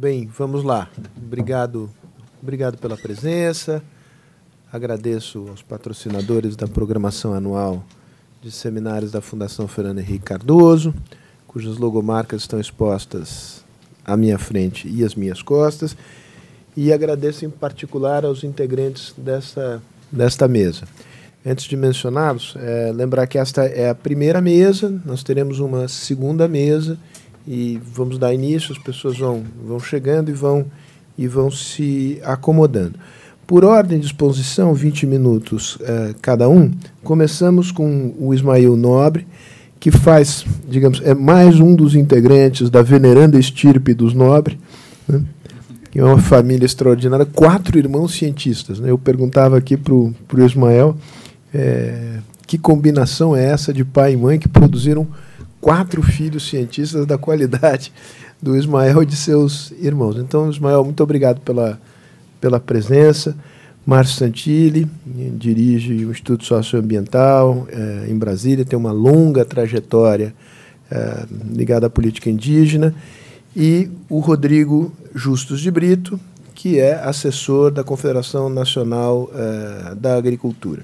Bem, 0.00 0.30
vamos 0.38 0.62
lá. 0.62 0.88
Obrigado, 1.16 1.90
obrigado 2.40 2.78
pela 2.78 2.96
presença. 2.96 3.82
Agradeço 4.72 5.46
aos 5.48 5.60
patrocinadores 5.60 6.54
da 6.54 6.68
programação 6.68 7.34
anual 7.34 7.82
de 8.40 8.48
seminários 8.52 9.10
da 9.10 9.20
Fundação 9.20 9.66
Fernando 9.66 9.98
Henrique 9.98 10.26
Cardoso, 10.26 10.94
cujas 11.48 11.78
logomarcas 11.78 12.42
estão 12.42 12.60
expostas 12.60 13.64
à 14.04 14.16
minha 14.16 14.38
frente 14.38 14.88
e 14.88 15.02
às 15.02 15.16
minhas 15.16 15.42
costas. 15.42 15.96
E 16.76 16.92
agradeço 16.92 17.44
em 17.44 17.50
particular 17.50 18.24
aos 18.24 18.44
integrantes 18.44 19.12
desta, 19.18 19.82
desta 20.12 20.46
mesa. 20.46 20.86
Antes 21.44 21.64
de 21.64 21.76
mencioná-los, 21.76 22.54
é, 22.56 22.92
lembrar 22.92 23.26
que 23.26 23.36
esta 23.36 23.64
é 23.64 23.90
a 23.90 23.96
primeira 23.96 24.40
mesa, 24.40 24.96
nós 25.04 25.24
teremos 25.24 25.58
uma 25.58 25.88
segunda 25.88 26.46
mesa 26.46 26.96
e 27.50 27.80
vamos 27.94 28.18
dar 28.18 28.34
início, 28.34 28.72
as 28.72 28.78
pessoas 28.78 29.16
vão, 29.16 29.42
vão 29.66 29.80
chegando 29.80 30.28
e 30.28 30.34
vão, 30.34 30.66
e 31.16 31.26
vão 31.26 31.50
se 31.50 32.20
acomodando. 32.22 32.98
Por 33.46 33.64
ordem 33.64 33.98
de 33.98 34.04
exposição, 34.04 34.74
20 34.74 35.06
minutos 35.06 35.76
uh, 35.76 36.14
cada 36.20 36.46
um. 36.46 36.70
Começamos 37.02 37.72
com 37.72 38.14
o 38.18 38.34
Ismael 38.34 38.76
Nobre, 38.76 39.26
que 39.80 39.90
faz, 39.90 40.44
digamos, 40.68 41.00
é 41.02 41.14
mais 41.14 41.58
um 41.58 41.74
dos 41.74 41.94
integrantes 41.94 42.68
da 42.68 42.82
veneranda 42.82 43.38
estirpe 43.38 43.94
dos 43.94 44.12
Nobre, 44.12 44.58
né? 45.08 45.22
que 45.90 45.98
é 45.98 46.04
uma 46.04 46.18
família 46.18 46.66
extraordinária, 46.66 47.24
quatro 47.24 47.78
irmãos 47.78 48.12
cientistas. 48.12 48.78
Né? 48.78 48.90
Eu 48.90 48.98
perguntava 48.98 49.56
aqui 49.56 49.74
para 49.74 49.94
o 49.94 50.14
Ismael 50.36 50.94
é, 51.54 52.18
que 52.46 52.58
combinação 52.58 53.34
é 53.34 53.42
essa 53.46 53.72
de 53.72 53.86
pai 53.86 54.12
e 54.12 54.16
mãe 54.18 54.38
que 54.38 54.48
produziram 54.48 55.06
quatro 55.60 56.02
filhos 56.02 56.48
cientistas 56.48 57.06
da 57.06 57.18
qualidade 57.18 57.92
do 58.40 58.56
Ismael 58.56 59.02
e 59.02 59.06
de 59.06 59.16
seus 59.16 59.72
irmãos. 59.80 60.16
Então, 60.16 60.50
Ismael, 60.50 60.84
muito 60.84 61.02
obrigado 61.02 61.40
pela 61.40 61.78
pela 62.40 62.60
presença. 62.60 63.36
Márcio 63.86 64.18
Santilli 64.18 64.86
dirige 65.06 66.04
o 66.04 66.10
Instituto 66.10 66.44
Socioambiental 66.44 67.66
eh, 67.70 68.06
em 68.08 68.18
Brasília, 68.18 68.64
tem 68.64 68.78
uma 68.78 68.92
longa 68.92 69.44
trajetória 69.44 70.34
eh, 70.90 71.26
ligada 71.54 71.86
à 71.86 71.90
política 71.90 72.28
indígena. 72.28 72.94
E 73.56 73.88
o 74.08 74.18
Rodrigo 74.18 74.92
Justus 75.14 75.60
de 75.60 75.70
Brito, 75.70 76.20
que 76.54 76.78
é 76.78 76.94
assessor 76.94 77.70
da 77.70 77.82
Confederação 77.82 78.50
Nacional 78.50 79.30
eh, 79.34 79.94
da 79.94 80.16
Agricultura. 80.16 80.82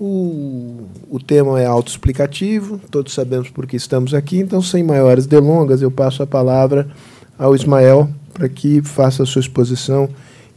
O, 0.00 0.86
o 1.10 1.18
tema 1.18 1.60
é 1.60 1.66
autoexplicativo, 1.66 2.80
todos 2.90 3.12
sabemos 3.12 3.50
por 3.50 3.66
que 3.66 3.76
estamos 3.76 4.14
aqui, 4.14 4.38
então, 4.38 4.62
sem 4.62 4.82
maiores 4.82 5.26
delongas, 5.26 5.82
eu 5.82 5.90
passo 5.90 6.22
a 6.22 6.26
palavra 6.26 6.88
ao 7.36 7.54
Ismael 7.54 8.08
para 8.32 8.48
que 8.48 8.80
faça 8.82 9.24
a 9.24 9.26
sua 9.26 9.40
exposição 9.40 10.08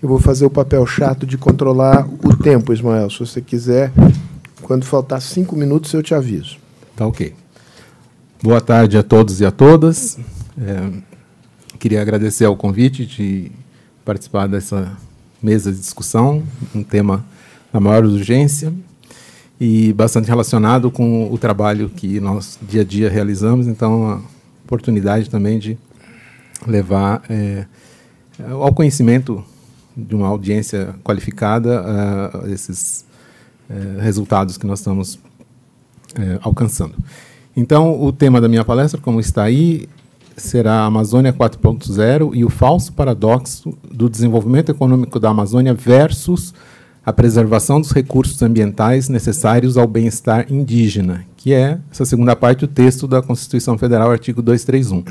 eu 0.01 0.09
vou 0.09 0.19
fazer 0.19 0.45
o 0.45 0.49
papel 0.49 0.83
chato 0.87 1.27
de 1.27 1.37
controlar 1.37 2.07
o 2.25 2.35
tempo, 2.35 2.73
Ismael. 2.73 3.07
Se 3.11 3.19
você 3.19 3.39
quiser, 3.39 3.91
quando 4.63 4.83
faltar 4.83 5.21
cinco 5.21 5.55
minutos, 5.55 5.93
eu 5.93 6.01
te 6.01 6.15
aviso. 6.15 6.57
Tá 6.95 7.05
ok. 7.05 7.35
Boa 8.41 8.59
tarde 8.59 8.97
a 8.97 9.03
todos 9.03 9.39
e 9.39 9.45
a 9.45 9.51
todas. 9.51 10.17
É, 10.59 10.89
queria 11.77 12.01
agradecer 12.01 12.45
ao 12.45 12.57
convite 12.57 13.05
de 13.05 13.51
participar 14.03 14.47
dessa 14.47 14.97
mesa 15.41 15.71
de 15.71 15.77
discussão, 15.77 16.41
um 16.73 16.81
tema 16.83 17.23
da 17.71 17.79
maior 17.79 18.03
urgência 18.03 18.73
e 19.63 19.93
bastante 19.93 20.27
relacionado 20.27 20.89
com 20.89 21.31
o 21.31 21.37
trabalho 21.37 21.87
que 21.87 22.19
nós 22.19 22.57
dia 22.67 22.81
a 22.81 22.83
dia 22.83 23.07
realizamos. 23.11 23.67
Então, 23.67 24.09
a 24.09 24.21
oportunidade 24.65 25.29
também 25.29 25.59
de 25.59 25.77
levar 26.65 27.21
é, 27.29 27.67
ao 28.59 28.73
conhecimento 28.73 29.45
de 29.95 30.15
uma 30.15 30.27
audiência 30.27 30.95
qualificada 31.03 31.83
uh, 31.83 32.49
esses 32.49 33.05
uh, 33.69 33.99
resultados 33.99 34.57
que 34.57 34.65
nós 34.65 34.79
estamos 34.79 35.19
alcançando. 36.41 36.95
Então, 37.55 38.01
o 38.03 38.11
tema 38.11 38.41
da 38.41 38.47
minha 38.47 38.65
palestra, 38.65 38.99
como 38.99 39.19
está 39.19 39.43
aí, 39.43 39.87
será 40.35 40.79
a 40.79 40.85
Amazônia 40.85 41.31
4.0 41.31 42.31
e 42.33 42.43
o 42.43 42.49
falso 42.49 42.91
paradoxo 42.93 43.77
do 43.89 44.09
desenvolvimento 44.09 44.71
econômico 44.71 45.19
da 45.19 45.29
Amazônia 45.29 45.73
versus 45.73 46.53
a 47.03 47.11
preservação 47.11 47.81
dos 47.81 47.91
recursos 47.91 48.41
ambientais 48.43 49.09
necessários 49.09 49.75
ao 49.75 49.87
bem-estar 49.87 50.45
indígena, 50.51 51.25
que 51.35 51.51
é 51.53 51.79
essa 51.91 52.05
segunda 52.05 52.35
parte 52.35 52.59
do 52.59 52.67
texto 52.67 53.07
da 53.07 53.21
Constituição 53.21 53.77
Federal, 53.77 54.11
artigo 54.11 54.41
231. 54.41 55.03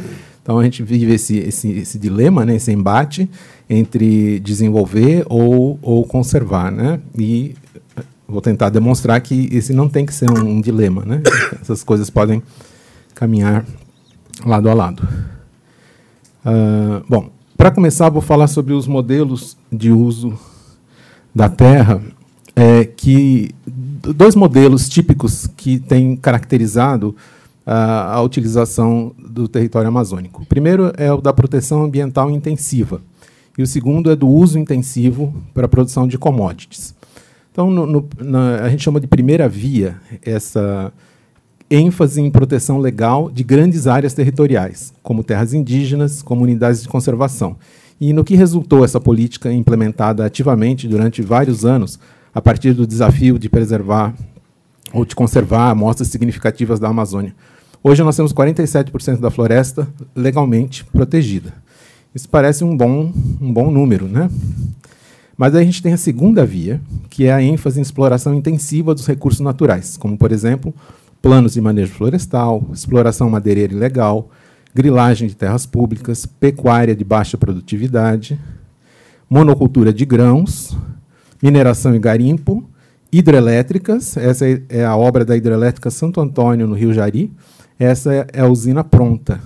Então 0.42 0.58
a 0.58 0.64
gente 0.64 0.82
vive 0.82 1.14
esse, 1.14 1.38
esse, 1.38 1.70
esse 1.72 1.98
dilema, 1.98 2.44
né, 2.44 2.56
esse 2.56 2.70
embate 2.70 3.28
entre 3.68 4.38
desenvolver 4.40 5.24
ou, 5.28 5.78
ou 5.82 6.04
conservar, 6.04 6.70
né? 6.70 7.00
E 7.18 7.54
vou 8.26 8.40
tentar 8.40 8.68
demonstrar 8.70 9.20
que 9.20 9.48
esse 9.52 9.72
não 9.72 9.88
tem 9.88 10.06
que 10.06 10.14
ser 10.14 10.30
um, 10.30 10.56
um 10.56 10.60
dilema, 10.60 11.04
né? 11.04 11.22
Essas 11.60 11.82
coisas 11.82 12.08
podem 12.08 12.42
caminhar 13.14 13.64
lado 14.46 14.70
a 14.70 14.74
lado. 14.74 15.06
Uh, 16.44 17.04
bom, 17.08 17.30
para 17.56 17.70
começar, 17.70 18.08
vou 18.08 18.22
falar 18.22 18.46
sobre 18.46 18.72
os 18.72 18.86
modelos 18.86 19.56
de 19.70 19.90
uso 19.90 20.38
da 21.34 21.48
terra, 21.48 22.02
é, 22.54 22.84
que 22.84 23.50
dois 24.14 24.34
modelos 24.34 24.88
típicos 24.88 25.46
que 25.56 25.78
têm 25.78 26.16
caracterizado 26.16 27.14
a, 27.64 28.14
a 28.14 28.22
utilização 28.22 29.12
do 29.18 29.46
território 29.46 29.88
amazônico. 29.88 30.42
O 30.42 30.46
primeiro 30.46 30.92
é 30.96 31.12
o 31.12 31.20
da 31.20 31.32
proteção 31.32 31.84
ambiental 31.84 32.30
intensiva 32.30 33.00
e 33.56 33.62
o 33.62 33.66
segundo 33.66 34.10
é 34.10 34.16
do 34.16 34.28
uso 34.28 34.58
intensivo 34.58 35.34
para 35.52 35.66
a 35.66 35.68
produção 35.68 36.08
de 36.08 36.16
commodities. 36.16 36.94
Então, 37.52 37.70
no, 37.70 37.86
no, 37.86 38.08
na, 38.18 38.62
a 38.62 38.68
gente 38.68 38.82
chama 38.82 39.00
de 39.00 39.06
primeira 39.06 39.48
via 39.48 39.96
essa 40.22 40.92
ênfase 41.70 42.20
em 42.20 42.30
proteção 42.30 42.78
legal 42.78 43.30
de 43.30 43.44
grandes 43.44 43.86
áreas 43.86 44.14
territoriais, 44.14 44.92
como 45.02 45.22
terras 45.22 45.54
indígenas, 45.54 46.22
comunidades 46.22 46.82
de 46.82 46.88
conservação. 46.88 47.56
E 48.00 48.12
no 48.12 48.24
que 48.24 48.34
resultou 48.34 48.84
essa 48.84 48.98
política 48.98 49.52
implementada 49.52 50.24
ativamente 50.24 50.88
durante 50.88 51.20
vários 51.20 51.64
anos, 51.66 51.98
a 52.34 52.40
partir 52.40 52.72
do 52.72 52.86
desafio 52.86 53.38
de 53.38 53.48
preservar 53.48 54.14
ou 54.92 55.04
de 55.04 55.14
conservar 55.14 55.70
amostras 55.70 56.08
significativas 56.08 56.80
da 56.80 56.88
Amazônia. 56.88 57.34
Hoje 57.82 58.02
nós 58.02 58.16
temos 58.16 58.32
47% 58.32 59.20
da 59.20 59.30
floresta 59.30 59.88
legalmente 60.14 60.84
protegida. 60.84 61.54
Isso 62.14 62.28
parece 62.28 62.64
um 62.64 62.76
bom, 62.76 63.12
um 63.40 63.52
bom 63.52 63.70
número, 63.70 64.06
né? 64.06 64.30
Mas 65.36 65.54
aí 65.54 65.62
a 65.62 65.64
gente 65.64 65.82
tem 65.82 65.92
a 65.92 65.96
segunda 65.96 66.44
via, 66.44 66.80
que 67.08 67.24
é 67.24 67.32
a 67.32 67.42
ênfase 67.42 67.78
em 67.78 67.82
exploração 67.82 68.34
intensiva 68.34 68.94
dos 68.94 69.06
recursos 69.06 69.40
naturais, 69.40 69.96
como, 69.96 70.18
por 70.18 70.32
exemplo, 70.32 70.74
planos 71.22 71.54
de 71.54 71.60
manejo 71.60 71.92
florestal, 71.92 72.62
exploração 72.72 73.30
madeireira 73.30 73.72
ilegal, 73.72 74.30
grilagem 74.74 75.28
de 75.28 75.36
terras 75.36 75.66
públicas, 75.66 76.26
pecuária 76.26 76.94
de 76.94 77.04
baixa 77.04 77.36
produtividade, 77.36 78.38
monocultura 79.28 79.92
de 79.92 80.04
grãos, 80.04 80.76
mineração 81.42 81.94
e 81.94 81.98
garimpo, 81.98 82.68
hidrelétricas, 83.12 84.16
essa 84.16 84.44
é 84.68 84.84
a 84.84 84.96
obra 84.96 85.24
da 85.24 85.36
hidrelétrica 85.36 85.90
Santo 85.90 86.20
Antônio, 86.20 86.66
no 86.66 86.74
Rio 86.74 86.92
Jari, 86.92 87.32
essa 87.78 88.12
é 88.32 88.40
a 88.40 88.46
usina 88.46 88.84
pronta, 88.84 89.40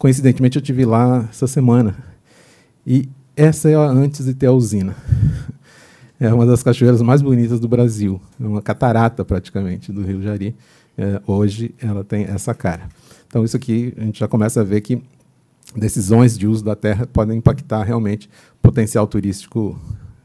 Coincidentemente, 0.00 0.56
eu 0.56 0.62
tive 0.62 0.86
lá 0.86 1.28
essa 1.28 1.46
semana. 1.46 1.94
E 2.86 3.06
essa 3.36 3.68
é 3.68 3.74
a 3.74 3.82
antes 3.82 4.24
de 4.24 4.32
ter 4.32 4.46
a 4.46 4.52
usina. 4.52 4.96
É 6.18 6.32
uma 6.32 6.46
das 6.46 6.62
cachoeiras 6.62 7.02
mais 7.02 7.20
bonitas 7.20 7.60
do 7.60 7.68
Brasil. 7.68 8.18
É 8.38 8.46
uma 8.46 8.62
catarata, 8.62 9.26
praticamente, 9.26 9.92
do 9.92 10.02
Rio 10.02 10.22
Jari. 10.22 10.56
É, 10.96 11.20
hoje, 11.26 11.74
ela 11.82 12.02
tem 12.02 12.24
essa 12.24 12.54
cara. 12.54 12.88
Então, 13.30 13.44
isso 13.44 13.56
aqui, 13.56 13.94
a 13.96 14.02
gente 14.02 14.18
já 14.18 14.26
começa 14.26 14.60
a 14.60 14.64
ver 14.64 14.80
que 14.80 15.00
decisões 15.76 16.36
de 16.36 16.48
uso 16.48 16.64
da 16.64 16.74
terra 16.74 17.06
podem 17.06 17.38
impactar 17.38 17.84
realmente 17.84 18.28
potencial 18.60 19.06
turístico 19.06 19.80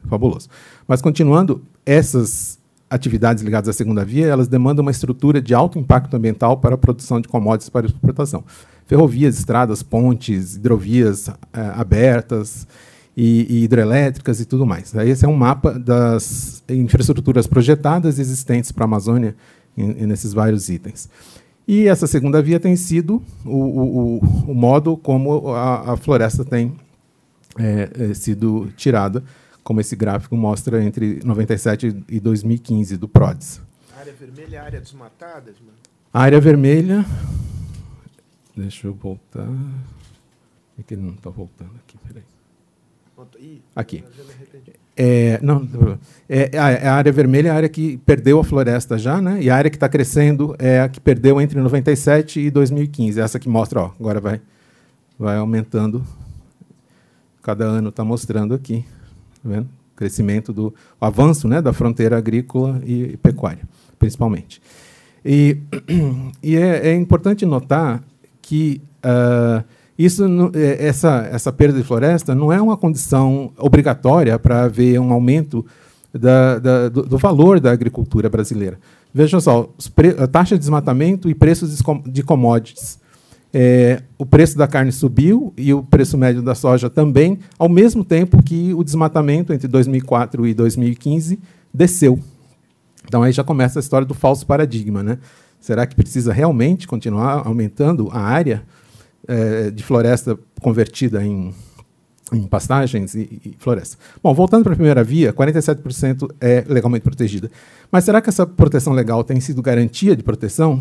fabuloso. 0.08 0.48
Mas, 0.88 1.00
continuando, 1.00 1.62
essas 1.84 2.58
atividades 2.90 3.44
ligadas 3.44 3.68
à 3.68 3.72
segunda 3.72 4.04
via, 4.04 4.26
elas 4.26 4.48
demandam 4.48 4.82
uma 4.82 4.90
estrutura 4.90 5.40
de 5.40 5.54
alto 5.54 5.78
impacto 5.78 6.16
ambiental 6.16 6.56
para 6.56 6.74
a 6.74 6.78
produção 6.78 7.20
de 7.20 7.28
commodities 7.28 7.68
para 7.68 7.86
exportação 7.86 8.44
ferrovias, 8.86 9.38
estradas, 9.38 9.82
pontes, 9.82 10.56
hidrovias 10.56 11.28
é, 11.28 11.60
abertas 11.74 12.66
e, 13.16 13.46
e, 13.50 13.64
hidrelétricas 13.64 14.40
e 14.40 14.44
tudo 14.44 14.64
mais. 14.64 14.94
Esse 14.94 15.24
é 15.24 15.28
um 15.28 15.36
mapa 15.36 15.78
das 15.78 16.62
infraestruturas 16.68 17.46
projetadas 17.46 18.18
existentes 18.18 18.70
para 18.70 18.84
a 18.84 18.86
Amazônia 18.86 19.34
em, 19.76 20.06
nesses 20.06 20.32
vários 20.32 20.68
itens. 20.68 21.08
E 21.66 21.88
essa 21.88 22.06
segunda 22.06 22.40
via 22.40 22.60
tem 22.60 22.76
sido 22.76 23.22
o, 23.44 23.50
o, 23.50 24.18
o 24.50 24.54
modo 24.54 24.96
como 24.96 25.48
a, 25.48 25.92
a 25.92 25.96
floresta 25.96 26.44
tem 26.44 26.74
é, 27.58 28.10
é, 28.10 28.14
sido 28.14 28.72
tirada, 28.76 29.24
como 29.64 29.80
esse 29.80 29.96
gráfico 29.96 30.36
mostra 30.36 30.82
entre 30.82 31.20
97 31.24 32.04
e 32.08 32.20
2015 32.20 32.96
do 32.96 33.08
PRODES. 33.08 33.60
Área 33.98 34.12
vermelha, 34.12 34.62
área 34.62 34.80
desmatada? 34.80 35.52
A 36.12 36.20
área 36.20 36.40
vermelha 36.40 37.04
Deixa 38.56 38.86
eu 38.86 38.94
voltar. 38.94 39.46
É 40.78 40.82
que 40.82 40.94
ele 40.94 41.02
não 41.02 41.12
está 41.12 41.28
voltando 41.28 41.72
aqui, 41.76 41.98
peraí. 41.98 42.24
Aqui. 43.74 44.02
É, 44.98 45.38
não, 45.42 45.68
é, 46.26 46.56
a, 46.56 46.90
a, 46.90 46.94
área 46.94 47.12
vermelha 47.12 47.48
é 47.48 47.50
a 47.50 47.54
área 47.54 47.68
que 47.68 47.98
perdeu 47.98 48.40
a 48.40 48.44
floresta 48.44 48.96
já, 48.96 49.20
né? 49.20 49.38
E 49.42 49.50
a 49.50 49.54
área 49.56 49.70
que 49.70 49.76
está 49.76 49.90
crescendo 49.90 50.56
é 50.58 50.80
a 50.80 50.88
que 50.88 50.98
perdeu 50.98 51.38
entre 51.38 51.60
97 51.60 52.40
e 52.40 52.50
2015. 52.50 53.20
Essa 53.20 53.38
que 53.38 53.48
mostra, 53.48 53.80
ó, 53.80 53.90
agora 54.00 54.20
vai, 54.20 54.40
vai 55.18 55.36
aumentando. 55.36 56.02
Cada 57.42 57.64
ano 57.64 57.90
está 57.90 58.02
mostrando 58.02 58.54
aqui, 58.54 58.84
tá 59.42 59.48
vendo? 59.50 59.66
O 59.66 59.96
crescimento 59.96 60.52
do 60.52 60.74
avanço, 60.98 61.46
né, 61.46 61.60
da 61.60 61.72
fronteira 61.74 62.16
agrícola 62.16 62.80
e, 62.84 63.12
e 63.12 63.16
pecuária, 63.18 63.62
principalmente. 63.98 64.62
E, 65.22 65.58
e 66.42 66.56
é, 66.56 66.88
é, 66.88 66.94
importante 66.94 67.44
notar 67.44 68.02
que 68.40 68.80
uh, 69.04 69.62
isso, 69.98 70.24
é, 70.54 70.86
essa, 70.86 71.28
essa 71.32 71.52
perda 71.52 71.78
de 71.78 71.84
floresta 71.84 72.34
não 72.34 72.52
é 72.52 72.60
uma 72.60 72.76
condição 72.76 73.52
obrigatória 73.56 74.38
para 74.38 74.64
haver 74.64 75.00
um 75.00 75.12
aumento 75.12 75.64
da, 76.12 76.58
da, 76.58 76.88
do, 76.88 77.02
do, 77.02 77.18
valor 77.18 77.60
da 77.60 77.70
agricultura 77.72 78.28
brasileira. 78.28 78.78
Vejam 79.12 79.40
só, 79.40 79.70
a 80.18 80.26
taxa 80.26 80.54
de 80.54 80.60
desmatamento 80.60 81.28
e 81.30 81.34
preços 81.34 81.82
de 82.06 82.22
commodities. 82.22 82.98
É, 83.54 84.02
o 84.18 84.26
preço 84.26 84.58
da 84.58 84.66
carne 84.66 84.92
subiu 84.92 85.54
e 85.56 85.72
o 85.72 85.82
preço 85.82 86.18
médio 86.18 86.42
da 86.42 86.54
soja 86.54 86.90
também, 86.90 87.38
ao 87.58 87.68
mesmo 87.68 88.04
tempo 88.04 88.42
que 88.42 88.74
o 88.74 88.84
desmatamento 88.84 89.52
entre 89.52 89.66
2004 89.66 90.46
e 90.46 90.52
2015 90.52 91.38
desceu. 91.72 92.18
Então 93.06 93.22
aí 93.22 93.32
já 93.32 93.42
começa 93.42 93.78
a 93.78 93.80
história 93.80 94.06
do 94.06 94.12
falso 94.12 94.44
paradigma. 94.44 95.02
Né? 95.02 95.18
Será 95.58 95.86
que 95.86 95.96
precisa 95.96 96.32
realmente 96.32 96.86
continuar 96.86 97.46
aumentando 97.46 98.10
a 98.12 98.20
área 98.20 98.62
é, 99.28 99.70
de 99.70 99.82
floresta 99.82 100.38
convertida 100.60 101.24
em, 101.24 101.52
em 102.32 102.42
pastagens 102.42 103.14
e, 103.14 103.40
e, 103.44 103.56
floresta. 103.58 103.96
Bom, 104.22 104.34
voltando 104.34 104.64
para 104.64 104.72
a 104.72 104.76
primeira 104.76 105.04
via, 105.04 105.32
47% 105.32 106.30
é 106.40 106.64
legalmente 106.68 107.02
protegida. 107.02 107.50
Mas 107.90 108.04
será 108.04 108.20
que 108.20 108.28
essa 108.28 108.46
proteção 108.46 108.92
legal 108.92 109.22
tem 109.22 109.40
sido 109.40 109.62
garantia 109.62 110.16
de 110.16 110.22
proteção? 110.22 110.80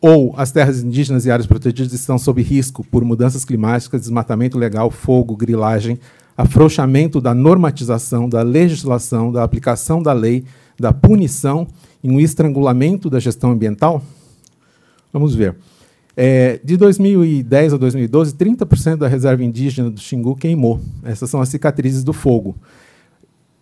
Ou 0.00 0.34
as 0.36 0.50
terras 0.50 0.82
indígenas 0.82 1.26
e 1.26 1.30
áreas 1.30 1.46
protegidas 1.46 1.92
estão 1.92 2.18
sob 2.18 2.40
risco 2.42 2.82
por 2.84 3.04
mudanças 3.04 3.44
climáticas, 3.44 4.00
desmatamento 4.00 4.58
legal, 4.58 4.90
fogo, 4.90 5.36
grilagem, 5.36 5.98
afrouxamento 6.36 7.20
da 7.20 7.34
normatização, 7.34 8.26
da 8.26 8.40
legislação, 8.42 9.30
da 9.30 9.44
aplicação 9.44 10.02
da 10.02 10.14
lei, 10.14 10.44
da 10.78 10.92
punição 10.92 11.66
e 12.02 12.10
um 12.10 12.18
estrangulamento 12.18 13.10
da 13.10 13.20
gestão 13.20 13.50
ambiental? 13.50 14.02
Vamos 15.12 15.34
ver. 15.34 15.56
É, 16.16 16.60
de 16.62 16.76
2010 16.76 17.74
a 17.74 17.76
2012, 17.76 18.34
30% 18.34 18.96
da 18.96 19.08
reserva 19.08 19.44
indígena 19.44 19.90
do 19.90 20.00
Xingu 20.00 20.34
queimou. 20.34 20.80
Essas 21.04 21.30
são 21.30 21.40
as 21.40 21.48
cicatrizes 21.48 22.02
do 22.02 22.12
fogo. 22.12 22.56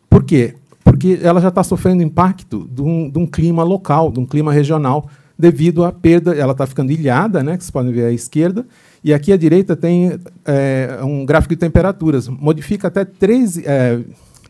Por 0.09 0.25
quê? 0.25 0.55
Porque 0.83 1.19
ela 1.23 1.41
já 1.41 1.49
está 1.49 1.62
sofrendo 1.62 2.03
impacto 2.03 2.69
de 2.73 2.81
um, 2.81 3.11
de 3.11 3.19
um, 3.19 3.27
clima 3.27 3.62
local, 3.62 4.11
de 4.11 4.19
um 4.19 4.27
clima 4.27 4.53
regional, 4.53 5.09
devido 5.39 5.85
à 5.85 5.93
perda. 5.93 6.35
Ela 6.35 6.53
está 6.53 6.67
ficando 6.67 6.91
ilhada, 6.91 7.43
né, 7.43 7.56
que 7.56 7.62
vocês 7.62 7.71
podem 7.71 7.93
ver 7.93 8.06
à 8.06 8.12
esquerda, 8.12 8.67
e 9.05 9.12
aqui 9.12 9.33
à 9.33 9.37
direita 9.37 9.77
tem 9.77 10.19
é, 10.45 10.99
um 11.03 11.27
gráfico 11.27 11.55
de 11.55 11.61
temperaturas. 11.61 12.27
Modifica 12.27 12.89
até 12.89 13.05
13, 13.05 13.65
é, 13.67 14.00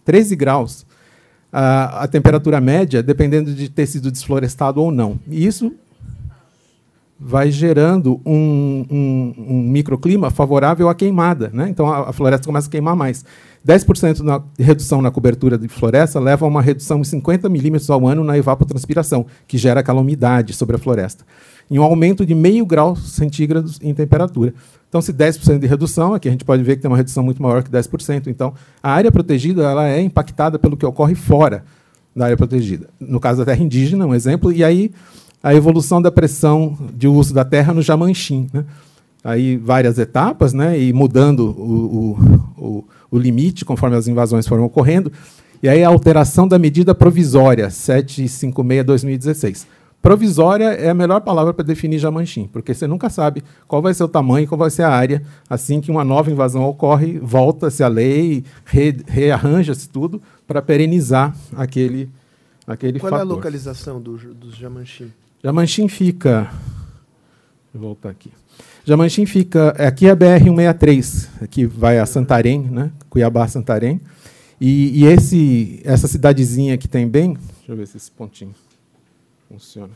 13 0.04 0.36
graus 0.36 0.86
a, 1.52 2.04
a 2.04 2.08
temperatura 2.08 2.60
média, 2.60 3.02
dependendo 3.02 3.52
de 3.52 3.68
ter 3.68 3.86
sido 3.86 4.10
desflorestado 4.10 4.80
ou 4.80 4.90
não. 4.90 5.18
E 5.28 5.44
isso 5.44 5.72
vai 7.20 7.50
gerando 7.50 8.20
um, 8.24 8.86
um, 8.88 9.34
um, 9.36 9.62
microclima 9.62 10.30
favorável 10.30 10.88
à 10.88 10.94
queimada. 10.94 11.50
Né? 11.52 11.68
Então, 11.68 11.88
a, 11.88 12.10
a, 12.10 12.12
floresta 12.12 12.46
começa 12.46 12.68
a 12.68 12.70
queimar 12.70 12.94
mais. 12.94 13.24
10% 13.66 14.20
na 14.20 14.40
redução 14.56 15.02
na 15.02 15.10
cobertura 15.10 15.58
de 15.58 15.66
floresta 15.66 16.20
leva 16.20 16.46
a 16.46 16.48
uma 16.48 16.62
redução 16.62 17.00
de 17.00 17.08
50 17.08 17.48
milímetros 17.48 17.90
ao 17.90 18.06
ano 18.06 18.22
na 18.22 18.38
evapotranspiração, 18.38 19.26
que 19.48 19.58
gera 19.58 19.80
aquela 19.80 20.00
umidade 20.00 20.52
sobre 20.52 20.76
a 20.76 20.78
floresta. 20.78 21.24
E 21.68 21.78
um 21.78 21.82
aumento 21.82 22.24
de 22.24 22.34
meio 22.34 22.64
grau 22.64 22.94
centígrados 22.94 23.78
em 23.82 23.92
temperatura. 23.92 24.54
Então, 24.88 25.02
se 25.02 25.12
10% 25.12 25.58
de 25.58 25.66
redução, 25.66 26.14
aqui 26.14 26.28
a 26.28 26.30
gente 26.30 26.44
pode 26.44 26.62
ver 26.62 26.76
que 26.76 26.82
tem 26.82 26.90
uma 26.90 26.96
redução 26.96 27.22
muito 27.22 27.42
maior 27.42 27.62
que 27.62 27.70
10%. 27.70 28.28
Então, 28.28 28.54
a 28.82 28.92
área 28.92 29.10
protegida 29.10 29.64
ela 29.64 29.88
é 29.88 30.00
impactada 30.00 30.58
pelo 30.58 30.76
que 30.76 30.86
ocorre 30.86 31.16
fora 31.16 31.64
da 32.16 32.26
área 32.26 32.36
protegida. 32.36 32.88
No 32.98 33.20
caso 33.20 33.40
da 33.40 33.44
terra 33.52 33.62
indígena, 33.62 34.06
um 34.06 34.14
exemplo, 34.14 34.52
e 34.52 34.64
aí 34.64 34.92
a 35.42 35.54
evolução 35.54 36.02
da 36.02 36.10
pressão 36.10 36.76
de 36.94 37.06
uso 37.08 37.32
da 37.32 37.44
terra 37.44 37.72
no 37.72 37.80
Jamanchim. 37.82 38.48
Né? 38.52 38.64
Aí 39.22 39.56
várias 39.56 39.98
etapas, 39.98 40.52
né? 40.52 40.78
e 40.80 40.92
mudando 40.92 41.50
o, 41.50 42.18
o, 42.56 42.84
o, 43.10 43.18
limite 43.18 43.64
conforme 43.64 43.96
as 43.96 44.06
invasões 44.08 44.46
foram 44.46 44.64
ocorrendo. 44.64 45.10
E 45.62 45.68
aí 45.68 45.82
a 45.82 45.88
alteração 45.88 46.46
da 46.46 46.58
medida 46.58 46.94
provisória, 46.94 47.68
756-2016. 47.68 49.66
Provisória 50.00 50.66
é 50.74 50.88
a 50.88 50.94
melhor 50.94 51.20
palavra 51.22 51.52
para 51.52 51.64
definir 51.64 51.98
Jamanchim, 51.98 52.48
porque 52.52 52.72
você 52.72 52.86
nunca 52.86 53.10
sabe 53.10 53.42
qual 53.66 53.82
vai 53.82 53.92
ser 53.92 54.04
o 54.04 54.08
tamanho, 54.08 54.46
qual 54.46 54.56
vai 54.56 54.70
ser 54.70 54.82
a 54.82 54.90
área. 54.90 55.24
Assim 55.50 55.80
que 55.80 55.90
uma 55.90 56.04
nova 56.04 56.30
invasão 56.30 56.62
ocorre, 56.64 57.18
volta-se 57.18 57.82
a 57.82 57.88
lei, 57.88 58.44
re, 58.64 58.96
rearranja-se 59.08 59.88
tudo 59.88 60.22
para 60.46 60.62
perenizar 60.62 61.36
aquele, 61.56 62.08
aquele 62.64 63.00
qual 63.00 63.10
fator. 63.10 63.26
É 63.26 63.28
a 63.28 63.34
localização 63.34 64.00
do, 64.00 64.16
dos 64.34 64.54
Jamanchim? 64.54 65.10
Jamanchim 65.42 65.88
fica. 65.88 66.50
Vou 67.72 67.82
voltar 67.82 68.10
aqui. 68.10 68.32
Jamanchim 68.84 69.24
fica. 69.24 69.70
Aqui 69.70 70.08
é 70.08 70.10
a 70.10 70.16
BR-163, 70.16 71.48
que 71.48 71.64
vai 71.64 71.98
a 71.98 72.06
Santarém, 72.06 72.60
né? 72.60 72.90
Cuiabá, 73.08 73.46
Santarém. 73.46 74.00
E, 74.60 75.02
e, 75.02 75.06
esse, 75.06 75.80
essa 75.84 76.08
cidadezinha 76.08 76.76
que 76.76 76.88
tem 76.88 77.06
bem. 77.06 77.34
Deixa 77.34 77.72
eu 77.72 77.76
ver 77.76 77.86
se 77.86 77.96
esse 77.96 78.10
pontinho 78.10 78.52
funciona. 79.48 79.92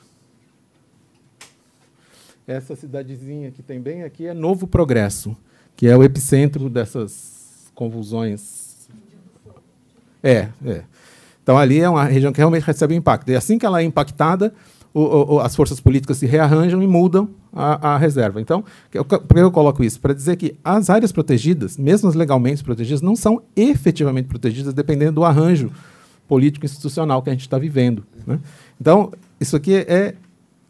Essa 2.47 2.77
cidadezinha 2.77 3.51
que 3.51 3.63
tem 3.63 3.81
bem 3.81 4.05
aqui 4.05 4.27
é 4.27 4.35
Novo 4.35 4.69
Progresso, 4.69 5.37
que 5.75 5.89
é 5.89 5.97
o 5.97 6.05
epicentro 6.05 6.71
dessas 6.71 7.73
convulsões. 7.75 8.89
É, 10.23 10.49
é. 10.65 10.85
Então 11.43 11.59
ali 11.59 11.81
é 11.81 11.89
uma 11.89 12.05
região 12.05 12.33
que 12.33 12.39
realmente 12.39 12.63
recebe 12.63 12.95
impacto. 12.95 13.29
E 13.31 13.35
assim 13.35 13.59
que 13.59 13.67
ela 13.67 13.81
é 13.81 13.85
impactada, 13.85 14.55
o, 14.95 15.35
o, 15.35 15.41
as 15.41 15.57
forças 15.57 15.81
políticas 15.81 16.19
se 16.19 16.27
rearranjam 16.27 16.83
e 16.83 16.87
mudam 16.87 17.29
a, 17.53 17.95
a 17.95 17.99
reserva. 17.99 18.41
Então, 18.41 18.65
por 18.91 19.35
que 19.35 19.41
eu 19.41 19.51
coloco 19.51 19.83
isso? 19.83 20.01
Para 20.01 20.13
dizer 20.13 20.37
que 20.37 20.55
as 20.65 20.91
áreas 20.91 21.13
protegidas, 21.13 21.77
mesmo 21.77 22.09
as 22.09 22.15
legalmente 22.15 22.63
protegidas, 22.63 23.01
não 23.01 23.17
são 23.17 23.43
efetivamente 23.57 24.27
protegidas, 24.27 24.75
dependendo 24.75 25.13
do 25.13 25.25
arranjo 25.25 25.71
político 26.29 26.65
institucional 26.65 27.23
que 27.23 27.31
a 27.31 27.33
gente 27.33 27.43
está 27.43 27.59
vivendo. 27.59 28.05
Né? 28.27 28.39
Então, 28.81 29.13
isso 29.41 29.57
aqui 29.57 29.75
é 29.75 30.15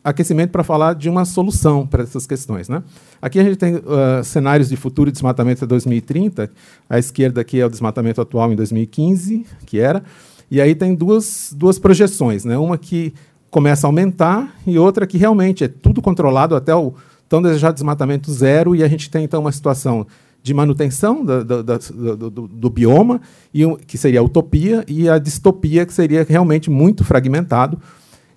aquecimento 0.04 0.50
para 0.50 0.64
falar 0.64 0.94
de 0.94 1.08
uma 1.08 1.24
solução 1.24 1.86
para 1.86 2.02
essas 2.02 2.26
questões. 2.26 2.68
Né? 2.68 2.82
Aqui 3.20 3.38
a 3.38 3.44
gente 3.44 3.56
tem 3.56 3.76
uh, 3.76 4.24
cenários 4.24 4.68
de 4.68 4.76
futuro 4.76 5.10
de 5.10 5.14
desmatamento 5.14 5.64
até 5.64 5.66
2030. 5.66 6.50
À 6.88 6.98
esquerda 6.98 7.40
aqui 7.40 7.60
é 7.60 7.66
o 7.66 7.70
desmatamento 7.70 8.20
atual 8.20 8.52
em 8.52 8.56
2015, 8.56 9.46
que 9.64 9.78
era. 9.78 10.02
E 10.50 10.60
aí 10.60 10.74
tem 10.74 10.94
duas, 10.94 11.54
duas 11.56 11.78
projeções. 11.78 12.44
Né? 12.44 12.58
Uma 12.58 12.76
que 12.76 13.14
começa 13.52 13.86
a 13.86 13.88
aumentar 13.88 14.56
e 14.66 14.78
outra 14.78 15.06
que 15.06 15.18
realmente 15.18 15.62
é 15.62 15.68
tudo 15.68 16.00
controlado 16.00 16.56
até 16.56 16.74
o 16.74 16.94
tão 17.28 17.42
desejado 17.42 17.74
desmatamento 17.74 18.32
zero 18.32 18.74
e 18.74 18.82
a 18.82 18.88
gente 18.88 19.10
tem 19.10 19.24
então 19.24 19.42
uma 19.42 19.52
situação 19.52 20.06
de 20.42 20.54
manutenção 20.54 21.22
do, 21.22 21.44
do, 21.44 22.48
do, 22.48 22.70
bioma, 22.70 23.20
e, 23.54 23.64
que 23.86 23.96
seria 23.96 24.20
a 24.20 24.22
utopia, 24.22 24.84
e 24.88 25.08
a 25.08 25.18
distopia, 25.18 25.86
que 25.86 25.92
seria 25.92 26.26
realmente 26.28 26.68
muito 26.68 27.04
fragmentado, 27.04 27.78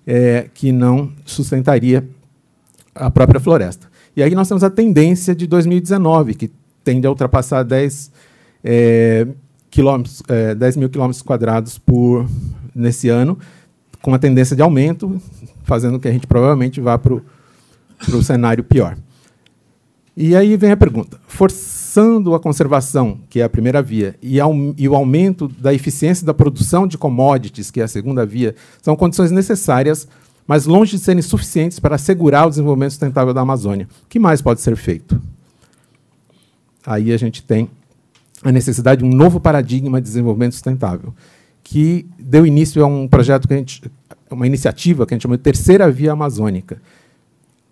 é, 0.06 0.48
que 0.54 0.70
não 0.70 1.10
sustentaria 1.24 2.06
a 2.94 3.10
própria 3.10 3.40
floresta. 3.40 3.88
E 4.14 4.22
aí 4.22 4.34
nós 4.36 4.46
temos 4.46 4.62
a 4.62 4.70
tendência 4.70 5.34
de 5.34 5.48
2019, 5.48 6.34
que 6.34 6.52
tende 6.84 7.08
a 7.08 7.10
ultrapassar 7.10 7.64
10, 7.64 8.12
é, 8.62 9.26
quilômetros, 9.68 10.22
é, 10.28 10.54
10 10.54 10.76
mil 10.76 10.88
quilômetros 10.88 11.22
quadrados 11.22 11.76
por, 11.76 12.24
nesse 12.72 13.08
ano, 13.08 13.36
com 14.02 14.10
uma 14.10 14.18
tendência 14.18 14.54
de 14.54 14.62
aumento, 14.62 15.20
fazendo 15.64 15.98
que 15.98 16.08
a 16.08 16.12
gente 16.12 16.26
provavelmente 16.26 16.80
vá 16.80 16.98
para 16.98 17.14
o 17.14 18.22
cenário 18.22 18.64
pior. 18.64 18.96
E 20.16 20.34
aí 20.34 20.56
vem 20.56 20.70
a 20.70 20.76
pergunta: 20.76 21.20
forçando 21.26 22.34
a 22.34 22.40
conservação, 22.40 23.18
que 23.28 23.40
é 23.40 23.44
a 23.44 23.48
primeira 23.48 23.82
via, 23.82 24.14
e, 24.22 24.38
e, 24.78 24.88
o 24.88 24.94
aumento 24.94 25.46
da 25.46 25.74
eficiência 25.74 26.24
da 26.24 26.32
produção 26.32 26.86
de 26.86 26.96
commodities, 26.96 27.70
que 27.70 27.80
é 27.80 27.84
a 27.84 27.88
segunda 27.88 28.24
via, 28.24 28.54
são 28.80 28.96
condições 28.96 29.30
necessárias, 29.30 30.08
mas 30.46 30.64
longe 30.64 30.96
de 30.96 31.02
serem 31.02 31.20
suficientes 31.20 31.78
para 31.78 31.96
assegurar 31.96 32.46
o 32.46 32.50
desenvolvimento 32.50 32.92
sustentável 32.92 33.34
da 33.34 33.42
Amazônia. 33.42 33.88
O 34.04 34.08
que 34.08 34.18
mais 34.18 34.40
pode 34.40 34.62
ser 34.62 34.76
feito? 34.76 35.20
Aí 36.86 37.12
a 37.12 37.16
gente 37.16 37.42
tem 37.42 37.68
a 38.42 38.52
necessidade 38.52 39.02
de 39.02 39.08
um 39.08 39.14
novo 39.14 39.40
paradigma 39.40 40.00
de 40.00 40.06
desenvolvimento 40.06 40.52
sustentável 40.52 41.12
que 41.68 42.06
deu 42.16 42.46
início 42.46 42.80
a 42.84 42.86
um 42.86 43.08
projeto 43.08 43.48
que 43.48 43.54
a 43.54 43.56
gente, 43.56 43.82
uma 44.30 44.46
iniciativa 44.46 45.04
que 45.04 45.12
a 45.12 45.16
gente 45.16 45.22
chama 45.24 45.36
de 45.36 45.42
Terceira 45.42 45.90
Via 45.90 46.12
Amazônica. 46.12 46.80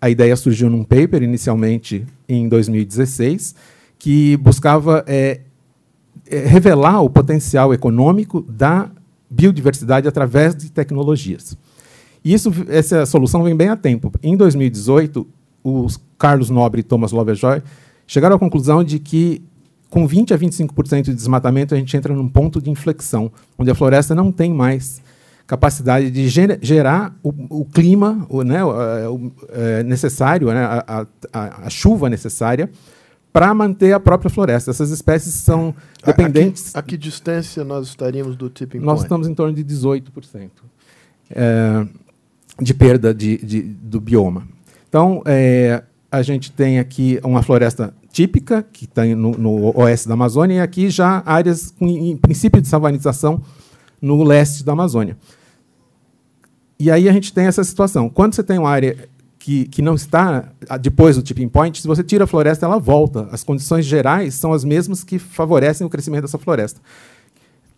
A 0.01 0.09
ideia 0.09 0.35
surgiu 0.35 0.69
num 0.69 0.83
paper 0.83 1.23
inicialmente 1.23 2.05
em 2.27 2.49
2016 2.49 3.55
que 3.97 4.35
buscava 4.35 5.01
é, 5.07 5.39
é, 6.29 6.39
revelar 6.39 7.01
o 7.03 7.09
potencial 7.09 7.73
econômico 7.73 8.41
da 8.49 8.91
biodiversidade 9.29 10.09
através 10.09 10.53
de 10.53 10.69
tecnologias. 10.69 11.57
E 12.21 12.33
isso, 12.33 12.51
essa 12.67 13.05
solução 13.05 13.43
vem 13.43 13.55
bem 13.55 13.69
a 13.69 13.77
tempo. 13.77 14.11
Em 14.21 14.35
2018, 14.35 15.25
os 15.63 15.97
Carlos 16.19 16.49
Nobre 16.49 16.81
e 16.81 16.83
Thomas 16.83 17.13
Lovejoy 17.13 17.63
chegaram 18.05 18.35
à 18.35 18.39
conclusão 18.39 18.83
de 18.83 18.99
que 18.99 19.41
com 19.89 20.07
20 20.07 20.33
a 20.33 20.37
25% 20.37 21.03
de 21.03 21.13
desmatamento 21.13 21.73
a 21.73 21.77
gente 21.77 21.95
entra 21.95 22.13
num 22.13 22.27
ponto 22.27 22.61
de 22.61 22.69
inflexão, 22.69 23.31
onde 23.57 23.71
a 23.71 23.75
floresta 23.75 24.13
não 24.13 24.31
tem 24.31 24.53
mais 24.53 25.01
capacidade 25.47 26.09
de 26.09 26.27
gerar 26.27 27.15
o, 27.21 27.61
o 27.61 27.65
clima 27.65 28.25
o, 28.29 28.43
né, 28.43 28.63
o, 28.63 29.15
o, 29.15 29.31
é 29.49 29.83
necessário, 29.83 30.47
né, 30.47 30.63
a, 30.63 31.05
a, 31.31 31.65
a, 31.65 31.69
chuva 31.69 32.09
necessária 32.09 32.69
para 33.31 33.53
manter 33.53 33.93
a 33.93 33.99
própria 33.99 34.29
floresta. 34.29 34.71
Essas 34.71 34.89
espécies 34.89 35.33
são 35.35 35.75
dependentes. 36.03 36.75
A, 36.75 36.79
a, 36.79 36.81
que, 36.81 36.95
a 36.95 36.97
que, 36.97 36.97
distância 36.97 37.63
nós 37.63 37.87
estaríamos 37.87 38.35
do 38.35 38.49
tipping 38.49 38.79
point? 38.79 38.85
Nós 38.85 39.01
estamos 39.01 39.27
em 39.27 39.35
torno 39.35 39.53
de 39.53 39.63
18% 39.63 40.49
é, 41.29 41.85
de 42.59 42.73
perda 42.73 43.13
de, 43.13 43.37
de, 43.37 43.61
do 43.61 43.99
bioma. 43.99 44.47
Então, 44.87 45.21
é, 45.25 45.83
a 46.11 46.21
gente 46.21 46.51
tem 46.51 46.79
aqui 46.79 47.19
uma 47.23 47.43
floresta 47.43 47.93
típica, 48.15 48.63
que 48.63 48.85
está 48.85 49.03
no, 49.03 49.31
no, 49.31 49.77
oeste 49.77 50.07
da 50.07 50.13
Amazônia, 50.13 50.55
e 50.55 50.59
aqui 50.61 50.89
já 50.89 51.21
áreas 51.25 51.69
com 51.77 51.85
em 51.85 52.15
princípio 52.15 52.61
de 52.61 52.67
savanização 52.69 53.41
no 54.01 54.23
leste 54.23 54.63
da 54.63 54.71
Amazônia. 54.71 55.17
E 56.79 56.89
aí 56.89 57.09
a 57.09 57.11
gente 57.11 57.33
tem 57.33 57.45
essa 57.45 57.61
situação. 57.61 58.07
Quando 58.07 58.33
você 58.33 58.41
tem 58.41 58.57
uma 58.57 58.69
área 58.69 59.09
que, 59.37 59.65
que 59.65 59.81
não 59.81 59.95
está 59.95 60.49
depois 60.79 61.17
do 61.17 61.21
tipping 61.21 61.49
point, 61.49 61.81
se 61.81 61.87
você 61.89 62.05
tira 62.05 62.23
a 62.23 62.27
floresta, 62.27 62.65
ela 62.65 62.79
volta. 62.79 63.27
As 63.33 63.43
condições 63.43 63.85
gerais 63.85 64.35
são 64.35 64.53
as 64.53 64.63
mesmas 64.63 65.03
que 65.03 65.19
favorecem 65.19 65.85
o 65.85 65.89
crescimento 65.89 66.21
dessa 66.21 66.37
floresta, 66.37 66.79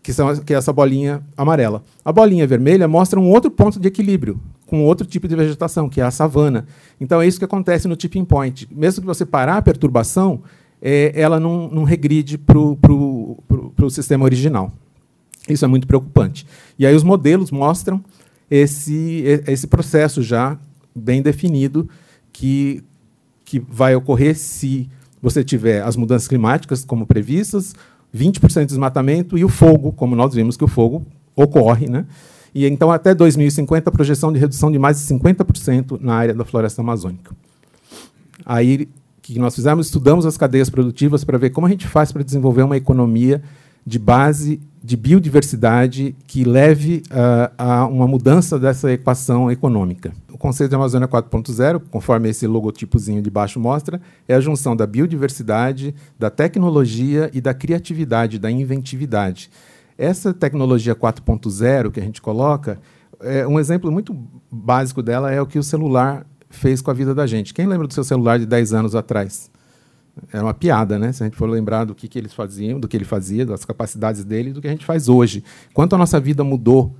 que, 0.00 0.12
são, 0.12 0.36
que 0.36 0.54
é 0.54 0.56
essa 0.56 0.72
bolinha 0.72 1.20
amarela. 1.36 1.82
A 2.04 2.12
bolinha 2.12 2.46
vermelha 2.46 2.86
mostra 2.86 3.18
um 3.18 3.28
outro 3.28 3.50
ponto 3.50 3.80
de 3.80 3.88
equilíbrio, 3.88 4.40
com 4.68 4.84
outro 4.84 5.06
tipo 5.06 5.26
de 5.26 5.34
vegetação, 5.34 5.88
que 5.88 5.98
é 5.98 6.04
a 6.04 6.10
savana. 6.10 6.66
Então 7.00 7.22
é 7.22 7.26
isso 7.26 7.38
que 7.38 7.44
acontece 7.44 7.88
no 7.88 7.96
tipping 7.96 8.24
point. 8.24 8.68
Mesmo 8.70 9.00
que 9.00 9.06
você 9.06 9.24
parar 9.24 9.56
a 9.56 9.62
perturbação, 9.62 10.42
é, 10.80 11.10
ela 11.14 11.40
não, 11.40 11.68
não 11.68 11.84
regride 11.84 12.36
para 12.36 12.58
o 12.58 13.90
sistema 13.90 14.24
original. 14.24 14.70
Isso 15.48 15.64
é 15.64 15.68
muito 15.68 15.86
preocupante. 15.86 16.46
E 16.78 16.86
aí 16.86 16.94
os 16.94 17.02
modelos 17.02 17.50
mostram 17.50 18.04
esse, 18.50 19.24
esse 19.46 19.66
processo 19.66 20.22
já 20.22 20.58
bem 20.94 21.22
definido 21.22 21.88
que, 22.30 22.84
que 23.46 23.58
vai 23.58 23.94
ocorrer 23.94 24.36
se 24.36 24.86
você 25.22 25.42
tiver 25.42 25.82
as 25.82 25.96
mudanças 25.96 26.28
climáticas 26.28 26.84
como 26.84 27.06
previstas, 27.06 27.74
20% 28.14 28.60
de 28.60 28.66
desmatamento 28.66 29.38
e 29.38 29.44
o 29.44 29.48
fogo, 29.48 29.92
como 29.92 30.14
nós 30.14 30.34
vimos 30.34 30.58
que 30.58 30.64
o 30.64 30.68
fogo 30.68 31.06
ocorre. 31.34 31.88
Né? 31.88 32.04
E 32.58 32.66
então, 32.66 32.90
até 32.90 33.14
2050, 33.14 33.88
a 33.88 33.92
projeção 33.92 34.32
de 34.32 34.38
redução 34.40 34.72
de 34.72 34.80
mais 34.80 34.98
de 34.98 35.06
50% 35.14 36.00
na 36.00 36.16
área 36.16 36.34
da 36.34 36.44
floresta 36.44 36.82
amazônica. 36.82 37.32
Aí, 38.44 38.88
o 39.18 39.22
que 39.22 39.38
nós 39.38 39.54
fizemos? 39.54 39.86
Estudamos 39.86 40.26
as 40.26 40.36
cadeias 40.36 40.68
produtivas 40.68 41.22
para 41.22 41.38
ver 41.38 41.50
como 41.50 41.68
a 41.68 41.70
gente 41.70 41.86
faz 41.86 42.10
para 42.10 42.24
desenvolver 42.24 42.62
uma 42.64 42.76
economia 42.76 43.40
de 43.86 43.96
base 43.96 44.60
de 44.82 44.96
biodiversidade 44.96 46.16
que 46.26 46.42
leve 46.42 47.04
uh, 47.12 47.54
a 47.56 47.86
uma 47.86 48.08
mudança 48.08 48.58
dessa 48.58 48.90
equação 48.92 49.48
econômica. 49.52 50.12
O 50.32 50.36
conceito 50.36 50.70
de 50.70 50.74
Amazônia 50.74 51.06
4.0, 51.06 51.80
conforme 51.92 52.28
esse 52.28 52.44
logotipozinho 52.44 53.22
de 53.22 53.30
baixo 53.30 53.60
mostra, 53.60 54.00
é 54.26 54.34
a 54.34 54.40
junção 54.40 54.74
da 54.74 54.84
biodiversidade, 54.84 55.94
da 56.18 56.28
tecnologia 56.28 57.30
e 57.32 57.40
da 57.40 57.54
criatividade, 57.54 58.36
da 58.36 58.50
inventividade. 58.50 59.48
Essa 59.98 60.32
tecnologia 60.32 60.94
4.0 60.94 61.90
que 61.90 61.98
a 61.98 62.02
gente 62.02 62.22
coloca, 62.22 62.78
é 63.20 63.46
um 63.46 63.58
exemplo 63.58 63.90
muito 63.90 64.16
básico 64.48 65.02
dela 65.02 65.32
é 65.32 65.42
o 65.42 65.46
que 65.46 65.58
o 65.58 65.62
celular 65.62 66.24
fez 66.48 66.80
com 66.80 66.90
a 66.90 66.94
vida 66.94 67.12
da 67.14 67.26
gente. 67.26 67.52
Quem 67.52 67.66
lembra 67.66 67.88
do 67.88 67.92
seu 67.92 68.04
celular 68.04 68.38
de 68.38 68.46
10 68.46 68.72
anos 68.72 68.94
atrás? 68.94 69.50
era 70.32 70.42
uma 70.42 70.54
piada, 70.54 70.98
né? 70.98 71.12
Se 71.12 71.22
a 71.22 71.26
gente 71.26 71.36
for 71.36 71.48
lembrar 71.48 71.84
do 71.84 71.94
que, 71.94 72.08
que 72.08 72.18
eles 72.18 72.32
faziam, 72.32 72.80
do 72.80 72.88
que 72.88 72.96
ele 72.96 73.04
fazia, 73.04 73.46
das 73.46 73.64
capacidades 73.64 74.24
dele, 74.24 74.52
do 74.52 74.60
que 74.60 74.66
a 74.66 74.70
gente 74.70 74.84
faz 74.84 75.08
hoje. 75.08 75.44
Quanto 75.72 75.94
a 75.94 75.98
nossa 75.98 76.18
vida 76.18 76.42
mudou 76.42 76.94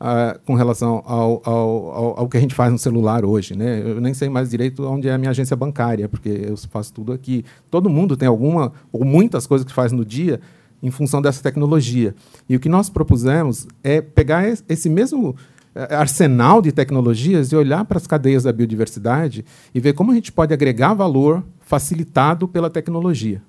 uh, 0.00 0.38
com 0.44 0.54
relação 0.54 1.02
ao, 1.06 1.42
ao, 1.44 1.90
ao, 1.90 2.20
ao, 2.20 2.28
que 2.28 2.36
a 2.36 2.40
gente 2.40 2.54
faz 2.54 2.72
no 2.72 2.78
celular 2.78 3.24
hoje, 3.24 3.56
né? 3.56 3.82
Eu 3.84 4.00
nem 4.00 4.14
sei 4.14 4.28
mais 4.28 4.50
direito 4.50 4.84
onde 4.84 5.08
é 5.08 5.12
a 5.12 5.18
minha 5.18 5.30
agência 5.30 5.56
bancária, 5.56 6.08
porque 6.08 6.28
eu 6.28 6.56
faço 6.56 6.92
tudo 6.92 7.12
aqui. 7.12 7.44
Todo 7.70 7.88
mundo 7.88 8.16
tem 8.16 8.28
alguma 8.28 8.72
ou 8.92 9.04
muitas 9.04 9.46
coisas 9.46 9.66
que 9.66 9.72
faz 9.72 9.92
no 9.92 10.04
dia 10.04 10.40
em 10.84 10.90
função 10.90 11.22
dessa 11.22 11.42
tecnologia. 11.42 12.14
E 12.46 12.54
o 12.54 12.60
que 12.60 12.68
nós 12.68 12.90
propusemos 12.90 13.66
é 13.82 14.02
pegar 14.02 14.44
esse 14.68 14.90
mesmo 14.90 15.34
eh, 15.74 15.94
arsenal 15.94 16.60
de 16.60 16.70
tecnologias 16.70 17.50
e 17.50 17.56
olhar 17.56 17.86
para 17.86 17.96
as 17.96 18.06
cadeias 18.06 18.42
da 18.42 18.52
biodiversidade 18.52 19.46
e 19.74 19.80
ver 19.80 19.94
como 19.94 20.12
a 20.12 20.14
gente 20.14 20.30
pode 20.30 20.52
agregar 20.52 20.92
valor 20.92 21.42
facilitado 21.58 22.46
pela 22.46 22.68
tecnologia. 22.68 23.40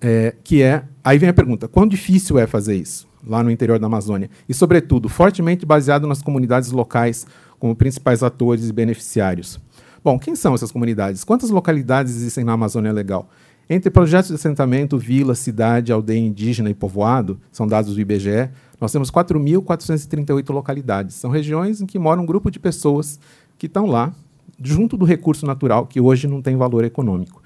É, 0.00 0.34
que 0.42 0.62
é, 0.62 0.84
aí 1.04 1.18
vem 1.18 1.28
a 1.28 1.34
pergunta, 1.34 1.68
quão 1.68 1.86
difícil 1.86 2.38
é 2.38 2.46
fazer 2.46 2.76
isso 2.76 3.06
lá 3.26 3.42
no 3.42 3.50
interior 3.50 3.78
da 3.78 3.86
Amazônia? 3.86 4.30
E, 4.48 4.54
sobretudo, 4.54 5.10
fortemente 5.10 5.66
baseado 5.66 6.06
nas 6.06 6.22
comunidades 6.22 6.70
locais 6.70 7.26
como 7.58 7.76
principais 7.76 8.22
atores 8.22 8.68
e 8.68 8.72
beneficiários. 8.72 9.60
Bom, 10.02 10.18
quem 10.18 10.34
são 10.34 10.54
essas 10.54 10.72
comunidades? 10.72 11.22
Quantas 11.22 11.50
localidades 11.50 12.14
existem 12.14 12.44
na 12.44 12.52
Amazônia 12.52 12.92
Legal? 12.92 13.28
Entre 13.70 13.90
projetos 13.90 14.28
de 14.28 14.34
assentamento, 14.34 14.96
vila, 14.96 15.34
cidade, 15.34 15.92
aldeia 15.92 16.18
indígena 16.18 16.70
e 16.70 16.74
povoado, 16.74 17.38
são 17.52 17.66
dados 17.66 17.94
do 17.94 18.00
IBGE, 18.00 18.48
nós 18.80 18.92
temos 18.92 19.10
4.438 19.10 20.50
localidades. 20.52 21.16
São 21.16 21.30
regiões 21.30 21.80
em 21.80 21.86
que 21.86 21.98
mora 21.98 22.20
um 22.20 22.24
grupo 22.26 22.50
de 22.50 22.58
pessoas 22.58 23.18
que 23.58 23.66
estão 23.66 23.86
lá 23.86 24.14
junto 24.62 24.96
do 24.96 25.04
recurso 25.04 25.46
natural, 25.46 25.86
que 25.86 26.00
hoje 26.00 26.26
não 26.26 26.40
tem 26.40 26.56
valor 26.56 26.84
econômico. 26.84 27.42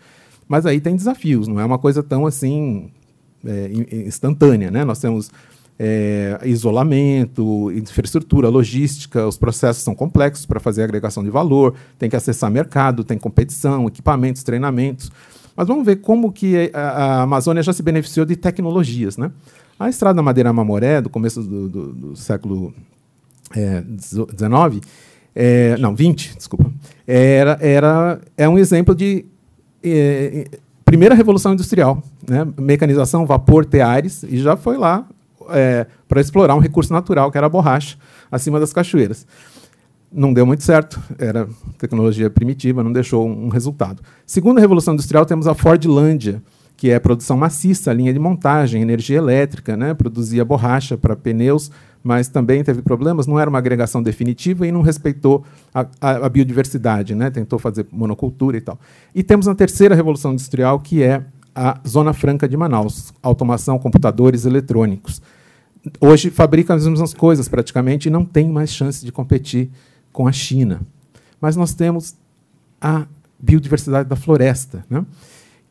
Mas 0.48 0.66
aí 0.66 0.80
tem 0.80 0.94
desafios, 0.94 1.48
não 1.48 1.58
é 1.58 1.64
uma 1.64 1.78
coisa 1.78 2.02
tão 2.02 2.26
assim 2.26 2.90
é, 3.44 3.70
instantânea. 4.06 4.70
Né? 4.70 4.84
Nós 4.84 5.00
temos 5.00 5.30
é, 5.78 6.38
isolamento, 6.44 7.70
infraestrutura, 7.72 8.48
logística, 8.48 9.26
os 9.26 9.36
processos 9.36 9.82
são 9.82 9.94
complexos 9.94 10.46
para 10.46 10.60
fazer 10.60 10.82
agregação 10.84 11.24
de 11.24 11.30
valor, 11.30 11.74
tem 11.98 12.08
que 12.08 12.16
acessar 12.16 12.50
mercado, 12.50 13.02
tem 13.02 13.18
competição, 13.18 13.86
equipamentos, 13.86 14.42
treinamentos. 14.42 15.10
Mas 15.56 15.68
vamos 15.68 15.84
ver 15.84 15.96
como 15.96 16.32
que 16.32 16.70
a, 16.72 16.80
a 16.80 17.22
Amazônia 17.22 17.62
já 17.62 17.72
se 17.72 17.82
beneficiou 17.82 18.24
de 18.24 18.36
tecnologias. 18.36 19.16
Né? 19.16 19.30
A 19.78 19.88
Estrada 19.88 20.22
Madeira 20.22 20.52
Mamoré, 20.52 21.00
do 21.00 21.10
começo 21.10 21.42
do, 21.42 21.68
do, 21.68 21.92
do 21.92 22.16
século 22.16 22.72
XIX, 23.52 24.86
é, 25.34 25.72
é, 25.74 25.76
não, 25.78 25.94
20, 25.94 26.36
desculpa, 26.36 26.70
era, 27.06 27.58
era, 27.60 28.20
é 28.36 28.48
um 28.48 28.58
exemplo 28.58 28.94
de 28.94 29.24
é, 29.82 30.46
primeira 30.84 31.14
revolução 31.14 31.52
industrial, 31.52 32.02
né? 32.28 32.46
mecanização, 32.58 33.26
vapor, 33.26 33.64
teares, 33.64 34.22
e 34.22 34.38
já 34.38 34.56
foi 34.56 34.76
lá 34.76 35.06
para 36.06 36.20
explorar 36.20 36.54
um 36.54 36.60
recurso 36.60 36.92
natural, 36.92 37.30
que 37.30 37.36
era 37.36 37.46
a 37.46 37.50
borracha, 37.50 37.96
acima 38.30 38.60
das 38.60 38.72
cachoeiras. 38.72 39.26
Não 40.12 40.32
deu 40.32 40.44
muito 40.44 40.62
certo, 40.62 41.00
era 41.18 41.48
tecnologia 41.78 42.28
primitiva, 42.28 42.84
não 42.84 42.92
deixou 42.92 43.26
um, 43.26 43.48
resultado. 43.48 44.02
Segunda 44.26 44.60
revolução 44.60 44.92
industrial, 44.92 45.24
temos 45.24 45.46
a 45.46 45.54
Fordlândia, 45.54 46.42
que 46.76 46.90
é 46.90 46.98
produção 46.98 47.36
maciça, 47.36 47.92
linha 47.92 48.12
de 48.12 48.18
montagem, 48.18 48.82
energia 48.82 49.16
elétrica, 49.16 49.74
né? 49.74 49.94
produzia 49.94 50.44
borracha 50.44 50.98
para 50.98 51.16
pneus, 51.16 51.70
mas 52.02 52.28
também 52.28 52.62
teve 52.62 52.82
problemas, 52.82 53.26
não 53.26 53.38
era 53.38 53.48
uma 53.48 53.58
agregação 53.58 54.02
definitiva 54.02 54.66
e 54.66 54.72
não 54.72 54.82
respeitou 54.82 55.44
a, 55.72 55.86
a, 56.00 56.26
a, 56.26 56.28
biodiversidade, 56.28 57.14
né? 57.14 57.30
tentou 57.30 57.58
fazer 57.58 57.86
monocultura 57.90 58.56
e 58.56 58.60
tal. 58.60 58.78
E 59.14 59.22
temos 59.22 59.48
a 59.48 59.54
terceira 59.54 59.94
revolução 59.94 60.32
industrial, 60.32 60.80
que 60.80 61.02
é 61.02 61.24
a 61.54 61.80
Zona 61.88 62.12
Franca 62.12 62.46
de 62.46 62.56
Manaus, 62.56 63.14
automação, 63.22 63.78
computadores 63.78 64.44
eletrônicos. 64.44 65.22
Hoje 66.00 66.30
fabrica 66.30 66.74
as 66.74 66.86
mesmas 66.86 67.14
coisas 67.14 67.48
praticamente 67.48 68.08
e 68.08 68.10
não 68.10 68.24
tem 68.24 68.48
mais 68.48 68.70
chance 68.70 69.04
de 69.04 69.10
competir 69.10 69.70
com 70.12 70.26
a 70.26 70.32
China. 70.32 70.80
Mas 71.40 71.56
nós 71.56 71.74
temos 71.74 72.14
a 72.80 73.06
biodiversidade 73.38 74.08
da 74.08 74.16
floresta, 74.16 74.84
né? 74.88 75.04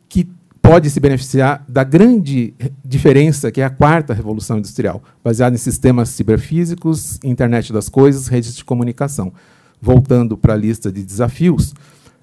que 0.10 0.28
pode 0.62 0.90
se 0.90 1.00
beneficiar 1.00 1.64
da 1.68 1.84
grande 1.84 2.54
diferença 2.84 3.52
que 3.52 3.62
é 3.62 3.66
a 3.66 3.70
quarta 3.70 4.14
revolução 4.14 4.58
industrial, 4.58 5.02
baseada 5.24 5.56
em 5.56 5.60
sistemas 5.60 6.10
ciberfísicos, 6.10 7.20
internet 7.24 7.74
das 7.74 7.90
coisas, 7.90 8.28
redes 8.28 8.56
de 8.56 8.64
comunicação. 8.64 9.34
Voltando 9.82 10.38
para 10.38 10.54
a 10.54 10.58
lista 10.58 10.92
de 10.92 11.04
desafios, 11.04 11.74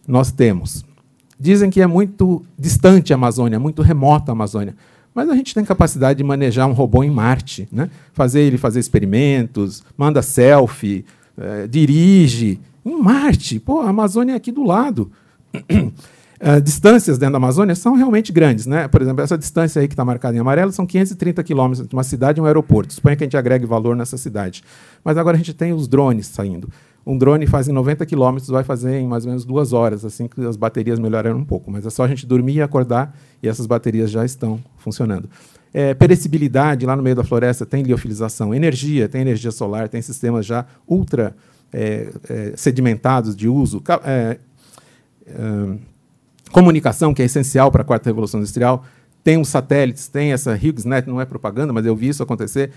nós 0.06 0.30
temos. 0.30 0.84
Dizem 1.40 1.70
que 1.70 1.80
é 1.80 1.86
muito 1.86 2.44
distante 2.58 3.12
a 3.12 3.16
Amazônia, 3.16 3.58
muito 3.58 3.82
remota 3.82 4.30
a 4.30 4.34
Amazônia. 4.34 4.76
Mas 5.14 5.28
a 5.28 5.34
gente 5.34 5.54
tem 5.54 5.64
capacidade 5.64 6.18
de 6.18 6.24
manejar 6.24 6.66
um 6.68 6.72
robô 6.72 7.02
em 7.02 7.10
Marte, 7.10 7.68
né? 7.72 7.90
fazer 8.12 8.40
ele 8.42 8.56
fazer 8.56 8.78
experimentos, 8.78 9.82
manda 9.96 10.22
selfie, 10.22 11.04
eh, 11.38 11.66
dirige. 11.68 12.60
Em 12.84 13.00
Marte, 13.00 13.60
pô, 13.60 13.80
a 13.80 13.90
Amazônia 13.90 14.32
é 14.32 14.36
aqui 14.36 14.50
do 14.50 14.64
lado. 14.64 15.10
Uh, 15.54 16.60
distâncias 16.62 17.18
dentro 17.18 17.32
da 17.32 17.38
Amazônia 17.38 17.74
são 17.74 17.94
realmente 17.94 18.32
grandes. 18.32 18.66
Né? 18.66 18.88
Por 18.88 19.00
exemplo, 19.00 19.22
essa 19.22 19.38
distância 19.38 19.80
aí 19.80 19.86
que 19.86 19.94
está 19.94 20.04
marcada 20.04 20.36
em 20.36 20.40
amarelo 20.40 20.72
são 20.72 20.84
530 20.84 21.42
quilômetros 21.44 21.84
entre 21.84 21.94
uma 21.94 22.02
cidade 22.02 22.40
e 22.40 22.42
um 22.42 22.46
aeroporto. 22.46 22.92
Suponha 22.92 23.14
que 23.14 23.24
a 23.24 23.26
gente 23.26 23.36
agregue 23.36 23.66
valor 23.66 23.94
nessa 23.94 24.16
cidade. 24.16 24.64
Mas 25.04 25.16
agora 25.16 25.36
a 25.36 25.38
gente 25.38 25.54
tem 25.54 25.72
os 25.72 25.86
drones 25.86 26.26
saindo. 26.26 26.68
Um 27.06 27.16
drone 27.16 27.46
faz 27.46 27.68
em 27.68 27.72
90 27.72 28.04
quilômetros, 28.04 28.50
vai 28.50 28.64
fazer 28.64 28.98
em 28.98 29.06
mais 29.06 29.24
ou 29.24 29.30
menos 29.30 29.44
duas 29.44 29.72
horas, 29.72 30.04
assim 30.04 30.28
que 30.28 30.44
as 30.44 30.56
baterias 30.56 30.98
melhoraram 30.98 31.38
um 31.38 31.44
pouco. 31.44 31.70
Mas 31.70 31.86
é 31.86 31.90
só 31.90 32.04
a 32.04 32.08
gente 32.08 32.26
dormir 32.26 32.56
e 32.56 32.62
acordar 32.62 33.16
e 33.42 33.48
essas 33.48 33.64
baterias 33.64 34.10
já 34.10 34.24
estão 34.24 34.60
funcionando. 34.76 35.28
É, 35.72 35.92
perecibilidade, 35.94 36.86
lá 36.86 36.96
no 36.96 37.02
meio 37.02 37.16
da 37.16 37.24
floresta 37.24 37.66
tem 37.66 37.82
liofilização. 37.82 38.54
Energia, 38.54 39.08
tem 39.08 39.20
energia 39.20 39.50
solar, 39.50 39.88
tem 39.88 40.00
sistemas 40.00 40.46
já 40.46 40.64
ultra 40.86 41.36
é, 41.72 42.08
é, 42.28 42.52
sedimentados 42.56 43.36
de 43.36 43.48
uso. 43.48 43.82
É, 44.04 44.38
é, 45.26 45.76
comunicação, 46.50 47.12
que 47.12 47.22
é 47.22 47.26
essencial 47.26 47.70
para 47.70 47.82
a 47.82 47.84
quarta 47.84 48.08
revolução 48.08 48.40
industrial, 48.40 48.84
tem 49.22 49.38
os 49.38 49.48
satélites, 49.48 50.08
tem 50.08 50.32
essa 50.32 50.54
HughesNet, 50.54 51.06
não 51.06 51.20
é 51.20 51.26
propaganda, 51.26 51.72
mas 51.72 51.84
eu 51.84 51.94
vi 51.94 52.08
isso 52.08 52.22
acontecer, 52.22 52.70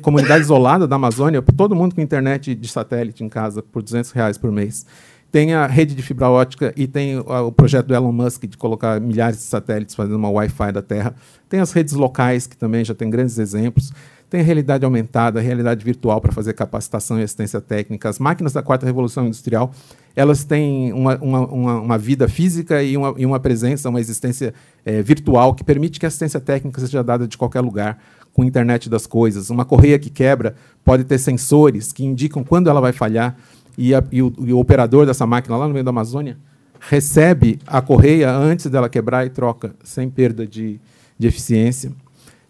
comunidade 0.00 0.42
isolada 0.42 0.88
da 0.88 0.96
Amazônia, 0.96 1.40
todo 1.42 1.76
mundo 1.76 1.94
com 1.94 2.00
internet 2.00 2.54
de 2.54 2.68
satélite 2.68 3.22
em 3.22 3.28
casa 3.28 3.62
por 3.62 3.82
200 3.82 4.10
reais 4.10 4.36
por 4.36 4.50
mês. 4.50 4.84
Tem 5.30 5.54
a 5.54 5.66
rede 5.66 5.94
de 5.94 6.02
fibra 6.02 6.28
ótica 6.28 6.74
e 6.76 6.86
tem 6.86 7.18
o 7.18 7.50
projeto 7.52 7.86
do 7.86 7.94
Elon 7.94 8.12
Musk 8.12 8.44
de 8.44 8.56
colocar 8.56 9.00
milhares 9.00 9.38
de 9.38 9.44
satélites 9.44 9.94
fazendo 9.94 10.16
uma 10.16 10.28
Wi-Fi 10.28 10.72
da 10.72 10.82
Terra. 10.82 11.14
Tem 11.52 11.60
as 11.60 11.70
redes 11.70 11.92
locais, 11.92 12.46
que 12.46 12.56
também 12.56 12.82
já 12.82 12.94
tem 12.94 13.10
grandes 13.10 13.38
exemplos. 13.38 13.92
Tem 14.30 14.40
a 14.40 14.42
realidade 14.42 14.86
aumentada, 14.86 15.38
a 15.38 15.42
realidade 15.42 15.84
virtual 15.84 16.18
para 16.18 16.32
fazer 16.32 16.54
capacitação 16.54 17.20
e 17.20 17.22
assistência 17.22 17.60
técnica. 17.60 18.08
As 18.08 18.18
máquinas 18.18 18.54
da 18.54 18.62
quarta 18.62 18.86
revolução 18.86 19.26
industrial, 19.26 19.70
elas 20.16 20.44
têm 20.44 20.94
uma, 20.94 21.18
uma, 21.18 21.40
uma, 21.78 21.98
vida 21.98 22.26
física 22.26 22.82
e 22.82 22.96
uma, 22.96 23.14
e 23.18 23.26
uma 23.26 23.38
presença, 23.38 23.90
uma 23.90 24.00
existência 24.00 24.54
é, 24.82 25.02
virtual 25.02 25.54
que 25.54 25.62
permite 25.62 26.00
que 26.00 26.06
a 26.06 26.08
assistência 26.08 26.40
técnica 26.40 26.80
seja 26.80 27.04
dada 27.04 27.28
de 27.28 27.36
qualquer 27.36 27.60
lugar, 27.60 27.98
com 28.32 28.40
a 28.40 28.46
internet 28.46 28.88
das 28.88 29.06
coisas. 29.06 29.50
Uma 29.50 29.66
correia 29.66 29.98
que 29.98 30.08
quebra 30.08 30.54
pode 30.82 31.04
ter 31.04 31.18
sensores 31.18 31.92
que 31.92 32.02
indicam 32.02 32.42
quando 32.42 32.70
ela 32.70 32.80
vai 32.80 32.94
falhar 32.94 33.36
e, 33.76 33.94
a, 33.94 34.02
e, 34.10 34.22
o, 34.22 34.32
e 34.38 34.54
o 34.54 34.58
operador 34.58 35.04
dessa 35.04 35.26
máquina 35.26 35.54
lá 35.58 35.68
no 35.68 35.74
meio 35.74 35.84
da 35.84 35.90
Amazônia 35.90 36.38
recebe 36.80 37.58
a 37.66 37.82
correia 37.82 38.34
antes 38.34 38.70
dela 38.70 38.88
quebrar 38.88 39.26
e 39.26 39.28
troca, 39.28 39.74
sem 39.84 40.08
perda 40.08 40.46
de, 40.46 40.80
de 41.22 41.28
eficiência. 41.28 41.92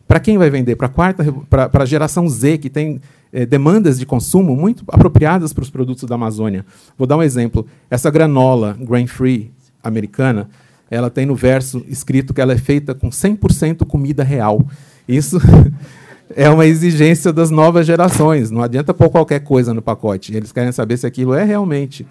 Para 0.09 0.19
quem 0.19 0.37
vai 0.37 0.50
vender? 0.50 0.76
Para 0.76 0.87
a 0.87 0.91
quarta, 0.91 1.25
para 1.49 1.83
a 1.83 1.87
geração 1.87 2.29
Z, 2.29 2.59
que 2.59 2.69
tem 2.69 3.00
é, 3.33 3.47
demandas 3.47 3.99
de 3.99 4.05
consumo 4.05 4.57
muito 4.57 4.85
apropriadas 4.88 5.52
para 5.52 5.62
os 5.62 5.71
produtos 5.71 6.05
da 6.05 6.17
Amazônia. 6.17 6.67
Vou 6.99 7.07
dar 7.07 7.17
um 7.17 7.23
exemplo. 7.23 7.67
Essa 7.88 8.11
granola 8.11 8.76
grain 8.81 9.07
free 9.07 9.52
americana, 9.83 10.49
ela 10.91 11.09
tem 11.09 11.25
no 11.25 11.35
verso 11.35 11.85
escrito 11.88 12.35
que 12.35 12.41
ela 12.41 12.52
é 12.52 12.59
feita 12.59 12.95
com 12.95 13.09
100% 13.11 13.87
comida 13.87 14.23
real. 14.23 14.67
Isso 15.07 15.38
é 16.35 16.49
uma 16.49 16.67
exigência 16.67 17.33
das 17.33 17.50
novas 17.50 17.87
gerações. 17.87 18.50
Não 18.50 18.62
adianta 18.62 18.93
pôr 18.93 19.09
qualquer 19.09 19.41
coisa 19.41 19.73
no 19.73 19.81
pacote. 19.81 20.35
Eles 20.35 20.52
querem 20.52 20.73
saber 20.73 20.97
se 20.97 21.07
aquilo 21.07 21.35
é 21.35 21.45
realmente 21.45 22.07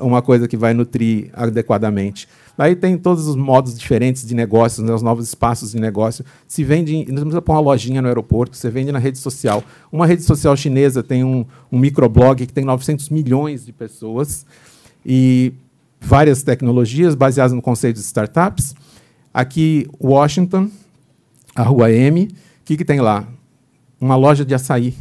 uma 0.00 0.22
coisa 0.22 0.48
que 0.48 0.56
vai 0.56 0.74
nutrir 0.74 1.30
adequadamente. 1.32 2.28
Aí 2.58 2.76
tem 2.76 2.98
todos 2.98 3.26
os 3.26 3.36
modos 3.36 3.78
diferentes 3.78 4.26
de 4.26 4.34
negócios, 4.34 4.86
né, 4.86 4.92
os 4.92 5.00
novos 5.02 5.26
espaços 5.26 5.72
de 5.72 5.80
negócio. 5.80 6.24
Se 6.46 6.62
vende, 6.62 7.06
não 7.08 7.22
precisa 7.22 7.40
pôr 7.40 7.52
uma 7.52 7.60
lojinha 7.60 8.02
no 8.02 8.08
aeroporto, 8.08 8.56
você 8.56 8.68
vende 8.68 8.92
na 8.92 8.98
rede 8.98 9.18
social. 9.18 9.64
Uma 9.90 10.06
rede 10.06 10.22
social 10.22 10.54
chinesa 10.56 11.02
tem 11.02 11.24
um, 11.24 11.46
um 11.72 11.78
microblog 11.78 12.46
que 12.46 12.52
tem 12.52 12.64
900 12.64 13.08
milhões 13.08 13.64
de 13.64 13.72
pessoas 13.72 14.44
e 15.04 15.54
várias 16.00 16.42
tecnologias 16.42 17.14
baseadas 17.14 17.52
no 17.52 17.62
conceito 17.62 17.96
de 17.96 18.02
startups. 18.02 18.74
Aqui, 19.32 19.88
Washington, 19.98 20.68
a 21.54 21.62
Rua 21.62 21.90
M, 21.90 22.24
o 22.24 22.28
que, 22.64 22.76
que 22.76 22.84
tem 22.84 23.00
lá? 23.00 23.26
Uma 24.00 24.16
loja 24.16 24.44
de 24.44 24.54
açaí. 24.54 24.94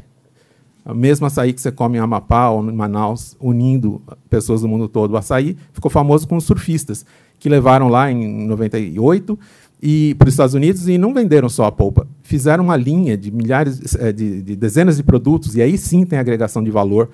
A 0.85 0.93
mesma 0.93 1.27
açaí 1.27 1.53
que 1.53 1.61
você 1.61 1.71
come 1.71 1.97
em 1.97 2.01
Amapá 2.01 2.49
ou 2.49 2.67
em 2.67 2.73
Manaus, 2.73 3.35
unindo 3.39 4.01
pessoas 4.29 4.61
do 4.61 4.67
mundo 4.67 4.87
todo. 4.87 5.11
O 5.11 5.17
açaí 5.17 5.57
ficou 5.73 5.91
famoso 5.91 6.27
com 6.27 6.37
os 6.37 6.45
surfistas 6.45 7.05
que 7.39 7.49
levaram 7.49 7.87
lá 7.87 8.11
em 8.11 8.45
98 8.47 9.37
e 9.81 10.13
para 10.15 10.27
os 10.27 10.33
Estados 10.33 10.53
Unidos 10.53 10.87
e 10.87 10.97
não 10.97 11.13
venderam 11.13 11.47
só 11.47 11.65
a 11.65 11.71
polpa, 11.71 12.05
fizeram 12.21 12.65
uma 12.65 12.75
linha 12.75 13.15
de 13.15 13.31
milhares, 13.31 13.95
é, 13.95 14.11
de, 14.11 14.41
de, 14.41 14.55
dezenas 14.55 14.97
de 14.97 15.03
produtos 15.03 15.55
e 15.55 15.61
aí 15.61 15.77
sim 15.77 16.05
tem 16.05 16.19
agregação 16.19 16.61
de 16.61 16.69
valor. 16.69 17.09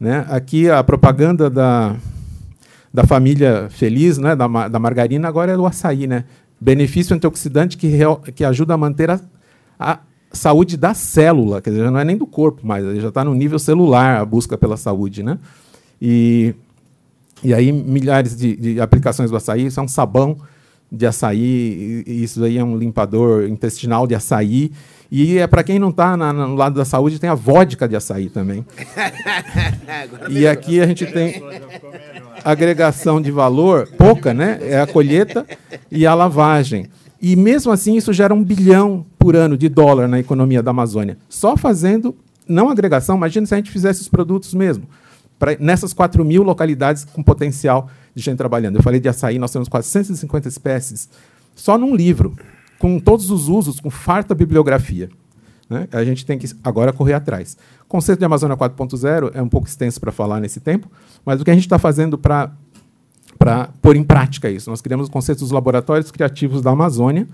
Né? 0.00 0.26
Aqui 0.30 0.70
a 0.70 0.82
propaganda 0.82 1.50
da, 1.50 1.94
da 2.92 3.04
família 3.04 3.68
feliz, 3.70 4.16
né? 4.18 4.34
da, 4.34 4.68
da 4.68 4.78
margarina, 4.78 5.28
agora 5.28 5.52
é 5.52 5.56
do 5.56 5.66
açaí, 5.66 6.06
né? 6.06 6.24
Benefício 6.58 7.14
antioxidante 7.14 7.76
que, 7.76 7.98
que 8.34 8.42
ajuda 8.42 8.72
a 8.72 8.78
manter 8.78 9.10
a, 9.10 9.20
a 9.78 9.98
saúde 10.32 10.76
da 10.76 10.94
célula, 10.94 11.62
quer 11.62 11.70
dizer, 11.70 11.84
já 11.84 11.90
não 11.90 12.00
é 12.00 12.04
nem 12.04 12.16
do 12.16 12.26
corpo 12.26 12.66
mais, 12.66 12.84
já 13.00 13.08
está 13.08 13.24
no 13.24 13.34
nível 13.34 13.58
celular 13.58 14.20
a 14.20 14.24
busca 14.24 14.58
pela 14.58 14.76
saúde, 14.76 15.22
né? 15.22 15.38
E 16.00 16.54
e 17.42 17.52
aí, 17.52 17.70
milhares 17.70 18.36
de, 18.36 18.56
de 18.56 18.80
aplicações 18.80 19.30
do 19.30 19.36
açaí. 19.36 19.66
Isso 19.66 19.78
é 19.78 19.82
um 19.82 19.88
sabão 19.88 20.36
de 20.90 21.06
açaí, 21.06 22.02
isso 22.06 22.42
aí 22.44 22.58
é 22.58 22.64
um 22.64 22.76
limpador 22.76 23.44
intestinal 23.44 24.06
de 24.06 24.14
açaí. 24.14 24.72
E 25.10 25.38
é 25.38 25.46
para 25.46 25.62
quem 25.62 25.78
não 25.78 25.90
está 25.90 26.16
no 26.16 26.54
lado 26.56 26.74
da 26.74 26.84
saúde, 26.84 27.18
tem 27.20 27.30
a 27.30 27.34
vodka 27.34 27.88
de 27.88 27.94
açaí 27.94 28.28
também. 28.28 28.64
e 30.28 30.46
aqui 30.46 30.80
a 30.80 30.86
gente 30.86 31.06
tem 31.06 31.42
agregação 32.44 33.20
de 33.20 33.30
valor, 33.30 33.88
pouca, 33.96 34.34
né? 34.34 34.58
É 34.62 34.80
a 34.80 34.86
colheita 34.86 35.46
e 35.90 36.06
a 36.06 36.14
lavagem. 36.14 36.88
E 37.20 37.36
mesmo 37.36 37.70
assim, 37.70 37.96
isso 37.96 38.12
gera 38.12 38.34
um 38.34 38.42
bilhão 38.42 39.06
por 39.26 39.34
ano 39.34 39.58
de 39.58 39.68
dólar 39.68 40.06
na 40.06 40.20
economia 40.20 40.62
da 40.62 40.70
Amazônia. 40.70 41.18
Só 41.28 41.56
fazendo, 41.56 42.14
não 42.46 42.70
agregação, 42.70 43.16
imagina 43.16 43.44
se 43.44 43.54
a 43.54 43.56
gente 43.56 43.72
fizesse 43.72 44.00
os 44.00 44.08
produtos 44.08 44.54
mesmo 44.54 44.86
pra, 45.36 45.56
nessas 45.58 45.92
4 45.92 46.24
mil 46.24 46.44
localidades 46.44 47.04
com 47.04 47.24
potencial 47.24 47.90
de 48.14 48.22
gente 48.22 48.36
trabalhando. 48.36 48.76
Eu 48.76 48.84
falei 48.84 49.00
de 49.00 49.08
açaí, 49.08 49.36
nós 49.36 49.50
temos 49.50 49.68
450 49.68 50.46
espécies 50.46 51.08
só 51.56 51.76
num 51.76 51.96
livro, 51.96 52.36
com 52.78 53.00
todos 53.00 53.28
os 53.28 53.48
usos, 53.48 53.80
com 53.80 53.90
farta 53.90 54.32
bibliografia. 54.32 55.08
Né? 55.68 55.88
A 55.90 56.04
gente 56.04 56.24
tem 56.24 56.38
que 56.38 56.48
agora 56.62 56.92
correr 56.92 57.14
atrás. 57.14 57.56
O 57.82 57.88
conceito 57.88 58.20
de 58.20 58.24
Amazônia 58.24 58.56
4.0 58.56 59.32
é 59.34 59.42
um 59.42 59.48
pouco 59.48 59.66
extenso 59.66 60.00
para 60.00 60.12
falar 60.12 60.38
nesse 60.38 60.60
tempo, 60.60 60.88
mas 61.24 61.40
o 61.40 61.44
que 61.44 61.50
a 61.50 61.54
gente 61.54 61.64
está 61.66 61.80
fazendo 61.80 62.16
para 62.16 62.52
pôr 63.82 63.96
em 63.96 64.04
prática 64.04 64.48
isso? 64.48 64.70
Nós 64.70 64.80
criamos 64.80 65.08
o 65.08 65.10
conceito 65.10 65.40
dos 65.40 65.50
laboratórios 65.50 66.12
criativos 66.12 66.62
da 66.62 66.70
Amazônia, 66.70 67.26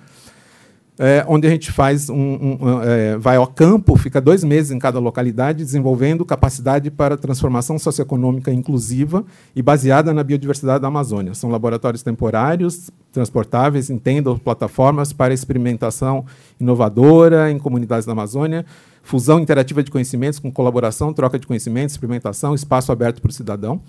é, 0.98 1.24
onde 1.26 1.46
a 1.46 1.50
gente 1.50 1.72
faz 1.72 2.10
um, 2.10 2.16
um, 2.16 2.82
é, 2.82 3.16
vai 3.16 3.36
ao 3.36 3.46
campo, 3.46 3.96
fica 3.96 4.20
dois 4.20 4.44
meses 4.44 4.70
em 4.70 4.78
cada 4.78 4.98
localidade, 4.98 5.64
desenvolvendo 5.64 6.24
capacidade 6.24 6.90
para 6.90 7.16
transformação 7.16 7.78
socioeconômica 7.78 8.52
inclusiva 8.52 9.24
e 9.56 9.62
baseada 9.62 10.12
na 10.12 10.22
biodiversidade 10.22 10.82
da 10.82 10.88
Amazônia. 10.88 11.34
São 11.34 11.50
laboratórios 11.50 12.02
temporários, 12.02 12.90
transportáveis, 13.10 13.88
entendam 13.88 14.38
plataformas 14.38 15.12
para 15.12 15.32
experimentação 15.32 16.26
inovadora 16.60 17.50
em 17.50 17.58
comunidades 17.58 18.04
da 18.04 18.12
Amazônia, 18.12 18.66
fusão 19.02 19.40
interativa 19.40 19.82
de 19.82 19.90
conhecimentos 19.90 20.38
com 20.38 20.52
colaboração, 20.52 21.12
troca 21.12 21.38
de 21.38 21.46
conhecimentos, 21.46 21.94
experimentação, 21.94 22.54
espaço 22.54 22.92
aberto 22.92 23.20
para 23.20 23.30
o 23.30 23.32
cidadão. 23.32 23.80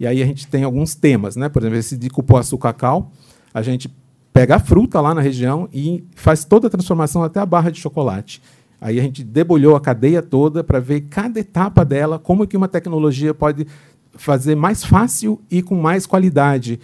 E 0.00 0.06
aí 0.06 0.22
a 0.22 0.26
gente 0.26 0.46
tem 0.46 0.64
alguns 0.64 0.94
temas, 0.94 1.36
né? 1.36 1.48
Por 1.48 1.62
exemplo, 1.62 1.78
esse 1.78 1.96
de 1.96 2.10
cupuaçu 2.10 2.58
cacau, 2.58 3.12
a 3.52 3.62
gente 3.62 3.90
pega 4.36 4.56
a 4.56 4.58
fruta 4.58 5.00
lá 5.00 5.14
na 5.14 5.22
região 5.22 5.66
e 5.72 6.04
faz 6.14 6.44
toda 6.44 6.66
a 6.66 6.70
transformação 6.70 7.22
até 7.22 7.40
a 7.40 7.46
barra 7.46 7.70
de 7.70 7.80
chocolate. 7.80 8.42
Aí 8.78 9.00
a 9.00 9.02
gente 9.02 9.24
debulhou 9.24 9.74
a 9.74 9.80
cadeia 9.80 10.20
toda 10.20 10.62
para 10.62 10.78
ver 10.78 11.06
cada 11.08 11.40
etapa 11.40 11.86
dela, 11.86 12.18
como 12.18 12.46
que 12.46 12.54
uma 12.54 12.68
tecnologia 12.68 13.32
pode 13.32 13.66
fazer 14.14 14.54
mais 14.54 14.84
fácil 14.84 15.40
e 15.50 15.62
com 15.62 15.74
mais 15.74 16.04
qualidade 16.04 16.78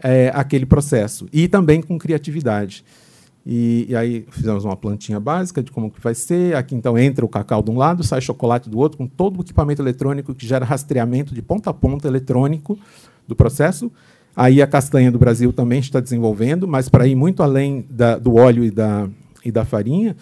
é, 0.00 0.30
aquele 0.32 0.64
processo. 0.64 1.26
E 1.32 1.48
também 1.48 1.82
com 1.82 1.98
criatividade. 1.98 2.84
E, 3.44 3.86
e, 3.88 3.96
aí 3.96 4.24
fizemos 4.30 4.64
uma 4.64 4.76
plantinha 4.76 5.18
básica 5.18 5.60
de 5.60 5.72
como 5.72 5.90
que 5.90 6.00
vai 6.00 6.14
ser. 6.14 6.54
Aqui 6.54 6.76
então 6.76 6.96
entra 6.96 7.24
o 7.24 7.28
cacau 7.28 7.64
de 7.64 7.70
um 7.72 7.78
lado, 7.78 8.04
sai 8.04 8.20
chocolate 8.20 8.70
do 8.70 8.78
outro, 8.78 8.96
com 8.96 9.08
todo 9.08 9.38
o 9.38 9.42
equipamento 9.42 9.82
eletrônico 9.82 10.32
que 10.36 10.46
gera 10.46 10.64
rastreamento 10.64 11.34
de 11.34 11.42
ponta 11.42 11.68
a 11.68 11.74
ponta 11.74 12.06
eletrônico 12.06 12.78
do 13.26 13.34
processo. 13.34 13.90
Aí 14.34 14.62
a 14.62 14.66
castanha 14.66 15.10
do 15.10 15.18
Brasil 15.18 15.52
também 15.52 15.80
está 15.80 16.00
desenvolvendo, 16.00 16.66
mas 16.66 16.88
para 16.88 17.06
ir 17.06 17.14
muito 17.14 17.42
além 17.42 17.84
da, 17.90 18.16
do 18.16 18.34
óleo 18.34 18.64
e 18.64 18.70
da, 18.70 19.08
e 19.44 19.52
da 19.52 19.64
farinha, 19.64 20.16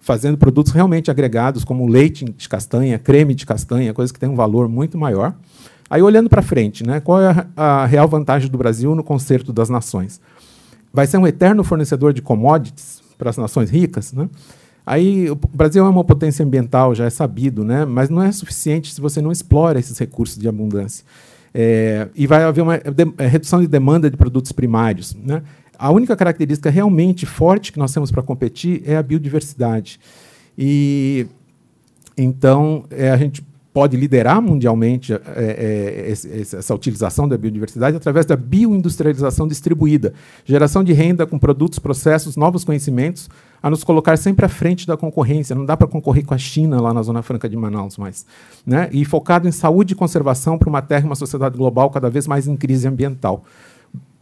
fazendo 0.00 0.38
produtos 0.38 0.72
realmente 0.72 1.10
agregados, 1.10 1.62
como 1.62 1.86
leite 1.86 2.24
de 2.24 2.48
castanha, 2.48 2.98
creme 2.98 3.34
de 3.34 3.44
castanha, 3.44 3.92
coisas 3.92 4.10
que 4.10 4.18
têm 4.18 4.28
um 4.28 4.34
valor 4.34 4.68
muito 4.68 4.96
maior. 4.96 5.34
Aí, 5.90 6.00
olhando 6.00 6.30
para 6.30 6.40
frente, 6.40 6.86
né, 6.86 7.00
qual 7.00 7.20
é 7.20 7.48
a, 7.56 7.82
a 7.82 7.86
real 7.86 8.08
vantagem 8.08 8.48
do 8.48 8.56
Brasil 8.56 8.94
no 8.94 9.04
concerto 9.04 9.52
das 9.52 9.68
nações? 9.68 10.20
Vai 10.92 11.06
ser 11.06 11.18
um 11.18 11.26
eterno 11.26 11.62
fornecedor 11.62 12.12
de 12.12 12.22
commodities 12.22 13.02
para 13.18 13.28
as 13.28 13.36
nações 13.36 13.70
ricas? 13.70 14.12
Né? 14.12 14.28
Aí, 14.86 15.28
o 15.30 15.34
Brasil 15.34 15.84
é 15.84 15.88
uma 15.88 16.04
potência 16.04 16.44
ambiental, 16.44 16.94
já 16.94 17.04
é 17.04 17.10
sabido, 17.10 17.64
né, 17.64 17.84
mas 17.84 18.08
não 18.08 18.22
é 18.22 18.32
suficiente 18.32 18.94
se 18.94 19.00
você 19.00 19.20
não 19.20 19.30
explora 19.30 19.78
esses 19.78 19.98
recursos 19.98 20.38
de 20.38 20.48
abundância. 20.48 21.04
É, 21.52 22.08
e 22.14 22.26
vai 22.26 22.44
haver 22.44 22.62
uma 22.62 22.76
é, 22.76 23.26
redução 23.26 23.60
de 23.60 23.66
demanda 23.66 24.10
de 24.10 24.16
produtos 24.16 24.52
primários. 24.52 25.14
Né? 25.14 25.42
A 25.78 25.90
única 25.90 26.16
característica 26.16 26.70
realmente 26.70 27.26
forte 27.26 27.72
que 27.72 27.78
nós 27.78 27.92
temos 27.92 28.10
para 28.10 28.22
competir 28.22 28.82
é 28.84 28.96
a 28.96 29.02
biodiversidade. 29.02 29.98
E 30.56 31.26
então 32.16 32.84
é, 32.90 33.10
a 33.10 33.16
gente 33.16 33.42
pode 33.72 33.96
liderar 33.96 34.42
mundialmente 34.42 35.12
é, 35.12 35.18
é, 35.26 36.10
essa 36.10 36.74
utilização 36.74 37.28
da 37.28 37.38
biodiversidade 37.38 37.96
através 37.96 38.26
da 38.26 38.36
bioindustrialização 38.36 39.46
distribuída, 39.46 40.12
geração 40.44 40.82
de 40.82 40.92
renda 40.92 41.24
com 41.26 41.38
produtos, 41.38 41.78
processos, 41.78 42.36
novos 42.36 42.64
conhecimentos, 42.64 43.30
a 43.62 43.70
nos 43.70 43.84
colocar 43.84 44.16
sempre 44.16 44.44
à 44.46 44.48
frente 44.48 44.86
da 44.86 44.96
concorrência. 44.96 45.54
Não 45.54 45.64
dá 45.64 45.76
para 45.76 45.86
concorrer 45.86 46.24
com 46.24 46.34
a 46.34 46.38
China 46.38 46.80
lá 46.80 46.94
na 46.94 47.02
Zona 47.02 47.22
Franca 47.22 47.48
de 47.48 47.56
Manaus 47.56 47.96
mais. 47.96 48.26
Né? 48.66 48.88
E 48.92 49.04
focado 49.04 49.46
em 49.46 49.52
saúde 49.52 49.92
e 49.92 49.96
conservação 49.96 50.58
para 50.58 50.68
uma 50.68 50.82
terra 50.82 51.02
e 51.02 51.06
uma 51.06 51.14
sociedade 51.14 51.56
global 51.56 51.90
cada 51.90 52.08
vez 52.08 52.26
mais 52.26 52.46
em 52.46 52.56
crise 52.56 52.88
ambiental 52.88 53.44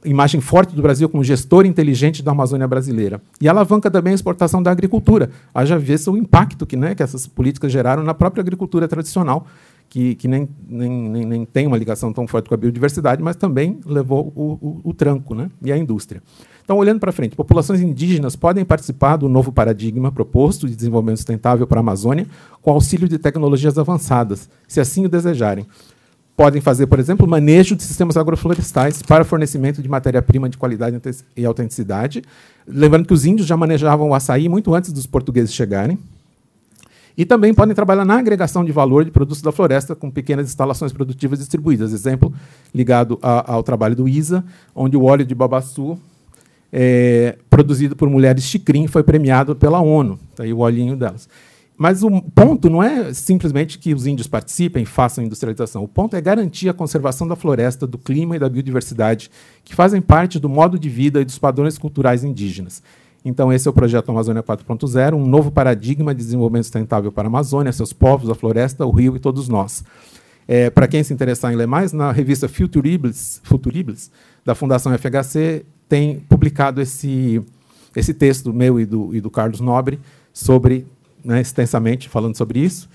imagem 0.05 0.41
forte 0.41 0.75
do 0.75 0.83
Brasil 0.83 1.09
como 1.09 1.25
gestor 1.25 1.67
inteligente 1.67 2.23
da 2.23 2.31
Amazônia 2.31 2.69
brasileira. 2.69 3.21
E 3.41 3.49
alavanca 3.49 3.91
também 3.91 4.13
a 4.13 4.15
exportação 4.15 4.63
da 4.63 4.71
agricultura. 4.71 5.31
Haja 5.53 5.79
visto 5.79 6.13
o 6.13 6.17
impacto 6.17 6.67
que, 6.67 6.77
né, 6.77 6.95
que 6.95 7.03
essas 7.03 7.27
políticas 7.27 7.73
geraram 7.73 8.03
na 8.03 8.15
própria 8.15 8.41
agricultura 8.41 8.87
tradicional, 8.87 9.47
que, 9.89 10.15
que 10.15 10.29
nem, 10.29 10.49
nem, 10.69 10.91
nem, 10.91 11.25
nem, 11.25 11.45
tem 11.45 11.67
uma 11.67 11.77
ligação 11.77 12.13
tão 12.13 12.27
forte 12.27 12.49
com 12.49 12.55
a 12.55 12.59
biodiversidade, 12.59 13.23
mas 13.23 13.37
também 13.37 13.81
levou 13.85 14.33
o, 14.37 14.43
o, 14.61 14.81
o 14.91 14.95
tranco 14.95 15.35
né, 15.35 15.51
e 15.63 15.73
a 15.73 15.77
indústria. 15.77 16.23
Então, 16.69 16.77
olhando 16.77 17.01
para 17.01 17.11
frente, 17.13 17.35
populações 17.35 17.81
indígenas 17.81 18.37
podem 18.37 18.63
participar 18.63 19.17
do 19.17 19.27
novo 19.27 19.51
paradigma 19.51 20.13
proposto 20.13 20.69
de 20.69 20.77
desenvolvimento 20.77 21.17
sustentável 21.17 21.67
para 21.67 21.79
a 21.79 21.81
Amazônia 21.81 22.27
com 22.61 22.71
auxílio 22.71 23.09
de 23.09 23.17
tecnologias 23.17 23.79
avançadas, 23.79 24.51
se 24.69 24.79
assim 24.79 25.07
o 25.07 25.09
desejarem 25.09 25.67
podem 26.37 26.61
fazer, 26.61 26.87
por 26.87 26.99
exemplo, 26.99 27.27
manejo 27.27 27.75
de 27.75 27.83
sistemas 27.83 28.19
agroflorestais 28.19 29.01
para 29.01 29.25
fornecimento 29.25 29.81
de 29.81 29.89
matéria-prima 29.89 30.47
de 30.47 30.59
qualidade 30.59 31.01
e 31.35 31.47
autenticidade. 31.47 32.23
Lembrando 32.67 33.07
que 33.07 33.15
os 33.15 33.25
índios 33.25 33.49
já 33.49 33.57
manejavam 33.57 34.11
o 34.11 34.15
açaí 34.15 34.47
muito 34.47 34.75
antes 34.75 34.93
dos 34.93 35.07
portugueses 35.07 35.55
chegarem. 35.55 35.99
E 37.17 37.25
também 37.25 37.55
podem 37.55 37.75
trabalhar 37.75 38.05
na 38.05 38.19
agregação 38.19 38.63
de 38.63 38.71
valor 38.73 39.07
de 39.07 39.11
produtos 39.11 39.41
da 39.41 39.51
floresta 39.51 39.97
com 39.97 40.11
pequenas 40.11 40.47
instalações 40.49 40.93
produtivas 40.93 41.39
distribuídas. 41.39 41.95
Exemplo 41.95 42.33
ligado 42.75 43.19
a, 43.23 43.55
ao 43.55 43.63
trabalho 43.63 43.97
do 43.97 44.07
ISA, 44.07 44.45
onde 44.77 44.99
o 44.99 45.05
óleo 45.05 45.25
de 45.25 45.35
babaçu, 45.35 45.99
é, 46.73 47.37
produzido 47.49 47.97
por 47.97 48.09
mulheres 48.09 48.45
chicrim, 48.45 48.87
foi 48.87 49.03
premiado 49.03 49.57
pela 49.57 49.81
ONU. 49.81 50.19
Está 50.31 50.45
aí 50.45 50.53
o 50.53 50.59
olhinho 50.59 50.97
delas. 50.97 51.29
Mas 51.77 52.03
o 52.03 52.11
ponto 52.21 52.69
não 52.69 52.83
é 52.83 53.15
simplesmente 53.15 53.79
que 53.79 53.95
os 53.95 54.05
índios 54.05 54.27
participem, 54.27 54.85
façam 54.85 55.23
industrialização. 55.23 55.85
O 55.85 55.89
ponto 55.89 56.17
é 56.17 56.21
garantir 56.21 56.69
a 56.69 56.75
conservação 56.75 57.29
da 57.29 57.37
floresta, 57.37 57.87
do 57.87 57.97
clima 57.97 58.35
e 58.35 58.39
da 58.39 58.49
biodiversidade, 58.49 59.31
que 59.65 59.77
fazem 59.77 60.01
parte 60.01 60.41
do 60.41 60.49
modo 60.49 60.77
de 60.77 60.89
vida 60.89 61.21
e 61.21 61.25
dos 61.25 61.39
padrões 61.39 61.79
culturais 61.79 62.25
indígenas. 62.25 62.83
Então, 63.25 63.53
esse 63.53 63.69
é 63.69 63.71
o 63.71 63.75
projeto 63.75 64.11
Amazônia 64.11 64.43
4.0, 64.43 65.15
um 65.15 65.25
novo 65.25 65.53
paradigma 65.53 66.13
de 66.13 66.21
desenvolvimento 66.21 66.65
sustentável 66.65 67.13
para 67.13 67.29
a 67.29 67.31
Amazônia, 67.31 67.73
seus 67.73 67.93
povos, 67.93 68.29
a 68.29 68.35
floresta, 68.35 68.85
o 68.85 68.91
rio 68.91 69.15
e 69.15 69.21
todos 69.21 69.49
nós. 69.49 69.85
É, 70.51 70.71
para 70.71 70.89
quem 70.89 71.05
se 71.05 71.13
interessar 71.13 71.53
em 71.53 71.57
ler 71.57 71.67
mais, 71.67 71.93
na 71.93 72.11
revista 72.11 72.49
Futuribles, 72.49 73.39
Futuribles 73.45 74.11
da 74.43 74.55
Fundação 74.55 74.97
FHC, 74.97 75.63
tem 75.87 76.21
publicado 76.21 76.81
esse, 76.81 77.43
esse 77.95 78.15
texto 78.15 78.51
meu 78.51 78.81
e 78.81 78.87
do, 78.87 79.15
e 79.15 79.21
do 79.21 79.31
Carlos 79.31 79.61
Nobre 79.61 80.01
sobre 80.33 80.87
né, 81.23 81.43
extensamente 81.43 82.09
falando 82.09 82.37
sobre 82.37 82.61
isso. 82.61 82.89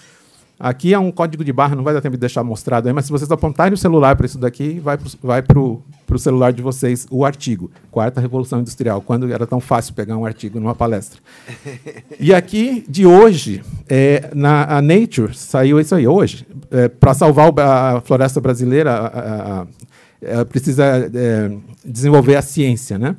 Aqui 0.63 0.93
é 0.93 0.97
um 0.97 1.12
código 1.12 1.43
de 1.43 1.52
barra, 1.52 1.76
não 1.76 1.84
vai 1.84 1.93
dar 1.93 1.99
tempo 1.99 2.15
de 2.15 2.21
deixar 2.21 2.41
mostrado 2.41 2.88
aí, 2.88 2.93
mas 2.93 3.04
se 3.04 3.12
vocês 3.12 3.30
apontarem 3.30 3.73
o 3.73 3.78
celular 3.78 4.15
para 4.15 4.26
isso 4.26 4.38
daqui, 4.38 4.80
vai 4.80 5.41
para 5.41 5.60
o 5.60 5.84
celular 6.17 6.54
de 6.54 6.62
vocês 6.62 7.06
o 7.12 7.26
artigo, 7.26 7.69
Quarta 7.91 8.21
Revolução 8.21 8.62
Industrial, 8.62 9.02
quando 9.02 9.30
era 9.30 9.45
tão 9.45 9.60
fácil 9.60 9.93
pegar 9.93 10.15
um 10.15 10.26
artigo 10.26 10.62
numa 10.62 10.73
palestra. 10.73 11.19
E 12.17 12.34
aqui, 12.34 12.86
de 12.88 13.06
hoje, 13.06 13.62
é, 13.89 14.30
na 14.34 14.82
Nature, 14.82 15.36
saiu 15.36 15.82
isso 15.82 15.95
aí, 15.95 16.08
hoje, 16.08 16.47
é, 16.71 16.88
para 16.88 17.13
salvar 17.13 17.52
a 17.60 17.99
floresta 17.99 18.39
brasileira, 18.39 18.93
a, 18.93 19.65
a, 20.30 20.41
a, 20.41 20.45
precisa 20.45 20.86
é, 21.13 21.52
desenvolver 21.84 22.38
a 22.38 22.41
ciência. 22.41 22.97
Né? 22.97 23.17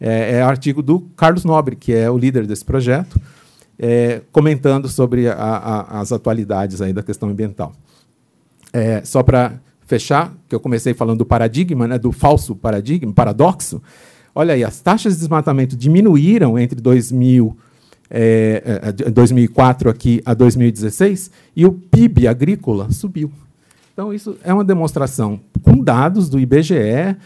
É, 0.00 0.36
é 0.36 0.42
artigo 0.42 0.80
do 0.80 1.00
Carlos 1.16 1.44
Nobre, 1.44 1.74
que 1.74 1.92
é 1.92 2.08
o 2.08 2.16
líder 2.16 2.46
desse 2.46 2.64
projeto, 2.64 3.20
é, 3.78 4.22
comentando 4.32 4.88
sobre 4.88 5.28
a, 5.28 5.34
a, 5.34 6.00
as 6.00 6.12
atualidades 6.12 6.80
aí 6.80 6.92
da 6.92 7.02
questão 7.02 7.28
ambiental. 7.28 7.72
É, 8.72 9.02
só 9.04 9.22
para 9.22 9.60
fechar, 9.86 10.34
que 10.48 10.54
eu 10.54 10.60
comecei 10.60 10.94
falando 10.94 11.18
do 11.18 11.26
paradigma, 11.26 11.86
né, 11.86 11.98
do 11.98 12.10
falso 12.10 12.54
paradigma, 12.56 13.12
paradoxo. 13.12 13.82
Olha 14.34 14.54
aí, 14.54 14.64
as 14.64 14.80
taxas 14.80 15.14
de 15.14 15.20
desmatamento 15.20 15.76
diminuíram 15.76 16.58
entre 16.58 16.80
2000, 16.80 17.56
é, 18.10 18.92
2004 19.12 19.88
é, 19.88 19.92
aqui 19.92 20.22
a 20.24 20.34
2016 20.34 21.30
e 21.54 21.66
o 21.66 21.72
PIB 21.72 22.26
agrícola 22.26 22.90
subiu. 22.90 23.30
Então, 23.92 24.12
isso 24.12 24.36
é 24.42 24.52
uma 24.52 24.64
demonstração 24.64 25.40
com 25.62 25.76
dados 25.76 26.28
do 26.28 26.40
IBGE 26.40 27.16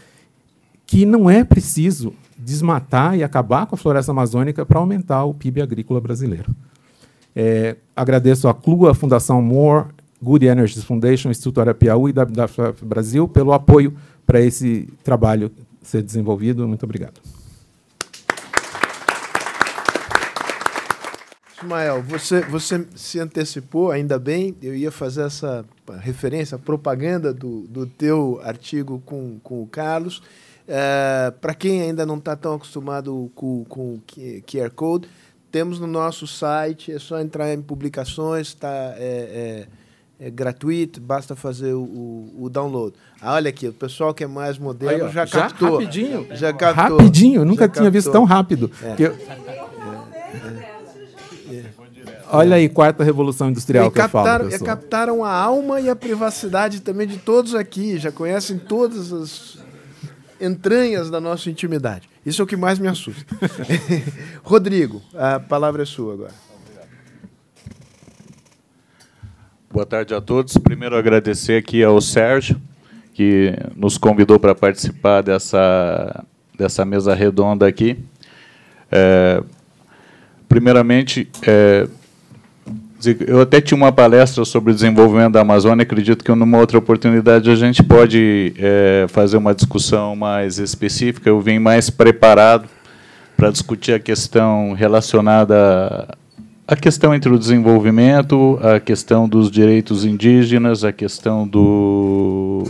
que 0.87 1.07
não 1.07 1.31
é 1.31 1.45
preciso 1.45 2.13
desmatar 2.39 3.17
e 3.17 3.25
acabar 3.25 3.67
com 3.67 3.75
a 3.75 3.79
floresta 3.79 4.13
amazônica 4.13 4.65
para 4.65 4.79
aumentar 4.79 5.25
o 5.25 5.35
PIB 5.35 5.61
agrícola 5.61 6.01
brasileiro. 6.01 6.55
É, 7.35 7.77
agradeço 7.95 8.49
à 8.49 8.55
CLUA, 8.55 8.95
Fundação 8.95 9.43
More, 9.43 9.87
Good 10.23 10.47
Energies 10.47 10.85
Foundation, 10.85 11.31
Instituto 11.31 11.61
Arapiaú 11.61 12.09
e 12.09 12.13
WWF 12.13 12.85
Brasil 12.85 13.29
pelo 13.29 13.53
apoio 13.53 13.97
para 14.27 14.41
esse 14.41 14.89
trabalho 15.03 15.51
ser 15.83 16.03
desenvolvido. 16.03 16.67
Muito 16.67 16.85
obrigado. 16.85 17.21
Ismael, 21.61 22.03
você, 22.03 22.41
você 22.43 22.87
se 22.95 23.19
antecipou, 23.19 23.91
ainda 23.91 24.17
bem, 24.19 24.57
eu 24.63 24.77
ia 24.77 24.93
fazer 24.93 25.23
essa 25.23 25.65
referência, 26.01 26.57
propaganda 26.57 27.35
do, 27.35 27.63
do 27.63 27.85
teu 27.85 28.41
artigo 28.45 29.03
com, 29.05 29.41
com 29.43 29.63
o 29.63 29.67
Carlos. 29.67 30.23
É, 30.69 31.33
Para 31.41 31.55
quem 31.55 31.81
ainda 31.81 32.05
não 32.05 32.19
está 32.19 32.37
tão 32.37 32.55
acostumado 32.55 33.31
com, 33.35 33.65
com 33.65 33.99
QR 34.47 34.71
Code, 34.75 35.09
temos 35.51 35.81
no 35.81 35.87
nosso 35.87 36.27
site, 36.27 36.93
é 36.93 36.99
só 36.99 37.19
entrar 37.21 37.53
em 37.55 37.63
publicações, 37.63 38.53
tá, 38.53 38.69
é, 38.69 39.67
é, 40.21 40.27
é 40.27 40.31
gratuito, 40.31 41.01
basta 41.01 41.35
fazer 41.35 41.73
o, 41.73 41.81
o, 41.81 42.45
o, 42.45 42.51
download. 42.51 42.95
Ah, 43.21 43.35
olha 43.35 43.49
aqui, 43.49 43.67
o 43.67 43.73
pessoal 43.73 44.13
que 44.13 44.23
é 44.23 44.27
mais 44.27 44.59
moderno 44.59 45.07
Aí, 45.07 45.13
já, 45.13 45.25
já 45.25 45.41
captou. 45.41 45.79
Rapidinho. 45.79 46.27
Já 46.33 46.53
captou. 46.53 46.99
Rapidinho, 46.99 47.41
eu 47.41 47.45
nunca 47.47 47.67
tinha 47.67 47.85
captou. 47.85 47.91
visto 47.91 48.13
tão 48.13 48.25
rápido. 48.25 48.71
É. 48.83 48.95
Eu... 48.99 49.17
Olha 52.31 52.57
aí, 52.57 52.69
quarta 52.69 53.03
revolução 53.03 53.49
industrial 53.49 53.87
e 53.87 53.91
que 53.91 53.97
captaram, 53.97 54.45
eu 54.45 54.51
falo, 54.51 54.65
captaram 54.65 55.25
a 55.25 55.33
alma 55.33 55.81
e 55.81 55.89
a 55.89 55.97
privacidade 55.97 56.81
também 56.81 57.07
de 57.07 57.17
todos 57.17 57.55
aqui. 57.55 57.97
Já 57.97 58.13
conhecem 58.13 58.59
todas 58.59 59.11
as 59.15 59.59
entranhas 60.41 61.11
da 61.11 61.21
nossa 61.21 61.51
intimidade. 61.51 62.09
Isso 62.25 62.43
é 62.43 62.45
o 62.45 62.47
que 62.47 62.57
mais 62.57 62.79
me 62.79 62.89
assusta. 62.89 63.25
Rodrigo, 64.43 65.03
a 65.15 65.41
palavra 65.41 65.83
é 65.83 65.87
sua 65.87 66.15
agora. 66.15 66.49
Boa 69.71 69.85
tarde 69.85 70.15
a 70.15 70.21
todos. 70.21 70.57
Primeiro 70.57 70.97
agradecer 70.97 71.57
aqui 71.59 71.83
ao 71.83 72.01
Sérgio, 72.01 72.61
que 73.13 73.53
nos 73.77 73.99
convidou 73.99 74.39
para 74.39 74.55
participar 74.55 75.23
dessa, 75.23 76.25
dessa 76.57 76.85
mesa 76.85 77.15
redonda 77.15 77.67
aqui. 77.67 77.99
É, 78.91 79.43
primeiramente, 80.49 81.29
é, 81.47 81.87
eu 83.27 83.41
até 83.41 83.61
tinha 83.61 83.77
uma 83.77 83.93
palestra 83.93 84.45
sobre 84.45 84.73
o 84.73 84.75
desenvolvimento 84.75 85.33
da 85.33 85.41
Amazônia. 85.41 85.85
Acredito 85.85 86.25
que 86.25 86.35
numa 86.35 86.59
outra 86.59 86.79
oportunidade 86.79 87.49
a 87.49 87.55
gente 87.55 87.83
pode 87.83 88.53
é, 88.59 89.07
fazer 89.09 89.37
uma 89.37 89.55
discussão 89.55 90.17
mais 90.17 90.59
específica. 90.59 91.29
Eu 91.29 91.41
vim 91.41 91.59
mais 91.59 91.91
preparado 91.91 92.69
para 93.37 93.51
discutir 93.51 93.93
a 93.93 94.01
questão 94.01 94.73
relacionada 94.73 96.09
à 96.67 96.75
questão 96.75 97.15
entre 97.15 97.33
o 97.33 97.39
desenvolvimento, 97.39 98.59
a 98.61 98.81
questão 98.81 99.29
dos 99.29 99.49
direitos 99.49 100.05
indígenas, 100.05 100.83
a 100.83 100.93
questão 100.93 101.47
do, 101.47 102.65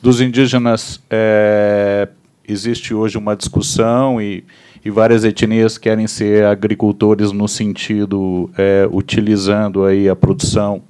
dos 0.00 0.20
indígenas. 0.20 1.00
É, 1.10 2.08
existe 2.46 2.94
hoje 2.94 3.18
uma 3.18 3.34
discussão 3.34 4.22
e 4.22 4.44
e 4.86 4.90
várias 4.90 5.24
etnias 5.24 5.76
querem 5.76 6.06
ser 6.06 6.44
agricultores 6.44 7.32
no 7.32 7.48
sentido 7.48 8.48
é, 8.56 8.88
utilizando 8.88 9.84
aí 9.84 10.08
a 10.08 10.14
produção 10.14 10.80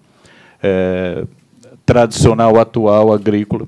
é, 0.62 1.24
tradicional 1.86 2.60
atual 2.60 3.10
agrícola. 3.10 3.66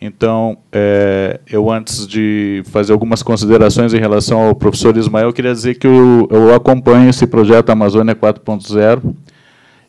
Então, 0.00 0.56
é, 0.72 1.40
eu 1.46 1.70
antes 1.70 2.06
de 2.06 2.62
fazer 2.64 2.94
algumas 2.94 3.22
considerações 3.22 3.92
em 3.92 3.98
relação 3.98 4.40
ao 4.40 4.54
professor 4.54 4.96
Ismael, 4.96 5.30
queria 5.30 5.52
dizer 5.52 5.74
que 5.74 5.86
eu, 5.86 6.26
eu 6.30 6.54
acompanho 6.54 7.10
esse 7.10 7.26
projeto 7.26 7.68
Amazônia 7.68 8.14
4.0 8.14 9.14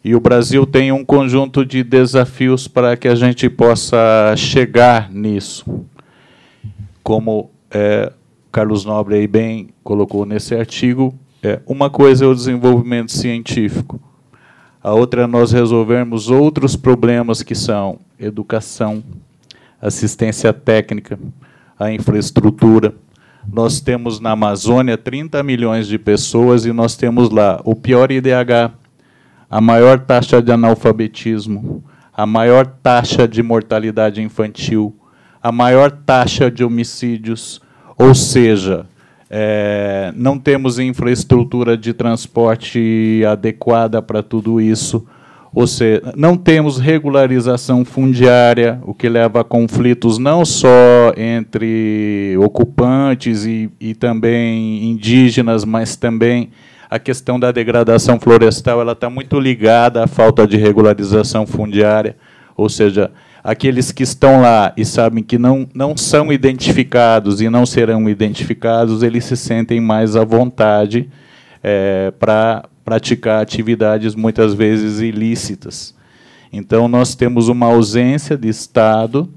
E 0.03 0.13
o 0.17 0.19
Brasil 0.19 0.65
tem 0.65 0.91
um 0.91 1.05
conjunto 1.05 1.65
de 1.65 1.81
desafios 1.81 2.67
para 2.67 2.97
que 2.97 3.07
a 3.07 3.15
gente 3.15 3.49
possa 3.49 4.35
chegar 4.35 5.09
nisso. 5.09 5.65
Como 7.01 7.49
é, 7.71 8.11
Carlos 8.55 8.85
Nobre 8.85 9.15
aí 9.15 9.27
bem 9.27 9.67
colocou 9.83 10.25
nesse 10.25 10.55
artigo, 10.55 11.13
é, 11.43 11.59
uma 11.67 11.89
coisa 11.89 12.23
é 12.23 12.27
o 12.29 12.33
desenvolvimento 12.33 13.11
científico, 13.11 13.99
a 14.81 14.93
outra 14.93 15.23
é 15.23 15.27
nós 15.27 15.51
resolvermos 15.51 16.29
outros 16.29 16.77
problemas 16.77 17.43
que 17.43 17.53
são 17.53 17.99
educação, 18.17 19.03
assistência 19.81 20.53
técnica, 20.53 21.19
a 21.77 21.91
infraestrutura. 21.91 22.95
Nós 23.45 23.81
temos 23.81 24.21
na 24.21 24.31
Amazônia 24.31 24.97
30 24.97 25.43
milhões 25.43 25.85
de 25.85 25.99
pessoas 25.99 26.65
e 26.65 26.71
nós 26.71 26.95
temos 26.95 27.29
lá 27.29 27.59
o 27.65 27.75
pior 27.75 28.09
IDH, 28.09 28.71
a 29.49 29.59
maior 29.59 29.99
taxa 29.99 30.41
de 30.41 30.53
analfabetismo, 30.53 31.83
a 32.13 32.25
maior 32.25 32.65
taxa 32.65 33.27
de 33.27 33.43
mortalidade 33.43 34.21
infantil, 34.21 34.95
a 35.43 35.51
maior 35.51 35.91
taxa 35.91 36.49
de 36.49 36.63
homicídios, 36.63 37.64
ou 37.97 38.13
seja, 38.13 38.85
é, 39.29 40.13
não 40.15 40.37
temos 40.37 40.79
infraestrutura 40.79 41.77
de 41.77 41.93
transporte 41.93 43.23
adequada 43.27 44.01
para 44.01 44.21
tudo 44.21 44.61
isso, 44.61 45.05
ou 45.53 45.65
seja, 45.65 46.13
não 46.17 46.35
temos 46.35 46.77
regularização 46.77 47.85
fundiária, 47.85 48.79
o 48.83 48.93
que 48.93 49.07
leva 49.07 49.39
a 49.39 49.43
conflitos 49.43 50.17
não 50.17 50.43
só 50.43 51.13
entre 51.15 52.35
ocupantes 52.39 53.45
e, 53.45 53.69
e 53.79 53.95
também 53.95 54.83
indígenas, 54.91 55.63
mas 55.63 55.95
também 55.95 56.49
a 56.89 56.99
questão 56.99 57.39
da 57.39 57.53
degradação 57.53 58.19
florestal. 58.19 58.81
Ela 58.81 58.91
está 58.91 59.09
muito 59.09 59.39
ligada 59.39 60.03
à 60.03 60.07
falta 60.07 60.45
de 60.45 60.57
regularização 60.57 61.47
fundiária, 61.47 62.17
ou 62.57 62.67
seja, 62.67 63.11
aqueles 63.45 63.91
que 63.91 64.01
estão 64.01 64.41
lá 64.41 64.73
e 64.75 64.83
sabem 64.83 65.23
que 65.23 65.37
não, 65.37 65.69
não 65.71 65.95
são 65.95 66.33
identificados 66.33 67.41
e 67.41 67.47
não 67.47 67.63
serão 67.63 68.09
identificados, 68.09 69.03
eles 69.03 69.23
se 69.25 69.37
sentem 69.37 69.79
mais 69.79 70.15
à 70.15 70.25
vontade 70.25 71.07
é, 71.63 72.11
para 72.17 72.65
praticar 72.83 73.43
atividades 73.43 74.15
muitas 74.15 74.55
vezes 74.55 74.99
ilícitas. 74.99 75.93
Então, 76.51 76.87
nós 76.87 77.13
temos 77.13 77.47
uma 77.47 77.67
ausência 77.67 78.35
de 78.35 78.49
Estado, 78.49 79.29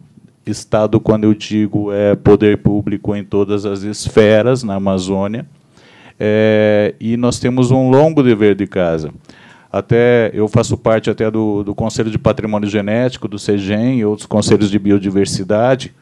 Estado, 0.47 0.99
quando 0.99 1.25
eu 1.25 1.35
digo, 1.35 1.93
é 1.93 2.17
poder 2.17 2.57
público 2.57 3.15
em 3.15 3.23
todas 3.23 3.67
as 3.67 3.83
esferas 3.83 4.63
na 4.63 4.77
Amazônia, 4.77 5.47
é, 6.19 6.95
e 6.99 7.15
nós 7.19 7.39
temos 7.39 7.71
um 7.71 7.91
longo 7.91 8.23
dever 8.23 8.55
de 8.55 8.67
casa. 8.67 9.11
Até 9.71 10.31
eu 10.33 10.49
faço 10.49 10.77
parte 10.77 11.11
até 11.11 11.31
do, 11.31 11.63
do 11.63 11.75
Conselho 11.75 12.11
de 12.11 12.19
Patrimônio 12.19 12.69
Genético, 12.69 13.29
do 13.29 13.39
CEGEM 13.39 13.99
e 13.99 14.05
outros 14.05 14.27
conselhos 14.27 14.71
de 14.71 14.79
biodiversidade. 14.79 15.95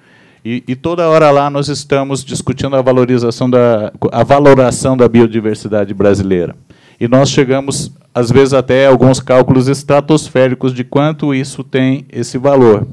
E, 0.45 0.63
e, 0.69 0.77
toda 0.77 1.09
hora 1.09 1.33
lá 1.33 1.51
nós 1.51 1.69
estamos 1.69 2.25
discutindo 2.25 2.77
a 2.77 2.83
valorização 2.83 3.51
da 3.51 3.93
a 4.13 4.23
valoração 4.23 4.97
da 4.97 5.09
biodiversidade 5.09 5.93
brasileira. 5.93 6.55
E 7.01 7.09
nós 7.09 7.29
chegamos 7.29 7.93
às 8.15 8.31
vezes 8.31 8.55
até 8.55 8.87
alguns 8.87 9.19
cálculos 9.19 9.67
estratosféricos 9.67 10.73
de 10.73 10.85
quanto 10.85 11.35
isso 11.35 11.65
tem 11.65 12.07
esse 12.13 12.39
valor. 12.39 12.87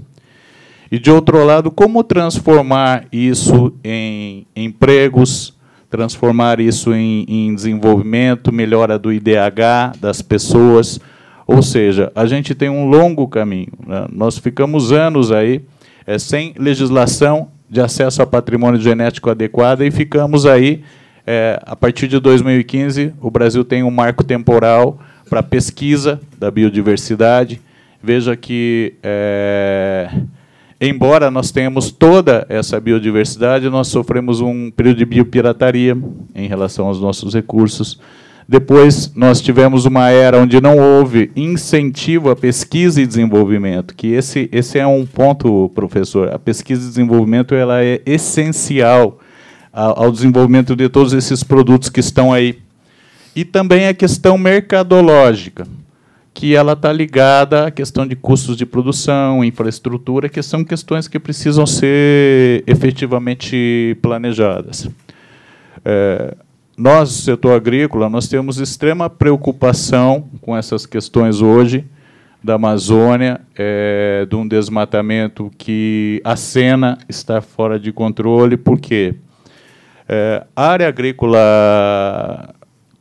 E 0.92 1.00
de 1.00 1.10
outro 1.12 1.46
lado, 1.46 1.72
como 1.72 2.04
transformar 2.04 3.06
isso 3.12 3.74
em 3.84 4.46
empregos, 4.56 5.54
transformar 5.94 6.60
isso 6.60 6.92
em, 6.92 7.24
em 7.28 7.54
desenvolvimento, 7.54 8.52
melhora 8.52 8.98
do 8.98 9.14
IDH 9.14 9.96
das 10.02 10.24
pessoas. 10.24 11.00
Ou 11.46 11.62
seja, 11.62 12.12
a 12.16 12.26
gente 12.26 12.56
tem 12.56 12.68
um 12.68 12.90
longo 12.90 13.28
caminho. 13.28 13.72
Né? 13.86 14.08
Nós 14.12 14.40
ficamos 14.40 14.92
anos 14.92 15.32
aí 15.32 15.62
é, 16.08 16.18
sem 16.18 16.56
legislação 16.58 17.50
de 17.70 17.80
acesso 17.80 18.24
a 18.24 18.26
patrimônio 18.26 18.82
genético 18.82 19.30
adequada 19.30 19.86
e 19.86 19.92
ficamos 19.92 20.48
aí, 20.48 20.84
é, 21.28 21.62
a 21.64 21.76
partir 21.76 22.08
de 22.08 22.20
2015, 22.20 23.14
o 23.22 23.30
Brasil 23.30 23.64
tem 23.64 23.84
um 23.84 23.92
marco 23.92 24.24
temporal 24.24 25.00
para 25.30 25.44
pesquisa 25.44 26.20
da 26.40 26.50
biodiversidade. 26.50 27.62
Veja 28.02 28.36
que 28.36 28.96
é, 29.04 30.10
embora 30.90 31.32
nós 31.32 31.52
tenhamos 31.52 31.92
toda 31.92 32.46
essa 32.50 32.80
biodiversidade, 32.80 33.70
nós 33.70 33.88
sofremos 33.88 34.42
um 34.42 34.70
período 34.70 34.98
de 34.98 35.06
biopirataria 35.06 35.98
em 36.36 36.48
relação 36.48 36.88
aos 36.88 37.00
nossos 37.00 37.34
recursos. 37.34 38.00
Depois, 38.48 39.14
nós 39.16 39.40
tivemos 39.40 39.86
uma 39.86 40.10
era 40.10 40.38
onde 40.38 40.60
não 40.60 40.78
houve 40.78 41.32
incentivo 41.36 42.30
à 42.30 42.36
pesquisa 42.36 43.02
e 43.02 43.08
desenvolvimento, 43.08 43.96
que 43.96 44.08
esse, 44.08 44.50
esse 44.52 44.78
é 44.78 44.86
um 44.86 45.06
ponto, 45.06 45.72
professor. 45.74 46.34
A 46.34 46.38
pesquisa 46.38 46.86
e 46.86 46.90
desenvolvimento 46.90 47.56
ela 47.56 47.82
é 47.82 48.02
essencial 48.06 49.20
ao 49.72 50.12
desenvolvimento 50.12 50.76
de 50.76 50.90
todos 50.90 51.14
esses 51.14 51.44
produtos 51.44 51.90
que 51.90 52.00
estão 52.00 52.34
aí. 52.34 52.60
E 53.36 53.46
também 53.46 53.88
a 53.88 53.94
questão 53.94 54.38
mercadológica 54.38 55.66
que 56.34 56.56
ela 56.56 56.74
está 56.74 56.92
ligada 56.92 57.68
à 57.68 57.72
questão 57.72 58.08
de 58.08 58.16
custos 58.16 58.58
de 58.58 58.66
produção, 58.66 59.44
infraestrutura, 59.44 60.28
que 60.28 60.42
são 60.42 60.64
questões 60.64 61.08
que 61.08 61.20
precisam 61.20 61.66
ser 61.66 62.64
efetivamente 62.66 63.96
planejadas. 64.02 64.90
É, 65.86 66.36
nós, 66.76 67.12
setor 67.12 67.54
agrícola, 67.54 68.10
nós 68.10 68.28
temos 68.28 68.58
extrema 68.58 69.10
preocupação 69.10 70.28
com 70.42 70.58
essas 70.58 70.88
questões 70.88 71.40
hoje 71.40 71.86
da 72.44 72.56
Amazônia, 72.56 73.40
é, 73.56 74.26
de 74.28 74.36
um 74.36 74.46
desmatamento 74.46 75.52
que 75.58 76.20
a 76.26 76.36
cena 76.36 76.98
está 77.08 77.42
fora 77.42 77.80
de 77.80 77.94
controle, 77.94 78.58
porque 78.58 79.16
é, 80.10 80.44
a 80.56 80.68
área 80.68 80.88
agrícola 80.88 82.54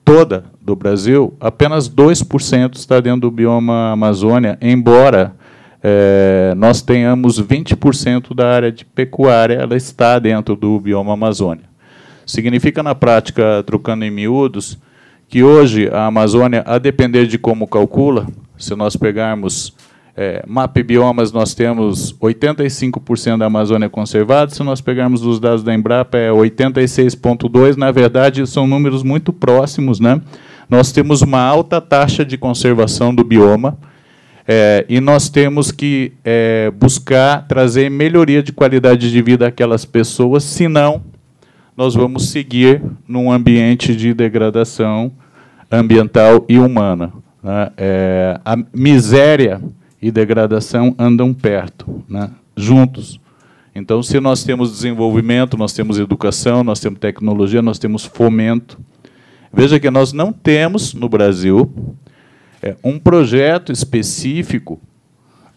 toda 0.05 0.52
do 0.65 0.77
Brasil, 0.77 1.35
apenas 1.41 1.89
2% 1.89 2.77
está 2.77 3.01
dentro 3.01 3.23
do 3.23 3.31
bioma 3.31 3.91
Amazônia, 3.91 4.57
embora 4.61 5.35
é, 5.83 6.55
nós 6.57 6.81
tenhamos 6.81 7.43
20% 7.43 8.35
da 8.35 8.49
área 8.49 8.71
de 8.71 8.85
pecuária, 8.85 9.55
ela 9.55 9.77
está 9.77 10.19
dentro 10.19 10.55
do 10.55 10.79
bioma 10.79 11.15
Amazônia. 11.15 11.65
Significa, 12.25 12.83
na 12.83 12.95
prática, 12.95 13.65
trocando 13.67 14.05
em 14.05 14.11
miúdos, 14.11 14.79
que 15.29 15.43
hoje 15.43 15.89
a 15.91 16.07
Amazônia, 16.07 16.63
a 16.65 16.79
depender 16.79 17.27
de 17.27 17.39
como 17.39 17.67
calcula, 17.67 18.27
se 18.57 18.77
nós 18.77 18.95
pegarmos 18.95 19.75
é, 20.17 20.45
MAP 20.47 20.83
Biomas, 20.83 21.33
nós 21.33 21.55
temos 21.55 22.13
85% 22.21 23.39
da 23.39 23.47
Amazônia 23.47 23.89
conservada. 23.89 24.55
Se 24.55 24.63
nós 24.63 24.81
pegarmos 24.81 25.25
os 25.25 25.41
dados 25.41 25.65
da 25.65 25.75
Embrapa, 25.75 26.19
é 26.19 26.31
86,2%. 26.31 27.77
Na 27.77 27.91
verdade, 27.91 28.47
são 28.47 28.67
números 28.67 29.03
muito 29.03 29.33
próximos. 29.33 29.99
Né? 29.99 30.21
Nós 30.73 30.91
temos 30.91 31.21
uma 31.21 31.39
alta 31.39 31.83
taxa 31.83 32.25
de 32.25 32.39
conservação 32.39 33.15
do 33.15 33.23
bioma. 33.23 33.77
É, 34.49 34.87
e 34.89 35.03
nós 35.03 35.29
temos 35.29 35.71
que 35.71 36.13
é, 36.25 36.71
buscar 36.71 37.47
trazer 37.47 37.91
melhoria 37.91 38.43
de 38.43 38.55
qualidade 38.55 39.11
de 39.11 39.21
vida 39.21 39.47
àquelas 39.47 39.85
pessoas, 39.85 40.43
senão 40.43 41.03
nós 41.77 41.95
vamos 41.95 42.31
seguir 42.31 42.83
num 43.07 43.31
ambiente 43.31 43.95
de 43.95 44.15
degradação 44.15 45.13
ambiental 45.71 46.47
e 46.49 46.59
humana. 46.59 47.13
Né? 47.43 47.71
É, 47.77 48.41
a 48.43 48.57
miséria 48.75 49.61
e 50.01 50.11
degradação 50.11 50.95
andam 50.99 51.35
perto, 51.35 52.03
né, 52.09 52.31
juntos. 52.57 53.21
Então, 53.75 54.03
se 54.03 54.19
nós 54.21 54.43
temos 54.43 54.73
desenvolvimento, 54.73 55.55
nós 55.55 55.75
temos 55.75 55.99
educação, 55.99 56.65
nós 56.65 56.81
temos 56.81 56.99
tecnologia, 56.99 57.61
nós 57.61 57.79
temos 57.79 58.07
fomento. 58.07 58.79
Veja 59.53 59.79
que 59.79 59.91
nós 59.91 60.13
não 60.13 60.33
temos 60.33 60.95
no 60.95 61.09
Brasil 61.09 61.73
é, 62.63 62.75
um 62.83 62.99
projeto 62.99 63.71
específico 63.71 64.81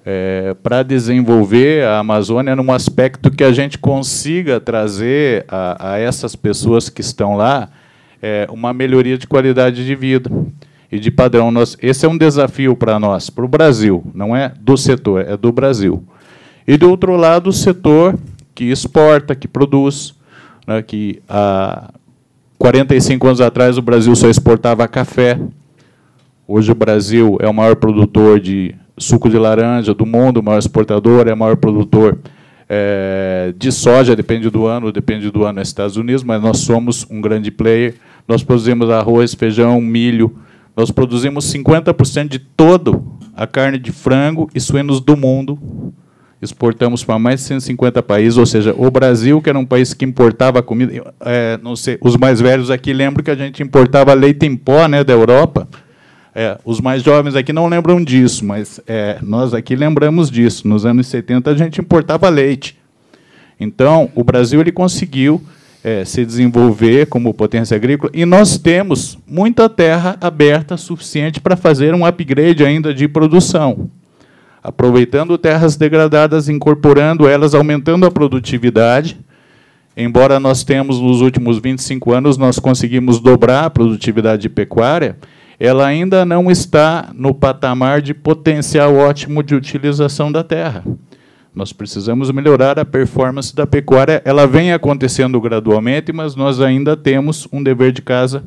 é, 0.06 0.54
para 0.62 0.84
desenvolver 0.84 1.86
a 1.86 2.00
Amazônia 2.00 2.56
num 2.56 2.72
aspecto 2.72 3.32
que 3.32 3.44
a 3.44 3.52
gente 3.52 3.78
consiga 3.78 4.60
trazer 4.60 5.46
a, 5.48 5.94
a 5.94 5.98
essas 5.98 6.36
pessoas 6.36 6.90
que 6.90 7.02
estão 7.02 7.36
lá 7.36 7.70
é, 8.22 8.48
uma 8.52 8.74
melhoria 8.74 9.18
de 9.18 9.28
qualidade 9.28 9.86
de 9.86 9.96
vida 9.96 10.30
e 10.92 11.00
de 11.00 11.10
padrão. 11.10 11.50
Nós, 11.50 11.78
esse 11.82 12.06
é 12.06 12.10
um 12.10 12.18
desafio 12.18 12.76
para 12.76 13.00
nós, 13.00 13.30
para 13.30 13.46
o 13.46 13.48
Brasil, 13.48 14.04
não 14.14 14.36
é 14.36 14.54
do 14.60 14.76
setor, 14.76 15.22
é 15.22 15.38
do 15.38 15.52
Brasil. 15.52 16.04
E, 16.68 16.78
do 16.78 16.90
outro 16.90 17.16
lado, 17.16 17.50
o 17.50 17.54
setor 17.54 18.18
que 18.54 18.66
exporta, 18.66 19.36
que 19.36 19.48
produz, 19.48 20.16
né, 20.66 20.82
que 20.82 21.22
há 21.30 21.94
45 22.58 23.28
anos 23.28 23.42
atrás 23.42 23.78
o 23.78 23.82
Brasil 23.82 24.16
só 24.16 24.30
exportava 24.30 24.88
café. 24.88 25.40
Hoje 26.48 26.72
o 26.72 26.76
Brasil 26.76 27.38
é 27.42 27.50
o 27.50 27.54
maior 27.54 27.76
produtor 27.76 28.40
de 28.40 28.74
suco 28.98 29.30
de 29.30 29.38
laranja 29.38 29.94
do 29.94 30.06
mundo, 30.06 30.40
o 30.40 30.44
maior 30.44 30.60
exportador, 30.60 31.28
é 31.28 31.34
o 31.34 31.38
maior 31.38 31.58
produtor 31.58 32.18
é, 32.70 33.54
de 33.58 33.72
soja, 33.72 34.16
depende 34.16 34.50
do 34.50 34.66
ano, 34.66 34.92
depende 34.92 35.30
do 35.30 35.44
ano 35.44 35.60
nos 35.60 35.68
Estados 35.68 35.98
Unidos, 35.98 36.24
mas 36.24 36.42
nós 36.42 36.60
somos 36.60 37.06
um 37.10 37.22
grande 37.22 37.52
player. 37.52 37.96
Nós 38.28 38.44
produzimos 38.44 38.90
arroz, 38.90 39.34
feijão, 39.34 39.80
milho, 39.80 40.36
Nós 40.76 40.92
produzimos 40.92 41.46
50% 41.54 42.28
de 42.28 42.40
toda 42.40 43.00
a 43.36 43.48
carne 43.48 43.78
de 43.78 43.92
frango 43.92 44.50
e 44.54 44.60
suínos 44.60 45.00
do 45.00 45.16
mundo. 45.16 45.58
Exportamos 46.42 47.04
para 47.04 47.18
mais 47.18 47.40
de 47.40 47.48
150 47.48 48.04
países, 48.04 48.38
ou 48.38 48.46
seja, 48.46 48.76
o 48.78 48.92
Brasil, 48.92 49.42
que 49.42 49.50
era 49.50 49.58
um 49.58 49.66
país 49.66 49.94
que 49.94 50.06
importava 50.06 50.62
comida. 50.62 51.14
É, 51.22 51.58
não 51.64 51.76
sei, 51.76 51.98
os 52.02 52.18
mais 52.18 52.42
velhos 52.42 52.70
aqui 52.70 52.94
lembram 52.94 53.24
que 53.24 53.32
a 53.32 53.36
gente 53.36 53.64
importava 53.64 54.14
leite 54.14 54.46
em 54.46 54.56
pó 54.56 54.88
né, 54.88 55.04
da 55.04 55.14
Europa. 55.14 55.68
É, 56.34 56.58
os 56.66 56.82
mais 56.82 57.02
jovens 57.02 57.36
aqui 57.36 57.54
não 57.54 57.68
lembram 57.68 58.04
disso, 58.04 58.44
mas 58.44 58.82
é, 58.86 59.18
nós 59.22 59.54
aqui 59.54 59.76
lembramos 59.76 60.30
disso. 60.30 60.68
Nos 60.68 60.86
anos 60.86 61.08
70 61.08 61.50
a 61.50 61.56
gente 61.56 61.80
importava 61.80 62.28
leite. 62.28 62.78
Então, 63.58 64.10
o 64.14 64.24
Brasil 64.24 64.60
ele 64.60 64.72
conseguiu 64.72 65.42
é, 65.86 66.04
se 66.04 66.26
desenvolver 66.26 67.06
como 67.06 67.32
potência 67.32 67.76
agrícola, 67.76 68.12
e 68.12 68.26
nós 68.26 68.58
temos 68.58 69.20
muita 69.28 69.70
terra 69.70 70.18
aberta 70.20 70.76
suficiente 70.78 71.40
para 71.40 71.56
fazer 71.56 71.94
um 71.94 72.04
upgrade 72.04 72.66
ainda 72.66 72.92
de 72.92 73.08
produção, 73.08 73.88
aproveitando 74.66 75.38
terras 75.38 75.76
degradadas, 75.76 76.50
incorporando 76.50 77.28
elas, 77.28 77.54
aumentando 77.54 78.04
a 78.04 78.10
produtividade. 78.10 79.16
Embora 79.96 80.40
nós 80.40 80.64
temos 80.64 81.00
nos 81.00 81.22
últimos 81.22 81.60
25 81.60 82.12
anos 82.12 82.36
nós 82.36 82.58
conseguimos 82.58 83.20
dobrar 83.20 83.66
a 83.66 83.70
produtividade 83.70 84.42
de 84.42 84.50
pecuária, 84.50 85.18
ela 85.60 85.86
ainda 85.86 86.26
não 86.26 86.50
está 86.50 87.12
no 87.14 87.32
patamar 87.32 88.02
de 88.02 88.16
potencial 88.16 88.96
ótimo 88.96 89.44
de 89.44 89.54
utilização 89.54 90.32
da 90.32 90.44
terra. 90.44 90.84
Nós 91.54 91.72
precisamos 91.72 92.32
melhorar 92.32 92.80
a 92.80 92.84
performance 92.84 93.56
da 93.56 93.68
pecuária. 93.68 94.20
Ela 94.26 94.48
vem 94.48 94.74
acontecendo 94.74 95.40
gradualmente, 95.40 96.12
mas 96.12 96.36
nós 96.36 96.60
ainda 96.60 96.98
temos 96.98 97.48
um 97.54 97.62
dever 97.62 97.92
de 97.92 98.02
casa 98.02 98.44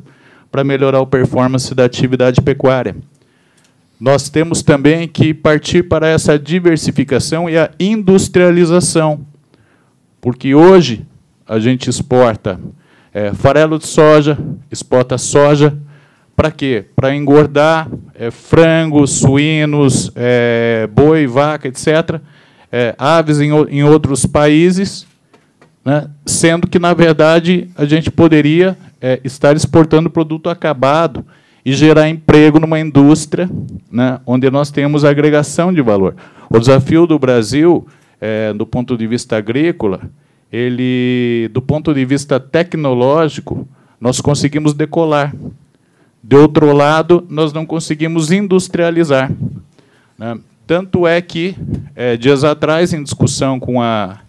para 0.51 0.65
melhorar 0.65 0.99
a 0.99 1.05
performance 1.05 1.73
da 1.73 1.85
atividade 1.85 2.41
pecuária. 2.41 2.95
Nós 3.99 4.29
temos 4.29 4.63
também 4.63 5.09
que 5.09 5.33
partir 5.33 5.83
para 5.83 6.07
essa 6.07 6.39
diversificação 6.39 7.49
e 7.49 7.57
a 7.57 7.69
industrialização, 7.77 9.25
porque 10.21 10.55
hoje 10.55 11.05
a 11.45 11.59
gente 11.59 11.89
exporta 11.89 12.57
é, 13.13 13.33
farelo 13.33 13.77
de 13.77 13.85
soja, 13.85 14.37
exporta 14.71 15.17
soja, 15.17 15.77
para 16.33 16.49
quê? 16.49 16.85
Para 16.95 17.13
engordar 17.13 17.89
é, 18.15 18.31
frangos, 18.31 19.11
suínos, 19.19 20.09
é, 20.15 20.87
boi, 20.93 21.27
vaca, 21.27 21.67
etc., 21.67 22.21
é, 22.71 22.95
aves 22.97 23.41
em, 23.41 23.49
em 23.69 23.83
outros 23.83 24.25
países, 24.25 25.05
né, 25.83 26.09
sendo 26.25 26.67
que, 26.67 26.79
na 26.79 26.93
verdade, 26.93 27.69
a 27.75 27.83
gente 27.83 28.09
poderia 28.09 28.77
é, 29.01 29.19
estar 29.25 29.57
exportando 29.57 30.09
produto 30.09 30.49
acabado 30.49 31.25
e 31.65 31.73
gerar 31.73 32.09
emprego 32.09 32.59
numa 32.59 32.79
indústria 32.79 33.49
né, 33.91 34.19
onde 34.25 34.49
nós 34.49 34.71
temos 34.71 35.03
agregação 35.03 35.73
de 35.73 35.81
valor. 35.81 36.15
O 36.49 36.59
desafio 36.59 37.05
do 37.05 37.19
Brasil, 37.19 37.85
é, 38.19 38.53
do 38.53 38.65
ponto 38.65 38.97
de 38.97 39.05
vista 39.05 39.37
agrícola, 39.37 40.01
ele, 40.51 41.49
do 41.53 41.61
ponto 41.61 41.93
de 41.93 42.03
vista 42.05 42.39
tecnológico, 42.39 43.67
nós 43.99 44.19
conseguimos 44.21 44.73
decolar. 44.73 45.35
De 46.23 46.35
outro 46.35 46.73
lado, 46.73 47.25
nós 47.29 47.53
não 47.53 47.65
conseguimos 47.65 48.31
industrializar. 48.31 49.31
Né? 50.17 50.37
Tanto 50.65 51.07
é 51.07 51.21
que, 51.21 51.55
é, 51.95 52.17
dias 52.17 52.43
atrás, 52.43 52.93
em 52.93 53.03
discussão 53.03 53.59
com 53.59 53.81
a, 53.81 54.19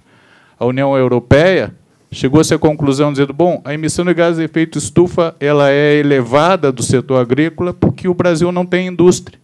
a 0.58 0.64
União 0.64 0.96
Europeia, 0.96 1.74
chegou-se 2.10 2.52
à 2.52 2.58
conclusão 2.58 3.12
dizendo, 3.12 3.32
bom, 3.32 3.60
a 3.64 3.72
emissão 3.72 4.04
de 4.04 4.12
gases 4.12 4.38
de 4.38 4.44
efeito 4.44 4.78
estufa 4.78 5.34
ela 5.38 5.70
é 5.70 5.96
elevada 5.96 6.72
do 6.72 6.82
setor 6.82 7.20
agrícola 7.20 7.72
porque 7.72 8.08
o 8.08 8.14
Brasil 8.14 8.50
não 8.50 8.66
tem 8.66 8.88
indústria. 8.88 9.38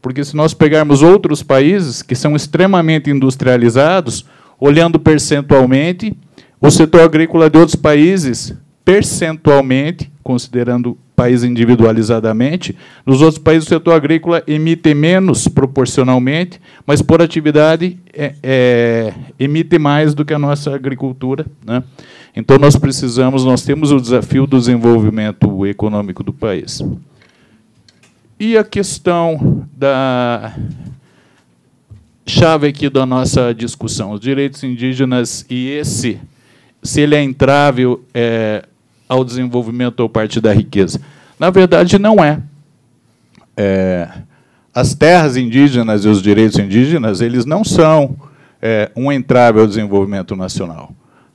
Porque 0.00 0.24
se 0.24 0.34
nós 0.34 0.54
pegarmos 0.54 1.02
outros 1.02 1.42
países 1.42 2.00
que 2.00 2.14
são 2.14 2.34
extremamente 2.34 3.10
industrializados, 3.10 4.24
olhando 4.58 4.98
percentualmente, 4.98 6.16
o 6.60 6.70
setor 6.70 7.02
agrícola 7.02 7.50
de 7.50 7.58
outros 7.58 7.76
países, 7.76 8.54
percentualmente, 8.84 10.10
considerando 10.22 10.96
país 11.20 11.44
individualizadamente. 11.44 12.74
Nos 13.04 13.20
outros 13.20 13.36
países, 13.36 13.66
o 13.66 13.68
setor 13.68 13.92
agrícola 13.92 14.42
emite 14.46 14.94
menos 14.94 15.46
proporcionalmente, 15.46 16.58
mas 16.86 17.02
por 17.02 17.20
atividade 17.20 17.98
é, 18.10 18.34
é, 18.42 19.14
emite 19.38 19.78
mais 19.78 20.14
do 20.14 20.24
que 20.24 20.32
a 20.32 20.38
nossa 20.38 20.74
agricultura. 20.74 21.44
Né? 21.64 21.82
Então, 22.34 22.56
nós 22.56 22.74
precisamos, 22.74 23.44
nós 23.44 23.62
temos 23.62 23.92
o 23.92 24.00
desafio 24.00 24.46
do 24.46 24.58
desenvolvimento 24.58 25.66
econômico 25.66 26.22
do 26.22 26.32
país. 26.32 26.82
E 28.38 28.56
a 28.56 28.64
questão 28.64 29.68
da 29.76 30.54
chave 32.26 32.68
aqui 32.68 32.88
da 32.88 33.04
nossa 33.04 33.52
discussão, 33.52 34.12
os 34.12 34.20
direitos 34.20 34.64
indígenas 34.64 35.44
e 35.50 35.68
esse, 35.68 36.18
se 36.82 37.02
ele 37.02 37.14
é 37.14 37.22
entrável 37.22 38.02
é, 38.14 38.64
ao 39.10 39.24
desenvolvimento 39.24 39.98
ou 39.98 40.08
parte 40.08 40.40
da 40.40 40.52
riqueza. 40.52 41.00
Na 41.36 41.50
verdade, 41.50 41.98
não 41.98 42.22
é. 42.22 42.40
é. 43.56 44.08
As 44.72 44.94
terras 44.94 45.36
indígenas 45.36 46.04
e 46.04 46.08
os 46.08 46.22
direitos 46.22 46.56
indígenas, 46.56 47.20
eles 47.20 47.44
não 47.44 47.64
são 47.64 48.16
é, 48.62 48.88
um 48.94 49.10
entrave 49.10 49.58
ao 49.58 49.66
desenvolvimento 49.66 50.36
nacional. 50.36 50.94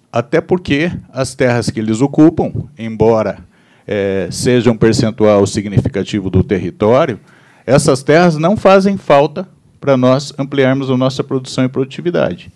Até 0.10 0.40
porque 0.40 0.90
as 1.12 1.36
terras 1.36 1.70
que 1.70 1.78
eles 1.78 2.00
ocupam, 2.00 2.54
embora 2.80 3.40
é, 3.86 4.30
sejam 4.32 4.74
um 4.74 4.78
percentual 4.78 5.46
significativo 5.46 6.30
do 6.30 6.42
território, 6.46 7.20
essas 7.66 8.02
terras 8.02 8.38
não 8.38 8.56
fazem 8.56 8.96
falta 8.96 9.46
para 9.82 9.98
nós 9.98 10.34
ampliarmos 10.40 10.90
a 10.90 10.96
nossa 10.96 11.22
produção 11.22 11.66
e 11.66 11.70
produtividade. 11.70 12.50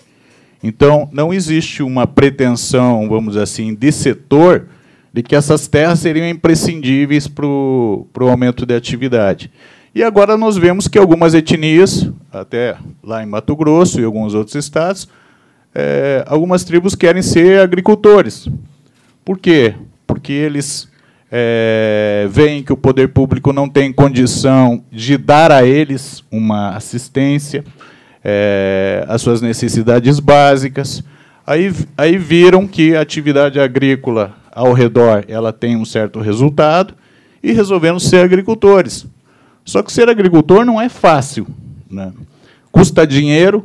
Então, 0.64 1.10
não 1.12 1.34
existe 1.34 1.84
uma 1.84 2.08
pretensão, 2.08 3.10
vamos 3.10 3.34
dizer 3.34 3.44
assim, 3.44 3.76
de 3.76 3.92
setor 3.92 4.68
de 5.14 5.24
que 5.24 5.36
essas 5.36 5.68
terras 5.68 6.00
seriam 6.00 6.28
imprescindíveis 6.28 7.28
para 7.28 7.46
o 7.46 8.08
aumento 8.22 8.66
da 8.66 8.76
atividade. 8.76 9.52
E 9.94 10.04
agora 10.04 10.38
nós 10.38 10.56
vemos 10.56 10.88
que 10.88 11.00
algumas 11.00 11.34
etnias, 11.34 12.10
até 12.32 12.78
lá 13.04 13.24
em 13.24 13.26
Mato 13.26 13.56
Grosso 13.56 14.00
e 14.00 14.04
alguns 14.04 14.36
outros 14.36 14.56
estados, 14.56 15.10
é, 15.74 16.24
algumas 16.28 16.64
tribos 16.64 16.96
querem 16.96 17.22
ser 17.22 17.60
agricultores. 17.60 18.48
Por 19.26 19.38
quê? 19.40 19.74
Porque 20.06 20.32
eles 20.32 20.88
é, 21.32 22.28
veem 22.30 22.64
que 22.64 22.74
o 22.74 22.78
poder 22.78 23.10
público 23.10 23.52
não 23.52 23.68
tem 23.68 23.92
condição 23.92 24.84
de 24.92 25.18
dar 25.18 25.52
a 25.52 25.66
eles 25.66 26.24
uma 26.32 26.76
assistência, 26.76 27.64
é, 28.24 29.06
às 29.08 29.22
suas 29.22 29.42
necessidades 29.42 30.20
básicas. 30.20 31.04
Aí, 31.46 31.74
aí 31.98 32.18
viram 32.18 32.68
que 32.68 32.96
a 32.96 33.02
atividade 33.02 33.60
agrícola 33.60 34.36
ao 34.52 34.74
redor 34.74 35.26
ela 35.28 35.54
tem 35.54 35.76
um 35.76 35.86
certo 35.86 36.20
resultado 36.20 36.94
e 37.42 37.52
resolveram 37.52 38.00
ser 38.00 38.24
agricultores. 38.24 39.06
Só 39.64 39.84
que 39.84 39.92
ser 39.92 40.10
agricultor 40.10 40.66
não 40.66 40.82
é 40.82 40.90
fácil. 40.90 41.48
Né? 41.90 42.12
Custa 42.72 43.06
dinheiro, 43.06 43.64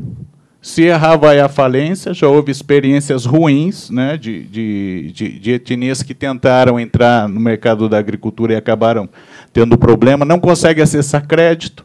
se 0.61 0.83
errar 0.83 1.16
vai 1.16 1.40
à 1.40 1.49
falência. 1.49 2.14
Já 2.14 2.29
houve 2.29 2.51
experiências 2.51 3.25
ruins 3.25 3.90
né, 3.90 4.16
de, 4.16 4.44
de, 4.44 5.12
de, 5.12 5.38
de 5.38 5.51
etnias 5.53 6.03
que 6.03 6.14
tentaram 6.14 6.81
entrar 6.81 7.29
no 7.29 7.40
mercado 7.40 7.88
da 7.88 7.99
agricultura 7.99 8.55
e 8.55 8.57
acabaram 8.57 9.09
tendo 9.53 9.77
problema. 9.77 10.25
Não 10.25 10.40
consegue 10.40 10.81
acessar 10.81 11.27
crédito, 11.27 11.85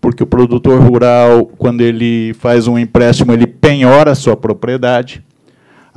porque 0.00 0.22
o 0.22 0.26
produtor 0.26 0.80
rural, 0.80 1.46
quando 1.46 1.80
ele 1.80 2.34
faz 2.34 2.66
um 2.66 2.78
empréstimo, 2.78 3.32
ele 3.32 3.46
penhora 3.46 4.12
a 4.12 4.14
sua 4.14 4.36
propriedade 4.36 5.22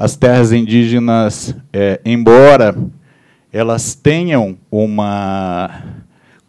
as 0.01 0.15
terras 0.15 0.51
indígenas, 0.51 1.55
é, 1.71 2.01
embora 2.03 2.75
elas 3.53 3.93
tenham 3.93 4.57
uma 4.71 5.69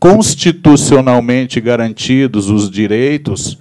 constitucionalmente 0.00 1.60
garantidos 1.60 2.48
os 2.48 2.70
direitos, 2.70 3.58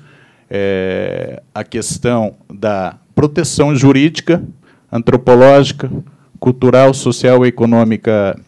é, 0.49 1.43
a 1.53 1.65
questão 1.65 2.35
da 2.49 2.95
proteção 3.13 3.75
jurídica, 3.75 4.41
antropológica, 4.89 5.91
cultural, 6.39 6.93
social 6.93 7.45
e 7.45 7.49
econômica 7.49 8.39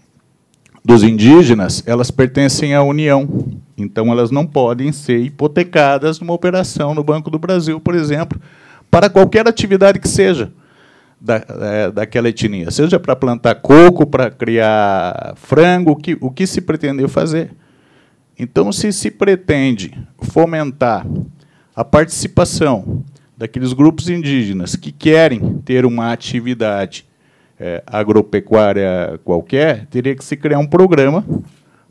dos 0.84 1.04
indígenas, 1.04 1.84
elas 1.86 2.10
pertencem 2.10 2.74
à 2.74 2.82
União. 2.82 3.28
Então, 3.78 4.10
elas 4.10 4.32
não 4.32 4.48
podem 4.48 4.94
ser 4.94 5.20
hipotecadas 5.20 6.22
numa 6.22 6.34
operação 6.34 6.96
no 6.96 7.04
Banco 7.04 7.30
do 7.30 7.38
Brasil, 7.38 7.82
por 7.82 7.96
exemplo, 7.96 8.40
para 8.90 9.10
qualquer 9.10 9.46
atividade 9.46 10.00
que 10.00 10.08
seja 10.08 10.54
da, 11.24 11.36
é, 11.36 11.90
daquela 11.90 12.28
etnia, 12.28 12.70
seja 12.70 13.00
para 13.00 13.16
plantar 13.16 13.56
coco, 13.56 14.06
para 14.06 14.30
criar 14.30 15.36
frango, 15.38 15.92
o 15.92 15.96
que, 15.96 16.18
o 16.20 16.30
que 16.30 16.46
se 16.46 16.60
pretendeu 16.60 17.08
fazer. 17.08 17.52
Então, 18.38 18.74
se 18.74 18.92
se 18.92 19.10
pretende 19.10 19.98
fomentar 20.22 21.08
a 21.74 21.86
participação 21.86 23.06
daqueles 23.38 23.72
grupos 23.72 24.10
indígenas 24.10 24.76
que 24.76 24.92
querem 24.92 25.60
ter 25.60 25.86
uma 25.86 26.12
atividade 26.12 27.06
é, 27.58 27.82
agropecuária 27.88 29.18
qualquer, 29.24 29.86
teria 29.86 30.14
que 30.14 30.26
se 30.26 30.36
criar 30.36 30.60
um 30.60 30.68
programa 30.68 31.26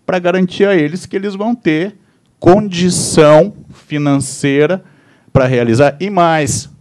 para 0.04 0.18
garantir 0.18 0.66
a 0.66 0.76
eles 0.76 1.06
que 1.06 1.16
eles 1.16 1.34
vão 1.34 1.54
ter 1.54 1.96
condição 2.38 3.54
financeira 3.70 4.84
para 5.32 5.46
realizar 5.46 5.96
e 5.98 6.10
mais 6.10 6.71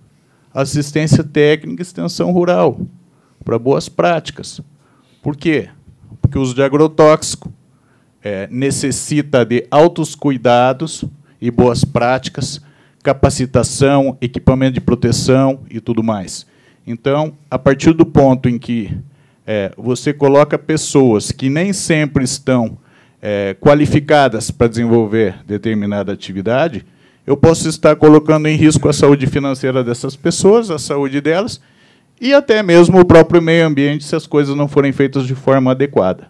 assistência 0.54 1.24
técnica 1.24 1.82
e 1.82 1.86
extensão 1.86 2.32
rural 2.32 2.80
para 3.44 3.58
boas 3.58 3.90
práticas. 3.90 4.62
Por 5.22 5.36
quê? 5.36 5.70
Porque 6.22 6.38
o 6.38 6.42
uso 6.42 6.54
de 6.54 6.64
agrotóxico 6.64 7.52
é, 8.24 8.48
necessita 8.52 9.46
de 9.46 9.66
altos 9.72 10.16
cuidados 10.16 11.04
e 11.40 11.50
boas 11.50 11.84
práticas, 11.84 12.62
capacitação, 13.04 14.18
equipamento 14.22 14.74
de 14.74 14.82
proteção 14.82 15.62
e 15.70 15.80
tudo 15.80 16.04
mais. 16.04 16.46
Então, 16.86 17.34
a 17.50 17.58
partir 17.58 17.94
do 17.94 18.06
ponto 18.06 18.48
em 18.48 18.58
que 18.58 18.96
é, 19.46 19.72
você 19.78 20.14
coloca 20.14 20.58
pessoas 20.58 21.32
que 21.32 21.50
nem 21.50 21.74
sempre 21.74 22.24
estão 22.24 22.78
é, 23.22 23.56
qualificadas 23.60 24.52
para 24.52 24.68
desenvolver 24.68 25.36
determinada 25.46 26.12
atividade, 26.12 26.86
eu 27.26 27.38
posso 27.38 27.68
estar 27.70 27.96
colocando 27.96 28.48
em 28.48 28.56
risco 28.56 28.90
a 28.90 28.94
saúde 28.94 29.28
financeira 29.28 29.84
dessas 29.84 30.16
pessoas, 30.16 30.72
a 30.72 30.80
saúde 30.80 31.22
delas, 31.22 31.62
e 32.20 32.34
até 32.34 32.62
mesmo 32.62 33.00
o 33.00 33.06
próprio 33.06 33.42
meio 33.42 33.66
ambiente 33.66 34.04
se 34.04 34.16
as 34.16 34.28
coisas 34.28 34.56
não 34.56 34.68
forem 34.68 34.92
feitas 34.92 35.26
de 35.26 35.36
forma 35.36 35.72
adequada. 35.72 36.28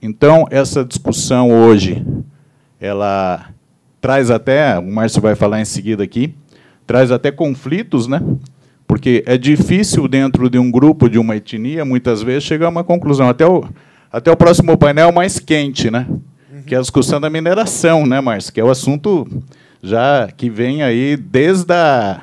Então, 0.00 0.46
essa 0.50 0.84
discussão 0.84 1.50
hoje, 1.50 2.04
ela 2.80 3.48
traz 4.00 4.30
até, 4.30 4.76
o 4.78 4.82
Márcio 4.82 5.22
vai 5.22 5.36
falar 5.36 5.60
em 5.60 5.64
seguida 5.64 6.02
aqui, 6.02 6.34
traz 6.84 7.12
até 7.12 7.30
conflitos, 7.30 8.08
né? 8.08 8.20
Porque 8.84 9.22
é 9.26 9.38
difícil 9.38 10.08
dentro 10.08 10.50
de 10.50 10.58
um 10.58 10.70
grupo, 10.70 11.08
de 11.08 11.18
uma 11.18 11.36
etnia, 11.36 11.84
muitas 11.84 12.20
vezes, 12.20 12.42
chegar 12.42 12.66
a 12.66 12.70
uma 12.70 12.82
conclusão. 12.82 13.28
Até 13.28 13.46
o, 13.46 13.64
até 14.10 14.30
o 14.30 14.36
próximo 14.36 14.76
painel 14.76 15.12
mais 15.12 15.38
quente, 15.38 15.88
né? 15.88 16.06
Que 16.66 16.74
é 16.74 16.78
a 16.78 16.80
discussão 16.80 17.20
da 17.20 17.30
mineração, 17.30 18.04
né, 18.04 18.20
Márcio? 18.20 18.52
Que 18.52 18.60
é 18.60 18.64
o 18.64 18.70
assunto 18.70 19.26
já 19.82 20.28
que 20.30 20.48
vem 20.48 20.82
aí 20.82 21.16
desde 21.16 21.72
a, 21.72 22.20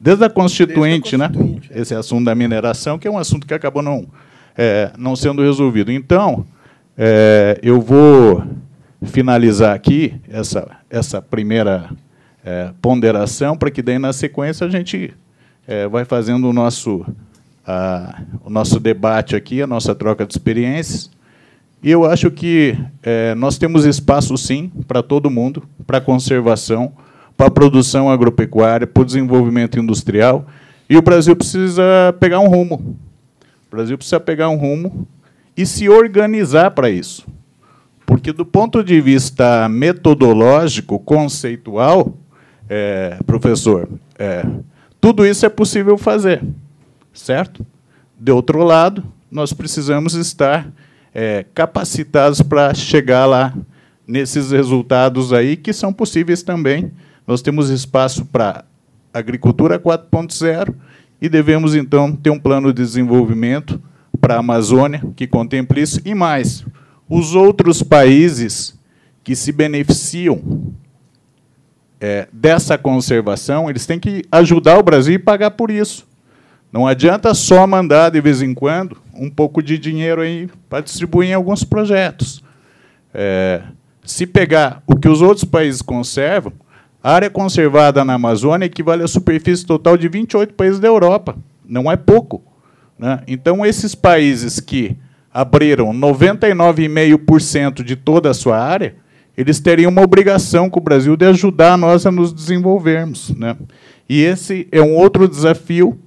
desde 0.00 0.24
a 0.24 0.30
Constituinte, 0.30 1.16
desde 1.16 1.24
a 1.24 1.28
Constituinte 1.28 1.62
né? 1.66 1.70
É. 1.70 1.80
Esse 1.80 1.94
assunto 1.94 2.24
da 2.24 2.34
mineração, 2.34 2.98
que 2.98 3.06
é 3.06 3.10
um 3.10 3.18
assunto 3.18 3.46
que 3.46 3.52
acabou 3.52 3.82
não, 3.82 4.06
é, 4.56 4.90
não 4.96 5.14
sendo 5.14 5.42
resolvido. 5.42 5.92
Então, 5.92 6.46
é, 6.96 7.58
eu 7.62 7.80
vou 7.80 8.42
finalizar 9.02 9.74
aqui 9.74 10.14
essa, 10.28 10.68
essa 10.88 11.20
primeira 11.20 11.90
é, 12.44 12.70
ponderação, 12.80 13.56
para 13.56 13.70
que 13.70 13.82
daí, 13.82 13.98
na 13.98 14.12
sequência, 14.12 14.66
a 14.66 14.70
gente 14.70 15.14
é, 15.66 15.86
vai 15.86 16.04
fazendo 16.04 16.48
o 16.48 16.52
nosso, 16.52 17.04
a, 17.66 18.22
o 18.42 18.50
nosso 18.50 18.80
debate 18.80 19.36
aqui, 19.36 19.60
a 19.60 19.66
nossa 19.66 19.94
troca 19.94 20.24
de 20.24 20.32
experiências. 20.32 21.10
E 21.82 21.90
eu 21.90 22.04
acho 22.04 22.30
que 22.30 22.76
é, 23.02 23.34
nós 23.36 23.56
temos 23.56 23.84
espaço, 23.84 24.36
sim, 24.36 24.70
para 24.86 25.02
todo 25.02 25.30
mundo, 25.30 25.62
para 25.86 26.00
conservação, 26.00 26.92
para 27.36 27.50
produção 27.50 28.10
agropecuária, 28.10 28.86
para 28.86 29.00
o 29.00 29.06
desenvolvimento 29.06 29.78
industrial. 29.78 30.46
E 30.90 30.96
o 30.96 31.02
Brasil 31.02 31.36
precisa 31.36 32.14
pegar 32.18 32.40
um 32.40 32.48
rumo. 32.48 32.96
O 33.68 33.70
Brasil 33.70 33.96
precisa 33.96 34.18
pegar 34.18 34.48
um 34.48 34.56
rumo 34.56 35.06
e 35.56 35.64
se 35.64 35.88
organizar 35.88 36.72
para 36.72 36.90
isso. 36.90 37.26
Porque, 38.04 38.32
do 38.32 38.44
ponto 38.44 38.82
de 38.82 39.00
vista 39.00 39.68
metodológico, 39.68 40.98
conceitual, 40.98 42.16
é, 42.68 43.18
professor, 43.24 43.88
é, 44.18 44.44
tudo 45.00 45.24
isso 45.24 45.46
é 45.46 45.48
possível 45.48 45.96
fazer, 45.96 46.42
certo? 47.12 47.64
De 48.18 48.32
outro 48.32 48.64
lado, 48.64 49.04
nós 49.30 49.52
precisamos 49.52 50.14
estar 50.14 50.68
é, 51.14 51.44
capacitados 51.54 52.42
para 52.42 52.72
chegar 52.74 53.26
lá 53.26 53.54
nesses 54.06 54.50
resultados 54.50 55.32
aí, 55.32 55.56
que 55.56 55.72
são 55.72 55.92
possíveis 55.92 56.42
também. 56.42 56.90
Nós 57.26 57.42
temos 57.42 57.68
espaço 57.68 58.24
para 58.24 58.64
agricultura 59.12 59.78
4.0 59.78 60.74
e 61.20 61.28
devemos, 61.28 61.74
então, 61.74 62.14
ter 62.14 62.30
um 62.30 62.38
plano 62.38 62.72
de 62.72 62.82
desenvolvimento 62.82 63.80
para 64.20 64.36
a 64.36 64.38
Amazônia, 64.38 65.02
que 65.14 65.26
contemple 65.26 65.82
isso, 65.82 66.00
e 66.04 66.14
mais, 66.14 66.64
os 67.08 67.34
outros 67.34 67.82
países 67.82 68.78
que 69.22 69.36
se 69.36 69.52
beneficiam 69.52 70.72
é, 72.00 72.28
dessa 72.32 72.78
conservação, 72.78 73.68
eles 73.68 73.84
têm 73.84 73.98
que 73.98 74.24
ajudar 74.32 74.78
o 74.78 74.82
Brasil 74.82 75.14
e 75.14 75.18
pagar 75.18 75.50
por 75.50 75.70
isso. 75.70 76.07
Não 76.72 76.86
adianta 76.86 77.32
só 77.34 77.66
mandar, 77.66 78.10
de 78.10 78.20
vez 78.20 78.42
em 78.42 78.52
quando, 78.52 78.96
um 79.14 79.30
pouco 79.30 79.62
de 79.62 79.78
dinheiro 79.78 80.20
aí 80.20 80.48
para 80.68 80.82
distribuir 80.82 81.30
em 81.30 81.34
alguns 81.34 81.64
projetos. 81.64 82.42
É, 83.12 83.62
se 84.04 84.26
pegar 84.26 84.82
o 84.86 84.96
que 84.96 85.08
os 85.08 85.22
outros 85.22 85.44
países 85.44 85.80
conservam, 85.80 86.52
a 87.02 87.12
área 87.12 87.30
conservada 87.30 88.04
na 88.04 88.14
Amazônia 88.14 88.66
equivale 88.66 89.02
à 89.02 89.08
superfície 89.08 89.64
total 89.64 89.96
de 89.96 90.08
28 90.08 90.52
países 90.54 90.78
da 90.78 90.88
Europa. 90.88 91.36
Não 91.66 91.90
é 91.90 91.96
pouco. 91.96 92.42
Né? 92.98 93.22
Então, 93.26 93.64
esses 93.64 93.94
países 93.94 94.60
que 94.60 94.96
abriram 95.32 95.92
99,5% 95.94 97.82
de 97.82 97.96
toda 97.96 98.28
a 98.30 98.34
sua 98.34 98.58
área, 98.58 98.96
eles 99.36 99.60
teriam 99.60 99.90
uma 99.90 100.02
obrigação 100.02 100.68
com 100.68 100.80
o 100.80 100.82
Brasil 100.82 101.16
de 101.16 101.24
ajudar 101.26 101.78
nós 101.78 102.04
a 102.04 102.10
nos 102.10 102.32
desenvolvermos. 102.32 103.30
Né? 103.36 103.56
E 104.08 104.20
esse 104.20 104.66
é 104.72 104.82
um 104.82 104.96
outro 104.96 105.28
desafio 105.28 105.98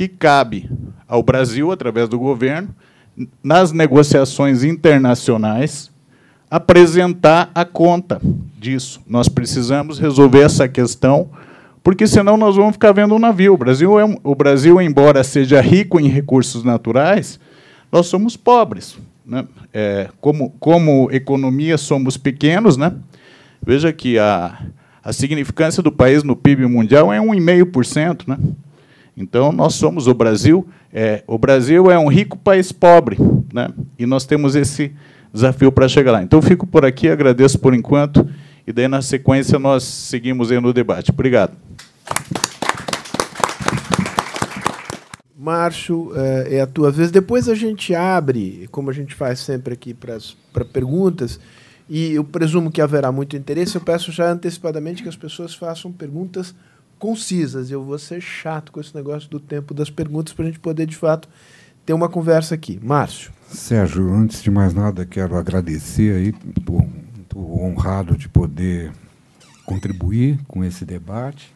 que 0.00 0.08
cabe 0.08 0.66
ao 1.06 1.22
Brasil, 1.22 1.70
através 1.70 2.08
do 2.08 2.18
governo, 2.18 2.74
nas 3.44 3.70
negociações 3.70 4.64
internacionais, 4.64 5.90
apresentar 6.50 7.50
a 7.54 7.66
conta 7.66 8.18
disso. 8.58 9.02
Nós 9.06 9.28
precisamos 9.28 9.98
resolver 9.98 10.40
essa 10.40 10.66
questão 10.66 11.28
porque 11.82 12.06
senão 12.06 12.38
nós 12.38 12.56
vamos 12.56 12.72
ficar 12.72 12.92
vendo 12.92 13.14
um 13.14 13.18
navio. 13.18 13.52
O 13.52 13.58
Brasil, 13.58 14.00
é, 14.00 14.16
o 14.24 14.34
Brasil, 14.34 14.80
embora 14.80 15.22
seja 15.22 15.60
rico 15.60 16.00
em 16.00 16.08
recursos 16.08 16.64
naturais, 16.64 17.38
nós 17.92 18.06
somos 18.06 18.38
pobres. 18.38 18.96
Né? 19.26 19.46
É, 19.70 20.08
como, 20.18 20.48
como 20.58 21.10
economia, 21.12 21.76
somos 21.76 22.16
pequenos. 22.16 22.78
Né? 22.78 22.90
Veja 23.62 23.92
que 23.92 24.18
a, 24.18 24.58
a 25.04 25.12
significância 25.12 25.82
do 25.82 25.92
país 25.92 26.22
no 26.22 26.34
PIB 26.34 26.64
mundial 26.64 27.12
é 27.12 27.18
1,5%. 27.18 28.28
Né? 28.28 28.38
Então, 29.16 29.52
nós 29.52 29.74
somos 29.74 30.06
o 30.06 30.14
Brasil. 30.14 30.66
É, 30.92 31.22
o 31.26 31.38
Brasil 31.38 31.90
é 31.90 31.98
um 31.98 32.08
rico 32.08 32.36
país 32.36 32.72
pobre. 32.72 33.16
Né? 33.52 33.68
E 33.98 34.06
nós 34.06 34.24
temos 34.24 34.54
esse 34.54 34.92
desafio 35.32 35.70
para 35.70 35.88
chegar 35.88 36.12
lá. 36.12 36.22
Então, 36.22 36.40
fico 36.40 36.66
por 36.66 36.84
aqui, 36.84 37.08
agradeço 37.08 37.58
por 37.58 37.74
enquanto. 37.74 38.28
E 38.66 38.72
daí, 38.72 38.88
na 38.88 39.02
sequência, 39.02 39.58
nós 39.58 39.82
seguimos 39.84 40.50
aí 40.50 40.60
no 40.60 40.72
debate. 40.72 41.10
Obrigado. 41.10 41.56
Márcio, 45.36 46.12
é, 46.14 46.56
é 46.56 46.60
a 46.60 46.66
tua 46.66 46.90
vez. 46.90 47.10
Depois 47.10 47.48
a 47.48 47.54
gente 47.54 47.94
abre, 47.94 48.68
como 48.70 48.90
a 48.90 48.92
gente 48.92 49.14
faz 49.14 49.40
sempre 49.40 49.72
aqui 49.72 49.94
para 49.94 50.64
perguntas, 50.66 51.40
e 51.88 52.12
eu 52.12 52.22
presumo 52.22 52.70
que 52.70 52.80
haverá 52.80 53.10
muito 53.10 53.36
interesse. 53.36 53.74
Eu 53.74 53.80
peço 53.80 54.12
já 54.12 54.30
antecipadamente 54.30 55.02
que 55.02 55.08
as 55.08 55.16
pessoas 55.16 55.54
façam 55.54 55.90
perguntas 55.90 56.54
concisas. 57.00 57.70
Eu 57.72 57.82
vou 57.82 57.98
ser 57.98 58.20
chato 58.20 58.70
com 58.70 58.80
esse 58.80 58.94
negócio 58.94 59.28
do 59.28 59.40
tempo 59.40 59.74
das 59.74 59.90
perguntas 59.90 60.32
para 60.32 60.44
a 60.44 60.48
gente 60.48 60.60
poder, 60.60 60.86
de 60.86 60.96
fato, 60.96 61.28
ter 61.84 61.92
uma 61.92 62.08
conversa 62.08 62.54
aqui. 62.54 62.78
Márcio. 62.80 63.32
Sérgio, 63.48 64.12
antes 64.12 64.40
de 64.40 64.50
mais 64.50 64.72
nada, 64.72 65.04
quero 65.04 65.34
agradecer 65.34 66.14
aí, 66.14 66.34
estou 66.56 67.64
honrado 67.64 68.16
de 68.16 68.28
poder 68.28 68.92
contribuir 69.64 70.38
com 70.46 70.62
esse 70.62 70.84
debate 70.84 71.52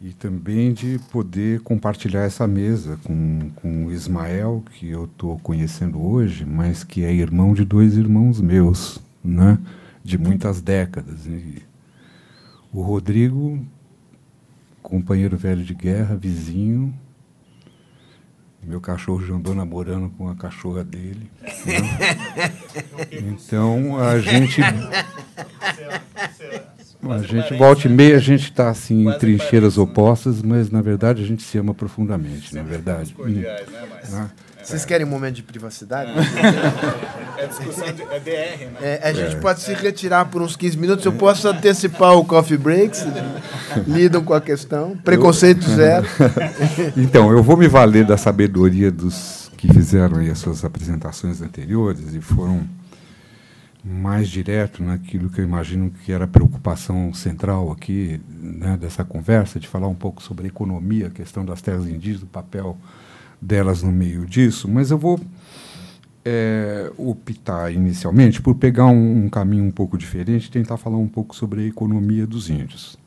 e 0.00 0.12
também 0.12 0.74
de 0.74 0.98
poder 1.10 1.60
compartilhar 1.60 2.24
essa 2.24 2.46
mesa 2.46 2.98
com, 3.04 3.50
com 3.56 3.86
o 3.86 3.92
Ismael, 3.92 4.62
que 4.72 4.90
eu 4.90 5.06
estou 5.06 5.38
conhecendo 5.38 6.02
hoje, 6.02 6.44
mas 6.44 6.84
que 6.84 7.02
é 7.04 7.12
irmão 7.14 7.54
de 7.54 7.64
dois 7.64 7.96
irmãos 7.96 8.40
meus, 8.40 9.00
né? 9.22 9.58
de 10.04 10.18
muitas 10.18 10.60
décadas. 10.60 11.24
E 11.26 11.62
o 12.74 12.82
Rodrigo, 12.82 13.64
companheiro 14.82 15.36
velho 15.36 15.62
de 15.62 15.72
guerra, 15.72 16.16
vizinho. 16.16 16.92
Meu 18.60 18.80
cachorro 18.80 19.24
já 19.24 19.34
andou 19.34 19.54
namorando 19.54 20.10
com 20.16 20.28
a 20.28 20.34
cachorra 20.34 20.82
dele. 20.82 21.30
Né? 21.40 22.52
Então 23.12 23.98
a 24.02 24.18
gente 24.18 24.60
a 27.10 27.18
gente 27.18 27.54
volta 27.56 27.86
e 27.86 27.90
meia, 27.90 28.16
a 28.16 28.20
gente 28.20 28.44
está 28.44 28.70
assim 28.70 29.06
em 29.06 29.18
trincheiras 29.18 29.78
opostas, 29.78 30.42
mas 30.42 30.70
na 30.70 30.80
verdade 30.80 31.22
a 31.22 31.26
gente 31.26 31.42
se 31.42 31.58
ama 31.58 31.74
profundamente, 31.74 32.54
na 32.54 32.62
é 32.62 32.64
verdade. 32.64 33.14
Né, 33.18 33.56
ah. 34.12 34.30
Vocês 34.64 34.84
querem 34.84 35.06
um 35.06 35.10
momento 35.10 35.36
de 35.36 35.42
privacidade? 35.42 36.10
É, 37.36 37.46
discussão 37.48 37.92
de, 37.92 38.02
é 38.02 38.20
DR, 38.20 38.70
né? 38.72 38.78
É, 38.80 39.00
a 39.02 39.12
gente 39.12 39.36
é. 39.36 39.38
pode 39.38 39.60
se 39.60 39.74
retirar 39.74 40.24
por 40.26 40.40
uns 40.40 40.56
15 40.56 40.78
minutos. 40.78 41.04
Eu 41.04 41.12
posso 41.12 41.46
antecipar 41.46 42.14
o 42.14 42.24
coffee 42.24 42.56
breaks. 42.56 43.04
Lidam 43.86 44.24
com 44.24 44.32
a 44.32 44.40
questão. 44.40 44.96
Preconceito 45.04 45.68
zero. 45.68 46.06
então, 46.96 47.30
eu 47.30 47.42
vou 47.42 47.56
me 47.56 47.68
valer 47.68 48.06
da 48.06 48.16
sabedoria 48.16 48.90
dos 48.90 49.44
que 49.56 49.72
fizeram 49.72 50.18
aí 50.18 50.30
as 50.30 50.38
suas 50.38 50.64
apresentações 50.64 51.40
anteriores 51.40 52.14
e 52.14 52.20
foram 52.20 52.66
mais 53.82 54.28
direto 54.28 54.82
naquilo 54.82 55.28
que 55.28 55.40
eu 55.40 55.44
imagino 55.44 55.90
que 55.90 56.10
era 56.10 56.24
a 56.24 56.28
preocupação 56.28 57.12
central 57.12 57.70
aqui 57.70 58.20
né, 58.28 58.78
dessa 58.78 59.04
conversa, 59.04 59.60
de 59.60 59.68
falar 59.68 59.88
um 59.88 59.94
pouco 59.94 60.22
sobre 60.22 60.46
a 60.46 60.48
economia, 60.48 61.08
a 61.08 61.10
questão 61.10 61.44
das 61.44 61.60
terras 61.60 61.86
indígenas, 61.86 62.22
o 62.22 62.26
papel 62.26 62.78
delas 63.44 63.82
no 63.82 63.92
meio 63.92 64.26
disso, 64.26 64.68
mas 64.68 64.90
eu 64.90 64.98
vou 64.98 65.20
é, 66.24 66.90
optar 66.96 67.72
inicialmente 67.72 68.40
por 68.40 68.54
pegar 68.54 68.86
um, 68.86 69.26
um 69.26 69.28
caminho 69.28 69.64
um 69.64 69.70
pouco 69.70 69.98
diferente 69.98 70.46
e 70.46 70.50
tentar 70.50 70.76
falar 70.76 70.96
um 70.96 71.08
pouco 71.08 71.36
sobre 71.36 71.62
a 71.62 71.66
economia 71.66 72.26
dos 72.26 72.48
índios. 72.48 72.98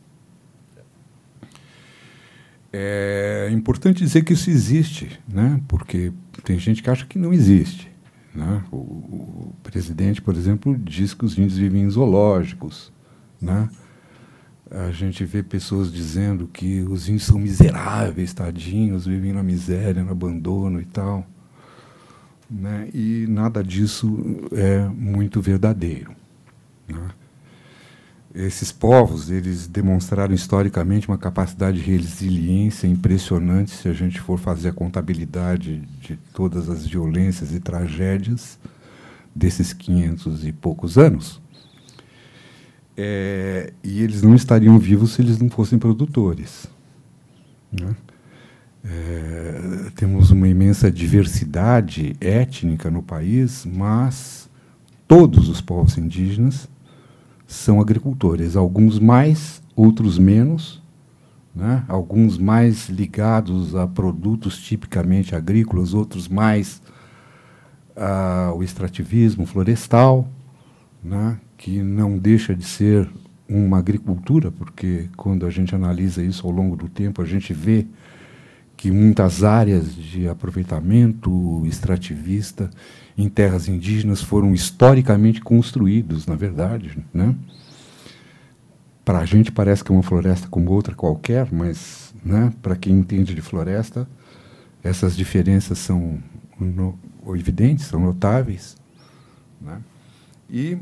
É 2.72 3.50
importante 3.52 4.04
dizer 4.04 4.24
que 4.24 4.34
isso 4.34 4.50
existe, 4.50 5.20
né? 5.28 5.60
porque 5.68 6.12
tem 6.44 6.60
gente 6.60 6.84
que 6.84 6.90
acha 6.90 7.06
que 7.06 7.18
não 7.18 7.34
existe. 7.34 7.90
Né? 8.36 8.64
O, 8.72 8.78
o, 8.78 9.56
presidente, 9.64 10.22
por 10.22 10.36
exemplo, 10.36 10.78
diz 10.78 11.14
que 11.14 11.26
os 11.26 11.36
índios 11.38 11.58
vivem 11.58 11.84
em 11.84 11.90
zoológicos. 11.90 12.92
Né? 13.42 13.68
A 14.70 14.92
gente 14.92 15.24
vê 15.24 15.42
pessoas 15.42 15.92
dizendo 15.92 16.48
que 16.48 16.82
os 16.82 17.08
índios 17.08 17.24
são 17.24 17.40
miseráveis, 17.40 18.34
tadinhos, 18.34 19.06
vivem 19.06 19.32
na 19.32 19.42
miséria, 19.42 20.04
no 20.04 20.12
abandono 20.12 20.82
e 20.82 20.86
tal. 20.86 21.26
Né? 22.50 22.90
E 22.94 23.26
nada 23.30 23.64
disso 23.64 24.48
é 24.52 24.88
muito 24.88 25.42
verdadeiro. 25.42 26.12
Né? 26.88 27.10
Esses 28.36 28.72
povos 28.72 29.32
eles 29.32 29.68
demonstraram 29.68 30.34
historicamente 30.34 31.08
uma 31.08 31.18
capacidade 31.18 31.82
de 31.82 31.90
resiliência 31.90 32.88
impressionante 32.88 33.72
se 33.72 33.88
a 33.88 33.94
gente 33.94 34.20
for 34.20 34.38
fazer 34.38 34.70
a 34.70 34.74
contabilidade 34.74 35.82
de 36.02 36.18
todas 36.34 36.70
as 36.70 36.86
violências 36.86 37.54
e 37.54 37.60
tragédias 37.60 38.60
desses 39.34 39.74
500 39.74 40.46
e 40.46 40.52
poucos 40.52 40.98
anos. 40.98 41.42
É, 42.98 43.72
e 43.84 44.02
eles 44.02 44.24
não 44.24 44.34
estariam 44.34 44.80
vivos 44.80 45.14
se 45.14 45.22
eles 45.22 45.38
não 45.38 45.50
fossem 45.50 45.78
produtores. 45.78 46.68
Né? 47.72 47.96
É, 48.84 49.92
temos 49.96 50.32
uma 50.32 50.48
imensa 50.48 50.92
diversidade 50.92 52.16
étnica 52.20 52.90
no 52.90 53.04
país, 53.04 53.66
mas 53.66 54.50
todos 55.08 55.48
os 55.48 55.62
povos 55.62 55.98
indígenas 55.98 56.68
são 57.46 57.80
agricultores, 57.80 58.56
alguns 58.56 58.98
mais, 58.98 59.62
outros 59.76 60.18
menos, 60.18 60.82
né? 61.56 61.84
alguns 61.88 62.38
mais 62.38 62.90
ligados 62.90 63.76
a 63.76 63.86
produtos 63.86 64.58
tipicamente 64.58 65.36
agrícolas, 65.36 65.94
outros 65.94 66.28
mais 66.28 66.82
ao 67.96 68.62
extrativismo 68.62 69.46
florestal, 69.46 70.28
né? 71.04 71.40
Que 71.58 71.82
não 71.82 72.18
deixa 72.18 72.56
de 72.56 72.64
ser 72.64 73.10
uma 73.50 73.80
agricultura, 73.80 74.52
porque 74.52 75.10
quando 75.16 75.46
a 75.46 75.50
gente 75.50 75.74
analisa 75.74 76.24
isso 76.24 76.46
ao 76.46 76.54
longo 76.54 76.76
do 76.76 76.88
tempo, 76.88 77.22
a 77.22 77.26
gente 77.26 77.54
vê 77.54 77.86
que 78.76 78.92
muitas 78.92 79.44
áreas 79.44 79.94
de 79.96 80.28
aproveitamento 80.28 81.64
extrativista 81.66 82.70
em 83.18 83.28
terras 83.28 83.68
indígenas 83.68 84.22
foram 84.22 84.54
historicamente 84.54 85.42
construídos, 85.42 86.28
na 86.28 86.36
verdade. 86.36 87.04
Né? 87.12 87.36
Para 89.04 89.20
a 89.20 89.26
gente 89.26 89.52
parece 89.52 89.84
que 89.84 89.92
é 89.92 89.96
uma 89.96 90.04
floresta 90.04 90.48
como 90.48 90.72
outra 90.72 90.94
qualquer, 90.94 91.52
mas 91.52 92.14
né, 92.24 92.54
para 92.62 92.76
quem 92.76 92.94
entende 92.94 93.34
de 93.34 93.42
floresta, 93.42 94.08
essas 94.84 95.18
diferenças 95.18 95.80
são 95.80 96.20
no, 96.60 96.98
evidentes, 97.36 97.86
são 97.86 98.00
notáveis. 98.00 98.78
Né? 99.60 99.82
E, 100.48 100.78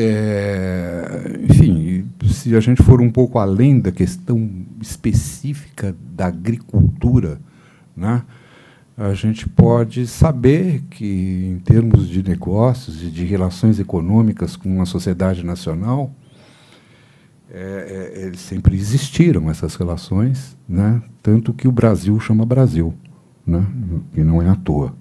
é, 0.00 1.38
enfim, 1.48 2.06
se 2.24 2.54
a 2.54 2.60
gente 2.60 2.82
for 2.82 3.00
um 3.00 3.10
pouco 3.10 3.38
além 3.38 3.80
da 3.80 3.90
questão 3.90 4.48
específica 4.80 5.94
da 6.14 6.26
agricultura, 6.26 7.40
né, 7.96 8.22
a 8.96 9.12
gente 9.14 9.48
pode 9.48 10.06
saber 10.06 10.82
que, 10.90 11.52
em 11.52 11.58
termos 11.58 12.08
de 12.08 12.22
negócios 12.22 13.02
e 13.02 13.10
de 13.10 13.24
relações 13.24 13.80
econômicas 13.80 14.56
com 14.56 14.80
a 14.80 14.86
sociedade 14.86 15.44
nacional, 15.44 16.12
é, 17.50 18.12
é, 18.14 18.26
eles 18.26 18.40
sempre 18.40 18.76
existiram 18.76 19.50
essas 19.50 19.74
relações, 19.74 20.56
né? 20.68 21.02
tanto 21.22 21.54
que 21.54 21.66
o 21.66 21.72
Brasil 21.72 22.18
chama 22.20 22.44
Brasil, 22.44 22.92
né? 23.46 23.64
e 24.14 24.20
não 24.20 24.42
é 24.42 24.48
à 24.48 24.54
toa. 24.54 24.94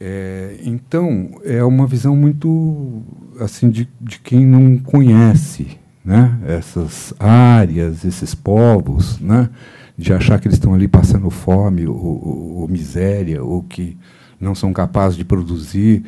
É, 0.00 0.58
então, 0.64 1.40
é 1.44 1.62
uma 1.64 1.86
visão 1.86 2.14
muito 2.14 3.02
assim 3.40 3.68
de, 3.68 3.88
de 4.00 4.20
quem 4.20 4.46
não 4.46 4.78
conhece 4.78 5.78
né? 6.04 6.38
essas 6.46 7.12
áreas, 7.18 8.04
esses 8.04 8.34
povos, 8.34 9.18
né? 9.18 9.50
de 9.96 10.12
achar 10.12 10.40
que 10.40 10.46
eles 10.46 10.56
estão 10.56 10.72
ali 10.72 10.86
passando 10.86 11.28
fome 11.28 11.86
ou, 11.86 11.96
ou, 11.96 12.60
ou, 12.60 12.68
miséria, 12.68 13.42
ou 13.42 13.62
que 13.62 13.96
não 14.40 14.54
são 14.54 14.72
capazes 14.72 15.18
de 15.18 15.24
produzir, 15.24 16.04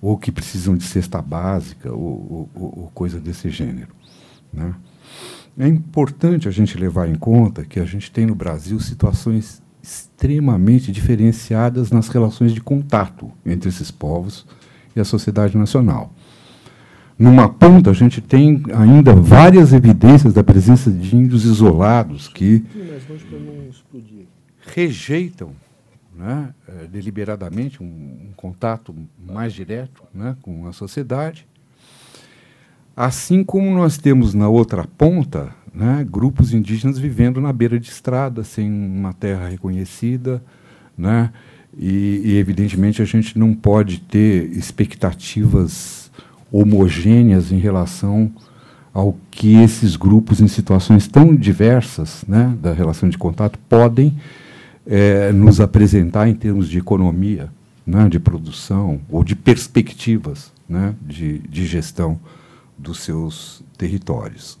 ou 0.00 0.18
que 0.18 0.30
precisam 0.30 0.76
de 0.76 0.84
cesta 0.84 1.20
básica, 1.22 1.90
ou, 1.92 2.48
ou 2.54 2.90
coisa 2.94 3.18
desse 3.18 3.48
gênero. 3.48 3.94
Né? 4.52 4.74
É 5.58 5.66
importante 5.66 6.46
a 6.46 6.50
gente 6.50 6.78
levar 6.78 7.08
em 7.08 7.14
conta 7.14 7.64
que 7.64 7.80
a 7.80 7.84
gente 7.84 8.10
tem 8.10 8.26
no 8.26 8.34
Brasil 8.34 8.78
situações 8.78 9.62
extremamente 9.82 10.92
diferenciadas 10.92 11.90
nas 11.90 12.08
relações 12.08 12.52
de 12.52 12.60
contato 12.60 13.30
entre 13.44 13.68
esses 13.68 13.90
povos 13.90 14.46
e 14.94 15.00
a 15.00 15.04
sociedade 15.04 15.56
nacional. 15.56 16.12
Numa 17.18 17.48
ponta, 17.48 17.90
a 17.90 17.92
gente 17.92 18.20
tem 18.20 18.62
ainda 18.74 19.14
várias 19.14 19.74
evidências 19.74 20.32
da 20.32 20.42
presença 20.42 20.90
de 20.90 21.14
índios 21.14 21.44
isolados 21.44 22.28
que 22.28 22.64
rejeitam 24.74 25.52
né, 26.14 26.54
eh, 26.66 26.86
deliberadamente 26.90 27.82
um, 27.82 27.86
um, 27.86 28.32
contato 28.36 28.94
mais 29.18 29.52
direto 29.52 30.02
né, 30.14 30.36
com 30.42 30.66
a 30.66 30.72
sociedade. 30.72 31.46
Assim 32.96 33.42
como 33.44 33.70
nós 33.70 33.96
temos 33.96 34.34
na 34.34 34.48
outra 34.48 34.86
ponta 34.98 35.54
né, 35.72 36.06
grupos 36.08 36.52
indígenas 36.52 36.98
vivendo 36.98 37.40
na 37.40 37.52
beira 37.52 37.78
de 37.78 37.88
estrada, 37.88 38.44
sem 38.44 38.70
uma 38.70 39.12
terra 39.12 39.48
reconhecida, 39.48 40.42
né, 40.96 41.30
e, 41.76 42.22
e, 42.24 42.36
evidentemente 42.36 43.00
a 43.00 43.04
gente 43.04 43.38
não 43.38 43.54
pode 43.54 44.00
ter 44.00 44.50
expectativas 44.50 46.10
homogêneas 46.50 47.52
em 47.52 47.58
relação 47.58 48.30
ao 48.92 49.16
que 49.30 49.54
esses 49.54 49.94
grupos, 49.94 50.40
em 50.40 50.48
situações 50.48 51.06
tão 51.06 51.34
diversas 51.34 52.24
né, 52.26 52.56
da 52.60 52.72
relação 52.72 53.08
de 53.08 53.16
contato, 53.16 53.58
podem 53.68 54.16
é, 54.84 55.30
nos 55.32 55.60
apresentar 55.60 56.28
em 56.28 56.34
termos 56.34 56.68
de 56.68 56.78
economia, 56.78 57.48
né, 57.86 58.08
de 58.08 58.18
produção 58.18 59.00
ou 59.08 59.22
de 59.22 59.36
perspectivas 59.36 60.52
né, 60.68 60.94
de, 61.02 61.38
de 61.38 61.66
gestão 61.66 62.18
dos 62.76 63.00
seus 63.00 63.62
territórios. 63.76 64.58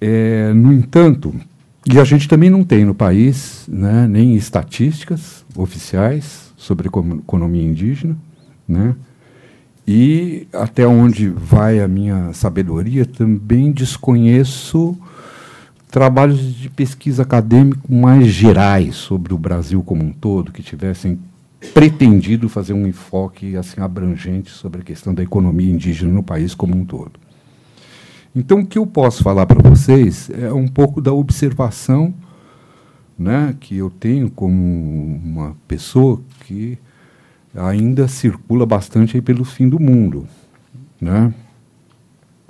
É, 0.00 0.52
no 0.52 0.72
entanto, 0.72 1.34
e 1.86 1.98
a 1.98 2.04
gente 2.04 2.28
também 2.28 2.50
não 2.50 2.64
tem 2.64 2.84
no 2.84 2.94
país 2.94 3.64
né, 3.68 4.06
nem 4.08 4.34
estatísticas 4.34 5.44
oficiais 5.54 6.52
sobre 6.56 6.88
economia 6.88 7.62
indígena, 7.62 8.16
né, 8.68 8.94
e 9.86 10.48
até 10.52 10.86
onde 10.86 11.28
vai 11.28 11.80
a 11.80 11.86
minha 11.86 12.32
sabedoria, 12.32 13.06
também 13.06 13.70
desconheço 13.70 14.98
trabalhos 15.88 16.54
de 16.56 16.68
pesquisa 16.68 17.22
acadêmico 17.22 17.92
mais 17.94 18.26
gerais 18.26 18.96
sobre 18.96 19.32
o 19.32 19.38
Brasil 19.38 19.82
como 19.82 20.02
um 20.02 20.12
todo, 20.12 20.50
que 20.50 20.62
tivessem 20.62 21.18
pretendido 21.72 22.48
fazer 22.48 22.72
um 22.72 22.86
enfoque 22.86 23.56
assim 23.56 23.80
abrangente 23.80 24.50
sobre 24.50 24.80
a 24.80 24.84
questão 24.84 25.14
da 25.14 25.22
economia 25.22 25.70
indígena 25.70 26.12
no 26.12 26.22
país 26.22 26.54
como 26.54 26.76
um 26.76 26.84
todo. 26.84 27.12
Então, 28.36 28.60
o 28.60 28.66
que 28.66 28.76
eu 28.76 28.86
posso 28.86 29.22
falar 29.22 29.46
para 29.46 29.66
vocês 29.66 30.28
é 30.28 30.52
um 30.52 30.68
pouco 30.68 31.00
da 31.00 31.10
observação 31.10 32.12
né, 33.18 33.56
que 33.58 33.78
eu 33.78 33.88
tenho 33.88 34.30
como 34.30 35.18
uma 35.24 35.56
pessoa 35.66 36.20
que 36.40 36.76
ainda 37.54 38.06
circula 38.06 38.66
bastante 38.66 39.16
aí 39.16 39.22
pelo 39.22 39.42
fim 39.42 39.66
do 39.66 39.80
mundo. 39.80 40.28
Né? 41.00 41.32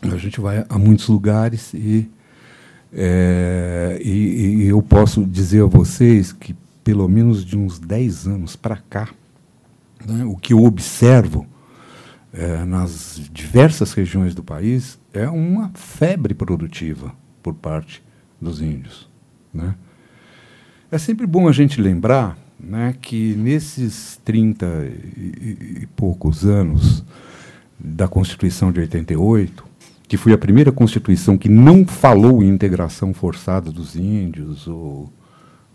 A 0.02 0.16
gente 0.16 0.40
vai 0.40 0.66
a 0.68 0.76
muitos 0.76 1.06
lugares 1.06 1.72
e, 1.72 2.10
é, 2.92 4.00
e, 4.02 4.64
e 4.64 4.66
eu 4.66 4.82
posso 4.82 5.24
dizer 5.24 5.62
a 5.62 5.66
vocês 5.66 6.32
que, 6.32 6.52
pelo 6.82 7.06
menos 7.06 7.44
de 7.44 7.56
uns 7.56 7.78
10 7.78 8.26
anos 8.26 8.56
para 8.56 8.78
cá, 8.90 9.08
né, 10.04 10.24
o 10.24 10.34
que 10.34 10.52
eu 10.52 10.64
observo 10.64 11.46
é, 12.36 12.64
nas 12.64 13.20
diversas 13.32 13.92
regiões 13.94 14.34
do 14.34 14.42
país 14.42 14.98
é 15.12 15.28
uma 15.28 15.70
febre 15.74 16.34
produtiva 16.34 17.14
por 17.42 17.54
parte 17.54 18.02
dos 18.40 18.60
índios. 18.60 19.08
Né? 19.52 19.74
É 20.90 20.98
sempre 20.98 21.26
bom 21.26 21.48
a 21.48 21.52
gente 21.52 21.80
lembrar 21.80 22.38
né, 22.60 22.94
que 23.00 23.34
nesses 23.34 24.20
30 24.24 24.66
e, 25.16 25.80
e 25.82 25.88
poucos 25.96 26.44
anos 26.44 27.04
da 27.78 28.06
Constituição 28.06 28.70
de 28.70 28.80
88, 28.80 29.64
que 30.06 30.16
foi 30.16 30.32
a 30.32 30.38
primeira 30.38 30.70
Constituição 30.70 31.38
que 31.38 31.48
não 31.48 31.86
falou 31.86 32.42
em 32.42 32.48
integração 32.48 33.14
forçada 33.14 33.70
dos 33.70 33.96
índios, 33.96 34.66
ou 34.66 35.10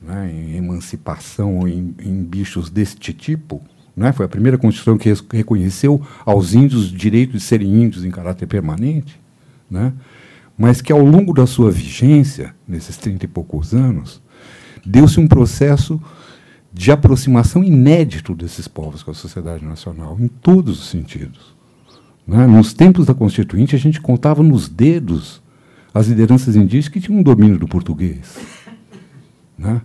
né, 0.02 0.32
em 0.32 0.56
emancipação, 0.56 1.58
ou 1.58 1.68
em, 1.68 1.94
em 2.00 2.24
bichos 2.24 2.70
deste 2.70 3.14
tipo, 3.14 3.62
né? 3.96 4.12
foi 4.12 4.26
a 4.26 4.30
primeira 4.30 4.58
Constituição 4.58 4.98
que 4.98 5.14
reconheceu 5.36 6.02
aos 6.26 6.54
índios 6.54 6.92
o 6.92 6.96
direito 6.96 7.34
de 7.34 7.40
serem 7.40 7.84
índios 7.84 8.06
em 8.06 8.12
caráter 8.12 8.48
permanente, 8.48 9.20
né? 9.70 9.94
mas 10.58 10.82
que 10.82 10.92
ao 10.92 11.04
longo 11.04 11.34
da 11.34 11.48
sua 11.48 11.72
vigência, 11.72 12.54
nesses 12.68 12.98
trinta 12.98 13.26
e 13.26 13.28
poucos 13.28 13.74
anos, 13.74 14.22
deu-se 14.86 15.20
um 15.20 15.28
processo 15.28 16.02
de 16.74 16.92
aproximação 16.92 17.64
inédito 17.64 18.34
desses 18.34 18.68
povos 18.68 19.04
com 19.04 19.12
a 19.12 19.14
sociedade 19.14 19.66
nacional, 19.66 20.18
em 20.20 20.28
todos 20.28 20.80
os 20.80 20.90
sentidos. 20.90 21.56
Né? 22.26 22.48
Nos 22.48 22.74
tempos 22.74 23.06
da 23.06 23.14
Constituinte, 23.14 23.76
a 23.76 23.80
gente 23.80 24.00
contava 24.00 24.42
nos 24.42 24.70
dedos 24.70 25.42
as 25.94 26.08
lideranças 26.08 26.56
indígenas 26.56 26.88
que 26.88 27.02
tinham 27.02 27.20
um 27.20 27.24
domínio 27.24 27.58
do 27.58 27.68
português. 27.68 28.38
Né? 29.58 29.82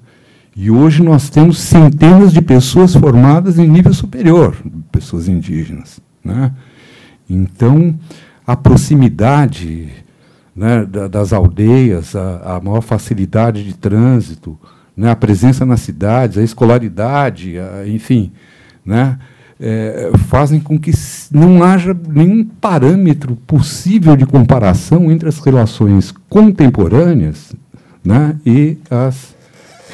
E 0.59 0.71
hoje 0.71 1.03
nós 1.03 1.29
temos 1.29 1.59
centenas 1.59 2.33
de 2.33 2.41
pessoas 2.41 2.95
formadas 2.95 3.59
em 3.59 3.69
nível 3.69 3.93
superior, 3.93 4.57
pessoas 4.91 5.29
indígenas. 5.29 6.01
Né? 6.25 6.51
Então, 7.29 7.95
a 8.47 8.57
proximidade 8.57 9.91
né, 10.55 10.87
das 10.87 11.35
aldeias, 11.35 12.17
a, 12.17 12.57
a 12.57 12.61
maior 12.61 12.81
facilidade 12.81 13.63
de 13.63 13.75
trânsito, 13.75 14.59
né, 14.97 15.11
a 15.11 15.17
presença 15.17 15.67
nas 15.67 15.81
cidades, 15.81 16.39
a 16.39 16.43
escolaridade, 16.43 17.59
a, 17.59 17.87
enfim, 17.87 18.33
né, 18.83 19.19
é, 19.61 20.11
fazem 20.27 20.59
com 20.59 20.79
que 20.79 20.91
não 21.31 21.63
haja 21.63 21.95
nenhum 22.09 22.43
parâmetro 22.43 23.37
possível 23.47 24.17
de 24.17 24.25
comparação 24.25 25.13
entre 25.13 25.29
as 25.29 25.39
relações 25.39 26.15
contemporâneas 26.31 27.55
né, 28.03 28.37
e 28.47 28.79
as 28.91 29.36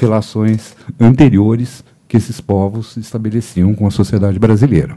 relações 0.03 0.77
anteriores 1.01 1.85
que 2.07 2.17
esses 2.17 2.41
povos 2.41 2.97
estabeleciam 2.97 3.75
com 3.75 3.87
a 3.87 3.91
sociedade 3.91 4.39
brasileira. 4.39 4.97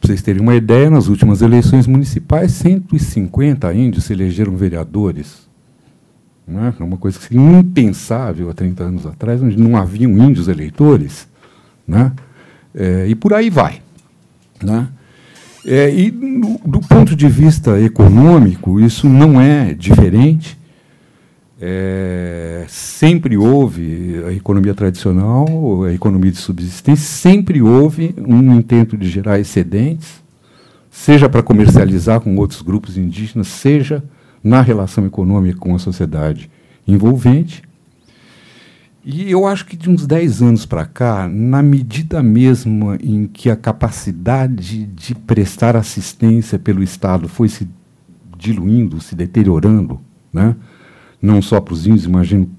Para 0.00 0.08
vocês 0.08 0.22
terem 0.22 0.42
uma 0.42 0.54
ideia, 0.54 0.90
nas 0.90 1.08
últimas 1.08 1.42
eleições 1.42 1.86
municipais, 1.86 2.52
150 2.52 3.72
índios 3.74 4.04
se 4.04 4.12
elegeram 4.12 4.56
vereadores 4.56 5.50
né? 6.46 6.74
É 6.78 6.82
uma 6.82 6.96
coisa 6.96 7.18
que 7.18 7.24
seria 7.24 7.40
impensável 7.40 8.50
há 8.50 8.54
30 8.54 8.84
anos 8.84 9.06
atrás, 9.06 9.42
onde 9.42 9.56
não 9.56 9.76
haviam 9.76 10.12
índios 10.18 10.48
eleitores. 10.48 11.28
Né? 11.86 12.12
É, 12.74 13.06
e 13.08 13.14
por 13.14 13.32
aí 13.32 13.48
vai. 13.48 13.80
Né? 14.62 14.88
É, 15.64 15.94
e 15.94 16.10
do 16.10 16.80
ponto 16.80 17.14
de 17.14 17.28
vista 17.28 17.80
econômico, 17.80 18.80
isso 18.80 19.08
não 19.08 19.40
é 19.40 19.74
diferente. 19.74 20.58
É, 21.64 22.64
sempre 22.66 23.36
houve 23.36 24.20
a 24.26 24.32
economia 24.32 24.74
tradicional, 24.74 25.84
a 25.84 25.92
economia 25.92 26.32
de 26.32 26.38
subsistência, 26.38 27.06
sempre 27.06 27.62
houve 27.62 28.12
um 28.18 28.52
intento 28.56 28.96
de 28.96 29.08
gerar 29.08 29.38
excedentes, 29.38 30.20
seja 30.90 31.28
para 31.28 31.40
comercializar 31.40 32.20
com 32.20 32.34
outros 32.34 32.62
grupos 32.62 32.98
indígenas, 32.98 33.46
seja 33.46 34.02
na 34.42 34.60
relação 34.60 35.06
econômica 35.06 35.56
com 35.56 35.72
a 35.72 35.78
sociedade 35.78 36.50
envolvente. 36.84 37.62
E 39.04 39.30
eu 39.30 39.46
acho 39.46 39.64
que 39.64 39.76
de 39.76 39.88
uns 39.88 40.04
10 40.04 40.42
anos 40.42 40.66
para 40.66 40.84
cá, 40.84 41.28
na 41.28 41.62
medida 41.62 42.24
mesma 42.24 42.98
em 43.00 43.28
que 43.28 43.48
a 43.48 43.54
capacidade 43.54 44.84
de 44.84 45.14
prestar 45.14 45.76
assistência 45.76 46.58
pelo 46.58 46.82
Estado 46.82 47.28
foi 47.28 47.48
se 47.48 47.68
diluindo, 48.36 49.00
se 49.00 49.14
deteriorando, 49.14 50.00
né? 50.32 50.56
Não 51.22 51.40
só 51.40 51.60
para 51.60 51.72
os 51.72 51.86
índios, 51.86 52.04
imagino 52.04 52.50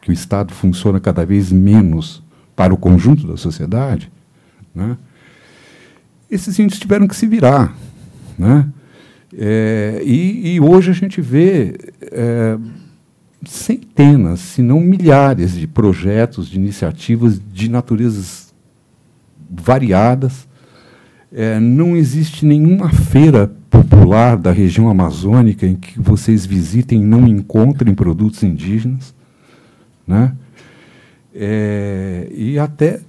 que 0.00 0.10
o 0.10 0.12
Estado 0.12 0.54
funciona 0.54 1.00
cada 1.00 1.26
vez 1.26 1.50
menos 1.50 2.22
para 2.54 2.72
o 2.72 2.76
conjunto 2.76 3.26
da 3.26 3.36
sociedade, 3.36 4.10
né? 4.72 4.96
esses 6.30 6.58
índios 6.58 6.80
tiveram 6.80 7.06
que 7.06 7.14
se 7.14 7.26
virar. 7.26 7.76
Né? 8.38 8.66
É, 9.36 10.00
e, 10.04 10.54
e, 10.54 10.60
hoje 10.60 10.90
a 10.90 10.94
gente 10.94 11.20
vê 11.20 11.76
é, 12.00 12.58
centenas, 13.44 14.40
se 14.40 14.62
não 14.62 14.80
milhares, 14.80 15.52
de 15.52 15.66
projetos, 15.66 16.48
de 16.48 16.56
iniciativas 16.56 17.40
de 17.52 17.68
naturezas 17.68 18.52
variadas. 19.50 20.48
É, 21.30 21.60
não 21.60 21.96
existe 21.96 22.46
nenhuma 22.46 22.90
feira 22.90 23.52
popular 23.92 24.36
da 24.36 24.50
região 24.50 24.88
amazônica 24.88 25.66
em 25.66 25.76
que 25.76 26.00
vocês 26.00 26.46
visitem 26.46 27.02
e 27.02 27.04
não 27.04 27.28
encontrem 27.28 27.94
produtos 27.94 28.42
indígenas. 28.42 29.14
Né? 30.06 30.32
É, 31.34 32.28
e 32.34 32.58
até 32.58 33.00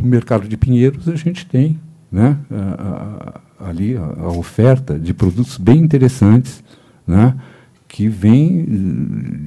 no 0.00 0.08
mercado 0.08 0.48
de 0.48 0.56
Pinheiros 0.56 1.08
a 1.08 1.16
gente 1.16 1.46
tem 1.46 1.78
né, 2.10 2.36
a, 2.50 3.40
ali 3.60 3.96
a, 3.96 4.02
a 4.02 4.28
oferta 4.28 4.98
de 4.98 5.12
produtos 5.12 5.58
bem 5.58 5.78
interessantes, 5.78 6.64
né, 7.06 7.34
que 7.86 8.08
vêm 8.08 8.64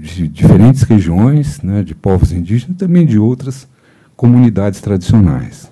de 0.01 0.27
diferentes 0.27 0.83
regiões, 0.83 1.61
né, 1.61 1.83
de 1.83 1.95
povos 1.95 2.31
indígenas, 2.31 2.75
e 2.75 2.79
também 2.79 3.05
de 3.05 3.17
outras 3.17 3.67
comunidades 4.15 4.79
tradicionais. 4.81 5.69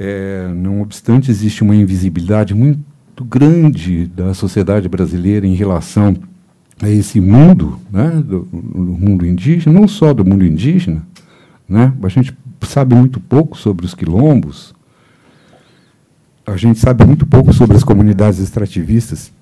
É, 0.00 0.46
não 0.54 0.80
obstante, 0.80 1.28
existe 1.28 1.64
uma 1.64 1.74
invisibilidade 1.74 2.54
muito 2.54 3.24
grande 3.24 4.06
da 4.06 4.32
sociedade 4.32 4.88
brasileira 4.88 5.44
em 5.44 5.56
relação 5.56 6.16
a 6.80 6.88
esse 6.88 7.20
mundo, 7.20 7.80
né, 7.90 8.10
do, 8.10 8.42
do 8.42 8.92
mundo 8.92 9.26
indígena, 9.26 9.80
não 9.80 9.88
só 9.88 10.14
do 10.14 10.24
mundo 10.24 10.44
indígena, 10.44 11.04
né, 11.68 11.92
a 12.00 12.08
gente 12.08 12.32
sabe 12.62 12.94
muito 12.94 13.18
pouco 13.18 13.58
sobre 13.58 13.84
os 13.84 13.92
quilombos, 13.92 14.72
a 16.46 16.56
gente 16.56 16.78
sabe 16.78 17.04
muito 17.04 17.26
pouco 17.26 17.52
sobre 17.52 17.76
as 17.76 17.82
comunidades 17.82 18.38
extrativistas 18.38 19.32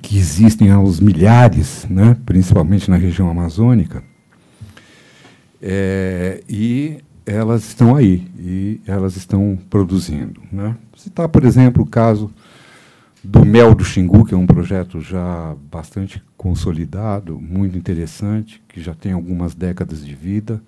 que 0.00 0.16
existem 0.16 0.70
aos 0.70 0.98
milhares, 0.98 1.86
né, 1.90 2.16
principalmente 2.24 2.90
na 2.90 2.96
região 2.96 3.28
amazônica, 3.28 4.02
é, 5.60 6.42
e 6.48 7.02
elas 7.24 7.64
estão 7.64 7.94
aí, 7.94 8.26
e 8.38 8.80
elas 8.86 9.16
estão 9.16 9.58
produzindo. 9.70 10.42
Né. 10.50 10.76
Citar, 10.96 11.28
por 11.28 11.44
exemplo, 11.44 11.82
o 11.82 11.86
caso 11.86 12.30
do 13.22 13.44
Mel 13.44 13.74
do 13.74 13.84
Xingu, 13.84 14.24
que 14.24 14.34
é 14.34 14.36
um 14.36 14.46
projeto 14.46 15.00
já 15.00 15.54
bastante 15.70 16.22
consolidado, 16.36 17.40
muito 17.40 17.78
interessante, 17.78 18.60
que 18.68 18.80
já 18.80 18.94
tem 18.94 19.12
algumas 19.12 19.54
décadas 19.54 20.04
de 20.04 20.14
vida, 20.14 20.60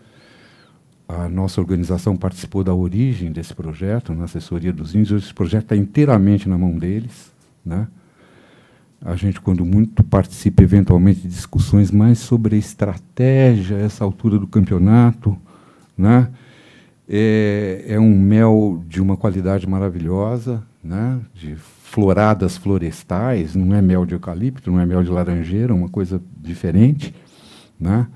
a 1.09 1.29
nossa 1.29 1.61
organização 1.61 2.17
participou 2.17 2.65
da 2.65 2.75
origem 2.75 3.31
desse 3.31 3.55
projeto, 3.55 4.15
na 4.15 4.25
assessoria 4.25 4.73
dos 4.73 4.95
índios. 4.95 5.25
Esse 5.25 5.35
projeto 5.35 5.65
está 5.65 5.77
inteiramente 5.77 6.49
na 6.49 6.57
mão 6.57 6.79
deles. 6.79 7.31
Né? 7.65 7.87
A 9.05 9.15
gente, 9.15 9.41
quando 9.41 9.67
muito, 9.67 10.03
participa 10.03 10.63
eventualmente 10.63 11.21
de 11.21 11.29
discussões 11.29 11.91
mais 11.91 12.19
sobre 12.19 12.57
a 12.57 12.59
estratégia, 12.59 13.77
essa 13.77 14.03
altura 14.03 14.39
do 14.39 14.47
campeonato. 14.47 15.37
Né? 15.97 16.29
É, 17.09 17.85
é 17.89 18.01
um 18.01 18.19
mel 18.19 18.83
de 18.89 19.01
uma 19.01 19.17
qualidade 19.17 19.67
maravilhosa, 19.69 20.63
né? 20.83 21.21
de 21.35 21.55
floradas 21.57 22.57
florestais, 22.57 23.55
não 23.55 23.75
é 23.75 23.81
mel 23.81 24.05
de 24.05 24.15
eucalipto, 24.15 24.71
não 24.71 24.81
é 24.81 24.87
mel 24.87 25.03
de 25.03 25.11
laranjeira, 25.11 25.73
é 25.73 25.77
uma 25.77 25.89
coisa 25.89 26.21
diferente. 26.37 27.15
Né? 27.79 28.07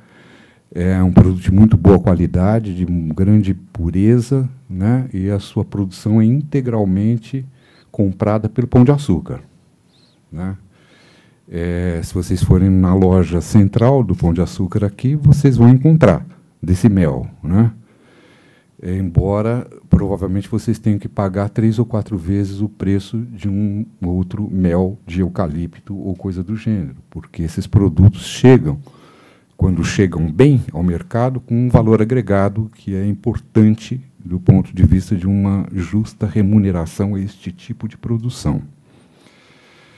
É 0.74 1.02
um 1.02 1.12
produto 1.12 1.40
de 1.40 1.52
muito 1.52 1.76
boa 1.76 1.98
qualidade, 1.98 2.74
de 2.74 2.84
grande 2.84 3.54
pureza, 3.54 4.48
né? 4.68 5.08
e 5.12 5.30
a 5.30 5.38
sua 5.38 5.64
produção 5.64 6.20
é 6.20 6.24
integralmente 6.24 7.46
comprada 7.90 8.48
pelo 8.48 8.66
Pão 8.66 8.84
de 8.84 8.90
Açúcar. 8.90 9.40
Né? 10.30 10.56
É, 11.50 12.00
se 12.02 12.12
vocês 12.12 12.42
forem 12.42 12.68
na 12.68 12.94
loja 12.94 13.40
central 13.40 14.02
do 14.02 14.14
Pão 14.14 14.34
de 14.34 14.42
Açúcar 14.42 14.84
aqui, 14.84 15.14
vocês 15.16 15.56
vão 15.56 15.68
encontrar 15.68 16.26
desse 16.62 16.88
mel. 16.88 17.26
Né? 17.42 17.70
É, 18.80 18.96
embora 18.96 19.66
provavelmente 19.90 20.48
vocês 20.48 20.78
tenham 20.78 21.00
que 21.00 21.08
pagar 21.08 21.48
três 21.48 21.80
ou 21.80 21.84
quatro 21.84 22.16
vezes 22.16 22.60
o 22.60 22.68
preço 22.68 23.18
de 23.18 23.48
um 23.48 23.84
outro 24.00 24.48
mel 24.48 24.96
de 25.04 25.20
eucalipto 25.20 25.96
ou 25.96 26.14
coisa 26.14 26.44
do 26.44 26.54
gênero, 26.54 26.96
porque 27.10 27.42
esses 27.42 27.66
produtos 27.66 28.24
chegam 28.24 28.78
quando 29.56 29.82
chegam 29.84 30.30
bem 30.30 30.62
ao 30.72 30.84
mercado, 30.84 31.40
com 31.40 31.66
um 31.66 31.68
valor 31.68 32.00
agregado 32.00 32.70
que 32.76 32.94
é 32.94 33.04
importante 33.04 34.00
do 34.16 34.38
ponto 34.38 34.72
de 34.72 34.84
vista 34.84 35.16
de 35.16 35.26
uma 35.26 35.66
justa 35.72 36.26
remuneração 36.26 37.16
a 37.16 37.20
este 37.20 37.50
tipo 37.50 37.88
de 37.88 37.96
produção. 37.96 38.62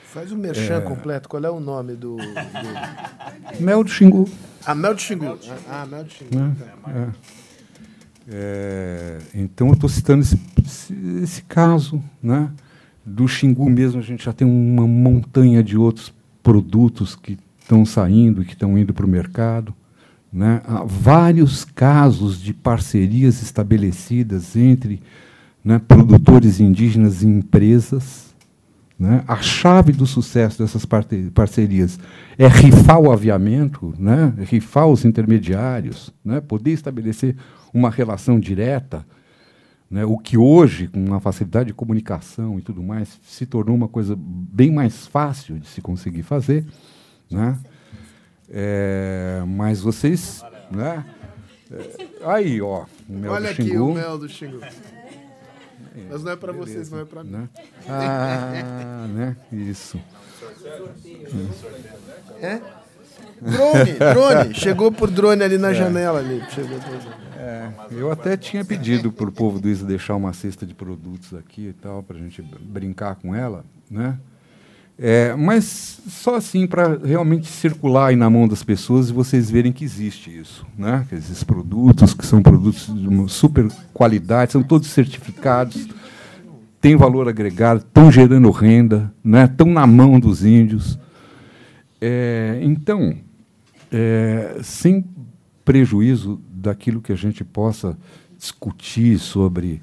Faz 0.05 0.31
o 0.31 0.35
merchan 0.35 0.77
é... 0.77 0.81
completo. 0.81 1.29
Qual 1.29 1.43
é 1.43 1.49
o 1.49 1.59
nome 1.59 1.93
do, 1.93 2.17
do... 2.17 3.61
Mel 3.63 3.83
do 3.83 3.89
Xingu. 3.89 4.27
Ah, 4.65 4.73
Mel 4.73 4.95
do 4.95 5.01
Xingu. 5.01 5.39
Ah, 5.69 5.85
Mel 5.85 6.03
do 6.03 6.11
Xingu. 6.11 6.37
É, 6.87 6.89
é. 6.89 7.07
É, 8.27 9.19
então, 9.33 9.67
eu 9.67 9.73
estou 9.73 9.89
citando 9.89 10.21
esse, 10.21 10.39
esse, 11.23 11.41
caso. 11.43 12.01
Né? 12.21 12.49
Do 13.05 13.27
Xingu 13.27 13.69
mesmo, 13.69 13.99
a 13.99 14.03
gente 14.03 14.25
já 14.25 14.33
tem 14.33 14.47
uma 14.47 14.87
montanha 14.87 15.63
de 15.63 15.77
outros 15.77 16.13
produtos 16.43 17.15
que 17.15 17.37
estão 17.59 17.85
saindo, 17.85 18.43
que 18.43 18.53
estão 18.53 18.77
indo 18.77 18.93
para 18.93 19.05
o 19.05 19.09
mercado. 19.09 19.73
Né? 20.31 20.61
Há 20.65 20.83
vários 20.83 21.65
casos 21.65 22.39
de 22.41 22.53
parcerias 22.53 23.41
estabelecidas 23.41 24.55
entre 24.55 25.01
né, 25.63 25.79
produtores 25.79 26.59
indígenas 26.59 27.21
e 27.21 27.27
empresas. 27.27 28.31
Né? 28.97 29.23
A 29.27 29.37
chave 29.37 29.91
do 29.91 30.05
sucesso 30.05 30.59
dessas 30.59 30.85
parcerias 31.33 31.99
é 32.37 32.47
rifar 32.47 32.99
o 32.99 33.11
aviamento, 33.11 33.93
né? 33.97 34.33
rifar 34.41 34.87
os 34.87 35.03
intermediários, 35.03 36.13
né? 36.23 36.39
poder 36.39 36.71
estabelecer 36.71 37.35
uma 37.73 37.89
relação 37.89 38.39
direta, 38.39 39.05
né? 39.89 40.05
o 40.05 40.17
que 40.17 40.37
hoje, 40.37 40.87
com 40.87 41.13
a 41.13 41.19
facilidade 41.19 41.67
de 41.67 41.73
comunicação 41.73 42.57
e 42.57 42.61
tudo 42.61 42.81
mais, 42.81 43.19
se 43.23 43.45
tornou 43.45 43.75
uma 43.75 43.87
coisa 43.87 44.15
bem 44.17 44.71
mais 44.71 45.05
fácil 45.05 45.59
de 45.59 45.67
se 45.67 45.81
conseguir 45.81 46.23
fazer. 46.23 46.65
Né? 47.29 47.57
É, 48.49 49.43
mas 49.47 49.81
vocês. 49.81 50.43
Né? 50.69 51.05
É, 51.71 52.07
aí, 52.25 52.61
ó. 52.61 52.85
O 53.07 53.13
mel 53.13 53.31
Olha 53.31 53.53
do 53.53 53.61
aqui 53.61 53.77
o 53.77 53.93
mel 53.93 54.17
do 54.17 54.27
Xingu. 54.27 54.59
Mas 56.09 56.23
não 56.23 56.31
é 56.31 56.35
para 56.35 56.53
vocês, 56.53 56.89
não 56.89 56.99
é 56.99 57.05
para 57.05 57.23
mim. 57.23 57.31
Né? 57.31 57.49
Ah, 57.87 59.07
né? 59.09 59.37
Isso. 59.51 59.99
É? 62.41 62.61
Drone, 63.41 63.93
drone. 64.13 64.53
Chegou 64.53 64.91
por 64.91 65.09
drone 65.09 65.43
ali 65.43 65.57
na 65.57 65.71
é. 65.71 65.73
janela 65.73 66.19
ali. 66.19 66.41
Chegou 66.51 66.77
é, 67.43 67.71
eu 67.89 68.11
até 68.11 68.37
tinha 68.37 68.63
pedido 68.63 69.11
para 69.11 69.27
o 69.27 69.31
povo 69.31 69.59
do 69.59 69.67
ISA 69.67 69.83
deixar 69.83 70.15
uma 70.15 70.31
cesta 70.31 70.63
de 70.63 70.75
produtos 70.75 71.33
aqui 71.33 71.69
e 71.69 71.73
tal, 71.73 72.03
para 72.03 72.15
a 72.15 72.19
gente 72.19 72.39
brincar 72.41 73.15
com 73.15 73.33
ela, 73.33 73.65
né? 73.89 74.19
É, 74.99 75.33
mas 75.35 75.99
só 76.07 76.35
assim 76.35 76.67
para 76.67 76.99
realmente 77.03 77.47
circular 77.47 78.09
aí 78.09 78.15
na 78.15 78.29
mão 78.29 78.47
das 78.47 78.61
pessoas 78.61 79.09
e 79.09 79.13
vocês 79.13 79.49
verem 79.49 79.71
que 79.71 79.83
existe 79.83 80.29
isso. 80.29 80.63
Né? 80.77 81.07
Esses 81.11 81.43
produtos, 81.43 82.13
que 82.13 82.23
são 82.23 82.43
produtos 82.43 82.85
de 82.85 83.07
uma 83.07 83.27
super 83.27 83.67
qualidade, 83.91 84.51
são 84.51 84.61
todos 84.61 84.89
certificados, 84.89 85.87
têm 86.79 86.95
valor 86.95 87.27
agregado, 87.27 87.79
estão 87.79 88.11
gerando 88.11 88.51
renda, 88.51 89.11
né? 89.23 89.45
estão 89.45 89.65
na 89.65 89.87
mão 89.87 90.19
dos 90.19 90.45
índios. 90.45 90.99
É, 91.99 92.59
então, 92.61 93.15
é, 93.91 94.59
sem 94.61 95.03
prejuízo 95.65 96.39
daquilo 96.61 97.01
que 97.01 97.11
a 97.11 97.15
gente 97.15 97.43
possa 97.43 97.97
discutir 98.37 99.19
sobre 99.19 99.81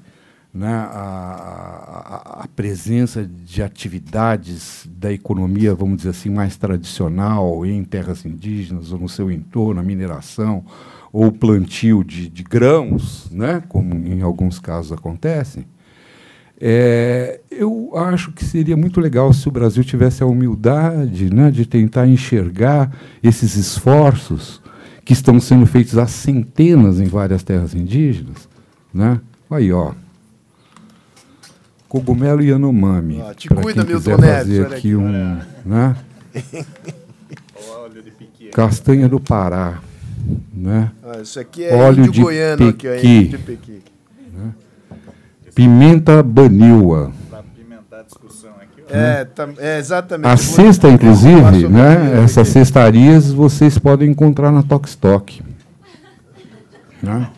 né, 0.53 0.73
a, 0.73 2.41
a, 2.41 2.43
a, 2.43 2.47
presença 2.47 3.23
de 3.23 3.61
atividades 3.61 4.87
da 4.89 5.13
economia, 5.13 5.75
vamos 5.75 5.97
dizer 5.97 6.09
assim, 6.09 6.29
mais 6.29 6.57
tradicional 6.57 7.65
em 7.65 7.83
terras 7.83 8.25
indígenas 8.25 8.91
ou 8.91 8.99
no 8.99 9.07
seu 9.07 9.31
entorno, 9.31 9.79
a 9.79 9.83
mineração 9.83 10.65
ou 11.13 11.31
plantio 11.31 12.03
de, 12.03 12.29
de 12.29 12.43
grãos, 12.43 13.29
né, 13.31 13.61
como 13.67 13.93
em 13.93 14.21
alguns 14.21 14.59
casos 14.59 14.91
acontece, 14.91 15.65
é, 16.61 17.39
eu 17.49 17.91
acho 17.95 18.33
que 18.33 18.43
seria 18.43 18.75
muito 18.75 18.99
legal 18.99 19.31
se 19.31 19.47
o 19.47 19.51
Brasil 19.51 19.83
tivesse 19.83 20.21
a 20.21 20.25
humildade 20.25 21.33
né, 21.33 21.49
de 21.49 21.65
tentar 21.65 22.05
enxergar 22.05 22.93
esses 23.23 23.55
esforços 23.55 24.61
que 25.03 25.13
estão 25.13 25.39
sendo 25.39 25.65
feitos 25.65 25.97
há 25.97 26.07
centenas 26.07 26.99
em 26.99 27.05
várias 27.05 27.43
terras 27.43 27.73
indígenas. 27.73 28.47
Né? 28.93 29.19
Aí, 29.49 29.71
ó, 29.71 29.93
cogumelo 31.87 32.41
Yanomami. 32.41 33.19
Ah, 33.21 33.33
te 33.33 33.49
cuida, 33.49 33.83
quem 33.83 33.95
quiser 33.95 34.19
fazer 34.19 34.65
aqui, 34.67 34.75
aqui 34.75 34.95
um, 34.95 35.39
né? 35.65 35.95
Castanha 38.53 39.09
do 39.09 39.19
Pará, 39.19 39.81
né? 40.53 40.91
Ah, 41.03 41.21
isso 41.21 41.39
aqui 41.39 41.63
é 41.63 41.75
óleo 41.75 42.09
de 42.09 42.21
goiano 42.21 42.73
pequi, 42.73 42.87
aqui, 42.87 43.23
de 43.25 43.37
pequi. 43.37 43.81
Né? 44.33 44.53
Pimenta 45.55 46.21
banilha. 46.21 47.11
É, 48.91 49.25
tá, 49.25 49.47
é, 49.57 49.77
exatamente. 49.77 50.27
A 50.27 50.37
cesta, 50.37 50.89
inclusive, 50.89 51.67
né, 51.67 52.21
essas 52.23 52.47
cestarias 52.47 53.31
vocês 53.31 53.77
podem 53.77 54.09
encontrar 54.09 54.51
na 54.51 54.63
Tokstok. 54.63 55.41
Né? 57.01 57.29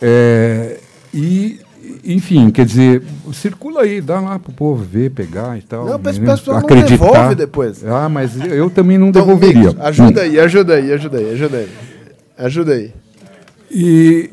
É, 0.00 0.78
e 1.12 1.60
enfim, 2.04 2.50
quer 2.50 2.66
dizer, 2.66 3.02
circula 3.32 3.82
aí, 3.82 4.00
dá 4.00 4.20
lá 4.20 4.38
pro 4.38 4.52
povo 4.52 4.82
ver, 4.82 5.10
pegar 5.10 5.56
e 5.56 5.62
tal. 5.62 5.86
Não, 5.86 6.00
mas 6.02 6.18
o 6.18 6.20
pessoal 6.20 6.60
não 6.60 6.82
devolve 6.82 7.34
depois. 7.34 7.84
Ah, 7.84 8.08
mas 8.08 8.32
eu 8.44 8.68
também 8.70 8.98
não 8.98 9.08
então, 9.08 9.22
devolveria. 9.22 9.68
Mico, 9.68 9.82
ajuda 9.82 10.22
aí, 10.22 10.40
ajuda 10.40 10.74
aí, 10.74 10.92
ajuda 10.92 11.18
aí, 11.18 11.30
ajuda 11.32 11.56
aí. 11.58 11.68
Ajuda 12.38 12.72
aí. 12.72 12.92
E 13.70 14.30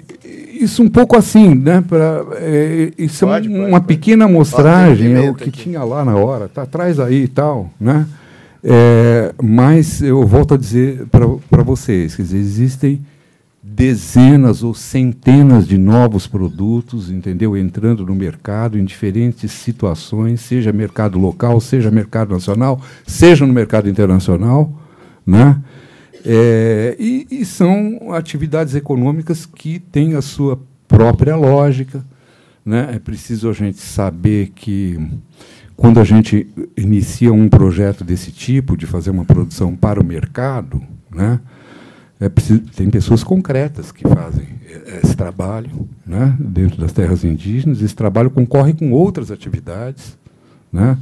isso 0.60 0.84
um 0.84 0.90
pouco 0.90 1.18
assim, 1.18 1.56
né? 1.56 1.84
Pra, 1.88 2.26
é, 2.36 2.92
isso 2.98 3.26
pode, 3.26 3.48
é 3.48 3.58
uma 3.58 3.70
pode, 3.80 3.86
pequena 3.86 4.26
pode. 4.26 4.36
amostragem, 4.36 5.14
é 5.14 5.30
o 5.30 5.34
que 5.34 5.50
aqui. 5.50 5.64
tinha 5.64 5.84
lá 5.84 6.04
na 6.04 6.16
hora, 6.16 6.48
tá 6.48 6.64
atrás 6.64 7.00
aí 7.00 7.24
e 7.24 7.28
tal, 7.28 7.70
né? 7.80 8.06
É, 8.64 9.34
mas 9.42 10.02
eu 10.02 10.26
volto 10.28 10.54
a 10.54 10.58
dizer 10.58 11.06
para 11.08 11.64
vocês, 11.64 12.16
quer 12.16 12.24
dizer, 12.24 12.38
existem 12.38 13.02
dezenas 13.80 14.62
ou 14.62 14.74
centenas 14.74 15.66
de 15.66 15.78
novos 15.78 16.28
produtos, 16.28 17.10
entendeu? 17.10 17.56
Entrando 17.56 18.06
no 18.06 18.14
mercado 18.14 18.78
em 18.78 18.84
diferentes 18.84 19.54
situações, 19.54 20.42
seja 20.42 20.74
mercado 20.74 21.18
local, 21.18 21.62
seja 21.62 21.90
mercado 21.90 22.34
nacional, 22.34 22.82
seja 23.08 23.46
no 23.46 23.54
mercado 23.54 23.88
internacional, 23.88 24.70
né? 25.26 25.58
É, 26.26 26.96
e, 27.00 27.28
e, 27.32 27.46
são 27.46 28.14
atividades 28.14 28.76
econômicas 28.76 29.46
que 29.46 29.80
têm 29.80 30.16
a 30.16 30.22
sua 30.22 30.60
própria 30.88 31.36
lógica, 31.36 32.04
né? 32.66 32.92
É 32.94 33.00
preciso 33.00 33.50
a 33.50 33.54
gente 33.54 33.80
saber 33.80 34.52
que 34.54 35.00
quando 35.78 36.00
a 36.00 36.04
gente 36.04 36.48
inicia 36.76 37.32
um 37.32 37.48
projeto 37.48 38.04
desse 38.04 38.32
tipo, 38.32 38.76
de 38.76 38.86
fazer 38.86 39.12
uma 39.12 39.24
produção 39.24 39.76
para 39.76 40.02
o 40.02 40.04
mercado, 40.04 40.82
né? 41.10 41.40
É 42.20 42.28
preciso, 42.28 42.60
tem 42.76 42.90
pessoas 42.90 43.24
concretas 43.24 43.94
que 43.94 44.06
fazem 44.06 44.46
esse 45.02 45.16
trabalho 45.16 45.88
né, 46.06 46.36
dentro 46.38 46.78
das 46.78 46.92
terras 46.92 47.24
indígenas. 47.24 47.82
Esse 47.82 47.96
trabalho 47.96 48.30
concorre 48.30 48.74
com 48.74 48.92
outras 48.92 49.32
atividades. 49.32 50.18
Né? 50.72 50.98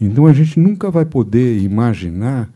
Então 0.00 0.26
a 0.26 0.32
gente 0.32 0.58
nunca 0.58 0.90
vai 0.90 1.04
poder 1.04 1.58
imaginar 1.62 2.50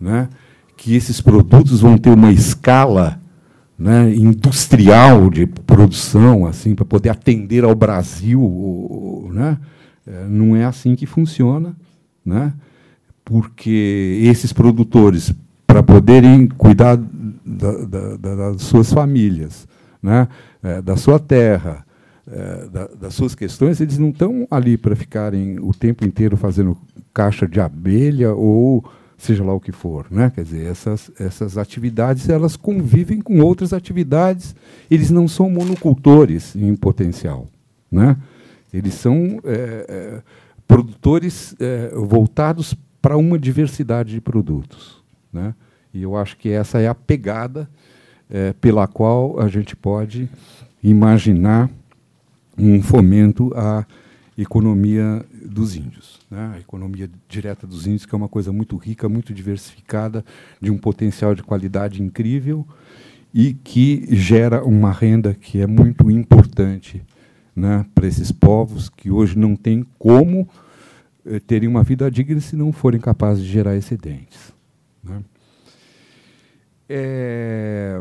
né, 0.00 0.28
que 0.76 0.94
esses 0.94 1.20
produtos 1.20 1.80
vão 1.80 1.96
ter 1.96 2.10
uma 2.10 2.32
escala 2.32 3.20
né, 3.78 4.14
industrial 4.14 5.30
de 5.30 5.46
produção 5.46 6.46
assim 6.46 6.74
para 6.74 6.84
poder 6.84 7.10
atender 7.10 7.64
ao 7.64 7.74
Brasil. 7.74 9.30
Né? 9.32 9.58
É, 10.06 10.26
não 10.28 10.56
é 10.56 10.64
assim 10.64 10.94
que 10.94 11.06
funciona, 11.06 11.74
né? 12.24 12.52
porque 13.24 14.20
esses 14.22 14.52
produtores, 14.52 15.32
para 15.66 15.82
poderem 15.82 16.46
cuidar 16.48 16.96
da, 16.96 18.16
da, 18.16 18.16
das 18.16 18.62
suas 18.62 18.92
famílias, 18.92 19.66
né? 20.02 20.28
É, 20.62 20.82
da 20.82 20.96
sua 20.96 21.18
terra, 21.18 21.84
é, 22.30 22.68
da, 22.68 22.86
das 22.88 23.14
suas 23.14 23.34
questões, 23.34 23.80
eles 23.80 23.98
não 23.98 24.10
estão 24.10 24.46
ali 24.50 24.76
para 24.76 24.94
ficarem 24.94 25.58
o 25.60 25.72
tempo 25.72 26.04
inteiro 26.04 26.36
fazendo 26.36 26.76
caixa 27.12 27.46
de 27.46 27.60
abelha 27.60 28.34
ou 28.34 28.84
seja 29.22 29.44
lá 29.44 29.54
o 29.54 29.60
que 29.60 29.70
for, 29.70 30.06
né? 30.10 30.30
Quer 30.34 30.42
dizer, 30.42 30.66
essas, 30.66 31.10
essas 31.18 31.56
atividades 31.56 32.28
elas 32.28 32.56
convivem 32.56 33.20
com 33.20 33.40
outras 33.40 33.72
atividades. 33.72 34.54
Eles 34.90 35.10
não 35.10 35.28
são 35.28 35.48
monocultores 35.48 36.56
em 36.56 36.74
potencial, 36.74 37.46
né? 37.90 38.16
Eles 38.74 38.94
são 38.94 39.38
é, 39.44 39.86
é, 39.88 40.22
produtores 40.66 41.54
é, 41.60 41.92
voltados 41.94 42.74
para 43.00 43.16
uma 43.16 43.38
diversidade 43.38 44.10
de 44.12 44.20
produtos, 44.20 45.00
né? 45.32 45.54
E 45.94 46.02
eu 46.02 46.16
acho 46.16 46.36
que 46.36 46.48
essa 46.48 46.80
é 46.80 46.88
a 46.88 46.94
pegada 46.94 47.70
é, 48.28 48.52
pela 48.54 48.88
qual 48.88 49.38
a 49.38 49.46
gente 49.46 49.76
pode 49.76 50.28
imaginar 50.82 51.70
um 52.58 52.82
fomento 52.82 53.52
à 53.54 53.86
economia 54.36 55.24
dos 55.52 55.76
índios. 55.76 56.20
Né? 56.30 56.52
A 56.54 56.58
economia 56.58 57.08
direta 57.28 57.66
dos 57.66 57.86
índios, 57.86 58.06
que 58.06 58.14
é 58.14 58.18
uma 58.18 58.28
coisa 58.28 58.52
muito 58.52 58.76
rica, 58.76 59.08
muito 59.08 59.32
diversificada, 59.34 60.24
de 60.60 60.70
um 60.70 60.78
potencial 60.78 61.34
de 61.34 61.42
qualidade 61.42 62.02
incrível 62.02 62.66
e 63.32 63.54
que 63.54 64.06
gera 64.14 64.64
uma 64.64 64.92
renda 64.92 65.34
que 65.34 65.60
é 65.60 65.66
muito 65.66 66.10
importante 66.10 67.02
né, 67.54 67.86
para 67.94 68.06
esses 68.06 68.32
povos 68.32 68.88
que 68.88 69.10
hoje 69.10 69.38
não 69.38 69.56
têm 69.56 69.86
como 69.98 70.48
eh, 71.24 71.40
terem 71.40 71.68
uma 71.68 71.82
vida 71.82 72.10
digna 72.10 72.40
se 72.40 72.56
não 72.56 72.72
forem 72.72 73.00
capazes 73.00 73.44
de 73.44 73.50
gerar 73.50 73.76
excedentes. 73.76 74.52
Né? 75.02 75.22
É, 76.88 78.00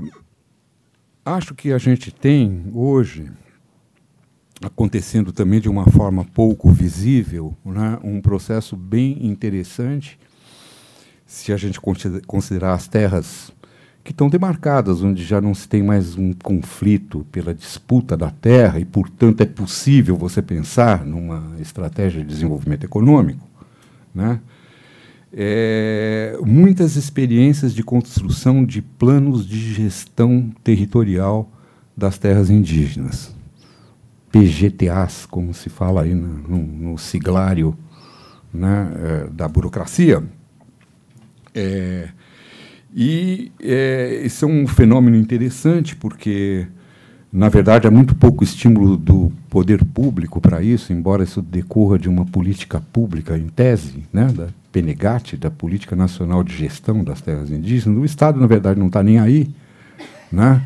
acho 1.25 1.55
que 1.55 1.71
a 1.71 1.77
gente 1.77 2.11
tem 2.11 2.65
hoje 2.73 3.31
acontecendo 4.61 5.31
também 5.31 5.59
de 5.59 5.69
uma 5.69 5.85
forma 5.89 6.23
pouco 6.23 6.69
visível, 6.69 7.55
né, 7.65 7.97
um 8.03 8.21
processo 8.21 8.75
bem 8.75 9.25
interessante, 9.25 10.19
se 11.25 11.51
a 11.51 11.57
gente 11.57 11.79
considerar 12.27 12.73
as 12.73 12.87
terras 12.87 13.51
que 14.03 14.11
estão 14.11 14.29
demarcadas, 14.29 15.01
onde 15.01 15.23
já 15.23 15.39
não 15.39 15.53
se 15.53 15.67
tem 15.67 15.83
mais 15.83 16.15
um 16.15 16.33
conflito 16.33 17.25
pela 17.31 17.53
disputa 17.53 18.17
da 18.17 18.29
terra 18.29 18.79
e, 18.79 18.85
portanto, 18.85 19.41
é 19.41 19.45
possível 19.45 20.15
você 20.15 20.41
pensar 20.41 21.05
numa 21.05 21.55
estratégia 21.59 22.21
de 22.21 22.27
desenvolvimento 22.27 22.83
econômico, 22.83 23.47
né? 24.13 24.39
É, 25.33 26.37
muitas 26.45 26.97
experiências 26.97 27.73
de 27.73 27.83
construção 27.83 28.65
de 28.65 28.81
planos 28.81 29.47
de 29.47 29.73
gestão 29.73 30.51
territorial 30.61 31.49
das 31.95 32.17
terras 32.17 32.49
indígenas. 32.49 33.33
PGTAs, 34.31 35.25
como 35.25 35.53
se 35.53 35.69
fala 35.69 36.03
aí 36.03 36.13
no, 36.13 36.57
no, 36.57 36.97
siglário 36.97 37.75
né, 38.53 38.91
é, 38.95 39.27
da 39.31 39.47
burocracia. 39.47 40.23
É, 41.53 42.09
e 42.95 43.51
é, 43.61 44.21
isso 44.25 44.45
é 44.45 44.47
um 44.47 44.65
fenômeno 44.67 45.17
interessante, 45.17 45.95
porque, 45.95 46.65
na 47.31 47.49
verdade, 47.49 47.87
há 47.87 47.91
muito 47.91 48.15
pouco 48.15 48.43
estímulo 48.43 48.95
do 48.95 49.31
poder 49.49 49.83
público 49.83 50.39
para 50.39 50.61
isso, 50.61 50.93
embora 50.93 51.23
isso 51.23 51.41
decorra 51.41 51.99
de 51.99 52.07
uma 52.07 52.25
política 52.25 52.81
pública, 52.93 53.37
em 53.37 53.47
tese, 53.47 54.05
né, 54.13 54.27
da 54.27 54.47
PNGAT, 54.71 55.35
da 55.35 55.51
Política 55.51 55.95
Nacional 55.95 56.43
de 56.43 56.55
Gestão 56.55 57.03
das 57.03 57.19
Terras 57.19 57.51
Indígenas. 57.51 57.99
O 57.99 58.05
Estado, 58.05 58.39
na 58.39 58.47
verdade, 58.47 58.79
não 58.79 58.87
está 58.87 59.03
nem 59.03 59.19
aí. 59.19 59.49
Né? 60.31 60.63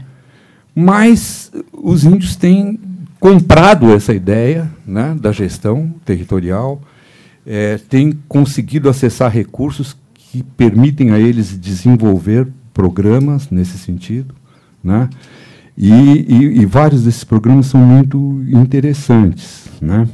Mas 0.75 1.51
os 1.73 2.03
índios 2.03 2.35
têm 2.35 2.79
comprado 3.25 3.91
essa 3.91 4.13
ideia 4.13 4.71
né, 4.85 5.17
da 5.19 5.31
gestão 5.31 5.91
territorial, 6.05 6.79
é, 7.43 7.79
tem 7.89 8.11
conseguido 8.27 8.87
acessar 8.87 9.31
recursos 9.31 9.97
que 10.13 10.43
permitem 10.43 11.09
a 11.09 11.17
eles 11.17 11.59
desenvolver 11.59 12.47
programas 12.71 13.49
nesse 13.49 13.79
sentido, 13.79 14.35
né? 14.83 15.09
E, 15.75 15.91
e, 15.91 16.61
e 16.61 16.65
vários 16.67 17.03
desses 17.03 17.23
programas 17.23 17.65
são 17.65 17.81
muito 17.81 18.43
interessantes, 18.47 19.69
né? 19.81 20.07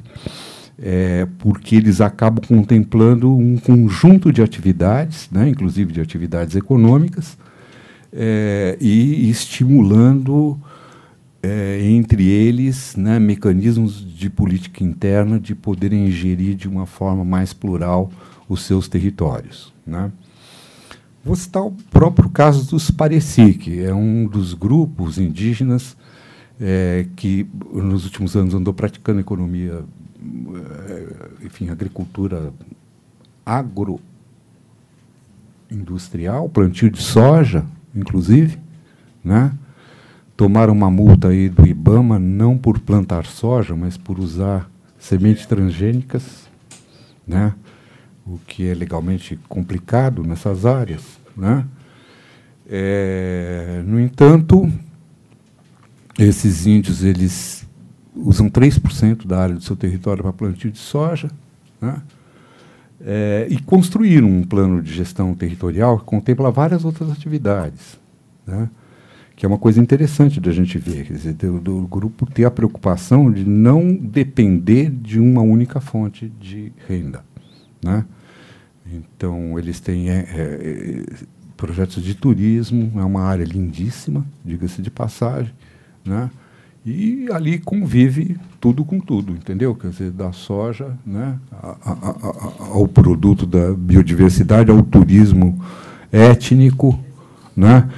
É, 0.81 1.27
porque 1.37 1.75
eles 1.75 1.99
acabam 1.99 2.41
contemplando 2.47 3.35
um 3.35 3.57
conjunto 3.57 4.31
de 4.31 4.41
atividades, 4.41 5.27
né, 5.29 5.49
inclusive 5.49 5.91
de 5.91 5.99
atividades 5.99 6.55
econômicas, 6.55 7.37
é, 8.13 8.77
e 8.79 9.29
estimulando 9.29 10.57
é, 11.43 11.81
entre 11.83 12.27
eles 12.27 12.95
né, 12.95 13.17
mecanismos 13.19 14.05
de 14.15 14.29
política 14.29 14.83
interna 14.83 15.39
de 15.39 15.55
poderem 15.55 16.11
gerir 16.11 16.55
de 16.55 16.67
uma 16.67 16.85
forma 16.85 17.25
mais 17.25 17.53
plural 17.53 18.11
os 18.47 18.63
seus 18.63 18.87
territórios. 18.87 19.73
Né? 19.85 20.11
Vou 21.23 21.35
citar 21.35 21.63
o 21.63 21.71
próprio 21.89 22.29
caso 22.29 22.69
dos 22.69 22.91
Pareci, 22.91 23.53
que 23.53 23.81
é 23.81 23.93
um 23.93 24.27
dos 24.27 24.53
grupos 24.53 25.17
indígenas 25.17 25.95
é, 26.59 27.07
que 27.15 27.47
nos 27.73 28.05
últimos 28.05 28.35
anos 28.35 28.53
andou 28.53 28.73
praticando 28.73 29.19
economia, 29.19 29.83
é, 30.87 31.07
enfim, 31.43 31.69
agricultura 31.69 32.53
agroindustrial, 35.69 36.47
plantio 36.49 36.91
de 36.91 37.01
soja, 37.01 37.65
inclusive, 37.95 38.59
né? 39.23 39.51
Tomaram 40.41 40.73
uma 40.73 40.89
multa 40.89 41.27
aí 41.27 41.47
do 41.47 41.67
IBAMA, 41.67 42.17
não 42.17 42.57
por 42.57 42.79
plantar 42.79 43.27
soja, 43.27 43.75
mas 43.75 43.95
por 43.95 44.17
usar 44.17 44.67
sementes 44.97 45.45
transgênicas, 45.45 46.49
né? 47.27 47.53
o 48.25 48.39
que 48.47 48.67
é 48.67 48.73
legalmente 48.73 49.39
complicado 49.47 50.23
nessas 50.23 50.65
áreas. 50.65 51.03
Né? 51.37 51.63
É, 52.67 53.83
no 53.85 53.99
entanto, 53.99 54.67
esses 56.17 56.65
índios 56.65 57.03
eles 57.03 57.63
usam 58.15 58.49
3% 58.49 59.27
da 59.27 59.41
área 59.41 59.53
do 59.53 59.61
seu 59.61 59.75
território 59.75 60.23
para 60.23 60.33
plantio 60.33 60.71
de 60.71 60.79
soja, 60.79 61.29
né? 61.79 62.01
É, 62.99 63.45
e 63.47 63.59
construíram 63.59 64.27
um 64.27 64.43
plano 64.43 64.81
de 64.81 64.91
gestão 64.91 65.35
territorial 65.35 65.99
que 65.99 66.05
contempla 66.05 66.49
várias 66.49 66.83
outras 66.83 67.11
atividades. 67.11 67.99
Né? 68.47 68.67
Que 69.41 69.45
é 69.47 69.49
uma 69.49 69.57
coisa 69.57 69.81
interessante 69.81 70.39
da 70.39 70.51
gente 70.51 70.77
ver, 70.77 71.07
quer 71.07 71.13
dizer, 71.13 71.33
do, 71.33 71.59
do, 71.59 71.87
grupo 71.87 72.27
ter 72.27 72.45
a 72.45 72.51
preocupação 72.51 73.31
de 73.31 73.43
não 73.43 73.91
depender 73.91 74.91
de 74.91 75.19
uma 75.19 75.41
única 75.41 75.81
fonte 75.81 76.31
de 76.39 76.71
renda, 76.87 77.25
né? 77.83 78.05
Então 78.85 79.57
eles 79.57 79.79
têm 79.79 80.11
é, 80.11 80.27
é, 80.29 81.03
projetos 81.57 82.03
de 82.03 82.13
turismo, 82.13 82.91
é 83.01 83.03
uma 83.03 83.23
área 83.23 83.43
lindíssima, 83.43 84.23
diga-se 84.45 84.79
de 84.79 84.91
passagem, 84.91 85.51
né? 86.05 86.29
E 86.85 87.27
ali 87.31 87.57
convive 87.57 88.37
tudo 88.59 88.85
com 88.85 88.99
tudo, 88.99 89.31
entendeu? 89.33 89.73
Quer 89.73 89.89
dizer, 89.89 90.11
da 90.11 90.31
soja, 90.31 90.95
né, 91.03 91.35
a, 91.51 91.77
a, 91.83 91.91
a, 91.93 92.67
ao 92.75 92.87
produto 92.87 93.47
da 93.47 93.73
biodiversidade, 93.73 94.69
ao 94.69 94.83
turismo 94.83 95.59
étnico, 96.11 96.99
né? 97.57 97.89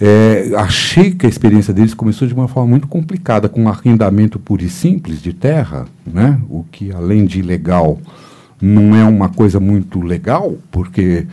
É, 0.00 0.52
achei 0.56 1.10
que 1.10 1.26
a 1.26 1.28
experiência 1.28 1.74
deles 1.74 1.92
começou 1.92 2.28
de 2.28 2.34
uma 2.34 2.46
forma 2.46 2.70
muito 2.70 2.86
complicada, 2.86 3.48
com 3.48 3.64
um 3.64 3.68
arrendamento 3.68 4.38
puro 4.38 4.62
e 4.62 4.68
simples 4.68 5.20
de 5.20 5.32
terra, 5.32 5.86
né? 6.06 6.40
o 6.48 6.64
que, 6.70 6.92
além 6.92 7.26
de 7.26 7.40
ilegal, 7.40 7.98
não 8.60 8.94
é 8.94 9.04
uma 9.04 9.28
coisa 9.28 9.58
muito 9.58 10.00
legal, 10.00 10.56
porque 10.70 11.26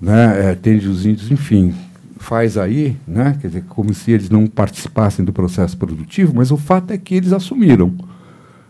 né, 0.00 0.50
é, 0.50 0.54
tem 0.54 0.76
os 0.78 1.06
índios, 1.06 1.30
enfim, 1.30 1.72
faz 2.18 2.58
aí, 2.58 2.96
né, 3.06 3.36
quer 3.40 3.48
dizer, 3.48 3.64
como 3.68 3.94
se 3.94 4.10
eles 4.10 4.28
não 4.28 4.46
participassem 4.46 5.24
do 5.24 5.32
processo 5.32 5.76
produtivo, 5.76 6.32
mas 6.34 6.50
o 6.50 6.56
fato 6.56 6.92
é 6.92 6.98
que 6.98 7.14
eles 7.14 7.32
assumiram, 7.32 7.94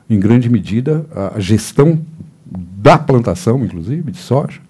em 0.08 0.18
grande 0.18 0.48
medida, 0.48 1.06
a 1.34 1.40
gestão 1.40 2.00
da 2.46 2.98
plantação, 2.98 3.62
inclusive, 3.64 4.10
de 4.10 4.18
soja, 4.18 4.60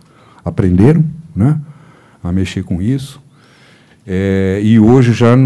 aprenderam 0.44 1.04
né, 1.34 1.60
a 2.22 2.32
mexer 2.32 2.64
com 2.64 2.82
isso, 2.82 3.20
é, 4.10 4.58
e 4.62 4.80
hoje 4.80 5.12
já, 5.12 5.36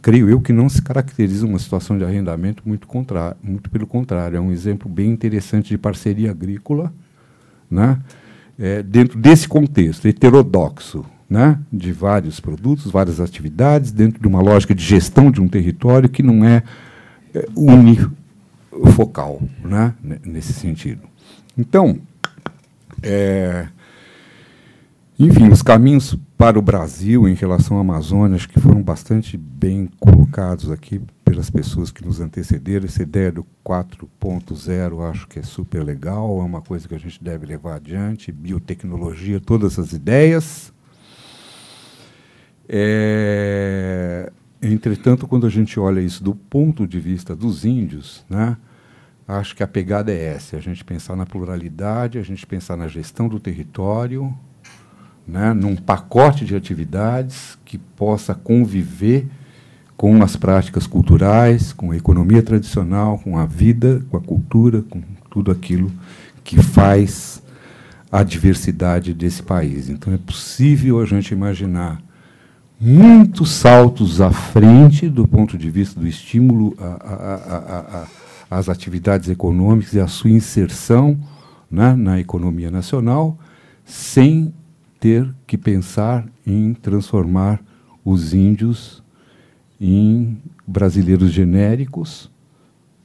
creio 0.00 0.26
eu, 0.30 0.40
que 0.40 0.50
não 0.50 0.66
se 0.66 0.80
caracteriza 0.80 1.44
uma 1.44 1.58
situação 1.58 1.98
de 1.98 2.04
arrendamento 2.04 2.62
muito, 2.64 2.88
muito 3.42 3.68
pelo 3.68 3.86
contrário. 3.86 4.38
É 4.38 4.40
um 4.40 4.50
exemplo 4.50 4.88
bem 4.88 5.10
interessante 5.10 5.68
de 5.68 5.76
parceria 5.76 6.30
agrícola, 6.30 6.90
né? 7.70 7.98
É, 8.58 8.82
dentro 8.82 9.18
desse 9.18 9.46
contexto 9.46 10.08
heterodoxo, 10.08 11.04
né? 11.28 11.58
de 11.70 11.92
vários 11.92 12.40
produtos, 12.40 12.90
várias 12.90 13.20
atividades, 13.20 13.92
dentro 13.92 14.22
de 14.22 14.26
uma 14.26 14.40
lógica 14.40 14.74
de 14.74 14.82
gestão 14.82 15.30
de 15.30 15.42
um 15.42 15.48
território 15.48 16.08
que 16.08 16.22
não 16.22 16.46
é, 16.46 16.62
é 17.34 17.46
unifocal, 17.54 19.42
né? 19.62 19.92
nesse 20.24 20.54
sentido. 20.54 21.02
Então, 21.58 21.98
é, 23.02 23.66
enfim, 25.24 25.48
os 25.48 25.62
caminhos 25.62 26.16
para 26.36 26.58
o 26.58 26.62
Brasil 26.62 27.28
em 27.28 27.34
relação 27.34 27.78
à 27.78 27.80
Amazônia, 27.80 28.34
acho 28.34 28.48
que 28.48 28.58
foram 28.58 28.82
bastante 28.82 29.36
bem 29.36 29.88
colocados 30.00 30.68
aqui 30.68 31.00
pelas 31.24 31.48
pessoas 31.48 31.92
que 31.92 32.04
nos 32.04 32.20
antecederam. 32.20 32.86
Essa 32.86 33.04
ideia 33.04 33.30
do 33.30 33.46
4.0 33.64 35.08
acho 35.08 35.28
que 35.28 35.38
é 35.38 35.42
super 35.42 35.84
legal, 35.84 36.40
é 36.40 36.42
uma 36.42 36.60
coisa 36.60 36.88
que 36.88 36.94
a 36.96 36.98
gente 36.98 37.22
deve 37.22 37.46
levar 37.46 37.76
adiante. 37.76 38.32
Biotecnologia, 38.32 39.38
todas 39.38 39.74
essas 39.74 39.92
ideias. 39.92 40.72
É, 42.68 44.32
entretanto, 44.60 45.28
quando 45.28 45.46
a 45.46 45.50
gente 45.50 45.78
olha 45.78 46.00
isso 46.00 46.24
do 46.24 46.34
ponto 46.34 46.84
de 46.84 46.98
vista 46.98 47.36
dos 47.36 47.64
índios, 47.64 48.24
né, 48.28 48.56
acho 49.28 49.54
que 49.54 49.62
a 49.62 49.68
pegada 49.68 50.10
é 50.10 50.34
essa: 50.34 50.56
a 50.56 50.60
gente 50.60 50.84
pensar 50.84 51.14
na 51.14 51.26
pluralidade, 51.26 52.18
a 52.18 52.22
gente 52.22 52.44
pensar 52.44 52.76
na 52.76 52.88
gestão 52.88 53.28
do 53.28 53.38
território, 53.38 54.36
né, 55.26 55.52
num 55.52 55.76
pacote 55.76 56.44
de 56.44 56.54
atividades 56.56 57.56
que 57.64 57.78
possa 57.78 58.34
conviver 58.34 59.26
com 59.96 60.22
as 60.22 60.34
práticas 60.34 60.86
culturais, 60.86 61.72
com 61.72 61.92
a 61.92 61.96
economia 61.96 62.42
tradicional, 62.42 63.18
com 63.18 63.38
a 63.38 63.46
vida, 63.46 64.02
com 64.10 64.16
a 64.16 64.20
cultura, 64.20 64.82
com 64.82 65.00
tudo 65.30 65.50
aquilo 65.50 65.92
que 66.42 66.60
faz 66.60 67.42
a 68.10 68.22
diversidade 68.22 69.14
desse 69.14 69.42
país. 69.42 69.88
Então 69.88 70.12
é 70.12 70.18
possível 70.18 71.00
a 71.00 71.06
gente 71.06 71.32
imaginar 71.32 72.02
muitos 72.80 73.50
saltos 73.52 74.20
à 74.20 74.32
frente 74.32 75.08
do 75.08 75.26
ponto 75.26 75.56
de 75.56 75.70
vista 75.70 76.00
do 76.00 76.06
estímulo 76.06 76.76
às 78.50 78.68
atividades 78.68 79.28
econômicas 79.28 79.94
e 79.94 80.00
à 80.00 80.08
sua 80.08 80.30
inserção 80.30 81.18
né, 81.70 81.94
na 81.94 82.20
economia 82.20 82.70
nacional, 82.70 83.38
sem 83.84 84.52
ter 85.02 85.28
que 85.48 85.58
pensar 85.58 86.24
em 86.46 86.72
transformar 86.74 87.60
os 88.04 88.32
índios 88.32 89.02
em 89.80 90.38
brasileiros 90.64 91.32
genéricos, 91.32 92.30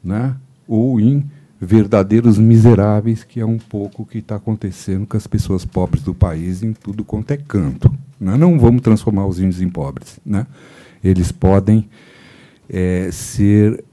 né? 0.03 0.35
ou 0.67 1.01
em 1.01 1.25
verdadeiros 1.59 2.37
miseráveis, 2.37 3.23
que 3.23 3.39
é 3.39 3.45
um 3.45 3.57
pouco 3.57 4.03
o 4.03 4.05
que 4.05 4.19
está 4.19 4.35
acontecendo 4.35 5.07
com 5.07 5.17
as 5.17 5.25
pessoas 5.25 5.65
pobres 5.65 6.03
do 6.03 6.13
país 6.13 6.61
em 6.61 6.71
tudo 6.71 7.03
quanto 7.03 7.31
é 7.31 7.37
canto. 7.37 7.91
Né? 8.19 8.37
Não 8.37 8.59
vamos 8.59 8.83
transformar 8.83 9.25
os 9.25 9.39
índios 9.39 9.59
em 9.59 9.67
pobres. 9.67 10.19
Né? 10.23 10.45
Eles 11.03 11.31
podem 11.31 11.89
é, 12.69 13.09
ser 13.11 13.83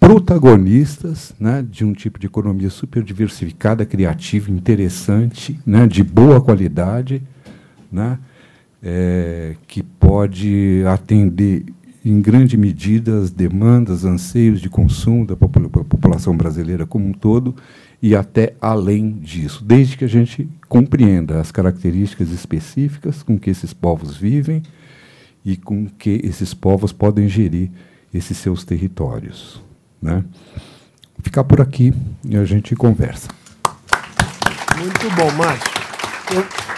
protagonistas 0.00 1.34
né, 1.38 1.62
de 1.70 1.84
um 1.84 1.92
tipo 1.92 2.18
de 2.18 2.28
economia 2.28 2.70
super 2.70 3.02
diversificada, 3.02 3.84
criativa, 3.84 4.50
interessante, 4.50 5.60
né, 5.66 5.86
de 5.86 6.02
boa 6.02 6.40
qualidade, 6.40 7.22
né, 7.92 8.18
é, 8.82 9.54
que 9.68 9.82
pode 9.82 10.82
atender 10.86 11.64
em 12.04 12.20
grande 12.20 12.56
medida 12.56 13.20
as 13.20 13.30
demandas, 13.30 14.04
anseios 14.04 14.60
de 14.60 14.68
consumo 14.68 15.24
da 15.24 15.36
população 15.36 16.36
brasileira 16.36 16.84
como 16.84 17.06
um 17.06 17.12
todo 17.12 17.54
e 18.02 18.16
até 18.16 18.54
além 18.60 19.12
disso, 19.12 19.64
desde 19.64 19.96
que 19.96 20.04
a 20.04 20.08
gente 20.08 20.48
compreenda 20.68 21.40
as 21.40 21.52
características 21.52 22.30
específicas 22.30 23.22
com 23.22 23.38
que 23.38 23.50
esses 23.50 23.72
povos 23.72 24.16
vivem 24.16 24.62
e 25.44 25.56
com 25.56 25.86
que 25.86 26.20
esses 26.24 26.52
povos 26.52 26.92
podem 26.92 27.28
gerir 27.28 27.70
esses 28.12 28.36
seus 28.36 28.64
territórios. 28.64 29.62
Né? 30.00 30.24
Vou 31.16 31.22
ficar 31.22 31.44
por 31.44 31.60
aqui 31.60 31.94
e 32.24 32.36
a 32.36 32.44
gente 32.44 32.74
conversa. 32.74 33.28
Muito 34.76 35.10
bom, 35.14 35.30
Márcio. 35.36 35.70
Eu, 36.34 36.71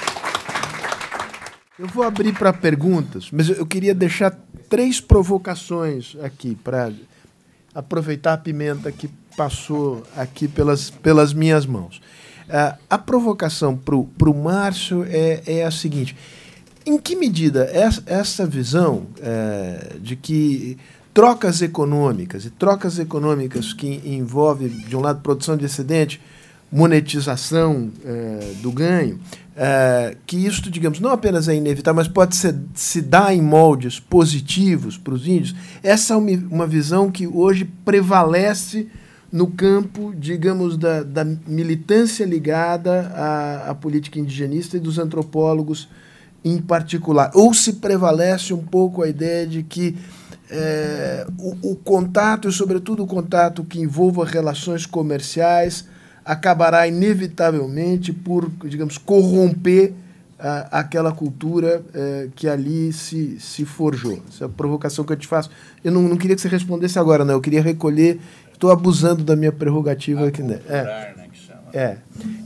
eu 1.79 1.89
vou 1.89 2.05
abrir 2.05 2.33
para 2.33 2.53
perguntas, 2.53 3.29
mas 3.33 3.49
eu 3.49 3.66
queria 3.66 3.95
deixar 3.95 4.31
três 4.68 5.01
provocações 5.01 6.16
aqui 6.22 6.55
para 6.55 6.93
aproveitar 7.75 8.35
a 8.35 8.39
pimenta 8.39 8.93
que 8.93 9.09
passou 9.37 10.05
aqui 10.16 10.47
pelas, 10.47 10.91
pelas 10.91 11.33
minhas 11.33 11.66
mãos. 11.66 12.01
Uh, 12.49 12.79
a 12.89 12.99
provocação 12.99 13.77
para 13.77 13.97
o 13.97 14.35
Márcio 14.35 15.05
é, 15.09 15.43
é 15.47 15.64
a 15.64 15.70
seguinte: 15.70 16.16
em 16.87 16.99
que 16.99 17.16
medida 17.16 17.64
essa, 17.72 18.03
essa 18.07 18.47
visão 18.47 19.07
é, 19.20 19.97
de 19.99 20.14
que 20.14 20.77
trocas 21.12 21.62
econômicas, 21.62 22.45
e 22.45 22.51
trocas 22.51 22.99
econômicas 22.99 23.72
que 23.72 24.03
envolvem, 24.05 24.68
de 24.68 24.97
um 24.97 25.01
lado, 25.01 25.22
produção 25.22 25.57
de 25.57 25.64
excedente, 25.64 26.20
monetização 26.75 27.93
é, 28.05 28.53
do 28.61 28.72
ganho, 28.72 29.20
é, 29.57 30.16
que 30.27 30.37
isso, 30.37 30.68
digamos, 30.68 30.99
não 30.99 31.11
apenas 31.11 31.47
é 31.47 31.55
inevitável, 31.55 31.95
mas 31.95 32.09
pode 32.09 32.35
ser, 32.35 32.57
se 32.75 33.01
dar 33.01 33.33
em 33.33 33.41
moldes 33.41 34.01
positivos 34.01 34.99
para 34.99 35.14
os 35.14 35.25
índios, 35.29 35.55
essa 35.85 36.14
é 36.14 36.16
uma, 36.16 36.66
visão 36.66 37.12
que 37.12 37.29
hoje 37.29 37.64
prevalece 37.85 38.89
no 39.31 39.47
campo, 39.47 40.12
digamos, 40.18 40.77
da, 40.77 41.05
da 41.05 41.25
militância 41.25 42.25
ligada 42.25 43.12
à, 43.14 43.70
à 43.70 43.75
política 43.75 44.18
indigenista 44.18 44.77
e 44.77 44.81
dos 44.81 44.99
antropólogos 44.99 45.89
em 46.45 46.61
particular. 46.61 47.31
Ou 47.35 47.55
se 47.55 47.75
prevalece 47.75 48.53
um 48.53 48.64
pouco 48.64 49.01
a 49.01 49.09
ideia 49.09 49.47
de 49.47 49.62
que 49.62 49.97
é, 50.51 51.25
o, 51.39 51.70
o, 51.70 51.77
contato, 51.77 52.49
e 52.49 52.53
sobretudo 52.53 53.05
o 53.05 53.07
contato 53.07 53.64
que 53.64 53.81
envolva 53.81 54.25
relações 54.25 54.87
comerciais, 54.87 55.85
acabará 56.25 56.87
inevitavelmente 56.89 58.12
por, 58.12 58.51
digamos, 58.64 58.97
corromper 58.97 59.93
a, 60.39 60.81
aquela 60.81 61.12
cultura 61.12 61.83
é, 61.93 62.29
que 62.35 62.49
ali 62.49 62.93
se, 62.93 63.39
se 63.39 63.64
forjou. 63.64 64.20
Essa 64.29 64.45
é 64.45 64.47
a 64.47 64.49
provocação 64.49 65.05
que 65.05 65.12
eu 65.12 65.16
te 65.16 65.27
faço. 65.27 65.51
Eu 65.83 65.93
não, 65.93 66.03
não 66.03 66.16
queria 66.16 66.35
que 66.35 66.43
você 66.43 66.49
respondesse 66.49 66.99
agora, 66.99 67.25
não. 67.25 67.35
Eu 67.35 67.41
queria 67.41 67.62
recolher. 67.62 68.20
Estou 68.53 68.70
abusando 68.70 69.25
da 69.25 69.37
minha 69.37 69.53
prerrogativa 69.53 70.29
aqui. 70.29 70.43
Né? 70.43 70.61
É. 70.68 70.83
né 70.83 71.14
é. 71.72 71.97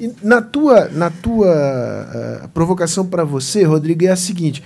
E 0.00 0.12
na 0.22 0.40
tua, 0.40 0.88
na 0.88 1.10
tua 1.10 2.42
uh, 2.44 2.48
provocação 2.48 3.06
para 3.06 3.24
você, 3.24 3.62
Rodrigo, 3.62 4.04
é 4.04 4.08
a 4.08 4.16
seguinte 4.16 4.62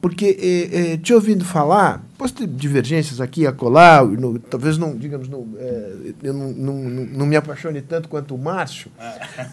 porque 0.00 0.36
é, 0.40 0.92
é, 0.92 0.96
te 0.96 1.12
ouvindo 1.12 1.44
falar, 1.44 2.04
posso 2.16 2.34
ter 2.34 2.46
divergências 2.46 3.20
aqui 3.20 3.46
a 3.46 3.52
colar, 3.52 4.04
no, 4.04 4.38
talvez 4.38 4.78
não, 4.78 4.96
digamos, 4.96 5.28
no, 5.28 5.48
é, 5.58 6.12
eu 6.22 6.32
não, 6.32 6.52
não, 6.52 6.74
não, 6.74 7.26
me 7.26 7.36
apaixone 7.36 7.80
tanto 7.80 8.08
quanto 8.08 8.34
o 8.34 8.38
Márcio, 8.38 8.90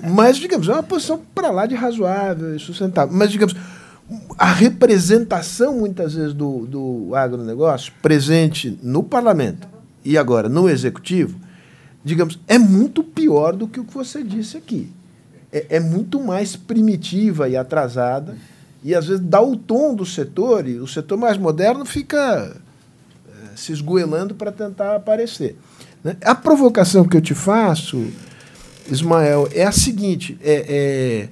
mas, 0.09 0.37
digamos, 0.37 0.67
é 0.67 0.73
uma 0.73 0.83
posição 0.83 1.21
para 1.33 1.49
lá 1.49 1.65
de 1.65 1.75
razoável 1.75 2.55
e 2.55 2.59
sustentável. 2.59 3.15
Mas, 3.15 3.31
digamos, 3.31 3.55
a 4.37 4.51
representação, 4.51 5.79
muitas 5.79 6.13
vezes, 6.13 6.33
do, 6.33 6.65
do 6.67 7.15
agronegócio 7.15 7.93
presente 8.01 8.77
no 8.83 9.01
parlamento 9.01 9.67
e 10.03 10.17
agora 10.17 10.49
no 10.49 10.69
executivo, 10.69 11.39
digamos, 12.03 12.39
é 12.47 12.59
muito 12.59 13.03
pior 13.03 13.55
do 13.55 13.67
que 13.67 13.79
o 13.79 13.85
que 13.85 13.93
você 13.93 14.21
disse 14.21 14.57
aqui. 14.57 14.91
É, 15.51 15.77
é 15.77 15.79
muito 15.79 16.19
mais 16.21 16.55
primitiva 16.55 17.47
e 17.47 17.55
atrasada 17.55 18.35
e 18.83 18.93
às 18.93 19.07
vezes 19.07 19.23
dá 19.25 19.41
o 19.41 19.55
tom 19.55 19.95
do 19.95 20.05
setor, 20.05 20.67
e 20.67 20.79
o 20.79 20.87
setor 20.87 21.17
mais 21.17 21.37
moderno 21.37 21.85
fica 21.85 22.55
é, 23.27 23.55
se 23.55 23.71
esgoelando 23.71 24.35
para 24.35 24.51
tentar 24.51 24.95
aparecer. 24.95 25.55
Né? 26.03 26.17
A 26.21 26.35
provocação 26.35 27.05
que 27.07 27.15
eu 27.15 27.21
te 27.21 27.33
faço, 27.33 28.05
Ismael, 28.91 29.47
é 29.53 29.63
a 29.63 29.71
seguinte: 29.71 30.37
é, 30.41 31.29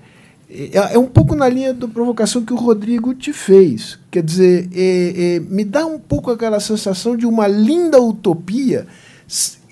é, 0.49 0.71
é, 0.73 0.93
é 0.93 0.97
um 0.97 1.07
pouco 1.07 1.35
na 1.35 1.49
linha 1.49 1.73
da 1.73 1.87
provocação 1.87 2.45
que 2.45 2.53
o 2.53 2.57
Rodrigo 2.57 3.13
te 3.13 3.33
fez. 3.33 3.99
Quer 4.09 4.23
dizer, 4.23 4.69
é, 4.73 5.35
é, 5.35 5.39
me 5.39 5.65
dá 5.65 5.85
um 5.85 5.99
pouco 5.99 6.31
aquela 6.31 6.59
sensação 6.59 7.17
de 7.17 7.25
uma 7.25 7.47
linda 7.47 8.01
utopia. 8.01 8.87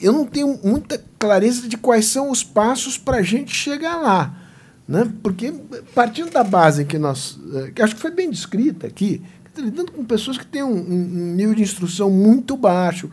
Eu 0.02 0.14
não 0.14 0.26
tenho 0.26 0.60
muita 0.64 1.02
clareza 1.18 1.68
de 1.68 1.78
quais 1.78 2.06
são 2.06 2.32
os 2.32 2.44
passos 2.44 2.98
para 2.98 3.18
a 3.18 3.22
gente 3.22 3.54
chegar 3.54 3.98
lá. 3.98 4.39
Né? 4.90 5.08
Porque, 5.22 5.54
partindo 5.94 6.32
da 6.32 6.44
base 6.44 6.84
que 6.84 6.98
nós. 6.98 7.38
Eh, 7.54 7.72
que 7.76 7.82
acho 7.84 7.94
que 7.94 8.02
foi 8.02 8.10
bem 8.10 8.28
descrita 8.28 8.88
aqui, 8.88 9.22
lidando 9.56 9.92
com 9.92 10.04
pessoas 10.04 10.36
que 10.36 10.48
têm 10.48 10.64
um, 10.64 10.72
um 10.72 11.36
nível 11.36 11.54
de 11.54 11.62
instrução 11.62 12.10
muito 12.10 12.58
baixo, 12.58 13.08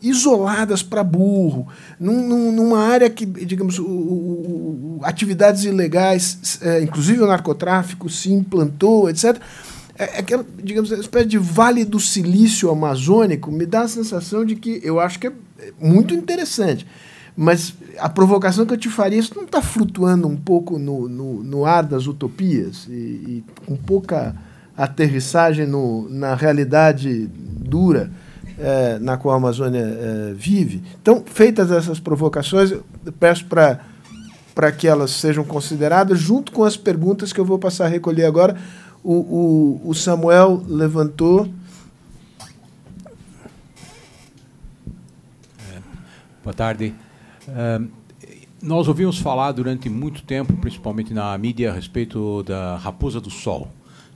isoladas 0.00 0.82
para 0.82 1.04
burro, 1.04 1.68
num, 2.00 2.26
num, 2.26 2.50
numa 2.50 2.78
área 2.78 3.10
que, 3.10 3.26
digamos, 3.26 3.78
o, 3.78 3.84
o, 3.84 5.00
atividades 5.02 5.64
ilegais, 5.64 6.60
é, 6.62 6.80
inclusive 6.80 7.20
o 7.20 7.26
narcotráfico, 7.26 8.08
se 8.08 8.32
implantou, 8.32 9.10
etc. 9.10 9.38
É, 9.98 10.04
é 10.04 10.18
aquela, 10.20 10.46
digamos, 10.64 10.90
uma 10.90 10.98
espécie 10.98 11.26
de 11.26 11.36
vale 11.36 11.84
do 11.84 12.00
silício 12.00 12.70
amazônico 12.70 13.52
me 13.52 13.66
dá 13.66 13.82
a 13.82 13.88
sensação 13.88 14.46
de 14.46 14.56
que 14.56 14.80
eu 14.82 14.98
acho 14.98 15.18
que 15.18 15.26
é 15.26 15.32
muito 15.78 16.14
interessante. 16.14 16.86
Mas 17.40 17.72
a 17.98 18.08
provocação 18.08 18.66
que 18.66 18.74
eu 18.74 18.76
te 18.76 18.88
faria, 18.88 19.16
isso 19.16 19.32
não 19.36 19.44
está 19.44 19.62
flutuando 19.62 20.26
um 20.26 20.36
pouco 20.36 20.76
no, 20.76 21.08
no, 21.08 21.44
no, 21.44 21.64
ar 21.64 21.84
das 21.84 22.08
utopias 22.08 22.88
e, 22.88 22.92
e 22.92 23.44
com 23.64 23.76
pouca 23.76 24.34
aterrissagem 24.76 25.64
no, 25.64 26.08
na 26.08 26.34
realidade 26.34 27.30
dura 27.32 28.10
é, 28.58 28.98
na 28.98 29.16
qual 29.16 29.34
a 29.34 29.36
Amazônia 29.36 29.78
é, 29.78 30.34
vive? 30.34 30.82
Então, 31.00 31.22
feitas 31.24 31.70
essas 31.70 32.00
provocações, 32.00 32.72
eu 32.72 32.82
peço 33.20 33.46
para 33.46 33.84
para 34.52 34.72
que 34.72 34.88
elas 34.88 35.12
sejam 35.12 35.44
consideradas, 35.44 36.18
junto 36.18 36.50
com 36.50 36.64
as 36.64 36.76
perguntas 36.76 37.32
que 37.32 37.38
eu 37.38 37.44
vou 37.44 37.60
passar 37.60 37.84
a 37.84 37.88
recolher 37.88 38.24
agora. 38.24 38.56
O, 39.04 39.12
o, 39.12 39.90
o 39.90 39.94
Samuel 39.94 40.64
levantou. 40.66 41.48
É, 45.72 45.78
boa 46.42 46.52
tarde 46.52 46.92
nós 48.62 48.88
ouvimos 48.88 49.18
falar 49.18 49.52
durante 49.52 49.88
muito 49.88 50.22
tempo, 50.22 50.52
principalmente 50.56 51.14
na 51.14 51.36
mídia, 51.38 51.70
a 51.70 51.74
respeito 51.74 52.42
da 52.42 52.76
Raposa 52.76 53.20
do 53.20 53.30
Sol. 53.30 53.68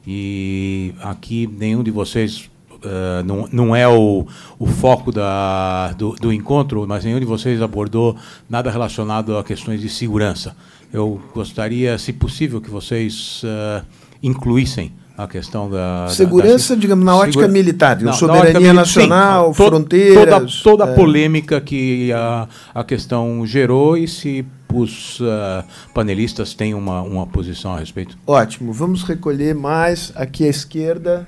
E 0.07 0.95
aqui 1.01 1.47
nenhum 1.47 1.83
de 1.83 1.91
vocês 1.91 2.51
Uh, 2.85 3.22
não, 3.24 3.49
não 3.53 3.76
é 3.76 3.87
o, 3.87 4.26
o 4.59 4.66
foco 4.66 5.12
da, 5.12 5.93
do, 5.93 6.16
do, 6.16 6.33
encontro, 6.33 6.85
mas 6.85 7.05
nenhum 7.05 7.20
de 7.20 7.24
vocês 7.24 7.62
abordou 7.62 8.16
nada 8.51 8.72
relacionado 8.72 9.39
a 9.39 9.45
questões 9.45 9.80
de 9.80 9.89
segurança. 9.89 10.57
Eu 10.93 11.22
gostaria, 11.33 11.97
se 11.97 12.12
possível, 12.12 12.61
que 12.61 12.68
vocês 12.68 13.41
uh, 13.45 13.87
incluíssem 14.20 14.91
a 15.17 15.27
questão 15.27 15.71
da 15.71 16.09
segurança, 16.09 16.71
da, 16.71 16.75
da, 16.77 16.81
digamos, 16.81 17.05
na 17.05 17.15
ótica 17.17 17.33
segura... 17.33 17.49
militar, 17.49 18.01
não, 18.01 18.13
soberania 18.13 18.73
nacional, 18.73 19.49
sim, 19.49 19.55
fronteiras, 19.55 20.61
toda, 20.63 20.79
toda 20.79 20.85
a 20.85 20.89
é... 20.93 20.95
polêmica 20.95 21.61
que 21.61 22.13
a, 22.13 22.49
a 22.75 22.83
questão 22.85 23.47
gerou 23.47 23.97
e 23.97 24.09
se 24.09 24.45
os 24.73 25.21
uh, 25.21 25.65
panelistas 25.93 26.55
têm 26.55 26.73
uma, 26.73 27.03
uma 27.03 27.27
posição 27.27 27.75
a 27.75 27.79
respeito. 27.79 28.17
Ótimo, 28.27 28.73
vamos 28.73 29.03
recolher 29.03 29.55
mais 29.55 30.13
aqui 30.15 30.47
à 30.47 30.49
esquerda. 30.49 31.27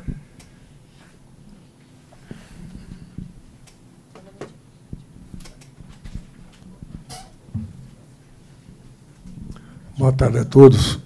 Boa 9.97 10.12
tarde 10.12 10.39
a 10.39 10.45
todos. 10.45 10.99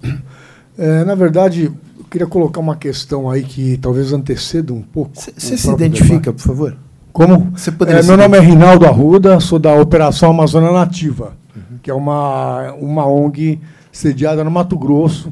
É, 0.77 1.03
na 1.03 1.13
verdade, 1.13 1.71
queria 2.09 2.27
colocar 2.27 2.59
uma 2.59 2.75
questão 2.75 3.29
aí 3.29 3.43
que 3.43 3.77
talvez 3.77 4.11
anteceda 4.11 4.73
um 4.73 4.81
pouco. 4.81 5.11
Você 5.13 5.57
se 5.57 5.69
identifica, 5.69 6.31
debate. 6.31 6.35
por 6.35 6.47
favor? 6.47 6.77
Como? 7.13 7.53
É, 7.87 8.03
meu 8.03 8.17
nome 8.17 8.37
é 8.37 8.41
Rinaldo 8.41 8.85
Arruda, 8.85 9.39
sou 9.39 9.59
da 9.59 9.73
Operação 9.73 10.31
Amazônia 10.31 10.71
Nativa, 10.71 11.33
que 11.81 11.89
é 11.89 11.93
uma, 11.93 12.71
uma 12.73 13.05
ONG 13.05 13.59
sediada 13.91 14.43
no 14.43 14.51
Mato 14.51 14.77
Grosso. 14.77 15.31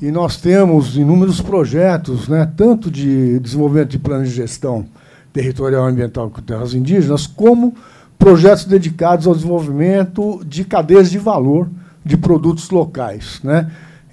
E 0.00 0.10
nós 0.10 0.36
temos 0.36 0.96
inúmeros 0.96 1.40
projetos, 1.40 2.28
né, 2.28 2.50
tanto 2.54 2.90
de 2.90 3.38
desenvolvimento 3.40 3.90
de 3.90 3.98
plano 3.98 4.24
de 4.24 4.30
gestão 4.30 4.84
territorial 5.32 5.88
e 5.88 5.92
ambiental 5.92 6.28
com 6.28 6.42
terras 6.42 6.74
indígenas, 6.74 7.26
como 7.26 7.74
projetos 8.18 8.66
dedicados 8.66 9.26
ao 9.26 9.34
desenvolvimento 9.34 10.42
de 10.44 10.64
cadeias 10.64 11.10
de 11.10 11.18
valor 11.18 11.68
de 12.04 12.16
produtos 12.16 12.68
locais. 12.70 13.40
Né? 13.42 13.70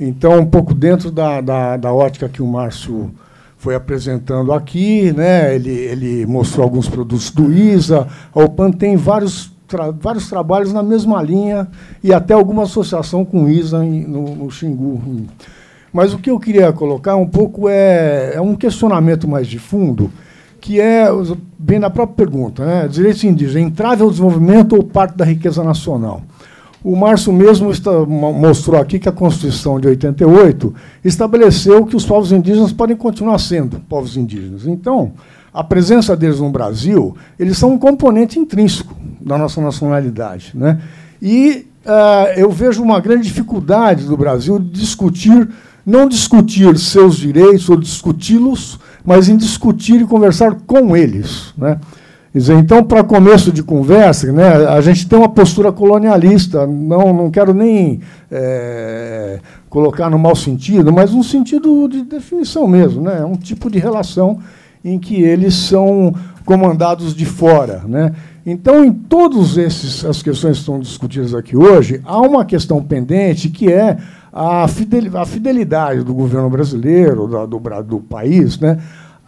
Então, 0.08 0.39
um 0.39 0.45
pouco 0.45 0.74
dentro 0.74 1.10
da, 1.12 1.39
da, 1.41 1.78
da 1.78 1.93
ótica 1.93 2.28
que 2.28 2.41
o 2.41 2.47
Márcio 2.47 3.12
foi 3.58 3.76
apresentando 3.76 4.51
aqui, 4.51 5.14
né? 5.14 5.56
ele, 5.56 5.72
ele 5.72 6.26
mostrou 6.26 6.64
alguns 6.66 6.89
produtos 6.89 7.32
do 7.32 7.51
ISA, 7.54 8.06
a 8.36 8.39
OPAN 8.43 8.72
tem 8.72 8.97
vários, 8.97 9.51
tra 9.68 9.89
vários 9.91 10.30
trabalhos 10.30 10.74
na 10.74 10.84
mesma 10.84 11.22
linha 11.22 11.70
e 12.04 12.14
até 12.14 12.34
alguma 12.34 12.64
associação 12.64 13.24
com 13.24 13.45
o 13.45 13.49
ISA 13.49 13.86
em- 13.86 14.06
no, 14.06 14.36
no 14.36 14.51
Xingu. 14.51 15.01
Mas 15.93 16.14
o 16.14 16.18
que 16.18 16.30
eu 16.30 16.39
queria 16.39 16.74
colocar 16.74 17.16
um 17.16 17.28
pouco 17.28 17.70
é, 17.70 18.34
é 18.36 18.41
um 18.41 18.56
questionamento 18.56 19.28
mais 19.30 19.47
de 19.47 19.60
fundo, 19.60 20.12
que 20.60 20.82
é, 20.82 21.08
bem 21.58 21.80
na 21.80 21.89
própria 21.89 22.26
pergunta, 22.26 22.66
né? 22.66 22.88
direitos 22.89 23.24
indígenas, 23.24 23.68
entrave 23.68 24.01
ao 24.01 24.10
desenvolvimento 24.10 24.74
ou 24.76 24.84
parte 24.84 25.16
da 25.16 25.24
riqueza 25.24 25.64
nacional? 25.64 26.22
O 26.84 26.95
Márcio 26.95 27.31
mesmo 27.31 27.71
está- 27.71 28.05
mo- 28.05 28.34
mostrou 28.34 28.79
aqui 28.79 28.99
que 28.99 29.07
a 29.07 29.11
Constituição 29.11 29.79
de 29.79 29.88
88 29.88 30.73
estabeleceu 31.03 31.86
que 31.86 31.95
os 31.95 32.05
povos 32.05 32.31
indígenas 32.31 32.73
podem 32.73 32.95
continuar 32.95 33.38
sendo 33.39 33.79
povos 33.88 34.17
indígenas. 34.17 34.67
Então, 34.67 35.13
a 35.53 35.63
presença 35.63 36.15
deles 36.15 36.39
no 36.39 36.49
Brasil, 36.49 37.15
eles 37.39 37.57
são 37.57 37.71
um 37.71 37.77
componente 37.77 38.38
intrínseco 38.38 38.93
da 39.21 39.38
nossa 39.38 39.61
nacionalidade. 39.61 40.51
Né? 40.53 40.81
E 41.21 41.67
ah, 41.86 42.34
eu 42.36 42.49
vejo 42.51 42.84
uma 42.84 42.99
grande 42.99 43.23
dificuldade 43.23 44.05
do 44.05 44.17
Brasil 44.17 44.59
de 44.59 44.69
discutir, 44.71 45.47
não 45.86 46.07
discutir 46.09 46.77
seus 46.77 47.15
direitos 47.15 47.69
ou 47.69 47.77
discuti-los, 47.77 48.77
mas 49.05 49.29
em 49.29 49.38
discutir 49.38 50.01
e 50.01 50.05
conversar 50.05 50.55
com 50.67 50.97
eles. 50.97 51.53
Né? 51.57 51.79
Dizer, 52.34 52.57
então, 52.57 52.84
para 52.84 53.03
começo 53.03 53.51
de 53.51 53.61
conversa, 53.61 54.31
né, 54.31 54.47
a 54.67 54.81
gente 54.81 55.07
tem 55.07 55.19
uma 55.19 55.29
postura 55.29 55.71
colonialista, 55.71 56.65
não, 56.65 57.13
não 57.13 57.29
quero 57.29 57.53
nem 57.53 58.01
eh, 58.31 59.39
colocar 59.69 60.09
no 60.09 60.17
mau 60.17 60.36
sentido, 60.36 60.91
mas 60.91 61.11
no 61.13 61.23
sentido 61.23 61.88
de 61.88 62.01
definição 62.01 62.67
mesmo, 62.67 63.01
né, 63.03 63.23
um 63.23 63.36
tipo 63.36 63.69
de 63.69 63.77
relação 63.77 64.39
em 64.84 64.97
que 64.97 65.21
eles 65.21 65.53
são 65.53 66.11
comandados 66.43 67.15
de 67.15 67.23
fora. 67.25 67.84
Né. 67.88 68.11
Então, 68.43 68.84
em 68.84 68.91
todas 68.91 69.55
as 70.03 70.23
questões 70.23 70.57
que 70.57 70.61
estão 70.61 70.79
discutidas 70.79 71.36
aqui 71.36 71.55
hoje, 71.55 72.01
há 72.03 72.19
uma 72.19 72.43
questão 72.43 72.81
pendente 72.84 73.47
que 73.47 73.71
é 73.71 73.95
a 74.34 74.67
fidel- 74.67 75.17
a 75.21 75.25
fidelidade 75.25 76.03
do 76.03 76.13
governo 76.15 76.49
brasileiro, 76.49 77.27
do, 77.47 77.59
Bra- 77.59 77.81
do 77.81 77.99
país, 77.99 78.59
né, 78.59 78.79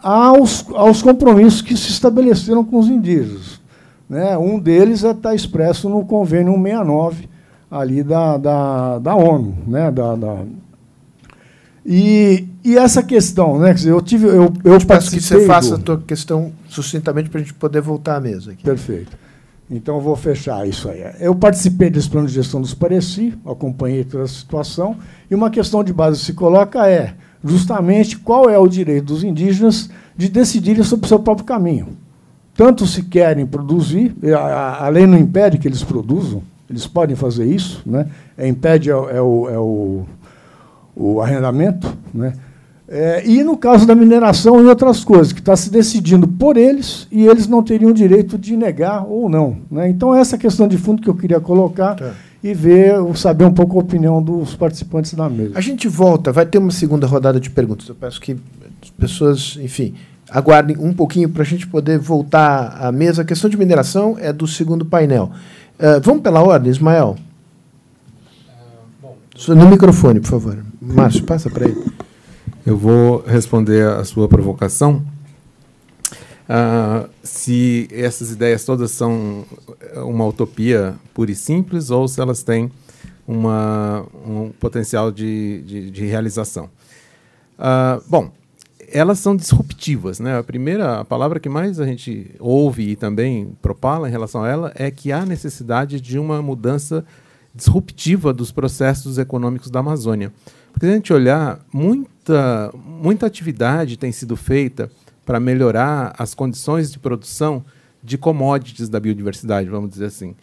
aos, 0.06 0.64
aos 0.72 1.02
compromissos 1.02 1.60
que 1.60 1.76
se 1.76 1.90
estabeleceram 1.90 2.64
com 2.64 2.78
os 2.78 2.86
indígenas. 2.86 3.60
Né? 4.08 4.38
Um 4.38 4.56
deles 4.56 5.02
está 5.02 5.34
expresso 5.34 5.88
no 5.88 6.04
convênio 6.04 6.52
169 6.52 7.28
ali 7.68 8.04
da, 8.04 8.36
da, 8.36 8.98
da 9.00 9.16
ONU. 9.16 9.56
Né? 9.66 9.90
Da, 9.90 10.14
da- 10.14 10.44
E, 11.84 12.46
e 12.64 12.78
essa 12.78 13.02
questão, 13.02 13.58
né? 13.58 13.68
Quer 13.68 13.74
dizer, 13.74 13.90
eu 13.90 14.00
tive. 14.00 14.28
Eu, 14.28 14.52
eu 14.62 14.86
peço 14.86 15.10
que 15.10 15.20
você 15.20 15.44
faça 15.44 15.74
a 15.74 15.78
tua 15.78 15.98
questão 15.98 16.52
sucintamente 16.68 17.28
para 17.28 17.40
a 17.40 17.42
gente 17.42 17.54
poder 17.54 17.80
voltar 17.80 18.16
à 18.16 18.20
mesa 18.20 18.52
aqui. 18.52 18.62
Perfeito. 18.62 19.16
Então, 19.68 19.96
eu 19.96 20.00
vou 20.00 20.14
fechar 20.14 20.66
isso 20.68 20.88
aí. 20.88 21.02
Eu 21.18 21.34
participei 21.34 21.90
desse 21.90 22.08
plano 22.08 22.28
de 22.28 22.34
gestão 22.34 22.60
dos 22.60 22.72
Pareci, 22.74 23.34
acompanhei 23.44 24.04
toda 24.04 24.22
a 24.22 24.28
situação, 24.28 24.96
e 25.28 25.34
uma 25.34 25.50
questão 25.50 25.82
de 25.82 25.92
base 25.92 26.20
que 26.20 26.26
se 26.26 26.32
coloca 26.32 26.88
é 26.88 27.14
justamente 27.44 28.18
qual 28.18 28.48
é 28.48 28.58
o 28.58 28.66
direito 28.68 29.06
dos 29.06 29.22
indígenas 29.24 29.90
de 30.16 30.28
decidirem 30.28 30.82
sobre 30.82 31.06
o 31.06 31.08
seu 31.08 31.18
próprio 31.18 31.46
caminho. 31.46 31.88
Tanto 32.54 32.86
se 32.86 33.02
querem 33.02 33.44
produzir, 33.46 34.14
a, 34.34 34.86
a- 34.86 34.88
lei 34.88 35.06
não 35.06 35.18
impede 35.18 35.58
que 35.58 35.68
eles 35.68 35.82
produzam, 35.84 36.42
eles 36.70 36.86
podem 36.86 37.14
fazer 37.14 37.44
isso, 37.44 37.82
né? 37.84 38.06
É, 38.36 38.48
impede 38.48 38.90
é, 38.90 38.94
é 38.94 39.20
o, 39.20 39.48
é 39.50 39.58
o, 39.58 40.04
o 40.96 41.20
arrendamento, 41.20 41.96
né? 42.12 42.32
É, 42.88 43.26
e 43.26 43.42
no 43.42 43.56
caso 43.56 43.84
da 43.84 43.96
mineração 43.96 44.62
e 44.62 44.66
outras 44.66 45.02
coisas, 45.04 45.32
que 45.32 45.40
está 45.40 45.56
se 45.56 45.68
decidindo 45.70 46.28
por 46.28 46.56
eles 46.56 47.08
e 47.10 47.26
eles 47.26 47.48
não 47.48 47.60
teriam 47.60 47.92
direito 47.92 48.38
de 48.38 48.56
negar 48.56 49.04
ou 49.08 49.28
não. 49.28 49.56
Né? 49.68 49.88
Então, 49.88 50.14
essa 50.14 50.38
questão 50.38 50.68
de 50.68 50.78
fundo 50.78 51.02
que 51.02 51.10
eu 51.10 51.14
queria 51.16 51.40
colocar 51.40 51.96
Tá. 51.96 52.12
E 52.50 52.54
ver, 52.54 52.94
saber 53.16 53.44
um 53.44 53.52
pouco 53.52 53.76
a 53.76 53.82
opinião 53.82 54.22
dos 54.22 54.54
participantes 54.54 55.14
da 55.14 55.28
mesa. 55.28 55.52
A 55.56 55.60
gente 55.60 55.88
volta, 55.88 56.30
vai 56.30 56.46
ter 56.46 56.58
uma 56.58 56.70
segunda 56.70 57.06
rodada 57.06 57.40
de 57.40 57.50
perguntas. 57.50 57.88
Eu 57.88 57.94
peço 57.94 58.20
que 58.20 58.36
as 58.80 58.90
pessoas, 58.90 59.58
enfim, 59.60 59.94
aguardem 60.30 60.76
um 60.78 60.92
pouquinho 60.92 61.28
para 61.28 61.42
a 61.42 61.44
gente 61.44 61.66
poder 61.66 61.98
voltar 61.98 62.76
à 62.80 62.92
mesa. 62.92 63.22
A 63.22 63.24
questão 63.24 63.50
de 63.50 63.56
mineração 63.56 64.16
é 64.20 64.32
do 64.32 64.46
segundo 64.46 64.84
painel. 64.84 65.32
Eh, 65.76 65.98
vamos 66.00 66.22
pela 66.22 66.40
ordem, 66.40 66.70
Ismael? 66.70 67.16
Só 69.34 69.54
No 69.54 69.68
microfone, 69.68 70.20
por 70.20 70.28
favor. 70.28 70.58
Márcio, 70.80 71.24
passa 71.24 71.50
para 71.50 71.66
ele. 71.66 71.84
Eu 72.64 72.76
vou 72.76 73.24
responder 73.26 73.86
a 73.88 74.04
sua 74.04 74.28
provocação. 74.28 75.02
Ah, 76.48 77.08
se 77.22 77.88
essas 77.90 78.30
ideias 78.30 78.64
todas 78.64 78.90
são 78.92 79.44
uma 79.96 80.26
utopia 80.26 80.94
pura 81.12 81.30
e 81.30 81.34
simples 81.34 81.90
ou 81.90 82.06
se 82.06 82.20
elas 82.20 82.42
têm 82.42 82.70
uma, 83.26 84.06
um 84.24 84.50
potencial 84.60 85.10
de, 85.10 85.62
de, 85.62 85.90
de 85.90 86.06
realização. 86.06 86.70
Ah, 87.58 88.00
bom, 88.08 88.30
elas 88.92 89.18
são 89.18 89.36
disruptivas. 89.36 90.20
Né? 90.20 90.38
A 90.38 90.42
primeira 90.42 91.00
a 91.00 91.04
palavra 91.04 91.40
que 91.40 91.48
mais 91.48 91.80
a 91.80 91.86
gente 91.86 92.34
ouve 92.38 92.90
e 92.90 92.96
também 92.96 93.52
propala 93.60 94.08
em 94.08 94.12
relação 94.12 94.44
a 94.44 94.48
ela 94.48 94.72
é 94.76 94.90
que 94.90 95.10
há 95.10 95.26
necessidade 95.26 96.00
de 96.00 96.18
uma 96.18 96.40
mudança 96.40 97.04
disruptiva 97.54 98.32
dos 98.32 98.52
processos 98.52 99.18
econômicos 99.18 99.70
da 99.70 99.80
Amazônia. 99.80 100.32
Porque 100.72 100.86
se 100.86 100.92
a 100.92 100.94
gente 100.94 101.12
olhar, 101.12 101.58
muita, 101.72 102.70
muita 102.74 103.26
atividade 103.26 103.96
tem 103.96 104.12
sido 104.12 104.36
feita 104.36 104.90
para 105.26 105.40
melhorar 105.40 106.14
as 106.16 106.32
condições 106.32 106.90
de 106.90 106.98
produção 107.00 107.64
de 108.02 108.16
commodities 108.16 108.88
da 108.88 109.00
biodiversidade, 109.00 109.68
vamos 109.68 109.90
dizer 109.90 110.06
assim. 110.06 110.36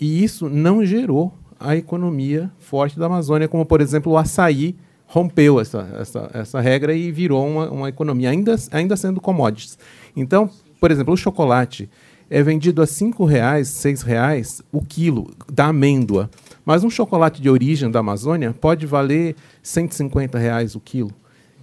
E 0.00 0.24
isso 0.24 0.48
não 0.48 0.84
gerou 0.84 1.32
a 1.60 1.76
economia 1.76 2.50
forte 2.58 2.98
da 2.98 3.06
Amazônia, 3.06 3.46
como, 3.46 3.64
por 3.64 3.80
exemplo, 3.80 4.12
o 4.12 4.18
açaí 4.18 4.74
rompeu 5.06 5.60
essa, 5.60 5.88
essa, 6.00 6.30
essa 6.32 6.60
regra 6.60 6.94
e 6.94 7.12
virou 7.12 7.46
uma, 7.46 7.70
uma 7.70 7.88
economia, 7.90 8.30
ainda, 8.30 8.56
ainda 8.72 8.96
sendo 8.96 9.20
commodities. 9.20 9.78
Então, 10.16 10.48
por 10.80 10.90
exemplo, 10.90 11.12
o 11.12 11.16
chocolate 11.16 11.88
é 12.30 12.42
vendido 12.42 12.80
a 12.80 12.86
R$ 12.86 12.90
5,00, 12.90 13.28
R$ 13.28 13.60
6,00 13.60 14.64
o 14.72 14.80
quilo 14.80 15.30
da 15.52 15.66
amêndoa. 15.66 16.30
Mas 16.64 16.82
um 16.82 16.88
chocolate 16.88 17.42
de 17.42 17.50
origem 17.50 17.90
da 17.90 18.00
Amazônia 18.00 18.54
pode 18.58 18.86
valer 18.86 19.36
150 19.62 20.38
reais 20.38 20.74
o 20.74 20.80
quilo. 20.80 21.12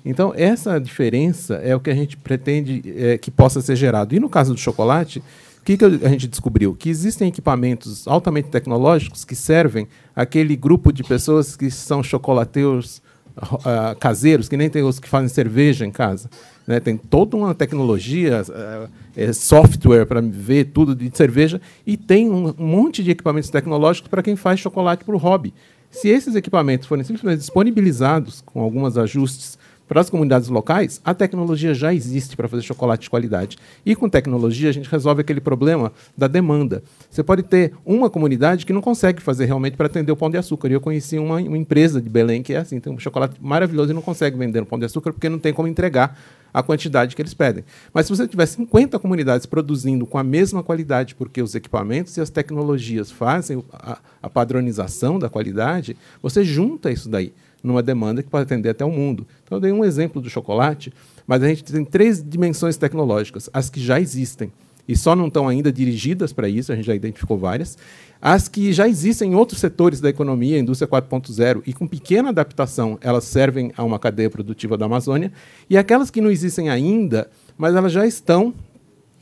Então, 0.09 0.33
essa 0.35 0.79
diferença 0.79 1.53
é 1.55 1.75
o 1.75 1.79
que 1.79 1.87
a 1.87 1.93
gente 1.93 2.17
pretende 2.17 2.81
é, 2.97 3.15
que 3.15 3.29
possa 3.29 3.61
ser 3.61 3.75
gerado. 3.75 4.15
E 4.15 4.19
no 4.19 4.27
caso 4.27 4.55
do 4.55 4.59
chocolate, 4.59 5.19
o 5.19 5.63
que, 5.63 5.77
que 5.77 5.85
a 5.85 6.09
gente 6.09 6.27
descobriu? 6.27 6.73
Que 6.73 6.89
existem 6.89 7.27
equipamentos 7.27 8.07
altamente 8.07 8.49
tecnológicos 8.49 9.23
que 9.23 9.35
servem 9.35 9.87
aquele 10.15 10.55
grupo 10.55 10.91
de 10.91 11.03
pessoas 11.03 11.55
que 11.55 11.69
são 11.69 12.01
chocolateiros 12.01 13.03
uh, 13.37 13.95
caseiros, 13.99 14.49
que 14.49 14.57
nem 14.57 14.67
tem 14.67 14.81
os 14.81 14.99
que 14.99 15.07
fazem 15.07 15.29
cerveja 15.29 15.85
em 15.85 15.91
casa. 15.91 16.27
Né? 16.65 16.79
Tem 16.79 16.97
toda 16.97 17.37
uma 17.37 17.53
tecnologia, 17.53 18.41
uh, 18.41 19.33
software 19.35 20.07
para 20.07 20.21
ver 20.21 20.71
tudo 20.73 20.95
de 20.95 21.15
cerveja, 21.15 21.61
e 21.85 21.95
tem 21.95 22.31
um 22.31 22.51
monte 22.57 23.03
de 23.03 23.11
equipamentos 23.11 23.51
tecnológicos 23.51 24.09
para 24.09 24.23
quem 24.23 24.35
faz 24.35 24.59
chocolate 24.59 25.03
para 25.03 25.13
o 25.13 25.19
hobby. 25.19 25.53
Se 25.91 26.07
esses 26.07 26.35
equipamentos 26.35 26.87
forem 26.87 27.03
simplesmente 27.03 27.39
disponibilizados 27.39 28.41
com 28.41 28.59
alguns 28.61 28.97
ajustes 28.97 29.57
para 29.89 30.01
as 30.01 30.09
comunidades 30.09 30.49
locais, 30.49 31.01
a 31.03 31.15
tecnologia 31.15 31.73
já 31.73 31.91
existe 31.91 32.37
para 32.37 32.47
fazer 32.47 32.61
chocolate 32.61 33.01
de 33.01 33.09
qualidade. 33.09 33.57
E 33.83 33.95
com 33.95 34.07
tecnologia 34.07 34.69
a 34.69 34.71
gente 34.71 34.87
resolve 34.87 35.21
aquele 35.21 35.41
problema 35.41 35.91
da 36.15 36.27
demanda. 36.27 36.83
Você 37.09 37.23
pode 37.23 37.41
ter 37.41 37.73
uma 37.83 38.07
comunidade 38.07 38.67
que 38.67 38.71
não 38.71 38.81
consegue 38.81 39.19
fazer 39.19 39.45
realmente 39.45 39.75
para 39.75 39.87
atender 39.87 40.11
o 40.11 40.15
pão 40.15 40.29
de 40.29 40.37
açúcar. 40.37 40.69
E 40.69 40.73
eu 40.73 40.79
conheci 40.79 41.17
uma, 41.17 41.37
uma, 41.37 41.57
empresa 41.57 41.99
de 41.99 42.07
Belém 42.07 42.43
que 42.43 42.53
é 42.53 42.57
assim, 42.57 42.79
tem 42.79 42.93
um 42.93 42.99
chocolate 42.99 43.37
maravilhoso 43.41 43.89
e 43.91 43.95
não 43.95 44.01
consegue 44.03 44.37
vender 44.37 44.61
o 44.61 44.65
pão 44.65 44.77
de 44.77 44.85
açúcar 44.85 45.11
porque 45.11 45.27
não 45.27 45.39
tem 45.39 45.51
como 45.51 45.67
entregar 45.67 46.15
a 46.53 46.61
quantidade 46.61 47.15
que 47.15 47.21
eles 47.21 47.33
pedem. 47.33 47.63
Mas 47.91 48.05
se 48.05 48.15
você 48.15 48.27
tiver 48.27 48.45
50 48.45 48.99
comunidades 48.99 49.47
produzindo 49.47 50.05
com 50.05 50.19
a 50.19 50.23
mesma 50.23 50.61
qualidade, 50.61 51.15
porque 51.15 51.41
os 51.41 51.55
equipamentos 51.55 52.15
e 52.15 52.21
as 52.21 52.29
tecnologias 52.29 53.11
fazem 53.11 53.63
a, 53.73 53.97
a 54.21 54.29
padronização 54.29 55.17
da 55.17 55.29
qualidade, 55.29 55.97
você 56.21 56.43
junta 56.43 56.91
isso 56.91 57.09
daí 57.09 57.33
numa 57.63 57.83
demanda 57.83 58.23
que 58.23 58.29
pode 58.29 58.43
atender 58.43 58.69
até 58.69 58.85
o 58.85 58.91
mundo. 58.91 59.25
Então, 59.43 59.57
eu 59.57 59.61
dei 59.61 59.71
um 59.71 59.83
exemplo 59.83 60.21
do 60.21 60.29
chocolate, 60.29 60.93
mas 61.27 61.43
a 61.43 61.47
gente 61.47 61.63
tem 61.63 61.85
três 61.85 62.23
dimensões 62.23 62.77
tecnológicas, 62.77 63.49
as 63.53 63.69
que 63.69 63.79
já 63.79 63.99
existem. 63.99 64.51
e 64.87 64.97
só 64.97 65.15
não 65.15 65.27
estão 65.27 65.47
ainda 65.47 65.71
dirigidas 65.71 66.33
para 66.33 66.49
isso, 66.49 66.71
a 66.71 66.75
gente 66.75 66.85
já 66.85 66.95
identificou 66.95 67.37
várias. 67.37 67.77
As 68.19 68.47
que 68.47 68.73
já 68.73 68.87
existem 68.87 69.31
em 69.31 69.35
outros 69.35 69.59
setores 69.59 70.01
da 70.01 70.09
economia, 70.09 70.57
indústria 70.57 70.87
4.0, 70.87 71.61
e 71.67 71.73
com 71.73 71.85
pequena 71.85 72.29
adaptação, 72.29 72.97
elas 72.99 73.23
servem 73.25 73.71
a 73.77 73.83
uma 73.83 73.99
cadeia 73.99 74.31
produtiva 74.31 74.75
da 74.75 74.87
Amazônia, 74.87 75.31
e 75.69 75.77
aquelas 75.77 76.09
que 76.09 76.19
não 76.19 76.31
existem 76.31 76.69
ainda, 76.69 77.29
mas 77.55 77.75
elas 77.75 77.91
já 77.91 78.07
estão 78.07 78.53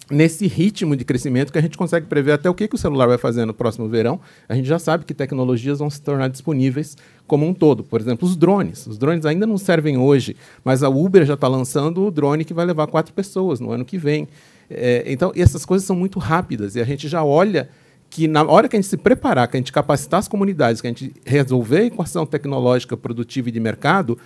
nesse 0.10 0.48
ritmo 0.48 0.96
de 0.96 1.04
crescimento 1.04 1.52
que 1.52 1.58
a 1.58 1.62
gente 1.62 1.78
consegue 1.78 2.06
prever 2.06 2.34
até 2.34 2.50
o 2.50 2.54
que, 2.54 2.68
que 2.68 2.76
o 2.76 2.78
celular 2.78 3.08
vai 3.08 3.18
fazer 3.18 3.46
no 3.46 3.54
próximo 3.54 3.88
verão. 3.88 4.20
A 4.48 4.56
gente 4.56 4.68
já 4.68 4.80
sabe 4.80 5.06
que 5.06 5.14
tecnologias 5.14 5.80
vão 5.80 5.90
se 5.90 6.02
tornar 6.02 6.30
disponíveis 6.30 6.98
como 7.26 7.46
um 7.46 7.54
todo. 7.54 7.84
Por 7.84 8.00
exemplo, 8.00 8.28
os 8.28 8.36
drones. 8.36 8.88
Os 8.88 8.98
drones 8.98 9.26
ainda 9.26 9.46
não 9.46 9.58
servem 9.58 9.98
hoje, 9.98 10.36
mas 10.64 10.84
a 10.84 10.90
Uber 10.90 11.26
já 11.26 11.34
está 11.34 11.48
lançando 11.48 12.06
o 12.06 12.12
drone 12.12 12.46
que 12.46 12.54
vai 12.54 12.66
levar 12.66 12.88
quatro 12.88 13.14
pessoas 13.14 13.60
no 13.60 13.72
ano 13.72 13.84
que 13.84 13.98
vem. 13.98 14.28
É, 14.70 15.04
então, 15.08 15.32
essas 15.36 15.66
coisas 15.66 15.86
são 15.86 15.96
muito 15.96 16.20
rápidas 16.20 16.76
e 16.76 16.82
a 16.82 16.86
gente 16.86 17.08
já 17.08 17.24
olha 17.24 17.70
que 18.10 18.28
na 18.28 18.44
hora 18.44 18.70
que 18.70 18.76
a 18.76 18.80
gente 18.80 18.90
se 18.90 18.98
preparar, 18.98 19.48
que 19.48 19.58
a 19.58 19.60
gente 19.60 19.72
capacitar 19.72 20.20
as 20.20 20.28
comunidades, 20.28 20.80
que 20.82 20.88
a 20.88 20.90
gente 20.90 21.14
resolver 21.26 21.80
a 21.80 21.86
equação 21.86 22.26
tecnológica 22.26 22.96
produtiva 22.96 23.50
e 23.50 23.52
de 23.52 23.60
mercado, 23.60 24.18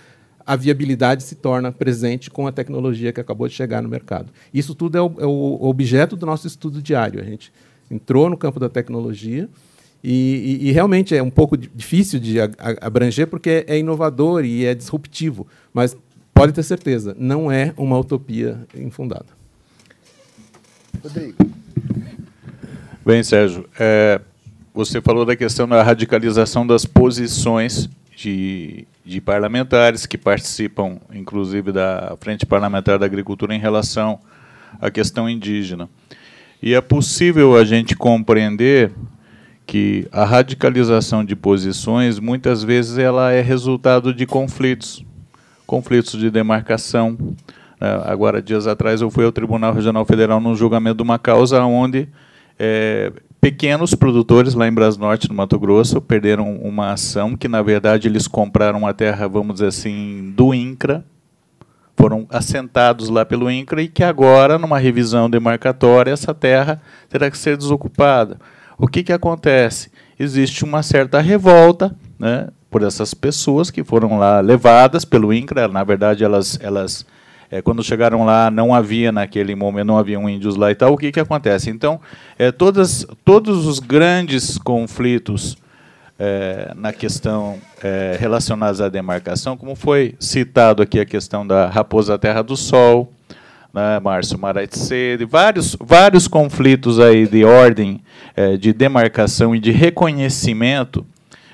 a 0.46 0.56
viabilidade 0.56 1.22
se 1.22 1.34
torna 1.34 1.72
presente 1.72 2.30
com 2.30 2.46
a 2.46 2.52
tecnologia 2.52 3.12
que 3.12 3.20
acabou 3.20 3.48
de 3.48 3.54
chegar 3.54 3.82
no 3.82 3.88
mercado. 3.88 4.32
Isso 4.52 4.74
tudo 4.74 4.98
é 4.98 5.02
o, 5.02 5.14
é 5.18 5.26
o 5.26 5.58
objeto 5.62 6.16
do 6.16 6.26
nosso 6.26 6.46
estudo 6.46 6.82
diário. 6.82 7.20
A 7.20 7.24
gente 7.24 7.52
entrou 7.90 8.28
no 8.28 8.36
campo 8.36 8.58
da 8.58 8.68
tecnologia 8.68 9.48
e, 10.02 10.58
e, 10.62 10.68
e 10.68 10.72
realmente 10.72 11.14
é 11.14 11.22
um 11.22 11.30
pouco 11.30 11.56
difícil 11.56 12.18
de 12.18 12.38
abranger 12.80 13.26
porque 13.26 13.64
é 13.68 13.78
inovador 13.78 14.44
e 14.44 14.64
é 14.64 14.74
disruptivo, 14.74 15.46
mas 15.72 15.96
pode 16.34 16.52
ter 16.52 16.62
certeza, 16.62 17.14
não 17.18 17.52
é 17.52 17.72
uma 17.76 17.98
utopia 17.98 18.66
infundada. 18.74 19.26
Rodrigo. 21.02 21.36
Bem, 23.04 23.22
Sérgio, 23.22 23.68
é, 23.78 24.20
você 24.72 25.00
falou 25.00 25.24
da 25.24 25.36
questão 25.36 25.68
da 25.68 25.82
radicalização 25.82 26.66
das 26.66 26.84
posições 26.84 27.88
de 28.16 28.86
de 29.04 29.20
parlamentares 29.20 30.06
que 30.06 30.16
participam, 30.16 30.98
inclusive, 31.12 31.72
da 31.72 32.16
Frente 32.20 32.46
Parlamentar 32.46 32.98
da 32.98 33.06
Agricultura 33.06 33.54
em 33.54 33.58
relação 33.58 34.20
à 34.80 34.90
questão 34.90 35.28
indígena. 35.28 35.88
E 36.62 36.74
é 36.74 36.80
possível 36.80 37.56
a 37.56 37.64
gente 37.64 37.96
compreender 37.96 38.92
que 39.66 40.06
a 40.12 40.24
radicalização 40.24 41.24
de 41.24 41.34
posições, 41.34 42.20
muitas 42.20 42.62
vezes, 42.62 42.98
ela 42.98 43.32
é 43.32 43.40
resultado 43.40 44.14
de 44.14 44.24
conflitos, 44.24 45.04
conflitos 45.66 46.18
de 46.18 46.30
demarcação. 46.30 47.18
É, 47.80 48.02
agora, 48.04 48.40
dias 48.40 48.68
atrás, 48.68 49.00
eu 49.00 49.10
fui 49.10 49.24
ao 49.24 49.32
Tribunal 49.32 49.74
Regional 49.74 50.04
Federal 50.04 50.40
num 50.40 50.54
julgamento 50.54 50.98
de 50.98 51.02
uma 51.02 51.18
causa 51.18 51.60
onde 51.64 52.08
é, 52.56 53.12
pequenos 53.42 53.92
produtores 53.92 54.54
lá 54.54 54.68
em 54.68 54.72
Brasnorte, 54.72 55.28
no 55.28 55.34
Mato 55.34 55.58
Grosso, 55.58 56.00
perderam 56.00 56.58
uma 56.58 56.92
ação 56.92 57.36
que, 57.36 57.48
na 57.48 57.60
verdade, 57.60 58.06
eles 58.06 58.28
compraram 58.28 58.78
uma 58.78 58.94
terra, 58.94 59.26
vamos 59.26 59.54
dizer 59.54 59.66
assim, 59.66 60.32
do 60.36 60.54
INCRA, 60.54 61.04
foram 61.96 62.24
assentados 62.30 63.08
lá 63.08 63.24
pelo 63.24 63.50
INCRA 63.50 63.82
e 63.82 63.88
que 63.88 64.04
agora, 64.04 64.60
numa 64.60 64.78
revisão 64.78 65.28
demarcatória, 65.28 66.12
essa 66.12 66.32
terra 66.32 66.80
terá 67.08 67.28
que 67.28 67.36
ser 67.36 67.56
desocupada. 67.56 68.38
O 68.78 68.86
que, 68.86 69.02
que 69.02 69.12
acontece? 69.12 69.90
Existe 70.16 70.62
uma 70.62 70.80
certa 70.84 71.20
revolta 71.20 71.96
né, 72.20 72.46
por 72.70 72.84
essas 72.84 73.12
pessoas 73.12 73.72
que 73.72 73.82
foram 73.82 74.20
lá 74.20 74.38
levadas 74.40 75.04
pelo 75.04 75.34
INCRA, 75.34 75.66
na 75.66 75.82
verdade, 75.82 76.22
elas, 76.22 76.60
elas 76.62 77.04
é, 77.52 77.60
quando 77.60 77.84
chegaram 77.84 78.24
lá, 78.24 78.50
não 78.50 78.74
havia 78.74 79.12
naquele 79.12 79.54
momento, 79.54 79.86
não 79.86 79.98
haviam 79.98 80.26
índios 80.26 80.56
lá 80.56 80.70
e 80.70 80.74
tal. 80.74 80.94
O 80.94 80.96
que, 80.96 81.12
que 81.12 81.20
acontece? 81.20 81.68
Então, 81.68 82.00
é, 82.38 82.50
todas, 82.50 83.06
todos 83.26 83.66
os 83.66 83.78
grandes 83.78 84.56
conflitos 84.56 85.58
é, 86.18 86.72
na 86.74 86.94
questão 86.94 87.58
é, 87.84 88.16
relacionados 88.18 88.80
à 88.80 88.88
demarcação, 88.88 89.54
como 89.54 89.76
foi 89.76 90.14
citado 90.18 90.82
aqui 90.82 90.98
a 90.98 91.04
questão 91.04 91.46
da 91.46 91.68
Raposa 91.68 92.18
Terra 92.18 92.40
do 92.40 92.56
Sol, 92.56 93.12
né, 93.70 94.00
Márcio 94.00 94.38
Maraitsede, 94.38 95.26
vários, 95.26 95.76
vários 95.78 96.26
conflitos 96.26 96.98
aí 96.98 97.26
de 97.26 97.44
ordem 97.44 98.00
é, 98.34 98.56
de 98.56 98.72
demarcação 98.72 99.54
e 99.54 99.60
de 99.60 99.70
reconhecimento 99.70 101.04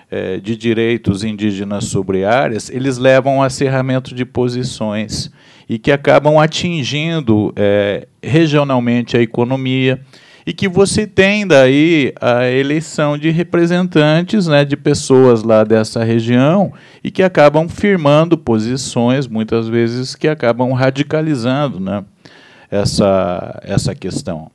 é, 0.09 0.37
de 0.37 0.55
direitos 0.55 1.25
indígenas 1.25 1.87
sobre 1.87 2.25
áreas, 2.25 2.71
eles 2.71 2.99
levam 2.99 3.43
a 3.43 3.47
acerramento 3.47 4.15
de 4.15 4.25
posições 4.25 5.33
e 5.69 5.79
que 5.79 5.93
acabam 5.93 6.39
atingindo 6.39 7.53
é, 7.55 8.09
regionalmente 8.23 9.17
a 9.17 9.21
economia 9.21 10.01
e 10.47 10.53
que 10.55 10.67
você 10.67 11.07
tem 11.07 11.47
daí 11.47 12.15
a 12.19 12.49
eleição 12.49 13.19
de 13.19 13.29
representantes, 13.29 14.47
né, 14.47 14.65
de 14.65 14.79
pessoas 14.79 15.43
lá 15.43 15.63
dessa 15.63 16.03
região 16.03 16.73
e 17.05 17.11
que 17.11 17.23
acabam 17.23 17.69
firmando 17.69 18.39
posições, 18.39 19.27
muitas 19.27 19.69
vezes 19.69 20.15
que 20.15 20.27
acabam 20.27 20.73
radicalizando, 20.73 21.79
né, 21.79 22.03
essa 22.71 23.61
essa 23.63 23.95
questão. 23.95 24.51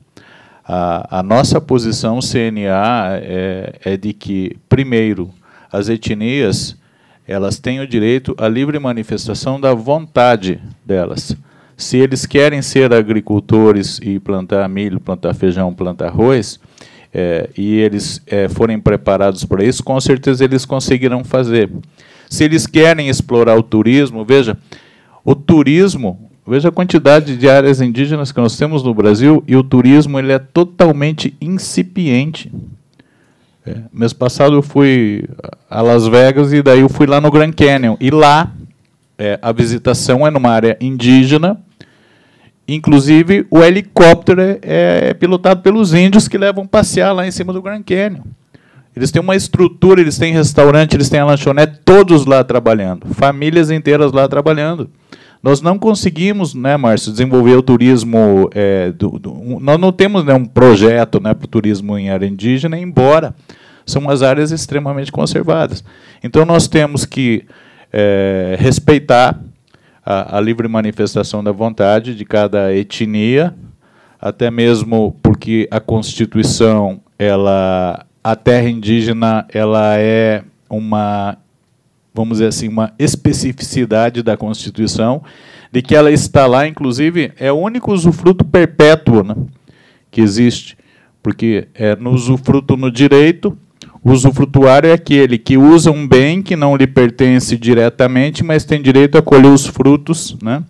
A, 0.66 1.20
a 1.20 1.22
nossa 1.22 1.60
posição 1.60 2.18
CNA 2.18 3.20
é, 3.22 3.74
é 3.84 3.96
de 3.96 4.12
que 4.12 4.56
primeiro 4.68 5.30
as 5.70 5.88
etnias 5.88 6.76
elas 7.26 7.58
têm 7.58 7.80
o 7.80 7.86
direito 7.86 8.34
à 8.38 8.48
livre 8.48 8.78
manifestação 8.78 9.60
da 9.60 9.72
vontade 9.74 10.60
delas. 10.84 11.36
Se 11.76 11.96
eles 11.96 12.26
querem 12.26 12.62
ser 12.62 12.92
agricultores 12.92 13.98
e 14.02 14.20
plantar 14.20 14.68
milho, 14.68 15.00
plantar 15.00 15.34
feijão, 15.34 15.74
plantar 15.74 16.08
arroz, 16.08 16.60
é, 17.12 17.48
e 17.56 17.76
eles 17.76 18.20
é, 18.26 18.48
forem 18.48 18.78
preparados 18.78 19.44
para 19.44 19.64
isso, 19.64 19.82
com 19.82 19.98
certeza 20.00 20.44
eles 20.44 20.64
conseguirão 20.64 21.24
fazer. 21.24 21.70
Se 22.28 22.44
eles 22.44 22.66
querem 22.66 23.08
explorar 23.08 23.56
o 23.56 23.62
turismo, 23.62 24.24
veja, 24.24 24.58
o 25.24 25.34
turismo, 25.34 26.30
veja 26.46 26.68
a 26.68 26.72
quantidade 26.72 27.36
de 27.36 27.48
áreas 27.48 27.80
indígenas 27.80 28.32
que 28.32 28.40
nós 28.40 28.56
temos 28.56 28.82
no 28.82 28.92
Brasil 28.92 29.42
e 29.46 29.56
o 29.56 29.62
turismo 29.62 30.18
ele 30.18 30.32
é 30.32 30.38
totalmente 30.38 31.36
incipiente. 31.40 32.52
É, 33.66 33.76
mês 33.92 34.12
passado 34.12 34.56
eu 34.56 34.62
fui 34.62 35.24
a 35.70 35.80
Las 35.80 36.06
Vegas 36.06 36.52
e 36.52 36.62
daí 36.62 36.80
eu 36.80 36.88
fui 36.88 37.06
lá 37.06 37.20
no 37.20 37.30
Grand 37.30 37.52
Canyon. 37.52 37.96
E 37.98 38.10
lá 38.10 38.52
é, 39.18 39.38
a 39.40 39.52
visitação 39.52 40.26
é 40.26 40.30
numa 40.30 40.50
área 40.50 40.76
indígena. 40.80 41.58
Inclusive 42.66 43.46
o 43.50 43.62
helicóptero 43.62 44.40
é, 44.40 44.58
é, 44.62 45.14
pilotado 45.14 45.62
pelos 45.62 45.94
índios 45.94 46.28
que 46.28 46.38
levam 46.38 46.66
passear 46.66 47.12
lá 47.12 47.26
em 47.26 47.30
cima 47.30 47.52
do 47.52 47.62
Grand 47.62 47.82
Canyon. 47.82 48.22
Eles 48.96 49.10
têm 49.10 49.20
uma 49.20 49.34
estrutura, 49.34 50.00
eles 50.00 50.16
têm 50.16 50.32
restaurante, 50.32 50.94
eles 50.94 51.08
têm 51.08 51.20
a 51.20 51.24
lanchonete, 51.24 51.80
todos 51.84 52.26
lá 52.26 52.44
trabalhando, 52.44 53.06
famílias 53.12 53.70
inteiras 53.70 54.12
lá 54.12 54.28
trabalhando. 54.28 54.88
Nós 55.44 55.60
não 55.60 55.78
conseguimos, 55.78 56.54
né, 56.54 56.74
Márcio, 56.74 57.12
desenvolver 57.12 57.54
o 57.54 57.62
turismo. 57.62 58.48
É, 58.54 58.90
do, 58.90 59.18
do, 59.18 59.60
nós 59.60 59.78
não 59.78 59.92
temos 59.92 60.24
né, 60.24 60.32
um 60.32 60.46
projeto 60.46 61.20
né, 61.20 61.34
para 61.34 61.44
o 61.44 61.48
turismo 61.48 61.98
em 61.98 62.08
área 62.08 62.26
indígena, 62.26 62.78
embora 62.78 63.34
são 63.84 64.00
umas 64.00 64.22
áreas 64.22 64.50
extremamente 64.50 65.12
conservadas. 65.12 65.84
Então 66.22 66.46
nós 66.46 66.66
temos 66.66 67.04
que 67.04 67.44
é, 67.92 68.56
respeitar 68.58 69.38
a, 70.02 70.38
a 70.38 70.40
livre 70.40 70.66
manifestação 70.66 71.44
da 71.44 71.52
vontade 71.52 72.14
de 72.14 72.24
cada 72.24 72.74
etnia, 72.74 73.54
até 74.18 74.50
mesmo 74.50 75.14
porque 75.22 75.68
a 75.70 75.78
Constituição, 75.78 77.02
ela, 77.18 78.06
a 78.22 78.34
terra 78.34 78.70
indígena, 78.70 79.46
ela 79.52 79.98
é 79.98 80.42
uma 80.70 81.36
vamos 82.14 82.38
dizer 82.38 82.46
assim, 82.46 82.68
uma 82.68 82.92
especificidade 82.96 84.22
da 84.22 84.36
Constituição, 84.36 85.22
de 85.72 85.82
que 85.82 85.96
ela 85.96 86.12
está 86.12 86.46
lá, 86.46 86.68
inclusive, 86.68 87.32
é 87.36 87.50
o 87.50 87.56
único 87.56 87.92
usufruto 87.92 88.44
perpétuo 88.44 89.24
né, 89.24 89.34
que 90.10 90.20
existe, 90.20 90.78
porque 91.20 91.66
é 91.74 91.96
no 91.96 92.12
usufruto 92.12 92.76
no 92.76 92.90
direito, 92.92 93.58
o 94.02 94.12
usufrutuário 94.12 94.90
é 94.90 94.92
aquele 94.92 95.36
que 95.36 95.58
usa 95.58 95.90
um 95.90 96.06
bem 96.06 96.40
que 96.40 96.54
não 96.54 96.76
lhe 96.76 96.86
pertence 96.86 97.56
diretamente, 97.56 98.44
mas 98.44 98.64
tem 98.64 98.80
direito 98.80 99.18
a 99.18 99.22
colher 99.22 99.50
os 99.50 99.66
frutos, 99.66 100.36
né, 100.40 100.62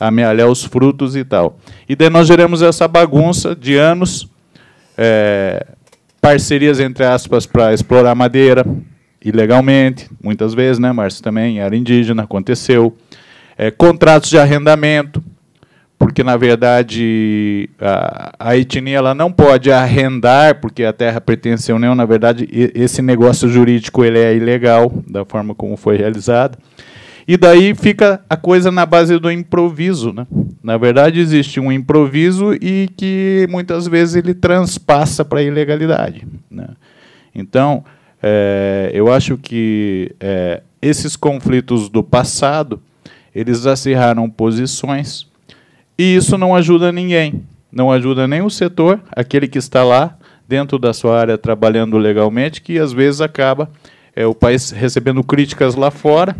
amealhar 0.00 0.48
os 0.48 0.64
frutos 0.64 1.14
e 1.14 1.24
tal. 1.24 1.58
E 1.86 1.94
daí 1.94 2.08
nós 2.08 2.26
geramos 2.26 2.62
essa 2.62 2.88
bagunça 2.88 3.54
de 3.54 3.76
anos, 3.76 4.26
é, 4.96 5.66
parcerias, 6.22 6.80
entre 6.80 7.04
aspas, 7.04 7.44
para 7.44 7.74
explorar 7.74 8.14
madeira, 8.14 8.64
ilegalmente, 9.28 10.08
muitas 10.22 10.54
vezes, 10.54 10.78
né, 10.78 10.92
Márcio, 10.92 11.22
também, 11.22 11.58
era 11.58 11.76
indígena, 11.76 12.22
aconteceu. 12.22 12.96
É, 13.58 13.70
contratos 13.70 14.30
de 14.30 14.38
arrendamento, 14.38 15.22
porque, 15.98 16.22
na 16.22 16.36
verdade, 16.36 17.68
a, 17.80 18.32
a, 18.38 18.56
etnia 18.56 18.98
ela 18.98 19.14
não 19.14 19.32
pode 19.32 19.72
arrendar, 19.72 20.60
porque 20.60 20.84
a 20.84 20.92
terra 20.92 21.20
pertence 21.20 21.72
à 21.72 21.74
União, 21.74 21.94
na 21.94 22.04
verdade, 22.04 22.48
esse 22.74 23.02
negócio 23.02 23.48
jurídico 23.48 24.04
ele 24.04 24.18
é 24.18 24.36
ilegal, 24.36 24.92
da 25.08 25.24
forma 25.24 25.54
como 25.54 25.76
foi 25.76 25.96
realizado. 25.96 26.58
E 27.26 27.36
daí 27.36 27.74
fica 27.74 28.20
a 28.30 28.36
coisa 28.36 28.70
na 28.70 28.86
base 28.86 29.18
do 29.18 29.28
improviso. 29.30 30.12
Né? 30.12 30.26
Na 30.62 30.76
verdade, 30.76 31.18
existe 31.18 31.58
um 31.58 31.72
improviso 31.72 32.54
e 32.54 32.88
que 32.96 33.48
muitas 33.50 33.88
vezes 33.88 34.14
ele 34.14 34.32
transpassa 34.32 35.24
para 35.24 35.40
a 35.40 35.42
ilegalidade. 35.42 36.24
Né? 36.48 36.68
Então, 37.34 37.82
é, 38.28 38.90
eu 38.92 39.12
acho 39.12 39.38
que 39.38 40.12
é, 40.18 40.60
esses 40.82 41.14
conflitos 41.14 41.88
do 41.88 42.02
passado 42.02 42.82
eles 43.32 43.66
acirraram 43.66 44.28
posições 44.28 45.28
e 45.96 46.16
isso 46.16 46.36
não 46.36 46.52
ajuda 46.52 46.90
ninguém. 46.90 47.44
Não 47.70 47.92
ajuda 47.92 48.26
nem 48.26 48.42
o 48.42 48.50
setor, 48.50 49.00
aquele 49.14 49.46
que 49.46 49.58
está 49.58 49.84
lá 49.84 50.16
dentro 50.48 50.76
da 50.76 50.92
sua 50.92 51.20
área 51.20 51.38
trabalhando 51.38 51.96
legalmente, 51.98 52.60
que 52.60 52.80
às 52.80 52.92
vezes 52.92 53.20
acaba 53.20 53.70
é, 54.14 54.26
o 54.26 54.34
país 54.34 54.72
recebendo 54.72 55.22
críticas 55.22 55.76
lá 55.76 55.92
fora, 55.92 56.34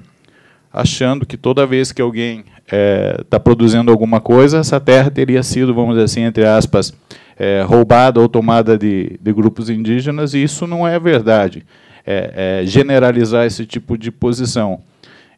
achando 0.73 1.25
que 1.25 1.37
toda 1.37 1.67
vez 1.67 1.93
que 1.93 2.03
alguém 2.03 2.45
está 2.65 3.37
é, 3.37 3.39
produzindo 3.39 3.93
alguma 3.93 4.21
coisa, 4.21 4.59
essa 4.59 4.81
terra 4.81 5.09
teria 5.09 5.43
sido, 5.43 5.73
vamos 5.73 5.95
dizer 5.95 6.05
assim, 6.05 6.23
entre 6.23 6.45
aspas, 6.45 6.93
é, 7.39 7.63
roubada 7.63 8.21
ou 8.21 8.29
tomada 8.29 8.79
de, 8.79 9.19
de, 9.21 9.33
grupos 9.33 9.69
indígenas, 9.69 10.35
e 10.35 10.43
isso 10.43 10.67
não 10.67 10.87
é 10.87 10.99
verdade. 10.99 11.65
É, 12.07 12.61
é, 12.63 12.67
generalizar 12.67 13.47
esse 13.47 13.67
tipo 13.67 13.99
de 13.99 14.11
posição. 14.11 14.81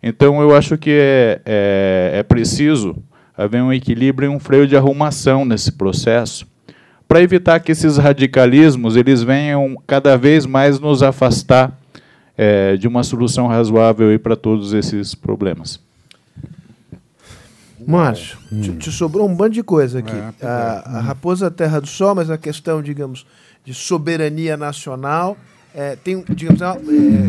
Então, 0.02 0.40
eu 0.40 0.54
acho 0.54 0.76
que 0.76 0.90
é, 0.90 1.40
é, 1.44 2.10
é 2.18 2.22
preciso 2.22 2.96
haver 3.36 3.62
um 3.62 3.72
equilíbrio 3.72 4.30
e 4.30 4.34
um 4.34 4.38
freio 4.38 4.66
de 4.66 4.76
arrumação 4.76 5.44
nesse 5.44 5.72
processo, 5.72 6.46
para 7.06 7.22
evitar 7.22 7.58
que 7.60 7.72
esses 7.72 7.96
radicalismos 7.96 8.96
eles 8.96 9.22
venham 9.22 9.76
cada 9.86 10.16
vez 10.16 10.44
mais 10.44 10.78
nos 10.78 11.02
afastar 11.02 11.72
é, 12.36 12.76
de 12.76 12.86
uma 12.86 13.02
solução 13.02 13.46
razoável 13.46 14.16
para 14.20 14.36
todos 14.36 14.72
esses 14.72 15.14
problemas. 15.14 15.87
Márcio, 17.88 18.38
hum. 18.52 18.60
te, 18.60 18.76
te, 18.76 18.92
sobrou 18.92 19.26
um 19.26 19.34
bando 19.34 19.54
de 19.54 19.62
coisa 19.62 20.00
aqui. 20.00 20.12
É, 20.12 20.46
a, 20.46 20.82
a, 20.84 21.00
Raposa 21.00 21.50
Terra 21.50 21.80
do 21.80 21.86
Sol, 21.86 22.14
mas 22.14 22.28
a 22.28 22.36
questão, 22.36 22.82
digamos, 22.82 23.26
de 23.64 23.72
soberania 23.72 24.58
nacional 24.58 25.38
é, 25.74 25.96
tem, 25.96 26.22
digamos, 26.28 26.60
é, 26.60 26.74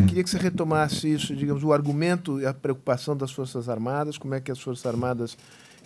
queria 0.06 0.22
que 0.22 0.30
você 0.30 0.38
retomasse 0.38 1.10
isso, 1.10 1.34
digamos, 1.34 1.64
o 1.64 1.72
argumento 1.72 2.42
e 2.42 2.46
a 2.46 2.54
preocupação 2.54 3.16
das 3.16 3.32
Forças 3.32 3.70
Armadas, 3.70 4.18
como 4.18 4.36
é 4.36 4.42
que 4.42 4.52
as 4.52 4.60
Forças 4.60 4.86
Armadas 4.86 5.38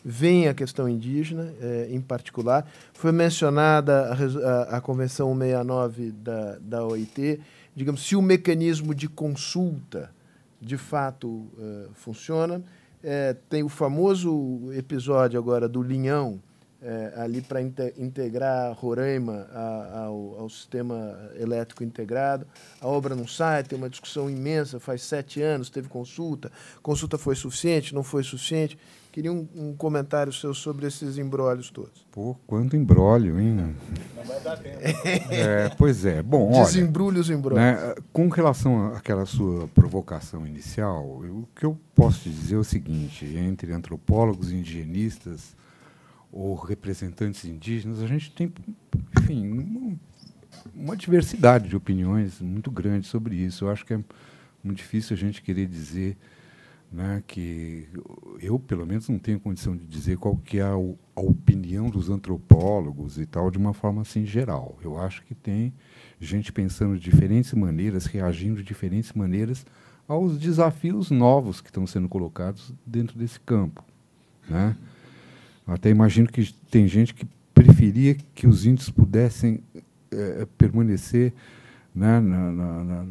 veem 0.03 0.47
a 0.47 0.55
questão 0.55 0.89
indígena, 0.89 1.53
é, 1.61 1.89
em 1.91 2.01
particular. 2.01 2.65
Foi 2.93 3.11
mencionada 3.11 4.07
a, 4.07 4.73
a, 4.73 4.77
a, 4.77 4.81
Convenção 4.81 5.33
169 5.33 6.11
da, 6.13 6.57
da 6.59 6.83
OIT, 6.83 7.39
digamos, 7.75 8.07
se 8.07 8.15
o 8.15 8.23
mecanismo 8.23 8.95
de 8.95 9.07
consulta 9.07 10.09
de 10.59 10.77
fato 10.77 11.47
funciona. 11.93 12.63
É, 13.03 13.35
tem 13.49 13.63
o 13.63 13.69
famoso 13.69 14.71
episódio 14.73 15.37
agora 15.37 15.67
do 15.67 15.83
Linhão, 15.83 16.41
é, 16.81 17.13
ali 17.17 17.41
para 17.41 17.61
integrar 17.61 18.73
Roraima 18.73 19.47
a, 19.53 19.99
ao, 20.05 20.39
ao, 20.41 20.49
sistema 20.49 21.17
elétrico 21.35 21.83
integrado. 21.83 22.45
A 22.79 22.87
obra 22.87 23.15
não 23.15 23.27
sai, 23.27 23.63
tem 23.63 23.77
uma 23.77 23.89
discussão 23.89 24.29
imensa, 24.29 24.79
faz 24.79 25.01
sete 25.03 25.41
anos, 25.41 25.69
teve 25.69 25.87
consulta, 25.87 26.51
consulta 26.81 27.17
foi 27.17 27.35
suficiente, 27.35 27.95
não 27.95 28.03
foi 28.03 28.23
suficiente. 28.23 28.77
Queria 29.13 29.31
um, 29.31 29.47
um 29.55 29.75
comentário 29.75 30.33
seu 30.33 30.55
sobre 30.55 30.87
esses 30.87 31.19
embrólios 31.19 31.69
todos. 31.69 32.03
Pô, 32.11 32.35
quanto 32.47 32.75
embrólio, 32.75 33.39
hein? 33.39 33.75
Não 34.15 34.23
vai 34.25 34.41
dar 34.41 34.57
tempo. 34.57 34.79
É, 35.29 35.69
pois 35.77 36.03
é. 36.03 36.23
Bom, 36.23 36.63
Desembrulhe 36.63 37.19
os 37.19 37.29
embrólios. 37.29 37.63
Né, 37.63 37.93
com 38.11 38.27
relação 38.27 38.87
àquela 38.87 39.27
sua 39.27 39.67
provocação 39.67 40.47
inicial, 40.47 41.23
eu, 41.23 41.35
o 41.37 41.49
que 41.55 41.63
eu 41.63 41.77
posso 41.93 42.21
te 42.21 42.31
dizer 42.31 42.55
é 42.55 42.57
o 42.57 42.63
seguinte, 42.63 43.23
entre 43.37 43.71
antropólogos 43.71 44.51
e 44.51 44.55
indigenistas, 44.55 45.55
ou 46.31 46.55
representantes 46.55 47.45
indígenas, 47.45 48.01
a 48.01 48.07
gente 48.07 48.31
tem, 48.31 48.51
enfim, 49.15 49.47
uma, 49.47 49.95
uma 50.73 50.97
diversidade 50.97 51.69
de 51.69 51.75
opiniões 51.75 52.41
muito 52.41 52.71
grande 52.71 53.05
sobre 53.05 53.35
isso. 53.35 53.65
Eu 53.65 53.69
acho 53.69 53.85
que 53.85 53.93
é 53.93 54.03
muito 54.63 54.77
difícil 54.79 55.15
a 55.15 55.19
gente 55.19 55.39
querer 55.43 55.67
dizer 55.67 56.17
né, 56.93 57.23
que 57.25 57.89
eu, 58.39 58.59
pelo 58.59 58.85
menos, 58.85 59.09
não 59.09 59.17
tenho 59.17 59.39
condição 59.39 59.75
de 59.75 59.83
dizer 59.83 60.17
qual 60.17 60.37
que 60.37 60.59
é 60.59 60.61
a, 60.61 60.73
a, 60.73 61.21
opinião 61.21 61.89
dos 61.89 62.07
antropólogos 62.07 63.17
e 63.17 63.25
tal, 63.25 63.49
de 63.49 63.57
uma 63.57 63.73
forma 63.73 64.03
assim 64.03 64.27
geral. 64.27 64.77
Eu 64.83 64.99
acho 64.99 65.23
que 65.23 65.33
tem 65.33 65.73
gente 66.19 66.53
pensando 66.53 66.95
de 66.95 67.03
diferentes 67.03 67.51
maneiras, 67.53 68.05
reagindo 68.05 68.57
de 68.57 68.63
diferentes 68.63 69.11
maneiras 69.13 69.65
aos 70.07 70.37
desafios 70.37 71.09
novos 71.09 71.61
que 71.61 71.69
estão 71.69 71.87
sendo 71.87 72.07
colocados 72.07 72.71
dentro 72.85 73.17
desse 73.17 73.39
campo. 73.39 73.83
Né? 74.47 74.77
Até 75.65 75.89
imagino 75.89 76.27
que 76.27 76.53
tem 76.69 76.87
gente 76.87 77.15
que 77.15 77.25
preferia 77.55 78.15
que 78.35 78.45
os 78.45 78.67
índios 78.67 78.91
pudessem 78.91 79.63
é, 80.11 80.45
permanecer 80.59 81.33
né, 81.95 82.19
na, 82.19 82.51
na, 82.51 82.83
na, 82.83 83.05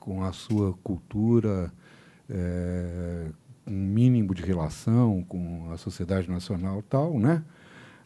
com 0.00 0.24
a 0.24 0.32
sua 0.32 0.72
cultura, 0.82 1.72
é, 2.30 3.26
um 3.66 3.72
mínimo 3.72 4.34
de 4.34 4.42
relação 4.42 5.24
com 5.28 5.70
a 5.72 5.76
sociedade 5.76 6.30
nacional 6.30 6.82
tal, 6.88 7.18
né? 7.18 7.42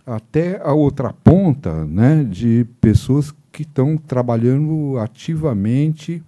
até 0.06 0.60
a 0.62 0.72
outra 0.72 1.12
ponta 1.12 1.84
né, 1.86 2.24
de 2.24 2.66
pessoas 2.80 3.34
que 3.50 3.62
estão 3.62 3.96
trabalhando 3.96 4.98
ativamente 4.98 6.22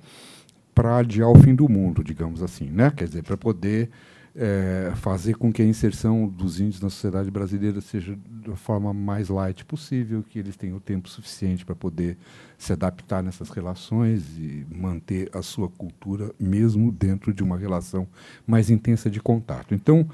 para 0.75 0.99
adiar 0.99 1.31
o 1.31 1.39
fim 1.39 1.55
do 1.55 1.69
mundo, 1.69 2.03
digamos 2.03 2.43
assim, 2.43 2.67
né? 2.71 2.91
quer 2.91 3.07
dizer, 3.07 3.23
para 3.23 3.37
poder 3.37 3.91
é, 4.37 4.93
fazer 4.97 5.35
com 5.37 5.51
que 5.51 5.63
a 5.63 5.65
inserção 5.65 6.29
dos 6.29 6.61
índios 6.61 6.81
na 6.81 6.91
sociedade 6.91 7.31
brasileira 7.31 7.81
seja 7.81 8.17
da 8.47 8.55
forma 8.55 8.93
mais 8.93 9.31
light 9.31 9.65
possível, 9.65 10.23
que 10.23 10.39
eles 10.39 10.57
tenham 10.57 10.79
tempo 10.79 11.09
suficiente 11.09 11.65
para 11.65 11.75
poder 11.75 12.19
se 12.59 12.73
adaptar 12.73 13.23
nessas 13.23 13.49
relações 13.49 14.37
e 14.39 14.67
manter 14.71 15.31
a 15.33 15.41
sua 15.41 15.69
cultura, 15.69 16.35
mesmo 16.39 16.93
dentro 16.93 17.33
de 17.33 17.43
uma 17.43 17.57
relação 17.57 18.07
mais 18.47 18.69
intensa 18.69 19.09
de 19.09 19.21
contato. 19.21 19.75
Então, 19.75 20.07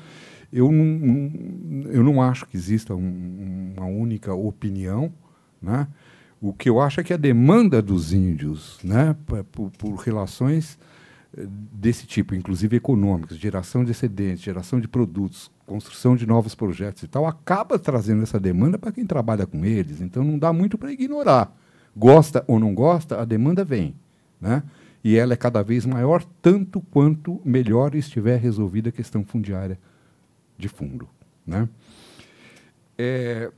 eu 0.53 0.71
não, 0.71 1.91
eu 1.91 2.05
não 2.05 2.23
acho 2.23 2.47
que 2.47 2.57
exista 2.57 2.95
um, 2.95 3.73
uma 3.77 3.87
única 3.87 4.33
opinião. 4.33 5.13
Né? 5.61 5.89
O 6.41 6.53
que 6.53 6.69
eu 6.69 6.81
acho 6.81 7.01
é 7.01 7.05
que 7.05 7.13
a 7.13 7.17
demanda 7.17 7.83
dos 7.83 8.13
índios 8.13 8.79
né, 8.85 9.17
por, 9.51 9.71
por 9.71 9.95
relações 9.97 10.79
desse 11.35 12.07
tipo, 12.07 12.35
inclusive 12.35 12.77
econômicos, 12.77 13.39
geração 13.39 13.85
de 13.85 13.91
excedentes, 13.91 14.43
geração 14.43 14.79
de 14.79 14.87
produtos, 14.87 15.51
construção 15.67 16.15
de 16.15 16.27
novos 16.27 16.55
projetos 16.55 17.03
e 17.03 17.09
tal, 17.09 17.27
acaba 17.27 17.79
trazendo 17.79 18.23
essa 18.23 18.39
demanda 18.39 18.79
para 18.79 18.93
quem 18.93 19.07
trabalha 19.07 19.47
com 19.47 19.65
eles. 19.65 20.01
Então 20.01 20.23
não 20.23 20.39
dá 20.39 20.53
muito 20.53 20.77
para 20.77 20.93
ignorar. 20.93 21.57
Gosta 21.97 22.45
ou 22.47 22.61
não 22.61 22.75
gosta, 22.75 23.21
a 23.21 23.25
demanda 23.25 23.65
vem. 23.65 23.95
Né? 24.41 24.63
E 25.03 25.17
ela 25.17 25.33
é 25.33 25.37
cada 25.37 25.63
vez 25.63 25.87
maior, 25.87 26.23
tanto 26.43 26.81
quanto 26.81 27.41
melhor 27.45 27.95
estiver 27.95 28.39
resolvida 28.39 28.91
a 28.91 28.93
questão 28.93 29.25
fundiária 29.25 29.79
de 30.59 30.69
fundo. 30.69 31.09
Né? 31.47 31.69
É, 32.99 33.51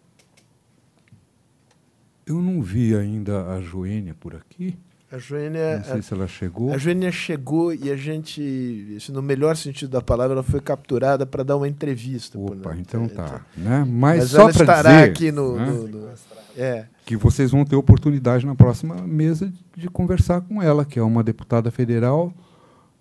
eu 2.26 2.40
não 2.40 2.62
vi 2.62 2.94
ainda 2.94 3.52
a 3.52 3.60
Joênia 3.60 4.14
por 4.14 4.34
aqui. 4.34 4.76
A 5.14 5.18
Joênia. 5.18 5.76
Não 5.76 5.84
sei 5.84 5.98
a, 5.98 6.02
se 6.02 6.12
ela 6.12 6.26
chegou. 6.26 6.72
A 6.72 6.78
Joênia 6.78 7.12
chegou 7.12 7.72
e 7.72 7.88
a 7.88 7.96
gente, 7.96 8.98
no 9.10 9.22
melhor 9.22 9.56
sentido 9.56 9.90
da 9.90 10.02
palavra, 10.02 10.34
ela 10.34 10.42
foi 10.42 10.60
capturada 10.60 11.24
para 11.24 11.44
dar 11.44 11.56
uma 11.56 11.68
entrevista. 11.68 12.36
Opa, 12.36 12.74
então 12.76 13.06
tá. 13.06 13.40
Né? 13.56 13.86
Mas, 13.88 14.20
Mas 14.20 14.30
só 14.30 14.52
para 14.52 14.82
dizer 14.82 15.10
aqui 15.10 15.30
no, 15.30 15.56
né? 15.56 15.66
no, 15.66 15.86
no, 15.86 16.08
é. 16.56 16.86
que 17.06 17.16
vocês 17.16 17.52
vão 17.52 17.64
ter 17.64 17.76
oportunidade 17.76 18.44
na 18.44 18.56
próxima 18.56 18.96
mesa 19.06 19.52
de 19.76 19.88
conversar 19.88 20.40
com 20.40 20.60
ela, 20.60 20.84
que 20.84 20.98
é 20.98 21.02
uma 21.02 21.22
deputada 21.22 21.70
federal 21.70 22.34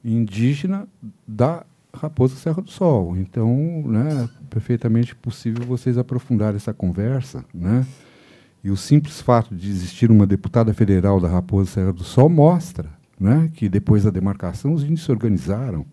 indígena 0.05 0.87
da 1.27 1.65
Raposa 1.91 2.35
Serra 2.35 2.61
do 2.61 2.69
Sol. 2.69 3.17
Então, 3.17 3.83
né, 3.87 4.29
perfeitamente 4.51 5.15
possível 5.15 5.65
vocês 5.65 5.97
aprofundarem 5.97 6.57
essa 6.57 6.73
conversa, 6.73 7.43
né? 7.51 7.85
E 8.63 8.71
o 8.71 8.77
simples 8.77 9.19
fato 9.19 9.53
de 9.53 9.69
existir 9.69 10.09
uma 10.09 10.25
deputada 10.25 10.73
federal 10.73 11.19
da 11.19 11.27
Raposa 11.27 11.71
Serra 11.71 11.93
do 11.93 12.03
Sol 12.03 12.29
mostra 12.29 12.89
né, 13.19 13.51
que 13.53 13.67
depois 13.67 14.03
da 14.03 14.09
demarcação 14.09 14.73
os 14.73 14.83
índios 14.83 15.03
se 15.03 15.11
organizaram 15.11 15.85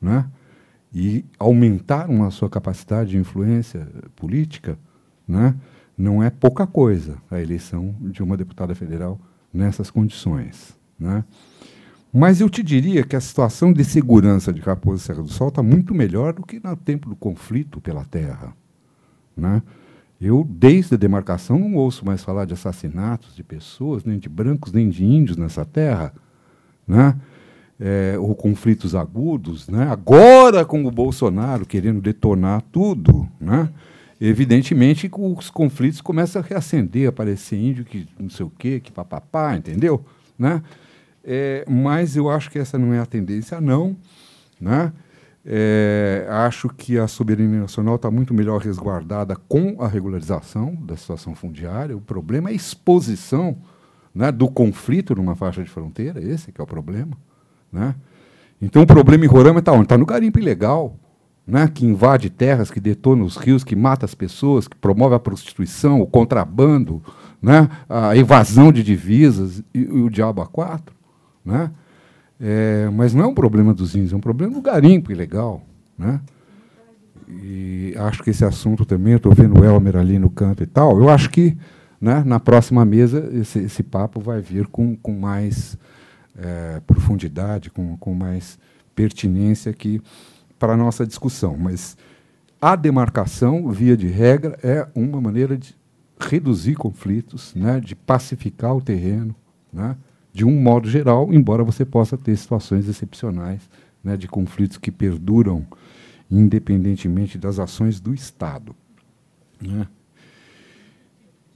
né, 0.00 0.28
e 0.94 1.24
aumentaram 1.38 2.24
a 2.24 2.30
sua 2.30 2.48
capacidade 2.48 3.10
de 3.10 3.18
influência 3.18 3.88
política. 4.14 4.78
Né, 5.26 5.56
não 5.96 6.22
é 6.22 6.30
pouca 6.30 6.66
coisa 6.66 7.16
a 7.30 7.40
eleição 7.40 7.94
de 8.00 8.22
uma 8.22 8.36
deputada 8.36 8.74
federal 8.74 9.20
nessas 9.52 9.90
condições. 9.90 10.76
Né. 10.98 11.24
Mas 12.12 12.40
eu 12.40 12.48
te 12.48 12.62
diria 12.62 13.04
que 13.04 13.16
a 13.16 13.20
situação 13.20 13.72
de 13.72 13.84
segurança 13.84 14.52
de 14.52 14.60
Raposa 14.60 15.02
Serra 15.02 15.22
do 15.22 15.28
Sol 15.28 15.48
está 15.48 15.62
muito 15.62 15.94
melhor 15.94 16.32
do 16.32 16.42
que 16.42 16.60
no 16.62 16.76
tempo 16.76 17.08
do 17.08 17.16
conflito 17.16 17.80
pela 17.80 18.04
terra. 18.04 18.54
Né? 19.36 19.62
Eu, 20.22 20.46
desde 20.48 20.94
a 20.94 20.96
demarcação, 20.96 21.58
não 21.58 21.74
ouço 21.74 22.06
mais 22.06 22.22
falar 22.22 22.44
de 22.44 22.54
assassinatos 22.54 23.34
de 23.34 23.42
pessoas, 23.42 24.04
nem 24.04 24.20
de 24.20 24.28
brancos, 24.28 24.72
nem 24.72 24.88
de 24.88 25.04
índios 25.04 25.36
nessa 25.36 25.64
terra, 25.64 26.14
né? 26.86 27.18
É, 27.80 28.16
ou 28.16 28.32
conflitos 28.32 28.94
agudos. 28.94 29.68
Né? 29.68 29.88
Agora, 29.90 30.64
com 30.64 30.84
o 30.84 30.90
Bolsonaro 30.92 31.66
querendo 31.66 32.00
detonar 32.00 32.62
tudo, 32.70 33.28
né? 33.40 33.68
evidentemente 34.20 35.10
os 35.12 35.50
conflitos 35.50 36.00
começam 36.00 36.40
a 36.40 36.44
reacender, 36.44 37.08
aparecer 37.08 37.58
índio 37.58 37.84
que 37.84 38.06
não 38.16 38.30
sei 38.30 38.46
o 38.46 38.52
quê, 38.56 38.78
que 38.78 38.92
papapá, 38.92 39.56
entendeu? 39.56 40.04
Né? 40.38 40.62
É, 41.24 41.64
mas 41.68 42.14
eu 42.14 42.30
acho 42.30 42.48
que 42.48 42.60
essa 42.60 42.78
não 42.78 42.94
é 42.94 43.00
a 43.00 43.06
tendência, 43.06 43.60
não. 43.60 43.96
Né? 44.60 44.92
É, 45.44 46.24
acho 46.28 46.68
que 46.68 46.96
a 46.98 47.08
soberania 47.08 47.60
nacional 47.60 47.96
está 47.96 48.10
muito 48.10 48.32
melhor 48.32 48.60
resguardada 48.60 49.34
com 49.48 49.82
a 49.82 49.88
regularização 49.88 50.74
da 50.76 50.96
situação 50.96 51.34
fundiária. 51.34 51.96
O 51.96 52.00
problema 52.00 52.48
é 52.48 52.52
a 52.52 52.54
exposição 52.54 53.56
né, 54.14 54.30
do 54.30 54.48
conflito 54.48 55.14
numa 55.14 55.34
faixa 55.34 55.62
de 55.62 55.70
fronteira, 55.70 56.22
esse 56.22 56.52
que 56.52 56.60
é 56.60 56.64
o 56.64 56.66
problema. 56.66 57.16
Né? 57.72 57.94
Então 58.60 58.82
o 58.82 58.86
problema 58.86 59.24
em 59.24 59.28
Roraima 59.28 59.58
está 59.58 59.72
onde? 59.72 59.84
Está 59.84 59.98
no 59.98 60.06
garimpo 60.06 60.38
ilegal, 60.38 60.96
né, 61.44 61.66
que 61.66 61.84
invade 61.84 62.30
terras, 62.30 62.70
que 62.70 62.78
detona 62.78 63.24
os 63.24 63.36
rios, 63.36 63.64
que 63.64 63.74
mata 63.74 64.04
as 64.04 64.14
pessoas, 64.14 64.68
que 64.68 64.76
promove 64.76 65.16
a 65.16 65.18
prostituição, 65.18 66.00
o 66.00 66.06
contrabando, 66.06 67.02
né, 67.40 67.68
a 67.88 68.16
evasão 68.16 68.70
de 68.70 68.84
divisas 68.84 69.58
e, 69.74 69.80
e 69.80 69.86
o 69.86 70.08
diabo 70.08 70.40
a 70.40 70.46
quatro. 70.46 70.94
Né? 71.44 71.68
É, 72.44 72.90
mas 72.92 73.14
não 73.14 73.24
é 73.24 73.26
um 73.28 73.34
problema 73.34 73.72
dos 73.72 73.94
índios, 73.94 74.12
é 74.12 74.16
um 74.16 74.20
problema 74.20 74.52
do 74.52 74.60
garimpo 74.60 75.12
ilegal. 75.12 75.62
Né? 75.96 76.20
E 77.28 77.94
acho 77.96 78.20
que 78.20 78.30
esse 78.30 78.44
assunto 78.44 78.84
também, 78.84 79.12
eu 79.12 79.18
estou 79.18 79.32
vendo 79.32 79.60
o 79.60 79.64
Elmer 79.64 79.96
ali 79.96 80.18
no 80.18 80.28
canto 80.28 80.60
e 80.60 80.66
tal, 80.66 80.98
eu 80.98 81.08
acho 81.08 81.30
que 81.30 81.56
né, 82.00 82.24
na 82.26 82.40
próxima 82.40 82.84
mesa 82.84 83.30
esse, 83.32 83.60
esse 83.60 83.82
papo 83.84 84.18
vai 84.18 84.40
vir 84.40 84.66
com, 84.66 84.96
com 84.96 85.12
mais 85.12 85.78
é, 86.36 86.80
profundidade, 86.84 87.70
com, 87.70 87.96
com 87.96 88.12
mais 88.12 88.58
pertinência 88.92 89.70
aqui 89.70 90.02
para 90.58 90.72
a 90.72 90.76
nossa 90.76 91.06
discussão. 91.06 91.56
Mas 91.56 91.96
a 92.60 92.74
demarcação, 92.74 93.70
via 93.70 93.96
de 93.96 94.08
regra, 94.08 94.58
é 94.64 94.88
uma 94.96 95.20
maneira 95.20 95.56
de 95.56 95.76
reduzir 96.18 96.74
conflitos, 96.74 97.54
né, 97.54 97.78
de 97.78 97.94
pacificar 97.94 98.74
o 98.74 98.80
terreno, 98.82 99.34
né, 99.72 99.96
de 100.32 100.44
um 100.44 100.60
modo 100.60 100.88
geral, 100.88 101.32
embora 101.32 101.62
você 101.62 101.84
possa 101.84 102.16
ter 102.16 102.36
situações 102.36 102.88
excepcionais 102.88 103.68
né, 104.02 104.16
de 104.16 104.26
conflitos 104.26 104.78
que 104.78 104.90
perduram 104.90 105.66
independentemente 106.30 107.36
das 107.36 107.58
ações 107.58 108.00
do 108.00 108.14
Estado. 108.14 108.74
Né. 109.60 109.86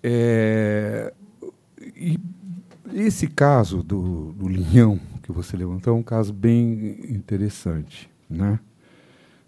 É, 0.03 1.12
e 1.97 2.20
esse 2.93 3.27
caso 3.27 3.82
do, 3.82 4.32
do 4.32 4.47
linhão 4.47 5.01
que 5.23 5.32
você 5.32 5.57
levantou 5.57 5.94
é 5.94 5.98
um 5.98 6.03
caso 6.03 6.32
bem 6.32 6.98
interessante. 7.09 8.09
Né? 8.28 8.61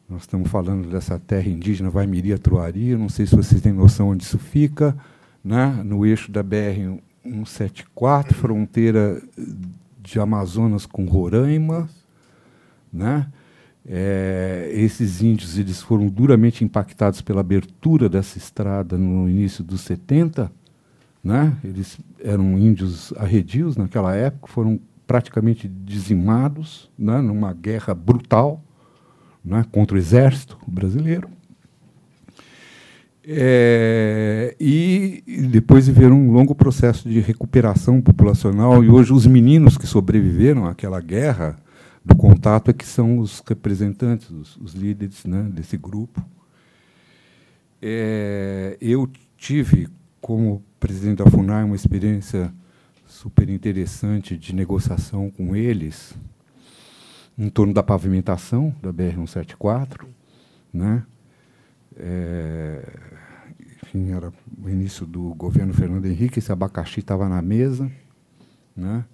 Nós 0.09 0.23
estamos 0.23 0.51
falando 0.51 0.89
dessa 0.89 1.19
terra 1.19 1.49
indígena, 1.49 1.91
Vaimiria, 1.91 2.39
Truari, 2.39 2.97
não 2.97 3.11
sei 3.11 3.27
se 3.27 3.37
vocês 3.37 3.61
têm 3.61 3.73
noção 3.73 4.09
onde 4.09 4.25
isso 4.25 4.39
fica, 4.39 4.97
né? 5.45 5.67
no 5.85 6.07
eixo 6.07 6.33
da 6.33 6.43
BR 6.43 6.99
174, 7.31 8.35
fronteira 8.35 9.23
de 10.01 10.19
Amazonas 10.19 10.87
com 10.87 11.05
Roraima. 11.05 11.89
Né? 12.93 13.27
É, 13.87 14.71
esses 14.73 15.23
índios 15.23 15.59
eles 15.59 15.81
foram 15.81 16.09
duramente 16.09 16.65
impactados 16.65 17.21
pela 17.21 17.41
abertura 17.41 18.09
dessa 18.09 18.39
estrada 18.39 18.97
no 18.97 19.29
início 19.29 19.63
dos 19.63 19.83
70. 19.83 20.51
Né? 21.23 21.57
Eles 21.63 21.99
eram 22.23 22.59
índios 22.59 23.13
arredios 23.17 23.77
naquela 23.77 24.15
época, 24.15 24.47
foram 24.49 24.81
praticamente 25.07 25.67
dizimados 25.69 26.91
né? 26.99 27.21
numa 27.21 27.53
guerra 27.53 27.95
brutal 27.95 28.63
né? 29.45 29.65
contra 29.73 29.97
o 29.97 29.99
exército 29.99 30.59
brasileiro. 30.67 31.29
É, 33.31 34.57
e, 34.59 35.23
depois 35.51 35.87
viveram 35.87 36.17
um 36.19 36.33
longo 36.33 36.55
processo 36.55 37.07
de 37.07 37.21
recuperação 37.21 38.01
populacional, 38.01 38.83
e 38.83 38.89
hoje 38.89 39.13
os 39.13 39.27
meninos 39.27 39.77
que 39.77 39.87
sobreviveram 39.87 40.65
àquela 40.65 40.99
guerra 40.99 41.59
do 42.03 42.17
contato 42.17 42.71
é 42.71 42.73
que 42.73 42.87
são 42.87 43.19
os 43.19 43.43
representantes, 43.47 44.31
os, 44.31 44.57
os 44.57 44.73
líderes 44.73 45.27
né, 45.27 45.43
desse 45.53 45.77
grupo. 45.77 46.25
É, 47.83 48.79
eu 48.81 49.07
tive, 49.37 49.89
como 50.23 50.63
presidente 50.81 51.19
da 51.23 51.31
FUNAI, 51.31 51.65
uma 51.65 51.77
experiência 51.77 52.51
super 53.05 53.51
interessante 53.51 54.39
de 54.39 54.55
negociação 54.55 55.31
com 55.31 55.55
eles, 55.55 56.15
em 57.37 57.51
torno 57.51 57.75
da 57.75 57.83
pavimentação 57.83 58.75
da 58.81 58.91
BR-174, 58.91 60.07
né? 60.73 61.05
É, 61.95 63.18
enfim, 63.89 64.10
era 64.12 64.32
o 64.62 64.69
início 64.69 65.06
do 65.06 65.35
governo 65.35 65.73
Fernando 65.73 66.05
Henrique, 66.05 66.39
esse 66.39 66.52
abacaxi 66.52 67.01
estava 67.01 67.28
na 67.28 67.40
mesa, 67.40 67.90
né? 68.77 69.05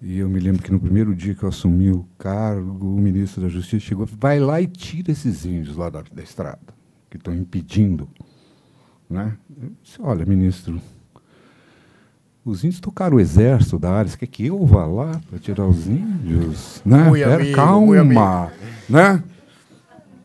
E 0.00 0.18
eu 0.18 0.28
me 0.28 0.38
lembro 0.38 0.62
que 0.62 0.70
no 0.70 0.78
primeiro 0.78 1.14
dia 1.14 1.34
que 1.34 1.42
eu 1.42 1.48
assumi 1.48 1.90
o 1.90 2.06
cargo, 2.16 2.94
o 2.94 3.00
ministro 3.00 3.42
da 3.42 3.48
Justiça 3.48 3.86
chegou 3.86 4.06
e 4.06 4.16
vai 4.16 4.38
lá 4.38 4.60
e 4.60 4.66
tira 4.66 5.10
esses 5.10 5.44
índios 5.44 5.76
lá 5.76 5.90
da, 5.90 6.02
da 6.12 6.22
estrada, 6.22 6.60
que 7.10 7.16
estão 7.16 7.34
impedindo. 7.34 8.08
Né? 9.10 9.36
Eu 9.60 9.72
disse, 9.82 10.00
olha, 10.00 10.24
ministro, 10.24 10.80
os 12.44 12.62
índios 12.62 12.80
tocaram 12.80 13.16
o 13.16 13.20
exército 13.20 13.78
da 13.78 13.90
área, 13.90 14.08
você 14.08 14.16
quer 14.16 14.26
que 14.26 14.46
eu 14.46 14.64
vá 14.64 14.86
lá 14.86 15.20
para 15.28 15.38
tirar 15.38 15.66
os 15.66 15.88
índios? 15.88 16.80
Né? 16.84 17.10
Pera, 17.10 17.34
amigo, 17.36 17.56
calma, 17.56 18.52
né? 18.88 19.24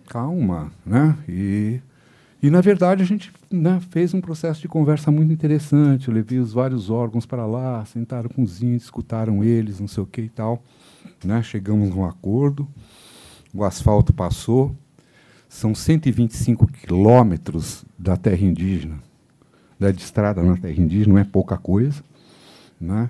Calma, 0.08 0.72
né? 0.86 1.18
E 1.28 1.82
e, 2.44 2.50
na 2.50 2.60
verdade, 2.60 3.02
a 3.02 3.06
gente 3.06 3.32
né, 3.50 3.80
fez 3.90 4.14
um 4.14 4.20
processo 4.20 4.60
de 4.60 4.68
conversa 4.68 5.10
muito 5.10 5.32
interessante. 5.32 6.10
Eu 6.10 6.14
levei 6.14 6.40
os 6.40 6.52
vários 6.52 6.90
órgãos 6.90 7.26
para 7.26 7.46
lá, 7.46 7.86
sentaram 7.86 8.30
com 8.30 8.44
os 8.44 8.62
índios, 8.62 8.84
escutaram 8.84 9.42
eles, 9.42 9.80
não 9.80 9.88
sei 9.88 10.04
o 10.04 10.06
que 10.06 10.24
e 10.24 10.28
tal. 10.28 10.62
Né, 11.24 11.42
chegamos 11.42 11.90
a 11.90 11.96
um 11.96 12.06
acordo, 12.06 12.68
o 13.54 13.64
asfalto 13.64 14.12
passou. 14.12 14.76
São 15.48 15.74
125 15.74 16.68
quilômetros 16.68 17.86
da 17.98 18.18
terra 18.18 18.44
indígena, 18.44 19.00
da 19.80 19.90
estrada 19.92 20.44
na 20.44 20.58
terra 20.58 20.82
indígena, 20.82 21.14
não 21.14 21.22
é 21.22 21.24
pouca 21.24 21.58
coisa. 21.58 22.04
Né? 22.82 23.10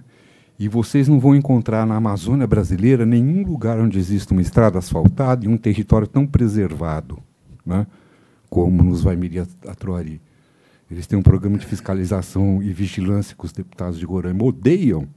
E 0.59 0.67
vocês 0.67 1.07
não 1.07 1.19
vão 1.19 1.35
encontrar 1.35 1.87
na 1.87 1.95
Amazônia 1.95 2.45
brasileira 2.45 3.03
nenhum 3.03 3.43
lugar 3.43 3.79
onde 3.79 3.97
exista 3.97 4.31
uma 4.31 4.41
estrada 4.43 4.77
asfaltada 4.77 5.45
e 5.45 5.47
um 5.47 5.57
território 5.57 6.05
tão 6.05 6.27
preservado. 6.27 7.17
Né? 7.65 7.87
Como 8.53 8.83
nos 8.83 9.01
Vaimiri 9.01 9.39
Atroari. 9.67 10.21
Eles 10.91 11.07
têm 11.07 11.17
um 11.17 11.23
programa 11.23 11.57
de 11.57 11.65
fiscalização 11.65 12.61
e 12.61 12.71
vigilância 12.71 13.35
que 13.35 13.43
os 13.43 13.51
deputados 13.51 13.97
de 13.97 14.05
Roraima 14.05 14.43
odeiam, 14.43 15.07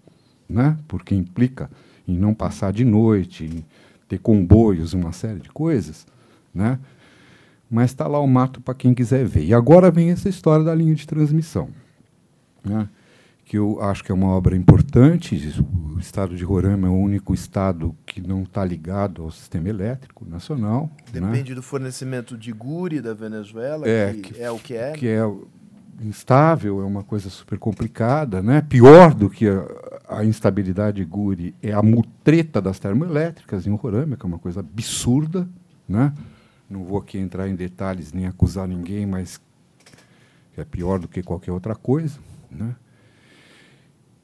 né? 0.48 0.74
porque 0.88 1.14
implica 1.14 1.70
em 2.08 2.16
não 2.16 2.32
passar 2.32 2.72
de 2.72 2.82
noite, 2.82 3.44
em 3.44 3.62
ter 4.08 4.18
comboios, 4.20 4.94
uma 4.94 5.12
série 5.12 5.40
de 5.40 5.50
coisas. 5.50 6.06
Né? 6.54 6.78
Mas 7.70 7.90
está 7.90 8.06
lá 8.06 8.18
o 8.18 8.26
mato 8.26 8.58
para 8.58 8.72
quem 8.72 8.94
quiser 8.94 9.26
ver. 9.26 9.44
E 9.44 9.52
agora 9.52 9.90
vem 9.90 10.10
essa 10.10 10.30
história 10.30 10.64
da 10.64 10.74
linha 10.74 10.94
de 10.94 11.06
transmissão. 11.06 11.68
Né? 12.64 12.88
Que 13.46 13.56
eu 13.56 13.80
acho 13.80 14.02
que 14.02 14.10
é 14.10 14.14
uma 14.14 14.26
obra 14.26 14.56
importante. 14.56 15.36
O 15.94 16.00
estado 16.00 16.36
de 16.36 16.44
Roraima 16.44 16.88
é 16.88 16.90
o 16.90 16.96
único 16.96 17.32
estado 17.32 17.96
que 18.04 18.20
não 18.20 18.42
está 18.42 18.64
ligado 18.64 19.22
ao 19.22 19.30
sistema 19.30 19.68
elétrico 19.68 20.26
nacional. 20.28 20.90
Né? 21.14 21.20
Depende 21.20 21.50
né? 21.50 21.54
do 21.54 21.62
fornecimento 21.62 22.36
de 22.36 22.52
guri 22.52 23.00
da 23.00 23.14
Venezuela, 23.14 23.88
é, 23.88 24.14
que, 24.14 24.32
que, 24.32 24.42
é 24.42 24.50
o 24.50 24.58
que 24.58 24.74
é. 24.74 24.92
Que 24.92 25.06
é 25.06 25.20
instável, 26.02 26.80
é 26.80 26.84
uma 26.84 27.04
coisa 27.04 27.30
super 27.30 27.56
complicada. 27.56 28.42
Né? 28.42 28.60
Pior 28.62 29.14
do 29.14 29.30
que 29.30 29.46
a, 29.48 29.64
a 30.08 30.24
instabilidade 30.24 30.96
de 30.96 31.04
guri 31.04 31.54
é 31.62 31.72
a 31.72 31.80
mutreta 31.80 32.60
das 32.60 32.80
termoelétricas 32.80 33.64
em 33.64 33.74
Roraima, 33.76 34.16
que 34.16 34.26
é 34.26 34.28
uma 34.28 34.40
coisa 34.40 34.58
absurda. 34.58 35.48
Né? 35.88 36.12
Não 36.68 36.82
vou 36.82 36.98
aqui 36.98 37.16
entrar 37.16 37.48
em 37.48 37.54
detalhes 37.54 38.12
nem 38.12 38.26
acusar 38.26 38.66
ninguém, 38.66 39.06
mas 39.06 39.40
é 40.56 40.64
pior 40.64 40.98
do 40.98 41.06
que 41.06 41.22
qualquer 41.22 41.52
outra 41.52 41.76
coisa. 41.76 42.18
Né? 42.50 42.74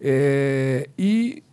É, 0.05 0.89
e 0.99 1.45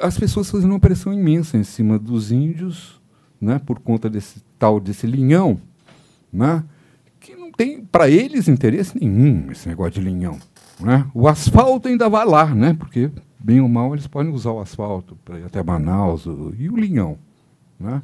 as 0.00 0.18
pessoas 0.18 0.50
fazendo 0.50 0.72
uma 0.72 0.80
pressão 0.80 1.12
imensa 1.12 1.56
em 1.56 1.62
cima 1.62 2.00
dos 2.00 2.32
índios, 2.32 3.00
né, 3.40 3.60
por 3.64 3.78
conta 3.78 4.10
desse 4.10 4.42
tal 4.58 4.80
desse 4.80 5.06
linhão, 5.06 5.60
né, 6.32 6.64
que 7.20 7.36
não 7.36 7.52
tem 7.52 7.84
para 7.84 8.10
eles 8.10 8.48
interesse 8.48 8.98
nenhum 8.98 9.52
esse 9.52 9.68
negócio 9.68 9.92
de 9.92 10.00
linhão. 10.00 10.36
Né? 10.80 11.06
O 11.14 11.28
asfalto 11.28 11.86
ainda 11.86 12.08
vai 12.08 12.26
lá, 12.26 12.52
né, 12.52 12.74
porque 12.76 13.08
bem 13.38 13.60
ou 13.60 13.68
mal 13.68 13.94
eles 13.94 14.08
podem 14.08 14.32
usar 14.32 14.50
o 14.50 14.60
asfalto 14.60 15.16
para 15.24 15.38
ir 15.38 15.44
até 15.44 15.62
Manaus 15.62 16.24
e 16.58 16.68
o 16.68 16.76
linhão, 16.76 17.16
né? 17.78 18.02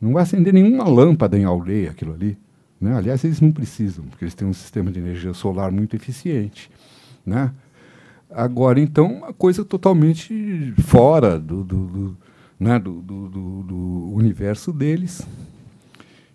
Não 0.00 0.12
vai 0.12 0.22
acender 0.22 0.52
nenhuma 0.52 0.86
lâmpada 0.86 1.38
em 1.38 1.44
aldeia 1.44 1.90
aquilo 1.90 2.12
ali. 2.12 2.36
Né? 2.78 2.94
Aliás, 2.94 3.24
eles 3.24 3.40
não 3.40 3.50
precisam, 3.50 4.04
porque 4.04 4.24
eles 4.24 4.34
têm 4.34 4.46
um 4.46 4.52
sistema 4.52 4.92
de 4.92 4.98
energia 4.98 5.32
solar 5.32 5.72
muito 5.72 5.96
eficiente. 5.96 6.70
Né? 7.24 7.50
Agora, 8.30 8.80
então, 8.80 9.06
uma 9.06 9.32
coisa 9.32 9.64
totalmente 9.64 10.74
fora 10.78 11.38
do, 11.38 11.62
do, 11.62 11.86
do 11.86 12.16
né, 12.58 12.78
do, 12.78 13.00
do, 13.02 13.28
do, 13.28 14.14
universo 14.14 14.72
deles. 14.72 15.26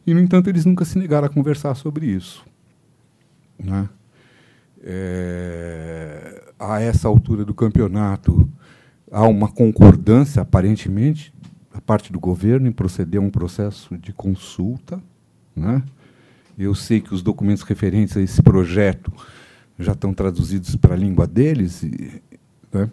E, 0.05 0.13
no 0.13 0.19
entanto, 0.19 0.49
eles 0.49 0.65
nunca 0.65 0.85
se 0.85 0.97
negaram 0.97 1.27
a 1.27 1.29
conversar 1.29 1.75
sobre 1.75 2.05
isso. 2.05 2.45
Né? 3.57 3.89
É, 4.81 6.51
a 6.57 6.79
essa 6.81 7.07
altura 7.07 7.43
do 7.43 7.53
campeonato, 7.53 8.47
há 9.11 9.27
uma 9.27 9.49
concordância, 9.49 10.41
aparentemente, 10.41 11.33
da 11.73 11.81
parte 11.81 12.11
do 12.11 12.19
governo 12.19 12.67
em 12.67 12.71
proceder 12.71 13.19
a 13.19 13.23
um 13.23 13.29
processo 13.29 13.97
de 13.97 14.13
consulta. 14.13 15.01
Né? 15.55 15.83
Eu 16.57 16.75
sei 16.75 17.01
que 17.01 17.13
os 17.13 17.21
documentos 17.21 17.63
referentes 17.63 18.17
a 18.17 18.21
esse 18.21 18.41
projeto 18.41 19.11
já 19.80 19.93
estão 19.93 20.14
traduzidos 20.14 20.76
para 20.76 20.93
a 20.93 20.97
língua 20.97 21.26
deles. 21.26 21.84
E, 21.84 22.22
né? 22.72 22.89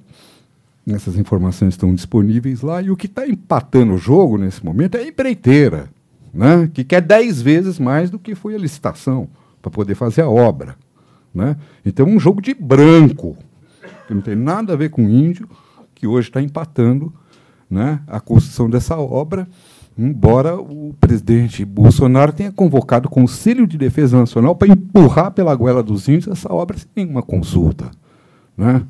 Essas 0.88 1.16
informações 1.18 1.74
estão 1.74 1.92
disponíveis 1.92 2.62
lá. 2.62 2.80
E 2.80 2.90
o 2.90 2.96
que 2.96 3.06
está 3.06 3.26
empatando 3.26 3.94
o 3.94 3.98
jogo 3.98 4.38
nesse 4.38 4.64
momento 4.64 4.96
é 4.96 5.00
a 5.00 5.08
empreiteira, 5.08 5.90
né? 6.32 6.70
que 6.72 6.84
quer 6.84 7.02
dez 7.02 7.42
vezes 7.42 7.78
mais 7.78 8.08
do 8.08 8.20
que 8.20 8.36
foi 8.36 8.54
a 8.54 8.58
licitação 8.58 9.28
para 9.60 9.70
poder 9.70 9.96
fazer 9.96 10.22
a 10.22 10.28
obra. 10.28 10.76
Né? 11.34 11.56
Então, 11.84 12.06
um 12.06 12.20
jogo 12.20 12.40
de 12.40 12.54
branco, 12.54 13.36
que 14.06 14.14
não 14.14 14.20
tem 14.20 14.36
nada 14.36 14.74
a 14.74 14.76
ver 14.76 14.90
com 14.90 15.02
índio, 15.02 15.48
que 15.92 16.06
hoje 16.06 16.28
está 16.28 16.40
empatando 16.40 17.12
né, 17.68 18.00
a 18.06 18.20
construção 18.20 18.70
dessa 18.70 18.96
obra, 18.96 19.48
embora 19.98 20.56
o 20.56 20.94
presidente 21.00 21.64
Bolsonaro 21.64 22.32
tenha 22.32 22.52
convocado 22.52 23.08
o 23.08 23.10
Conselho 23.10 23.66
de 23.66 23.78
Defesa 23.78 24.18
Nacional 24.18 24.54
para 24.54 24.68
empurrar 24.68 25.30
pela 25.30 25.54
goela 25.54 25.82
dos 25.82 26.06
índios 26.08 26.28
essa 26.28 26.52
obra 26.52 26.76
sem 26.94 27.06
uma 27.06 27.22
consulta. 27.22 27.90
Né? 28.56 28.82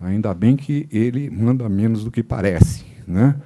Ainda 0.00 0.34
bem 0.34 0.56
que 0.56 0.88
ele 0.90 1.30
manda 1.30 1.68
menos 1.68 2.04
do 2.04 2.10
que 2.10 2.22
parece. 2.22 2.84
Né? 3.06 3.36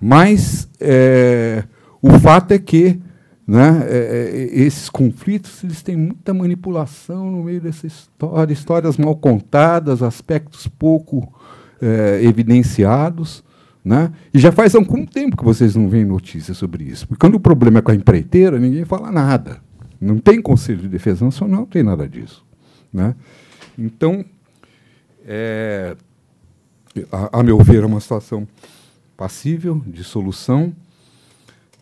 Mas 0.00 0.68
é, 0.80 1.64
o 2.00 2.18
fato 2.20 2.52
é 2.52 2.58
que 2.58 3.00
né, 3.46 3.84
é, 3.88 3.96
é, 3.96 4.60
esses 4.60 4.88
conflitos 4.90 5.64
eles 5.64 5.82
têm 5.82 5.96
muita 5.96 6.34
manipulação 6.34 7.30
no 7.30 7.44
meio 7.44 7.60
dessa 7.60 7.86
história, 7.86 8.52
histórias 8.52 8.96
mal 8.96 9.16
contadas, 9.16 10.02
aspectos 10.02 10.68
pouco 10.68 11.32
é, 11.80 12.20
evidenciados. 12.22 13.42
Né? 13.84 14.12
E 14.34 14.38
já 14.38 14.52
faz 14.52 14.74
algum 14.74 15.06
tempo 15.06 15.36
que 15.36 15.44
vocês 15.44 15.74
não 15.74 15.88
veem 15.88 16.04
notícias 16.04 16.56
sobre 16.56 16.84
isso. 16.84 17.06
Porque 17.06 17.20
quando 17.20 17.36
o 17.36 17.40
problema 17.40 17.78
é 17.78 17.82
com 17.82 17.90
a 17.90 17.94
empreiteira, 17.94 18.58
ninguém 18.58 18.84
fala 18.84 19.10
nada. 19.10 19.60
Não 20.00 20.18
tem 20.18 20.40
Conselho 20.40 20.80
de 20.80 20.88
Defesa 20.88 21.24
Nacional, 21.24 21.60
não 21.60 21.66
tem 21.66 21.82
nada 21.82 22.08
disso. 22.08 22.44
Né? 22.92 23.14
Então, 23.78 24.24
é, 25.24 25.96
a, 27.10 27.40
a, 27.40 27.42
meu 27.42 27.58
ver, 27.58 27.82
é 27.82 27.86
uma 27.86 28.00
situação 28.00 28.46
passível 29.16 29.82
de 29.86 30.04
solução. 30.04 30.72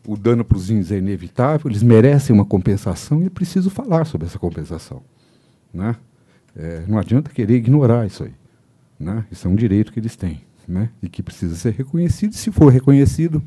O 0.06 0.16
dano 0.16 0.44
para 0.44 0.56
os 0.56 0.70
índios 0.70 0.92
é 0.92 0.98
inevitável, 0.98 1.68
eles 1.68 1.82
merecem 1.82 2.32
uma 2.32 2.44
compensação 2.44 3.22
e 3.22 3.26
é 3.26 3.30
preciso 3.30 3.68
falar 3.68 4.06
sobre 4.06 4.26
essa 4.26 4.38
compensação. 4.38 5.02
Né? 5.74 5.96
É, 6.54 6.84
não 6.86 6.98
adianta 6.98 7.30
querer 7.30 7.56
ignorar 7.56 8.06
isso 8.06 8.22
aí. 8.22 8.32
Né? 8.98 9.24
Isso 9.30 9.48
é 9.48 9.50
um 9.50 9.56
direito 9.56 9.92
que 9.92 9.98
eles 9.98 10.14
têm 10.14 10.46
né? 10.66 10.90
e 11.02 11.08
que 11.08 11.22
precisa 11.22 11.54
ser 11.56 11.72
reconhecido. 11.72 12.34
Se 12.34 12.50
for 12.50 12.72
reconhecido, 12.72 13.42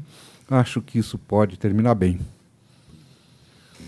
acho 0.50 0.82
que 0.82 1.00
isso 1.00 1.18
pode 1.18 1.58
terminar 1.58 1.96
bem. 1.96 2.20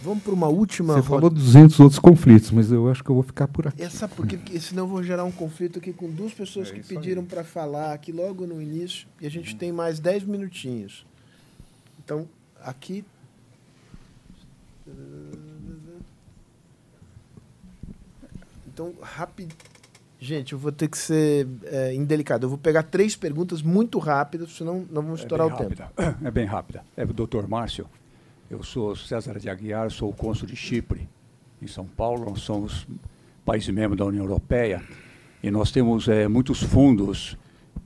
Vamos 0.04 0.24
para 0.24 0.34
uma 0.34 0.48
última. 0.48 0.96
Você 0.96 1.04
falou 1.04 1.30
200 1.30 1.80
outros 1.80 2.00
conflitos, 2.00 2.50
mas 2.50 2.72
eu 2.72 2.90
acho 2.90 3.04
que 3.04 3.10
eu 3.10 3.16
vou 3.16 3.24
ficar 3.24 3.48
por 3.48 3.68
aqui. 3.68 3.84
Essa 3.84 4.08
porque 4.08 4.60
senão 4.60 4.84
eu 4.84 4.88
vou 4.88 5.04
gerar 5.04 5.24
um 5.24 5.32
conflito 5.32 5.78
aqui 5.78 5.94
com 5.94 6.10
duas 6.10 6.34
pessoas 6.34 6.70
é 6.70 6.74
que 6.74 6.82
pediram 6.82 7.24
para 7.24 7.44
falar 7.44 7.94
aqui 7.94 8.12
logo 8.12 8.48
no 8.48 8.60
início 8.60 9.08
e 9.20 9.28
a 9.28 9.30
gente 9.30 9.54
hum. 9.54 9.58
tem 9.58 9.72
mais 9.72 10.00
10 10.00 10.24
minutinhos. 10.24 11.06
Então, 12.04 12.28
aqui 12.64 13.06
Então, 18.74 18.94
rápido 19.02 19.54
Gente, 20.24 20.54
eu 20.54 20.60
vou 20.60 20.72
ter 20.72 20.88
que 20.88 21.00
ser 21.00 21.48
é, 21.64 21.96
indelicado. 21.96 22.46
Eu 22.46 22.50
vou 22.50 22.58
pegar 22.60 22.84
três 22.84 23.16
perguntas 23.16 23.64
muito 23.64 23.98
rápidas, 23.98 24.52
senão 24.52 24.86
não 24.92 25.02
vamos 25.02 25.22
é 25.22 25.24
estourar 25.24 25.48
o 25.48 25.50
rápida. 25.50 25.92
tempo. 25.96 26.18
É 26.24 26.30
bem 26.30 26.46
rápida. 26.46 26.86
É 26.96 27.04
o 27.04 27.08
doutor 27.08 27.48
Márcio. 27.48 27.88
Eu 28.48 28.62
sou 28.62 28.96
César 28.96 29.40
de 29.40 29.50
Aguiar, 29.50 29.90
sou 29.90 30.12
o 30.12 30.14
cônsul 30.14 30.48
de 30.48 30.56
Chipre, 30.56 31.10
em 31.60 31.66
São 31.66 31.88
Paulo. 31.88 32.30
Nós 32.30 32.42
somos 32.42 32.86
país 33.44 33.68
membro 33.70 33.98
da 33.98 34.06
União 34.06 34.24
Europeia 34.24 34.84
e 35.42 35.50
nós 35.50 35.72
temos 35.72 36.08
é, 36.08 36.28
muitos 36.28 36.62
fundos 36.62 37.36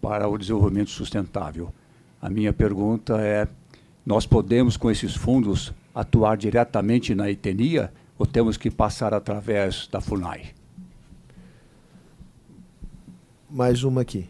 para 0.02 0.28
o 0.28 0.38
desenvolvimento 0.38 0.90
sustentável. 0.90 1.74
A 2.22 2.30
minha 2.30 2.52
pergunta 2.52 3.18
é: 3.22 3.48
nós 4.06 4.26
podemos, 4.26 4.76
com 4.76 4.92
esses 4.92 5.16
fundos, 5.16 5.74
atuar 5.94 6.36
diretamente 6.36 7.16
na 7.16 7.32
etnia 7.32 7.94
ou 8.20 8.26
temos 8.26 8.58
que 8.58 8.70
passar 8.70 9.14
através 9.14 9.88
da 9.88 10.02
FUNAI? 10.02 10.55
Mais 13.56 13.86
uma 13.86 14.02
aqui. 14.02 14.28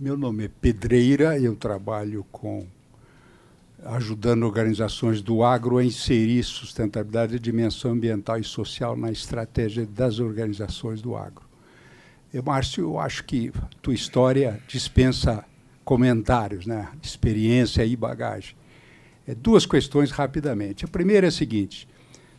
Meu 0.00 0.16
nome 0.16 0.46
é 0.46 0.48
Pedreira, 0.48 1.38
eu 1.38 1.54
trabalho 1.54 2.24
com 2.32 2.66
ajudando 3.84 4.44
organizações 4.44 5.20
do 5.20 5.44
agro 5.44 5.76
a 5.76 5.84
inserir 5.84 6.42
sustentabilidade 6.42 7.36
e 7.36 7.38
dimensão 7.38 7.90
ambiental 7.90 8.38
e 8.38 8.44
social 8.44 8.96
na 8.96 9.12
estratégia 9.12 9.84
das 9.84 10.18
organizações 10.18 11.02
do 11.02 11.14
agro. 11.14 11.44
Eu, 12.32 12.42
Márcio, 12.42 12.84
eu 12.84 12.98
acho 12.98 13.24
que 13.24 13.52
tua 13.82 13.92
história 13.92 14.58
dispensa 14.66 15.44
comentários, 15.84 16.64
né? 16.64 16.90
experiência 17.02 17.84
e 17.84 17.94
bagagem. 17.94 18.56
É, 19.28 19.34
duas 19.34 19.66
questões 19.66 20.10
rapidamente. 20.10 20.86
A 20.86 20.88
primeira 20.88 21.26
é 21.26 21.28
a 21.28 21.32
seguinte: 21.32 21.86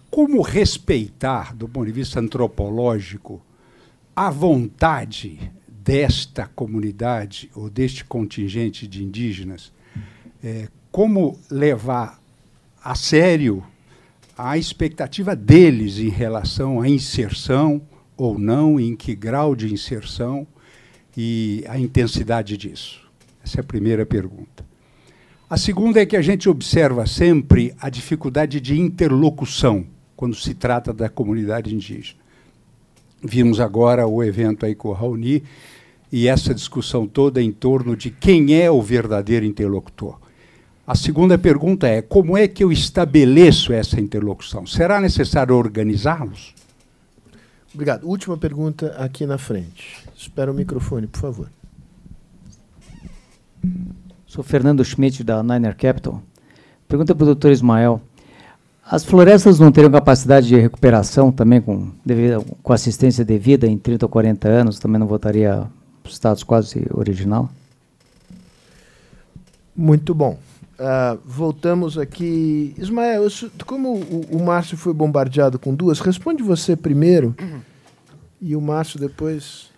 como 0.09 0.41
respeitar, 0.41 1.55
do 1.55 1.69
ponto 1.69 1.85
de 1.85 1.91
vista 1.91 2.19
antropológico, 2.19 3.39
a 4.15 4.29
vontade 4.29 5.51
desta 5.67 6.47
comunidade 6.47 7.49
ou 7.55 7.69
deste 7.69 8.05
contingente 8.05 8.87
de 8.87 9.03
indígenas, 9.03 9.71
é, 10.43 10.67
como 10.91 11.39
levar 11.49 12.21
a 12.83 12.95
sério 12.95 13.63
a 14.37 14.57
expectativa 14.57 15.35
deles 15.35 15.99
em 15.99 16.09
relação 16.09 16.81
à 16.81 16.89
inserção 16.89 17.81
ou 18.17 18.39
não, 18.39 18.79
em 18.79 18.95
que 18.95 19.15
grau 19.15 19.55
de 19.55 19.71
inserção 19.71 20.47
e 21.15 21.63
a 21.67 21.77
intensidade 21.77 22.57
disso. 22.57 23.01
Essa 23.43 23.59
é 23.59 23.61
a 23.61 23.65
primeira 23.65 24.05
pergunta. 24.05 24.65
A 25.49 25.57
segunda 25.57 26.01
é 26.01 26.05
que 26.05 26.17
a 26.17 26.21
gente 26.21 26.49
observa 26.49 27.05
sempre 27.05 27.75
a 27.79 27.89
dificuldade 27.89 28.59
de 28.59 28.79
interlocução 28.79 29.85
quando 30.15 30.35
se 30.35 30.53
trata 30.53 30.93
da 30.93 31.09
comunidade 31.09 31.75
indígena. 31.75 32.22
Vimos 33.23 33.59
agora 33.59 34.05
o 34.05 34.21
evento 34.23 34.65
aí 34.65 34.75
com 34.75 34.89
o 34.89 34.93
Raoni 34.93 35.43
e 36.11 36.27
essa 36.27 36.53
discussão 36.53 37.07
toda 37.07 37.41
em 37.41 37.51
torno 37.51 37.95
de 37.95 38.11
quem 38.11 38.53
é 38.53 38.69
o 38.69 38.81
verdadeiro 38.81 39.45
interlocutor. 39.45 40.19
A 40.85 40.95
segunda 40.95 41.37
pergunta 41.37 41.87
é: 41.87 42.01
como 42.01 42.37
é 42.37 42.47
que 42.47 42.63
eu 42.63 42.71
estabeleço 42.71 43.71
essa 43.71 43.99
interlocução? 43.99 44.67
Será 44.67 44.99
necessário 44.99 45.55
organizá-los? 45.55 46.53
Obrigado. 47.73 48.07
Última 48.07 48.37
pergunta 48.37 48.87
aqui 48.97 49.25
na 49.25 49.37
frente. 49.37 50.05
Espera 50.15 50.51
o 50.51 50.53
microfone, 50.53 51.07
por 51.07 51.19
favor. 51.19 51.49
Sou 54.27 54.43
Fernando 54.43 54.83
Schmidt, 54.83 55.23
da 55.23 55.41
Niner 55.41 55.75
Capital. 55.75 56.21
Pergunta 56.87 57.15
para 57.15 57.23
o 57.23 57.27
doutor 57.27 57.51
Ismael. 57.51 58.01
As 58.85 59.05
florestas 59.05 59.59
não 59.59 59.71
teriam 59.71 59.91
capacidade 59.91 60.47
de 60.47 60.59
recuperação 60.59 61.31
também 61.31 61.61
com, 61.61 61.91
devido, 62.05 62.45
com 62.61 62.73
assistência 62.73 63.23
devida 63.23 63.65
em 63.65 63.77
30 63.77 64.05
ou 64.05 64.09
40 64.09 64.47
anos? 64.47 64.79
Também 64.79 64.99
não 64.99 65.07
voltaria 65.07 65.65
para 66.01 66.09
o 66.09 66.13
status 66.13 66.43
quase 66.43 66.85
original? 66.93 67.49
Muito 69.75 70.13
bom. 70.13 70.37
Uh, 70.73 71.17
voltamos 71.25 71.97
aqui. 71.97 72.75
Ismael, 72.77 73.27
como 73.65 73.95
o, 73.95 74.27
o 74.31 74.43
Márcio 74.43 74.75
foi 74.75 74.93
bombardeado 74.93 75.57
com 75.57 75.73
duas, 75.73 75.99
responde 75.99 76.43
você 76.43 76.75
primeiro 76.75 77.33
uhum. 77.39 77.61
e 78.41 78.55
o 78.55 78.61
Márcio 78.61 78.99
depois. 78.99 79.71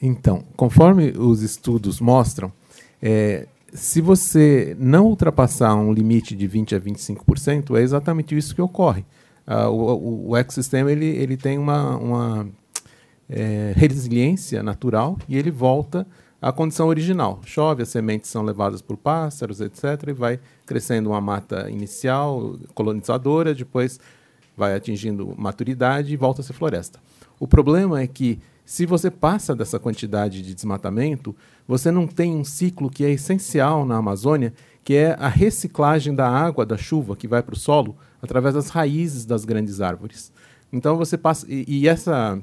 Então, 0.00 0.42
conforme 0.56 1.10
os 1.10 1.42
estudos 1.42 2.00
mostram, 2.00 2.52
é, 3.00 3.46
se 3.72 4.00
você 4.00 4.76
não 4.78 5.06
ultrapassar 5.06 5.74
um 5.74 5.92
limite 5.92 6.36
de 6.36 6.46
20 6.46 6.74
a 6.74 6.80
25%, 6.80 7.76
é 7.76 7.82
exatamente 7.82 8.36
isso 8.36 8.54
que 8.54 8.62
ocorre. 8.62 9.04
Uh, 9.46 9.68
o, 9.68 10.30
o, 10.30 10.36
ecossistema 10.36 10.92
ele, 10.92 11.06
ele 11.06 11.36
tem 11.36 11.58
uma, 11.58 11.96
uma 11.96 12.48
é, 13.28 13.72
resiliência 13.74 14.62
natural 14.62 15.18
e 15.28 15.36
ele 15.36 15.50
volta 15.50 16.06
à 16.40 16.52
condição 16.52 16.86
original. 16.86 17.40
Chove, 17.44 17.82
as 17.82 17.88
sementes 17.88 18.30
são 18.30 18.42
levadas 18.42 18.82
por 18.82 18.96
pássaros, 18.96 19.60
etc., 19.60 20.08
e 20.08 20.12
vai 20.12 20.38
crescendo 20.66 21.10
uma 21.10 21.20
mata 21.20 21.68
inicial, 21.70 22.56
colonizadora, 22.74 23.54
depois 23.54 23.98
vai 24.56 24.74
atingindo 24.74 25.34
maturidade 25.36 26.12
e 26.12 26.16
volta 26.16 26.40
a 26.40 26.44
ser 26.44 26.52
floresta. 26.52 27.00
O 27.40 27.48
problema 27.48 28.00
é 28.00 28.06
que 28.06 28.38
se 28.64 28.86
você 28.86 29.10
passa 29.10 29.54
dessa 29.54 29.78
quantidade 29.78 30.42
de 30.42 30.54
desmatamento, 30.54 31.34
você 31.66 31.90
não 31.90 32.06
tem 32.06 32.34
um 32.34 32.44
ciclo 32.44 32.90
que 32.90 33.04
é 33.04 33.10
essencial 33.10 33.84
na 33.84 33.96
Amazônia, 33.96 34.52
que 34.84 34.94
é 34.94 35.16
a 35.18 35.28
reciclagem 35.28 36.14
da 36.14 36.28
água 36.28 36.64
da 36.64 36.76
chuva 36.76 37.16
que 37.16 37.28
vai 37.28 37.42
para 37.42 37.54
o 37.54 37.58
solo 37.58 37.96
através 38.20 38.54
das 38.54 38.68
raízes 38.68 39.24
das 39.24 39.44
grandes 39.44 39.80
árvores. 39.80 40.32
Então 40.72 40.96
você 40.96 41.18
passa 41.18 41.46
e, 41.48 41.64
e 41.66 41.88
essa 41.88 42.40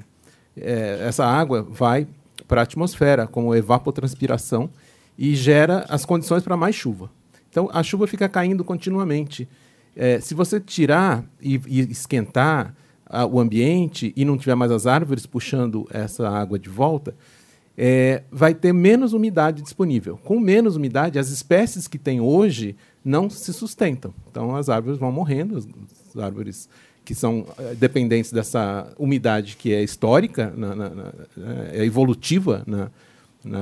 é, 0.55 0.99
essa 1.07 1.25
água 1.25 1.63
vai 1.63 2.07
para 2.47 2.61
a 2.61 2.63
atmosfera 2.63 3.27
como 3.27 3.55
evapotranspiração 3.55 4.69
e 5.17 5.35
gera 5.35 5.85
as 5.89 6.05
condições 6.05 6.43
para 6.43 6.57
mais 6.57 6.75
chuva. 6.75 7.09
Então 7.49 7.69
a 7.73 7.81
chuva 7.81 8.07
fica 8.07 8.29
caindo 8.29 8.63
continuamente. 8.63 9.47
É, 9.95 10.19
se 10.19 10.33
você 10.33 10.59
tirar 10.59 11.23
e, 11.41 11.59
e 11.67 11.79
esquentar 11.91 12.73
a, 13.09 13.25
o 13.25 13.39
ambiente 13.39 14.13
e 14.15 14.23
não 14.23 14.37
tiver 14.37 14.55
mais 14.55 14.71
as 14.71 14.85
árvores 14.85 15.25
puxando 15.25 15.87
essa 15.91 16.29
água 16.29 16.59
de 16.59 16.69
volta, 16.69 17.15
é, 17.77 18.23
vai 18.31 18.53
ter 18.53 18.73
menos 18.73 19.13
umidade 19.13 19.61
disponível. 19.61 20.19
Com 20.23 20.39
menos 20.39 20.75
umidade, 20.75 21.17
as 21.17 21.29
espécies 21.29 21.87
que 21.87 21.97
tem 21.97 22.21
hoje 22.21 22.75
não 23.03 23.29
se 23.29 23.53
sustentam. 23.53 24.13
Então 24.29 24.55
as 24.55 24.69
árvores 24.69 24.99
vão 24.99 25.11
morrendo, 25.11 25.57
as, 25.57 25.67
as 26.09 26.21
árvores 26.21 26.69
que 27.05 27.15
são 27.15 27.45
é, 27.57 27.73
dependentes 27.73 28.31
dessa 28.31 28.93
umidade 28.99 29.55
que 29.55 29.73
é 29.73 29.81
histórica, 29.81 30.53
na, 30.55 30.75
na, 30.75 30.89
na, 30.89 31.13
é 31.71 31.83
evolutiva 31.83 32.63
na, 32.67 32.91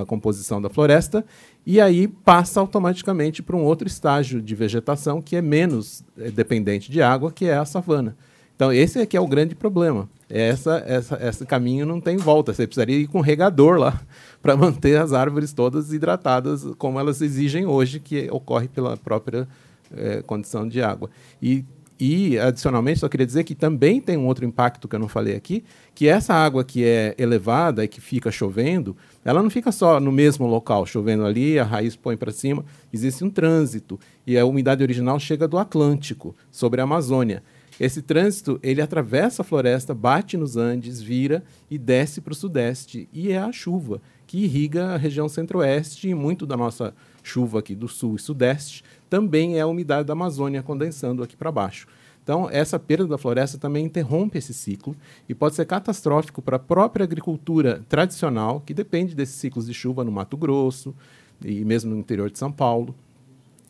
composição 0.06 0.60
da 0.60 0.70
floresta, 0.70 1.24
e 1.64 1.80
aí 1.80 2.08
passa 2.08 2.60
automaticamente 2.60 3.44
para 3.44 3.56
um 3.56 3.64
outro 3.64 3.88
estágio 3.88 4.42
de 4.42 4.56
vegetação 4.56 5.22
que 5.22 5.36
é 5.36 5.42
menos 5.42 6.04
é, 6.18 6.32
dependente 6.32 6.92
de 6.92 7.00
água, 7.00 7.32
que 7.32 7.46
é 7.46 7.56
a 7.56 7.64
savana. 7.64 8.18
Então, 8.58 8.74
esse 8.74 8.98
aqui 8.98 9.16
é 9.16 9.22
o 9.22 9.28
grande 9.28 9.54
problema. 9.54 10.10
Essa, 10.28 10.84
essa, 10.88 11.18
esse 11.22 11.46
caminho 11.46 11.86
não 11.86 12.02
tem 12.02 12.18
volta. 12.18 12.52
Você 12.52 12.66
precisaria 12.66 12.98
ir 12.98 13.08
com 13.08 13.22
regador 13.22 13.78
lá 13.78 14.02
para 14.42 14.58
manter 14.58 15.00
as 15.00 15.14
árvores 15.14 15.54
todas 15.54 15.94
hidratadas, 15.94 16.66
como 16.80 17.00
elas 17.00 17.22
exigem 17.22 17.68
hoje, 17.68 18.00
que 18.00 18.28
ocorre 18.32 18.68
pela 18.68 18.98
própria 18.98 19.48
é, 19.96 20.24
condição 20.24 20.68
de 20.68 20.82
água. 20.82 21.08
E, 21.40 21.64
e, 22.00 22.40
adicionalmente, 22.40 23.00
só 23.00 23.08
queria 23.08 23.28
dizer 23.28 23.44
que 23.44 23.54
também 23.54 24.02
tem 24.02 24.18
um 24.18 24.26
outro 24.26 24.44
impacto 24.44 24.88
que 24.88 24.96
eu 24.96 25.00
não 25.00 25.08
falei 25.08 25.36
aqui, 25.36 25.64
que 25.94 26.08
essa 26.08 26.34
água 26.34 26.64
que 26.64 26.84
é 26.84 27.14
elevada 27.20 27.84
e 27.84 27.88
que 27.88 28.02
fica 28.02 28.32
chovendo, 28.32 28.98
ela 29.24 29.44
não 29.44 29.52
fica 29.52 29.72
só 29.72 30.00
no 30.00 30.12
mesmo 30.12 30.48
local, 30.48 30.84
chovendo 30.88 31.26
ali, 31.26 31.60
a 31.60 31.64
raiz 31.64 31.96
põe 31.96 32.18
para 32.18 32.32
cima, 32.32 32.66
existe 32.92 33.24
um 33.24 33.30
trânsito. 33.30 34.00
E 34.26 34.36
a 34.36 34.46
umidade 34.48 34.82
original 34.82 35.20
chega 35.20 35.48
do 35.48 35.60
Atlântico, 35.60 36.36
sobre 36.52 36.82
a 36.82 36.86
Amazônia. 36.86 37.44
Esse 37.80 38.02
trânsito, 38.02 38.60
ele 38.64 38.82
atravessa 38.82 39.42
a 39.42 39.46
floresta, 39.46 39.94
bate 39.94 40.36
nos 40.36 40.58
Andes, 40.58 41.02
vira 41.02 41.44
e 41.70 41.78
desce 41.78 42.22
para 42.22 42.34
o 42.34 42.36
sudeste. 42.36 43.08
E 43.14 43.32
é 43.32 43.38
a 43.38 43.52
chuva 43.52 44.02
que 44.26 44.44
irriga 44.44 44.94
a 44.94 44.98
região 44.98 45.30
centro-oeste 45.30 46.10
e 46.10 46.16
muito 46.16 46.46
da 46.46 46.58
nossa 46.58 46.94
chuva 47.24 47.60
aqui 47.60 47.76
do 47.76 47.88
sul 47.88 48.16
e 48.16 48.20
sudeste 48.20 48.84
também 49.10 49.58
é 49.58 49.62
a 49.62 49.68
umidade 49.68 50.08
da 50.08 50.14
Amazônia 50.14 50.62
condensando 50.62 51.24
aqui 51.24 51.36
para 51.36 51.52
baixo. 51.52 51.88
Então, 52.24 52.50
essa 52.52 52.78
perda 52.78 53.08
da 53.08 53.18
floresta 53.18 53.58
também 53.58 53.86
interrompe 53.86 54.38
esse 54.38 54.54
ciclo 54.54 54.94
e 55.30 55.34
pode 55.34 55.56
ser 55.56 55.66
catastrófico 55.66 56.42
para 56.42 56.58
a 56.58 56.60
própria 56.60 57.06
agricultura 57.06 57.86
tradicional, 57.88 58.62
que 58.66 58.74
depende 58.74 59.16
desses 59.16 59.36
ciclos 59.36 59.66
de 59.66 59.74
chuva 59.74 60.04
no 60.04 60.12
Mato 60.12 60.36
Grosso 60.36 60.94
e 61.42 61.64
mesmo 61.64 61.92
no 61.94 62.00
interior 62.00 62.30
de 62.30 62.38
São 62.38 62.52
Paulo, 62.52 62.94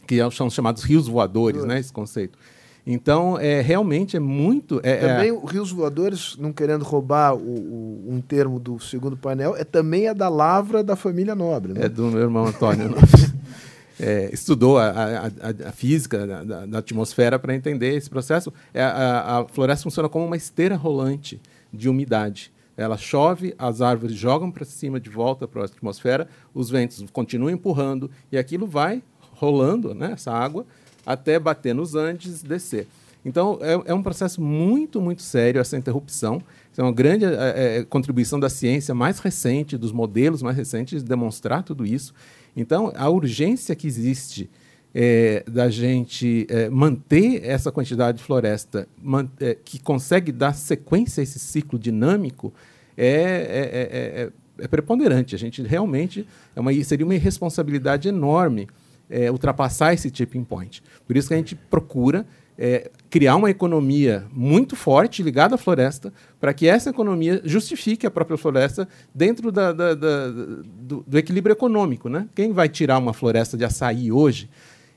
que 0.08 0.18
são 0.32 0.50
chamados 0.50 0.82
rios 0.82 1.08
voadores, 1.08 1.66
né, 1.66 1.80
esse 1.80 1.94
conceito. 1.94 2.40
Então, 2.90 3.38
é, 3.38 3.60
realmente 3.60 4.16
é 4.16 4.20
muito. 4.20 4.80
É, 4.82 4.96
também 4.96 5.30
é... 5.30 5.52
Rios 5.52 5.74
Voadores, 5.74 6.38
não 6.40 6.54
querendo 6.54 6.84
roubar 6.84 7.36
o, 7.36 7.40
o, 7.40 8.06
um 8.08 8.22
termo 8.22 8.62
do 8.62 8.80
segundo 8.80 9.18
painel, 9.18 9.58
é 9.58 9.66
também 9.66 10.08
a 10.08 10.14
da 10.14 10.30
lavra 10.30 10.82
da 10.82 10.96
família 10.96 11.36
Nobre. 11.36 11.74
Né? 11.74 11.82
É 11.84 11.90
do 11.90 12.06
meu 12.06 12.22
irmão 12.22 12.46
Antônio. 12.46 12.96
é, 14.00 14.30
estudou 14.32 14.78
a, 14.78 14.88
a, 14.88 15.68
a 15.68 15.72
física 15.74 16.26
da, 16.26 16.66
da 16.66 16.78
atmosfera 16.78 17.38
para 17.38 17.54
entender 17.54 17.94
esse 17.94 18.10
processo. 18.10 18.54
É, 18.74 18.82
a, 18.82 19.40
a 19.40 19.48
floresta 19.50 19.84
funciona 19.84 20.08
como 20.08 20.26
uma 20.26 20.38
esteira 20.38 20.78
rolante 20.78 21.42
de 21.74 21.90
umidade. 21.90 22.54
Ela 22.78 22.96
chove, 22.96 23.54
as 23.58 23.82
árvores 23.82 24.16
jogam 24.16 24.50
para 24.50 24.64
cima 24.64 24.98
de 24.98 25.10
volta 25.10 25.46
para 25.46 25.64
a 25.64 25.66
atmosfera, 25.66 26.30
os 26.54 26.70
ventos 26.70 27.04
continuam 27.12 27.50
empurrando 27.50 28.10
e 28.32 28.38
aquilo 28.38 28.66
vai 28.66 29.04
rolando, 29.34 29.94
né, 29.94 30.12
essa 30.14 30.32
água, 30.32 30.66
até 31.08 31.40
bater 31.40 31.74
nos 31.74 31.96
Andes 31.96 32.42
e 32.42 32.46
descer. 32.46 32.86
Então, 33.26 33.58
é, 33.62 33.92
é, 33.92 33.94
um 33.94 34.04
processo 34.04 34.42
muito, 34.42 35.02
muito 35.02 35.22
sério 35.22 35.60
essa 35.60 35.78
interrupção. 35.78 36.42
É 36.78 36.82
uma 36.82 36.92
grande 36.92 37.26
é, 37.26 37.78
é, 37.80 37.84
contribuição 37.84 38.40
da 38.40 38.50
ciência 38.50 38.94
mais 38.94 39.20
recente, 39.20 39.78
dos 39.78 39.92
modelos 39.92 40.44
mais 40.44 40.56
recentes, 40.56 41.02
de 41.02 41.10
demonstrar 41.10 41.64
tudo 41.64 41.86
isso. 41.86 42.14
Então, 42.56 42.92
a 42.96 43.10
urgência 43.10 43.76
que 43.76 43.88
existe 43.88 44.50
é, 44.94 45.44
da 45.48 45.70
gente 45.70 46.46
é, 46.50 46.70
manter 46.70 47.44
essa 47.44 47.72
quantidade 47.72 48.18
de 48.18 48.24
floresta 48.24 48.88
man, 49.02 49.28
é, 49.40 49.56
que 49.56 49.80
consegue 49.80 50.32
dar 50.32 50.54
sequência 50.54 51.22
a 51.22 51.24
esse 51.24 51.40
ciclo 51.40 51.80
dinâmico 51.80 52.54
é, 52.98 54.32
é, 54.58 54.68
preponderante. 54.68 55.36
A 55.36 55.38
gente 55.38 55.62
realmente 55.62 56.28
é 56.56 56.60
uma, 56.60 56.74
seria 56.84 57.06
uma 57.06 57.16
irresponsabilidade 57.16 58.08
enorme 58.08 58.68
é, 59.10 59.32
ultrapassar 59.32 59.94
esse 59.94 60.12
tipping 60.12 60.44
point. 60.44 60.84
Por 61.06 61.16
isso 61.16 61.28
que 61.28 61.34
a 61.34 61.38
gente 61.38 61.56
procura 61.56 62.26
é, 62.58 62.90
criar 63.10 63.36
uma 63.36 63.50
economia 63.50 64.26
muito 64.34 64.76
forte 64.76 65.22
ligada 65.22 65.56
à 65.56 65.58
floresta, 65.58 66.12
para 66.40 66.54
que 66.54 66.68
essa 66.68 66.90
economia 66.90 67.42
justifique 67.46 68.08
a 68.08 68.12
própria 68.12 68.38
floresta 68.38 68.88
dentro 69.14 69.52
da, 69.52 69.72
da, 69.72 69.94
da, 69.94 70.28
do, 70.30 71.04
do, 71.06 71.18
equilíbrio 71.18 71.54
econômico. 71.54 72.10
Né? 72.10 72.28
Quem 72.34 72.52
vai 72.52 72.68
tirar 72.68 72.98
uma 72.98 73.14
floresta 73.14 73.56
de 73.56 73.64
açaí 73.64 74.12
hoje, 74.12 74.50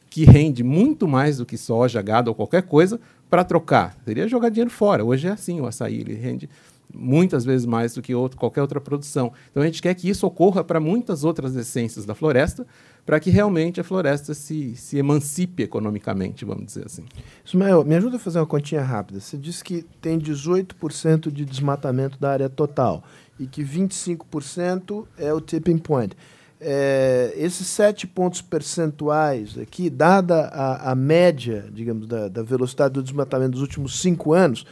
que 0.08 0.24
rende 0.24 0.64
muito 0.64 1.06
mais 1.06 1.36
do 1.36 1.46
que 1.46 1.56
soja, 1.56 2.00
gado 2.00 2.30
ou 2.30 2.34
qualquer 2.34 2.62
coisa, 2.62 2.98
para 3.28 3.44
trocar? 3.44 3.94
Seria 4.04 4.26
jogar 4.26 4.48
dinheiro 4.48 4.70
fora. 4.70 5.04
Hoje 5.04 5.28
é 5.28 5.30
assim, 5.30 5.60
o 5.60 5.66
açaí 5.66 6.00
ele 6.00 6.14
rende 6.14 6.48
muitas 6.92 7.44
vezes 7.44 7.66
mais 7.66 7.94
do 7.94 8.02
que 8.02 8.14
outro, 8.14 8.38
qualquer 8.38 8.62
outra 8.62 8.80
produção. 8.80 9.32
Então 9.50 9.62
a 9.62 9.66
gente 9.66 9.80
quer 9.80 9.94
que 9.94 10.08
isso 10.08 10.26
ocorra 10.26 10.64
para 10.64 10.80
muitas 10.80 11.24
outras 11.24 11.54
essências 11.54 12.04
da 12.04 12.14
floresta, 12.14 12.66
para 13.04 13.18
que 13.18 13.30
realmente 13.30 13.80
a 13.80 13.84
floresta 13.84 14.34
se, 14.34 14.76
se 14.76 14.98
emancipe 14.98 15.62
economicamente, 15.62 16.44
vamos 16.44 16.66
dizer 16.66 16.86
assim. 16.86 17.04
Ismael, 17.44 17.84
me 17.84 17.94
ajuda 17.94 18.16
a 18.16 18.20
fazer 18.20 18.38
uma 18.38 18.46
continha 18.46 18.82
rápida. 18.82 19.20
Você 19.20 19.36
disse 19.36 19.64
que 19.64 19.84
tem 20.00 20.18
18% 20.18 21.30
de 21.30 21.44
desmatamento 21.44 22.18
da 22.18 22.30
área 22.30 22.48
total 22.48 23.02
e 23.38 23.46
que 23.46 23.64
25% 23.64 25.06
é 25.18 25.32
o 25.32 25.40
tipping 25.40 25.78
point. 25.78 26.14
É, 26.62 27.32
esses 27.36 27.66
sete 27.66 28.06
pontos 28.06 28.42
percentuais 28.42 29.56
aqui, 29.56 29.88
dada 29.88 30.42
a, 30.48 30.92
a 30.92 30.94
média, 30.94 31.64
digamos, 31.72 32.06
da, 32.06 32.28
da 32.28 32.42
velocidade 32.42 32.92
do 32.92 33.02
desmatamento 33.02 33.52
dos 33.52 33.62
últimos 33.62 33.98
cinco 33.98 34.34
anos, 34.34 34.66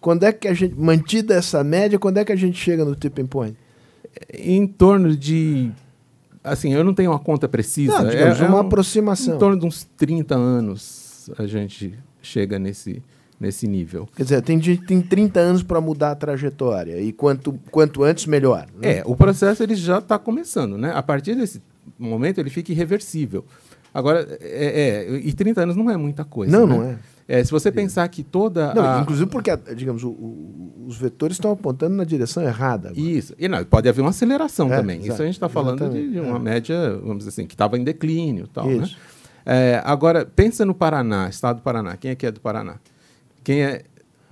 quando 0.00 0.22
é 0.22 0.32
que 0.32 0.46
a 0.46 0.54
gente, 0.54 0.74
mantida 0.78 1.34
essa 1.34 1.64
média, 1.64 1.98
quando 1.98 2.18
é 2.18 2.24
que 2.24 2.32
a 2.32 2.36
gente 2.36 2.56
chega 2.56 2.84
no 2.84 2.94
tipping 2.94 3.26
point? 3.26 3.56
Em 4.32 4.66
torno 4.66 5.16
de 5.16 5.72
assim, 6.42 6.72
eu 6.72 6.84
não 6.84 6.94
tenho 6.94 7.10
uma 7.10 7.18
conta 7.18 7.48
precisa. 7.48 8.02
Não, 8.02 8.10
digamos, 8.10 8.40
é, 8.40 8.44
uma 8.44 8.58
é 8.58 8.62
um, 8.62 8.66
aproximação. 8.66 9.36
Em 9.36 9.38
torno 9.38 9.58
de 9.58 9.66
uns 9.66 9.84
30 9.96 10.34
anos 10.34 11.30
a 11.38 11.46
gente 11.46 11.98
chega 12.20 12.58
nesse, 12.58 13.02
nesse 13.38 13.66
nível. 13.66 14.08
Quer 14.16 14.22
dizer, 14.22 14.42
tem 14.42 14.58
tem 14.58 15.00
30 15.00 15.40
anos 15.40 15.62
para 15.62 15.80
mudar 15.80 16.12
a 16.12 16.14
trajetória 16.14 17.00
e 17.00 17.12
quanto, 17.12 17.58
quanto 17.70 18.02
antes, 18.02 18.26
melhor. 18.26 18.66
Né? 18.80 18.98
É, 18.98 19.02
o 19.04 19.16
processo 19.16 19.62
ele 19.62 19.74
já 19.74 19.98
está 19.98 20.18
começando. 20.18 20.76
Né? 20.76 20.92
A 20.94 21.02
partir 21.02 21.34
desse 21.34 21.62
momento, 21.98 22.38
ele 22.38 22.50
fica 22.50 22.72
irreversível. 22.72 23.44
Agora, 23.94 24.26
é, 24.40 25.06
é, 25.10 25.16
e 25.16 25.32
30 25.32 25.62
anos 25.62 25.76
não 25.76 25.90
é 25.90 25.96
muita 25.96 26.24
coisa. 26.24 26.56
Não, 26.56 26.66
né? 26.66 26.74
não 26.74 26.84
é. 26.84 26.98
É, 27.32 27.42
se 27.42 27.50
você 27.50 27.72
pensar 27.72 28.06
que 28.08 28.22
toda. 28.22 28.74
Não, 28.74 28.84
a... 28.84 29.00
Inclusive 29.00 29.30
porque, 29.30 29.56
digamos, 29.74 30.04
o, 30.04 30.10
o, 30.10 30.84
os 30.86 30.98
vetores 30.98 31.36
estão 31.36 31.50
apontando 31.50 31.96
na 31.96 32.04
direção 32.04 32.42
errada. 32.42 32.90
Agora. 32.90 33.00
Isso. 33.00 33.34
E 33.38 33.48
não, 33.48 33.64
pode 33.64 33.88
haver 33.88 34.02
uma 34.02 34.10
aceleração 34.10 34.70
é, 34.70 34.76
também. 34.76 34.98
Exato, 34.98 35.12
Isso 35.14 35.22
a 35.22 35.24
gente 35.24 35.34
está 35.36 35.48
falando 35.48 35.88
de, 35.88 36.10
de, 36.10 36.20
uma 36.20 36.36
é. 36.36 36.38
média, 36.38 36.94
vamos 36.98 37.18
dizer 37.18 37.30
assim, 37.30 37.46
que 37.46 37.54
estava 37.54 37.78
em 37.78 37.84
declínio 37.84 38.46
tal, 38.48 38.66
né? 38.66 38.86
É, 39.46 39.80
agora, 39.82 40.26
pensa 40.26 40.66
no 40.66 40.74
Paraná, 40.74 41.26
estado 41.26 41.56
do 41.56 41.62
Paraná. 41.62 41.96
Quem 41.96 42.10
é 42.10 42.14
que 42.14 42.26
é 42.26 42.30
do 42.30 42.38
Paraná? 42.38 42.74
Quem 43.42 43.62
é 43.62 43.84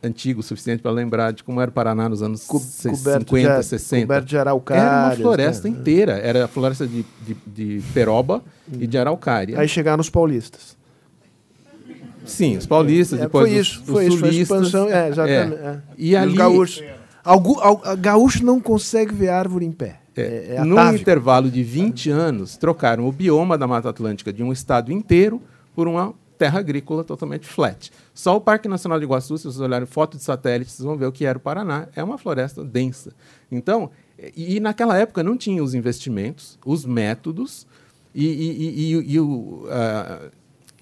antigo 0.03 0.41
o 0.41 0.43
suficiente 0.43 0.83
para 0.83 0.91
lembrar 0.91 1.33
de 1.33 1.43
como 1.43 1.59
era 1.59 1.71
o 1.71 1.73
Paraná 1.73 2.07
nos 2.07 2.23
anos 2.23 2.47
Co 2.47 2.59
50, 2.59 3.61
de, 3.61 3.65
60? 3.65 4.03
Coberto 4.03 4.27
de 4.27 4.37
araucárias. 4.37 4.85
Era 4.87 5.07
uma 5.07 5.17
floresta 5.17 5.69
né? 5.69 5.75
inteira. 5.75 6.13
Era 6.19 6.45
a 6.45 6.49
floresta 6.49 6.87
de, 6.87 7.03
de, 7.27 7.35
de 7.47 7.83
peroba 7.95 8.43
hum. 8.69 8.77
e 8.79 8.87
de 8.87 8.99
araucária. 8.99 9.59
Aí 9.59 9.67
chegaram 9.67 10.03
os 10.03 10.11
paulistas. 10.11 10.79
Sim, 12.25 12.57
os 12.57 12.67
paulistas, 12.67 13.19
é, 13.19 13.23
depois 13.23 13.49
foi 13.49 13.59
isso, 13.59 13.81
os, 13.81 13.87
foi 13.87 14.09
os 14.09 14.15
isso, 14.15 14.19
foi 14.19 14.29
a 14.29 14.33
expansão, 14.33 14.89
é, 14.89 15.09
exatamente. 15.09 15.55
É. 15.55 15.67
É. 15.67 15.79
E, 15.97 16.11
e 16.11 16.17
ali, 16.17 16.35
gaúchos. 16.35 16.83
Algu, 17.23 17.61
al, 17.61 17.83
gaúcho 17.99 18.45
não 18.45 18.61
consegue 18.61 19.15
ver 19.15 19.29
árvore 19.29 19.65
em 19.65 19.73
pé. 19.73 20.01
É, 20.17 20.57
é 20.57 20.65
Num 20.65 20.95
intervalo 20.95 21.51
de 21.51 21.63
20 21.63 22.11
anos, 22.11 22.57
trocaram 22.57 23.07
o 23.07 23.13
bioma 23.13 23.57
da 23.57 23.67
Mata 23.67 23.91
Atlântica 23.91 24.33
de 24.33 24.43
um 24.43 24.53
estado 24.53 24.93
inteiro 24.93 25.41
por 25.75 25.87
uma 25.87 26.15
terra 26.37 26.59
agrícola 26.59 27.05
totalmente 27.05 27.47
flat. 27.47 27.93
Só 28.15 28.37
o 28.37 28.41
Parque 28.41 28.67
Nacional 28.67 28.99
de 28.99 29.05
Iguaçu, 29.05 29.37
se 29.37 29.45
vocês 29.45 29.61
olharem 29.61 29.87
foto 29.87 30.17
de 30.17 30.23
satélite, 30.23 30.71
vocês 30.71 30.85
vão 30.85 30.97
ver 30.97 31.07
o 31.07 31.13
que 31.13 31.27
era 31.27 31.37
o 31.37 31.41
Paraná. 31.41 31.87
É 31.95 32.03
uma 32.03 32.17
floresta 32.17 32.65
densa. 32.65 33.13
Então, 33.53 33.91
e, 34.35 34.57
e 34.57 34.61
naquela 34.61 34.97
época 34.97 35.23
não 35.23 35.37
tinha 35.37 35.63
os 35.63 35.75
investimentos, 35.75 36.59
os 36.65 36.87
métodos 36.87 37.67
e, 38.15 38.27
e, 38.27 39.13
e 39.13 39.21
o, 39.21 39.67
uh, 39.67 40.31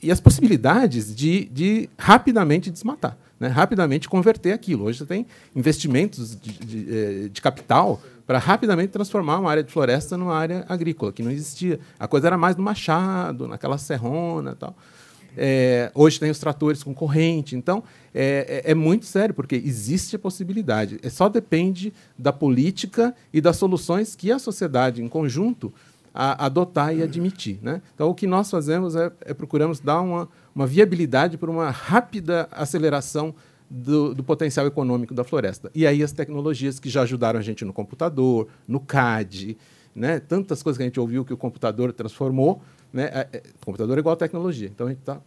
e 0.03 0.11
as 0.11 0.21
possibilidades 0.21 1.15
de, 1.15 1.47
de 1.47 1.89
rapidamente 1.99 2.71
desmatar, 2.71 3.17
né? 3.39 3.49
rapidamente 3.49 4.09
converter 4.09 4.53
aquilo. 4.53 4.85
Hoje 4.85 4.99
você 4.99 5.07
tem 5.07 5.27
investimentos 5.55 6.37
de, 6.37 6.53
de, 6.53 6.87
eh, 6.91 7.29
de 7.29 7.41
capital 7.41 8.01
para 8.27 8.39
rapidamente 8.39 8.91
transformar 8.91 9.39
uma 9.39 9.51
área 9.51 9.65
de 9.65 9.73
floresta 9.73 10.17
numa 10.17 10.37
área 10.37 10.65
agrícola, 10.69 11.13
que 11.13 11.23
não 11.23 11.31
existia. 11.31 11.81
A 11.99 12.07
coisa 12.07 12.27
era 12.27 12.37
mais 12.37 12.57
no 12.57 12.63
machado, 12.63 13.49
naquela 13.49 13.79
serrona 13.79 14.55
tal. 14.55 14.77
É, 15.37 15.91
hoje 15.95 16.19
tem 16.19 16.31
os 16.31 16.39
tratores 16.39 16.83
com 16.83 16.93
corrente. 16.93 17.55
Então, 17.57 17.83
é, 18.15 18.63
é, 18.67 18.73
é, 18.73 18.75
muito 18.75 19.07
sério, 19.07 19.35
porque 19.35 19.55
existe 19.55 20.17
a 20.17 20.19
possibilidade. 20.19 20.99
É, 21.03 21.09
só 21.09 21.29
depende 21.29 21.93
da 22.19 22.33
política 22.33 23.15
e 23.33 23.41
das 23.41 23.57
soluções 23.57 24.17
que 24.17 24.33
a 24.33 24.39
sociedade, 24.39 25.03
em 25.03 25.09
conjunto, 25.09 25.73
a, 26.21 26.47
adotar 26.47 26.93
e 26.93 27.01
admitir. 27.01 27.61
Né? 27.63 27.81
Então, 27.95 28.11
o 28.11 28.15
que 28.15 28.27
nós 28.27 28.51
fazemos 28.51 28.97
é, 28.97 29.13
é 29.21 29.33
procuramos 29.33 29.79
dar 29.79 30.01
uma, 30.01 30.29
uma 30.53 30.67
viabilidade 30.67 31.39
para 31.39 31.49
uma 31.49 31.71
rápida 31.71 32.49
aceleração 32.51 33.33
do, 33.71 34.13
do, 34.15 34.25
potencial 34.25 34.67
econômico 34.67 35.15
da 35.15 35.23
floresta. 35.23 35.71
E 35.73 35.87
aí 35.87 36.03
as 36.03 36.11
tecnologias 36.11 36.81
que 36.81 36.91
já 36.91 37.03
ajudaram 37.03 37.39
a 37.39 37.43
gente 37.43 37.65
no 37.65 37.73
computador, 37.73 38.49
no 38.67 38.81
CAD, 38.81 39.57
né? 39.95 40.19
tantas 40.19 40.61
coisas 40.61 40.77
que 40.77 40.83
a 40.83 40.87
gente 40.87 40.99
ouviu 40.99 41.25
que 41.25 41.33
o 41.33 41.37
computador 41.37 41.93
transformou. 41.93 42.61
Né? 42.93 43.05
É, 43.05 43.29
é, 43.35 43.43
computador 43.65 43.97
é 43.97 44.01
igual 44.01 44.15
à 44.15 44.17
tecnologia. 44.17 44.67
Então, 44.67 44.89
a 44.89 44.91
gente 44.91 45.01
está 45.01 45.21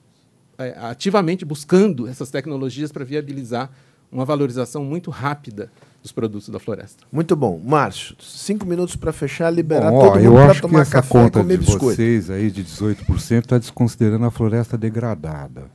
é, 0.58 0.76
ativamente 0.78 1.46
buscando 1.46 2.06
essas 2.06 2.30
tecnologias 2.30 2.92
para 2.92 3.06
viabilizar 3.06 3.72
uma 4.12 4.26
valorização 4.26 4.84
muito 4.84 5.10
rápida 5.10 5.72
dos 6.02 6.12
produtos 6.12 6.50
da 6.50 6.60
floresta. 6.60 7.04
Muito 7.12 7.36
bom. 7.36 7.60
Márcio, 7.64 8.16
cinco 8.20 8.66
minutos 8.66 8.96
para 8.96 9.14
fechar, 9.14 9.50
liberar 9.52 9.92
bom, 9.92 10.00
todo 10.00 10.18
ó, 10.18 10.20
mundo 10.20 10.36
para 10.52 10.62
tomar 10.62 10.76
que 10.78 10.82
essa 10.82 10.92
café 10.94 11.08
conta 11.10 11.40
e 11.40 11.42
comer 11.44 11.58
de 11.58 11.66
biscoito. 11.66 11.96
vocês 11.96 12.30
aí 12.30 12.50
de 12.50 12.64
18% 12.64 13.40
está 13.40 13.58
desconsiderando 13.58 14.26
a 14.26 14.32
floresta 14.32 14.78
degradada. 14.78 15.66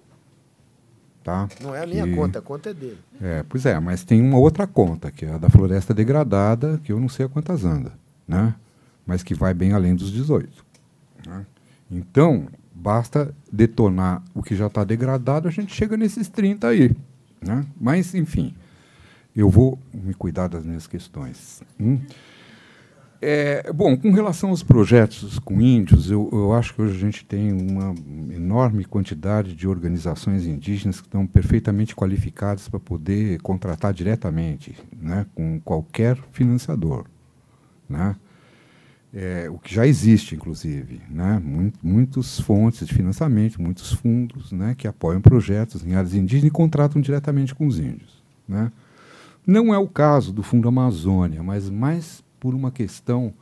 Tá? 1.23 1.49
Não 1.61 1.75
é 1.75 1.83
a 1.83 1.87
minha 1.87 2.05
Que- 2.07 2.15
conta, 2.15 2.39
a 2.39 2.43
conta 2.43 2.71
é 2.71 2.75
dele. 2.75 2.99
É, 3.21 3.45
pois 3.49 3.67
é, 3.67 3.79
mas 3.81 4.05
tem 4.05 4.21
uma 4.21 4.39
outra 4.39 4.67
conta, 4.67 5.11
que 5.11 5.25
é 5.25 5.33
a 5.35 5.39
da 5.39 5.49
floresta 5.49 5.93
degradada, 5.93 6.81
que 6.85 6.93
eu 6.93 7.01
não 7.01 7.09
sei 7.09 7.27
a 7.27 7.29
quantas 7.29 7.65
anda, 7.65 7.93
né? 8.29 8.55
mas 9.05 9.23
que 9.25 9.35
vai 9.35 9.53
bem 9.55 9.73
além 9.73 9.95
dos 9.97 10.13
18. 10.13 10.49
né? 11.27 11.45
Então, 11.91 12.47
basta 12.75 13.35
detonar 13.53 14.23
o 14.35 14.43
que 14.43 14.55
já 14.55 14.67
está 14.69 14.85
degradado, 14.85 15.49
a 15.49 15.51
gente 15.51 15.75
chega 15.75 15.97
nesses 15.97 16.29
30 16.29 16.69
aí. 16.69 16.91
Né? 17.41 17.65
Mas, 17.81 18.15
enfim, 18.15 18.55
eu 19.41 19.51
vou 19.51 19.79
me 19.93 20.15
cuidar 20.15 20.49
das 20.49 20.65
minhas 20.65 20.87
questões. 20.87 21.63
hum? 21.79 21.99
É, 23.21 23.73
bom, 23.73 23.97
com 23.97 24.11
relação 24.13 24.51
aos 24.51 24.63
projetos 24.63 25.39
com 25.39 25.59
índios, 25.61 26.11
eu, 26.11 26.29
eu 26.31 26.53
acho 26.53 26.75
que 26.75 26.83
hoje 26.83 26.97
a 26.97 27.01
gente 27.01 27.25
tem 27.25 27.51
uma 27.51 27.95
enorme 28.31 28.85
quantidade 28.85 29.55
de 29.55 29.67
organizações 29.67 30.45
indígenas 30.45 31.01
que 31.01 31.07
estão 31.07 31.27
perfeitamente 31.27 31.97
qualificadas 31.97 32.69
para 32.69 32.79
poder 32.79 33.41
contratar 33.41 33.95
diretamente 33.95 34.77
né, 35.01 35.25
com 35.35 35.59
qualquer 35.65 36.19
financiador. 36.31 37.07
Né? 37.89 38.15
É, 39.15 39.49
o 39.49 39.59
que 39.59 39.75
já 39.75 39.87
existe, 39.87 40.35
inclusive. 40.35 41.01
Né? 41.09 41.41
Mui- 41.43 41.73
muitas 41.83 42.39
fontes 42.39 42.87
de 42.87 42.93
financiamento, 42.93 43.61
muitos 43.63 43.93
fundos 43.95 44.53
né, 44.53 44.75
que 44.77 44.87
apoiam 44.87 45.23
projetos 45.23 45.85
em 45.87 45.95
áreas 45.95 46.13
indígenas 46.13 46.49
e 46.49 46.51
contratam 46.51 47.01
diretamente 47.01 47.55
com 47.55 47.67
os 47.67 47.79
índios. 47.79 48.23
Né? 48.47 48.71
Não 49.47 49.73
é 49.73 49.79
o 49.79 49.87
caso 49.87 50.33
do 50.33 50.43
Fundo 50.43 50.69
Amazônia, 50.69 51.43
mas 51.43 51.71
mais 51.71 52.23
por 52.41 52.55
uma 52.55 52.71
questão 52.71 53.33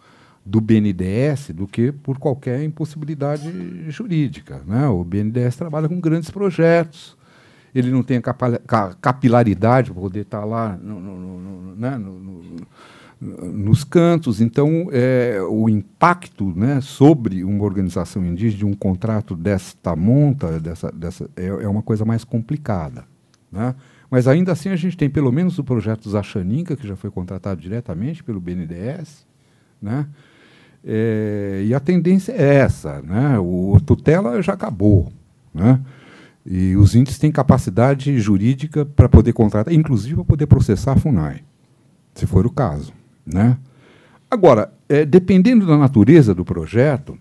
do 0.44 0.60
BNDES 0.60 1.50
do 1.54 1.66
que 1.66 1.90
por 1.90 2.18
qualquer 2.18 2.62
impossibilidade 2.62 3.90
jurídica. 3.90 4.60
Né? 4.66 4.86
O 4.88 5.02
BNDES 5.02 5.56
trabalha 5.56 5.88
com 5.88 5.98
grandes 5.98 6.30
projetos, 6.30 7.16
ele 7.74 7.90
não 7.90 8.02
tem 8.02 8.18
a 8.18 8.94
capilaridade 9.00 9.90
para 9.90 10.00
poder 10.00 10.20
estar 10.20 10.44
lá 10.44 10.76
no- 10.76 11.00
no- 11.00 11.38
no- 11.40 11.74
né, 11.76 11.96
no- 11.96 12.18
no- 12.20 12.44
nos 13.52 13.82
cantos. 13.84 14.40
Então, 14.40 14.88
é, 14.92 15.40
o 15.48 15.68
impacto 15.68 16.52
né, 16.54 16.80
sobre 16.82 17.42
uma 17.42 17.64
organização 17.64 18.24
indígena, 18.24 18.58
de 18.58 18.64
um 18.66 18.74
contrato 18.74 19.34
desta 19.34 19.96
monta, 19.96 20.60
dessa, 20.60 20.92
dessa, 20.92 21.28
é, 21.34 21.46
é 21.46 21.68
uma 21.68 21.82
coisa 21.82 22.04
mais 22.04 22.22
complicada. 22.22 23.04
Né? 23.50 23.74
Mas 24.10 24.28
ainda 24.28 24.52
assim 24.52 24.68
a 24.68 24.76
gente 24.76 24.96
tem 24.96 25.08
pelo 25.08 25.32
menos 25.32 25.58
o 25.58 25.64
projeto 25.64 26.08
Zaxaninca, 26.10 26.76
que 26.76 26.86
já 26.86 26.96
foi 26.96 27.10
contratado 27.10 27.60
diretamente 27.60 28.22
pelo 28.22 28.40
BNDES, 28.40 29.26
né? 29.80 30.06
É, 30.86 31.62
e 31.66 31.74
a 31.74 31.80
tendência 31.80 32.32
é 32.32 32.56
essa, 32.56 33.00
né? 33.02 33.38
O 33.38 33.80
tutela 33.84 34.40
já 34.42 34.52
acabou, 34.52 35.10
né? 35.52 35.80
E 36.44 36.76
os 36.76 36.94
índios 36.94 37.18
têm 37.18 37.32
capacidade 37.32 38.18
jurídica 38.18 38.84
para 38.84 39.08
poder 39.08 39.32
contratar, 39.32 39.72
inclusive 39.72 40.16
para 40.16 40.24
poder 40.24 40.46
processar 40.46 40.92
a 40.92 40.96
Funai, 40.96 41.42
se 42.14 42.26
for 42.26 42.46
o 42.46 42.50
caso, 42.50 42.92
né? 43.24 43.56
Agora, 44.30 44.72
é, 44.88 45.06
dependendo 45.06 45.66
da 45.66 45.78
natureza 45.78 46.34
do 46.34 46.44
projeto, 46.44 47.16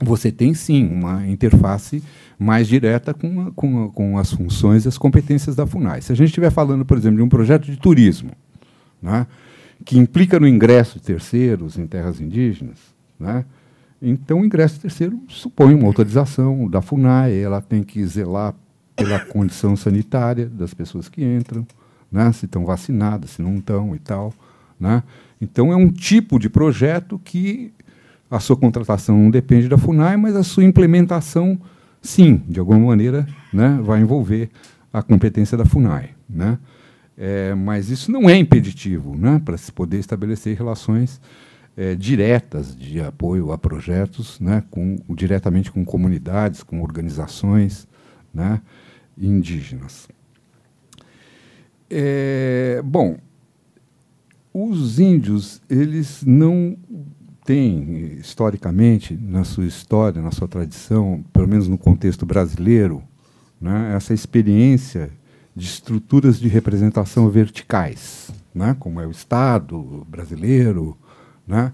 você 0.00 0.30
tem 0.30 0.54
sim 0.54 0.86
uma 0.86 1.26
interface 1.26 2.02
mais 2.38 2.68
direta 2.68 3.12
com, 3.12 3.40
a- 3.48 3.50
com, 3.52 3.84
a- 3.84 3.88
com 3.90 4.18
as 4.18 4.32
funções 4.32 4.84
e 4.84 4.88
as 4.88 4.96
competências 4.98 5.56
da 5.56 5.66
FUNAI. 5.66 6.00
Se 6.02 6.12
a 6.12 6.14
gente 6.14 6.28
estiver 6.28 6.50
falando, 6.50 6.84
por 6.84 6.96
exemplo, 6.96 7.16
de 7.16 7.22
um 7.22 7.28
projeto 7.28 7.64
de 7.66 7.76
turismo, 7.76 8.30
né, 9.02 9.26
que 9.84 9.98
implica 9.98 10.38
no 10.38 10.46
ingresso 10.46 10.98
de 10.98 11.04
terceiros 11.04 11.78
em 11.78 11.86
terras 11.86 12.20
indígenas, 12.20 12.78
né, 13.18 13.44
então 14.00 14.40
o 14.40 14.44
ingresso 14.44 14.74
de 14.76 14.80
terceiro 14.82 15.18
supõe 15.28 15.74
uma 15.74 15.86
autorização 15.86 16.68
da 16.68 16.80
FUNAI, 16.80 17.36
ela 17.38 17.60
tem 17.60 17.82
que 17.82 18.04
zelar 18.06 18.54
pela 18.94 19.18
condição 19.20 19.74
sanitária 19.76 20.46
das 20.46 20.72
pessoas 20.74 21.08
que 21.08 21.24
entram, 21.24 21.66
né, 22.10 22.30
se 22.32 22.46
estão 22.46 22.64
vacinadas, 22.64 23.30
se 23.30 23.42
não 23.42 23.56
estão 23.56 23.94
e 23.94 23.98
tal. 23.98 24.32
Né. 24.78 25.02
Então 25.40 25.72
é 25.72 25.76
um 25.76 25.90
tipo 25.90 26.38
de 26.38 26.48
projeto 26.48 27.20
que 27.24 27.72
a 28.30 28.38
sua 28.38 28.56
contratação 28.56 29.16
não 29.18 29.30
depende 29.30 29.68
da 29.68 29.78
FUNAI, 29.78 30.16
mas 30.16 30.36
a 30.36 30.42
sua 30.44 30.62
implementação, 30.64 31.58
sim, 32.02 32.42
de 32.48 32.60
alguma 32.60 32.78
maneira, 32.78 33.26
né, 33.52 33.78
vai 33.82 34.00
envolver 34.00 34.50
a 34.92 35.02
competência 35.02 35.56
da 35.56 35.64
FUNAI. 35.64 36.10
Né? 36.28 36.58
É, 37.16 37.54
mas 37.54 37.90
isso 37.90 38.10
não 38.10 38.28
é 38.28 38.36
impeditivo 38.36 39.16
né, 39.16 39.40
para 39.44 39.56
se 39.56 39.72
poder 39.72 39.98
estabelecer 39.98 40.56
relações 40.56 41.20
é, 41.76 41.94
diretas 41.94 42.76
de 42.76 43.00
apoio 43.00 43.52
a 43.52 43.58
projetos, 43.58 44.40
né, 44.40 44.64
com, 44.70 44.96
diretamente 45.10 45.70
com 45.70 45.84
comunidades, 45.84 46.62
com 46.62 46.82
organizações 46.82 47.86
né, 48.32 48.60
indígenas. 49.16 50.08
É, 51.90 52.82
bom, 52.84 53.16
os 54.52 54.98
índios, 54.98 55.62
eles 55.70 56.22
não 56.26 56.76
têm, 57.48 58.18
historicamente, 58.20 59.18
na 59.18 59.42
sua 59.42 59.64
história, 59.64 60.20
na 60.20 60.30
sua 60.30 60.46
tradição, 60.46 61.24
pelo 61.32 61.48
menos 61.48 61.66
no 61.66 61.78
contexto 61.78 62.26
brasileiro, 62.26 63.02
né, 63.58 63.94
essa 63.96 64.12
experiência 64.12 65.08
de 65.56 65.64
estruturas 65.64 66.38
de 66.38 66.46
representação 66.46 67.30
verticais, 67.30 68.30
né, 68.54 68.76
como 68.78 69.00
é 69.00 69.06
o 69.06 69.10
Estado 69.10 70.06
brasileiro. 70.06 70.94
Né, 71.46 71.72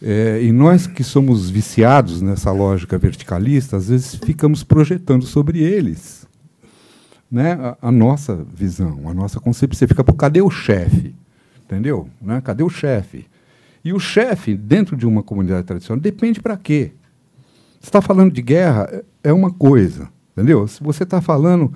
é, 0.00 0.40
e 0.44 0.52
nós 0.52 0.86
que 0.86 1.02
somos 1.02 1.50
viciados 1.50 2.22
nessa 2.22 2.52
lógica 2.52 2.96
verticalista, 2.96 3.78
às 3.78 3.88
vezes 3.88 4.14
ficamos 4.14 4.62
projetando 4.62 5.26
sobre 5.26 5.58
eles 5.58 6.24
né, 7.28 7.54
a, 7.54 7.88
a 7.88 7.90
nossa 7.90 8.36
visão, 8.54 9.08
a 9.08 9.12
nossa 9.12 9.40
concepção. 9.40 9.76
Você 9.76 9.88
fica, 9.88 10.04
pô, 10.04 10.12
cadê 10.12 10.40
o 10.40 10.50
chefe? 10.50 11.12
Entendeu? 11.64 12.08
Né? 12.22 12.40
Cadê 12.40 12.62
o 12.62 12.70
chefe? 12.70 13.26
E 13.84 13.92
o 13.92 13.98
chefe, 13.98 14.54
dentro 14.54 14.96
de 14.96 15.06
uma 15.06 15.22
comunidade 15.22 15.66
tradicional, 15.66 16.00
depende 16.00 16.40
para 16.40 16.56
quê? 16.56 16.92
Você 17.80 17.88
está 17.88 18.02
falando 18.02 18.32
de 18.32 18.42
guerra, 18.42 18.88
é- 18.92 19.04
é 19.30 19.32
uma 19.32 19.50
coisa. 19.50 20.08
Entendeu? 20.32 20.66
Se 20.68 20.82
você 20.82 21.02
está 21.02 21.20
falando 21.20 21.72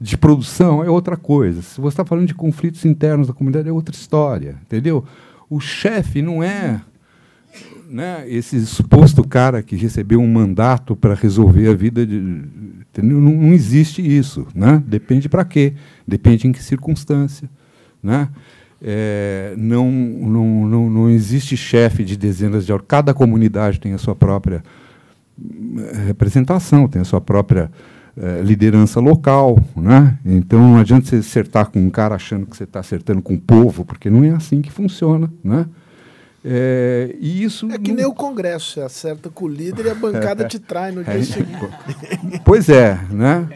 de 0.00 0.16
produção, 0.16 0.82
é 0.84 0.90
outra 0.90 1.16
coisa. 1.16 1.60
Se 1.62 1.80
você 1.80 1.94
está 1.94 2.04
falando 2.04 2.26
de 2.26 2.34
conflitos 2.34 2.84
internos 2.84 3.26
da 3.26 3.32
comunidade, 3.32 3.68
é 3.68 3.72
outra 3.72 3.94
história. 3.94 4.56
Entendeu? 4.62 5.04
O 5.50 5.60
chefe 5.60 6.22
não 6.22 6.42
é 6.42 6.80
né, 7.88 8.24
esse 8.28 8.64
suposto 8.66 9.24
cara 9.26 9.62
que 9.62 9.74
recebeu 9.74 10.20
um 10.20 10.30
mandato 10.30 10.94
para 10.94 11.14
resolver 11.14 11.68
a 11.68 11.74
vida 11.74 12.06
de. 12.06 12.16
entendeu? 12.16 13.20
Não, 13.20 13.32
não 13.32 13.52
existe 13.52 14.02
isso. 14.02 14.46
Né? 14.54 14.82
Depende 14.86 15.28
para 15.28 15.44
quê? 15.44 15.74
Depende 16.06 16.46
em 16.46 16.52
que 16.52 16.62
circunstância. 16.62 17.48
Né? 18.02 18.28
É, 18.80 19.54
não, 19.56 19.90
não, 19.90 20.66
não, 20.66 20.90
não 20.90 21.10
existe 21.10 21.56
chefe 21.56 22.04
de 22.04 22.16
dezenas 22.16 22.64
de 22.64 22.72
horas. 22.72 22.84
Cada 22.86 23.12
comunidade 23.12 23.80
tem 23.80 23.92
a 23.92 23.98
sua 23.98 24.14
própria 24.14 24.62
eh, 25.40 26.06
representação, 26.06 26.86
tem 26.88 27.02
a 27.02 27.04
sua 27.04 27.20
própria 27.20 27.70
eh, 28.16 28.40
liderança 28.42 29.00
local. 29.00 29.58
Né? 29.76 30.16
Então 30.24 30.60
não 30.60 30.78
adianta 30.78 31.06
você 31.06 31.16
acertar 31.16 31.70
com 31.70 31.80
um 31.80 31.90
cara 31.90 32.14
achando 32.14 32.46
que 32.46 32.56
você 32.56 32.64
está 32.64 32.80
acertando 32.80 33.20
com 33.20 33.34
o 33.34 33.40
povo, 33.40 33.84
porque 33.84 34.08
não 34.08 34.22
é 34.22 34.30
assim 34.30 34.62
que 34.62 34.70
funciona. 34.70 35.30
Né? 35.42 35.66
É, 36.44 37.16
e 37.20 37.42
isso 37.42 37.68
É 37.70 37.78
que 37.78 37.92
nem 37.92 38.04
o 38.04 38.14
Congresso, 38.14 38.74
você 38.74 38.80
acerta 38.80 39.28
com 39.28 39.44
o 39.46 39.48
líder 39.48 39.86
e 39.86 39.90
a 39.90 39.94
bancada 39.94 40.44
te 40.46 40.58
trai 40.58 40.92
no 40.92 41.02
dia 41.04 41.14
É, 41.14 41.22
seguinte. 41.22 41.68
Pois 42.44 42.68
é, 42.68 42.98
né? 43.10 43.48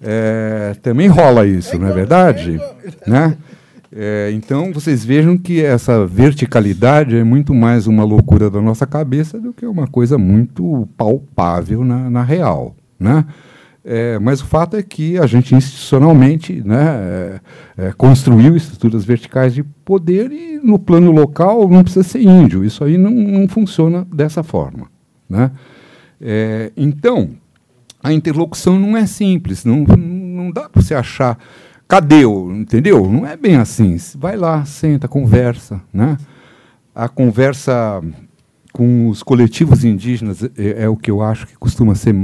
É, 0.00 0.76
também 0.80 1.08
rola 1.08 1.46
isso, 1.46 1.78
não 1.78 1.88
é 1.88 1.92
verdade? 1.92 2.60
Né? 3.06 3.36
É, 3.90 4.30
então, 4.34 4.72
vocês 4.72 5.04
vejam 5.04 5.38
que 5.38 5.64
essa 5.64 6.06
verticalidade 6.06 7.16
é 7.16 7.24
muito 7.24 7.54
mais 7.54 7.86
uma 7.86 8.04
loucura 8.04 8.50
da 8.50 8.60
nossa 8.60 8.86
cabeça 8.86 9.40
do 9.40 9.52
que 9.52 9.64
uma 9.64 9.86
coisa 9.86 10.18
muito 10.18 10.86
palpável 10.96 11.82
na, 11.84 12.10
na 12.10 12.22
real. 12.22 12.76
Né? 13.00 13.24
É, 13.84 14.18
mas 14.18 14.42
o 14.42 14.44
fato 14.44 14.76
é 14.76 14.82
que 14.82 15.16
a 15.16 15.26
gente 15.26 15.54
institucionalmente 15.54 16.62
né, 16.62 17.40
é, 17.76 17.86
é, 17.86 17.92
construiu 17.92 18.54
estruturas 18.54 19.04
verticais 19.04 19.54
de 19.54 19.62
poder 19.62 20.30
e 20.30 20.58
no 20.62 20.78
plano 20.78 21.10
local 21.10 21.66
não 21.68 21.82
precisa 21.82 22.06
ser 22.06 22.20
índio. 22.20 22.62
Isso 22.62 22.84
aí 22.84 22.98
não, 22.98 23.10
não 23.10 23.48
funciona 23.48 24.06
dessa 24.12 24.42
forma. 24.42 24.88
Né? 25.26 25.50
É, 26.20 26.70
então, 26.76 27.30
a 28.02 28.12
interlocução 28.12 28.78
não 28.78 28.94
é 28.94 29.06
simples, 29.06 29.64
não, 29.64 29.84
não 29.84 30.50
dá 30.50 30.68
para 30.68 30.82
você 30.82 30.94
achar. 30.94 31.38
Cadê 31.88 32.26
o. 32.26 32.52
Entendeu? 32.52 33.10
Não 33.10 33.26
é 33.26 33.36
bem 33.36 33.56
assim. 33.56 33.96
Vai 34.16 34.36
lá, 34.36 34.64
senta, 34.66 35.08
conversa. 35.08 35.80
Né? 35.92 36.18
A 36.94 37.08
conversa 37.08 38.02
com 38.72 39.08
os 39.08 39.22
coletivos 39.22 39.84
indígenas 39.84 40.42
é, 40.42 40.84
é 40.84 40.88
o 40.88 40.96
que 40.96 41.10
eu 41.10 41.22
acho 41.22 41.46
que 41.46 41.56
costuma 41.56 41.94
ser 41.94 42.14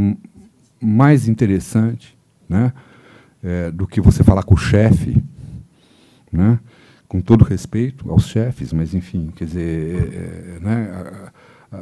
mais 0.81 1.27
interessante 1.27 2.16
né? 2.47 2.73
É, 3.43 3.70
do 3.70 3.86
que 3.86 4.01
você 4.01 4.23
falar 4.23 4.43
com 4.43 4.55
o 4.55 4.59
chefe. 4.59 5.23
Né? 6.31 6.59
Com 7.09 7.20
todo 7.20 7.45
respeito 7.45 8.11
aos 8.11 8.27
chefes, 8.27 8.73
mas 8.73 8.93
enfim, 8.93 9.32
quer 9.35 9.45
dizer, 9.45 9.95
é, 9.95 10.57
é, 10.57 10.61
né? 10.61 11.31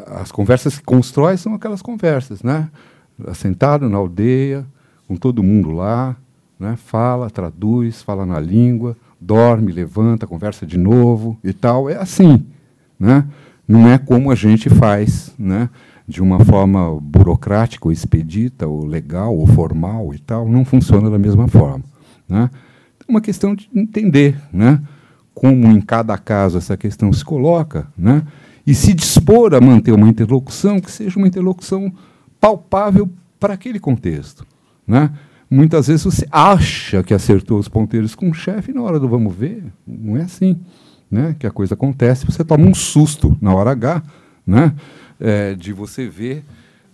as 0.06 0.30
conversas 0.30 0.78
que 0.78 0.84
constrói 0.84 1.36
são 1.36 1.54
aquelas 1.54 1.82
conversas, 1.82 2.42
né? 2.42 2.70
Assentado 3.26 3.88
na 3.88 3.98
aldeia, 3.98 4.66
com 5.06 5.16
todo 5.16 5.42
mundo 5.42 5.70
lá, 5.70 6.16
né? 6.62 6.76
Fala, 6.76 7.28
traduz, 7.28 8.02
fala 8.02 8.24
na 8.24 8.38
língua, 8.38 8.96
dorme, 9.20 9.72
levanta, 9.72 10.28
conversa 10.28 10.64
de 10.64 10.78
novo 10.78 11.36
e 11.42 11.52
tal. 11.52 11.90
É 11.90 11.96
assim, 11.96 12.46
né? 12.98 13.26
Não 13.66 13.88
é 13.88 13.98
como 13.98 14.30
a 14.30 14.36
gente 14.36 14.70
faz, 14.70 15.34
né? 15.36 15.68
De 16.06 16.22
uma 16.22 16.44
forma 16.44 17.00
burocrática, 17.00 17.88
ou 17.88 17.92
expedita, 17.92 18.68
ou 18.68 18.86
legal, 18.86 19.36
ou 19.36 19.44
formal 19.44 20.14
e 20.14 20.20
tal. 20.20 20.48
Não 20.48 20.64
funciona 20.64 21.10
da 21.10 21.18
mesma 21.18 21.48
forma, 21.48 21.84
né? 22.28 22.48
É 23.00 23.10
uma 23.10 23.20
questão 23.20 23.56
de 23.56 23.68
entender, 23.74 24.40
né? 24.52 24.80
Como 25.34 25.66
em 25.66 25.80
cada 25.80 26.16
caso 26.16 26.58
essa 26.58 26.76
questão 26.76 27.12
se 27.12 27.24
coloca, 27.24 27.88
né? 27.98 28.22
E 28.64 28.72
se 28.72 28.94
dispor 28.94 29.52
a 29.52 29.60
manter 29.60 29.90
uma 29.90 30.08
interlocução 30.08 30.80
que 30.80 30.92
seja 30.92 31.18
uma 31.18 31.26
interlocução 31.26 31.92
palpável 32.40 33.10
para 33.40 33.54
aquele 33.54 33.80
contexto, 33.80 34.46
né? 34.86 35.10
Muitas 35.52 35.86
vezes 35.88 36.02
você 36.04 36.26
acha 36.30 37.02
que 37.02 37.12
acertou 37.12 37.58
os 37.58 37.68
ponteiros 37.68 38.14
com 38.14 38.30
o 38.30 38.34
chefe 38.34 38.70
e 38.70 38.74
na 38.74 38.80
hora 38.82 38.98
do 38.98 39.08
vamos 39.08 39.34
ver, 39.34 39.64
não 39.86 40.16
é 40.16 40.22
assim, 40.22 40.58
né? 41.10 41.36
Que 41.38 41.46
a 41.46 41.50
coisa 41.50 41.74
acontece, 41.74 42.24
você 42.24 42.42
toma 42.42 42.66
um 42.66 42.74
susto 42.74 43.36
na 43.40 43.54
hora 43.54 43.70
H, 43.72 44.02
né? 44.46 44.72
É, 45.20 45.54
de 45.54 45.72
você 45.72 46.08
ver, 46.08 46.42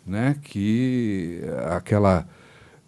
né? 0.07 0.35
Que 0.43 1.41
aquela 1.71 2.27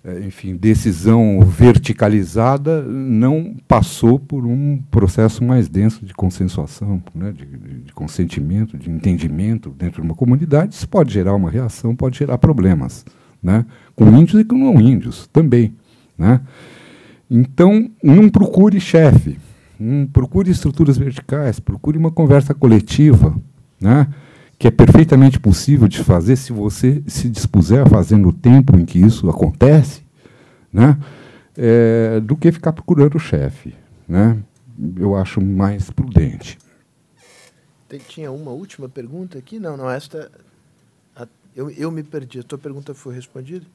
eh, 0.02 0.22
enfim, 0.26 0.56
decisão 0.56 1.40
verticalizada 1.42 2.82
não 2.82 3.54
passou 3.68 4.18
por 4.18 4.46
um 4.46 4.82
processo 4.90 5.44
mais 5.44 5.68
denso 5.68 6.04
de 6.06 6.14
consensuação, 6.14 7.02
né, 7.14 7.32
de- 7.32 7.84
de 7.84 7.92
consentimento, 7.92 8.78
de 8.78 8.90
entendimento 8.90 9.68
dentro 9.70 10.00
de 10.00 10.08
uma 10.08 10.14
comunidade. 10.14 10.74
Isso 10.74 10.88
pode 10.88 11.12
gerar 11.12 11.34
uma 11.34 11.50
reação, 11.50 11.94
pode 11.94 12.16
gerar 12.18 12.38
problemas, 12.38 13.04
né, 13.42 13.66
com 14.00 14.16
índios 14.16 14.40
e 14.40 14.44
com 14.44 14.56
não 14.56 14.80
índios 14.80 15.26
também. 15.30 15.74
Né. 16.16 16.40
Então, 17.30 17.90
não 18.02 18.30
procure 18.30 18.80
chefe, 18.80 19.38
não 19.78 20.06
procure 20.06 20.50
estruturas 20.50 20.96
verticais, 20.96 21.60
procure 21.60 21.98
uma 21.98 22.10
conversa 22.10 22.54
coletiva, 22.54 23.36
né, 23.80 24.08
que 24.58 24.66
é 24.66 24.70
perfeitamente 24.70 25.38
possível 25.38 25.86
de 25.86 26.02
fazer 26.02 26.36
se 26.36 26.52
você 26.52 27.02
se 27.06 27.28
dispuser 27.28 27.82
a 27.82 27.86
fazer 27.86 28.16
no 28.16 28.32
tempo 28.32 28.76
em 28.78 28.84
que 28.84 28.98
isso 28.98 29.28
acontece, 29.28 30.02
né, 30.72 30.98
é, 31.56 32.20
do 32.20 32.36
que 32.36 32.50
ficar 32.50 32.72
procurando 32.72 33.16
o 33.16 33.20
chefe. 33.20 33.74
Né? 34.08 34.38
Eu 34.96 35.14
acho 35.14 35.40
mais 35.40 35.90
prudente. 35.90 36.58
Tinha 38.08 38.30
uma 38.32 38.50
última 38.50 38.88
pergunta 38.88 39.36
aqui? 39.38 39.58
Não, 39.58 39.76
não, 39.76 39.90
esta. 39.90 40.30
a- 41.14 41.26
eu, 41.56 41.70
eu 41.70 41.90
me 41.90 42.02
perdi. 42.04 42.38
A 42.38 42.42
tua 42.42 42.58
pergunta 42.58 42.94
foi 42.94 43.14
respondida? 43.14 43.66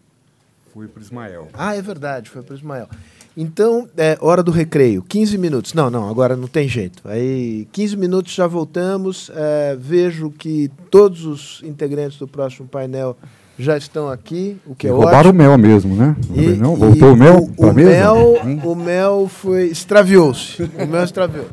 Fui 0.76 0.90
para 0.90 1.00
o 1.00 1.04
Ismael. 1.04 1.48
Ah, 1.54 1.74
é 1.74 1.82
verdade, 1.82 2.30
foi 2.30 2.42
para 2.44 2.52
o 2.54 2.58
Ismael. 2.58 2.90
Então, 3.38 3.88
é 3.96 4.18
hora 4.20 4.44
do 4.44 4.52
recreio, 4.52 5.02
15 5.02 5.38
minutos. 5.38 5.74
Não, 5.74 5.90
não, 5.90 6.10
agora 6.10 6.36
não 6.36 6.50
tem 6.50 6.68
jeito. 6.68 7.02
Aí, 7.08 7.66
15 7.72 7.96
minutos 7.96 8.34
já 8.36 8.46
voltamos. 8.46 9.32
É, 9.34 9.78
vejo 9.80 10.30
que 10.32 10.70
todos 10.92 11.26
os 11.26 11.62
integrantes 11.64 12.18
do 12.20 12.28
próximo 12.28 12.68
painel 12.68 13.16
já 13.58 13.78
estão 13.78 14.10
aqui, 14.10 14.58
o 14.66 14.76
que 14.76 14.86
E 14.86 14.90
é 14.90 14.92
roubaram 14.92 15.30
ótimo. 15.30 15.34
o 15.34 15.38
mel 15.48 15.58
mesmo, 15.58 15.96
né? 15.96 16.14
E- 16.36 16.58
não? 16.58 16.74
e 16.74 16.78
Voltou 16.78 17.14
o 17.14 17.16
mel 17.16 17.38
o, 17.38 17.54
para 17.56 17.74
mesa? 17.74 17.90
mel, 17.92 18.42
Hum. 18.46 18.60
o 18.66 18.76
mel 18.76 19.28
foi 19.30 19.68
extraviou-se. 19.68 20.62
O 20.64 20.86
mel 20.86 21.06
extraviou. 21.06 21.46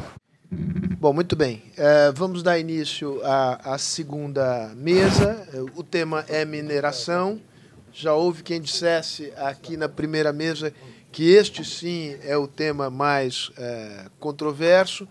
Bom, 1.01 1.13
muito 1.13 1.37
bem. 1.37 1.63
Eh, 1.79 2.13
vamos 2.15 2.43
dar 2.43 2.59
início 2.59 3.21
à, 3.25 3.75
à 3.75 3.79
segunda 3.79 4.73
mesa. 4.77 5.47
O 5.77 5.85
tema 5.85 6.25
é 6.29 6.45
mineração. 6.45 7.39
Já 7.93 8.15
houve 8.15 8.43
quem 8.43 8.61
dissesse 8.61 9.33
aqui 9.37 9.77
na 9.77 9.89
primeira 9.89 10.33
mesa 10.33 10.73
que 11.11 11.31
este 11.31 11.63
sim 11.65 12.17
é 12.23 12.37
o 12.37 12.49
tema 12.49 12.89
mais 12.89 13.51
eh, 13.59 14.07
controverso. 14.19 15.07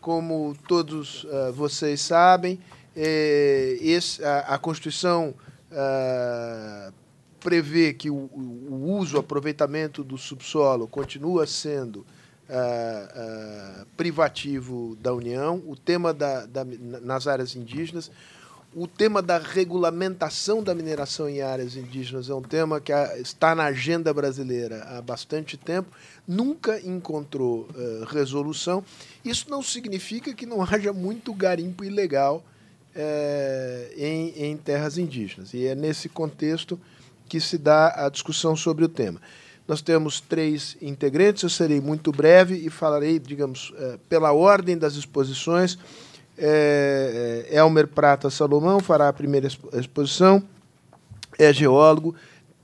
Como 0.00 0.54
todos 0.68 1.26
eh, 1.28 1.50
vocês 1.52 2.00
sabem, 2.02 2.60
eh, 2.94 3.78
esse- 3.80 4.22
a, 4.22 4.40
a 4.40 4.58
Constituição 4.58 5.34
ah, 5.72 6.92
prevê 7.40 7.92
que 7.92 8.10
o, 8.10 8.14
o- 8.32 8.96
uso, 8.98 9.16
o 9.16 9.20
aproveitamento 9.20 10.04
do 10.04 10.16
subsolo 10.18 10.86
continua 10.86 11.46
sendo 11.46 12.06
ah, 12.48 13.84
privativo 13.96 14.96
da 15.00 15.12
União, 15.14 15.62
o 15.66 15.74
tema 15.74 16.12
da, 16.14 16.44
da- 16.46 16.64
nas 16.64 17.26
áreas 17.26 17.56
indígenas, 17.56 18.10
o 18.76 18.86
tema 18.86 19.22
da 19.22 19.38
regulamentação 19.38 20.62
da 20.62 20.74
mineração 20.74 21.30
em 21.30 21.40
áreas 21.40 21.76
indígenas 21.76 22.28
é 22.28 22.34
um 22.34 22.42
tema 22.42 22.78
que 22.78 22.92
está 23.18 23.54
na 23.54 23.64
agenda 23.64 24.12
brasileira 24.12 24.84
há 24.90 25.00
bastante 25.00 25.56
tempo, 25.56 25.88
nunca 26.28 26.78
encontrou 26.86 27.66
ah, 27.74 28.04
resolução. 28.06 28.84
Isso 29.24 29.46
não 29.48 29.62
significa 29.62 30.34
que 30.34 30.44
não 30.44 30.60
haja 30.70 30.92
muito 30.92 31.32
garimpo 31.32 31.84
ilegal 31.84 32.44
eh, 32.94 33.94
em, 33.96 34.44
em 34.44 34.56
terras 34.58 34.98
indígenas. 34.98 35.54
E 35.54 35.64
é 35.64 35.74
nesse 35.74 36.10
contexto 36.10 36.78
que 37.26 37.40
se 37.40 37.56
dá 37.56 38.04
a 38.04 38.10
discussão 38.10 38.54
sobre 38.54 38.84
o 38.84 38.88
tema. 38.90 39.22
Nós 39.66 39.80
temos 39.80 40.20
três 40.20 40.76
integrantes, 40.82 41.42
eu 41.42 41.48
serei 41.48 41.80
muito 41.80 42.12
breve 42.12 42.54
e 42.54 42.68
falarei, 42.68 43.18
digamos, 43.18 43.72
eh, 43.78 43.98
pela 44.06 44.32
ordem 44.32 44.76
das 44.76 44.96
exposições. 44.96 45.78
Eh, 46.38 47.46
eh, 47.50 47.56
Elmer 47.58 47.86
Prata 47.86 48.28
Salomão 48.30 48.80
fará 48.80 49.08
a 49.08 49.12
primeira 49.12 49.46
expo- 49.46 49.70
exposição, 49.78 50.42
é 51.38 51.52
geólogo, 51.52 52.14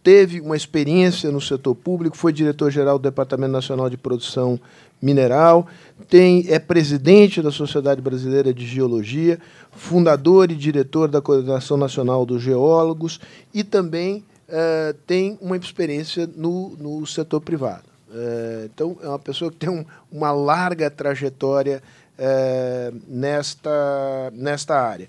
teve 0.02 0.40
uma 0.40 0.56
experiência 0.56 1.30
no 1.30 1.40
setor 1.40 1.74
público, 1.74 2.16
foi 2.16 2.32
diretor-geral 2.32 2.98
do 2.98 3.02
Departamento 3.02 3.52
Nacional 3.52 3.88
de 3.88 3.96
Produção 3.96 4.58
Mineral, 5.00 5.66
tem, 6.08 6.44
é 6.48 6.58
presidente 6.58 7.40
da 7.40 7.50
Sociedade 7.50 8.00
Brasileira 8.00 8.52
de 8.52 8.66
Geologia, 8.66 9.38
fundador 9.70 10.50
e 10.50 10.54
diretor 10.54 11.08
da 11.08 11.20
Coordenação 11.22 11.76
Nacional 11.76 12.26
dos 12.26 12.42
Geólogos 12.42 13.20
e 13.54 13.64
também 13.64 14.22
eh, 14.48 14.94
tem 15.06 15.38
uma 15.40 15.56
experiência 15.56 16.28
no, 16.36 16.76
no 16.78 17.06
setor 17.06 17.40
privado. 17.40 17.84
Eh, 18.14 18.68
então, 18.72 18.98
é 19.02 19.08
uma 19.08 19.18
pessoa 19.18 19.50
que 19.50 19.56
tem 19.56 19.70
um- 19.70 19.84
uma 20.10 20.30
larga 20.30 20.90
trajetória 20.90 21.82
eh, 22.18 22.92
nesta, 23.08 24.30
nesta 24.32 24.80
área. 24.80 25.08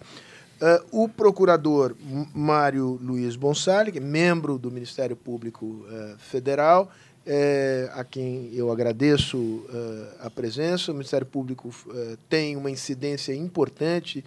Eh, 0.64 0.82
o 0.94 1.10
procurador 1.10 1.94
Mário 2.34 2.98
Luiz 3.04 3.36
Bonsali, 3.36 3.92
que 3.92 3.98
é 3.98 4.02
membro 4.02 4.58
do 4.58 4.72
Ministério 4.72 5.14
Público 5.14 5.86
eh, 5.92 6.16
Federal, 6.18 6.90
eh, 7.26 7.90
a 7.94 8.06
quem 8.06 8.50
eu 8.54 8.72
agradeço 8.72 9.66
a 10.22 10.30
presença. 10.30 10.92
O 10.92 10.96
Ministério 10.96 11.28
Público 11.28 11.70
tem 12.30 12.56
uma 12.56 12.72
incidência 12.72 13.34
importante 13.34 14.24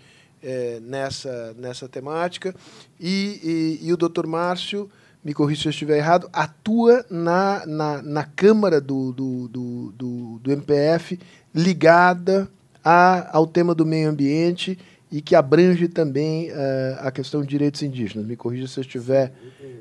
nessa, 0.83 1.55
nessa 1.59 1.89
temática. 1.89 2.55
E, 3.01 3.79
e, 3.83 3.87
e 3.87 3.93
o 3.93 3.97
doutor 3.97 4.27
Márcio, 4.27 4.91
me 5.25 5.35
corrija 5.35 5.63
se 5.63 5.69
eu 5.69 5.71
estiver 5.71 5.99
errado, 5.99 6.29
atua 6.33 7.05
na, 7.11 7.67
na, 7.67 8.03
na 8.03 8.25
Câmara 8.25 8.81
do, 8.81 9.13
do, 9.13 9.49
do, 9.49 9.93
do, 9.93 10.39
do 10.39 10.53
MPF 10.53 11.19
ligada 11.55 12.49
a, 12.89 13.37
ao 13.37 13.49
tema 13.49 13.75
do 13.75 13.85
meio 13.85 14.09
ambiente 14.09 14.79
e 15.11 15.21
que 15.21 15.35
abrange 15.35 15.89
também 15.89 16.53
uh, 16.53 16.55
a 17.01 17.11
questão 17.11 17.43
de 17.43 17.49
direitos 17.49 17.83
indígenas. 17.83 18.25
Me 18.25 18.37
corrija 18.37 18.69
se 18.69 18.79
eu 18.79 18.83
estiver. 18.83 19.33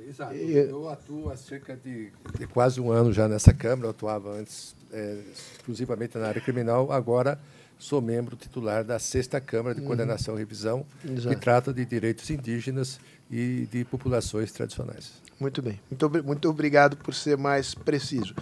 Exato. 0.10 0.34
Eu 0.34 0.90
atuo 0.90 1.30
há 1.30 1.38
cerca 1.38 1.76
de, 1.76 2.12
de, 2.40 2.48
quase 2.48 2.82
um 2.82 2.92
ano 2.92 3.14
já 3.14 3.28
nessa 3.28 3.54
Câmara, 3.54 3.88
eu 3.88 3.92
atuava 3.92 4.32
antes 4.32 4.76
é, 4.92 5.20
exclusivamente 5.32 6.18
na 6.18 6.28
área 6.28 6.42
criminal, 6.42 6.92
agora 6.92 7.40
sou 7.78 8.02
membro 8.02 8.36
titular 8.36 8.84
da 8.84 8.98
Sexta 8.98 9.40
Câmara 9.40 9.76
de 9.76 9.82
uhum. 9.82 9.88
Condenação 9.88 10.36
e 10.36 10.40
Revisão, 10.40 10.84
Exato. 11.04 11.36
que 11.36 11.42
trata 11.42 11.74
de 11.74 11.86
direitos 11.86 12.28
indígenas 12.32 13.00
e 13.30 13.68
de 13.72 13.86
populações 13.86 14.52
tradicionais. 14.52 15.22
Muito 15.40 15.62
bem. 15.62 15.80
Muito, 15.90 16.24
muito 16.24 16.50
obrigado 16.50 16.96
por 16.98 17.14
ser 17.14 17.38
mais 17.38 17.76
preciso. 17.76 18.34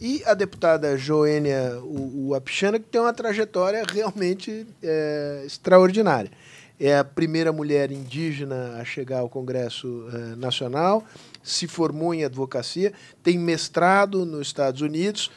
E 0.00 0.22
a 0.24 0.32
deputada 0.32 0.96
Joênia 0.96 1.78
Uapixana, 1.82 2.78
que 2.78 2.86
tem 2.86 3.00
uma 3.00 3.12
trajetória 3.12 3.82
realmente 3.86 4.66
é, 4.82 5.42
extraordinária. 5.44 6.30
É 6.80 6.96
a 6.96 7.04
primeira 7.04 7.52
mulher 7.52 7.90
indígena 7.90 8.76
a 8.80 8.84
chegar 8.84 9.18
ao 9.18 9.28
Congresso 9.28 10.08
é, 10.12 10.36
Nacional, 10.36 11.04
se 11.42 11.66
formou 11.66 12.14
em 12.14 12.24
advocacia, 12.24 12.92
tem 13.22 13.36
mestrado 13.36 14.24
nos 14.24 14.46
Estados 14.46 14.80
Unidos, 14.80 15.30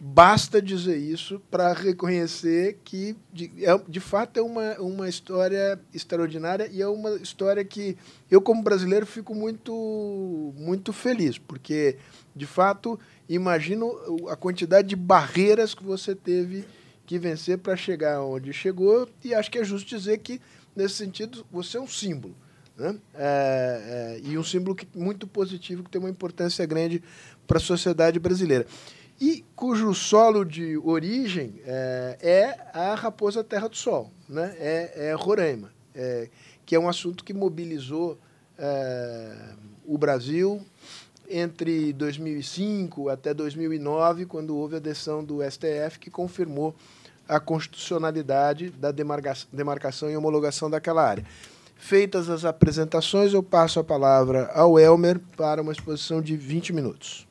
Basta 0.00 0.62
dizer 0.62 0.96
isso 0.96 1.42
para 1.50 1.72
reconhecer 1.72 2.78
que, 2.84 3.16
de, 3.32 3.50
é, 3.64 3.76
de 3.88 3.98
fato, 3.98 4.38
é 4.38 4.42
uma, 4.42 4.74
uma 4.78 5.08
história 5.08 5.80
extraordinária 5.92 6.68
e 6.72 6.80
é 6.80 6.86
uma 6.86 7.16
história 7.16 7.64
que 7.64 7.96
eu, 8.30 8.40
como 8.40 8.62
brasileiro, 8.62 9.04
fico 9.04 9.34
muito, 9.34 10.54
muito 10.56 10.92
feliz, 10.92 11.36
porque, 11.36 11.96
de 12.34 12.46
fato, 12.46 12.98
imagino 13.28 13.92
a 14.28 14.36
quantidade 14.36 14.86
de 14.86 14.94
barreiras 14.94 15.74
que 15.74 15.82
você 15.82 16.14
teve 16.14 16.64
que 17.04 17.18
vencer 17.18 17.58
para 17.58 17.74
chegar 17.74 18.22
onde 18.22 18.52
chegou, 18.52 19.08
e 19.24 19.34
acho 19.34 19.50
que 19.50 19.58
é 19.58 19.64
justo 19.64 19.88
dizer 19.88 20.18
que, 20.18 20.40
nesse 20.76 20.94
sentido, 20.94 21.44
você 21.50 21.76
é 21.76 21.80
um 21.80 21.88
símbolo. 21.88 22.36
Né? 22.76 22.96
É, 23.16 24.20
é, 24.20 24.20
e 24.22 24.38
um 24.38 24.44
símbolo 24.44 24.76
que, 24.76 24.86
muito 24.96 25.26
positivo, 25.26 25.82
que 25.82 25.90
tem 25.90 26.00
uma 26.00 26.10
importância 26.10 26.64
grande 26.64 27.02
para 27.48 27.58
a 27.58 27.60
sociedade 27.60 28.20
brasileira 28.20 28.64
e 29.20 29.44
cujo 29.56 29.92
solo 29.94 30.44
de 30.44 30.78
origem 30.78 31.60
é, 31.64 32.18
é 32.20 32.78
a 32.78 32.94
Raposa 32.94 33.42
Terra 33.42 33.68
do 33.68 33.76
Sol, 33.76 34.12
né? 34.28 34.54
é, 34.58 35.08
é 35.08 35.12
Roraima, 35.12 35.72
é, 35.94 36.28
que 36.64 36.74
é 36.74 36.78
um 36.78 36.88
assunto 36.88 37.24
que 37.24 37.34
mobilizou 37.34 38.18
é, 38.56 39.34
o 39.84 39.98
Brasil 39.98 40.64
entre 41.28 41.92
2005 41.92 43.08
até 43.08 43.34
2009, 43.34 44.26
quando 44.26 44.56
houve 44.56 44.76
a 44.76 44.78
decisão 44.78 45.22
do 45.22 45.38
STF 45.42 45.98
que 45.98 46.10
confirmou 46.10 46.74
a 47.28 47.38
constitucionalidade 47.38 48.70
da 48.70 48.90
demarcação 48.90 50.10
e 50.10 50.16
homologação 50.16 50.70
daquela 50.70 51.06
área. 51.06 51.24
Feitas 51.76 52.30
as 52.30 52.44
apresentações, 52.44 53.34
eu 53.34 53.42
passo 53.42 53.78
a 53.78 53.84
palavra 53.84 54.50
ao 54.54 54.78
Elmer 54.78 55.20
para 55.36 55.60
uma 55.60 55.72
exposição 55.72 56.22
de 56.22 56.36
20 56.36 56.72
minutos. 56.72 57.27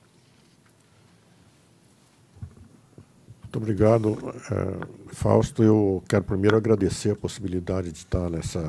Muito 3.57 3.71
obrigado, 3.71 4.15
é, 4.51 5.15
Fausto. 5.15 5.63
Eu 5.63 6.03
quero 6.07 6.23
primeiro 6.23 6.55
agradecer 6.55 7.09
a 7.09 7.15
possibilidade 7.15 7.91
de 7.91 7.97
estar 7.97 8.29
nessa 8.29 8.61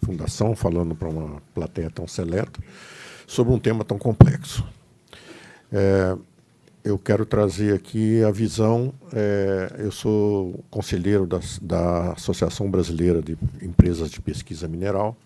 fundação, 0.00 0.54
falando 0.54 0.94
para 0.94 1.08
uma 1.08 1.42
plateia 1.52 1.90
tão 1.90 2.06
seleta, 2.06 2.60
sobre 3.26 3.52
um 3.52 3.58
tema 3.58 3.84
tão 3.84 3.98
complexo. 3.98 4.64
É, 5.72 6.16
eu 6.84 6.96
quero 7.00 7.26
trazer 7.26 7.74
aqui 7.74 8.22
a 8.22 8.30
visão. 8.30 8.94
É, 9.12 9.74
eu 9.78 9.90
sou 9.90 10.64
conselheiro 10.70 11.26
da, 11.26 11.40
da 11.60 12.12
Associação 12.12 12.70
Brasileira 12.70 13.20
de 13.20 13.36
Empresas 13.60 14.08
de 14.08 14.20
Pesquisa 14.20 14.68
Mineral. 14.68 15.16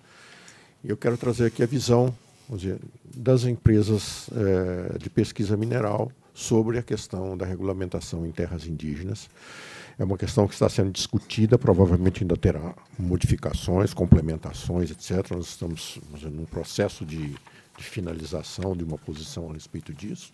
E 0.82 0.88
eu 0.88 0.96
quero 0.96 1.18
trazer 1.18 1.44
aqui 1.44 1.62
a 1.62 1.66
visão 1.66 2.14
dizer, 2.48 2.78
das 3.14 3.44
empresas 3.44 4.30
é, 4.34 4.96
de 4.96 5.10
pesquisa 5.10 5.54
mineral 5.54 6.10
sobre 6.36 6.78
a 6.78 6.82
questão 6.82 7.34
da 7.34 7.46
regulamentação 7.46 8.26
em 8.26 8.30
terras 8.30 8.66
indígenas. 8.66 9.30
É 9.98 10.04
uma 10.04 10.18
questão 10.18 10.46
que 10.46 10.52
está 10.52 10.68
sendo 10.68 10.90
discutida, 10.92 11.56
provavelmente 11.56 12.22
ainda 12.22 12.36
terá 12.36 12.74
modificações, 12.98 13.94
complementações, 13.94 14.90
etc. 14.90 15.30
Nós 15.30 15.46
estamos 15.46 15.98
num 16.24 16.44
processo 16.44 17.06
de, 17.06 17.28
de 17.78 17.84
finalização 17.84 18.76
de 18.76 18.84
uma 18.84 18.98
posição 18.98 19.48
a 19.48 19.54
respeito 19.54 19.94
disso. 19.94 20.30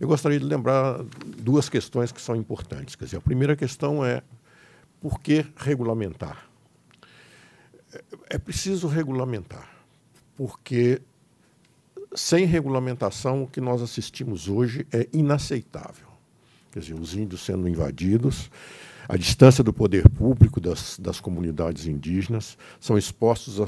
Eu 0.00 0.08
gostaria 0.08 0.38
de 0.38 0.46
lembrar 0.46 1.02
duas 1.38 1.68
questões 1.68 2.10
que 2.10 2.20
são 2.20 2.34
importantes. 2.34 2.96
Quer 2.96 3.04
dizer, 3.04 3.18
a 3.18 3.20
primeira 3.20 3.54
questão 3.54 4.02
é 4.02 4.22
por 5.02 5.20
que 5.20 5.44
regulamentar? 5.54 6.48
É, 7.92 8.04
é 8.30 8.38
preciso 8.38 8.88
regulamentar, 8.88 9.68
porque 10.34 11.02
sem 12.16 12.46
regulamentação, 12.46 13.42
o 13.42 13.46
que 13.46 13.60
nós 13.60 13.82
assistimos 13.82 14.48
hoje 14.48 14.86
é 14.90 15.06
inaceitável. 15.12 16.06
Quer 16.72 16.80
dizer, 16.80 16.94
os 16.94 17.14
índios 17.14 17.44
sendo 17.44 17.68
invadidos, 17.68 18.50
a 19.08 19.16
distância 19.16 19.62
do 19.62 19.72
poder 19.72 20.08
público 20.08 20.60
das, 20.60 20.98
das 20.98 21.20
comunidades 21.20 21.86
indígenas, 21.86 22.56
são 22.80 22.98
expostos 22.98 23.58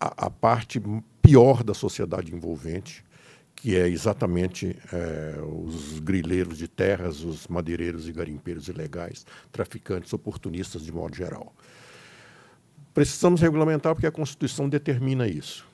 à 0.00 0.30
parte 0.30 0.82
pior 1.22 1.62
da 1.62 1.74
sociedade 1.74 2.34
envolvente, 2.34 3.04
que 3.54 3.76
é 3.76 3.88
exatamente 3.88 4.76
é, 4.92 5.36
os 5.40 6.00
grileiros 6.00 6.58
de 6.58 6.66
terras, 6.66 7.22
os 7.22 7.46
madeireiros 7.46 8.08
e 8.08 8.12
garimpeiros 8.12 8.68
ilegais, 8.68 9.24
traficantes 9.52 10.12
oportunistas 10.12 10.82
de 10.82 10.92
modo 10.92 11.14
geral. 11.14 11.54
Precisamos 12.92 13.40
regulamentar 13.40 13.94
porque 13.94 14.06
a 14.06 14.12
Constituição 14.12 14.68
determina 14.68 15.26
isso. 15.26 15.73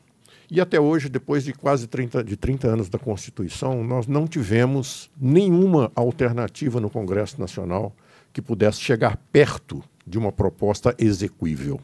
E 0.50 0.60
até 0.60 0.80
hoje, 0.80 1.08
depois 1.08 1.44
de 1.44 1.52
quase 1.52 1.86
30, 1.86 2.24
de 2.24 2.36
30 2.36 2.66
anos 2.66 2.88
da 2.88 2.98
Constituição, 2.98 3.84
nós 3.84 4.08
não 4.08 4.26
tivemos 4.26 5.08
nenhuma 5.16 5.92
alternativa 5.94 6.80
no 6.80 6.90
Congresso 6.90 7.40
Nacional 7.40 7.94
que 8.32 8.42
pudesse 8.42 8.80
chegar 8.80 9.16
perto 9.32 9.82
de 10.04 10.18
uma 10.18 10.32
proposta 10.32 10.94
execuível. 10.98 11.80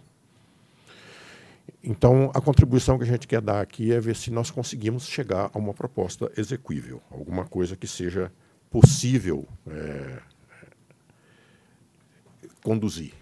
Então, 1.82 2.32
a 2.34 2.40
contribuição 2.40 2.98
que 2.98 3.04
a 3.04 3.06
gente 3.06 3.28
quer 3.28 3.40
dar 3.40 3.60
aqui 3.60 3.92
é 3.92 4.00
ver 4.00 4.16
se 4.16 4.32
nós 4.32 4.50
conseguimos 4.50 5.06
chegar 5.06 5.48
a 5.54 5.58
uma 5.58 5.72
proposta 5.72 6.30
execuível, 6.36 7.00
alguma 7.08 7.44
coisa 7.44 7.76
que 7.76 7.86
seja 7.86 8.32
possível 8.68 9.46
é, 9.68 10.18
conduzir. 12.64 13.12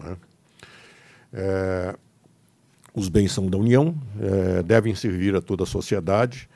Né? 0.00 0.16
É, 1.34 1.96
os 2.96 3.10
bens 3.10 3.30
são 3.30 3.46
da 3.46 3.58
União, 3.58 3.94
é, 4.18 4.62
devem 4.62 4.94
servir 4.94 5.36
a 5.36 5.42
toda 5.42 5.64
a 5.64 5.66
sociedade, 5.66 6.48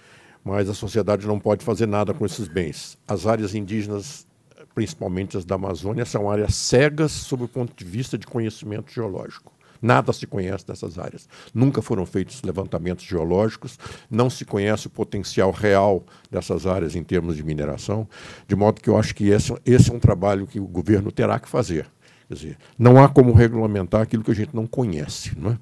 mas 0.42 0.70
a 0.70 0.74
sociedade 0.74 1.26
não 1.26 1.38
pode 1.38 1.62
fazer 1.62 1.86
nada 1.86 2.14
com 2.14 2.24
esses 2.24 2.48
bens. 2.48 2.96
As 3.06 3.26
áreas 3.26 3.54
indígenas, 3.54 4.26
principalmente 4.74 5.36
as 5.36 5.44
da 5.44 5.56
Amazônia, 5.56 6.06
são 6.06 6.30
áreas 6.30 6.54
cegas 6.54 7.12
sob 7.12 7.44
o 7.44 7.48
ponto 7.48 7.74
de 7.76 7.84
vista 7.84 8.16
de 8.16 8.26
conhecimento 8.26 8.90
geológico. 8.90 9.52
Nada 9.82 10.14
se 10.14 10.26
conhece 10.26 10.66
dessas 10.66 10.98
áreas. 10.98 11.28
Nunca 11.52 11.82
foram 11.82 12.06
feitos 12.06 12.42
levantamentos 12.42 13.04
geológicos, 13.04 13.78
não 14.10 14.30
se 14.30 14.46
conhece 14.46 14.86
o 14.86 14.90
potencial 14.90 15.50
real 15.50 16.04
dessas 16.30 16.66
áreas 16.66 16.96
em 16.96 17.02
termos 17.02 17.36
de 17.36 17.42
mineração, 17.42 18.08
de 18.48 18.56
modo 18.56 18.80
que 18.80 18.88
eu 18.88 18.96
acho 18.96 19.14
que 19.14 19.28
esse, 19.28 19.54
esse 19.66 19.90
é 19.90 19.94
um 19.94 20.00
trabalho 20.00 20.46
que 20.46 20.58
o 20.58 20.66
governo 20.66 21.12
terá 21.12 21.38
que 21.38 21.50
fazer. 21.50 21.86
Quer 22.28 22.34
dizer, 22.34 22.58
não 22.78 23.02
há 23.02 23.08
como 23.08 23.32
regulamentar 23.32 24.00
aquilo 24.00 24.22
que 24.22 24.30
a 24.30 24.34
gente 24.34 24.54
não 24.54 24.66
conhece. 24.66 25.36
Não 25.38 25.52
é? 25.52 25.58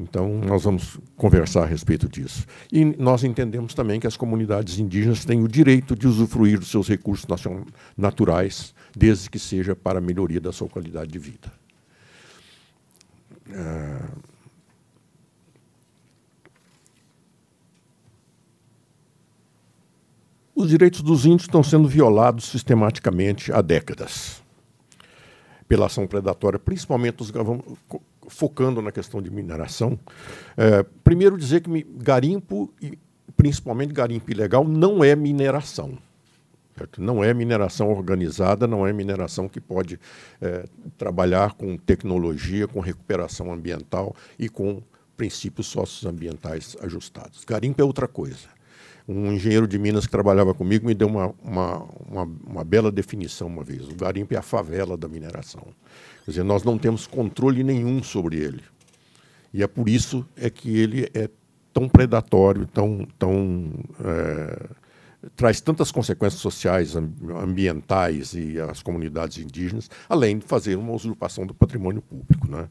Então, 0.00 0.38
nós 0.38 0.64
vamos 0.64 0.98
conversar 1.14 1.64
a 1.64 1.66
respeito 1.66 2.08
disso. 2.08 2.46
E 2.72 2.82
nós 2.86 3.22
entendemos 3.22 3.74
também 3.74 4.00
que 4.00 4.06
as 4.06 4.16
comunidades 4.16 4.78
indígenas 4.78 5.26
têm 5.26 5.42
o 5.42 5.48
direito 5.48 5.94
de 5.94 6.08
usufruir 6.08 6.58
dos 6.58 6.70
seus 6.70 6.88
recursos 6.88 7.26
naturais, 7.94 8.74
desde 8.96 9.28
que 9.28 9.38
seja 9.38 9.76
para 9.76 9.98
a 9.98 10.00
melhoria 10.00 10.40
da 10.40 10.52
sua 10.52 10.68
qualidade 10.68 11.12
de 11.12 11.18
vida. 11.18 11.52
É... 13.50 14.30
Os 20.54 20.70
direitos 20.70 21.02
dos 21.02 21.26
índios 21.26 21.42
estão 21.42 21.62
sendo 21.62 21.88
violados 21.88 22.46
sistematicamente 22.46 23.52
há 23.52 23.60
décadas 23.60 24.42
pela 25.68 25.86
ação 25.86 26.06
predatória, 26.06 26.58
principalmente 26.58 27.22
os 27.22 27.30
focando 28.28 28.82
na 28.82 28.92
questão 28.92 29.20
de 29.20 29.30
mineração, 29.30 29.98
é, 30.56 30.82
primeiro 31.04 31.36
dizer 31.36 31.60
que 31.60 31.86
garimpo, 31.96 32.72
principalmente 33.36 33.92
garimpo 33.92 34.30
ilegal, 34.30 34.64
não 34.64 35.02
é 35.02 35.14
mineração. 35.16 35.98
Certo? 36.76 37.02
Não 37.02 37.22
é 37.22 37.34
mineração 37.34 37.90
organizada, 37.90 38.66
não 38.66 38.86
é 38.86 38.92
mineração 38.92 39.48
que 39.48 39.60
pode 39.60 40.00
é, 40.40 40.64
trabalhar 40.96 41.52
com 41.54 41.76
tecnologia, 41.76 42.66
com 42.66 42.80
recuperação 42.80 43.52
ambiental 43.52 44.14
e 44.38 44.48
com 44.48 44.82
princípios 45.16 45.66
socioambientais 45.66 46.76
ajustados. 46.80 47.44
Garimpo 47.44 47.82
é 47.82 47.84
outra 47.84 48.08
coisa. 48.08 48.48
Um 49.08 49.32
engenheiro 49.32 49.66
de 49.66 49.78
Minas 49.78 50.06
que 50.06 50.12
trabalhava 50.12 50.54
comigo 50.54 50.86
me 50.86 50.94
deu 50.94 51.08
uma, 51.08 51.34
uma, 51.42 51.84
uma, 52.08 52.22
uma 52.46 52.64
bela 52.64 52.92
definição 52.92 53.48
uma 53.48 53.64
vez. 53.64 53.88
O 53.88 53.94
garimpo 53.94 54.34
é 54.34 54.36
a 54.36 54.42
favela 54.42 54.96
da 54.96 55.08
mineração. 55.08 55.66
Quer 56.24 56.30
dizer, 56.30 56.42
nós 56.44 56.62
não 56.62 56.78
temos 56.78 57.06
controle 57.06 57.64
nenhum 57.64 58.02
sobre 58.02 58.36
ele. 58.36 58.62
E 59.52 59.62
é 59.62 59.66
por 59.66 59.88
isso 59.88 60.26
é 60.36 60.48
que 60.48 60.78
ele 60.78 61.10
é 61.12 61.28
tão 61.72 61.88
predatório, 61.88 62.66
tão, 62.66 63.06
tão 63.18 63.72
é, 64.04 64.68
traz 65.36 65.60
tantas 65.60 65.90
consequências 65.90 66.40
sociais, 66.40 66.96
ambientais 66.96 68.32
e 68.34 68.58
as 68.60 68.82
comunidades 68.82 69.38
indígenas, 69.38 69.90
além 70.08 70.38
de 70.38 70.46
fazer 70.46 70.76
uma 70.76 70.92
usurpação 70.92 71.46
do 71.46 71.54
patrimônio 71.54 72.00
público. 72.02 72.48
Né? 72.50 72.68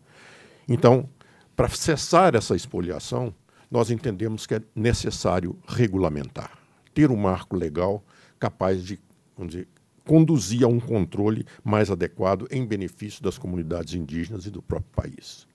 Então, 0.68 1.08
para 1.56 1.70
cessar 1.70 2.36
essa 2.36 2.56
expoliação, 2.56 3.34
nós 3.70 3.92
entendemos 3.92 4.48
que 4.48 4.56
é 4.56 4.62
necessário 4.76 5.58
regulamentar, 5.68 6.58
ter 6.94 7.12
um 7.12 7.16
marco 7.16 7.56
legal 7.56 8.04
capaz 8.40 8.84
de 8.84 9.00
dizer, 9.46 9.68
conduzir 10.06 10.64
a 10.64 10.68
um 10.68 10.80
controle 10.80 11.46
mais 11.64 11.92
adequado 11.92 12.48
em 12.50 12.66
benefício 12.66 13.22
das 13.22 13.38
comunidades 13.38 13.94
indígenas 13.94 14.46
e 14.46 14.50
do 14.50 14.62
próprio 14.62 14.92
país. 14.96 15.48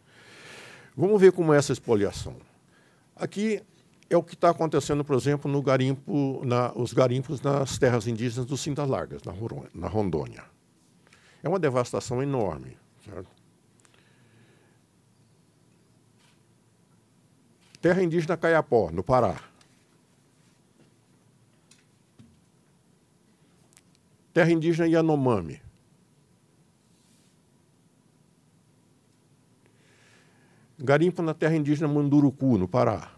Vamos 0.97 1.21
ver 1.21 1.33
como 1.33 1.53
é 1.53 1.59
essa 1.59 1.73
expoliação. 1.73 2.37
Aqui 3.17 3.61
é 4.09 4.17
o 4.17 4.23
que 4.23 4.35
está 4.35 4.51
acontecendo, 4.51 5.05
por 5.05 5.17
exemplo, 5.17 5.51
no 5.51 5.61
garimpo, 5.61 6.41
na, 6.45 6.73
os 6.75 6.93
garimpos 6.93 7.41
nas 7.41 7.79
terras 7.79 8.07
indígenas 8.07 8.47
do 8.47 8.57
Cintas 8.57 8.89
Largas, 8.89 9.23
na, 9.25 9.33
na 9.75 9.89
Rondônia. 9.89 10.45
É 11.43 11.49
uma 11.49 11.59
devastação 11.59 12.23
enorme. 12.23 12.77
Certo? 13.05 13.29
Terra 17.85 18.03
indígena 18.03 18.39
Caiapó, 18.39 18.91
no 18.91 19.03
Pará. 19.03 19.39
Terra 24.33 24.51
indígena 24.51 24.89
Yanomami. 24.89 25.61
Garimpo 30.79 31.21
na 31.21 31.35
terra 31.35 31.57
indígena 31.57 31.87
Mandurucu, 31.87 32.57
no 32.57 32.67
Pará, 32.67 33.13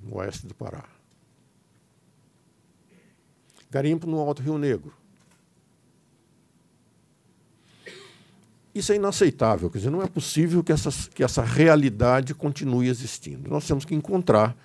no 0.00 0.16
oeste 0.16 0.46
do 0.46 0.54
Pará. 0.54 0.88
Garimpo 3.70 4.06
no 4.06 4.18
Alto 4.18 4.42
Rio 4.42 4.56
Negro. 4.56 4.94
Isso 8.74 8.92
é 8.92 8.96
inaceitável, 8.96 9.70
quer 9.70 9.78
dizer, 9.78 9.90
não 9.90 10.02
é 10.02 10.08
possível 10.08 10.64
que, 10.64 10.72
essas, 10.72 11.06
que 11.06 11.22
essa 11.22 11.42
realidade 11.42 12.34
continue 12.34 12.88
existindo. 12.88 13.48
Nós 13.48 13.66
temos 13.66 13.84
que 13.84 13.94
encontrar, 13.94 14.56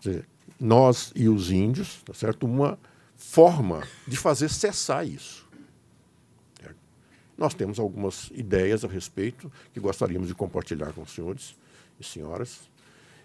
dizer, 0.00 0.26
nós 0.58 1.12
e 1.14 1.28
os 1.28 1.50
índios, 1.50 2.02
tá 2.04 2.12
certo? 2.12 2.46
uma 2.46 2.78
forma 3.16 3.82
de 4.08 4.16
fazer 4.16 4.48
cessar 4.48 5.06
isso. 5.06 5.44
Nós 7.36 7.54
temos 7.54 7.78
algumas 7.78 8.30
ideias 8.32 8.84
a 8.84 8.88
respeito 8.88 9.50
que 9.72 9.80
gostaríamos 9.80 10.28
de 10.28 10.34
compartilhar 10.34 10.92
com 10.92 11.02
os 11.02 11.12
senhores 11.12 11.56
e 11.98 12.04
senhoras, 12.04 12.60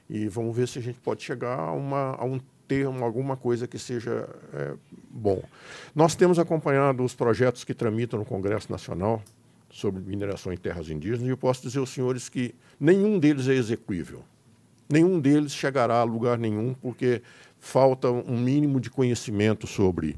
e 0.09 0.27
vamos 0.27 0.55
ver 0.55 0.67
se 0.67 0.79
a 0.79 0.81
gente 0.81 0.99
pode 0.99 1.23
chegar 1.23 1.57
a, 1.59 1.71
uma, 1.71 2.15
a 2.15 2.25
um 2.25 2.39
termo, 2.67 3.03
alguma 3.03 3.37
coisa 3.37 3.67
que 3.67 3.77
seja 3.77 4.27
é, 4.53 4.73
bom. 5.09 5.41
Nós 5.93 6.15
temos 6.15 6.39
acompanhado 6.39 7.03
os 7.03 7.13
projetos 7.13 7.63
que 7.63 7.73
tramitam 7.73 8.17
no 8.17 8.25
Congresso 8.25 8.71
Nacional, 8.71 9.23
sobre 9.71 10.01
mineração 10.01 10.51
em 10.51 10.57
terras 10.57 10.89
indígenas, 10.89 11.27
e 11.27 11.29
eu 11.29 11.37
posso 11.37 11.61
dizer 11.61 11.79
aos 11.79 11.89
senhores 11.89 12.27
que 12.29 12.55
nenhum 12.79 13.19
deles 13.19 13.47
é 13.47 13.53
execuível. 13.53 14.23
Nenhum 14.89 15.19
deles 15.19 15.53
chegará 15.53 15.99
a 15.99 16.03
lugar 16.03 16.37
nenhum, 16.37 16.73
porque 16.73 17.21
falta 17.59 18.09
um 18.09 18.37
mínimo 18.37 18.79
de 18.79 18.89
conhecimento 18.89 19.67
sobre 19.67 20.17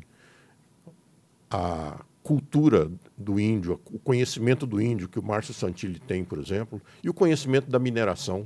a 1.49 2.05
cultura 2.23 2.89
do 3.17 3.39
índio, 3.39 3.79
o 3.91 3.99
conhecimento 3.99 4.65
do 4.65 4.79
índio 4.79 5.09
que 5.09 5.19
o 5.19 5.23
Márcio 5.23 5.53
Santilli 5.53 5.99
tem, 5.99 6.23
por 6.23 6.39
exemplo, 6.39 6.81
e 7.03 7.09
o 7.09 7.13
conhecimento 7.13 7.69
da 7.69 7.79
mineração, 7.79 8.45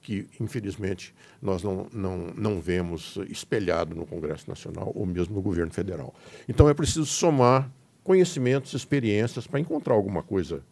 que, 0.00 0.26
infelizmente, 0.40 1.14
nós 1.42 1.62
não, 1.62 1.86
não, 1.92 2.16
não 2.34 2.60
vemos 2.60 3.18
espelhado 3.28 3.94
no 3.94 4.06
Congresso 4.06 4.48
Nacional 4.48 4.92
ou 4.94 5.04
mesmo 5.04 5.34
no 5.34 5.42
governo 5.42 5.72
federal. 5.72 6.14
Então, 6.48 6.68
é 6.68 6.72
preciso 6.72 7.04
somar 7.04 7.70
conhecimentos, 8.08 8.72
experiências, 8.72 9.46
para 9.46 9.60
encontrar 9.60 9.92
alguma 9.92 10.22
coisa 10.22 10.64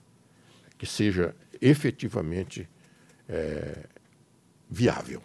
que 0.79 0.87
seja 0.87 1.37
efetivamente 1.61 2.67
é, 3.29 3.85
viável. 4.71 5.21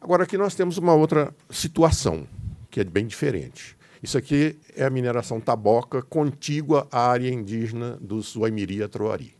Agora, 0.00 0.22
aqui 0.22 0.38
nós 0.38 0.54
temos 0.54 0.78
uma 0.78 0.94
outra 0.94 1.34
situação, 1.50 2.24
que 2.70 2.78
é 2.78 2.84
bem 2.84 3.04
diferente. 3.04 3.76
Isso 4.00 4.16
aqui 4.16 4.56
é 4.76 4.84
a 4.84 4.90
mineração 4.90 5.40
taboca 5.40 6.02
contígua 6.02 6.86
à 6.92 7.08
área 7.08 7.28
indígena 7.28 7.96
dos 8.00 8.36
Waimiri 8.36 8.80
e 8.80 8.86
Troari. 8.86 9.34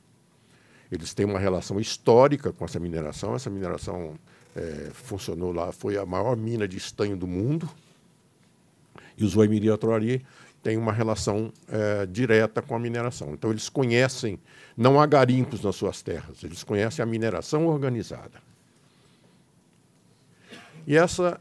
Eles 0.90 1.14
têm 1.14 1.24
uma 1.24 1.38
relação 1.38 1.78
histórica 1.78 2.52
com 2.52 2.64
essa 2.64 2.80
mineração. 2.80 3.36
Essa 3.36 3.48
mineração 3.48 4.18
é, 4.56 4.90
funcionou 4.92 5.52
lá, 5.52 5.70
foi 5.70 5.96
a 5.96 6.04
maior 6.04 6.36
mina 6.36 6.66
de 6.66 6.76
estanho 6.76 7.16
do 7.16 7.28
mundo. 7.28 7.70
E 9.16 9.24
os 9.24 9.34
Waimiri 9.34 9.68
e 9.68 9.76
Troari 9.76 10.26
tem 10.68 10.76
uma 10.76 10.92
relação 10.92 11.50
é, 11.66 12.04
direta 12.04 12.60
com 12.60 12.76
a 12.76 12.78
mineração. 12.78 13.32
Então, 13.32 13.48
eles 13.48 13.70
conhecem, 13.70 14.38
não 14.76 15.00
há 15.00 15.06
garimpos 15.06 15.62
nas 15.62 15.74
suas 15.76 16.02
terras, 16.02 16.44
eles 16.44 16.62
conhecem 16.62 17.02
a 17.02 17.06
mineração 17.06 17.66
organizada. 17.66 18.42
E 20.86 20.94
essa 20.94 21.40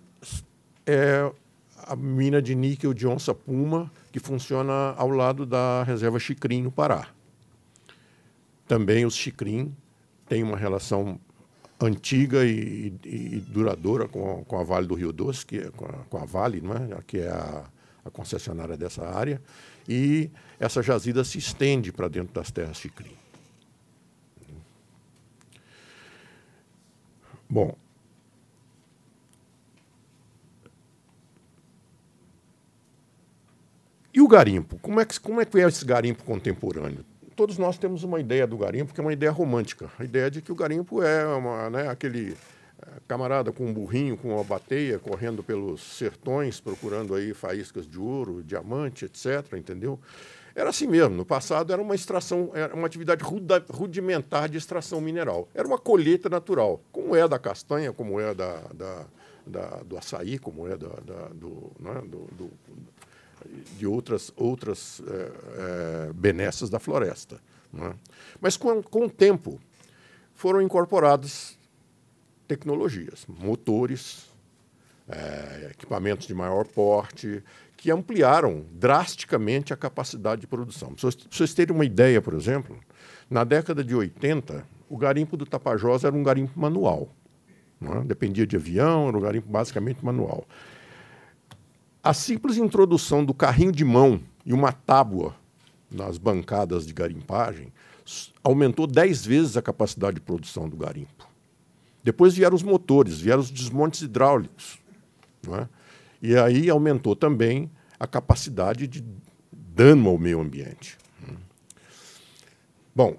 é 0.86 1.30
a 1.76 1.94
mina 1.94 2.42
de 2.42 2.56
níquel 2.56 2.94
de 2.94 3.06
onça 3.06 3.34
puma, 3.34 3.92
que 4.14 4.20
funciona 4.20 4.94
ao 4.96 5.10
lado 5.10 5.46
da 5.46 5.84
reserva 5.84 6.18
Chicrim, 6.20 6.62
no 6.62 6.72
Pará. 6.72 7.10
Também 8.66 9.06
os 9.06 9.14
Chicrim 9.14 9.76
têm 10.30 10.42
uma 10.42 10.56
relação 10.56 11.20
antiga 11.82 12.46
e, 12.46 12.94
e, 13.04 13.36
e 13.36 13.40
duradoura 13.42 14.08
com 14.08 14.40
a, 14.40 14.46
com 14.46 14.58
a, 14.58 14.64
Vale 14.64 14.88
do 14.88 14.96
Rio 14.96 15.12
Doce, 15.12 15.46
que 15.46 15.58
é, 15.58 15.70
com, 15.72 15.84
a, 15.84 15.92
com 16.10 16.18
a 16.18 16.24
Vale, 16.24 16.62
não 16.62 16.74
é? 16.74 17.02
que 17.06 17.18
é 17.18 17.28
a 17.28 17.66
a 18.08 18.12
concessionária 18.12 18.78
dessa 18.78 19.06
área, 19.06 19.42
e 19.88 20.30
essa 20.60 20.82
jazida 20.82 21.24
se 21.24 21.38
estende 21.38 21.92
para 21.92 22.08
dentro 22.08 22.34
das 22.34 22.52
terras 22.52 22.78
Chicrim. 22.78 23.16
Bom, 27.50 27.76
E 34.18 34.22
o 34.22 34.28
garimpo? 34.28 34.80
Como 34.80 35.00
é, 35.00 35.06
que, 35.06 35.20
como 35.20 35.40
é 35.40 35.46
que 35.46 35.60
é 35.60 35.68
esse 35.68 35.86
garimpo 35.86 36.24
contemporâneo? 36.24 37.06
Todos 37.36 37.60
nós 37.60 37.78
temos 37.78 38.04
uma 38.04 38.20
ideia 38.20 38.48
do 38.48 38.58
garimpo 38.58 38.92
que 38.92 39.00
é 39.00 39.04
uma 39.04 39.14
ideia 39.14 39.32
romântica. 39.32 39.92
A 40.00 40.04
ideia 40.04 40.32
de 40.32 40.42
que 40.42 40.52
o 40.52 40.56
garimpo 40.56 41.04
é 41.04 41.24
uma, 41.28 41.70
né, 41.70 41.88
aquele 41.88 42.36
camarada 43.08 43.52
com 43.52 43.66
um 43.66 43.74
burrinho, 43.74 44.18
com 44.18 44.36
uma 44.36 44.44
bateia, 44.44 45.00
correndo 45.00 45.44
pelos 45.44 45.82
sertões, 45.82 46.60
procurando 46.60 47.16
aí 47.16 47.34
faíscas 47.34 47.88
de 47.88 48.00
ouro, 48.00 48.44
diamante, 48.44 49.06
etc., 49.06 49.54
entendeu? 49.54 50.00
Era 50.56 50.70
assim 50.70 50.88
mesmo. 50.88 51.16
No 51.16 51.26
passado 51.26 51.72
era 51.72 51.82
uma 51.82 51.96
extração, 51.96 52.52
era 52.54 52.74
uma 52.74 52.88
atividade 52.88 53.24
rudimentar 53.70 54.50
de 54.50 54.58
extração 54.58 55.00
mineral. 55.00 55.48
Era 55.54 55.68
uma 55.68 55.78
colheita 55.78 56.30
natural, 56.30 56.82
como 56.92 57.16
é 57.16 57.28
da 57.28 57.38
castanha, 57.38 57.94
como 57.94 58.20
é 58.20 58.34
da, 58.34 58.62
da, 58.74 59.06
da 59.46 59.68
do 59.84 59.98
açaí, 59.98 60.40
como 60.40 60.68
é 60.68 60.76
da, 60.76 60.88
da 60.88 61.28
do, 61.30 61.72
né, 61.80 62.02
do, 62.06 62.28
do, 62.36 62.52
de 63.78 63.86
outras, 63.86 64.32
outras 64.36 65.02
é, 65.08 66.10
é, 66.10 66.14
benesses 66.14 66.70
da 66.70 66.80
floresta. 66.80 67.40
Né? 67.72 67.94
Mas 68.42 68.58
com, 68.58 68.82
com 68.82 69.06
o 69.06 69.10
tempo 69.10 69.60
foram 70.34 70.62
incorporados 70.62 71.57
tecnologias, 72.48 73.26
motores, 73.28 74.30
é, 75.08 75.70
equipamentos 75.72 76.28
de 76.28 76.34
maior 76.34 76.66
porte, 76.68 77.44
que 77.76 77.92
ampliaram 77.92 78.66
drasticamente 78.72 79.72
a 79.72 79.78
capacidade 79.78 80.42
de 80.42 80.48
produção. 80.48 80.94
Para 80.94 81.10
vocês 81.30 81.54
terem 81.54 81.76
uma 81.76 81.86
ideia, 81.86 82.22
por 82.22 82.34
exemplo, 82.34 82.78
na 83.30 83.44
década 83.44 83.84
de 83.84 83.96
80, 83.96 84.66
o 84.90 84.98
garimpo 84.98 85.38
do 85.38 85.46
Tapajós 85.46 86.04
era 86.04 86.16
um 86.16 86.24
garimpo 86.24 86.60
manual. 86.60 87.10
É? 87.82 88.04
Dependia 88.06 88.48
de 88.48 88.56
avião, 88.56 89.08
era 89.08 89.18
um 89.18 89.22
garimpo 89.22 89.48
basicamente 89.50 90.04
manual. 90.04 90.46
A 92.04 92.14
simples 92.14 92.58
introdução 92.58 93.24
do 93.24 93.34
carrinho 93.34 93.72
de 93.72 93.84
mão 93.84 94.20
e 94.46 94.54
uma 94.54 94.72
tábua 94.72 95.36
nas 95.92 96.18
bancadas 96.18 96.86
de 96.86 96.94
garimpagem 96.94 97.72
aumentou 98.44 98.88
10 98.88 99.26
vezes 99.26 99.58
a 99.58 99.62
capacidade 99.62 100.16
de 100.16 100.22
produção 100.22 100.68
do 100.70 100.78
garimpo. 100.78 101.27
Depois 102.08 102.34
vieram 102.34 102.56
os 102.56 102.64
motores, 102.64 103.20
vieram 103.20 103.42
os 103.42 103.52
desmontes 103.52 104.02
hidráulicos. 104.02 104.80
É? 105.52 105.68
E 106.22 106.38
aí 106.38 106.70
aumentou 106.70 107.18
também 107.18 107.70
a 108.00 108.08
capacidade 108.08 108.88
de 108.88 109.04
dano 109.52 110.12
ao 110.12 110.18
meio 110.18 110.40
ambiente. 110.40 110.98
Bom, 112.96 113.18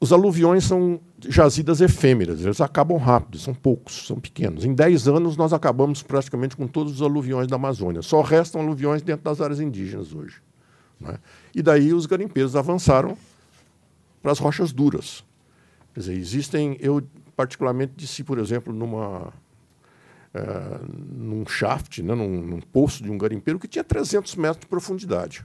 os 0.00 0.10
aluviões 0.10 0.64
são 0.64 0.98
jazidas 1.20 1.82
efêmeras, 1.82 2.40
eles 2.40 2.62
acabam 2.62 2.96
rápido, 2.96 3.38
são 3.38 3.52
poucos, 3.52 4.06
são 4.06 4.18
pequenos. 4.18 4.64
Em 4.64 4.72
10 4.72 5.06
anos, 5.06 5.36
nós 5.36 5.52
acabamos 5.52 6.02
praticamente 6.02 6.56
com 6.56 6.66
todos 6.66 6.94
os 6.94 7.02
aluviões 7.02 7.46
da 7.46 7.56
Amazônia. 7.56 8.00
Só 8.00 8.22
restam 8.22 8.62
aluviões 8.62 9.02
dentro 9.02 9.22
das 9.22 9.42
áreas 9.42 9.60
indígenas 9.60 10.14
hoje. 10.14 10.40
Né? 10.98 11.18
E 11.54 11.60
daí 11.60 11.92
os 11.92 12.06
garimpeiros 12.06 12.56
avançaram 12.56 13.18
para 14.22 14.32
as 14.32 14.38
rochas 14.38 14.72
duras. 14.72 15.22
Quer 15.92 16.00
dizer, 16.00 16.14
existem, 16.14 16.78
eu 16.80 17.02
particularmente 17.36 17.92
disse, 17.96 18.22
por 18.22 18.38
exemplo, 18.38 18.72
numa, 18.72 19.32
é, 20.32 20.40
num 21.12 21.46
shaft, 21.46 22.00
né, 22.02 22.14
num, 22.14 22.42
num 22.42 22.60
poço 22.60 23.02
de 23.02 23.10
um 23.10 23.16
garimpeiro 23.16 23.58
que 23.58 23.68
tinha 23.68 23.84
300 23.84 24.34
metros 24.36 24.60
de 24.60 24.66
profundidade. 24.66 25.44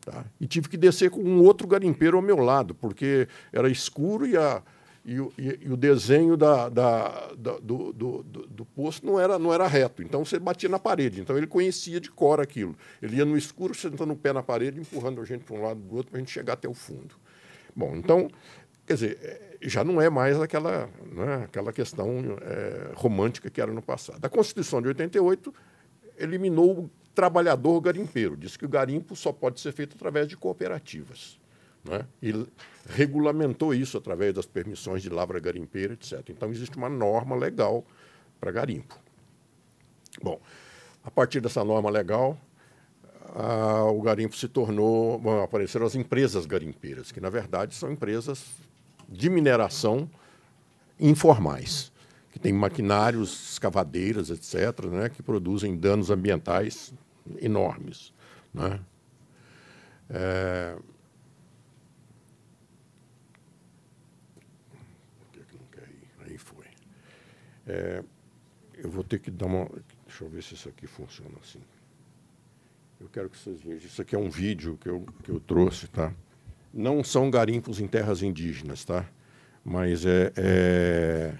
Tá? 0.00 0.24
E 0.40 0.46
tive 0.46 0.68
que 0.68 0.76
descer 0.76 1.10
com 1.10 1.20
um 1.20 1.42
outro 1.42 1.66
garimpeiro 1.66 2.16
ao 2.16 2.22
meu 2.22 2.38
lado, 2.38 2.74
porque 2.74 3.28
era 3.52 3.68
escuro 3.68 4.26
e, 4.26 4.36
a, 4.36 4.62
e, 5.04 5.20
o, 5.20 5.32
e, 5.38 5.58
e 5.62 5.72
o 5.72 5.76
desenho 5.76 6.36
da, 6.36 6.68
da, 6.68 7.08
da 7.36 7.58
do, 7.58 7.92
do, 7.92 8.22
do, 8.22 8.46
do, 8.46 8.64
poço 8.64 9.04
não 9.04 9.18
era, 9.18 9.38
não 9.38 9.52
era 9.52 9.66
reto. 9.66 10.02
Então 10.02 10.24
você 10.24 10.38
batia 10.38 10.68
na 10.68 10.78
parede. 10.78 11.20
Então 11.20 11.36
ele 11.36 11.46
conhecia 11.46 12.00
de 12.00 12.10
cor 12.10 12.40
aquilo. 12.40 12.76
Ele 13.00 13.16
ia 13.16 13.24
no 13.24 13.36
escuro, 13.36 13.74
sentando 13.74 14.12
o 14.12 14.16
pé 14.16 14.32
na 14.32 14.42
parede, 14.42 14.80
empurrando 14.80 15.20
a 15.20 15.24
gente 15.24 15.44
para 15.44 15.56
um 15.56 15.62
lado 15.62 15.80
do 15.80 15.94
outro 15.94 16.10
para 16.10 16.18
a 16.18 16.20
gente 16.20 16.32
chegar 16.32 16.54
até 16.54 16.68
o 16.68 16.74
fundo. 16.74 17.14
Bom, 17.74 17.94
então, 17.96 18.28
quer 18.86 18.94
dizer, 18.94 19.18
é, 19.22 19.51
já 19.68 19.84
não 19.84 20.00
é 20.00 20.10
mais 20.10 20.40
aquela, 20.40 20.88
né, 21.12 21.44
aquela 21.44 21.72
questão 21.72 22.36
é, 22.40 22.92
romântica 22.94 23.50
que 23.50 23.60
era 23.60 23.72
no 23.72 23.82
passado. 23.82 24.24
A 24.24 24.28
Constituição 24.28 24.82
de 24.82 24.88
88 24.88 25.54
eliminou 26.18 26.90
trabalhador 27.14 27.80
garimpeiro. 27.80 28.36
Diz 28.36 28.56
que 28.56 28.64
o 28.64 28.68
garimpo 28.68 29.14
só 29.14 29.32
pode 29.32 29.60
ser 29.60 29.72
feito 29.72 29.96
através 29.96 30.28
de 30.28 30.36
cooperativas. 30.36 31.38
Né? 31.84 32.06
E 32.22 32.46
regulamentou 32.88 33.74
isso 33.74 33.98
através 33.98 34.34
das 34.34 34.46
permissões 34.46 35.02
de 35.02 35.10
lavra 35.10 35.38
garimpeira, 35.40 35.94
etc. 35.94 36.28
Então, 36.30 36.50
existe 36.50 36.76
uma 36.76 36.88
norma 36.88 37.36
legal 37.36 37.84
para 38.40 38.50
garimpo. 38.50 38.98
Bom, 40.22 40.40
a 41.04 41.10
partir 41.10 41.40
dessa 41.40 41.64
norma 41.64 41.90
legal, 41.90 42.38
o 43.94 44.00
garimpo 44.02 44.36
se 44.36 44.48
tornou. 44.48 45.18
Bom, 45.18 45.42
apareceram 45.42 45.86
as 45.86 45.94
empresas 45.94 46.46
garimpeiras, 46.46 47.10
que, 47.10 47.20
na 47.20 47.30
verdade, 47.30 47.74
são 47.74 47.90
empresas 47.90 48.44
de 49.12 49.30
mineração 49.30 50.10
informais 50.98 51.92
que 52.30 52.38
tem 52.38 52.52
maquinários, 52.52 53.52
escavadeiras, 53.52 54.30
etc., 54.30 54.86
né, 54.86 55.08
que 55.10 55.22
produzem 55.22 55.76
danos 55.76 56.10
ambientais 56.10 56.94
enormes. 57.40 58.12
Né? 58.54 58.80
É... 60.08 60.76
É... 67.66 68.04
Eu 68.74 68.90
vou 68.90 69.04
ter 69.04 69.20
que 69.20 69.30
dar 69.30 69.46
uma. 69.46 69.68
Deixa 70.06 70.24
eu 70.24 70.28
ver 70.28 70.42
se 70.42 70.54
isso 70.54 70.68
aqui 70.68 70.86
funciona 70.86 71.36
assim. 71.40 71.60
Eu 73.00 73.08
quero 73.08 73.30
que 73.30 73.38
vocês 73.38 73.60
vejam. 73.60 73.86
Isso 73.86 74.02
aqui 74.02 74.14
é 74.14 74.18
um 74.18 74.28
vídeo 74.28 74.76
que 74.80 74.88
eu, 74.88 75.06
que 75.22 75.30
eu 75.30 75.38
trouxe, 75.38 75.86
tá? 75.88 76.12
Não 76.72 77.04
são 77.04 77.30
garimpos 77.30 77.80
em 77.80 77.86
terras 77.86 78.22
indígenas, 78.22 78.84
tá? 78.84 79.04
Mas 79.64 80.04
é, 80.04 80.32
é 80.36 81.32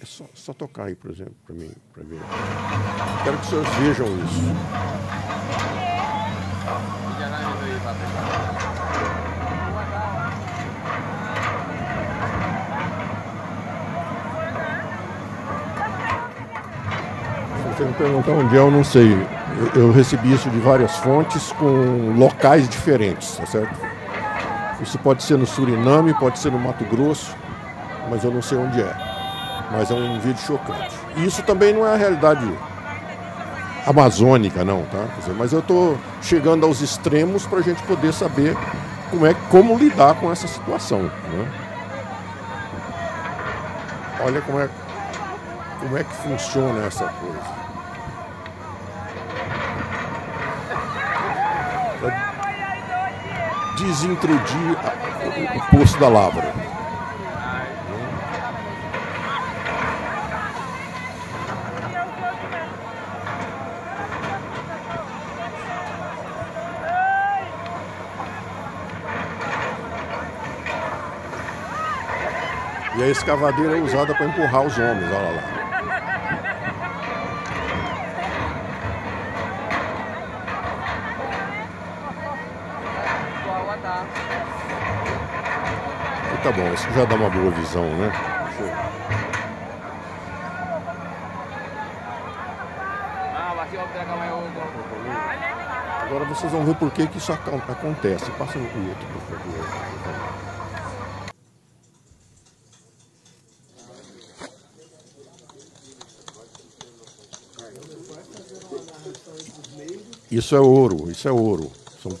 é 0.00 0.04
só, 0.04 0.24
só 0.34 0.52
tocar 0.52 0.84
aí, 0.84 0.94
por 0.94 1.10
exemplo, 1.10 1.34
para 1.44 1.54
mim, 1.54 1.70
para 1.92 2.04
ver. 2.04 2.20
Quero 3.24 3.36
que 3.38 3.42
os 3.42 3.48
senhores 3.48 3.74
vejam 3.76 4.06
isso. 4.06 4.40
Você 17.74 17.84
me 17.84 17.92
perguntar 17.94 18.30
onde 18.30 18.54
é, 18.54 18.58
eu 18.58 18.70
não 18.70 18.84
sei. 18.84 19.35
Eu, 19.74 19.90
recebi 19.90 20.34
isso 20.34 20.50
de 20.50 20.58
várias 20.58 20.96
fontes 20.96 21.50
com 21.52 22.14
locais 22.16 22.68
diferentes, 22.68 23.36
tá 23.36 23.46
certo? 23.46 23.74
Isso 24.82 24.98
pode 24.98 25.22
ser 25.22 25.38
no 25.38 25.46
Suriname, 25.46 26.12
pode 26.14 26.38
ser 26.38 26.52
no 26.52 26.58
Mato 26.58 26.84
Grosso, 26.84 27.34
mas 28.10 28.22
eu 28.22 28.30
não 28.30 28.42
sei 28.42 28.58
onde 28.58 28.80
é 28.80 29.16
mas 29.70 29.90
é 29.90 29.94
um 29.94 30.18
vídeo 30.20 30.40
chocante. 30.40 30.96
E 31.16 31.24
isso 31.24 31.42
também 31.42 31.72
não 31.72 31.86
é 31.86 31.94
a 31.94 31.96
realidade 31.96 32.46
amazônica, 33.86 34.64
não, 34.64 34.84
tá? 34.86 35.04
Dizer, 35.18 35.34
mas 35.34 35.52
eu 35.52 35.60
estou 35.60 35.98
chegando 36.22 36.66
aos 36.66 36.80
extremos 36.80 37.46
para 37.46 37.58
a 37.58 37.62
gente 37.62 37.82
poder 37.84 38.12
saber 38.12 38.56
como, 39.10 39.26
é, 39.26 39.34
como 39.50 39.78
lidar 39.78 40.14
com 40.14 40.30
essa 40.30 40.46
situação. 40.46 41.02
Né? 41.02 41.52
Olha 44.24 44.40
como 44.42 44.60
é, 44.60 44.68
como 45.80 45.96
é 45.96 46.04
que 46.04 46.14
funciona 46.16 46.86
essa 46.86 47.06
coisa. 47.06 47.55
Desintrudir 53.76 54.76
o, 55.24 55.76
o 55.76 55.78
poço 55.78 55.98
da 55.98 56.08
Lavra. 56.08 56.52
E 72.96 73.02
a 73.02 73.08
escavadeira 73.08 73.76
é 73.76 73.80
usada 73.82 74.14
para 74.14 74.24
empurrar 74.24 74.62
os 74.62 74.78
homens, 74.78 75.12
olha 75.12 75.30
lá. 75.30 75.65
Isso 86.76 86.92
já 86.92 87.06
dá 87.06 87.14
uma 87.14 87.30
boa 87.30 87.50
visão, 87.52 87.84
né? 87.96 88.12
Agora 96.02 96.24
vocês 96.26 96.52
vão 96.52 96.64
ver 96.64 96.76
por 96.76 96.90
que, 96.90 97.06
que 97.06 97.16
isso 97.18 97.32
acontece. 97.32 98.30
Passa 98.32 98.58
o 98.58 98.62
outro, 98.62 99.06
por 99.12 99.22
favor. 99.22 99.86
Isso 110.30 110.54
é 110.54 110.60
ouro, 110.60 111.10
isso 111.10 111.26
é 111.26 111.32
ouro. 111.32 111.72
São 112.02 112.12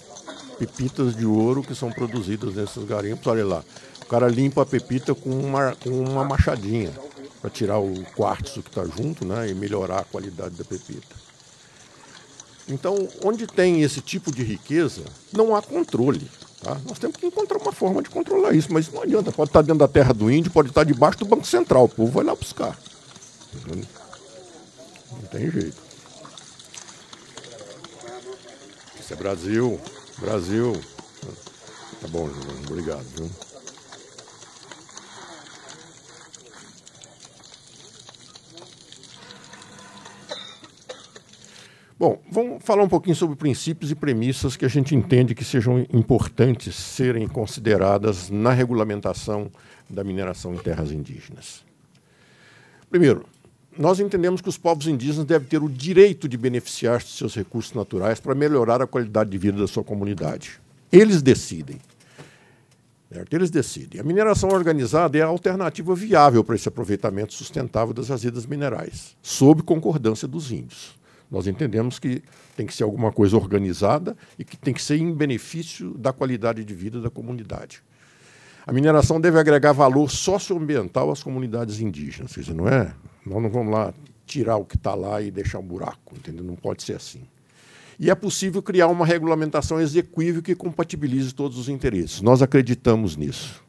pepitas 0.58 1.14
de 1.14 1.26
ouro 1.26 1.62
que 1.62 1.74
são 1.74 1.92
produzidas 1.92 2.54
nesses 2.54 2.82
garimpos. 2.84 3.26
Olha 3.26 3.44
lá, 3.44 3.62
o 4.06 4.08
cara 4.08 4.28
limpa 4.28 4.62
a 4.62 4.66
pepita 4.66 5.16
com 5.16 5.30
uma, 5.30 5.74
com 5.82 5.90
uma 5.90 6.22
machadinha 6.22 6.92
para 7.40 7.50
tirar 7.50 7.80
o 7.80 8.04
quartzo 8.14 8.62
que 8.62 8.68
está 8.68 8.84
junto 8.84 9.26
né, 9.26 9.50
e 9.50 9.54
melhorar 9.54 9.98
a 9.98 10.04
qualidade 10.04 10.54
da 10.54 10.64
pepita. 10.64 11.16
Então, 12.68 13.08
onde 13.24 13.48
tem 13.48 13.82
esse 13.82 14.00
tipo 14.00 14.30
de 14.30 14.44
riqueza, 14.44 15.02
não 15.32 15.56
há 15.56 15.60
controle. 15.60 16.30
Tá? 16.62 16.80
Nós 16.86 17.00
temos 17.00 17.16
que 17.16 17.26
encontrar 17.26 17.58
uma 17.58 17.72
forma 17.72 18.00
de 18.00 18.08
controlar 18.08 18.52
isso, 18.52 18.72
mas 18.72 18.90
não 18.92 19.02
adianta. 19.02 19.32
Pode 19.32 19.50
estar 19.50 19.62
dentro 19.62 19.80
da 19.80 19.88
terra 19.88 20.14
do 20.14 20.30
índio, 20.30 20.52
pode 20.52 20.68
estar 20.68 20.84
debaixo 20.84 21.18
do 21.18 21.26
Banco 21.26 21.46
Central. 21.46 21.84
O 21.84 21.88
povo 21.88 22.12
vai 22.12 22.24
lá 22.24 22.34
buscar. 22.34 22.78
Não 23.66 25.28
tem 25.32 25.50
jeito. 25.50 25.76
Isso 29.00 29.12
é 29.12 29.16
Brasil. 29.16 29.80
Brasil. 30.18 30.80
Tá 32.00 32.08
bom. 32.08 32.30
Obrigado, 32.68 33.04
viu? 33.16 33.30
Bom, 41.98 42.20
vamos 42.30 42.62
falar 42.62 42.82
um 42.82 42.88
pouquinho 42.88 43.16
sobre 43.16 43.36
princípios 43.36 43.90
e 43.90 43.94
premissas 43.94 44.54
que 44.54 44.66
a 44.66 44.68
gente 44.68 44.94
entende 44.94 45.34
que 45.34 45.42
sejam 45.42 45.78
importantes 45.90 46.76
serem 46.76 47.26
consideradas 47.26 48.28
na 48.28 48.52
regulamentação 48.52 49.50
da 49.88 50.04
mineração 50.04 50.54
em 50.54 50.58
terras 50.58 50.92
indígenas. 50.92 51.64
Primeiro, 52.90 53.24
nós 53.78 53.98
entendemos 53.98 54.42
que 54.42 54.48
os 54.50 54.58
povos 54.58 54.86
indígenas 54.86 55.24
devem 55.24 55.48
ter 55.48 55.62
o 55.62 55.70
direito 55.70 56.28
de 56.28 56.36
beneficiar-se 56.36 57.06
de 57.06 57.12
seus 57.14 57.34
recursos 57.34 57.72
naturais 57.72 58.20
para 58.20 58.34
melhorar 58.34 58.82
a 58.82 58.86
qualidade 58.86 59.30
de 59.30 59.38
vida 59.38 59.58
da 59.58 59.66
sua 59.66 59.82
comunidade. 59.82 60.60
Eles 60.92 61.22
decidem. 61.22 61.78
Certo? 63.10 63.32
Eles 63.32 63.50
decidem. 63.50 64.02
A 64.02 64.04
mineração 64.04 64.50
organizada 64.50 65.16
é 65.16 65.22
a 65.22 65.26
alternativa 65.26 65.94
viável 65.94 66.44
para 66.44 66.56
esse 66.56 66.68
aproveitamento 66.68 67.32
sustentável 67.32 67.94
das 67.94 68.08
jazidas 68.08 68.44
minerais, 68.44 69.16
sob 69.22 69.62
concordância 69.62 70.28
dos 70.28 70.52
índios. 70.52 70.94
Nós 71.30 71.46
entendemos 71.46 71.98
que 71.98 72.22
tem 72.56 72.66
que 72.66 72.74
ser 72.74 72.84
alguma 72.84 73.10
coisa 73.12 73.36
organizada 73.36 74.16
e 74.38 74.44
que 74.44 74.56
tem 74.56 74.72
que 74.72 74.82
ser 74.82 74.96
em 74.96 75.12
benefício 75.12 75.92
da 75.98 76.12
qualidade 76.12 76.64
de 76.64 76.74
vida 76.74 77.00
da 77.00 77.10
comunidade. 77.10 77.82
A 78.66 78.72
mineração 78.72 79.20
deve 79.20 79.38
agregar 79.38 79.72
valor 79.72 80.10
socioambiental 80.10 81.10
às 81.10 81.22
comunidades 81.22 81.80
indígenas. 81.80 82.34
Quer 82.34 82.40
dizer, 82.40 82.54
não 82.54 82.68
é? 82.68 82.92
Nós 83.24 83.42
não 83.42 83.50
vamos 83.50 83.72
lá 83.72 83.94
tirar 84.26 84.56
o 84.56 84.64
que 84.64 84.76
está 84.76 84.94
lá 84.94 85.22
e 85.22 85.30
deixar 85.30 85.60
um 85.60 85.66
buraco, 85.66 86.14
entendeu? 86.16 86.44
Não 86.44 86.56
pode 86.56 86.82
ser 86.82 86.96
assim. 86.96 87.22
E 87.98 88.10
é 88.10 88.14
possível 88.14 88.62
criar 88.62 88.88
uma 88.88 89.06
regulamentação 89.06 89.80
execuível 89.80 90.42
que 90.42 90.54
compatibilize 90.54 91.32
todos 91.32 91.58
os 91.58 91.68
interesses. 91.68 92.20
Nós 92.20 92.42
acreditamos 92.42 93.16
nisso. 93.16 93.64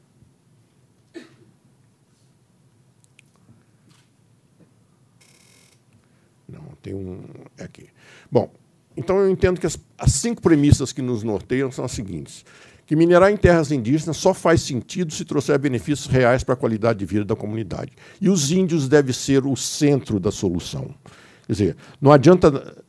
Não, 6.49 6.63
tem 6.87 6.95
um. 6.95 7.19
É 7.57 7.63
aqui. 7.63 7.87
Bom, 8.31 8.49
então 8.95 9.19
eu 9.19 9.29
entendo 9.29 9.59
que 9.59 9.67
as, 9.67 9.77
as 9.97 10.13
cinco 10.13 10.41
premissas 10.41 10.93
que 10.93 11.01
nos 11.01 11.21
norteiam 11.23 11.71
são 11.71 11.83
as 11.83 11.91
seguintes: 11.91 12.45
que 12.85 12.95
minerar 12.95 13.31
em 13.31 13.37
terras 13.37 13.71
indígenas 13.71 14.17
só 14.17 14.33
faz 14.33 14.61
sentido 14.61 15.13
se 15.13 15.25
trouxer 15.25 15.59
benefícios 15.59 16.07
reais 16.07 16.43
para 16.43 16.53
a 16.53 16.57
qualidade 16.57 16.99
de 16.99 17.05
vida 17.05 17.25
da 17.25 17.35
comunidade. 17.35 17.91
E 18.21 18.29
os 18.29 18.51
índios 18.51 18.87
devem 18.87 19.13
ser 19.13 19.45
o 19.45 19.55
centro 19.55 20.19
da 20.19 20.31
solução. 20.31 20.95
Quer 21.45 21.53
dizer, 21.53 21.77
não 22.01 22.11
adianta 22.11 22.83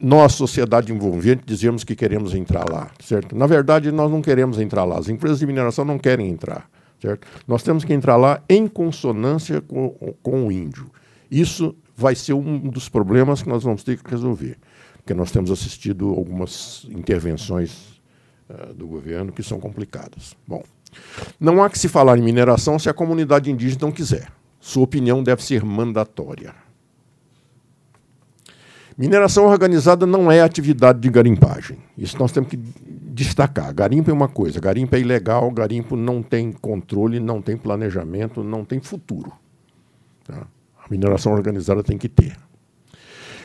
nós, 0.00 0.32
sociedade 0.32 0.92
envolvente, 0.92 1.42
dizermos 1.44 1.82
que 1.82 1.96
queremos 1.96 2.34
entrar 2.34 2.64
lá, 2.70 2.90
certo? 3.00 3.36
Na 3.36 3.46
verdade, 3.46 3.90
nós 3.90 4.10
não 4.10 4.22
queremos 4.22 4.58
entrar 4.60 4.84
lá. 4.84 4.98
As 4.98 5.08
empresas 5.08 5.40
de 5.40 5.46
mineração 5.46 5.84
não 5.84 5.98
querem 5.98 6.28
entrar, 6.28 6.70
certo? 7.00 7.26
Nós 7.46 7.62
temos 7.62 7.84
que 7.84 7.92
entrar 7.92 8.16
lá 8.16 8.40
em 8.48 8.68
consonância 8.68 9.60
com, 9.60 9.90
com 10.22 10.46
o 10.46 10.52
índio. 10.52 10.90
Isso 11.30 11.74
vai 12.00 12.14
ser 12.14 12.32
um 12.32 12.58
dos 12.58 12.88
problemas 12.88 13.42
que 13.42 13.48
nós 13.48 13.62
vamos 13.62 13.84
ter 13.84 14.02
que 14.02 14.10
resolver, 14.10 14.56
porque 14.96 15.12
nós 15.12 15.30
temos 15.30 15.50
assistido 15.50 16.08
algumas 16.08 16.86
intervenções 16.90 18.00
uh, 18.48 18.72
do 18.72 18.86
governo 18.86 19.30
que 19.30 19.42
são 19.42 19.60
complicadas. 19.60 20.34
Bom, 20.46 20.62
não 21.38 21.62
há 21.62 21.68
que 21.68 21.78
se 21.78 21.88
falar 21.88 22.18
em 22.18 22.22
mineração 22.22 22.78
se 22.78 22.88
a 22.88 22.94
comunidade 22.94 23.50
indígena 23.50 23.82
não 23.82 23.92
quiser. 23.92 24.32
Sua 24.58 24.82
opinião 24.82 25.22
deve 25.22 25.42
ser 25.42 25.62
mandatória. 25.62 26.54
Mineração 28.96 29.46
organizada 29.46 30.06
não 30.06 30.30
é 30.30 30.42
atividade 30.42 31.00
de 31.00 31.08
garimpagem. 31.08 31.78
Isso 31.96 32.18
nós 32.18 32.32
temos 32.32 32.50
que 32.50 32.56
destacar. 32.56 33.72
Garimpo 33.72 34.10
é 34.10 34.12
uma 34.12 34.28
coisa, 34.28 34.60
garimpo 34.60 34.94
é 34.96 35.00
ilegal, 35.00 35.50
garimpo 35.50 35.96
não 35.96 36.22
tem 36.22 36.52
controle, 36.52 37.18
não 37.18 37.40
tem 37.40 37.56
planejamento, 37.56 38.44
não 38.44 38.64
tem 38.64 38.80
futuro. 38.80 39.32
Tá? 40.24 40.46
Mineração 40.90 41.32
organizada 41.32 41.82
tem 41.82 41.96
que 41.96 42.08
ter. 42.08 42.36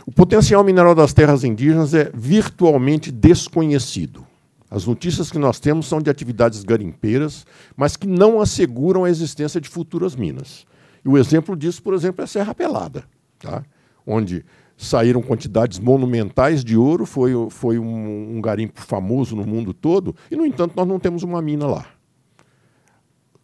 O 0.05 0.11
potencial 0.11 0.63
mineral 0.63 0.93
das 0.93 1.13
terras 1.13 1.43
indígenas 1.43 1.93
é 1.93 2.11
virtualmente 2.13 3.11
desconhecido. 3.11 4.25
As 4.69 4.85
notícias 4.85 5.31
que 5.31 5.39
nós 5.39 5.59
temos 5.59 5.87
são 5.87 6.01
de 6.01 6.09
atividades 6.09 6.63
garimpeiras, 6.63 7.45
mas 7.77 7.95
que 7.95 8.07
não 8.07 8.41
asseguram 8.41 9.03
a 9.03 9.09
existência 9.09 9.61
de 9.61 9.69
futuras 9.69 10.15
minas. 10.15 10.65
E 11.03 11.09
o 11.09 11.17
exemplo 11.17 11.55
disso, 11.55 11.81
por 11.81 11.93
exemplo, 11.93 12.21
é 12.21 12.23
a 12.25 12.27
Serra 12.27 12.53
Pelada, 12.53 13.03
tá? 13.39 13.63
onde 14.05 14.43
saíram 14.77 15.21
quantidades 15.21 15.79
monumentais 15.79 16.63
de 16.63 16.75
ouro, 16.75 17.05
foi, 17.05 17.31
foi 17.49 17.79
um, 17.79 18.37
um, 18.37 18.41
garimpo 18.41 18.81
famoso 18.81 19.35
no 19.35 19.45
mundo 19.45 19.73
todo, 19.73 20.15
e, 20.29 20.35
no 20.35 20.45
entanto, 20.45 20.73
nós 20.75 20.87
não 20.87 20.99
temos 20.99 21.23
uma 21.23 21.41
mina 21.41 21.65
lá. 21.65 21.85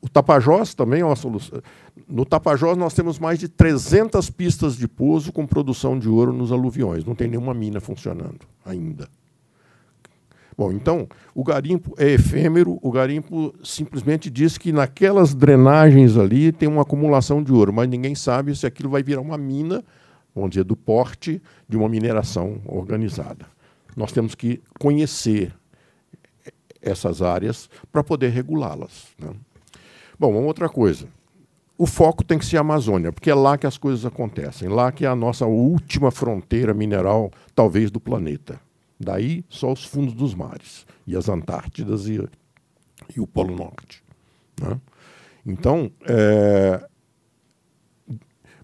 O 0.02 0.10
Tapajós 0.10 0.74
também 0.74 1.02
é 1.02 1.06
uma 1.06 1.16
solução. 1.16 1.62
No 2.08 2.26
Tapajós, 2.26 2.78
nós 2.78 2.94
temos 2.94 3.20
mais 3.20 3.38
de 3.38 3.48
300 3.48 4.30
pistas 4.32 4.76
de 4.76 4.88
pouso 4.88 5.32
com 5.32 5.46
produção 5.46 5.98
de 5.98 6.10
ouro 6.10 6.34
nos 6.34 6.52
aluviões. 6.52 7.06
Não 7.06 7.14
tem 7.14 7.28
nenhuma 7.28 7.54
mina 7.54 7.80
funcionando 7.80 8.40
ainda. 8.66 9.08
Bom, 10.58 10.72
então, 10.72 11.08
o 11.34 11.44
garimpo 11.44 11.94
é 11.98 12.10
efêmero, 12.12 12.78
o 12.82 12.92
garimpo 12.92 13.54
simplesmente 13.64 14.30
diz 14.30 14.58
que 14.58 14.72
naquelas 14.72 15.34
drenagens 15.34 16.18
ali 16.18 16.52
tem 16.52 16.68
uma 16.68 16.82
acumulação 16.82 17.42
de 17.42 17.52
ouro, 17.52 17.72
mas 17.72 17.88
ninguém 17.88 18.16
sabe 18.16 18.56
se 18.56 18.66
aquilo 18.66 18.90
vai 18.90 19.02
virar 19.02 19.22
uma 19.22 19.38
mina 19.38 19.84
vamos 20.34 20.52
dizer, 20.52 20.64
do 20.64 20.76
porte 20.76 21.42
de 21.68 21.78
uma 21.78 21.90
mineração 21.90 22.62
organizada. 22.66 23.46
Nós 23.96 24.12
temos 24.12 24.36
que 24.36 24.62
conhecer 24.80 25.54
essas 26.82 27.22
áreas 27.22 27.70
para 27.92 28.04
poder 28.04 28.30
regulá-las. 28.30 29.08
Né? 29.20 29.30
Bom, 30.22 30.38
uma 30.38 30.46
outra 30.46 30.70
coisa. 30.70 31.08
O 31.76 31.88
foco 31.88 32.24
tem 32.24 32.38
que 32.38 32.46
ser 32.46 32.58
a 32.58 32.60
Amazônia, 32.60 33.12
porque 33.12 33.32
é 33.32 33.34
lá 33.34 33.58
que 33.58 33.66
as 33.66 33.76
coisas 33.76 34.06
acontecem, 34.06 34.70
lá 34.70 34.92
que 34.92 35.04
é 35.04 35.08
a 35.08 35.16
nossa 35.16 35.48
última 35.48 36.12
fronteira 36.12 36.76
mineral, 36.76 37.32
talvez, 37.56 37.90
do 37.90 38.00
planeta. 38.00 38.62
Daí, 39.00 39.44
só 39.50 39.72
os 39.72 39.84
fundos 39.84 40.14
dos 40.14 40.36
mares, 40.36 40.86
e 41.08 41.18
as 41.18 41.28
Antártidas 41.28 42.08
e, 42.08 42.24
e 43.16 43.20
o 43.20 43.26
Polo 43.26 43.56
Norte. 43.56 44.04
Né? 44.62 44.80
Então, 45.44 45.92
é, 46.08 46.88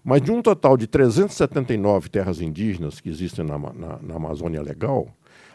mas 0.04 0.22
de 0.22 0.30
um 0.30 0.40
total 0.40 0.76
de 0.76 0.86
379 0.86 2.08
terras 2.08 2.40
indígenas 2.40 3.00
que 3.00 3.08
existem 3.08 3.44
na, 3.44 3.58
na, 3.58 3.98
na 4.00 4.14
Amazônia 4.14 4.62
Legal, 4.62 5.08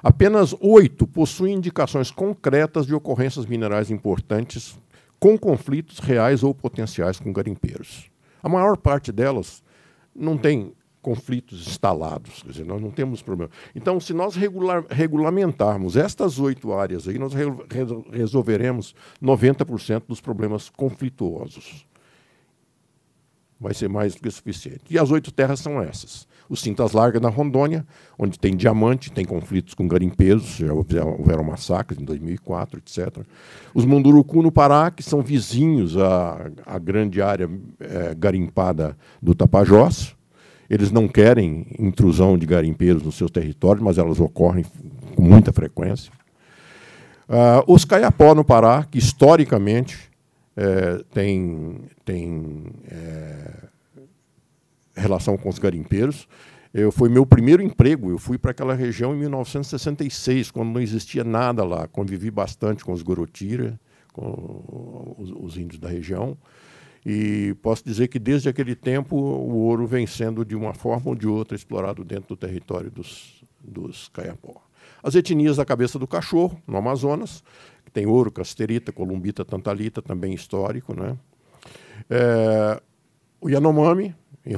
apenas 0.04 0.54
oito 0.60 1.08
possuem 1.08 1.56
indicações 1.56 2.12
concretas 2.12 2.86
de 2.86 2.94
ocorrências 2.94 3.46
minerais 3.46 3.90
importantes 3.90 4.78
com 5.24 5.38
conflitos 5.38 6.00
reais 6.00 6.44
ou 6.44 6.54
potenciais 6.54 7.18
com 7.18 7.32
garimpeiros. 7.32 8.12
A 8.42 8.50
maior 8.50 8.76
parte 8.76 9.10
delas 9.10 9.64
não 10.14 10.38
tem 10.38 10.74
conflitos 11.02 11.66
instalados, 11.66 12.44
quer 12.44 12.50
dizer, 12.50 12.66
nós 12.66 12.82
não 12.82 12.92
temos 12.92 13.22
problema. 13.22 13.50
Então, 13.74 14.02
se 14.02 14.14
nós 14.14 14.36
regular, 14.36 14.84
regulamentarmos 14.90 15.96
estas 15.96 16.40
oito 16.40 16.74
áreas 16.74 17.08
aí, 17.08 17.18
nós 17.18 17.34
re, 17.34 17.46
resolveremos 18.12 18.94
90% 19.22 20.04
dos 20.10 20.20
problemas 20.20 20.70
conflituosos 20.70 21.86
vai 23.62 23.74
ser 23.74 23.88
mais 23.88 24.14
do 24.14 24.22
que 24.22 24.30
suficiente. 24.30 24.84
E 24.90 25.00
as 25.00 25.10
oito 25.10 25.32
terras 25.32 25.62
são 25.62 25.82
essas. 25.82 26.28
Os 26.50 26.62
Cintas 26.62 26.92
Largas 26.92 27.22
na 27.22 27.30
Rondônia, 27.30 27.86
onde 28.18 28.38
tem 28.40 28.56
diamante, 28.56 29.12
tem 29.12 29.26
conflitos 29.26 29.74
com 29.74 29.88
garimpeiros, 29.88 30.58
já 30.58 30.74
houveram 30.74 31.44
massacres 31.44 32.00
em 32.00 32.06
2004, 32.06 32.80
etc. 32.80 33.26
Os 33.74 33.86
Munduruku 33.86 34.42
no 34.42 34.52
Pará, 34.52 34.92
que 34.92 35.02
são 35.02 35.22
vizinhos 35.22 35.98
à, 35.98 36.50
à 36.66 36.78
grande 36.78 37.22
área 37.22 37.50
é, 37.80 38.16
garimpada 38.16 38.98
do 39.22 39.34
Tapajós. 39.34 40.16
Eles 40.70 40.92
não 40.92 41.08
querem 41.08 41.68
intrusão 41.78 42.38
de 42.38 42.46
garimpeiros 42.46 43.04
nos 43.04 43.16
seus 43.16 43.30
territórios, 43.30 43.84
mas 43.84 43.98
elas 43.98 44.20
ocorrem 44.20 44.66
com 45.16 45.22
muita 45.22 45.52
frequência. 45.52 46.12
Uh, 47.30 47.72
os 47.72 47.86
Caiapó 47.86 48.34
no 48.36 48.44
Pará, 48.44 48.84
que 48.84 48.98
historicamente 48.98 50.12
é, 50.56 51.04
tem, 51.12 51.82
tem 52.06 52.66
é, 52.88 53.70
relação 54.96 55.38
com 55.38 55.50
os 55.50 55.60
garimpeiros. 55.60 56.28
Eu, 56.74 56.92
foi 56.92 57.08
meu 57.08 57.26
primeiro 57.26 57.62
emprego. 57.62 58.10
Eu 58.10 58.18
fui 58.18 58.38
para 58.38 58.52
aquela 58.52 58.74
região 58.74 59.14
em 59.14 59.20
1966, 59.20 60.52
quando 60.52 60.70
não 60.70 60.82
existia 60.82 61.24
nada 61.24 61.64
lá. 61.64 61.88
Convivi 61.88 62.32
bastante 62.32 62.84
com 62.84 62.92
os 62.92 63.02
Gorotira, 63.02 63.80
com 64.12 65.16
os, 65.18 65.32
os 65.32 65.58
índios 65.58 65.80
da 65.80 65.90
região. 65.90 66.38
E 67.06 67.56
posso 67.62 67.84
dizer 67.84 68.08
que 68.08 68.18
desde 68.18 68.48
aquele 68.48 68.76
tempo 68.76 69.16
o 69.16 69.58
ouro 69.58 69.86
vem 69.86 70.08
sendo 70.08 70.46
de 70.46 70.56
uma 70.56 70.74
forma 70.74 71.10
ou 71.10 71.16
de 71.16 71.28
outra 71.28 71.56
explorado 71.56 72.04
dentro 72.04 72.30
do 72.30 72.38
território 72.38 72.90
dos, 72.90 73.44
dos 73.62 74.08
Caiapó. 74.08 74.62
As 75.02 75.16
etnias 75.16 75.58
da 75.58 75.66
cabeça 75.66 76.00
do 76.00 76.08
cachorro, 76.08 76.58
no 76.66 76.78
Amazonas, 76.78 77.44
tem 77.92 78.08
ouro, 78.08 78.32
casterita, 78.32 78.92
columbita, 78.92 79.44
tantalita, 79.44 80.02
também 80.02 80.34
histórico. 80.34 80.96
Né? 80.96 81.18
É, 82.10 82.82
o 83.42 83.50
Yanomami, 83.50 84.16
em, 84.46 84.56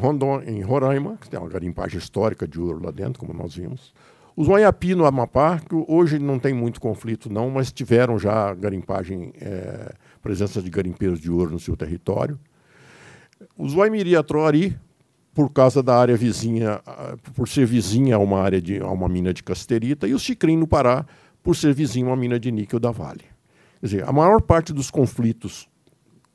em 0.48 0.62
Roraima, 0.62 1.18
que 1.18 1.30
tem 1.30 1.40
uma 1.40 1.50
garimpagem 1.50 1.98
histórica 1.98 2.48
de 2.48 2.60
ouro 2.60 2.84
lá 2.84 2.92
dentro, 2.92 3.20
como 3.20 3.34
nós 3.34 3.56
vimos. 3.56 3.94
Os 4.36 4.48
Wanhapi, 4.48 4.96
no 4.96 5.06
Amapá, 5.06 5.60
que 5.60 5.76
hoje 5.88 6.20
não 6.20 6.38
tem 6.38 6.54
muito 6.54 6.82
conflito, 6.82 7.32
não, 7.32 7.50
mas 7.50 7.72
tiveram 7.72 8.20
já 8.20 8.54
garimpagem, 8.54 9.32
é, 9.40 9.94
presença 10.22 10.62
de 10.62 10.70
garimpeiros 10.70 11.22
de 11.22 11.32
ouro 11.32 11.52
no 11.52 11.60
seu 11.60 11.78
território. 11.78 12.38
Os 13.58 13.74
Waimiri 13.74 14.16
Atroari, 14.16 14.78
por 15.34 15.52
causa 15.52 15.82
da 15.82 15.98
área 15.98 16.18
vizinha, 16.18 16.82
por 17.34 17.48
ser 17.48 17.66
vizinha 17.66 18.16
a 18.16 18.20
uma 18.20 18.42
área 18.42 18.62
de 18.62 18.80
a 18.80 18.90
uma 18.90 19.08
mina 19.08 19.34
de 19.34 19.44
casterita, 19.44 20.08
e 20.08 20.14
os 20.14 20.22
Chicrim 20.22 20.58
no 20.58 20.68
Pará, 20.68 21.06
por 21.42 21.56
ser 21.56 21.74
vizinho 21.74 22.08
a 22.08 22.10
uma 22.10 22.18
mina 22.18 22.40
de 22.40 22.52
níquel 22.52 22.80
da 22.80 22.92
Vale. 22.92 23.24
Quer 23.80 23.86
dizer, 23.86 24.10
a 24.10 24.12
maior 24.12 24.42
parte 24.42 24.74
dos 24.74 24.90
conflitos 24.90 25.70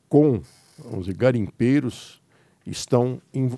com 0.08 0.40
vamos 0.78 1.06
dizer, 1.06 1.16
garimpeiros 1.16 2.19
estão 2.66 3.20
em, 3.32 3.50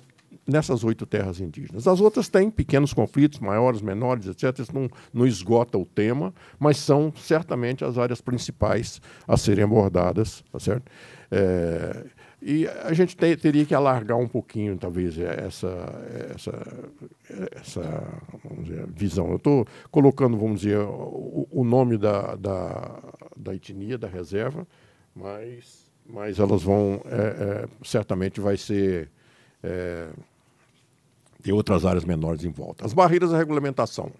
nessas 0.47 0.83
oito 0.83 1.05
terras 1.05 1.39
indígenas. 1.39 1.87
As 1.87 2.01
outras 2.01 2.29
têm 2.29 2.49
pequenos 2.49 2.93
conflitos, 2.93 3.39
maiores, 3.39 3.81
menores, 3.81 4.27
etc. 4.27 4.59
Isso 4.59 4.73
não, 4.73 4.89
não 5.13 5.25
esgota 5.25 5.77
o 5.77 5.85
tema, 5.85 6.33
mas 6.59 6.77
são 6.77 7.13
certamente 7.15 7.83
as 7.83 7.97
áreas 7.97 8.21
principais 8.21 9.01
a 9.27 9.37
serem 9.37 9.63
abordadas. 9.63 10.43
Tá 10.51 10.59
certo? 10.59 10.91
É, 11.31 12.05
e 12.45 12.67
a 12.67 12.91
gente 12.91 13.15
te, 13.15 13.37
teria 13.37 13.65
que 13.65 13.73
alargar 13.73 14.17
um 14.17 14.27
pouquinho, 14.27 14.77
talvez, 14.77 15.17
essa, 15.17 15.69
essa, 16.35 16.91
essa 17.53 18.21
dizer, 18.59 18.85
visão. 18.87 19.29
Eu 19.29 19.37
estou 19.37 19.65
colocando, 19.89 20.37
vamos 20.37 20.61
dizer, 20.61 20.77
o, 20.79 21.47
o 21.49 21.63
nome 21.63 21.97
da, 21.97 22.35
da, 22.35 23.01
da, 23.37 23.55
etnia, 23.55 23.97
da 23.97 24.09
reserva, 24.09 24.67
mas, 25.15 25.82
mas 26.05 26.39
elas 26.39 26.63
vão, 26.63 27.01
é, 27.05 27.15
é, 27.15 27.67
certamente 27.83 28.39
vai 28.41 28.57
ser, 28.57 29.09
é, 29.61 30.09
tem 31.41 31.53
outras 31.53 31.85
áreas 31.85 32.05
menores 32.05 32.43
em 32.43 32.51
volta. 32.51 32.85
As 32.85 32.93
barreiras 32.93 33.33
à 33.33 33.37
regulamentação. 33.37 34.11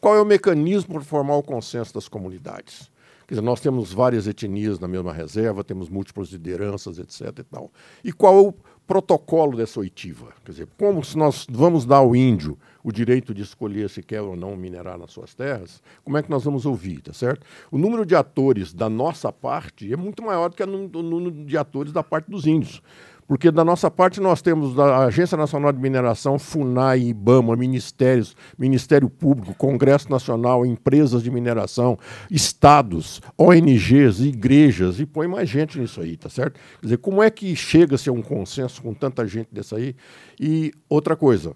Qual 0.00 0.14
é 0.14 0.20
o 0.20 0.24
mecanismo 0.24 0.94
para 0.94 1.02
formar 1.02 1.36
o 1.36 1.42
consenso 1.42 1.92
das 1.92 2.08
comunidades? 2.08 2.90
Quer 3.26 3.34
dizer, 3.34 3.44
nós 3.44 3.60
temos 3.60 3.92
várias 3.92 4.26
etnias 4.26 4.78
na 4.78 4.88
mesma 4.88 5.12
reserva, 5.12 5.62
temos 5.62 5.88
múltiplas 5.88 6.28
lideranças, 6.28 6.98
etc. 6.98 7.38
E, 7.38 7.42
tal. 7.42 7.70
e 8.02 8.12
qual 8.12 8.38
é 8.38 8.40
o 8.40 8.54
protocolo 8.86 9.56
dessa 9.56 9.80
oitiva? 9.80 10.28
Quer 10.44 10.52
dizer, 10.52 10.68
como 10.78 11.04
se 11.04 11.18
nós 11.18 11.46
vamos 11.50 11.84
dar 11.84 11.98
ao 11.98 12.16
índio 12.16 12.56
o 12.88 12.92
direito 12.92 13.34
de 13.34 13.42
escolher 13.42 13.90
se 13.90 14.02
quer 14.02 14.22
ou 14.22 14.34
não 14.34 14.56
minerar 14.56 14.96
nas 14.96 15.12
suas 15.12 15.34
terras, 15.34 15.82
como 16.02 16.16
é 16.16 16.22
que 16.22 16.30
nós 16.30 16.44
vamos 16.44 16.64
ouvir, 16.64 17.02
tá 17.02 17.12
certo? 17.12 17.44
O 17.70 17.76
número 17.76 18.06
de 18.06 18.16
atores 18.16 18.72
da 18.72 18.88
nossa 18.88 19.30
parte 19.30 19.92
é 19.92 19.96
muito 19.96 20.22
maior 20.22 20.48
do 20.48 20.56
que 20.56 20.62
o 20.62 20.66
número 20.66 21.44
de 21.44 21.58
atores 21.58 21.92
da 21.92 22.02
parte 22.02 22.30
dos 22.30 22.46
índios. 22.46 22.80
Porque 23.26 23.50
da 23.50 23.62
nossa 23.62 23.90
parte 23.90 24.22
nós 24.22 24.40
temos 24.40 24.78
a 24.78 25.04
Agência 25.04 25.36
Nacional 25.36 25.70
de 25.70 25.78
Mineração, 25.78 26.38
FUNAI, 26.38 27.08
IBAMA, 27.08 27.54
ministérios, 27.56 28.34
Ministério 28.58 29.10
Público, 29.10 29.54
Congresso 29.54 30.10
Nacional, 30.10 30.64
empresas 30.64 31.22
de 31.22 31.30
mineração, 31.30 31.98
estados, 32.30 33.20
ONGs, 33.36 34.20
igrejas, 34.20 34.98
e 34.98 35.04
põe 35.04 35.28
mais 35.28 35.46
gente 35.46 35.78
nisso 35.78 36.00
aí, 36.00 36.16
tá 36.16 36.30
certo? 36.30 36.58
Quer 36.80 36.86
dizer, 36.86 36.96
como 36.96 37.22
é 37.22 37.28
que 37.28 37.54
chega-se 37.54 38.08
a 38.08 38.12
um 38.14 38.22
consenso 38.22 38.80
com 38.80 38.94
tanta 38.94 39.26
gente 39.26 39.48
dessa 39.52 39.76
aí? 39.76 39.94
E 40.40 40.72
outra 40.88 41.14
coisa, 41.14 41.54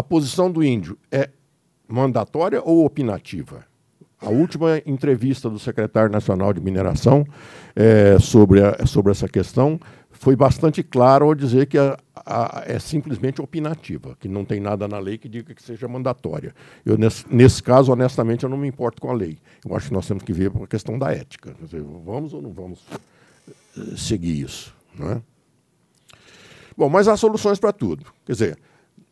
a 0.00 0.02
posição 0.02 0.50
do 0.50 0.64
índio 0.64 0.98
é 1.12 1.28
mandatória 1.86 2.62
ou 2.64 2.86
opinativa? 2.86 3.66
A 4.18 4.30
última 4.30 4.80
entrevista 4.86 5.48
do 5.50 5.58
secretário 5.58 6.10
nacional 6.10 6.54
de 6.54 6.60
mineração 6.60 7.24
é, 7.76 8.18
sobre, 8.18 8.62
a, 8.62 8.86
sobre 8.86 9.12
essa 9.12 9.28
questão 9.28 9.78
foi 10.10 10.34
bastante 10.34 10.82
claro 10.82 11.26
ao 11.26 11.34
dizer 11.34 11.66
que 11.66 11.76
a, 11.76 11.98
a, 12.16 12.64
é 12.66 12.78
simplesmente 12.78 13.42
opinativa, 13.42 14.16
que 14.18 14.26
não 14.26 14.42
tem 14.42 14.58
nada 14.58 14.88
na 14.88 14.98
lei 14.98 15.18
que 15.18 15.28
diga 15.28 15.54
que 15.54 15.62
seja 15.62 15.86
mandatória. 15.86 16.54
Eu, 16.84 16.96
nesse, 16.96 17.24
nesse, 17.30 17.62
caso, 17.62 17.92
honestamente, 17.92 18.44
eu 18.44 18.48
não 18.48 18.56
me 18.56 18.68
importo 18.68 19.02
com 19.02 19.10
a 19.10 19.14
lei. 19.14 19.38
Eu 19.66 19.76
acho 19.76 19.88
que 19.88 19.94
nós 19.94 20.06
temos 20.06 20.22
que 20.22 20.32
ver 20.32 20.50
a 20.62 20.66
questão 20.66 20.98
da 20.98 21.12
ética. 21.12 21.54
Dizer, 21.60 21.82
vamos 21.82 22.32
ou 22.32 22.40
não 22.40 22.52
vamos 22.52 22.86
eh, 23.76 23.96
seguir 23.96 24.44
isso? 24.44 24.74
Não 24.98 25.12
é? 25.12 25.22
Bom, 26.76 26.88
mas 26.88 27.06
há 27.06 27.16
soluções 27.16 27.58
para 27.58 27.72
tudo. 27.72 28.06
Quer 28.24 28.32
dizer, 28.32 28.58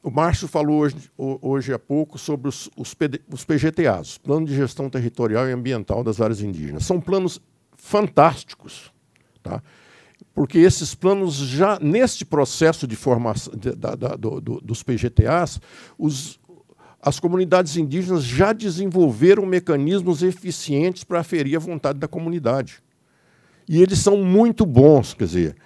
o 0.03 0.11
Márcio 0.11 0.47
falou 0.47 0.81
hoje, 0.81 0.97
hoje 1.17 1.73
há 1.73 1.79
pouco 1.79 2.19
sobre 2.19 2.49
os, 2.49 2.71
os, 2.77 2.95
PD, 2.95 3.21
os 3.33 3.45
PGTAs, 3.45 4.19
Plano 4.19 4.47
de 4.47 4.55
Gestão 4.55 4.89
Territorial 4.89 5.49
e 5.49 5.53
Ambiental 5.53 6.05
das 6.05 6.21
Áreas 6.21 6.41
Indígenas. 6.41 6.85
São 6.85 7.01
planos 7.01 7.41
fantásticos, 7.77 8.93
tá? 9.43 9.63
porque 10.35 10.59
esses 10.59 10.95
planos 10.95 11.35
já, 11.35 11.79
neste 11.81 12.25
processo 12.25 12.87
de 12.87 12.95
formação 12.95 13.53
de, 13.57 13.73
da, 13.73 13.95
da, 13.95 14.09
do, 14.15 14.41
do, 14.41 14.61
dos 14.61 14.83
PGTAs, 14.83 15.61
os, 15.99 16.39
as 17.03 17.19
comunidades 17.19 17.77
indígenas 17.77 18.25
já 18.25 18.53
desenvolveram 18.53 19.45
mecanismos 19.45 20.23
eficientes 20.23 21.03
para 21.03 21.21
aferir 21.21 21.57
a 21.57 21.61
vontade 21.61 21.99
da 21.99 22.07
comunidade. 22.07 22.81
E 23.69 23.83
eles 23.83 23.99
são 23.99 24.19
muito 24.19 24.65
bons, 24.65 25.13
quer 25.13 25.25
dizer, 25.25 25.57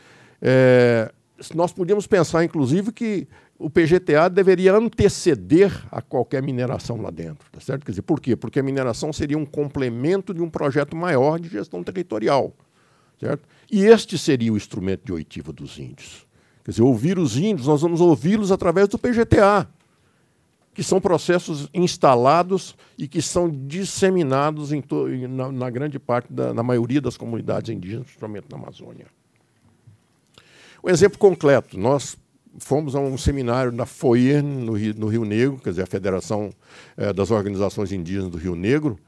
é, 0.41 1.13
nós 1.55 1.73
podíamos 1.73 2.07
pensar, 2.07 2.45
inclusive, 2.45 2.93
que 2.93 3.29
o 3.63 3.71
PGTA 3.71 4.29
deveria 4.29 4.75
anteceder 4.75 5.73
a 5.91 6.03
qualquer 6.03 6.43
mineração 6.43 7.01
lá 7.01 7.11
dentro, 7.11 7.49
tá 7.51 7.61
certo? 7.61 7.85
Quer 7.85 7.93
dizer, 7.93 8.03
por 8.03 8.21
quê? 8.21 8.35
Porque 8.35 8.59
a 8.59 8.63
mineração 8.63 9.13
seria 9.13 9.39
um 9.39 9.47
complemento 9.47 10.35
de 10.35 10.43
um 10.43 10.51
projeto 10.51 10.97
maior 10.97 11.39
de 11.39 11.49
gestão 11.49 11.83
territorial, 11.83 12.53
certo? 13.21 13.49
E 13.71 13.85
este 13.85 14.19
seria 14.19 14.53
o 14.53 14.57
instrumento 14.57 15.05
de 15.05 15.13
oitiva 15.13 15.53
dos 15.53 15.79
índios. 15.79 16.27
Quer 16.65 16.73
dizer, 16.73 16.83
ouvir 16.83 17.19
os 17.19 17.37
índios, 17.37 17.69
nós 17.69 17.83
vamos 17.83 18.01
ouvi-los 18.01 18.51
através 18.51 18.89
do 18.89 18.99
PGTA, 18.99 19.69
que 20.75 20.83
são 20.83 21.01
processos 21.01 21.69
instalados 21.73 22.75
e 22.99 23.07
que 23.07 23.23
são 23.23 23.49
disseminados 23.49 24.71
na, 25.29 25.53
na, 25.53 25.71
grande 25.71 26.01
parte, 26.01 26.33
da, 26.33 26.53
na 26.53 26.63
maioria 26.65 27.01
das 27.01 27.17
comunidades 27.17 27.71
indígenas, 27.71 28.07
principalmente 28.07 28.47
na 28.51 28.57
Amazônia. 28.57 29.07
Um 30.83 30.89
exemplo 30.89 31.17
concreto, 31.17 31.79
nós 31.79 32.17
fomos 32.59 32.95
a 32.95 33.01
um 33.01 33.17
seminário 33.17 33.73
na 33.73 33.87
FOIE, 33.87 34.43
no 34.43 34.73
Rio, 34.73 34.95
no 34.97 35.07
Rio 35.07 35.25
Negro, 35.25 35.59
quer 35.59 35.71
dizer, 35.71 35.83
a 35.83 35.87
Federação 35.87 36.51
é, 36.97 37.13
das 37.13 37.31
Organizações 37.31 37.93
Indígenas 37.93 38.31
do 38.31 38.39
Rio 38.39 38.55
Negro. 38.55 38.99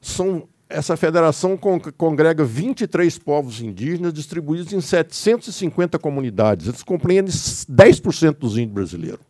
São, 0.00 0.48
essa 0.68 0.96
federação 0.96 1.56
con 1.56 1.78
congrega 1.78 2.44
23 2.44 3.18
povos 3.18 3.60
indígenas 3.60 4.12
distribuídos 4.12 4.72
em 4.72 4.80
750 4.80 5.98
comunidades. 5.98 6.66
Eles 6.66 6.82
compreendem 6.82 7.32
10% 7.32 8.38
dos 8.38 8.56
índios 8.56 8.74
brasileiros. 8.74 9.20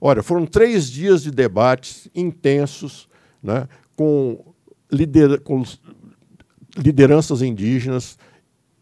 Olha, 0.00 0.22
foram 0.22 0.46
três 0.46 0.90
dias 0.90 1.22
de 1.22 1.30
debates 1.30 2.08
intensos, 2.14 3.08
né, 3.42 3.66
com, 3.96 4.54
lider 4.92 5.40
com 5.40 5.64
lideranças 6.76 7.40
indígenas, 7.40 8.18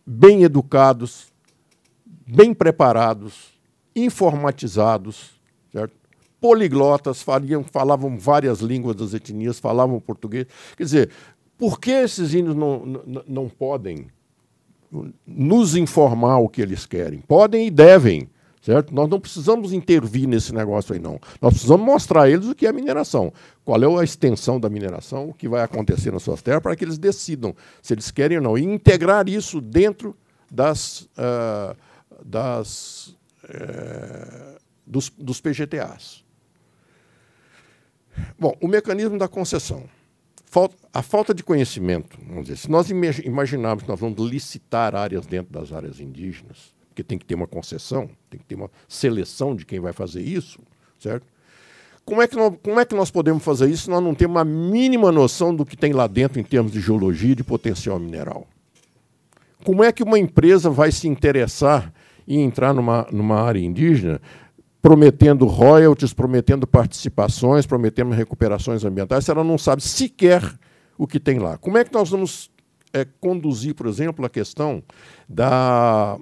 bem 0.05 0.43
educados, 0.43 1.33
bem 2.27 2.55
preparados, 2.55 3.53
informatizados, 3.95 5.31
certo? 5.73 5.95
poliglotas, 6.41 7.23
faliam, 7.23 7.65
falavam 7.65 8.19
várias 8.19 8.61
línguas 8.61 8.95
das 8.97 9.15
etnias, 9.15 9.59
falavam 9.59 9.99
português. 9.99 10.47
Quer 10.77 10.85
dizer, 10.85 11.11
por 11.57 11.81
que 11.81 11.91
esses 11.91 12.35
índios 12.35 12.55
não, 12.55 12.85
não, 12.85 13.25
não 13.27 13.49
podem 13.49 14.09
nos 15.27 15.75
informar 15.75 16.39
o 16.39 16.49
que 16.49 16.61
eles 16.61 16.85
querem? 16.85 17.21
Podem 17.21 17.67
e 17.67 17.71
devem. 17.71 18.29
Certo? 18.61 18.95
Nós 18.95 19.11
não 19.11 19.21
precisamos 19.21 19.75
intervir 19.75 20.27
nesse 20.27 20.55
negócio 20.55 20.95
aí, 20.95 20.99
não. 20.99 21.21
Nós 21.41 21.53
precisamos 21.53 21.85
mostrar 21.85 22.23
a 22.23 22.31
eles 22.31 22.47
o 22.47 22.55
que 22.55 22.67
é 22.67 22.73
mineração, 22.73 23.31
qual 23.63 23.83
é 23.83 24.01
a 24.01 24.05
extensão 24.05 24.59
da 24.59 24.71
mineração, 24.71 25.29
o 25.29 25.35
que 25.35 25.47
vai 25.47 25.63
acontecer 25.63 26.11
nas 26.11 26.23
suas 26.23 26.41
terras, 26.41 26.63
para 26.63 26.75
que 26.75 26.83
eles 26.83 26.97
decidam 26.97 27.55
se 27.83 27.93
eles 27.93 28.11
querem 28.11 28.39
ou 28.39 28.43
não. 28.43 28.57
E 28.57 28.65
integrar 28.65 29.29
isso 29.29 29.61
dentro 29.61 30.17
das, 30.51 31.03
uh, 31.19 31.77
das, 32.25 33.15
é, 33.47 34.59
dos, 34.87 35.11
dos 35.11 35.41
PGTAs. 35.41 36.25
Bom, 38.39 38.57
o 38.61 38.67
mecanismo 38.67 39.19
da 39.19 39.29
concessão. 39.29 39.85
a 40.93 41.03
falta 41.03 41.35
de 41.35 41.43
conhecimento, 41.43 42.17
vamos 42.27 42.45
dizer, 42.45 42.57
se 42.57 42.71
nós 42.71 42.89
imaginarmos 42.91 43.83
que 43.83 43.89
nós 43.89 44.01
vamos 44.01 44.19
licitar 44.31 44.95
áreas 44.95 45.27
dentro 45.27 45.53
das 45.53 45.73
áreas 45.73 46.01
indígenas, 46.01 46.75
porque 46.89 47.03
tem 47.03 47.19
que 47.19 47.25
ter 47.25 47.35
uma 47.35 47.47
concessão, 47.47 48.09
tem 48.31 48.39
que 48.39 48.47
ter 48.47 48.55
uma 48.55 48.71
seleção 48.89 49.55
de 49.55 49.67
quem 49.67 49.81
vai 49.81 49.93
fazer 49.93 50.23
isso, 50.23 50.61
certo? 50.99 51.27
Como 52.05 52.21
é, 52.21 52.29
que 52.29 52.37
nós, 52.37 52.55
como 52.63 52.79
é 52.79 52.85
que 52.85 52.95
nós 52.95 53.11
podemos 53.11 53.43
fazer 53.43 53.69
isso 53.71 53.85
se 53.85 53.91
nós 53.91 54.03
não 54.03 54.15
temos 54.15 54.37
uma 54.37 54.45
mínima 54.45 55.11
noção 55.11 55.57
do 55.57 55.65
que 55.65 55.75
tem 55.75 55.93
lá 55.93 56.07
dentro 56.07 56.39
em 56.39 56.45
termos 56.45 56.71
de 56.71 56.81
geologia 56.81 57.33
e 57.33 57.35
de 57.35 57.43
potencial 57.43 57.99
mineral? 57.99 58.47
Como 59.65 59.83
é 59.83 59.91
que 59.91 60.03
uma 60.03 60.19
empresa 60.19 60.69
vai 60.69 60.93
se 60.93 61.09
interessar 61.09 61.91
em 62.27 62.43
entrar 62.43 62.73
numa, 62.73 63.07
numa 63.11 63.41
área 63.41 63.61
indígena 63.61 64.21
prometendo 64.81 65.47
royalties, 65.47 66.13
prometendo 66.13 66.67
participações, 66.67 67.65
prometendo 67.65 68.11
recuperações 68.11 68.85
ambientais, 68.85 69.25
se 69.25 69.31
ela 69.31 69.43
não 69.43 69.57
sabe 69.57 69.83
sequer 69.83 70.43
o 70.99 71.07
que 71.07 71.19
tem 71.19 71.39
lá? 71.39 71.57
Como 71.57 71.79
é 71.79 71.85
que 71.85 71.93
nós 71.95 72.11
vamos 72.11 72.51
é, 72.93 73.07
conduzir, 73.19 73.75
por 73.75 73.87
exemplo, 73.87 74.27
a 74.27 74.29
questão 74.29 74.83
da 75.27 76.19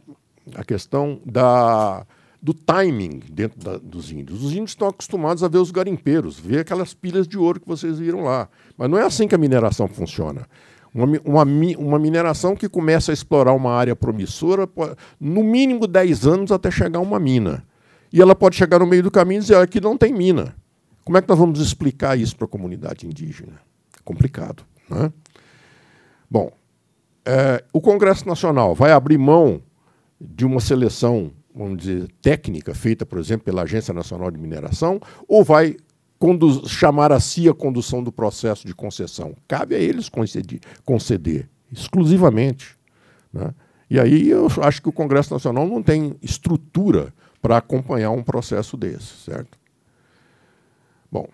a 0.55 0.65
questão 0.65 1.21
da 1.27 2.07
do 2.41 2.53
timing 2.53 3.21
dentro 3.31 3.61
da, 3.61 3.79
dos 3.79 4.11
índios. 4.11 4.43
Os 4.43 4.53
índios 4.53 4.71
estão 4.71 4.89
acostumados 4.89 5.45
a 5.45 5.49
ver 5.49 5.59
os 5.59 5.71
garimpeiros, 5.71 6.39
ver 6.39 6.61
aquelas 6.61 6.93
pilhas 6.93 7.29
de 7.29 7.39
ouro 7.39 7.61
que 7.61 7.69
vocês 7.69 8.01
viram 8.01 8.23
lá. 8.23 8.49
Mas 8.77 8.91
não 8.91 8.99
é 8.99 9.05
assim 9.05 9.29
que 9.29 9.35
a 9.35 9.39
mineração 9.39 9.87
funciona. 9.87 10.47
Uma, 10.95 11.07
uma, 11.25 11.45
uma, 11.79 11.99
mineração 11.99 12.55
que 12.55 12.69
começa 12.69 13.13
a 13.13 13.15
explorar 13.15 13.55
uma 13.55 13.73
área 13.73 13.97
promissora, 13.97 14.69
no 15.19 15.43
mínimo 15.43 15.87
10 15.87 16.27
anos 16.27 16.53
até 16.53 16.71
chegar 16.71 16.99
a 16.99 17.03
uma 17.03 17.19
mina. 17.19 17.65
E 18.13 18.21
ela 18.21 18.35
pode 18.35 18.57
chegar 18.57 18.79
no 18.79 18.87
meio 18.87 19.03
do 19.03 19.11
caminho 19.11 19.39
e 19.39 19.43
dizer: 19.43 19.57
aqui 19.57 19.81
não 19.81 19.97
tem 19.97 20.13
mina. 20.13 20.55
Como 21.05 21.17
é 21.17 21.23
que 21.23 21.29
nós 21.29 21.39
vamos 21.39 21.61
explicar 21.61 22.19
isso 22.19 22.37
para 22.37 22.45
a 22.45 22.49
comunidade 22.49 23.07
indígena? 23.07 23.55
complicado. 24.05 24.65
Né? 24.89 25.13
Bom, 26.31 26.51
é, 27.25 27.65
o 27.73 27.81
Congresso 27.81 28.27
Nacional 28.27 28.75
vai 28.75 28.93
abrir 28.93 29.19
mão 29.19 29.63
de 30.21 30.45
uma 30.45 30.61
seleção, 30.61 31.31
vamos 31.55 31.79
dizer, 31.79 32.09
técnica, 32.21 32.75
feita, 32.75 33.05
por 33.05 33.19
exemplo, 33.19 33.45
pela 33.45 33.63
Agência 33.63 33.93
Nacional 33.93 34.31
de 34.31 34.39
Mineração, 34.39 35.01
ou 35.27 35.45
vai 35.45 35.77
chamar 36.67 37.13
a 37.13 37.21
si 37.21 37.49
a 37.49 37.55
condução 37.55 38.03
do 38.03 38.13
processo 38.13 38.67
de 38.67 38.75
concessão. 38.75 39.35
Cabe 39.49 39.75
a 39.75 39.79
eles 39.79 40.09
conceder, 40.09 40.61
conceder 40.85 41.49
exclusivamente. 41.73 42.77
Né? 43.33 43.55
E 43.91 43.99
aí 43.99 44.29
eu 44.29 44.47
acho 44.63 44.81
que 44.81 44.89
o 44.89 44.93
Congresso 44.93 45.33
Nacional 45.33 45.67
não 45.67 45.83
tem 45.83 46.17
estrutura 46.23 47.13
para 47.41 47.57
acompanhar 47.57 48.11
um 48.11 48.23
processo 48.23 48.77
desse, 48.77 49.25
certo? 49.25 49.59
Bom. 51.11 51.29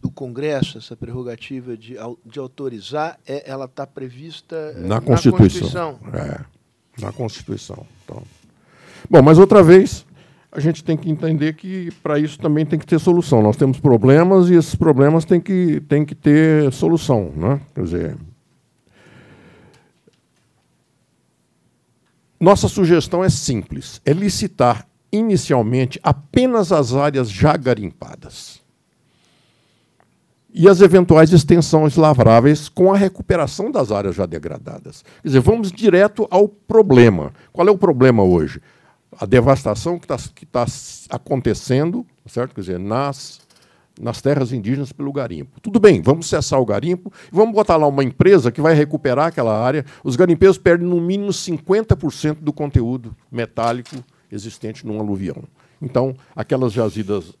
Do 0.00 0.10
Congresso, 0.10 0.78
essa 0.78 0.96
prerrogativa 0.96 1.76
de, 1.76 1.96
de 2.26 2.38
autorizar, 2.38 3.18
é, 3.26 3.48
ela 3.48 3.64
está 3.66 3.86
prevista 3.86 4.72
na, 4.74 4.96
na 4.96 5.00
Constituição. 5.00 5.94
Constituição. 5.94 6.00
É, 6.14 6.44
na 7.00 7.12
Constituição. 7.12 7.86
Então. 8.04 8.22
Bom, 9.08 9.22
mas 9.22 9.38
outra 9.38 9.62
vez, 9.62 10.04
a 10.50 10.60
gente 10.60 10.82
tem 10.82 10.96
que 10.96 11.10
entender 11.10 11.54
que 11.54 11.90
para 12.02 12.18
isso 12.18 12.38
também 12.38 12.64
tem 12.64 12.78
que 12.78 12.86
ter 12.86 12.98
solução. 12.98 13.42
Nós 13.42 13.56
temos 13.56 13.78
problemas 13.78 14.48
e 14.48 14.54
esses 14.54 14.74
problemas 14.74 15.24
têm 15.24 15.40
que, 15.40 15.80
têm 15.82 16.04
que 16.04 16.14
ter 16.14 16.72
solução. 16.72 17.32
Né? 17.36 17.60
Quer 17.74 17.84
dizer, 17.84 18.16
nossa 22.40 22.66
sugestão 22.66 23.22
é 23.22 23.28
simples: 23.28 24.00
é 24.04 24.12
licitar 24.12 24.86
inicialmente 25.12 26.00
apenas 26.02 26.72
as 26.72 26.94
áreas 26.94 27.30
já 27.30 27.56
garimpadas 27.56 28.60
e 30.52 30.66
as 30.68 30.80
eventuais 30.80 31.32
extensões 31.32 31.96
lavráveis 31.96 32.68
com 32.68 32.92
a 32.92 32.96
recuperação 32.96 33.70
das 33.70 33.92
áreas 33.92 34.16
já 34.16 34.24
degradadas. 34.24 35.04
Quer 35.22 35.28
dizer, 35.28 35.40
vamos 35.40 35.70
direto 35.70 36.26
ao 36.30 36.48
problema. 36.48 37.32
Qual 37.52 37.68
é 37.68 37.70
o 37.70 37.78
problema 37.78 38.22
hoje? 38.22 38.60
A 39.18 39.26
devastação 39.26 39.98
que 39.98 40.04
está 40.06 40.16
tá 40.64 40.66
acontecendo, 41.10 42.06
certo? 42.26 42.54
Quer 42.54 42.60
dizer, 42.60 42.78
nas, 42.78 43.40
nas 44.00 44.22
terras 44.22 44.52
indígenas 44.52 44.92
pelo 44.92 45.12
garimpo. 45.12 45.60
Tudo 45.60 45.80
bem, 45.80 46.00
vamos 46.00 46.28
cessar 46.28 46.60
o 46.60 46.64
garimpo 46.64 47.12
e 47.32 47.34
vamos 47.34 47.52
botar 47.52 47.76
lá 47.76 47.86
uma 47.86 48.04
empresa 48.04 48.52
que 48.52 48.60
vai 48.60 48.74
recuperar 48.74 49.26
aquela 49.26 49.60
área. 49.60 49.84
Os 50.04 50.14
garimpeiros 50.14 50.56
perdem 50.56 50.86
no 50.86 51.00
mínimo 51.00 51.30
50% 51.30 52.36
do 52.40 52.52
conteúdo 52.52 53.16
metálico 53.30 53.96
existente 54.30 54.86
num 54.86 55.00
aluvião. 55.00 55.42
Então, 55.82 56.14
aquelas 56.36 56.72
jazidas 56.72 57.34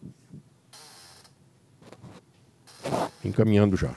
encaminhando 3.24 3.76
já. 3.76 3.94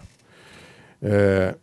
É, 1.01 1.55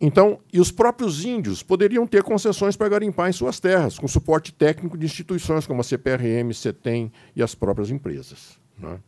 então, 0.00 0.40
e 0.52 0.60
os 0.60 0.70
próprios 0.70 1.24
índios 1.24 1.62
poderiam 1.62 2.06
ter 2.06 2.22
concessões 2.22 2.76
para 2.76 2.88
garimpar 2.88 3.30
em 3.30 3.32
suas 3.32 3.60
terras, 3.60 3.98
com 3.98 4.08
suporte 4.08 4.52
técnico 4.52 4.98
de 4.98 5.06
instituições 5.06 5.66
como 5.66 5.80
a 5.80 5.84
CPRM, 5.84 6.52
CETEM 6.52 7.12
e 7.34 7.42
as 7.42 7.54
próprias 7.54 7.90
empresas. 7.90 8.58
Né? 8.78 8.98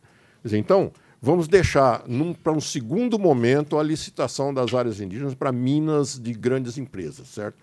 Dizer, 0.43 0.57
então, 0.57 0.91
vamos 1.21 1.47
deixar 1.47 2.03
para 2.41 2.53
um 2.53 2.61
segundo 2.61 3.19
momento 3.19 3.77
a 3.77 3.83
licitação 3.83 4.53
das 4.53 4.73
áreas 4.73 5.01
indígenas 5.01 5.35
para 5.35 5.51
minas 5.51 6.17
de 6.17 6.33
grandes 6.33 6.77
empresas, 6.77 7.27
certo? 7.27 7.57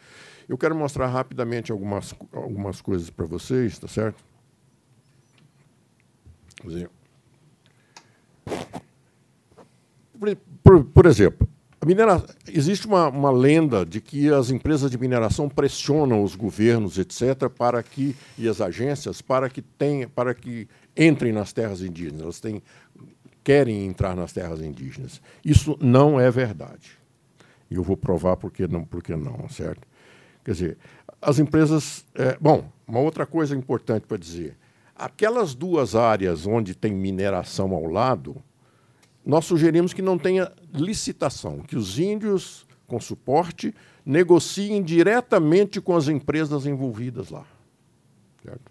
Eu 0.46 0.59
quero 0.59 0.74
mostrar 0.74 1.06
rapidamente 1.06 1.72
algumas, 1.72 2.14
algumas 2.30 2.82
coisas 2.82 3.09
para 3.09 3.24
vocês, 3.24 3.78
tá 3.78 3.88
certo? 3.88 4.22
Por, 10.18 10.36
por, 10.62 10.84
por 10.84 11.06
exemplo, 11.06 11.48
minera... 11.85 12.23
existe 12.48 12.86
uma, 12.86 13.09
uma, 13.09 13.31
lenda 13.31 13.85
de 13.85 14.01
que 14.01 14.32
as 14.32 14.51
empresas 14.51 14.90
de 14.90 14.98
mineração 14.98 15.48
pressionam 15.48 16.23
os 16.23 16.35
governos, 16.35 16.98
etc., 16.98 17.48
para 17.48 17.82
que 17.82 18.15
e 18.39 18.48
as 18.48 18.61
agências 18.61 19.20
para 19.20 19.48
que 19.48 19.62
tenha, 19.62 20.09
para 20.09 20.35
que 20.35 20.69
entrem 20.97 21.32
nas 21.32 21.52
terras 21.52 21.82
indígenas. 21.82 22.23
Elas 22.23 22.40
têm, 22.40 22.62
querem 23.43 23.86
entrar 23.86 24.15
nas 24.15 24.32
terras 24.32 24.61
indígenas. 24.61 25.20
Isso 25.44 25.77
não 25.81 26.19
é 26.20 26.31
verdade. 26.31 26.93
E 27.70 27.74
eu 27.74 27.82
vou 27.82 27.97
provar 27.97 28.36
porque 28.36 28.69
não, 28.69 28.85
porque 28.85 29.16
não, 29.16 29.48
certo? 29.48 29.86
Quer 30.44 30.52
dizer, 30.52 30.78
as 31.20 31.39
empresas. 31.39 32.05
É, 32.15 32.36
bom, 32.40 32.70
uma 32.86 33.01
outra 33.01 33.27
coisa 33.27 33.56
importante 33.56 34.06
para 34.06 34.16
dizer: 34.16 34.56
aquelas 34.94 35.55
duas 35.55 35.94
áreas 35.94 36.47
onde 36.47 36.74
tem 36.74 36.93
mineração 36.93 37.73
ao 37.73 37.86
lado 37.86 38.36
nós 39.24 39.44
sugerimos 39.46 39.92
que 39.92 40.02
não 40.02 40.18
tenha 40.18 40.52
licitação, 40.72 41.60
que 41.60 41.76
os 41.76 41.98
índios, 41.98 42.66
com 42.86 43.01
suporte, 43.01 43.74
negociem 44.05 44.82
diretamente 44.82 45.80
com 45.80 45.96
as 45.96 46.09
empresas 46.09 46.66
envolvidas 46.66 47.30
lá. 47.30 47.44
Certo? 48.42 48.70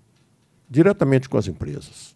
Diretamente 0.70 1.28
com 1.28 1.38
as 1.38 1.48
empresas. 1.48 2.16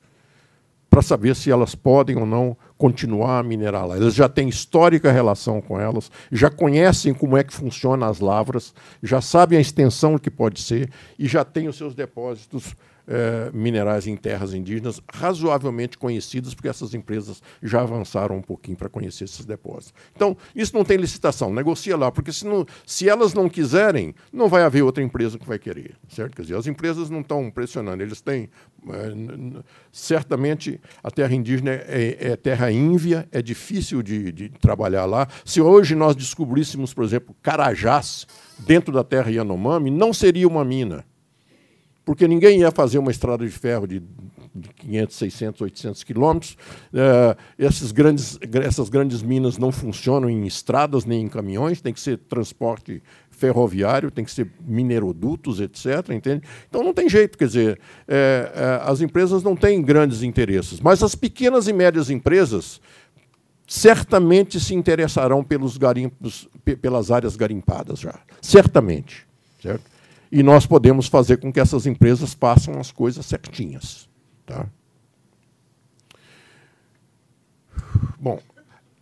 Para 0.89 1.01
saber 1.01 1.35
se 1.35 1.51
elas 1.51 1.76
podem 1.76 2.15
ou 2.15 2.26
não 2.26 2.55
continuar 2.77 3.39
a 3.39 3.43
minerar 3.43 3.88
lá. 3.88 3.97
Eles 3.97 4.14
já 4.14 4.30
têm 4.30 4.47
histórica 4.47 5.11
relação 5.11 5.59
com 5.59 5.80
elas, 5.80 6.11
já 6.31 6.49
conhecem 6.49 7.14
como 7.14 7.35
é 7.35 7.43
que 7.43 7.53
funcionam 7.53 8.07
as 8.07 8.19
lavras, 8.19 8.73
já 9.01 9.19
sabem 9.19 9.57
a 9.57 9.61
extensão 9.61 10.18
que 10.18 10.30
pode 10.30 10.61
ser 10.61 10.91
e 11.18 11.27
já 11.27 11.43
têm 11.43 11.68
os 11.68 11.76
seus 11.76 11.95
depósitos 11.95 12.76
eh, 13.10 13.50
minerais 13.54 14.06
em 14.06 14.18
terras 14.18 14.54
indígenas 14.54 15.02
razoavelmente 15.14 15.98
conhecidas, 15.98 16.54
porque 16.54 16.68
essas 16.68 16.94
empresas 16.94 17.42
já 17.64 17.82
avançaram 17.82 18.36
um 18.36 18.42
pouquinho 18.42 18.76
para 18.76 18.90
conhecer 18.90 19.24
esses 19.24 19.46
depósitos. 19.46 19.94
Então, 20.14 20.36
isso 20.54 20.76
não 20.76 20.84
tem 20.84 20.98
licitação, 20.98 21.54
negocia 21.54 21.96
lá, 21.96 22.12
porque 22.12 22.34
se, 22.34 22.46
não, 22.46 22.66
se 22.86 23.08
elas 23.08 23.34
não 23.34 23.48
quiserem, 23.48 24.14
não 24.32 24.50
vai 24.50 24.64
haver 24.64 24.82
outra 24.82 25.02
empresa 25.02 25.40
que 25.40 25.48
vai 25.48 25.58
querer. 25.58 25.96
Certo? 26.10 26.36
Quer 26.36 26.42
dizer, 26.42 26.58
as 26.58 26.68
empresas 26.68 27.10
não 27.10 27.22
estão 27.22 27.50
pressionando, 27.50 28.04
eles 28.04 28.20
têm. 28.20 28.50
Eh, 28.90 29.62
certamente 29.90 30.80
a 31.02 31.10
terra 31.10 31.34
indígena 31.34 31.72
é, 31.72 32.18
é, 32.20 32.36
terra 32.36 32.70
ínvia, 32.72 33.26
é 33.32 33.42
difícil 33.42 34.04
de, 34.04 34.34
de 34.34 34.50
trabalhar 34.50 35.06
lá. 35.06 35.30
Se 35.46 35.62
hoje 35.62 35.96
nós 35.96 36.14
descobríssemos, 36.14 36.94
por 36.94 37.06
exemplo, 37.06 37.34
carajás 37.42 38.28
dentro 38.60 38.94
da 38.94 39.04
terra 39.04 39.32
Yanomami, 39.32 39.90
não 39.90 40.14
seria 40.14 40.48
uma 40.48 40.66
mina 40.66 41.06
porque 42.08 42.26
ninguém 42.26 42.62
ia 42.62 42.72
fazer 42.72 43.00
uma 43.00 43.12
estrada 43.12 43.46
de 43.46 43.52
ferro 43.52 43.86
de 43.86 44.02
500, 44.78 45.14
600, 45.14 45.62
800 45.62 46.04
quilômetros. 46.06 46.58
Uh, 46.94 47.38
esses 47.60 47.92
grandes, 47.92 48.40
essas 48.64 48.88
grandes 48.88 49.22
minas 49.22 49.58
não 49.58 49.74
funcionam 49.74 50.30
em 50.30 50.48
estradas 50.48 51.04
nem 51.04 51.24
em 51.24 51.28
caminhões, 51.28 51.82
tem 51.82 51.92
que 51.92 52.00
ser 52.00 52.18
transporte 52.18 53.04
ferroviário, 53.30 54.10
tem 54.10 54.24
que 54.24 54.32
ser 54.32 54.50
minerodutos, 54.66 55.60
etc. 55.60 56.12
Entende? 56.12 56.44
Então 56.70 56.82
não 56.82 56.94
tem 56.94 57.10
jeito, 57.10 57.38
quer 57.38 57.48
dizer, 57.48 57.78
é, 58.08 58.54
é, 58.56 58.90
as 58.90 59.02
empresas 59.02 59.44
não 59.44 59.54
têm 59.54 59.82
grandes 59.82 60.24
interesses, 60.24 60.80
mas 60.80 61.04
as 61.04 61.14
pequenas 61.14 61.68
e 61.68 61.74
médias 61.74 62.10
empresas 62.10 62.80
certamente 63.68 64.62
se 64.62 64.74
interessarão 64.74 65.44
pelos 65.44 65.76
garimpos, 65.76 66.48
pelas 66.82 67.12
áreas 67.12 67.36
garimpadas 67.36 68.00
já, 68.00 68.18
certamente, 68.42 69.28
certo? 69.62 69.97
E 70.32 70.44
nós 70.44 70.66
podemos 70.66 71.08
fazer 71.08 71.38
com 71.38 71.52
que 71.52 71.60
essas 71.60 71.86
empresas 71.86 72.34
façam 72.34 72.80
as 72.80 72.91
coisas 72.91 73.26
certinhas. 73.26 74.10
Tá? 74.45 74.68
Bom, 78.20 78.40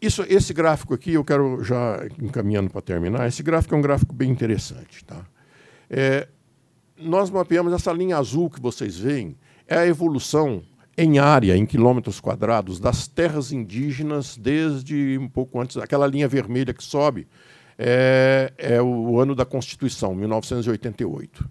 isso, 0.02 0.24
esse 0.28 0.54
gráfico 0.54 0.94
aqui, 0.94 1.14
eu 1.14 1.24
quero 1.24 1.64
já 1.64 2.06
encaminhando 2.22 2.70
para 2.70 2.82
terminar, 2.82 3.28
esse 3.28 3.42
gráfico 3.42 3.74
é 3.74 3.78
um 3.78 3.82
gráfico 3.82 4.14
bem 4.14 4.30
interessante. 4.30 5.04
Tá? 5.04 5.26
É, 5.90 6.28
nós 6.98 7.30
mapeamos 7.30 7.74
essa 7.74 7.92
linha 7.92 8.18
azul 8.18 8.50
que 8.50 8.62
vocês 8.62 8.98
veem, 8.98 9.36
é 9.68 9.78
a 9.78 9.88
evolução 9.88 10.64
em 10.98 11.20
área, 11.20 11.58
em 11.58 11.66
quilômetros 11.66 12.20
quadrados, 12.20 12.80
das 12.80 13.08
terras 13.08 13.52
indígenas 13.52 14.38
desde 14.38 15.18
um 15.20 15.28
pouco 15.28 15.60
antes, 15.60 15.76
aquela 15.78 16.08
linha 16.08 16.28
vermelha 16.28 16.74
que 16.74 16.84
sobe, 16.84 17.28
é, 17.78 18.54
é 18.58 18.82
o 18.82 19.20
ano 19.20 19.36
da 19.36 19.46
Constituição, 19.46 20.14
1988. 20.16 21.50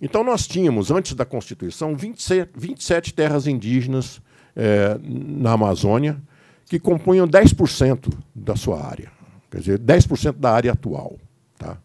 Então, 0.00 0.22
nós 0.22 0.46
tínhamos, 0.46 0.90
antes 0.90 1.14
da 1.14 1.24
Constituição, 1.24 1.96
27, 1.96 2.52
27 2.54 3.14
terras 3.14 3.46
indígenas 3.46 4.20
é, 4.54 4.98
na 5.02 5.52
Amazônia, 5.52 6.20
que 6.66 6.78
compunham 6.78 7.26
10% 7.26 8.12
da 8.34 8.56
sua 8.56 8.84
área, 8.84 9.10
quer 9.50 9.60
dizer, 9.60 9.78
10% 9.78 10.32
da 10.32 10.50
área 10.50 10.72
atual. 10.72 11.16
Tá? 11.56 11.78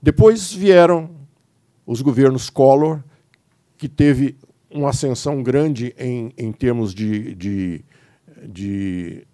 Depois 0.00 0.52
vieram 0.52 1.10
os 1.84 2.00
governos 2.00 2.48
Collor, 2.48 3.02
que 3.76 3.88
teve 3.88 4.36
uma 4.70 4.90
ascensão 4.90 5.42
grande 5.42 5.94
em, 5.98 6.32
em 6.36 6.52
termos 6.52 6.94
de, 6.94 7.34
de, 7.34 7.84
de 8.46 9.26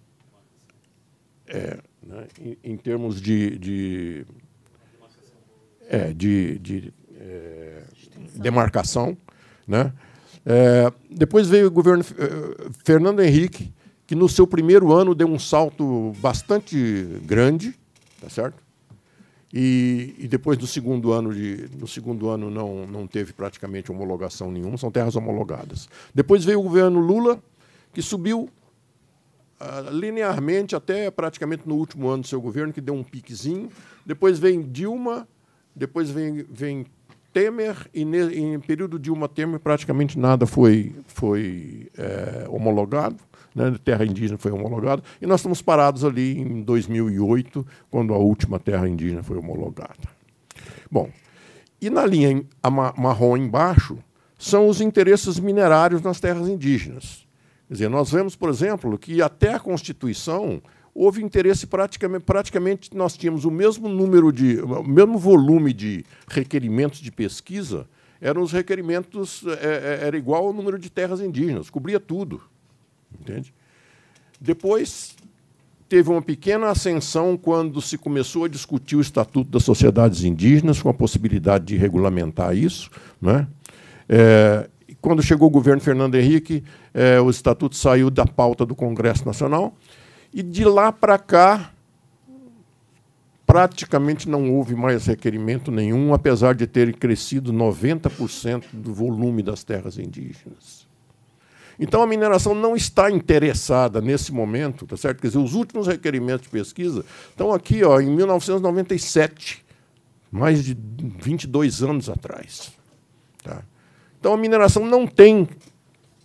é, 1.47 1.77
né, 2.05 2.27
em, 2.39 2.57
em, 2.63 2.77
termos 2.77 3.19
de, 3.19 3.57
de, 3.57 4.25
é, 5.89 6.13
de, 6.13 6.59
de 6.59 6.93
é, 7.19 7.83
demarcação. 8.35 9.17
Né? 9.67 9.91
É, 10.45 10.91
depois 11.09 11.47
veio 11.47 11.67
o 11.67 11.71
governo 11.71 12.03
é, 12.03 12.69
Fernando 12.83 13.21
Henrique, 13.21 13.73
que 14.05 14.13
no 14.13 14.29
seu 14.29 14.45
primeiro 14.45 14.93
ano 14.93 15.15
deu 15.15 15.27
um 15.27 15.39
salto 15.39 16.13
bastante 16.19 16.77
grande, 17.23 17.73
tá 18.21 18.29
certo? 18.29 18.63
E, 19.51 20.13
e, 20.19 20.27
depois 20.27 20.57
do 20.57 20.67
segundo 20.67 21.13
ano 21.13 21.33
de, 21.33 21.69
no 21.79 21.87
segundo 21.87 22.29
ano 22.29 22.51
não, 22.51 22.85
não 22.85 23.07
teve 23.07 23.31
praticamente 23.31 23.89
homologação 23.89 24.51
nenhuma, 24.51 24.77
são 24.77 24.91
terras 24.91 25.15
homologadas. 25.15 25.87
Depois 26.13 26.43
veio 26.43 26.59
o 26.59 26.63
governo 26.63 26.99
Lula, 26.99 27.41
que 27.93 28.01
subiu 28.01 28.49
uh, 29.59 29.89
linearmente 29.91 30.75
até 30.75 31.09
praticamente 31.09 31.63
no 31.65 31.75
último 31.75 32.07
ano 32.07 32.23
do 32.23 32.27
seu 32.27 32.41
governo, 32.41 32.73
que 32.73 32.81
deu 32.81 32.93
um 32.93 33.03
piquezinho. 33.03 33.69
Depois 34.05 34.39
vem 34.39 34.61
Dilma, 34.61 35.27
depois 35.75 36.09
vem, 36.09 36.45
vem 36.49 36.85
Temer, 37.35 37.75
e 37.93 38.05
ne, 38.05 38.33
em 38.33 38.59
período 38.61 38.97
Dilma-Temer 38.97 39.59
praticamente 39.59 40.17
nada 40.17 40.45
foi, 40.45 40.95
foi 41.05 41.91
é, 41.97 42.45
homologado. 42.47 43.17
né, 43.53 43.75
terra 43.83 44.05
indígena 44.05 44.37
foi 44.37 44.51
homologada, 44.51 45.03
e 45.21 45.25
nós 45.25 45.41
estamos 45.41 45.61
parados 45.61 46.05
ali 46.05 46.39
em 46.39 46.61
2008, 46.61 47.67
quando 47.91 48.13
a 48.13 48.17
última 48.17 48.57
terra 48.57 48.87
indígena 48.87 49.21
foi 49.21 49.37
homologada. 49.37 50.07
Bom, 50.89 51.09
e 51.81 51.89
na 51.89 52.05
linha 52.05 52.41
marrom 52.97 53.35
embaixo 53.35 53.97
são 54.37 54.67
os 54.67 54.79
interesses 54.79 55.37
minerários 55.37 56.01
nas 56.01 56.19
terras 56.21 56.47
indígenas. 56.47 57.24
Quer 57.67 57.73
dizer, 57.73 57.89
nós 57.89 58.11
vemos, 58.11 58.35
por 58.35 58.49
exemplo, 58.49 58.97
que 58.97 59.21
até 59.21 59.53
a 59.53 59.59
Constituição 59.59 60.61
houve 60.93 61.23
interesse 61.23 61.67
praticamente, 61.67 62.23
praticamente 62.23 62.95
nós 62.95 63.17
tínhamos 63.17 63.43
o 63.43 63.51
mesmo 63.51 63.89
número 63.89 64.31
de, 64.31 64.59
o 64.61 64.83
mesmo 64.83 65.17
volume 65.17 65.73
de 65.73 66.05
requerimentos 66.27 66.99
de 66.99 67.11
pesquisa, 67.11 67.87
eram 68.21 68.41
os 68.41 68.51
requerimentos, 68.51 69.43
é, 69.45 69.99
é, 70.01 70.07
era 70.07 70.17
igual 70.17 70.47
ao 70.47 70.53
número 70.53 70.79
de 70.79 70.89
terras 70.89 71.19
indígenas, 71.19 71.69
cobria 71.69 71.99
tudo. 71.99 72.41
Entende? 73.19 73.53
Depois 74.39 75.15
teve 75.87 76.09
uma 76.09 76.21
pequena 76.21 76.69
ascensão 76.69 77.37
quando 77.37 77.81
se 77.81 77.97
começou 77.97 78.45
a 78.45 78.47
discutir 78.47 78.95
o 78.95 79.01
Estatuto 79.01 79.49
das 79.49 79.63
Sociedades 79.63 80.23
Indígenas, 80.23 80.81
com 80.81 80.89
a 80.89 80.93
possibilidade 80.93 81.65
de 81.65 81.77
regulamentar 81.77 82.55
isso. 82.55 82.89
Né? 83.21 83.47
É, 84.07 84.69
quando 85.05 85.21
chegou 85.21 85.49
o 85.49 85.51
governo 85.51 85.79
Fernando 85.79 86.15
Henrique, 86.15 86.63
é, 86.91 87.21
o 87.21 87.29
Estatuto 87.29 87.75
saiu 87.75 88.09
da 88.09 88.25
pauta 88.25 88.65
do 88.65 88.73
Congresso 88.73 89.23
Nacional 89.23 89.77
e 90.33 90.41
de 90.41 90.65
lá 90.65 90.91
para 90.91 91.19
cá, 91.19 91.71
praticamente 93.45 94.27
não 94.27 94.51
houve 94.51 94.73
mais 94.73 95.05
requerimento 95.05 95.69
nenhum, 95.69 96.11
apesar 96.11 96.55
de 96.55 96.65
ter 96.65 96.91
crescido 96.95 97.53
90% 97.53 98.63
do 98.73 98.95
volume 98.95 99.43
das 99.43 99.63
terras 99.63 99.99
indígenas. 99.99 100.87
Então 101.79 102.01
a 102.01 102.07
mineração 102.07 102.55
não 102.55 102.75
está 102.75 103.11
interessada 103.11 104.01
nesse 104.01 104.33
momento, 104.33 104.87
tá 104.87 104.97
certo? 104.97 105.21
Quer 105.21 105.27
dizer, 105.27 105.37
os 105.37 105.53
últimos 105.53 105.85
requerimentos 105.85 106.45
de 106.45 106.49
pesquisa 106.49 107.05
estão 107.29 107.53
aqui, 107.53 107.83
ó, 107.83 107.99
em 108.01 108.09
1997, 108.09 109.63
mais 110.31 110.65
de 110.65 110.75
22 110.75 111.83
anos 111.83 112.09
atrás. 112.09 112.73
Tá? 113.43 113.61
Então 114.25 114.33
a 114.33 114.37
mineração 114.37 114.83
não 114.83 115.05
tem 115.05 115.47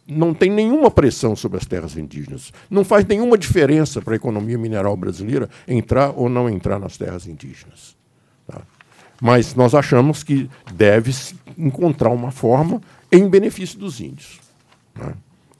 não 0.08 0.32
tem 0.32 0.50
nenhuma 0.50 0.90
pressão 0.90 1.36
sobre 1.36 1.58
as 1.58 1.66
terras 1.66 1.98
indígenas. 1.98 2.50
Não 2.70 2.82
faz 2.82 3.04
nenhuma 3.04 3.36
diferença 3.36 4.00
para 4.00 4.14
a 4.14 4.16
economia 4.16 4.56
mineral 4.56 4.96
brasileira 4.96 5.50
entrar 5.68 6.18
ou 6.18 6.26
não 6.26 6.48
entrar 6.48 6.78
nas 6.78 6.96
terras 6.96 7.26
indígenas. 7.26 7.94
Tá? 8.46 8.62
Mas 9.20 9.54
nós 9.54 9.74
achamos 9.74 10.22
que 10.22 10.48
deve-se 10.72 11.36
encontrar 11.58 12.08
uma 12.08 12.30
forma 12.30 12.80
em 13.12 13.28
benefício 13.28 13.78
dos 13.78 14.00
índios. 14.00 14.40
Né? 14.94 15.12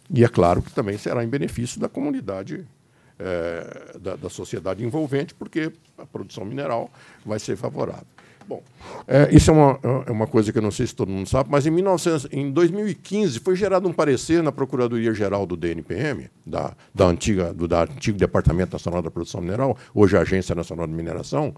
E 0.08 0.24
é 0.24 0.28
claro 0.28 0.62
que 0.62 0.72
também 0.72 0.96
será 0.96 1.22
em 1.22 1.28
benefício 1.28 1.78
da 1.78 1.90
comunidade, 1.90 2.66
é, 3.18 3.98
da, 4.00 4.16
da 4.16 4.30
sociedade 4.30 4.82
envolvente, 4.82 5.34
porque 5.34 5.70
a 5.98 6.06
produção 6.06 6.46
mineral 6.46 6.90
vai 7.22 7.38
ser 7.38 7.54
favorável. 7.54 8.06
Bom, 8.50 8.64
é, 9.06 9.28
isso 9.30 9.48
é 9.48 9.54
uma, 9.54 9.78
é 10.08 10.10
uma 10.10 10.26
coisa 10.26 10.50
que 10.50 10.58
eu 10.58 10.62
não 10.62 10.72
sei 10.72 10.84
se 10.84 10.92
todo 10.92 11.08
mundo 11.08 11.28
sabe, 11.28 11.48
mas 11.48 11.68
em, 11.68 11.70
1900, 11.70 12.26
em 12.32 12.50
2015 12.50 13.38
foi 13.38 13.54
gerado 13.54 13.88
um 13.88 13.92
parecer 13.92 14.42
na 14.42 14.50
Procuradoria-Geral 14.50 15.46
do 15.46 15.56
DNPM, 15.56 16.28
da, 16.44 16.74
da 16.92 17.06
antiga, 17.06 17.54
do 17.54 17.68
da 17.68 17.84
antigo 17.84 18.18
Departamento 18.18 18.72
Nacional 18.72 19.02
da 19.02 19.08
Produção 19.08 19.40
Mineral, 19.40 19.78
hoje 19.94 20.16
a 20.16 20.22
Agência 20.22 20.52
Nacional 20.52 20.88
de 20.88 20.92
Mineração, 20.92 21.54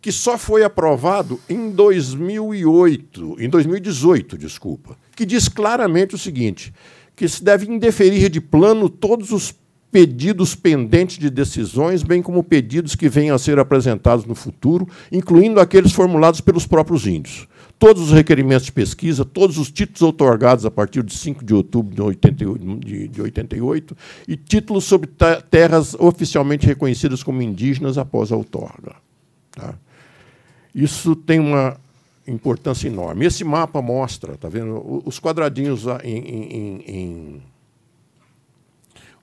que 0.00 0.12
só 0.12 0.38
foi 0.38 0.62
aprovado 0.62 1.40
em 1.48 1.72
2008, 1.72 3.34
em 3.40 3.48
2018, 3.48 4.38
desculpa, 4.38 4.96
que 5.16 5.26
diz 5.26 5.48
claramente 5.48 6.14
o 6.14 6.18
seguinte, 6.18 6.72
que 7.16 7.26
se 7.26 7.42
deve 7.42 7.66
indeferir 7.66 8.30
de 8.30 8.40
plano 8.40 8.88
todos 8.88 9.32
os 9.32 9.52
pedidos 9.90 10.54
pendentes 10.54 11.18
de 11.18 11.30
decisões, 11.30 12.02
bem 12.02 12.22
como 12.22 12.44
pedidos 12.44 12.94
que 12.94 13.08
venham 13.08 13.34
a 13.34 13.38
ser 13.38 13.58
apresentados 13.58 14.24
no 14.24 14.34
futuro, 14.34 14.86
incluindo 15.10 15.60
aqueles 15.60 15.92
formulados 15.92 16.40
pelos 16.40 16.66
próprios 16.66 17.06
índios. 17.06 17.48
Todos 17.78 18.02
os 18.02 18.12
requerimentos 18.12 18.66
de 18.66 18.72
pesquisa, 18.72 19.24
todos 19.24 19.56
os 19.56 19.70
títulos 19.70 20.02
otorgados 20.02 20.66
a 20.66 20.70
partir 20.70 21.02
de 21.02 21.14
5 21.14 21.44
de 21.44 21.54
outubro 21.54 21.94
de 21.94 22.02
88, 22.02 22.78
de, 22.84 23.08
de 23.08 23.22
88 23.22 23.96
e 24.26 24.36
títulos 24.36 24.84
sobre 24.84 25.08
terras 25.50 25.94
oficialmente 25.94 26.66
reconhecidas 26.66 27.22
como 27.22 27.40
indígenas 27.40 27.96
após 27.96 28.32
a 28.32 28.36
outorga. 28.36 28.96
Tá? 29.52 29.74
Isso 30.74 31.14
tem 31.14 31.38
uma 31.38 31.76
importância 32.26 32.88
enorme. 32.88 33.24
Esse 33.24 33.44
mapa 33.44 33.80
mostra, 33.80 34.36
tá 34.36 34.48
vendo, 34.48 35.02
os 35.04 35.18
quadradinhos 35.18 35.84
em, 36.04 36.18
em, 36.18 36.84
em 36.86 37.42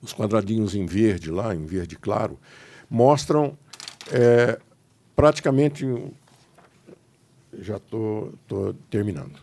os 0.06 0.12
quadradinhos 0.12 0.74
em 0.74 0.86
verde 0.86 1.30
lá, 1.30 1.54
em 1.54 1.64
verde 1.64 1.96
claro, 1.96 2.38
mostram 2.88 3.56
é, 4.10 4.58
praticamente. 5.14 5.86
Já 7.58 7.76
estou 7.76 8.32
terminando. 8.90 9.38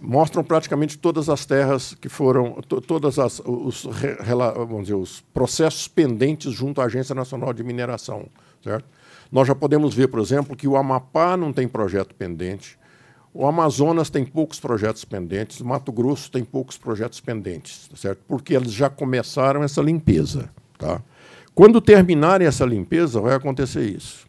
Mostram 0.00 0.42
praticamente 0.42 0.96
todas 0.96 1.28
as 1.28 1.44
terras 1.44 1.94
que 1.94 2.08
foram, 2.08 2.62
to, 2.62 2.80
todas 2.80 3.18
as, 3.18 3.40
os, 3.44 3.84
os 3.84 5.20
processos 5.34 5.88
pendentes 5.88 6.52
junto 6.52 6.80
à 6.80 6.84
Agência 6.84 7.14
Nacional 7.14 7.52
de 7.52 7.62
Mineração, 7.62 8.26
certo? 8.62 8.88
Nós 9.30 9.46
já 9.46 9.54
podemos 9.54 9.92
ver, 9.92 10.08
por 10.08 10.20
exemplo, 10.20 10.56
que 10.56 10.66
o 10.66 10.76
Amapá 10.76 11.36
não 11.36 11.52
tem 11.52 11.68
projeto 11.68 12.14
pendente, 12.14 12.78
o 13.32 13.46
Amazonas 13.46 14.10
tem 14.10 14.24
poucos 14.24 14.58
projetos 14.58 15.04
pendentes, 15.04 15.60
o 15.60 15.64
Mato 15.64 15.92
Grosso 15.92 16.30
tem 16.30 16.44
poucos 16.44 16.76
projetos 16.76 17.20
pendentes, 17.20 17.88
tá 17.88 17.96
certo? 17.96 18.22
porque 18.26 18.54
eles 18.54 18.72
já 18.72 18.90
começaram 18.90 19.62
essa 19.62 19.80
limpeza. 19.80 20.50
Tá? 20.76 21.00
Quando 21.54 21.80
terminarem 21.80 22.46
essa 22.46 22.64
limpeza, 22.64 23.20
vai 23.20 23.34
acontecer 23.34 23.84
isso. 23.84 24.28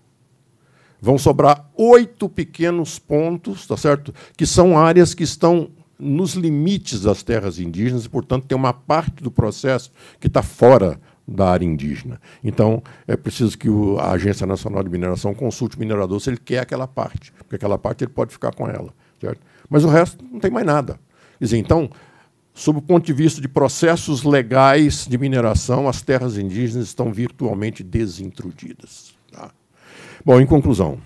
Vão 1.02 1.18
sobrar 1.18 1.68
oito 1.76 2.30
pequenos 2.30 3.00
pontos, 3.00 3.66
tá 3.66 3.76
certo? 3.76 4.14
que 4.38 4.46
são 4.46 4.78
áreas 4.78 5.16
que 5.16 5.24
estão 5.24 5.72
nos 5.98 6.34
limites 6.34 7.02
das 7.02 7.24
terras 7.24 7.60
indígenas 7.60 8.06
e, 8.06 8.10
portanto, 8.10 8.46
tem 8.48 8.58
uma 8.58 8.74
parte 8.74 9.24
do 9.24 9.32
processo 9.32 9.92
que 10.20 10.28
está 10.28 10.42
fora 10.42 11.00
da 11.32 11.50
área 11.50 11.66
indígena. 11.66 12.19
Então, 12.43 12.82
é 13.08 13.16
preciso 13.16 13.58
que 13.58 13.69
o, 13.69 13.98
a 14.00 14.11
Agência 14.11 14.45
Nacional 14.45 14.84
de 14.84 14.90
Mineração 14.90 15.34
consulte 15.34 15.77
o 15.77 15.80
minerador 15.80 16.19
se 16.19 16.30
ele 16.30 16.38
quer 16.38 16.60
aquela 16.60 16.88
parte, 16.88 17.32
porque 17.32 17.56
aquela 17.56 17.77
parte 17.77 18.03
ele 18.03 18.11
pode 18.11 18.32
ficar 18.32 18.53
com 18.53 18.68
ela. 18.68 18.93
Certo? 19.19 19.40
Mas 19.69 19.84
o 19.84 19.88
resto 19.88 20.24
não 20.32 20.40
tem 20.40 20.51
mais 20.51 20.66
nada. 20.66 21.00
Quer 21.40 21.45
dizer, 21.45 21.58
então, 21.58 21.90
sob 22.53 22.80
o 22.80 22.82
ponto 22.82 23.06
de 23.06 23.14
vista 23.14 23.40
de 23.42 23.48
processos 23.48 24.24
legais 24.24 25.08
de 25.08 25.18
mineração, 25.18 25.88
as 25.88 26.01
terras 26.01 26.38
indígenas 26.38 26.88
estão 26.88 27.11
virtualmente 27.11 27.84
desintrudidas. 27.84 29.14
Tá? 29.32 29.51
Bom, 30.26 30.40
em 30.40 30.45
conclusão. 30.45 31.00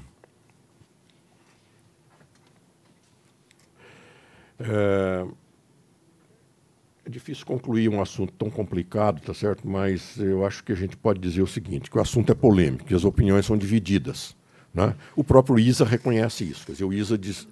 É, 4.59 5.25
é 7.05 7.09
difícil 7.09 7.45
concluir 7.45 7.87
um 7.87 8.01
assunto 8.01 8.33
tão 8.33 8.49
complicado, 8.49 9.21
tá 9.21 9.33
certo? 9.33 9.67
Mas 9.67 10.17
eu 10.17 10.45
acho 10.45 10.63
que 10.63 10.71
a 10.71 10.75
gente 10.75 10.97
pode 10.97 11.19
dizer 11.19 11.41
o 11.41 11.47
seguinte: 11.47 11.89
que 11.89 11.97
o 11.97 12.01
assunto 12.01 12.31
é 12.31 12.35
polêmico, 12.35 12.85
que 12.85 12.95
as 12.95 13.05
opiniões 13.05 13.45
são 13.45 13.55
divididas. 13.55 14.35
Né? 14.73 14.93
O 15.15 15.23
próprio 15.23 15.57
ISA 15.57 15.85
reconhece 15.85 16.43
isso. 16.43 16.65
Quer 16.65 16.73
dizer, 16.73 16.83
o 16.83 16.91
ISA 16.91 17.17
diz, 17.17 17.47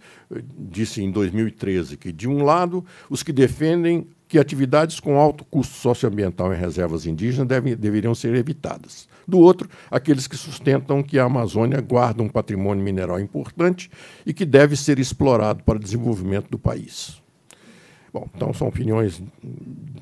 disse 0.59 1.01
em 1.01 1.09
2013 1.09 1.95
que, 1.95 2.11
de 2.11 2.27
um 2.27 2.43
lado, 2.43 2.83
os 3.09 3.23
que 3.23 3.31
defendem 3.31 4.07
que 4.27 4.37
atividades 4.37 4.99
com 4.99 5.17
alto 5.17 5.45
custo 5.45 5.75
socioambiental 5.75 6.53
em 6.53 6.57
reservas 6.57 7.05
indígenas 7.05 7.47
devem, 7.47 7.77
deveriam 7.77 8.13
ser 8.13 8.35
evitadas. 8.35 9.07
Do 9.25 9.39
outro, 9.39 9.69
aqueles 9.89 10.27
que 10.27 10.35
sustentam 10.35 11.01
que 11.01 11.17
a 11.17 11.23
Amazônia 11.23 11.79
guarda 11.79 12.21
um 12.21 12.27
patrimônio 12.27 12.83
mineral 12.83 13.19
importante 13.21 13.89
e 14.25 14.33
que 14.33 14.43
deve 14.43 14.75
ser 14.75 14.99
explorado 14.99 15.63
para 15.63 15.77
o 15.77 15.79
desenvolvimento 15.79 16.49
do 16.49 16.59
país. 16.59 17.22
Bom, 18.13 18.27
então 18.35 18.53
são 18.53 18.67
opiniões 18.67 19.21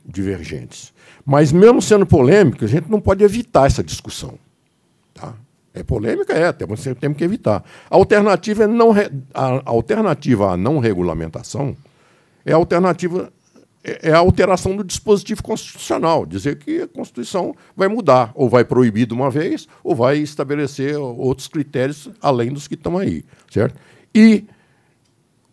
divergentes. 0.06 0.93
Mas, 1.25 1.51
mesmo 1.51 1.81
sendo 1.81 2.06
polêmica, 2.06 2.65
a 2.65 2.67
gente 2.67 2.91
não 2.91 2.99
pode 2.99 3.23
evitar 3.23 3.67
essa 3.67 3.81
discussão. 3.81 4.38
Tá? 5.14 5.33
É 5.73 5.81
polêmica? 5.81 6.33
É, 6.33 6.51
temos, 6.51 6.83
temos 6.99 7.17
que 7.17 7.23
evitar. 7.23 7.64
A 7.90 7.95
alternativa, 7.95 8.65
é 8.65 8.67
não 8.67 8.91
a 9.33 9.61
alternativa 9.65 10.51
à 10.51 10.57
não 10.57 10.80
regulamentação 10.80 11.75
é 12.45 12.53
a 12.53 12.56
alternativa 12.56 13.31
é, 13.83 14.09
é 14.09 14.14
a 14.14 14.17
alteração 14.17 14.75
do 14.75 14.83
dispositivo 14.83 15.41
constitucional, 15.43 16.25
dizer 16.25 16.57
que 16.57 16.81
a 16.81 16.88
Constituição 16.88 17.56
vai 17.75 17.88
mudar, 17.88 18.31
ou 18.35 18.49
vai 18.49 18.64
proibir 18.64 19.07
de 19.07 19.14
uma 19.14 19.30
vez, 19.30 19.67
ou 19.83 19.95
vai 19.95 20.17
estabelecer 20.17 20.98
outros 20.98 21.48
critérios 21.48 22.09
além 22.22 22.51
dos 22.51 22.67
que 22.67 22.75
estão 22.75 22.98
aí, 22.98 23.23
certo? 23.49 23.75
E 24.14 24.45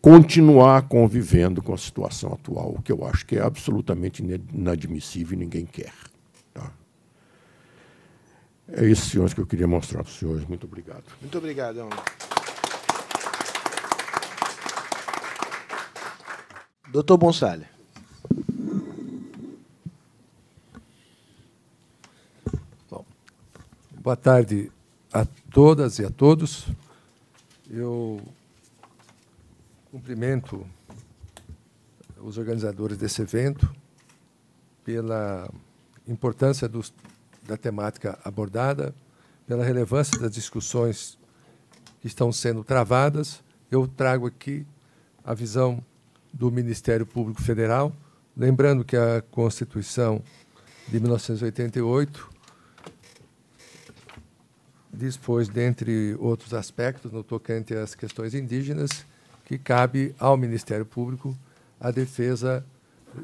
continuar 0.00 0.82
convivendo 0.82 1.62
com 1.62 1.74
a 1.74 1.78
situação 1.78 2.32
atual, 2.32 2.74
o 2.76 2.82
que 2.82 2.92
eu 2.92 3.04
acho 3.04 3.26
que 3.26 3.36
é 3.36 3.42
absolutamente 3.42 4.22
inadmissível 4.52 5.34
e 5.34 5.40
ninguém 5.40 5.66
quer. 5.66 5.92
Tá? 6.54 6.70
É 8.72 8.86
isso, 8.86 9.10
senhores, 9.10 9.34
que 9.34 9.40
eu 9.40 9.46
queria 9.46 9.66
mostrar 9.66 10.02
para 10.02 10.10
os 10.10 10.18
senhores. 10.18 10.46
Muito 10.46 10.66
obrigado. 10.66 11.04
Muito 11.20 11.38
obrigado. 11.38 11.88
Doutor 16.90 17.18
Bonsalha. 17.18 17.78
Boa 24.08 24.16
tarde 24.16 24.72
a 25.12 25.26
todas 25.52 25.98
e 25.98 26.04
a 26.06 26.10
todos. 26.10 26.66
Eu 27.68 28.22
cumprimento 29.90 30.66
os 32.20 32.36
organizadores 32.36 32.98
desse 32.98 33.22
evento 33.22 33.74
pela 34.84 35.50
importância 36.06 36.68
dos, 36.68 36.92
da 37.46 37.56
temática 37.56 38.18
abordada, 38.24 38.94
pela 39.46 39.64
relevância 39.64 40.18
das 40.18 40.32
discussões 40.32 41.18
que 42.00 42.06
estão 42.06 42.32
sendo 42.32 42.62
travadas. 42.62 43.42
Eu 43.70 43.86
trago 43.86 44.26
aqui 44.26 44.66
a 45.24 45.34
visão 45.34 45.82
do 46.32 46.50
Ministério 46.50 47.06
Público 47.06 47.40
Federal, 47.42 47.92
lembrando 48.36 48.84
que 48.84 48.96
a 48.96 49.22
Constituição 49.30 50.22
de 50.86 51.00
1988 51.00 52.30
dispôs, 54.92 55.48
dentre 55.48 56.14
outros 56.18 56.52
aspectos, 56.52 57.12
no 57.12 57.22
tocante 57.22 57.74
às 57.74 57.94
questões 57.94 58.34
indígenas, 58.34 59.06
que 59.48 59.56
cabe 59.56 60.14
ao 60.18 60.36
Ministério 60.36 60.84
Público 60.84 61.34
a 61.80 61.90
defesa 61.90 62.62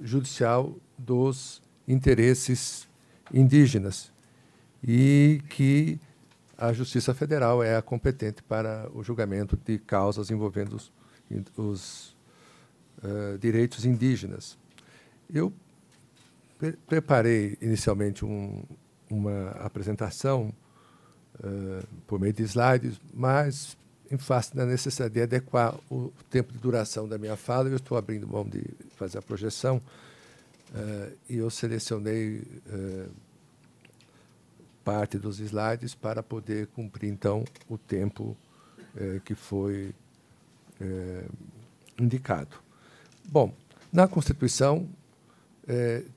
judicial 0.02 0.74
dos 0.96 1.60
interesses 1.86 2.88
indígenas 3.32 4.10
e 4.82 5.42
que 5.50 6.00
a 6.56 6.72
Justiça 6.72 7.12
Federal 7.12 7.62
é 7.62 7.76
a 7.76 7.82
competente 7.82 8.42
para 8.42 8.88
o 8.94 9.02
julgamento 9.02 9.54
de 9.66 9.78
causas 9.78 10.30
envolvendo 10.30 10.76
os, 10.76 10.92
os 11.58 12.16
uh, 13.02 13.36
direitos 13.38 13.84
indígenas. 13.84 14.56
Eu 15.30 15.52
pre 16.58 16.72
preparei 16.86 17.58
inicialmente 17.60 18.24
um, 18.24 18.62
uma 19.10 19.50
apresentação 19.60 20.54
uh, 21.40 21.86
por 22.06 22.18
meio 22.18 22.32
de 22.32 22.44
slides, 22.44 22.98
mas 23.12 23.76
em 24.10 24.18
face 24.18 24.54
da 24.54 24.66
necessidade 24.66 25.14
de 25.14 25.22
adequar 25.22 25.74
o 25.90 26.12
tempo 26.30 26.52
de 26.52 26.58
duração 26.58 27.08
da 27.08 27.18
minha 27.18 27.36
fala, 27.36 27.68
eu 27.68 27.76
estou 27.76 27.96
abrindo 27.96 28.26
mão 28.28 28.44
de 28.44 28.62
fazer 28.96 29.18
a 29.18 29.22
projeção 29.22 29.76
uh, 30.70 31.12
e 31.28 31.36
eu 31.36 31.50
selecionei 31.50 32.42
parte 34.84 35.18
dos 35.18 35.40
slides 35.40 35.94
para 35.94 36.22
poder 36.22 36.66
cumprir, 36.68 37.08
então, 37.08 37.42
o 37.70 37.78
tempo 37.78 38.36
que 39.24 39.34
foi 39.34 39.94
indicado. 41.98 42.56
Bom, 43.24 43.54
na 43.90 44.06
Constituição 44.06 44.86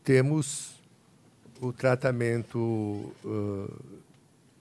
temos 0.04 0.78
o 1.62 1.74
tratamento 1.74 2.60
uh, 2.60 3.74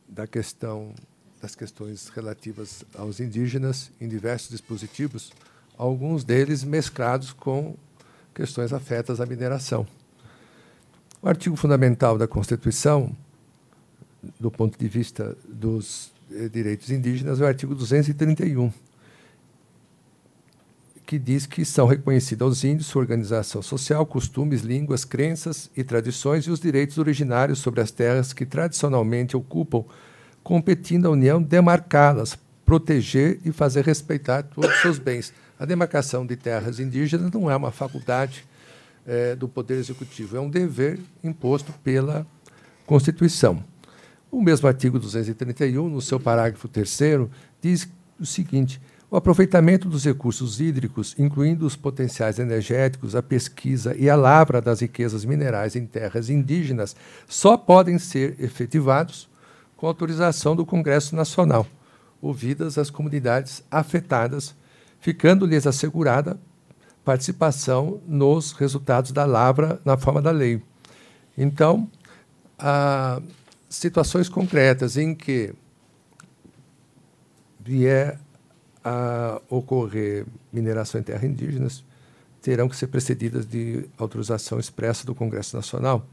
da 0.09 0.27
questão 0.27 0.95
das 1.41 1.55
questões 1.55 2.09
relativas 2.09 2.85
aos 2.95 3.21
indígenas 3.21 3.91
em 4.01 4.09
diversos 4.09 4.51
dispositivos, 4.51 5.33
alguns 5.77 6.25
deles 6.25 6.65
mesclados 6.65 7.33
com 7.33 7.77
questões 8.35 8.73
afetas 8.73 9.21
à 9.21 9.27
mineração. 9.27 9.87
O 11.23 11.29
artigo 11.29 11.57
fundamental 11.57 12.19
da 12.19 12.27
Constituição, 12.27 13.15
do 14.39 14.51
ponto 14.51 14.79
de 14.79 14.89
vista 14.89 15.37
dos 15.49 16.13
eh, 16.31 16.49
direitos 16.49 16.91
indígenas, 16.91 17.41
é 17.41 17.45
o 17.45 17.47
artigo 17.47 17.75
231 17.75 18.73
que 21.07 21.19
diz 21.19 21.47
que 21.47 21.65
são 21.65 21.87
reconhecidos 21.87 22.45
aos 22.45 22.65
índios 22.65 22.89
sua 22.89 23.01
organização 23.01 23.63
social, 23.63 24.05
costumes, 24.05 24.63
línguas, 24.63 25.05
crenças 25.05 25.71
e 25.77 25.85
tradições 25.85 26.45
e 26.45 26.51
os 26.51 26.59
direitos 26.59 26.99
originários 26.99 27.61
sobre 27.61 27.81
as 27.81 27.93
terras 27.93 28.33
que 28.33 28.45
tradicionalmente 28.45 29.37
ocupam, 29.37 29.85
competindo 30.47 31.07
à 31.07 31.11
União 31.11 31.43
demarcá-las, 31.43 32.39
proteger 32.65 33.41
e 33.45 33.51
fazer 33.51 33.85
respeitar 33.85 34.45
todos 34.45 34.71
os 34.77 34.81
seus 34.81 34.97
bens. 34.97 35.35
A 35.59 35.65
demarcação 35.65 36.25
de 36.25 36.37
terras 36.37 36.79
indígenas 36.79 37.33
não 37.33 37.51
é 37.51 37.57
uma 37.57 37.73
faculdade 37.73 38.45
é, 39.05 39.35
do 39.35 39.49
Poder 39.49 39.75
Executivo, 39.75 40.37
é 40.37 40.41
um 40.41 40.49
dever 40.49 41.01
imposto 41.25 41.73
pela 41.83 42.25
Constituição. 42.87 43.61
O 44.31 44.41
mesmo 44.41 44.69
artigo 44.69 45.01
231, 45.01 45.89
no 45.89 46.01
seu 46.01 46.21
parágrafo 46.21 46.69
3, 46.69 46.97
diz 47.61 47.89
o 48.21 48.25
seguinte 48.25 48.81
o 49.11 49.17
aproveitamento 49.17 49.89
dos 49.89 50.05
recursos 50.05 50.61
hídricos, 50.61 51.17
incluindo 51.19 51.67
os 51.67 51.75
potenciais 51.75 52.39
energéticos, 52.39 53.17
a 53.17 53.23
pesquisa 53.23 53.97
e 53.97 54.09
a 54.09 54.15
lavra 54.15 54.61
das 54.61 54.81
riquezas 54.81 55.25
minerais 55.25 55.75
em 55.75 55.87
terras 55.87 56.31
indígenas, 56.31 56.95
só 57.27 57.57
podem 57.57 57.99
ser 57.99 58.37
efetivados 58.39 59.29
com 59.77 59.87
autorização 59.87 60.57
do 60.57 60.65
Congresso 60.65 61.15
Nacional, 61.15 61.67
ouvidas 62.21 62.79
as 62.79 62.91
comunidades 62.91 63.63
afetadas, 63.71 64.55
ficando-lhes 65.01 65.67
assegurada 65.67 66.39
participação 67.05 68.01
nos 68.07 68.53
resultados 68.53 69.13
da 69.13 69.25
lavra 69.25 69.81
na 69.85 69.97
forma 69.97 70.21
da 70.21 70.33
lei. 70.33 70.61
Então, 71.39 71.89
há 72.59 73.21
situações 73.69 74.29
concretas 74.29 74.97
em 74.97 75.15
que 75.15 75.55
vier 77.61 78.19
a 78.83 79.41
ocorrer 79.49 80.27
mineração 80.53 81.01
em 81.01 81.05
terras 81.05 81.25
indígenas 81.25 81.85
terão 82.41 82.69
que 82.69 82.77
ser 82.77 82.87
precedidas 82.87 83.45
de 83.45 83.89
autorização 83.99 84.59
expressa 84.59 85.05
do 85.05 85.15
Congresso 85.15 85.57
Nacional. 85.57 86.07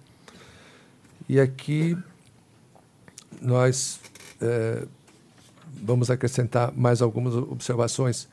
E 1.29 1.39
aqui 1.39 1.97
nós 3.41 3.99
é, 4.41 4.85
vamos 5.81 6.09
acrescentar 6.09 6.71
mais 6.75 7.01
algumas 7.01 7.35
observações. 7.35 8.27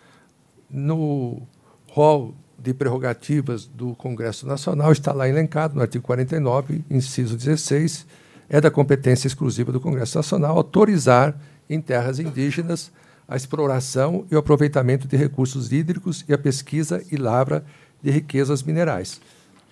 No 0.69 1.43
rol 1.89 2.35
de 2.59 2.75
prerrogativas 2.75 3.67
do 3.67 3.95
Congresso 3.95 4.47
Nacional, 4.47 4.93
está 4.93 5.13
lá 5.13 5.29
elencado 5.29 5.75
no 5.75 5.81
artigo 5.81 6.05
49, 6.05 6.85
inciso 6.91 7.37
16, 7.37 8.07
é 8.49 8.61
da 8.61 8.71
competência 8.71 9.27
exclusiva 9.27 9.73
do 9.73 9.81
Congresso 9.81 10.19
Nacional 10.19 10.57
autorizar 10.57 11.35
em 11.69 11.81
terras 11.81 12.19
indígenas 12.19 12.93
a 13.27 13.37
exploração 13.37 14.27
e 14.31 14.35
o 14.35 14.39
aproveitamento 14.39 15.07
de 15.07 15.17
recursos 15.17 15.73
hídricos 15.73 16.25
e 16.29 16.33
a 16.33 16.39
pesquisa 16.39 17.03
e 17.11 17.17
lavra 17.17 17.65
de 18.03 18.11
riquezas 18.11 18.63
minerais. 18.63 19.21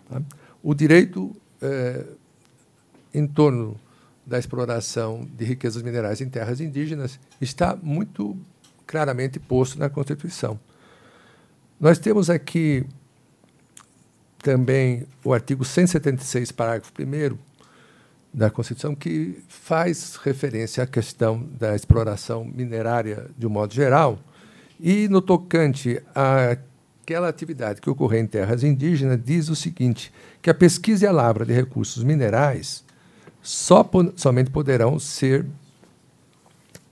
Tá? 0.09 0.23
O 0.63 0.75
direito 0.75 1.35
é, 1.61 2.05
em 3.13 3.27
torno 3.27 3.77
da 4.29 4.39
exploração 4.39 5.27
de 5.35 5.45
riquezas 5.45 5.83
minerais 5.83 6.21
em 6.21 6.29
terras 6.29 6.61
indígenas 6.61 7.19
está 7.41 7.75
muito 7.75 8.37
claramente 8.87 9.41
posto 9.41 9.79
na 9.79 9.89
Constituição. 9.89 10.61
Nós 11.81 11.99
temos 11.99 12.29
aqui 12.29 12.85
também 14.43 15.07
o 15.25 15.33
artigo 15.33 15.65
176, 15.65 16.53
parágrafo 16.53 16.93
1 16.99 17.39
da 18.33 18.51
Constituição 18.51 18.95
que 18.95 19.43
faz 19.49 20.17
referência 20.17 20.85
à 20.85 20.87
questão 20.87 21.43
da 21.59 21.75
exploração 21.75 22.45
minerária 22.45 23.31
de 23.37 23.47
um 23.47 23.51
modo 23.51 23.73
geral 23.73 24.19
e 24.79 25.09
no 25.09 25.23
tocante 25.23 26.03
àquela 26.15 27.29
atividade 27.29 27.81
que 27.81 27.89
ocorre 27.89 28.19
em 28.19 28.27
terras 28.27 28.63
indígenas 28.63 29.19
diz 29.25 29.49
o 29.49 29.57
seguinte 29.57 30.13
que 30.43 30.51
a 30.51 30.55
pesquisa 30.55 31.07
e 31.07 31.09
a 31.09 31.13
lavra 31.13 31.47
de 31.47 31.55
recursos 31.55 32.05
minerais 32.05 32.85
só 33.42 33.89
somente 34.17 34.50
poderão 34.50 34.99
ser 34.99 35.47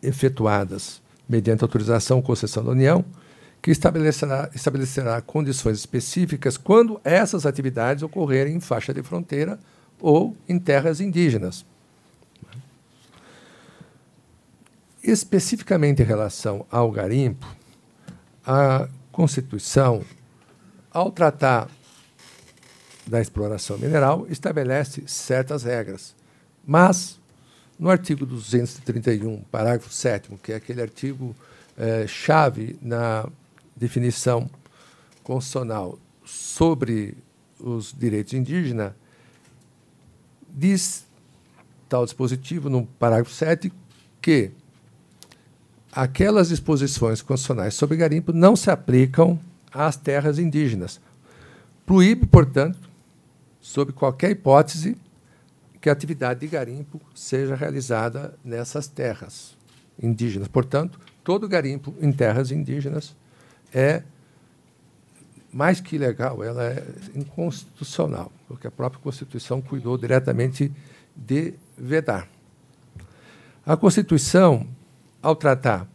efetuadas 0.02 1.02
mediante 1.28 1.64
autorização 1.64 2.18
ou 2.18 2.22
concessão 2.22 2.64
da 2.64 2.70
União 2.70 3.04
que 3.60 3.70
estabelecerá, 3.70 4.48
estabelecerá 4.54 5.20
condições 5.20 5.78
específicas 5.78 6.56
quando 6.56 7.00
essas 7.02 7.44
atividades 7.44 8.02
ocorrerem 8.02 8.54
em 8.54 8.60
faixa 8.60 8.94
de 8.94 9.02
fronteira 9.02 9.58
ou 10.00 10.36
em 10.48 10.58
terras 10.58 11.00
indígenas. 11.00 11.64
Especificamente 15.02 16.02
em 16.02 16.04
relação 16.04 16.64
ao 16.70 16.90
garimpo, 16.90 17.46
a 18.46 18.88
Constituição, 19.10 20.04
ao 20.90 21.10
tratar 21.10 21.68
da 23.06 23.20
exploração 23.20 23.78
mineral, 23.78 24.26
estabelece 24.28 25.02
certas 25.06 25.62
regras. 25.64 26.14
Mas, 26.66 27.20
no 27.78 27.88
artigo 27.88 28.26
231, 28.26 29.42
parágrafo 29.50 29.92
7, 29.92 30.30
que 30.42 30.52
é 30.52 30.56
aquele 30.56 30.82
artigo 30.82 31.34
eh, 31.78 32.06
chave 32.08 32.76
na 32.82 33.28
definição 33.76 34.50
constitucional 35.22 35.98
sobre 36.24 37.16
os 37.60 37.94
direitos 37.96 38.32
indígenas, 38.32 38.92
diz 40.48 41.06
tal 41.88 42.04
dispositivo, 42.04 42.68
no 42.68 42.84
parágrafo 42.84 43.30
7, 43.30 43.72
que 44.20 44.50
aquelas 45.92 46.48
disposições 46.48 47.22
constitucionais 47.22 47.74
sobre 47.74 47.96
garimpo 47.96 48.32
não 48.32 48.56
se 48.56 48.70
aplicam 48.70 49.38
às 49.72 49.96
terras 49.96 50.38
indígenas. 50.38 51.00
Proíbe, 51.84 52.26
portanto, 52.26 52.78
sob 53.60 53.92
qualquer 53.92 54.30
hipótese, 54.32 54.96
que 55.86 55.90
a 55.90 55.92
atividade 55.92 56.40
de 56.40 56.48
garimpo 56.48 57.00
seja 57.14 57.54
realizada 57.54 58.34
nessas 58.44 58.88
terras 58.88 59.56
indígenas. 60.02 60.48
Portanto, 60.48 60.98
todo 61.22 61.46
garimpo 61.46 61.94
em 62.00 62.10
terras 62.10 62.50
indígenas 62.50 63.14
é 63.72 64.02
mais 65.52 65.80
que 65.80 65.94
ilegal, 65.94 66.42
ela 66.42 66.64
é 66.64 66.84
inconstitucional, 67.14 68.32
porque 68.48 68.66
a 68.66 68.70
própria 68.72 69.00
Constituição 69.00 69.62
cuidou 69.62 69.96
diretamente 69.96 70.72
de 71.14 71.54
vedar. 71.78 72.28
A 73.64 73.76
Constituição, 73.76 74.66
ao 75.22 75.36
tratar 75.36 75.86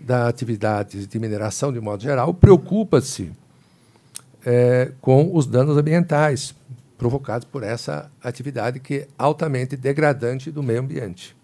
da 0.00 0.28
atividade 0.28 1.06
de 1.06 1.18
mineração 1.18 1.70
de 1.70 1.78
modo 1.78 2.02
geral, 2.02 2.32
preocupa-se 2.32 3.30
é, 4.46 4.92
com 4.98 5.36
os 5.36 5.46
danos 5.46 5.76
ambientais 5.76 6.54
provocados 7.00 7.46
por 7.46 7.62
essa 7.62 8.12
atividade 8.22 8.78
que 8.78 8.94
é 8.94 9.08
altamente 9.16 9.74
degradante 9.74 10.50
do 10.50 10.62
meio 10.62 10.80
ambiente. 10.80 11.34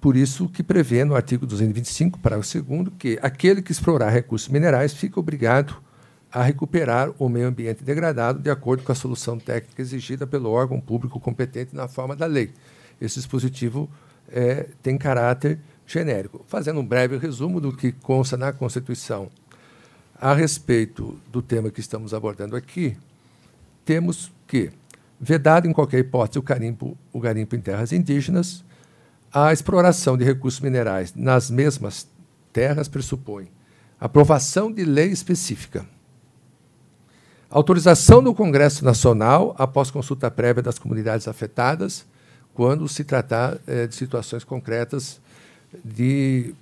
Por 0.00 0.16
isso 0.16 0.48
que 0.48 0.62
prevê 0.62 1.04
no 1.04 1.16
artigo 1.16 1.44
225, 1.44 2.20
parágrafo 2.20 2.62
2 2.62 2.88
que 2.96 3.18
aquele 3.20 3.60
que 3.60 3.72
explorar 3.72 4.10
recursos 4.10 4.48
minerais 4.48 4.94
fica 4.94 5.18
obrigado 5.18 5.74
a 6.32 6.40
recuperar 6.40 7.10
o 7.18 7.28
meio 7.28 7.48
ambiente 7.48 7.82
degradado 7.82 8.38
de 8.38 8.48
acordo 8.48 8.84
com 8.84 8.92
a 8.92 8.94
solução 8.94 9.36
técnica 9.36 9.82
exigida 9.82 10.24
pelo 10.24 10.50
órgão 10.50 10.80
público 10.80 11.18
competente 11.18 11.74
na 11.74 11.88
forma 11.88 12.14
da 12.14 12.26
lei. 12.26 12.52
Esse 13.00 13.16
dispositivo 13.16 13.90
é, 14.30 14.68
tem 14.80 14.96
caráter 14.96 15.58
genérico. 15.84 16.44
Fazendo 16.46 16.78
um 16.78 16.86
breve 16.86 17.18
resumo 17.18 17.60
do 17.60 17.76
que 17.76 17.90
consta 17.90 18.36
na 18.36 18.52
Constituição 18.52 19.28
a 20.14 20.32
respeito 20.32 21.20
do 21.32 21.42
tema 21.42 21.72
que 21.72 21.80
estamos 21.80 22.14
abordando 22.14 22.54
aqui, 22.54 22.96
temos 23.90 24.30
que, 24.46 24.70
vedado 25.20 25.66
em 25.66 25.72
qualquer 25.72 25.98
hipótese 25.98 26.38
o 26.38 26.42
garimpo, 26.42 26.96
o 27.12 27.18
garimpo 27.18 27.56
em 27.56 27.60
terras 27.60 27.90
indígenas, 27.90 28.64
a 29.34 29.52
exploração 29.52 30.16
de 30.16 30.24
recursos 30.24 30.60
minerais 30.60 31.12
nas 31.16 31.50
mesmas 31.50 32.06
terras 32.52 32.86
pressupõe 32.86 33.48
aprovação 33.98 34.70
de 34.70 34.84
lei 34.84 35.08
específica, 35.08 35.84
autorização 37.50 38.22
do 38.22 38.32
Congresso 38.32 38.84
Nacional 38.84 39.56
após 39.58 39.90
consulta 39.90 40.30
prévia 40.30 40.62
das 40.62 40.78
comunidades 40.78 41.26
afetadas, 41.26 42.06
quando 42.54 42.86
se 42.86 43.02
tratar 43.02 43.58
eh, 43.66 43.88
de 43.88 43.94
situações 43.96 44.44
concretas 44.44 45.20
de 45.84 46.54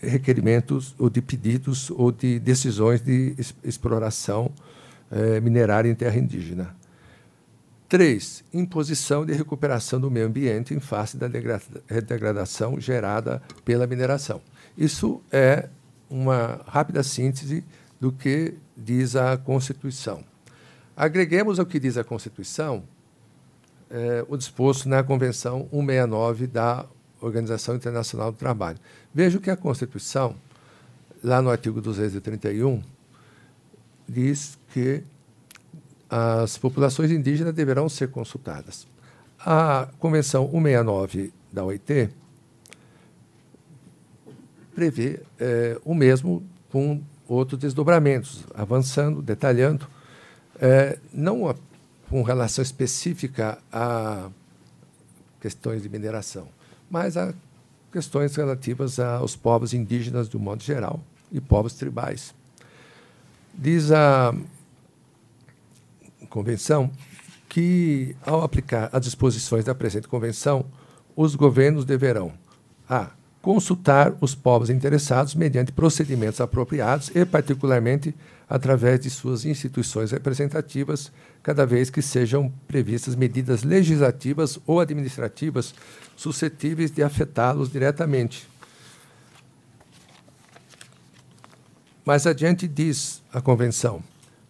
requerimentos 0.00 0.92
ou 0.98 1.08
de 1.08 1.22
pedidos 1.22 1.88
ou 1.88 2.10
de 2.10 2.40
decisões 2.40 3.00
de 3.00 3.36
exploração 3.62 4.50
eh, 5.12 5.40
minerária 5.40 5.90
em 5.90 5.94
terra 5.94 6.16
indígena. 6.16 6.74
Três, 7.86 8.42
imposição 8.54 9.26
de 9.26 9.34
recuperação 9.34 10.00
do 10.00 10.10
meio 10.10 10.26
ambiente 10.26 10.72
em 10.72 10.80
face 10.80 11.18
da 11.18 11.28
degradação 11.28 12.80
gerada 12.80 13.42
pela 13.62 13.86
mineração. 13.86 14.40
Isso 14.76 15.20
é 15.30 15.68
uma 16.08 16.62
rápida 16.66 17.02
síntese 17.02 17.62
do 18.00 18.10
que 18.10 18.54
diz 18.74 19.14
a 19.14 19.36
Constituição. 19.36 20.24
Agreguemos 20.96 21.60
ao 21.60 21.66
que 21.66 21.78
diz 21.78 21.98
a 21.98 22.04
Constituição 22.04 22.82
eh, 23.90 24.24
o 24.26 24.38
disposto 24.38 24.88
na 24.88 25.02
Convenção 25.02 25.68
169 25.70 26.46
da 26.46 26.86
Organização 27.20 27.76
Internacional 27.76 28.32
do 28.32 28.38
Trabalho. 28.38 28.78
Veja 29.12 29.38
que 29.38 29.50
a 29.50 29.56
Constituição, 29.56 30.34
lá 31.22 31.42
no 31.42 31.50
artigo 31.50 31.78
231, 31.78 32.82
diz 34.08 34.58
que 34.72 35.02
as 36.08 36.58
populações 36.58 37.10
indígenas 37.10 37.54
deverão 37.54 37.88
ser 37.88 38.10
consultadas. 38.10 38.86
A 39.40 39.88
Convenção 39.98 40.44
169 40.44 41.32
da 41.52 41.64
OIT 41.64 42.10
prevê 44.74 45.20
é, 45.38 45.78
o 45.84 45.94
mesmo 45.94 46.42
com 46.70 47.02
outros 47.28 47.58
desdobramentos, 47.60 48.44
avançando, 48.54 49.22
detalhando, 49.22 49.86
é, 50.60 50.98
não 51.12 51.48
a, 51.48 51.54
com 52.08 52.22
relação 52.22 52.62
específica 52.62 53.58
a 53.70 54.30
questões 55.40 55.82
de 55.82 55.88
mineração, 55.88 56.48
mas 56.90 57.16
a 57.16 57.34
questões 57.90 58.34
relativas 58.36 58.98
aos 58.98 59.34
povos 59.34 59.74
indígenas 59.74 60.32
um 60.34 60.38
modo 60.38 60.62
geral 60.62 61.00
e 61.30 61.40
povos 61.40 61.74
tribais. 61.74 62.34
Diz 63.54 63.90
a 63.90 64.34
convenção 66.32 66.90
que, 67.48 68.16
ao 68.24 68.42
aplicar 68.42 68.88
as 68.90 69.04
disposições 69.04 69.64
da 69.66 69.74
presente 69.74 70.08
convenção, 70.08 70.64
os 71.14 71.34
governos 71.34 71.84
deverão 71.84 72.32
a 72.88 73.10
consultar 73.42 74.14
os 74.20 74.34
povos 74.34 74.70
interessados 74.70 75.34
mediante 75.34 75.72
procedimentos 75.72 76.40
apropriados 76.40 77.10
e, 77.14 77.26
particularmente, 77.26 78.14
através 78.48 79.00
de 79.00 79.10
suas 79.10 79.44
instituições 79.44 80.12
representativas, 80.12 81.12
cada 81.42 81.66
vez 81.66 81.90
que 81.90 82.00
sejam 82.00 82.50
previstas 82.66 83.14
medidas 83.14 83.62
legislativas 83.62 84.58
ou 84.66 84.80
administrativas 84.80 85.74
suscetíveis 86.16 86.90
de 86.90 87.02
afetá-los 87.02 87.70
diretamente. 87.70 88.48
Mais 92.04 92.26
adiante 92.26 92.66
diz 92.66 93.22
a 93.32 93.40
Convenção: 93.40 94.02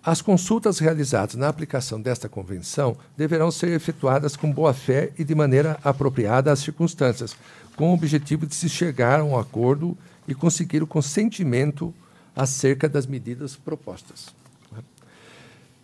as 0.05 0.21
consultas 0.21 0.81
realizadas 0.81 1.37
na 1.37 1.49
aplicação 1.49 2.01
desta 2.01 2.29
Convenção 2.29 2.97
deverão 3.17 3.53
ser 3.53 3.69
efetuadas 3.69 4.35
com 4.35 4.53
boa-fé 4.53 5.13
e 5.17 5.23
de 5.23 5.35
maneira 5.35 5.79
apropriada 5.85 6.51
às 6.51 6.59
circunstâncias, 6.59 7.37
com 7.77 7.91
o 7.91 7.95
objetivo 7.95 8.45
de 8.45 8.55
se 8.55 8.69
chegar 8.69 9.21
a 9.21 9.25
um 9.25 9.39
acordo 9.39 9.97
e 10.27 10.35
conseguir 10.35 10.83
o 10.83 10.89
consentimento 10.89 11.95
acerca 12.35 12.89
das 12.89 13.07
medidas 13.07 13.55
propostas. 13.55 14.35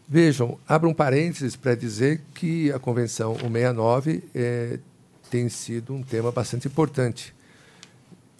Vejam, 0.09 0.59
abro 0.67 0.89
um 0.89 0.95
parênteses 0.95 1.55
para 1.55 1.77
dizer 1.77 2.23
que 2.35 2.73
a 2.73 2.79
Convenção 2.79 3.35
169 3.35 4.25
é, 4.35 4.81
tem 5.31 5.49
sido 5.49 5.95
um 5.95 6.03
tema 6.03 6.33
bastante 6.33 6.67
importante, 6.67 7.35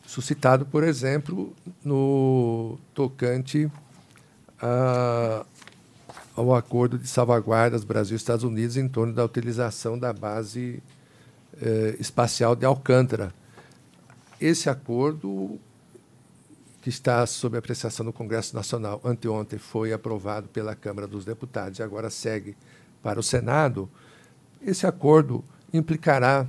suscitado, 0.07 0.65
por 0.65 0.83
exemplo, 0.83 1.55
no 1.85 2.79
tocante 2.95 3.71
a, 4.61 5.45
ao 6.39 6.55
acordo 6.55 6.97
de 6.97 7.09
salvaguardas 7.09 7.83
Brasil-Estados 7.83 8.45
Unidos 8.45 8.77
em 8.77 8.89
torno 8.89 9.13
da 9.13 9.25
utilização 9.25 9.99
da 9.99 10.13
base 10.13 10.81
eh, 11.61 11.97
espacial 11.99 12.55
de 12.55 12.65
Alcântara. 12.65 13.35
Esse 14.41 14.71
acordo 14.71 15.59
que 16.81 16.89
está 16.89 17.27
sob 17.27 17.59
apreciação 17.59 18.07
do 18.07 18.13
Congresso 18.13 18.55
Nacional, 18.55 19.01
anteontem 19.05 19.59
foi 19.59 19.93
aprovado 19.93 20.47
pela 20.49 20.77
Câmara 20.77 21.09
dos 21.09 21.25
Deputados 21.25 21.81
e 21.81 21.83
agora 21.83 22.09
segue 22.09 22.57
para 23.03 23.19
o 23.19 23.23
Senado, 23.23 23.91
esse 24.63 24.87
acordo 24.87 25.45
implicará 25.73 26.47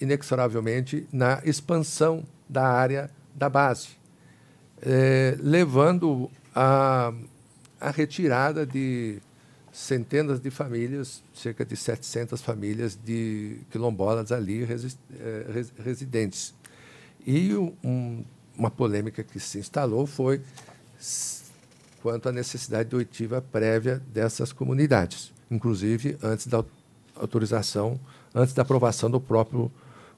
inexoravelmente 0.00 1.08
na 1.12 1.40
expansão 1.44 2.22
da 2.48 2.68
área 2.68 3.10
da 3.34 3.48
base, 3.48 3.88
eh, 4.80 5.36
levando 5.40 6.30
a, 6.54 7.12
a 7.80 7.90
retirada 7.90 8.64
de 8.64 9.20
centenas 9.74 10.38
de 10.38 10.50
famílias, 10.52 11.20
cerca 11.34 11.64
de 11.64 11.76
700 11.76 12.40
famílias 12.40 12.96
de 12.96 13.58
quilombolas 13.72 14.30
ali 14.30 14.62
eh, 14.62 15.64
residentes. 15.78 16.54
E 17.26 17.52
um, 17.82 18.24
uma 18.56 18.70
polêmica 18.70 19.24
que 19.24 19.40
se 19.40 19.58
instalou 19.58 20.06
foi 20.06 20.40
quanto 22.00 22.28
à 22.28 22.32
necessidade 22.32 22.90
de 22.90 22.96
oitiva 22.96 23.42
prévia 23.42 24.00
dessas 24.12 24.52
comunidades, 24.52 25.32
inclusive 25.50 26.16
antes 26.22 26.46
da 26.46 26.64
autorização, 27.16 27.98
antes 28.32 28.54
da 28.54 28.62
aprovação 28.62 29.10
do 29.10 29.20
próprio 29.20 29.72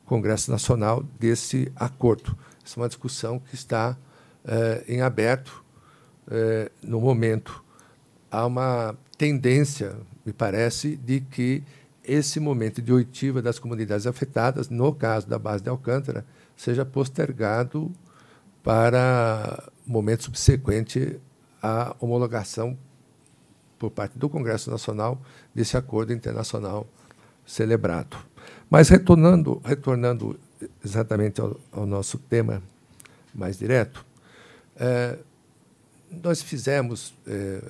Congresso 0.05 0.51
Nacional 0.51 1.02
desse 1.18 1.73
acordo. 1.75 2.36
Essa 2.62 2.78
é 2.78 2.83
uma 2.83 2.89
discussão 2.89 3.39
que 3.39 3.55
está 3.55 3.97
eh, 4.44 4.85
em 4.86 5.01
aberto 5.01 5.65
eh, 6.31 6.70
no 6.83 7.01
momento. 7.01 7.65
Há 8.30 8.46
uma 8.46 8.96
tendência, 9.16 9.96
me 10.24 10.32
parece, 10.32 10.96
de 10.96 11.20
que 11.20 11.62
esse 12.05 12.38
momento 12.38 12.80
de 12.80 12.92
oitiva 12.92 13.42
das 13.42 13.58
comunidades 13.58 14.06
afetadas, 14.06 14.68
no 14.68 14.94
caso 14.94 15.28
da 15.28 15.38
base 15.38 15.62
de 15.62 15.68
Alcântara, 15.68 16.24
seja 16.56 16.84
postergado 16.84 17.90
para 18.62 19.70
momento 19.86 20.24
subsequente 20.24 21.20
à 21.62 21.94
homologação 22.00 22.76
por 23.78 23.90
parte 23.90 24.18
do 24.18 24.28
Congresso 24.28 24.70
Nacional 24.70 25.20
desse 25.55 25.76
acordo 25.76 26.12
internacional 26.12 26.86
celebrado. 27.44 28.16
Mas 28.68 28.88
retornando, 28.88 29.60
retornando 29.64 30.38
exatamente 30.84 31.40
ao, 31.40 31.58
ao 31.70 31.86
nosso 31.86 32.18
tema 32.18 32.62
mais 33.34 33.58
direto, 33.58 34.05
é, 34.76 35.18
nós 36.10 36.42
fizemos, 36.42 37.14
é, 37.26 37.62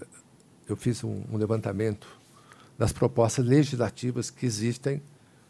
eu 0.68 0.76
fiz 0.76 1.02
um, 1.04 1.22
um, 1.30 1.36
levantamento 1.36 2.08
das 2.78 2.92
propostas 2.92 3.44
legislativas 3.44 4.30
que 4.30 4.46
existem 4.46 5.02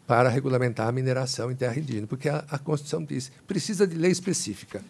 para 0.05 0.29
regulamentar 0.29 0.87
a 0.87 0.91
mineração 0.91 1.51
em 1.51 1.55
terra 1.55 1.77
indígena, 1.77 2.07
porque 2.07 2.29
a, 2.29 2.45
a 2.49 2.57
Constituição 2.57 3.03
diz 3.03 3.31
precisa 3.45 3.85
de 3.85 3.95
lei 3.95 4.11
específica. 4.11 4.81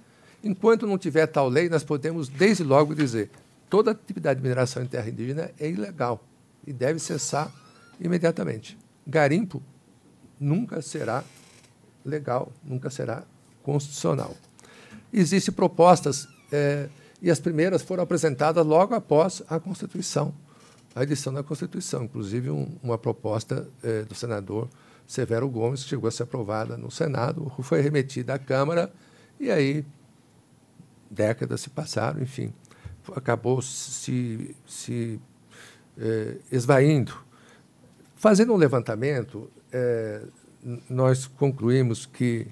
Enquanto 0.43 0.85
não 0.85 0.97
tiver 0.97 1.25
tal 1.27 1.49
lei, 1.49 1.67
nós 1.69 1.83
podemos, 1.83 2.30
desde 2.30 2.64
logo, 2.64 2.93
dizer 2.93 3.31
toda 3.69 3.91
atividade 3.91 4.39
de 4.39 4.43
mineração 4.43 4.83
em 4.83 4.88
terra 4.88 5.09
indígena 5.09 5.51
é 5.59 5.69
ilegal 5.69 6.23
e 6.65 6.72
deve 6.72 6.99
cessar 6.99 7.51
imediatamente. 7.99 8.77
Garimpo 9.06 9.61
nunca 10.39 10.81
será 10.81 11.23
legal, 12.06 12.51
nunca 12.64 12.89
será 12.89 13.23
constitucional. 13.64 14.35
Existem 15.11 15.53
propostas, 15.53 16.27
é, 16.51 16.89
e 17.21 17.31
as 17.31 17.39
primeiras 17.39 17.81
foram 17.81 18.03
apresentadas 18.03 18.65
logo 18.65 18.93
após 18.93 19.41
a 19.49 19.59
Constituição, 19.59 20.33
a 20.95 21.03
edição 21.03 21.33
da 21.33 21.43
Constituição, 21.43 22.03
inclusive 22.03 22.49
um, 22.49 22.75
uma 22.81 22.97
proposta 22.97 23.67
é, 23.83 24.03
do 24.03 24.15
senador 24.15 24.67
Severo 25.07 25.47
Gomes, 25.49 25.83
que 25.83 25.89
chegou 25.89 26.07
a 26.07 26.11
ser 26.11 26.23
aprovada 26.23 26.77
no 26.77 26.91
Senado, 26.91 27.51
foi 27.61 27.81
remetida 27.81 28.33
à 28.33 28.39
Câmara, 28.39 28.91
e 29.39 29.49
aí 29.49 29.85
décadas 31.09 31.61
se 31.61 31.69
passaram, 31.69 32.21
enfim, 32.21 32.53
acabou 33.15 33.61
se, 33.61 34.55
se 34.67 35.19
é, 35.97 36.37
esvaindo. 36.51 37.13
Fazendo 38.15 38.53
um 38.53 38.57
levantamento, 38.57 39.49
é, 39.71 40.23
nós 40.89 41.27
concluímos 41.27 42.05
que, 42.05 42.47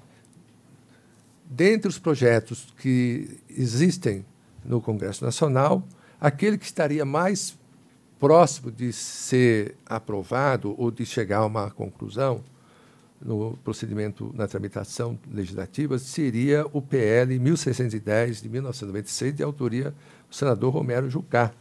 dentre 1.44 1.88
os 1.88 1.98
projetos 1.98 2.72
que 2.78 3.38
existem 3.50 4.24
no 4.66 4.80
Congresso 4.80 5.24
Nacional, 5.24 5.82
aquele 6.20 6.58
que 6.58 6.64
estaria 6.64 7.04
mais 7.04 7.58
próximo 8.18 8.70
de 8.70 8.92
ser 8.92 9.76
aprovado 9.86 10.74
ou 10.78 10.90
de 10.90 11.04
chegar 11.04 11.38
a 11.38 11.46
uma 11.46 11.70
conclusão 11.70 12.42
no 13.20 13.56
procedimento 13.64 14.32
na 14.34 14.46
tramitação 14.46 15.18
legislativa 15.30 15.98
seria 15.98 16.66
o 16.72 16.82
PL 16.82 17.38
1610 17.38 18.42
de 18.42 18.48
1996 18.48 19.34
de 19.34 19.42
autoria 19.42 19.94
do 20.28 20.34
senador 20.34 20.72
Romero 20.72 21.08
Jucá, 21.08 21.52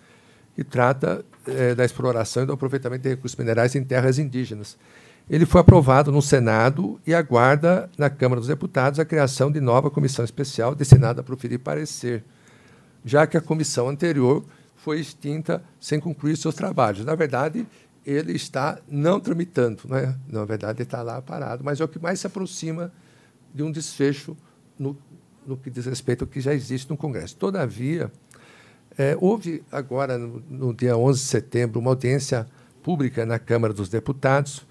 que 0.53 0.63
trata 0.63 1.25
eh, 1.47 1.75
da 1.75 1.85
exploração 1.85 2.43
e 2.43 2.45
do 2.45 2.53
aproveitamento 2.53 3.03
de 3.03 3.09
recursos 3.09 3.37
minerais 3.37 3.75
em 3.75 3.83
terras 3.83 4.19
indígenas. 4.19 4.77
Ele 5.29 5.45
foi 5.45 5.61
aprovado 5.61 6.11
no 6.11 6.21
Senado 6.21 6.99
e 7.05 7.13
aguarda 7.13 7.89
na 7.97 8.09
Câmara 8.09 8.39
dos 8.39 8.47
Deputados 8.47 8.99
a 8.99 9.05
criação 9.05 9.51
de 9.51 9.59
nova 9.59 9.89
comissão 9.89 10.23
especial 10.23 10.75
destinada 10.75 11.21
a 11.21 11.23
proferir 11.23 11.59
parecer, 11.59 12.23
já 13.05 13.27
que 13.27 13.37
a 13.37 13.41
comissão 13.41 13.87
anterior 13.87 14.43
foi 14.75 14.99
extinta 14.99 15.63
sem 15.79 15.99
concluir 15.99 16.35
seus 16.35 16.55
trabalhos. 16.55 17.05
Na 17.05 17.15
verdade, 17.15 17.67
ele 18.05 18.33
está 18.33 18.79
não 18.87 19.19
tramitando, 19.19 19.83
né? 19.87 20.15
na 20.27 20.43
verdade, 20.43 20.81
está 20.81 21.01
lá 21.01 21.21
parado, 21.21 21.63
mas 21.63 21.79
é 21.79 21.83
o 21.83 21.87
que 21.87 21.99
mais 21.99 22.19
se 22.19 22.27
aproxima 22.27 22.91
de 23.53 23.63
um 23.63 23.71
desfecho 23.71 24.35
no, 24.77 24.97
no 25.45 25.55
que 25.55 25.69
diz 25.69 25.85
respeito 25.85 26.23
ao 26.23 26.27
que 26.27 26.41
já 26.41 26.53
existe 26.53 26.89
no 26.89 26.97
Congresso. 26.97 27.35
Todavia, 27.37 28.11
é, 28.97 29.15
houve 29.19 29.63
agora, 29.71 30.17
no, 30.17 30.41
no, 30.49 30.73
dia 30.73 30.97
11 30.97 31.19
de 31.19 31.25
setembro, 31.27 31.79
uma 31.79 31.91
audiência 31.91 32.47
pública 32.83 33.25
na 33.25 33.39
Câmara 33.39 33.73
dos 33.73 33.89
Deputados 33.89 34.65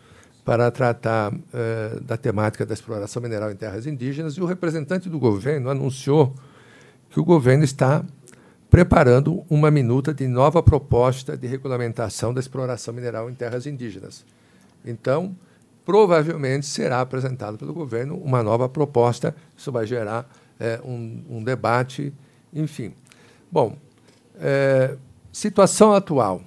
para 0.44 0.70
tratar 0.70 1.32
é, 1.52 2.00
da 2.00 2.16
temática 2.16 2.66
da 2.66 2.74
exploração 2.74 3.22
mineral 3.22 3.50
em 3.50 3.56
terras 3.56 3.86
indígenas, 3.86 4.34
e 4.34 4.40
o 4.40 4.44
representante 4.44 5.08
do 5.08 5.18
governo 5.18 5.70
anunciou 5.70 6.34
que 7.10 7.18
o 7.18 7.24
governo 7.24 7.64
está 7.64 8.04
preparando 8.74 9.44
uma 9.48 9.70
minuta 9.70 10.12
de 10.12 10.26
nova 10.26 10.60
proposta 10.60 11.36
de 11.36 11.46
regulamentação 11.46 12.34
da 12.34 12.40
exploração 12.40 12.92
mineral 12.92 13.30
em 13.30 13.32
terras 13.32 13.68
indígenas. 13.68 14.26
Então, 14.84 15.36
provavelmente 15.84 16.66
será 16.66 17.00
apresentado 17.00 17.56
pelo 17.56 17.72
governo 17.72 18.16
uma 18.16 18.42
nova 18.42 18.68
proposta, 18.68 19.32
isso 19.56 19.70
vai 19.70 19.86
gerar 19.86 20.28
é, 20.58 20.80
um, 20.84 21.22
um, 21.30 21.44
debate, 21.44 22.12
enfim. 22.52 22.92
Bom, 23.48 23.76
é, 24.40 24.96
situação 25.30 25.92
atual. 25.92 26.42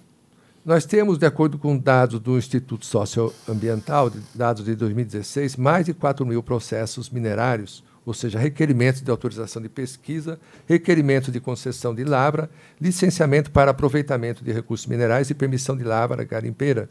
Nós 0.65 0.85
temos, 0.85 1.17
de 1.17 1.25
acordo 1.25 1.57
com 1.57 1.77
dados 1.77 2.19
do 2.19 2.37
Instituto 2.37 2.85
Socioambiental, 2.85 4.11
dados 4.35 4.65
de 4.65 4.75
2016, 4.75 5.55
mais 5.55 5.85
de 5.85 5.93
4 5.93 6.25
mil 6.25 6.43
processos 6.43 7.09
minerários 7.09 7.85
ou 8.07 8.13
seja, 8.13 8.39
requerimentos 8.39 9.01
de 9.01 9.11
autorização 9.11 9.61
de 9.61 9.67
pesquisa, 9.67 10.39
requerimento 10.65 11.29
de 11.29 11.41
concessão 11.41 11.93
de 11.93 12.05
lavra, 12.05 12.49
licenciamento 12.79 13.51
para 13.51 13.71
aproveitamento 13.71 14.45
de 14.45 14.51
recursos 14.53 14.87
minerais 14.87 15.29
e 15.29 15.33
permissão 15.33 15.75
de 15.75 15.83
lavra 15.83 16.23
garimpeira, 16.23 16.89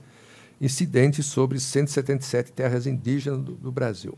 incidentes 0.60 1.24
sobre 1.24 1.58
177 1.58 2.52
terras 2.52 2.86
indígenas 2.86 3.40
do, 3.40 3.52
do 3.52 3.72
Brasil. 3.72 4.14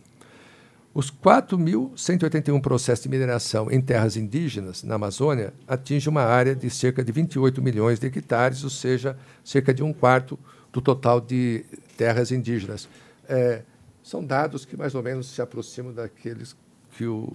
Os 0.92 1.08
4.181 1.08 2.60
processos 2.60 3.04
de 3.04 3.08
mineração 3.08 3.70
em 3.70 3.80
terras 3.80 4.16
indígenas 4.16 4.82
na 4.82 4.96
Amazônia 4.96 5.54
atingem 5.68 6.10
uma 6.10 6.24
área 6.24 6.56
de 6.56 6.68
cerca 6.68 7.04
de 7.04 7.12
28 7.12 7.62
milhões 7.62 8.00
de 8.00 8.08
hectares, 8.08 8.64
ou 8.64 8.70
seja, 8.70 9.16
cerca 9.44 9.72
de 9.72 9.84
um 9.84 9.92
quarto 9.92 10.36
do 10.72 10.80
total 10.80 11.20
de 11.20 11.64
terras 11.96 12.32
indígenas. 12.32 12.88
É, 13.28 13.62
são 14.02 14.24
dados 14.24 14.64
que 14.64 14.76
mais 14.76 14.96
ou 14.96 15.02
menos 15.04 15.28
se 15.28 15.40
aproximam 15.40 15.92
daqueles 15.92 16.56
que 16.98 17.06
o, 17.06 17.32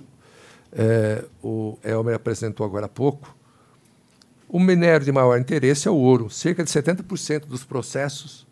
é, 0.73 1.23
o 1.41 1.77
Elmer 1.81 2.15
apresentou 2.15 2.65
agora 2.65 2.87
há 2.87 2.89
pouco, 2.89 3.33
o 4.49 4.59
minério 4.59 5.05
de 5.05 5.11
maior 5.11 5.39
interesse 5.39 5.87
é 5.87 5.91
o 5.91 5.95
ouro. 5.95 6.29
Cerca 6.29 6.63
de 6.63 6.69
70% 6.69 7.45
dos 7.45 7.63
processos 7.63 8.45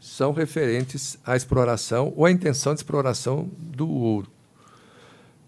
são 0.00 0.32
referentes 0.32 1.18
à 1.24 1.36
exploração 1.36 2.12
ou 2.16 2.24
à 2.24 2.30
intenção 2.30 2.72
de 2.72 2.80
exploração 2.80 3.48
do 3.58 3.88
ouro. 3.88 4.28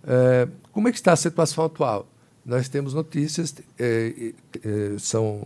É, 0.06 0.46
como 0.70 0.86
é 0.86 0.92
que 0.92 0.98
está 0.98 1.12
a 1.12 1.16
situação 1.16 1.64
atual? 1.64 2.06
Nós 2.44 2.68
temos 2.68 2.92
notícias, 2.92 3.54
é, 3.78 4.32
é, 4.62 4.98
são, 4.98 5.42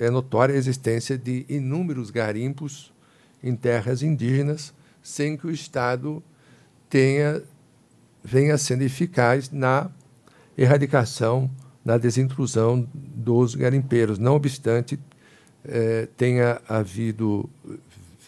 é, 0.00 0.06
é 0.06 0.10
notória 0.10 0.54
a 0.54 0.58
existência 0.58 1.16
de 1.16 1.44
inúmeros 1.48 2.10
garimpos 2.10 2.92
em 3.44 3.54
terras 3.54 4.02
indígenas 4.02 4.72
sem 5.02 5.36
que 5.36 5.46
o 5.46 5.50
Estado 5.50 6.20
tenha 6.88 7.42
venha 8.26 8.58
sendo 8.58 8.82
eficaz 8.82 9.52
na 9.52 9.88
erradicação, 10.58 11.48
na 11.84 11.96
desintrusão 11.96 12.88
dos 12.92 13.54
garimpeiros. 13.54 14.18
Não 14.18 14.34
obstante, 14.34 14.98
eh, 15.64 16.08
tenha 16.16 16.60
havido, 16.68 17.48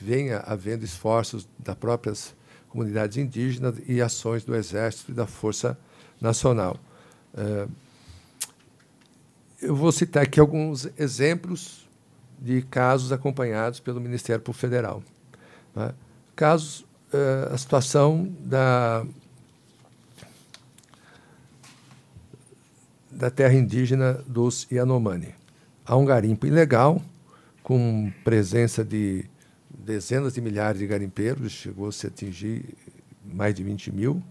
venha 0.01 0.39
havendo 0.47 0.85
esforços 0.85 1.49
das 1.59 1.75
próprias 1.75 2.33
comunidades 2.69 3.17
indígenas 3.17 3.75
e 3.89 4.01
ações 4.01 4.45
do 4.45 4.55
Exército 4.55 5.11
e 5.11 5.15
da 5.15 5.27
Força 5.27 5.77
Nacional. 6.21 6.79
Eh, 7.37 7.67
eu 9.61 9.75
vou 9.75 9.91
citar 9.91 10.23
aqui 10.23 10.39
alguns 10.39 10.89
exemplos 10.97 11.89
de 12.41 12.63
casos 12.63 13.11
acompanhados 13.11 13.81
pelo 13.81 14.01
Ministério 14.01 14.41
Público 14.41 14.61
Federal. 14.61 15.03
Né? 15.75 15.93
Casos, 16.37 16.87
eh, 17.13 17.49
a 17.53 17.59
situação 17.59 18.33
da 18.39 19.05
da 23.19 23.31
terra 23.31 23.55
indígena 23.55 24.23
dos 24.29 24.69
Yanomami. 24.71 25.35
Há 25.85 25.97
um 25.97 26.05
garimpo 26.05 26.47
ilegal, 26.47 27.03
com 27.65 28.13
presença 28.23 28.85
de 28.85 29.25
dezenas 29.69 30.35
de 30.35 30.41
milhares 30.41 30.79
de 30.79 30.87
garimpeiros, 30.87 31.51
chegou 31.51 31.89
a 31.89 31.93
se 31.93 32.07
atingir 32.07 32.77
mais 33.25 33.57
de 33.57 33.65
20 33.65 33.91
mil, 33.93 34.23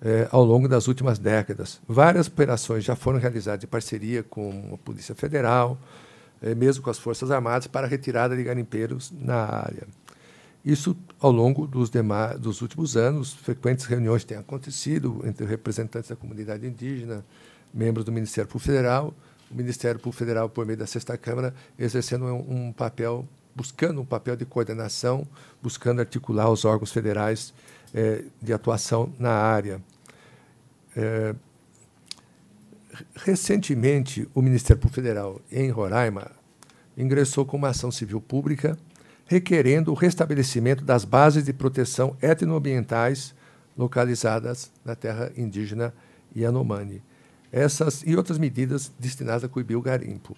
é, 0.00 0.26
ao 0.32 0.42
longo 0.42 0.66
das 0.66 0.88
últimas 0.88 1.18
décadas. 1.18 1.78
Várias 1.86 2.26
operações 2.26 2.84
já 2.84 2.96
foram 2.96 3.18
realizadas 3.18 3.62
em 3.62 3.66
parceria 3.66 4.22
com 4.22 4.70
a 4.72 4.78
Polícia 4.78 5.14
Federal, 5.14 5.78
é, 6.40 6.54
mesmo 6.54 6.82
com 6.82 6.88
as 6.88 6.98
Forças 6.98 7.30
Armadas, 7.30 7.66
para 7.66 7.86
a 7.86 7.90
retirada 7.90 8.34
de 8.34 8.42
garimpeiros 8.42 9.12
na 9.12 9.44
área. 9.44 9.86
Isso, 10.64 10.96
ao 11.20 11.30
longo 11.30 11.66
dos, 11.66 11.90
demais, 11.90 12.40
dos 12.40 12.62
últimos 12.62 12.96
anos, 12.96 13.34
frequentes 13.34 13.84
reuniões 13.84 14.24
têm 14.24 14.38
acontecido 14.38 15.20
entre 15.24 15.44
representantes 15.44 16.08
da 16.08 16.16
comunidade 16.16 16.66
indígena, 16.66 17.22
membros 17.76 18.04
do 18.04 18.10
Ministério 18.10 18.48
Público 18.48 18.72
Federal, 18.72 19.14
o 19.50 19.54
Ministério 19.54 20.00
Público 20.00 20.18
Federal, 20.18 20.48
por 20.48 20.64
meio 20.64 20.78
da 20.78 20.86
Sexta 20.86 21.16
Câmara, 21.16 21.54
exercendo 21.78 22.24
um, 22.24 22.68
um 22.68 22.72
papel, 22.72 23.28
buscando 23.54 24.00
um 24.00 24.04
papel 24.04 24.34
de 24.34 24.44
coordenação, 24.44 25.26
buscando 25.62 26.00
articular 26.00 26.50
os 26.50 26.64
órgãos 26.64 26.90
federais 26.90 27.52
eh, 27.94 28.24
de 28.40 28.52
atuação 28.52 29.12
na 29.18 29.30
área. 29.30 29.80
Eh, 30.96 31.34
recentemente, 33.14 34.28
o 34.34 34.40
Ministério 34.40 34.80
Público 34.80 34.96
Federal, 34.96 35.40
em 35.52 35.70
Roraima, 35.70 36.30
ingressou 36.96 37.44
com 37.44 37.56
uma 37.56 37.68
ação 37.68 37.92
civil 37.92 38.20
pública 38.20 38.76
requerendo 39.26 39.90
o 39.90 39.94
restabelecimento 39.94 40.84
das 40.84 41.04
bases 41.04 41.44
de 41.44 41.52
proteção 41.52 42.16
etnoambientais 42.22 43.34
localizadas 43.76 44.70
na 44.84 44.94
terra 44.94 45.30
indígena 45.36 45.92
Yanomami 46.34 47.02
essas 47.56 48.02
e 48.04 48.14
outras 48.14 48.36
medidas 48.36 48.92
destinadas 48.98 49.44
a 49.44 49.48
coibir 49.48 49.78
o 49.78 49.80
garimpo. 49.80 50.36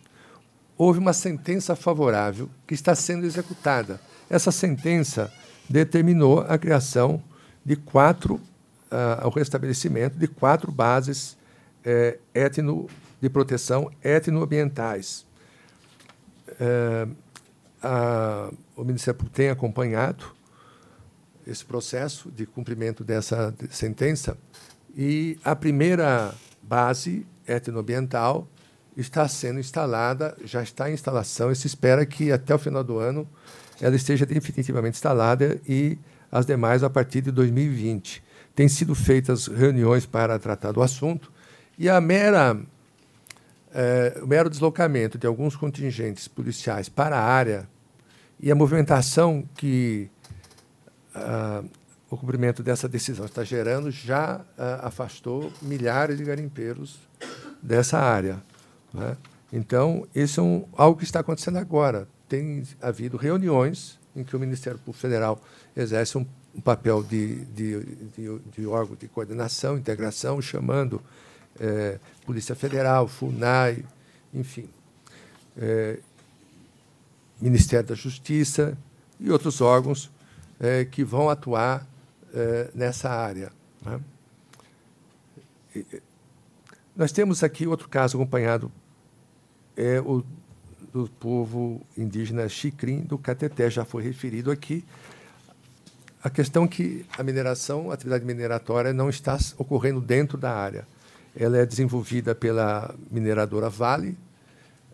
Houve 0.76 1.00
uma 1.00 1.12
sentença 1.12 1.74
favorável 1.74 2.48
que 2.64 2.74
está 2.74 2.94
sendo 2.94 3.26
executada. 3.26 4.00
Essa 4.30 4.52
sentença 4.52 5.32
determinou 5.68 6.40
a 6.42 6.56
criação 6.56 7.20
de 7.64 7.74
quatro, 7.74 8.34
uh, 8.36 9.26
o 9.26 9.30
restabelecimento 9.30 10.16
de 10.16 10.28
quatro 10.28 10.70
bases 10.70 11.36
eh, 11.84 12.18
etno, 12.32 12.88
de 13.20 13.28
proteção 13.28 13.90
etnoambientais. 14.02 15.26
Uh, 16.52 17.16
o 18.76 18.84
Ministério 18.84 19.18
Público 19.18 19.36
tem 19.36 19.50
acompanhado 19.50 20.24
esse 21.44 21.64
processo 21.64 22.30
de 22.30 22.46
cumprimento 22.46 23.02
dessa 23.02 23.52
sentença 23.70 24.38
e 24.96 25.38
a 25.44 25.56
primeira 25.56 26.34
base 26.68 27.26
etnoambiental 27.46 28.46
está 28.96 29.26
sendo 29.26 29.58
instalada, 29.60 30.36
já 30.44 30.62
está 30.62 30.90
em 30.90 30.94
instalação 30.94 31.50
e 31.50 31.56
se 31.56 31.66
espera 31.66 32.04
que 32.04 32.30
até 32.30 32.54
o 32.54 32.58
final 32.58 32.84
do 32.84 32.98
ano 32.98 33.26
ela 33.80 33.94
esteja 33.96 34.26
definitivamente 34.26 34.96
instalada 34.96 35.60
e 35.66 35.98
as 36.30 36.44
demais 36.44 36.82
a 36.82 36.90
partir 36.90 37.22
de 37.22 37.30
2020. 37.30 38.22
Tem 38.54 38.68
sido 38.68 38.94
feitas 38.94 39.46
reuniões 39.46 40.04
para 40.04 40.38
tratar 40.38 40.72
do 40.72 40.82
assunto 40.82 41.32
e 41.78 41.88
a 41.88 42.00
mera 42.00 42.60
é, 43.72 44.18
o 44.22 44.26
mero 44.26 44.50
deslocamento 44.50 45.16
de 45.16 45.26
alguns 45.26 45.54
contingentes 45.54 46.26
policiais 46.26 46.88
para 46.88 47.16
a 47.16 47.22
área 47.22 47.68
e 48.40 48.50
a 48.50 48.54
movimentação 48.54 49.48
que 49.54 50.10
ah, 51.14 51.62
o 52.10 52.16
cumprimento 52.16 52.62
dessa 52.62 52.88
decisão 52.88 53.26
está 53.26 53.44
gerando 53.44 53.90
já 53.90 54.40
ah, 54.56 54.80
afastou 54.86 55.52
milhares 55.60 56.16
de 56.16 56.24
garimpeiros 56.24 56.98
dessa 57.62 57.98
área. 57.98 58.42
Né? 58.92 59.16
Então, 59.52 60.06
isso 60.14 60.40
é 60.40 60.42
um, 60.42 60.64
algo 60.76 60.98
que 60.98 61.04
está 61.04 61.20
acontecendo 61.20 61.58
agora. 61.58 62.08
Tem 62.28 62.62
havido 62.80 63.16
reuniões 63.16 63.98
em 64.16 64.24
que 64.24 64.34
o 64.34 64.40
Ministério 64.40 64.78
Público 64.78 65.00
Federal 65.00 65.40
exerce 65.76 66.16
um, 66.16 66.26
um 66.54 66.60
papel 66.60 67.02
de, 67.02 67.44
de, 67.46 67.84
de, 68.16 68.38
de, 68.56 68.66
órgão 68.66 68.96
de 68.96 69.06
coordenação, 69.08 69.76
integração, 69.76 70.40
chamando 70.40 71.02
é, 71.60 71.98
Polícia 72.24 72.54
Federal, 72.54 73.06
FUNAI, 73.06 73.84
enfim, 74.32 74.68
é, 75.56 75.98
Ministério 77.40 77.88
da 77.88 77.94
Justiça 77.94 78.76
e 79.20 79.30
outros 79.30 79.60
órgãos 79.60 80.10
é, 80.58 80.84
que 80.84 81.04
vão 81.04 81.30
atuar 81.30 81.86
é, 82.34 82.70
nessa 82.74 83.10
área. 83.10 83.50
Né? 83.84 84.00
Nós 86.96 87.12
temos 87.12 87.42
aqui 87.42 87.66
outro 87.66 87.88
caso 87.88 88.16
acompanhado, 88.16 88.70
é 89.76 90.00
o 90.00 90.24
do 90.92 91.08
povo 91.20 91.82
indígena 91.96 92.48
Xicrim 92.48 93.00
do 93.00 93.18
Cateté, 93.18 93.70
já 93.70 93.84
foi 93.84 94.02
referido 94.02 94.50
aqui. 94.50 94.84
A 96.22 96.30
questão 96.30 96.64
é 96.64 96.68
que 96.68 97.06
a 97.16 97.22
mineração, 97.22 97.90
a 97.90 97.94
atividade 97.94 98.24
mineratória, 98.24 98.92
não 98.92 99.08
está 99.08 99.38
ocorrendo 99.56 100.00
dentro 100.00 100.36
da 100.38 100.52
área. 100.52 100.86
Ela 101.36 101.58
é 101.58 101.66
desenvolvida 101.66 102.34
pela 102.34 102.94
mineradora 103.10 103.68
Vale, 103.68 104.16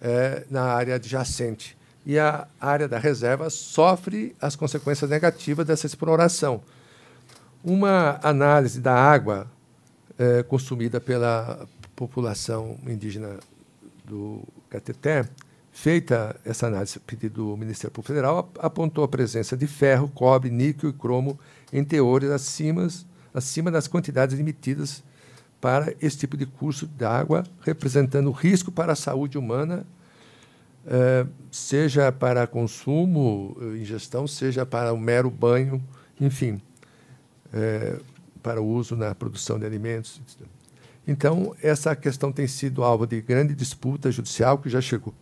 é, 0.00 0.44
na 0.50 0.64
área 0.64 0.96
adjacente 0.96 1.76
e 2.06 2.18
a 2.18 2.46
área 2.60 2.86
da 2.86 2.98
reserva 2.98 3.48
sofre 3.48 4.36
as 4.40 4.54
consequências 4.54 5.08
negativas 5.08 5.66
dessa 5.66 5.86
exploração. 5.86 6.62
Uma 7.64 8.20
análise 8.22 8.78
da 8.80 8.94
água 8.94 9.50
é, 10.18 10.42
consumida 10.42 11.00
pela 11.00 11.66
população 11.96 12.76
indígena 12.86 13.38
do 14.04 14.42
Cateté, 14.68 15.26
feita 15.72 16.36
essa 16.44 16.66
análise 16.66 16.98
a 16.98 17.00
pedido 17.00 17.50
do 17.50 17.56
Ministério 17.56 17.90
Público 17.90 18.12
Federal, 18.12 18.50
apontou 18.58 19.02
a 19.02 19.08
presença 19.08 19.56
de 19.56 19.66
ferro, 19.66 20.08
cobre, 20.08 20.50
níquel 20.50 20.90
e 20.90 20.92
cromo 20.92 21.38
em 21.72 21.82
teores 21.82 22.30
acima, 22.30 22.86
acima 23.32 23.70
das 23.70 23.88
quantidades 23.88 24.36
limitadas 24.36 25.02
para 25.60 25.94
esse 26.02 26.18
tipo 26.18 26.36
de 26.36 26.44
curso 26.44 26.86
d'água, 26.86 27.44
representando 27.62 28.30
risco 28.30 28.70
para 28.70 28.92
a 28.92 28.96
saúde 28.96 29.38
humana 29.38 29.86
é, 30.86 31.26
seja 31.50 32.12
para 32.12 32.46
consumo, 32.46 33.56
eh, 33.60 33.78
ingestão, 33.78 34.26
seja 34.26 34.66
para 34.66 34.92
o 34.92 34.98
mero 34.98 35.30
banho, 35.30 35.82
enfim, 36.20 36.60
é, 37.54 37.96
para 38.42 38.60
o 38.60 38.66
uso 38.66 38.96
na 38.96 39.14
produção 39.14 39.58
de 39.58 39.64
alimentos. 39.64 40.20
Então, 41.06 41.54
essa 41.62 41.94
questão 41.94 42.32
tem 42.32 42.46
sido 42.46 42.82
alvo 42.82 43.06
de 43.06 43.20
grande 43.20 43.54
disputa 43.54 44.10
judicial, 44.10 44.58
que 44.58 44.68
já 44.68 44.80
chegou 44.80 45.14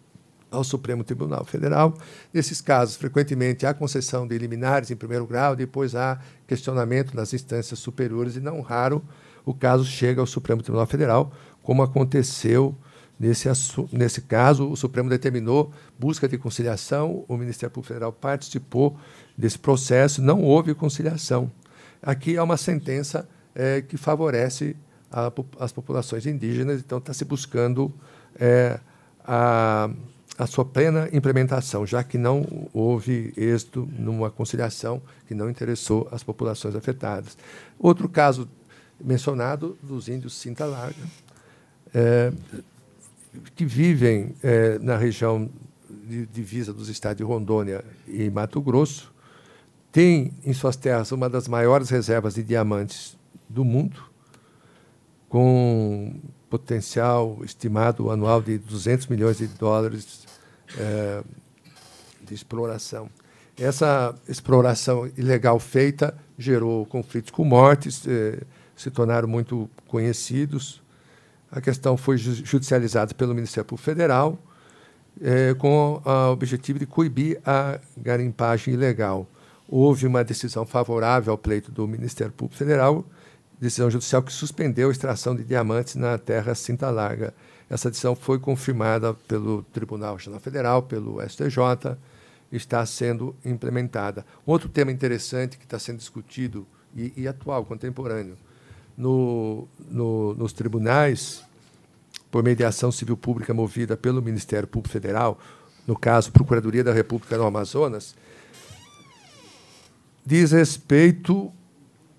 ao 0.51 0.65
Supremo 0.65 1.05
Tribunal 1.05 1.45
Federal. 1.45 1.95
Nesses 2.33 2.61
casos, 2.61 2.97
frequentemente 2.97 3.67
há 3.67 3.75
concessão 3.75 4.27
de 4.27 4.37
liminares 4.39 4.91
em 4.91 4.97
primeiro 4.97 5.27
grau, 5.27 5.55
depois 5.55 5.95
há 5.95 6.19
questionamento 6.47 7.15
nas 7.15 7.33
instâncias 7.33 7.79
superiores, 7.79 8.37
e 8.37 8.41
não 8.41 8.61
raro 8.61 9.03
o 9.45 9.53
caso 9.53 9.85
chega 9.85 10.21
ao 10.21 10.27
Supremo 10.27 10.63
Tribunal 10.63 10.87
Federal, 10.87 11.33
como 11.63 11.83
aconteceu 11.83 12.77
Nesse, 13.23 13.49
nesse 13.93 14.23
caso, 14.23 14.69
o 14.69 14.77
Supremo 14.77 15.09
determinou 15.09 15.71
busca 15.97 16.27
de 16.27 16.37
conciliação, 16.37 17.25
o 17.29 17.37
Ministério 17.37 17.73
Público 17.73 17.87
Federal 17.87 18.13
participou 18.13 18.99
desse 19.39 19.57
processo, 19.57 20.21
não 20.21 20.43
houve 20.43 20.75
conciliação. 20.75 21.49
Aqui 22.03 22.37
há 22.37 22.43
uma 22.43 22.57
sentença 22.57 23.29
é, 23.55 23.81
que 23.81 23.97
favorece 23.97 24.77
a, 25.11 25.33
as 25.61 25.73
populações 25.73 26.27
indígenas, 26.27 26.81
então 26.81 26.99
está 26.99 27.15
se 27.15 27.25
buscando 27.25 27.93
é, 28.39 28.81
a, 29.25 29.89
a 30.37 30.47
sua 30.47 30.65
plena 30.65 31.09
implementação, 31.13 31.87
já 31.87 32.03
que 32.03 32.19
não 32.19 32.69
houve 32.73 33.33
êxito 33.37 33.89
numa 33.99 34.31
conciliação 34.31 35.01
que 35.29 35.35
não 35.35 35.49
interessou 35.49 36.09
as 36.11 36.23
populações 36.23 36.75
afetadas. 36.75 37.37
Outro 37.79 38.09
caso 38.09 38.49
mencionado 39.01 39.77
dos 39.83 40.09
índios 40.09 40.35
Cinta 40.35 40.65
Larga. 40.65 41.03
É, 41.95 42.33
que 43.55 43.65
vivem 43.65 44.35
é, 44.43 44.79
na 44.79 44.97
região 44.97 45.49
de 45.89 46.27
divisa 46.27 46.73
dos 46.73 46.89
estados 46.89 47.19
de 47.19 47.23
Rondônia 47.23 47.85
e 48.07 48.29
Mato 48.31 48.61
Grosso, 48.61 49.12
têm 49.93 50.33
em 50.43 50.53
suas 50.53 50.75
terras 50.75 51.13
uma 51.13 51.29
das 51.29 51.47
maiores 51.47 51.91
reservas 51.91 52.35
de 52.35 52.43
diamantes 52.43 53.17
do 53.49 53.65
mundo, 53.65 54.03
com 55.29 56.15
potencial 56.49 57.39
estimado 57.45 58.11
anual 58.11 58.43
de 58.43 58.59
200 58.59 59.07
milhões 59.07 59.39
de 59.39 59.47
dólares 59.47 60.27
é, 60.79 61.23
de 62.23 62.35
exploração. 62.35 63.09
Essa 63.59 64.15
exploração 64.27 65.07
ilegal 65.17 65.59
feita 65.59 66.17
gerou 66.39 66.87
conflitos 66.87 67.31
com 67.31 67.45
mortes, 67.45 68.07
é, 68.07 68.41
se 68.75 68.91
tornaram 68.91 69.29
muito 69.29 69.69
conhecidos, 69.87 70.83
a 71.51 71.61
questão 71.61 71.99
foi 71.99 72.17
judicializada 72.17 73.13
pelo 73.13 73.35
Ministério 73.35 73.67
Público 73.67 73.85
Federal 73.85 74.39
é, 75.21 75.53
com 75.55 76.01
o 76.03 76.33
objetivo 76.33 76.79
de 76.79 76.87
coibir 76.87 77.39
a 77.45 77.79
garimpagem 77.97 78.73
ilegal. 78.73 79.27
Houve 79.75 80.07
uma 80.07 80.23
decisão 80.23 80.67
favorável 80.67 81.31
ao 81.31 81.39
pleito 81.39 81.73
do 81.73 81.89
Ministério 81.89 82.31
Público 82.31 82.59
Federal, 82.59 83.07
decisão 83.59 83.91
judicial 83.91 84.23
que 84.23 84.31
suspendeu 84.31 84.91
a 84.91 84.93
extração 84.93 85.35
de 85.35 85.43
diamantes 85.43 85.95
na 85.95 86.19
terra 86.19 86.55
Cinta 86.55 86.91
Larga. 86.91 87.33
Essa 87.71 87.89
decisão 87.89 88.15
foi 88.15 88.39
confirmada 88.39 89.15
pelo 89.15 89.63
Tribunal 89.73 90.17
Regional 90.17 90.41
Federal, 90.41 90.83
pelo 90.83 91.27
STJ, 91.27 91.97
está 92.53 92.85
sendo 92.85 93.35
implementada. 93.43 94.27
Outro 94.45 94.69
tema 94.69 94.93
interessante 94.93 95.57
que 95.57 95.65
está 95.65 95.79
sendo 95.79 95.97
discutido 95.97 96.67
e, 96.95 97.11
e 97.17 97.27
atual, 97.27 97.65
contemporâneo, 97.65 98.37
no, 98.95 99.67
no, 99.89 100.35
nos 100.35 100.53
tribunais, 100.53 101.43
por 102.31 102.43
mediação 102.43 102.93
civil 102.93 103.17
pública 103.17 103.55
movida 103.55 103.97
pelo 103.97 104.21
Ministério 104.21 104.69
Público 104.69 104.93
Federal, 104.93 105.39
no 105.87 105.97
caso, 105.97 106.31
Procuradoria 106.31 106.85
da 106.85 106.93
República 106.93 107.39
no 107.39 107.47
Amazonas, 107.47 108.15
diz 110.25 110.53
respeito 110.53 111.53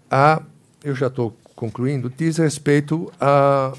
a. 0.09 0.41
Eu 0.83 0.95
já 0.95 1.07
estou 1.07 1.37
concluindo, 1.55 2.09
diz 2.09 2.37
respeito 2.37 3.11
a 3.19 3.73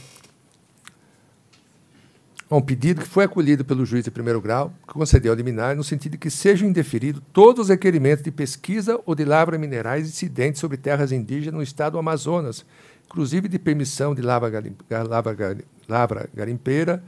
a 2.50 2.56
um 2.56 2.60
pedido 2.60 3.00
que 3.00 3.08
foi 3.08 3.24
acolhido 3.24 3.64
pelo 3.64 3.84
juiz 3.84 4.04
de 4.04 4.10
primeiro 4.10 4.40
grau, 4.40 4.72
que 4.86 4.94
concedeu 4.94 5.32
a 5.32 5.36
liminar, 5.36 5.74
no 5.74 5.82
sentido 5.82 6.12
de 6.12 6.18
que 6.18 6.30
sejam 6.30 6.68
indeferidos 6.68 7.22
todos 7.32 7.62
os 7.64 7.68
requerimentos 7.68 8.22
de 8.22 8.30
pesquisa 8.30 9.00
ou 9.04 9.14
de 9.14 9.24
lavra 9.24 9.58
minerais 9.58 10.06
incidentes 10.06 10.60
sobre 10.60 10.76
terras 10.76 11.10
indígenas 11.10 11.54
no 11.54 11.62
estado 11.62 11.94
do 11.94 11.98
Amazonas, 11.98 12.64
inclusive 13.06 13.48
de 13.48 13.58
permissão 13.58 14.14
de 14.14 14.22
lavra, 14.22 14.62
lavra, 15.08 15.58
lavra 15.88 16.30
garimpeira, 16.34 17.02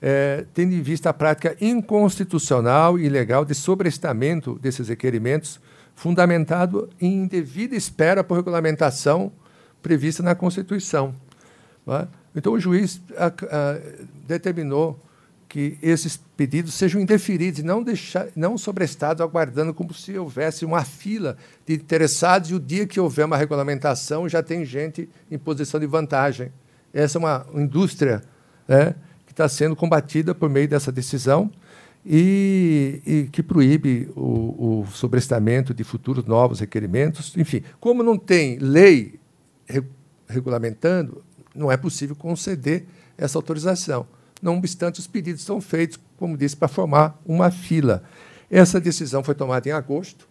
é, 0.00 0.44
tendo 0.54 0.74
em 0.74 0.82
vista 0.82 1.10
a 1.10 1.12
prática 1.14 1.56
inconstitucional 1.60 2.98
e 2.98 3.04
ilegal 3.04 3.44
de 3.44 3.54
sobrestamento 3.54 4.58
desses 4.60 4.88
requerimentos, 4.88 5.60
fundamentado 5.98 6.88
em 7.00 7.24
indevida 7.24 7.74
espera 7.74 8.22
por 8.22 8.36
regulamentação 8.36 9.32
prevista 9.82 10.22
na 10.22 10.32
Constituição. 10.32 11.12
É? 11.88 12.06
Então, 12.36 12.52
o 12.52 12.60
juiz 12.60 13.00
a, 13.16 13.26
a, 13.26 13.78
determinou 14.24 14.96
que 15.48 15.76
esses 15.82 16.16
pedidos 16.36 16.74
sejam 16.74 17.00
indeferidos 17.00 17.58
e 17.58 17.62
não, 17.64 17.82
deixar, 17.82 18.28
não 18.36 18.56
sobrestados, 18.56 19.20
aguardando 19.20 19.74
como 19.74 19.92
se 19.92 20.16
houvesse 20.16 20.64
uma 20.64 20.84
fila 20.84 21.36
de 21.66 21.74
interessados 21.74 22.50
e 22.50 22.54
o 22.54 22.60
dia 22.60 22.86
que 22.86 23.00
houver 23.00 23.26
uma 23.26 23.36
regulamentação 23.36 24.28
já 24.28 24.40
tem 24.40 24.64
gente 24.64 25.08
em 25.28 25.36
posição 25.36 25.80
de 25.80 25.86
vantagem. 25.86 26.52
Essa 26.94 27.18
é 27.18 27.20
uma 27.20 27.44
indústria 27.54 28.22
né, 28.68 28.94
que 29.26 29.32
está 29.32 29.48
sendo 29.48 29.74
combatida 29.74 30.32
por 30.32 30.48
meio 30.48 30.68
dessa 30.68 30.92
decisão 30.92 31.50
e, 32.10 33.02
e 33.04 33.28
que 33.30 33.42
proíbe 33.42 34.08
o, 34.16 34.80
o 34.80 34.86
sobrestamento 34.86 35.74
de 35.74 35.84
futuros 35.84 36.24
novos 36.24 36.58
requerimentos. 36.58 37.36
Enfim, 37.36 37.62
como 37.78 38.02
não 38.02 38.16
tem 38.16 38.56
lei 38.58 39.20
re, 39.66 39.82
regulamentando, 40.26 41.22
não 41.54 41.70
é 41.70 41.76
possível 41.76 42.16
conceder 42.16 42.86
essa 43.18 43.36
autorização. 43.36 44.06
Não 44.40 44.56
obstante, 44.56 44.98
os 45.00 45.06
pedidos 45.06 45.42
são 45.42 45.60
feitos, 45.60 46.00
como 46.16 46.34
disse, 46.34 46.56
para 46.56 46.68
formar 46.68 47.20
uma 47.26 47.50
fila. 47.50 48.02
Essa 48.50 48.80
decisão 48.80 49.22
foi 49.22 49.34
tomada 49.34 49.68
em 49.68 49.72
agosto, 49.72 50.26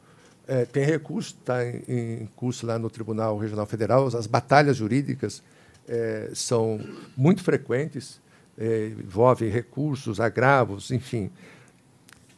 é, 0.48 0.66
tem 0.66 0.84
recurso, 0.84 1.36
está 1.40 1.64
em, 1.64 1.84
em, 1.88 2.30
curso 2.36 2.66
lá 2.66 2.80
no 2.80 2.90
Tribunal 2.90 3.38
Regional 3.38 3.68
Federal. 3.68 4.08
As 4.08 4.26
batalhas 4.26 4.78
jurídicas 4.78 5.44
é, 5.88 6.32
são 6.34 6.80
muito 7.16 7.44
frequentes, 7.44 8.20
é, 8.58 8.88
envolvem 8.88 9.50
recursos, 9.50 10.20
agravos, 10.20 10.90
enfim. 10.90 11.30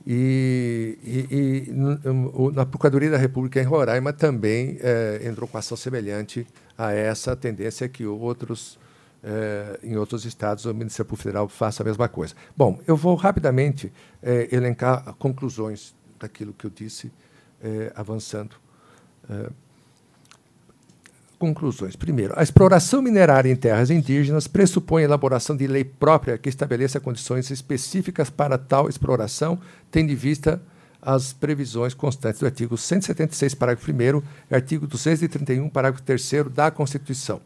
E, 0.07 0.97
e, 1.03 1.67
e 1.69 2.51
na 2.53 2.65
Procuradoria 2.65 3.11
da 3.11 3.17
República 3.17 3.59
em 3.61 3.65
Roraima 3.65 4.13
também 4.13 4.77
é, 4.81 5.21
entrou 5.23 5.47
com 5.47 5.57
ação 5.57 5.75
semelhante 5.75 6.47
a 6.77 6.91
essa 6.93 7.35
tendência 7.35 7.87
que 7.89 8.05
outros 8.05 8.79
é, 9.21 9.79
em 9.83 9.97
outros 9.97 10.23
estados 10.23 10.65
o 10.65 10.73
Ministério 10.73 11.05
Público 11.05 11.23
Federal 11.23 11.49
faça 11.49 11.83
a 11.83 11.85
mesma 11.85 12.07
coisa. 12.07 12.33
Bom, 12.55 12.79
eu 12.87 12.95
vou 12.95 13.15
rapidamente 13.15 13.91
é, 14.23 14.47
elencar 14.51 15.13
conclusões 15.15 15.93
daquilo 16.17 16.53
que 16.53 16.65
eu 16.65 16.69
disse, 16.69 17.11
avançando. 17.95 18.55
Conclusões. 21.39 21.95
Primeiro, 21.95 22.33
a 22.37 22.43
exploração 22.43 23.01
minerária 23.01 23.49
em 23.49 23.55
terras 23.55 23.89
indígenas 23.89 24.45
pressupõe 24.45 25.01
a 25.01 25.05
elaboração 25.05 25.55
de 25.55 25.65
lei 25.65 25.85
própria 25.85 26.37
que 26.37 26.49
estabeleça 26.49 26.99
condições 26.99 27.49
específicas 27.49 28.29
para 28.29 28.57
tal 28.57 28.89
exploração, 28.89 29.57
tendo 29.89 30.11
em 30.11 30.15
vista 30.15 30.61
as 31.01 31.31
previsões 31.31 31.93
constantes 31.93 32.41
do 32.41 32.45
artigo 32.45 32.77
176, 32.77 33.55
parágrafo 33.55 33.89
1 33.89 34.21
e 34.51 34.55
artigo 34.55 34.85
231, 34.85 35.69
parágrafo 35.69 36.03
3 36.03 36.31
da 36.53 36.69
Constituição. 36.69 37.41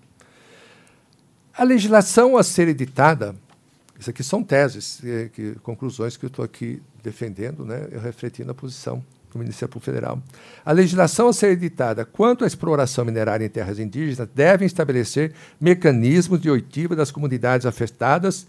A 1.56 1.64
legislação 1.64 2.36
a 2.36 2.42
ser 2.42 2.68
editada, 2.68 3.36
isso 4.00 4.10
aqui 4.10 4.24
são 4.24 4.44
teses, 4.44 4.98
que, 5.00 5.30
que 5.30 5.56
conclusões 5.60 6.18
que 6.18 6.26
eu 6.26 6.30
estou 6.30 6.44
aqui 6.44 6.82
defendendo, 7.04 7.64
né, 7.64 7.88
eu 7.92 8.02
refletindo 8.02 8.50
a 8.50 8.56
posição 8.56 9.04
do 9.34 9.40
Ministério 9.40 9.72
Público 9.72 9.92
Federal. 9.92 10.22
A 10.66 10.72
legislação 10.72 11.28
a 11.28 11.34
ser 11.34 11.52
editada 11.52 12.06
quanto 12.06 12.44
à 12.44 12.48
exploração 12.48 13.06
minerária 13.06 13.46
em 13.46 13.50
terras 13.50 13.80
indígenas 13.80 14.30
deve 14.34 14.66
estabelecer 14.66 15.34
mecanismos 15.60 16.40
de 16.40 16.50
oitiva 16.50 16.96
das 16.96 17.12
comunidades 17.12 17.66
afetadas, 17.66 18.48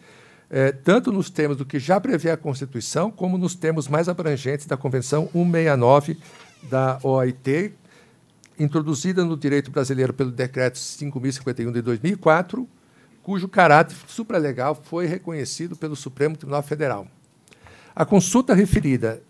eh, 0.50 0.72
tanto 0.72 1.10
nos 1.10 1.30
termos 1.30 1.56
do 1.56 1.64
que 1.64 1.78
já 1.78 2.00
prevê 2.00 2.30
a 2.30 2.36
Constituição, 2.36 3.10
como 3.10 3.36
nos 3.36 3.54
termos 3.54 3.88
mais 3.88 4.08
abrangentes 4.08 4.66
da 4.66 4.76
Convenção 4.76 5.28
169 5.32 6.18
da 6.70 6.98
OIT, 7.02 7.72
introduzida 8.58 9.24
no 9.24 9.36
direito 9.36 9.70
brasileiro 9.70 10.12
pelo 10.12 10.30
Decreto 10.30 10.78
5.051 10.78 11.72
de 11.72 11.82
2004, 11.82 12.68
cujo 13.22 13.48
caráter 13.48 13.96
supralegal 14.06 14.74
foi 14.74 15.06
reconhecido 15.06 15.74
pelo 15.74 15.96
Supremo 15.96 16.36
Tribunal 16.36 16.62
Federal. 16.62 17.06
A 17.96 18.04
consulta 18.04 18.54
referida 18.54 19.22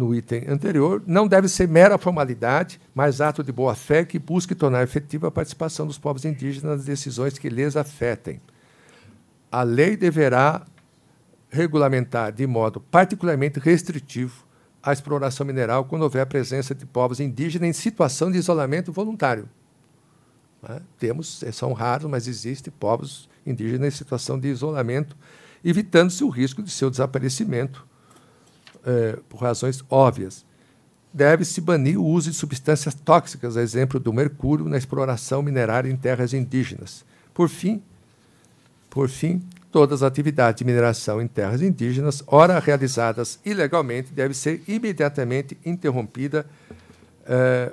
no 0.00 0.14
item 0.14 0.44
anterior 0.48 1.02
não 1.06 1.28
deve 1.28 1.48
ser 1.48 1.68
mera 1.68 1.98
formalidade, 1.98 2.80
mas 2.94 3.20
ato 3.20 3.42
de 3.42 3.52
boa-fé 3.52 4.04
que 4.04 4.18
busque 4.18 4.54
tornar 4.54 4.82
efetiva 4.82 5.28
a 5.28 5.30
participação 5.30 5.86
dos 5.86 5.98
povos 5.98 6.24
indígenas 6.24 6.78
nas 6.78 6.84
decisões 6.84 7.38
que 7.38 7.48
lhes 7.48 7.76
afetem. 7.76 8.40
A 9.50 9.62
lei 9.62 9.96
deverá 9.96 10.62
regulamentar 11.50 12.32
de 12.32 12.46
modo 12.46 12.80
particularmente 12.80 13.58
restritivo 13.58 14.44
a 14.82 14.92
exploração 14.92 15.44
mineral 15.44 15.84
quando 15.84 16.02
houver 16.02 16.22
a 16.22 16.26
presença 16.26 16.74
de 16.74 16.86
povos 16.86 17.20
indígenas 17.20 17.68
em 17.68 17.72
situação 17.72 18.30
de 18.30 18.38
isolamento 18.38 18.92
voluntário 18.92 19.48
né? 20.62 20.80
Temos, 20.98 21.42
eh, 21.42 21.52
são 21.52 21.72
raros, 21.72 22.10
mas 22.10 22.26
existem 22.26 22.72
povos 22.78 23.28
indígenas 23.46 23.94
em 23.94 23.96
situação 23.96 24.38
de 24.38 24.48
isolamento, 24.48 25.16
evitando-se 25.64 26.22
o 26.22 26.28
risco 26.28 26.62
de 26.62 26.70
seu 26.70 26.90
desaparecimento 26.90 27.86
é, 28.84 29.18
por 29.28 29.40
razões 29.40 29.84
óbvias. 29.88 30.44
Deve-se 31.12 31.60
banir 31.60 31.98
o 31.98 32.04
uso 32.04 32.30
de 32.30 32.36
substâncias 32.36 32.94
tóxicas, 32.94 33.56
a 33.56 33.62
exemplo 33.62 33.98
do 33.98 34.12
mercúrio, 34.12 34.68
na 34.68 34.78
exploração 34.78 35.42
minerária 35.42 35.90
em 35.90 35.96
terras 35.96 36.32
indígenas. 36.32 37.04
Por 37.34 37.48
fim, 37.48 37.82
por 38.88 39.08
fim, 39.08 39.42
todas 39.72 40.02
as 40.02 40.08
atividades 40.08 40.58
de 40.58 40.64
mineração 40.64 41.20
em 41.20 41.26
terras 41.26 41.62
indígenas, 41.62 42.22
ora 42.26 42.58
realizadas 42.58 43.40
ilegalmente, 43.44 44.12
devem 44.12 44.34
ser 44.34 44.62
imediatamente 44.68 45.58
interrompidas 45.64 46.44
é, 47.26 47.72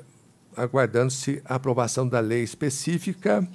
aguardando-se 0.56 1.42
a 1.46 1.56
aprovação 1.56 2.08
da 2.08 2.20
lei 2.20 2.44
específica, 2.44 3.48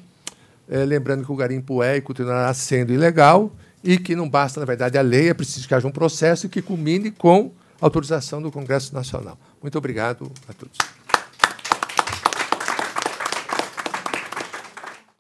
é, 0.69 0.85
lembrando 0.85 1.25
que 1.25 1.33
o 1.33 1.37
garimpo 1.37 1.83
é 1.83 1.97
e 1.97 2.01
continuará 2.01 2.53
sendo 2.55 2.93
ilegal 2.93 3.53
e 3.83 3.99
que 3.99 4.15
não 4.15 4.29
basta, 4.29 4.61
na 4.61 4.67
verdade, 4.67 4.97
a 4.97 5.03
lei, 5.03 5.31
é 5.31 5.35
preciso 5.35 5.67
que 5.67 5.75
haja 5.75 5.87
um 5.87 5.93
processo 5.93 6.49
que 6.49 6.63
culmine 6.63 7.11
com 7.11 7.53
autorização 7.81 8.41
do 8.41 8.53
Congresso 8.53 8.95
Nacional. 8.95 9.39
Muito 9.61 9.77
obrigado 9.77 10.31
a 10.49 10.53
todos. 10.53 10.79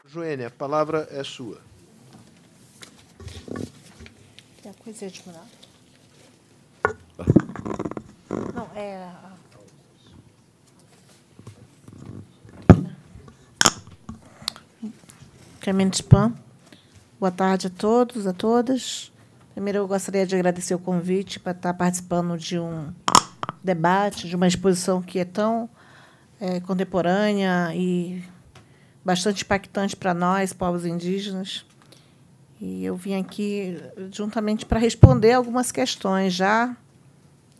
Joênia, 0.07 0.49
a 0.49 0.51
palavra 0.51 1.09
é 1.11 1.25
sua. 1.25 1.61
Tem 4.63 4.73
coisa 4.75 5.09
de 5.09 5.23
mudar? 5.27 5.47
Não, 8.55 8.69
é 8.77 9.11
Clemente 15.63 16.03
Spam. 16.03 16.35
Boa 17.23 17.31
tarde 17.31 17.68
a 17.68 17.70
todos, 17.70 18.26
a 18.26 18.33
todas. 18.33 19.12
Primeiro, 19.52 19.78
eu 19.78 19.86
gostaria 19.86 20.26
de 20.26 20.34
agradecer 20.34 20.75
o 20.75 20.78
convite 20.81 21.39
para 21.39 21.52
estar 21.52 21.73
participando 21.73 22.36
de 22.36 22.59
um 22.59 22.92
debate, 23.62 24.26
de 24.26 24.34
uma 24.34 24.49
exposição 24.49 25.01
que 25.01 25.20
é 25.20 25.25
tão 25.25 25.70
é, 26.41 26.59
contemporânea 26.59 27.73
e 27.76 28.25
bastante 29.05 29.44
impactante 29.44 29.94
para 29.94 30.12
nós, 30.12 30.52
povos 30.52 30.84
indígenas. 30.84 31.65
E 32.60 32.84
eu 32.84 32.97
vim 32.97 33.15
aqui 33.15 33.81
juntamente 34.10 34.67
para 34.67 34.81
responder 34.81 35.34
algumas 35.34 35.70
questões. 35.70 36.33
Já 36.33 36.76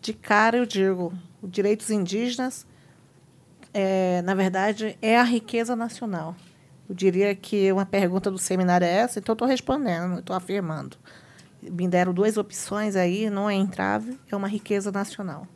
de 0.01 0.13
cara, 0.13 0.57
eu 0.57 0.67
digo: 0.67 1.13
os 1.41 1.49
direitos 1.49 1.89
indígenas, 1.89 2.67
é, 3.73 4.23
na 4.23 4.35
verdade, 4.35 4.99
é 5.01 5.17
a 5.17 5.23
riqueza 5.23 5.77
nacional. 5.77 6.35
Eu 6.93 6.95
diria 6.95 7.35
que 7.35 7.73
uma 7.73 7.87
pergunta 7.87 8.31
do 8.31 8.37
seminário 8.37 8.85
é 8.85 8.91
essa, 8.91 9.19
então 9.19 9.33
estou 9.33 9.49
respondendo, 9.49 10.19
estou 10.19 10.37
afirmando. 10.37 10.99
Me 11.63 11.89
deram 11.89 12.13
duas 12.13 12.37
opções 12.37 12.97
aí, 12.97 13.31
não 13.31 13.49
é 13.49 13.55
entrave, 13.55 14.21
é 14.31 14.37
uma 14.37 14.47
riqueza 14.47 14.93
nacional. 14.93 15.49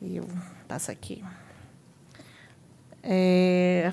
E 0.00 0.18
eu 0.18 0.28
passo 0.68 0.92
aqui. 0.92 1.24
É, 3.02 3.92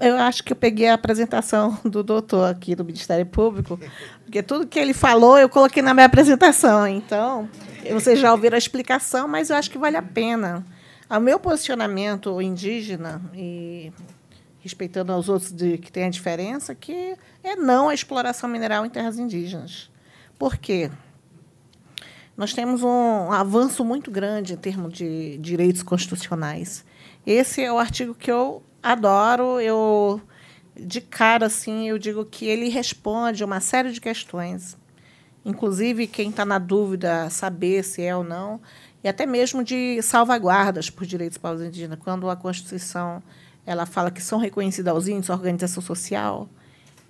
eu 0.00 0.16
acho 0.16 0.42
que 0.42 0.52
eu 0.52 0.56
peguei 0.56 0.88
a 0.88 0.94
apresentação 0.94 1.78
do 1.86 2.02
doutor 2.02 2.50
aqui 2.50 2.74
do 2.74 2.84
Ministério 2.84 3.26
Público, 3.26 3.78
porque 4.24 4.42
tudo 4.42 4.66
que 4.66 4.80
ele 4.80 4.94
falou 4.94 5.38
eu 5.38 5.48
coloquei 5.48 5.80
na 5.80 5.94
minha 5.94 6.06
apresentação. 6.06 6.88
Então, 6.88 7.48
vocês 7.92 8.18
já 8.18 8.32
ouviram 8.32 8.56
a 8.56 8.58
explicação, 8.58 9.28
mas 9.28 9.48
eu 9.48 9.54
acho 9.54 9.70
que 9.70 9.78
vale 9.78 9.96
a 9.96 10.02
pena. 10.02 10.66
O 11.08 11.20
meu 11.20 11.38
posicionamento 11.38 12.42
indígena 12.42 13.22
e 13.32 13.92
respeitando 14.64 15.12
aos 15.12 15.28
outros 15.28 15.52
de, 15.52 15.76
que 15.76 15.92
tem 15.92 16.04
a 16.04 16.10
diferença, 16.10 16.74
que 16.74 17.14
é 17.42 17.54
não 17.54 17.90
a 17.90 17.94
exploração 17.94 18.48
mineral 18.48 18.86
em 18.86 18.88
terras 18.88 19.18
indígenas. 19.18 19.90
Por 20.38 20.56
quê? 20.56 20.90
Nós 22.34 22.54
temos 22.54 22.82
um 22.82 23.30
avanço 23.30 23.84
muito 23.84 24.10
grande 24.10 24.54
em 24.54 24.56
termos 24.56 24.94
de 24.94 25.36
direitos 25.36 25.82
constitucionais. 25.82 26.82
Esse 27.26 27.62
é 27.62 27.70
o 27.70 27.78
artigo 27.78 28.14
que 28.14 28.32
eu 28.32 28.62
adoro. 28.82 29.60
Eu, 29.60 30.18
de 30.74 31.02
cara, 31.02 31.44
assim, 31.46 31.86
eu 31.90 31.98
digo 31.98 32.24
que 32.24 32.46
ele 32.46 32.70
responde 32.70 33.44
uma 33.44 33.60
série 33.60 33.92
de 33.92 34.00
questões. 34.00 34.78
Inclusive, 35.44 36.06
quem 36.06 36.30
está 36.30 36.46
na 36.46 36.58
dúvida 36.58 37.28
saber 37.28 37.84
se 37.84 38.00
é 38.00 38.16
ou 38.16 38.24
não, 38.24 38.62
e 39.04 39.08
até 39.08 39.26
mesmo 39.26 39.62
de 39.62 40.00
salvaguardas 40.00 40.88
por 40.88 41.04
direitos 41.04 41.36
povos 41.36 41.60
indígenas, 41.60 41.98
quando 42.02 42.30
a 42.30 42.34
Constituição 42.34 43.22
ela 43.66 43.86
fala 43.86 44.10
que 44.10 44.22
são 44.22 44.38
reconhecidos 44.38 44.90
aos 44.90 45.08
índios, 45.08 45.30
a 45.30 45.34
organização 45.34 45.82
social. 45.82 46.48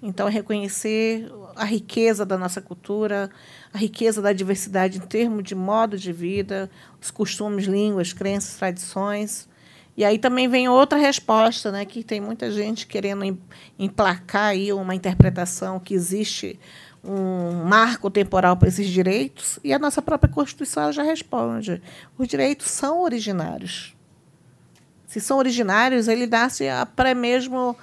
Então, 0.03 0.29
é 0.29 0.31
reconhecer 0.31 1.33
a 1.57 1.65
riqueza 1.65 2.27
da 2.27 2.37
nossa 2.37 2.61
cultura, 2.61 3.31
a 3.73 3.79
riqueza 3.79 4.21
da 4.21 4.33
diversidade 4.33 4.99
em 4.99 5.01
termos 5.01 5.43
de 5.43 5.55
modo 5.55 5.97
de 5.99 6.13
vida, 6.13 6.71
os 7.01 7.11
costumes, 7.11 7.65
línguas, 7.65 8.13
crenças, 8.13 8.57
tradições. 8.57 9.49
E 9.97 10.05
aí 10.05 10.19
também 10.19 10.49
vem 10.49 10.69
outra 10.69 10.99
resposta, 10.99 11.73
né, 11.73 11.85
que 11.85 12.03
tem 12.03 12.21
muita 12.21 12.51
gente 12.51 12.87
querendo 12.87 13.39
emplacar 13.79 14.47
aí 14.47 14.73
uma 14.73 14.95
interpretação 14.95 15.79
que 15.81 15.95
existe 15.95 16.59
um 17.03 17.65
marco 17.65 18.11
temporal 18.11 18.57
para 18.57 18.69
esses 18.69 18.89
direitos, 18.89 19.59
e 19.63 19.73
a 19.73 19.79
nossa 19.79 20.01
própria 20.01 20.33
Constituição 20.33 20.91
já 20.91 21.03
responde. 21.03 21.83
Os 22.17 22.27
direitos 22.27 22.67
são 22.69 23.03
originários. 23.03 23.94
Se 25.15 25.21
são 25.21 25.39
originários, 25.39 26.09
ele 26.09 26.27
nasce 26.27 26.65
pré 26.97 27.15
mesmo 27.15 27.77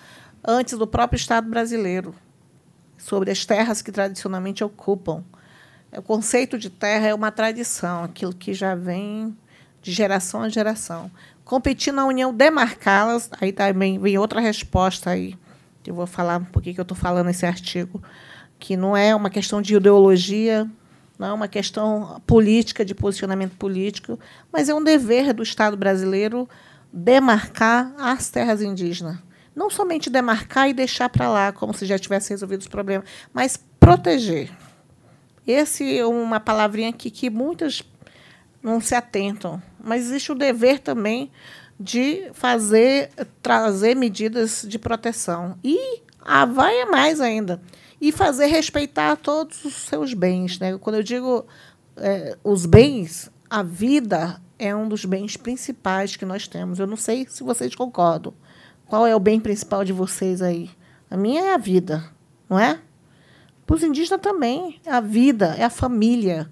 antes 0.45 0.77
do 0.77 0.85
próprio 0.85 1.15
Estado 1.15 1.49
brasileiro, 1.49 2.13
sobre 2.97 3.31
as 3.31 3.45
terras 3.45 3.81
que 3.81 3.89
tradicionalmente 3.89 4.65
ocupam. 4.65 5.23
O 5.95 6.01
conceito 6.01 6.57
de 6.57 6.69
terra 6.69 7.07
é 7.07 7.13
uma 7.13 7.31
tradição, 7.31 8.03
aquilo 8.03 8.35
que 8.35 8.53
já 8.53 8.75
vem 8.75 9.33
de 9.81 9.93
geração 9.93 10.41
a 10.41 10.49
geração. 10.49 11.09
Competir 11.45 11.93
na 11.93 12.05
União, 12.05 12.33
demarcá-las, 12.33 13.29
aí 13.39 13.53
também 13.53 13.97
vem 13.97 14.17
outra 14.17 14.41
resposta 14.41 15.11
aí, 15.11 15.37
que 15.81 15.89
eu 15.89 15.95
vou 15.95 16.07
falar 16.07 16.41
por 16.51 16.61
que 16.61 16.77
eu 16.77 16.81
estou 16.81 16.97
falando 16.97 17.29
esse 17.29 17.45
artigo, 17.45 18.03
que 18.59 18.75
não 18.75 18.97
é 18.97 19.15
uma 19.15 19.29
questão 19.29 19.61
de 19.61 19.73
ideologia, 19.73 20.69
não 21.17 21.27
é 21.29 21.31
uma 21.31 21.47
questão 21.47 22.21
política, 22.27 22.83
de 22.83 22.93
posicionamento 22.93 23.55
político, 23.55 24.19
mas 24.51 24.67
é 24.67 24.73
um 24.73 24.83
dever 24.83 25.31
do 25.31 25.43
Estado 25.43 25.77
brasileiro 25.77 26.45
demarcar 26.91 27.93
as 27.97 28.29
terras 28.29 28.61
indígenas 28.61 29.17
não 29.55 29.69
somente 29.69 30.09
demarcar 30.09 30.69
e 30.69 30.73
deixar 30.73 31.09
para 31.09 31.29
lá, 31.29 31.51
como 31.51 31.73
se 31.73 31.85
já 31.85 31.99
tivesse 31.99 32.29
resolvido 32.29 32.61
os 32.61 32.67
problemas, 32.67 33.07
mas 33.33 33.59
proteger. 33.79 34.49
Esse 35.45 35.97
é 35.97 36.05
uma 36.05 36.39
palavrinha 36.39 36.89
aqui 36.89 37.09
que 37.09 37.29
muitas 37.29 37.83
não 38.61 38.79
se 38.79 38.95
atentam, 38.95 39.61
mas 39.83 40.03
existe 40.03 40.31
o 40.31 40.35
dever 40.35 40.79
também 40.79 41.31
de 41.79 42.29
fazer, 42.33 43.09
trazer 43.41 43.95
medidas 43.95 44.63
de 44.67 44.77
proteção. 44.77 45.57
E 45.63 46.01
a 46.21 46.45
vai 46.45 46.81
é 46.81 46.85
mais 46.85 47.19
ainda. 47.19 47.61
E 47.99 48.11
fazer 48.11 48.47
respeitar 48.47 49.15
todos 49.15 49.65
os 49.65 49.73
seus 49.73 50.13
bens. 50.13 50.59
Né? 50.59 50.77
Quando 50.77 50.97
eu 50.97 51.03
digo 51.03 51.45
é, 51.97 52.37
os 52.43 52.65
bens, 52.65 53.31
a 53.49 53.63
vida 53.63 54.39
é 54.61 54.75
um 54.75 54.87
dos 54.87 55.03
bens 55.05 55.35
principais 55.35 56.15
que 56.15 56.23
nós 56.23 56.47
temos. 56.47 56.77
Eu 56.77 56.85
não 56.85 56.95
sei 56.95 57.25
se 57.27 57.41
vocês 57.41 57.73
concordam. 57.73 58.31
Qual 58.85 59.07
é 59.07 59.15
o 59.15 59.19
bem 59.19 59.39
principal 59.39 59.83
de 59.83 59.91
vocês 59.91 60.39
aí? 60.39 60.69
A 61.09 61.17
minha 61.17 61.41
é 61.41 61.53
a 61.55 61.57
vida, 61.57 62.05
não 62.47 62.59
é? 62.59 62.79
Para 63.65 63.75
os 63.75 63.81
indígenas 63.81 64.21
também. 64.21 64.79
É 64.85 64.91
a 64.91 65.01
vida, 65.01 65.55
é 65.57 65.63
a 65.63 65.69
família, 65.69 66.47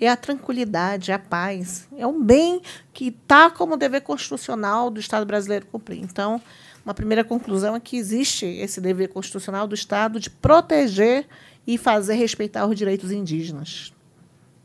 é 0.00 0.08
a 0.08 0.16
tranquilidade, 0.16 1.12
é 1.12 1.14
a 1.14 1.20
paz. 1.20 1.86
É 1.96 2.04
um 2.04 2.20
bem 2.20 2.60
que 2.92 3.08
está 3.08 3.48
como 3.48 3.76
dever 3.76 4.00
constitucional 4.00 4.90
do 4.90 4.98
Estado 4.98 5.24
brasileiro 5.24 5.66
cumprir. 5.66 6.02
Então, 6.02 6.42
uma 6.84 6.92
primeira 6.92 7.22
conclusão 7.22 7.76
é 7.76 7.80
que 7.80 7.96
existe 7.96 8.44
esse 8.44 8.80
dever 8.80 9.08
constitucional 9.08 9.68
do 9.68 9.74
Estado 9.76 10.18
de 10.18 10.28
proteger 10.28 11.28
e 11.64 11.78
fazer 11.78 12.14
respeitar 12.14 12.66
os 12.66 12.76
direitos 12.76 13.12
indígenas. 13.12 13.92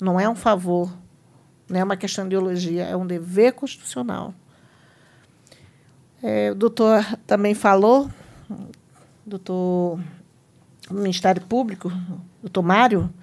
Não 0.01 0.19
é 0.19 0.27
um 0.27 0.35
favor, 0.35 0.91
não 1.69 1.79
é 1.79 1.83
uma 1.83 1.97
questão 1.97 2.27
de 2.27 2.35
ideologia, 2.35 2.83
é 2.83 2.95
um 2.95 3.05
dever 3.05 3.53
constitucional. 3.53 4.33
É, 6.21 6.51
o 6.51 6.55
doutor 6.55 7.05
também 7.25 7.53
falou, 7.53 8.09
doutor 9.25 9.99
do 10.89 10.95
Ministério 10.95 11.41
Público, 11.43 11.91
doutor 12.41 12.63
Mário, 12.63 13.13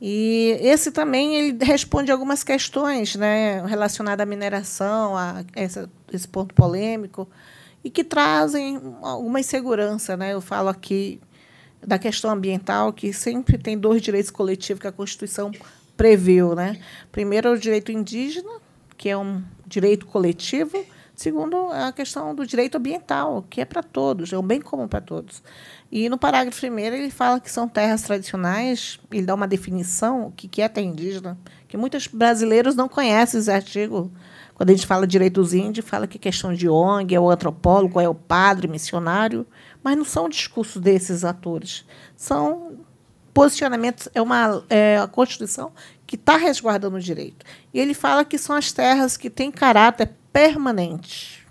e 0.00 0.58
esse 0.60 0.90
também 0.90 1.34
ele 1.36 1.64
responde 1.64 2.10
algumas 2.10 2.42
questões 2.42 3.16
né, 3.16 3.64
relacionadas 3.66 4.22
à 4.22 4.26
mineração, 4.26 5.16
a 5.16 5.44
essa, 5.54 5.88
esse 6.12 6.28
ponto 6.28 6.54
polêmico, 6.54 7.28
e 7.82 7.90
que 7.90 8.04
trazem 8.04 8.80
alguma 9.02 9.40
insegurança. 9.40 10.16
Né? 10.16 10.34
Eu 10.34 10.40
falo 10.40 10.68
aqui 10.68 11.20
da 11.86 11.98
questão 11.98 12.30
ambiental, 12.30 12.92
que 12.92 13.12
sempre 13.12 13.56
tem 13.56 13.78
dois 13.78 14.02
direitos 14.02 14.30
coletivos 14.30 14.80
que 14.80 14.86
a 14.86 14.92
Constituição 14.92 15.50
previu. 15.96 16.54
Né? 16.54 16.78
Primeiro, 17.10 17.48
é 17.48 17.50
o 17.52 17.58
direito 17.58 17.90
indígena, 17.92 18.60
que 18.96 19.08
é 19.08 19.16
um 19.16 19.42
direito 19.66 20.06
coletivo, 20.06 20.84
Segundo, 21.16 21.70
a 21.72 21.92
questão 21.92 22.34
do 22.34 22.46
direito 22.46 22.76
ambiental, 22.76 23.42
que 23.48 23.62
é 23.62 23.64
para 23.64 23.82
todos, 23.82 24.30
é 24.34 24.38
um 24.38 24.42
bem 24.42 24.60
comum 24.60 24.86
para 24.86 25.00
todos. 25.00 25.42
E 25.90 26.10
no 26.10 26.18
parágrafo 26.18 26.60
primeiro 26.60 26.94
ele 26.94 27.10
fala 27.10 27.40
que 27.40 27.50
são 27.50 27.66
terras 27.66 28.02
tradicionais, 28.02 29.00
ele 29.10 29.24
dá 29.24 29.34
uma 29.34 29.48
definição, 29.48 30.26
o 30.26 30.32
que 30.32 30.60
é 30.60 30.68
terra 30.68 30.86
indígena, 30.86 31.38
que 31.66 31.76
muitos 31.78 32.06
brasileiros 32.06 32.76
não 32.76 32.86
conhecem 32.86 33.40
esse 33.40 33.50
artigo. 33.50 34.12
Quando 34.54 34.68
a 34.68 34.72
gente 34.74 34.86
fala 34.86 35.06
direitos 35.06 35.54
índios, 35.54 35.88
fala 35.88 36.06
que 36.06 36.18
é 36.18 36.20
questão 36.20 36.52
de 36.52 36.68
ONG, 36.68 37.14
é 37.14 37.20
o 37.20 37.30
antropólogo, 37.30 37.98
é 37.98 38.06
o 38.06 38.14
padre, 38.14 38.68
missionário, 38.68 39.46
mas 39.82 39.96
não 39.96 40.04
são 40.04 40.28
discursos 40.28 40.82
desses 40.82 41.24
atores. 41.24 41.86
São 42.14 42.76
posicionamentos, 43.36 44.08
é 44.14 44.22
uma 44.22 44.64
é 44.70 44.96
a 44.96 45.06
Constituição 45.06 45.70
que 46.06 46.16
está 46.16 46.38
resguardando 46.38 46.96
o 46.96 47.00
direito. 47.00 47.44
E 47.74 47.78
ele 47.78 47.92
fala 47.92 48.24
que 48.24 48.38
são 48.38 48.56
as 48.56 48.72
terras 48.72 49.18
que 49.18 49.28
têm 49.28 49.50
caráter 49.50 50.08
permanente. 50.32 51.46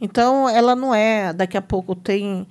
Então, 0.00 0.48
ela 0.48 0.76
não 0.76 0.94
é, 0.94 1.32
daqui 1.32 1.56
a 1.56 1.62
pouco 1.62 1.96
tem, 1.96 2.46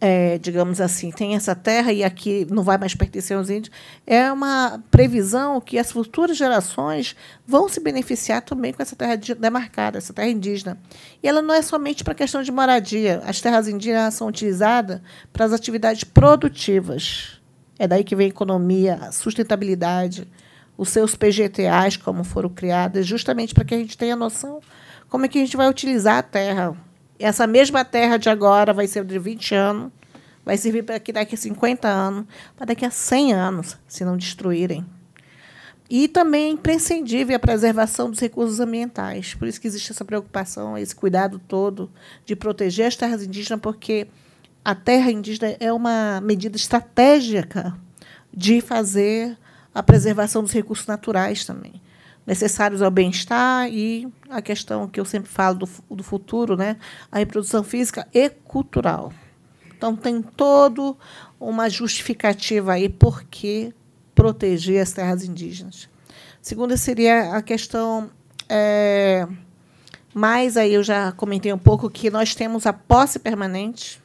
é, 0.00 0.36
digamos 0.38 0.80
assim, 0.80 1.12
tem 1.12 1.36
essa 1.36 1.54
terra 1.54 1.92
e 1.92 2.02
aqui 2.02 2.44
não 2.50 2.64
vai 2.64 2.76
mais 2.76 2.92
pertencer 2.92 3.36
aos 3.36 3.48
índios. 3.48 3.72
É 4.04 4.32
uma 4.32 4.82
previsão 4.90 5.60
que 5.60 5.78
as 5.78 5.92
futuras 5.92 6.36
gerações 6.36 7.14
vão 7.46 7.68
se 7.68 7.78
beneficiar 7.78 8.42
também 8.42 8.72
com 8.72 8.82
essa 8.82 8.96
terra 8.96 9.14
demarcada, 9.14 9.98
essa 9.98 10.12
terra 10.12 10.28
indígena. 10.28 10.76
E 11.22 11.28
ela 11.28 11.40
não 11.40 11.54
é 11.54 11.62
somente 11.62 12.02
para 12.02 12.14
questão 12.14 12.42
de 12.42 12.50
moradia. 12.50 13.22
As 13.24 13.40
terras 13.40 13.68
indígenas 13.68 14.14
são 14.14 14.26
utilizadas 14.26 15.00
para 15.32 15.44
as 15.44 15.52
atividades 15.52 16.02
produtivas. 16.02 17.39
É 17.80 17.88
daí 17.88 18.04
que 18.04 18.14
vem 18.14 18.26
a 18.26 18.28
economia, 18.28 18.96
a 18.96 19.10
sustentabilidade, 19.10 20.28
os 20.76 20.90
seus 20.90 21.16
PGTAs, 21.16 21.96
como 21.96 22.22
foram 22.24 22.50
criadas, 22.50 23.06
justamente 23.06 23.54
para 23.54 23.64
que 23.64 23.74
a 23.74 23.78
gente 23.78 23.96
tenha 23.96 24.14
noção 24.14 24.60
como 25.08 25.24
é 25.24 25.28
que 25.28 25.38
a 25.38 25.40
gente 25.40 25.56
vai 25.56 25.66
utilizar 25.66 26.18
a 26.18 26.22
terra. 26.22 26.76
Essa 27.18 27.46
mesma 27.46 27.82
terra 27.82 28.18
de 28.18 28.28
agora 28.28 28.74
vai 28.74 28.86
ser 28.86 29.02
de 29.02 29.18
20 29.18 29.54
anos, 29.54 29.92
vai 30.44 30.58
servir 30.58 30.82
para 30.82 31.00
que 31.00 31.10
daqui 31.10 31.34
a 31.34 31.38
50 31.38 31.88
anos, 31.88 32.26
para 32.54 32.66
daqui 32.66 32.84
a 32.84 32.90
100 32.90 33.32
anos, 33.32 33.78
se 33.88 34.04
não 34.04 34.14
destruírem. 34.14 34.84
E 35.88 36.06
também 36.06 36.48
é 36.48 36.50
imprescindível 36.50 37.34
a 37.34 37.38
preservação 37.38 38.10
dos 38.10 38.20
recursos 38.20 38.60
ambientais. 38.60 39.32
Por 39.32 39.48
isso 39.48 39.58
que 39.58 39.66
existe 39.66 39.90
essa 39.90 40.04
preocupação, 40.04 40.76
esse 40.76 40.94
cuidado 40.94 41.40
todo 41.48 41.90
de 42.26 42.36
proteger 42.36 42.88
as 42.88 42.94
terras 42.94 43.24
indígenas, 43.24 43.60
porque 43.62 44.06
a 44.64 44.74
terra 44.74 45.10
indígena 45.10 45.56
é 45.58 45.72
uma 45.72 46.20
medida 46.20 46.56
estratégica 46.56 47.76
de 48.32 48.60
fazer 48.60 49.36
a 49.74 49.82
preservação 49.82 50.42
dos 50.42 50.52
recursos 50.52 50.86
naturais 50.86 51.44
também, 51.44 51.80
necessários 52.26 52.82
ao 52.82 52.90
bem-estar 52.90 53.68
e 53.68 54.08
a 54.28 54.42
questão 54.42 54.88
que 54.88 55.00
eu 55.00 55.04
sempre 55.04 55.30
falo 55.30 55.58
do, 55.58 55.96
do 55.96 56.02
futuro, 56.02 56.56
né, 56.56 56.76
a 57.10 57.18
reprodução 57.18 57.62
física 57.62 58.06
e 58.12 58.28
cultural. 58.28 59.12
Então, 59.76 59.96
tem 59.96 60.20
todo 60.20 60.96
uma 61.38 61.70
justificativa 61.70 62.74
aí 62.74 62.88
por 62.88 63.24
que 63.24 63.72
proteger 64.14 64.82
as 64.82 64.92
terras 64.92 65.24
indígenas. 65.24 65.88
Segunda 66.42 66.76
seria 66.76 67.34
a 67.34 67.40
questão 67.40 68.10
é, 68.46 69.26
mais 70.12 70.56
aí 70.56 70.74
eu 70.74 70.82
já 70.82 71.12
comentei 71.12 71.52
um 71.52 71.58
pouco 71.58 71.88
que 71.88 72.10
nós 72.10 72.34
temos 72.34 72.66
a 72.66 72.72
posse 72.72 73.18
permanente. 73.18 74.02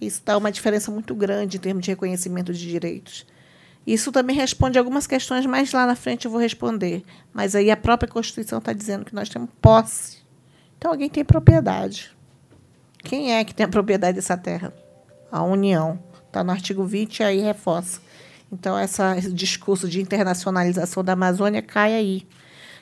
Isso 0.00 0.22
dá 0.24 0.36
uma 0.36 0.52
diferença 0.52 0.90
muito 0.90 1.14
grande 1.14 1.56
em 1.56 1.60
termos 1.60 1.84
de 1.84 1.90
reconhecimento 1.90 2.52
de 2.52 2.68
direitos. 2.68 3.26
Isso 3.86 4.10
também 4.10 4.34
responde 4.34 4.78
algumas 4.78 5.06
questões, 5.06 5.46
mais 5.46 5.72
lá 5.72 5.86
na 5.86 5.94
frente 5.94 6.24
eu 6.24 6.30
vou 6.30 6.40
responder. 6.40 7.04
Mas 7.32 7.54
aí 7.54 7.70
a 7.70 7.76
própria 7.76 8.10
Constituição 8.10 8.58
está 8.58 8.72
dizendo 8.72 9.04
que 9.04 9.14
nós 9.14 9.28
temos 9.28 9.48
posse. 9.60 10.18
Então 10.76 10.90
alguém 10.90 11.08
tem 11.08 11.24
propriedade. 11.24 12.14
Quem 12.98 13.32
é 13.32 13.44
que 13.44 13.54
tem 13.54 13.64
a 13.64 13.68
propriedade 13.68 14.16
dessa 14.16 14.36
terra? 14.36 14.74
A 15.30 15.42
União. 15.44 15.98
Está 16.26 16.42
no 16.42 16.50
artigo 16.50 16.84
20 16.84 17.20
e 17.20 17.22
aí 17.22 17.40
reforça. 17.40 18.00
Então, 18.50 18.78
essa, 18.78 19.16
esse 19.16 19.32
discurso 19.32 19.88
de 19.88 20.00
internacionalização 20.00 21.02
da 21.02 21.12
Amazônia 21.12 21.62
cai 21.62 21.94
aí. 21.94 22.26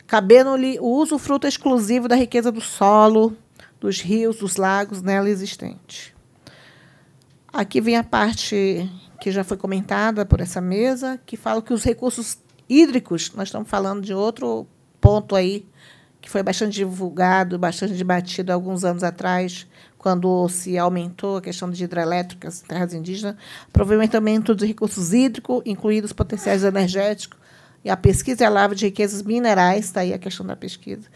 Cabendo-lhe 0.07 0.78
o 0.81 0.86
uso 0.86 1.18
fruto 1.18 1.47
exclusivo 1.47 2.09
da 2.09 2.17
riqueza 2.17 2.52
do 2.52 2.60
solo, 2.60 3.36
dos 3.81 4.01
rios, 4.01 4.36
dos 4.36 4.57
lagos 4.57 5.02
nela 5.02 5.28
existente. 5.28 6.14
Aqui 7.55 7.81
vem 7.81 7.97
a 7.97 8.02
parte 8.02 8.91
que 9.20 9.31
já 9.31 9.44
foi 9.44 9.57
comentada 9.57 10.26
por 10.26 10.41
essa 10.41 10.60
mesa, 10.60 11.20
que 11.24 11.36
fala 11.36 11.62
que 11.62 11.73
os 11.73 11.84
recursos 11.84 12.36
hídricos, 12.68 13.31
nós 13.33 13.47
estamos 13.47 13.70
falando 13.70 14.02
de 14.02 14.12
outro 14.12 14.66
ponto 15.00 15.36
aí 15.36 15.65
que 16.20 16.28
foi 16.28 16.42
bastante 16.42 16.73
divulgado, 16.73 17.57
bastante 17.57 17.94
debatido 17.94 18.52
alguns 18.52 18.83
anos 18.83 19.05
atrás, 19.05 19.68
quando 19.97 20.49
se 20.49 20.76
aumentou 20.76 21.36
a 21.36 21.41
questão 21.41 21.70
de 21.70 21.84
hidrelétricas 21.84 22.60
terras 22.62 22.92
indígenas, 22.92 23.36
aproveitamento 23.68 24.52
de 24.52 24.66
recursos 24.66 25.12
hídricos, 25.12 25.62
incluídos 25.65 26.12
potenciais 26.12 26.65
energéticos, 26.65 27.39
e 27.84 27.91
a 27.91 27.97
pesquisa 27.97 28.42
e 28.42 28.47
a 28.47 28.50
lavra 28.50 28.74
de 28.74 28.86
riquezas 28.86 29.23
minerais, 29.23 29.84
está 29.84 30.00
aí 30.00 30.12
a 30.12 30.18
questão 30.18 30.44
da 30.44 30.57
pesquisa, 30.57 31.07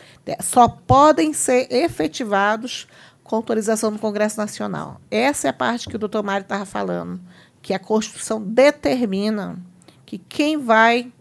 só 0.40 0.68
podem 0.68 1.32
ser 1.32 1.66
efetivados 1.72 2.86
com 3.28 3.36
autorização 3.36 3.92
do 3.92 3.98
Congresso 3.98 4.38
Nacional. 4.38 5.00
Essa 5.10 5.46
é 5.46 5.50
a 5.50 5.52
parte 5.52 5.88
que 5.88 5.96
o 5.96 5.98
doutor 5.98 6.24
Mário 6.24 6.44
estava 6.44 6.64
falando, 6.64 7.20
que 7.60 7.74
a 7.74 7.78
Constituição 7.78 8.42
determina 8.42 9.58
que 10.06 10.16
quem 10.16 10.56
vai 10.56 11.12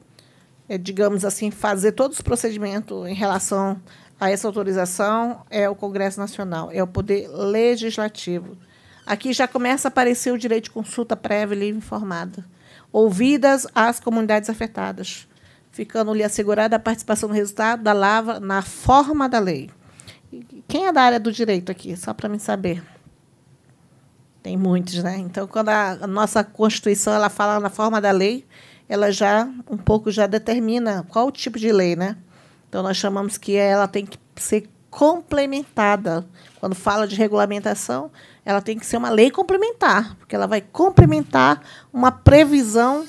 é, 0.70 0.78
digamos 0.78 1.24
assim, 1.24 1.52
fazer 1.52 1.94
todos 1.94 2.18
os 2.18 2.22
procedimentos 2.22 3.08
em 3.08 3.14
relação 3.14 3.82
a 4.20 4.30
essa 4.30 4.48
autorização 4.48 5.44
é 5.50 5.70
o 5.70 5.76
Congresso 5.76 6.20
Nacional, 6.20 6.70
é 6.72 6.82
o 6.82 6.88
Poder 6.88 7.28
Legislativo. 7.30 8.58
Aqui 9.06 9.32
já 9.32 9.48
começa 9.48 9.88
a 9.88 9.90
aparecer 9.90 10.32
o 10.32 10.38
direito 10.38 10.66
de 10.66 10.72
consulta 10.72 11.16
prévia 11.16 11.56
e 11.56 11.60
livre 11.60 11.78
informada, 11.78 12.44
ouvidas 12.92 13.68
as 13.74 14.00
comunidades 14.00 14.50
afetadas, 14.50 15.28
ficando-lhe 15.72 16.24
assegurada 16.24 16.76
a 16.76 16.80
participação 16.80 17.30
no 17.30 17.36
resultado 17.36 17.84
da 17.84 17.94
lavra 17.94 18.40
na 18.40 18.62
forma 18.62 19.30
da 19.30 19.40
lei. 19.40 19.70
Quem 20.68 20.88
é 20.88 20.92
da 20.92 21.02
área 21.02 21.20
do 21.20 21.32
direito 21.32 21.72
aqui? 21.72 21.96
Só 21.96 22.14
para 22.14 22.30
mim 22.30 22.40
saber. 22.40 22.84
Tem 24.44 24.58
muitos, 24.58 25.04
né? 25.04 25.18
Então, 25.18 25.48
quando 25.48 25.70
a 25.70 26.08
nossa 26.08 26.44
Constituição 26.44 27.14
ela 27.14 27.30
fala 27.30 27.60
na 27.60 27.70
forma 27.70 28.00
da 28.00 28.12
lei, 28.12 28.46
ela 28.88 29.12
já 29.12 29.50
um 29.70 29.78
pouco 29.78 30.12
já 30.12 30.28
determina 30.28 31.06
qual 31.10 31.28
o 31.28 31.32
tipo 31.32 31.60
de 31.60 31.72
lei, 31.72 31.96
né? 31.96 32.18
Então 32.70 32.84
nós 32.84 32.98
chamamos 32.98 33.38
que 33.38 33.56
ela 33.56 33.88
tem 33.88 34.06
que 34.06 34.18
ser 34.36 34.70
complementada. 34.90 36.26
Quando 36.60 36.76
fala 36.76 37.08
de 37.08 37.16
regulamentação, 37.16 38.12
ela 38.46 38.62
tem 38.62 38.78
que 38.78 38.86
ser 38.86 38.98
uma 38.98 39.10
lei 39.10 39.30
complementar, 39.30 40.16
porque 40.16 40.36
ela 40.36 40.48
vai 40.48 40.62
complementar 40.62 41.62
uma 41.92 42.12
previsão 42.12 43.06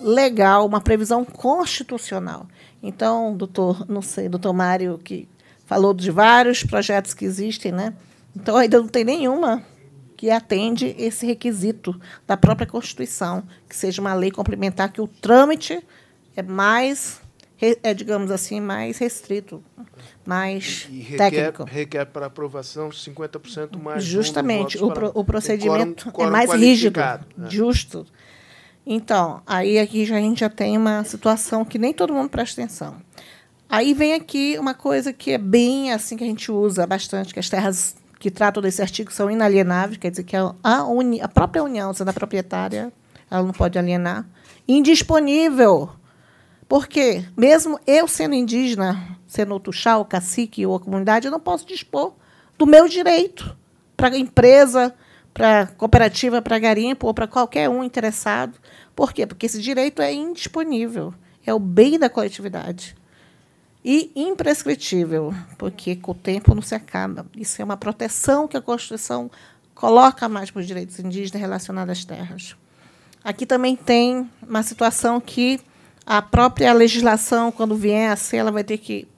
legal, 0.00 0.66
uma 0.66 0.80
previsão 0.80 1.24
constitucional. 1.24 2.46
Então, 2.82 3.36
doutor, 3.36 3.86
não 3.88 4.02
sei, 4.02 4.28
doutor 4.28 4.52
Mário, 4.52 4.98
que 4.98 5.28
falou 5.72 5.94
de 5.94 6.10
vários 6.10 6.62
projetos 6.62 7.14
que 7.14 7.24
existem, 7.24 7.72
né? 7.72 7.94
Então 8.36 8.58
ainda 8.58 8.78
não 8.78 8.88
tem 8.88 9.04
nenhuma 9.04 9.62
que 10.18 10.30
atende 10.30 10.94
esse 10.98 11.24
requisito 11.24 11.98
da 12.26 12.36
própria 12.36 12.66
Constituição, 12.66 13.42
que 13.66 13.74
seja 13.74 14.02
uma 14.02 14.12
lei 14.12 14.30
complementar, 14.30 14.92
que 14.92 15.00
o 15.00 15.08
trâmite 15.08 15.82
é 16.36 16.42
mais, 16.42 17.22
é, 17.58 17.94
digamos 17.94 18.30
assim, 18.30 18.60
mais 18.60 18.98
restrito, 18.98 19.64
mais 20.26 20.86
e 20.90 21.00
requer, 21.00 21.30
técnico. 21.30 21.64
Requer 21.64 22.04
para 22.04 22.26
aprovação 22.26 22.90
50% 22.90 23.82
mais 23.82 24.04
Justamente, 24.04 24.76
o, 24.76 24.92
pro, 24.92 25.10
o 25.14 25.24
procedimento 25.24 26.04
quórum, 26.04 26.12
quórum 26.12 26.28
é 26.28 26.32
mais 26.32 26.52
rígido, 26.52 27.00
né? 27.00 27.48
justo. 27.48 28.06
Então, 28.86 29.40
aí 29.46 29.78
aqui 29.78 30.04
já, 30.04 30.16
a 30.16 30.20
gente 30.20 30.40
já 30.40 30.50
tem 30.50 30.76
uma 30.76 31.02
situação 31.02 31.64
que 31.64 31.78
nem 31.78 31.94
todo 31.94 32.12
mundo 32.12 32.28
presta 32.28 32.60
atenção. 32.60 33.00
Aí 33.72 33.94
vem 33.94 34.12
aqui 34.12 34.58
uma 34.58 34.74
coisa 34.74 35.14
que 35.14 35.30
é 35.30 35.38
bem 35.38 35.94
assim 35.94 36.14
que 36.14 36.22
a 36.22 36.26
gente 36.26 36.52
usa 36.52 36.86
bastante, 36.86 37.32
que 37.32 37.40
as 37.40 37.48
terras 37.48 37.96
que 38.20 38.30
tratam 38.30 38.62
desse 38.62 38.82
artigo 38.82 39.10
são 39.10 39.30
inalienáveis, 39.30 39.96
quer 39.96 40.10
dizer 40.10 40.24
que 40.24 40.36
a, 40.36 40.84
uni, 40.84 41.22
a 41.22 41.26
própria 41.26 41.64
União, 41.64 41.90
sendo 41.94 42.10
a 42.10 42.12
proprietária, 42.12 42.92
ela 43.30 43.42
não 43.42 43.52
pode 43.54 43.78
alienar. 43.78 44.26
Indisponível. 44.68 45.88
Porque, 46.68 47.24
mesmo 47.34 47.80
eu 47.86 48.06
sendo 48.06 48.34
indígena, 48.34 49.18
sendo 49.26 49.58
tuxá, 49.58 49.96
o 49.96 50.04
cacique 50.04 50.66
ou 50.66 50.76
a 50.76 50.80
comunidade, 50.80 51.26
eu 51.26 51.32
não 51.32 51.40
posso 51.40 51.66
dispor 51.66 52.12
do 52.58 52.66
meu 52.66 52.86
direito 52.86 53.56
para 53.96 54.18
empresa, 54.18 54.94
para 55.32 55.66
cooperativa, 55.78 56.42
para 56.42 56.58
garimpo 56.58 57.06
ou 57.06 57.14
para 57.14 57.26
qualquer 57.26 57.70
um 57.70 57.82
interessado. 57.82 58.52
Por 58.94 59.14
quê? 59.14 59.26
Porque 59.26 59.46
esse 59.46 59.62
direito 59.62 60.02
é 60.02 60.12
indisponível. 60.12 61.14
É 61.46 61.54
o 61.54 61.58
bem 61.58 61.98
da 61.98 62.10
coletividade 62.10 63.00
e 63.84 64.12
imprescritível, 64.14 65.34
porque 65.58 65.96
com 65.96 66.12
o 66.12 66.14
tempo 66.14 66.54
não 66.54 66.62
se 66.62 66.74
acaba. 66.74 67.26
Isso 67.36 67.60
é 67.60 67.64
uma 67.64 67.76
proteção 67.76 68.46
que 68.46 68.56
a 68.56 68.62
Constituição 68.62 69.30
coloca 69.74 70.28
mais 70.28 70.50
para 70.50 70.60
os 70.60 70.66
direitos 70.66 70.98
indígenas 70.98 71.40
relacionados 71.40 71.98
às 71.98 72.04
terras. 72.04 72.56
Aqui 73.24 73.44
também 73.46 73.74
tem 73.76 74.30
uma 74.42 74.62
situação 74.62 75.20
que 75.20 75.60
a 76.04 76.20
própria 76.20 76.72
legislação, 76.72 77.52
quando 77.52 77.76
vier 77.76 78.10
a 78.10 78.16
ser, 78.16 78.38
ela 78.38 78.50
vai 78.52 78.64
ter 78.64 78.78
que, 78.78 79.08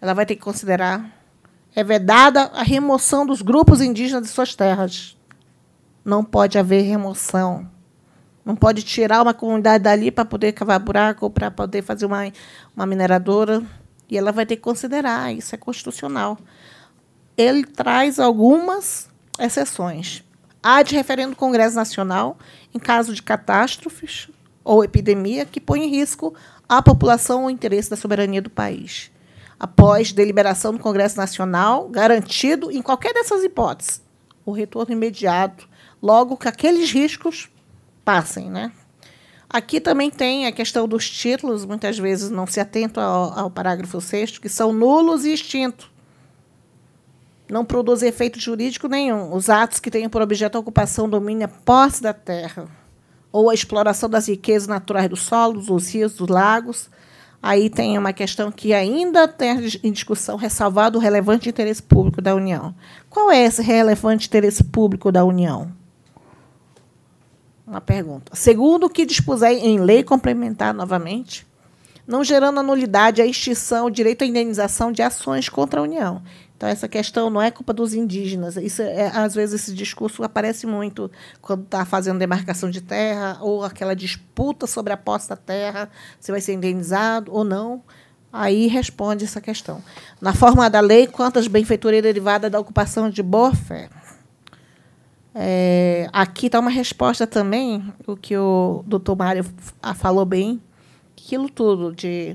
ela 0.00 0.14
vai 0.14 0.26
ter 0.26 0.36
que 0.36 0.42
considerar. 0.42 1.12
É 1.74 1.84
vedada 1.84 2.42
a 2.54 2.62
remoção 2.62 3.26
dos 3.26 3.42
grupos 3.42 3.80
indígenas 3.80 4.22
de 4.22 4.28
suas 4.28 4.54
terras. 4.54 5.16
Não 6.04 6.24
pode 6.24 6.58
haver 6.58 6.82
remoção. 6.82 7.68
Não 8.44 8.56
pode 8.56 8.82
tirar 8.82 9.22
uma 9.22 9.34
comunidade 9.34 9.84
dali 9.84 10.10
para 10.10 10.24
poder 10.24 10.52
cavar 10.52 10.78
buraco 10.78 11.28
para 11.28 11.50
poder 11.50 11.82
fazer 11.82 12.06
uma, 12.06 12.32
uma 12.74 12.86
mineradora. 12.86 13.62
E 14.08 14.16
ela 14.16 14.32
vai 14.32 14.46
ter 14.46 14.56
que 14.56 14.62
considerar, 14.62 15.34
isso 15.34 15.54
é 15.54 15.58
constitucional. 15.58 16.38
Ele 17.36 17.64
traz 17.64 18.18
algumas 18.18 19.08
exceções. 19.38 20.24
Há 20.62 20.82
de 20.82 20.94
referendo 20.94 21.30
do 21.30 21.36
Congresso 21.36 21.76
Nacional 21.76 22.38
em 22.74 22.78
caso 22.78 23.14
de 23.14 23.22
catástrofes 23.22 24.28
ou 24.64 24.82
epidemia 24.82 25.44
que 25.44 25.60
põe 25.60 25.84
em 25.84 25.88
risco 25.88 26.34
a 26.68 26.82
população 26.82 27.42
ou 27.42 27.46
o 27.46 27.50
interesse 27.50 27.90
da 27.90 27.96
soberania 27.96 28.42
do 28.42 28.50
país. 28.50 29.10
Após 29.58 30.12
deliberação 30.12 30.72
do 30.72 30.78
Congresso 30.78 31.16
Nacional, 31.16 31.88
garantido 31.88 32.70
em 32.70 32.82
qualquer 32.82 33.14
dessas 33.14 33.42
hipóteses 33.42 34.02
o 34.44 34.52
retorno 34.52 34.92
imediato, 34.92 35.68
logo 36.00 36.36
que 36.36 36.46
aqueles 36.46 36.92
riscos 36.92 37.48
passem, 38.04 38.48
né? 38.48 38.70
Aqui 39.48 39.80
também 39.80 40.10
tem 40.10 40.46
a 40.46 40.52
questão 40.52 40.88
dos 40.88 41.08
títulos, 41.08 41.64
muitas 41.64 41.98
vezes 41.98 42.30
não 42.30 42.46
se 42.46 42.58
atento 42.58 43.00
ao, 43.00 43.38
ao 43.38 43.50
parágrafo 43.50 44.00
6 44.00 44.38
que 44.38 44.48
são 44.48 44.72
nulos 44.72 45.24
e 45.24 45.32
extintos. 45.32 45.90
Não 47.48 47.64
produzem 47.64 48.08
efeito 48.08 48.40
jurídico 48.40 48.88
nenhum. 48.88 49.32
Os 49.32 49.48
atos 49.48 49.78
que 49.78 49.90
tenham 49.90 50.10
por 50.10 50.20
objeto 50.20 50.56
a 50.56 50.60
ocupação, 50.60 51.08
domínio, 51.08 51.44
a 51.44 51.48
posse 51.48 52.02
da 52.02 52.12
terra 52.12 52.66
ou 53.30 53.50
a 53.50 53.54
exploração 53.54 54.08
das 54.08 54.26
riquezas 54.26 54.66
naturais 54.66 55.08
do 55.08 55.16
solo, 55.16 55.60
dos 55.60 55.88
rios, 55.94 56.14
dos 56.14 56.28
lagos. 56.28 56.90
Aí 57.40 57.70
tem 57.70 57.96
uma 57.96 58.12
questão 58.12 58.50
que 58.50 58.74
ainda 58.74 59.28
tem 59.28 59.78
em 59.84 59.92
discussão, 59.92 60.36
ressalvado 60.36 60.98
o 60.98 61.00
relevante 61.00 61.48
interesse 61.48 61.82
público 61.82 62.20
da 62.20 62.34
União. 62.34 62.74
Qual 63.08 63.30
é 63.30 63.44
esse 63.44 63.62
relevante 63.62 64.26
interesse 64.26 64.64
público 64.64 65.12
da 65.12 65.24
União? 65.24 65.70
Uma 67.66 67.80
pergunta. 67.80 68.30
Segundo 68.34 68.84
o 68.84 68.90
que 68.90 69.04
dispuser 69.04 69.52
em 69.52 69.80
lei 69.80 70.04
complementar 70.04 70.72
novamente, 70.72 71.44
não 72.06 72.22
gerando 72.22 72.60
anulidade 72.60 73.20
a 73.20 73.26
extinção, 73.26 73.86
o 73.86 73.90
direito 73.90 74.22
à 74.22 74.26
indenização 74.26 74.92
de 74.92 75.02
ações 75.02 75.48
contra 75.48 75.80
a 75.80 75.82
União. 75.82 76.22
Então, 76.56 76.68
essa 76.68 76.88
questão 76.88 77.28
não 77.28 77.42
é 77.42 77.50
culpa 77.50 77.72
dos 77.72 77.92
indígenas. 77.92 78.56
Isso 78.56 78.80
é, 78.80 79.08
às 79.08 79.34
vezes, 79.34 79.62
esse 79.62 79.74
discurso 79.74 80.22
aparece 80.22 80.66
muito 80.66 81.10
quando 81.42 81.64
está 81.64 81.84
fazendo 81.84 82.18
demarcação 82.18 82.70
de 82.70 82.80
terra 82.80 83.38
ou 83.42 83.64
aquela 83.64 83.94
disputa 83.94 84.66
sobre 84.66 84.92
a 84.92 84.96
posse 84.96 85.28
da 85.28 85.36
terra, 85.36 85.90
se 86.20 86.30
vai 86.30 86.40
ser 86.40 86.54
indenizado 86.54 87.34
ou 87.34 87.44
não. 87.44 87.82
Aí 88.32 88.68
responde 88.68 89.24
essa 89.24 89.40
questão. 89.40 89.82
Na 90.20 90.32
forma 90.32 90.70
da 90.70 90.80
lei, 90.80 91.06
quantas 91.06 91.46
benfeitorias 91.46 92.02
derivadas 92.02 92.50
da 92.50 92.60
ocupação 92.60 93.10
de 93.10 93.22
boa-fé 93.22 93.90
é, 95.38 96.08
aqui 96.14 96.46
está 96.46 96.58
uma 96.58 96.70
resposta 96.70 97.26
também, 97.26 97.92
o 98.06 98.16
que 98.16 98.34
o 98.38 98.82
doutor 98.86 99.14
Mário 99.14 99.44
falou 99.94 100.24
bem, 100.24 100.62
aquilo 101.12 101.50
tudo 101.50 101.94
de 101.94 102.34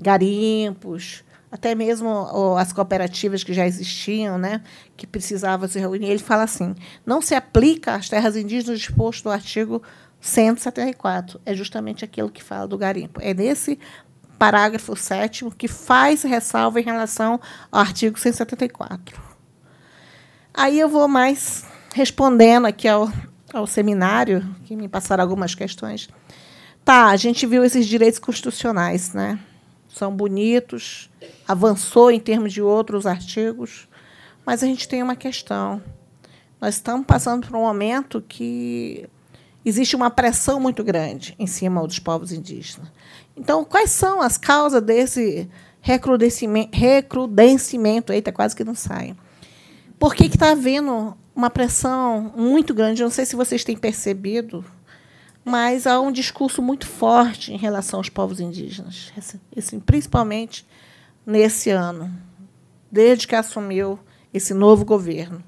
garimpos, 0.00 1.24
até 1.50 1.74
mesmo 1.74 2.56
as 2.56 2.72
cooperativas 2.72 3.42
que 3.42 3.52
já 3.52 3.66
existiam, 3.66 4.38
né, 4.38 4.62
que 4.96 5.08
precisavam 5.08 5.66
se 5.66 5.80
reunir. 5.80 6.06
Ele 6.06 6.20
fala 6.20 6.44
assim: 6.44 6.72
não 7.04 7.20
se 7.20 7.34
aplica 7.34 7.96
às 7.96 8.08
terras 8.08 8.36
indígenas 8.36 8.78
disposto 8.78 9.24
no 9.24 9.32
artigo 9.32 9.82
174. 10.20 11.40
É 11.44 11.52
justamente 11.52 12.04
aquilo 12.04 12.30
que 12.30 12.44
fala 12.44 12.68
do 12.68 12.78
garimpo. 12.78 13.20
É 13.20 13.34
nesse 13.34 13.76
parágrafo 14.38 14.94
7 14.94 15.46
que 15.58 15.66
faz 15.66 16.22
ressalva 16.22 16.78
em 16.80 16.84
relação 16.84 17.40
ao 17.72 17.80
artigo 17.80 18.16
174. 18.16 19.20
Aí 20.54 20.78
eu 20.78 20.88
vou 20.88 21.08
mais 21.08 21.64
respondendo 21.96 22.66
aqui 22.66 22.86
ao, 22.86 23.10
ao 23.54 23.66
seminário, 23.66 24.46
que 24.66 24.76
me 24.76 24.86
passaram 24.86 25.24
algumas 25.24 25.54
questões. 25.54 26.10
Tá, 26.84 27.06
a 27.06 27.16
gente 27.16 27.46
viu 27.46 27.64
esses 27.64 27.86
direitos 27.86 28.18
constitucionais, 28.18 29.14
né? 29.14 29.38
São 29.88 30.14
bonitos, 30.14 31.08
avançou 31.48 32.10
em 32.10 32.20
termos 32.20 32.52
de 32.52 32.60
outros 32.60 33.06
artigos, 33.06 33.88
mas 34.44 34.62
a 34.62 34.66
gente 34.66 34.86
tem 34.86 35.02
uma 35.02 35.16
questão. 35.16 35.82
Nós 36.60 36.74
estamos 36.74 37.06
passando 37.06 37.46
por 37.46 37.56
um 37.56 37.62
momento 37.62 38.22
que 38.28 39.08
existe 39.64 39.96
uma 39.96 40.10
pressão 40.10 40.60
muito 40.60 40.84
grande 40.84 41.34
em 41.38 41.46
cima 41.46 41.84
dos 41.86 41.98
povos 41.98 42.30
indígenas. 42.30 42.92
Então, 43.34 43.64
quais 43.64 43.90
são 43.90 44.20
as 44.20 44.36
causas 44.36 44.82
desse 44.82 45.48
recrudescimento, 45.80 46.76
recrudescimento 46.76 48.12
eita, 48.12 48.30
quase 48.32 48.54
que 48.54 48.64
não 48.64 48.74
sai. 48.74 49.16
Por 49.98 50.14
que 50.14 50.26
está 50.26 50.50
havendo 50.52 51.16
uma 51.34 51.50
pressão 51.50 52.32
muito 52.36 52.74
grande? 52.74 53.02
Não 53.02 53.10
sei 53.10 53.24
se 53.24 53.36
vocês 53.36 53.64
têm 53.64 53.76
percebido, 53.76 54.64
mas 55.44 55.86
há 55.86 56.00
um 56.00 56.12
discurso 56.12 56.60
muito 56.60 56.86
forte 56.86 57.52
em 57.52 57.56
relação 57.56 58.00
aos 58.00 58.08
povos 58.08 58.40
indígenas, 58.40 59.12
assim, 59.56 59.80
principalmente 59.80 60.66
nesse 61.24 61.70
ano, 61.70 62.12
desde 62.90 63.26
que 63.26 63.34
assumiu 63.34 63.98
esse 64.32 64.52
novo 64.52 64.84
governo. 64.84 65.42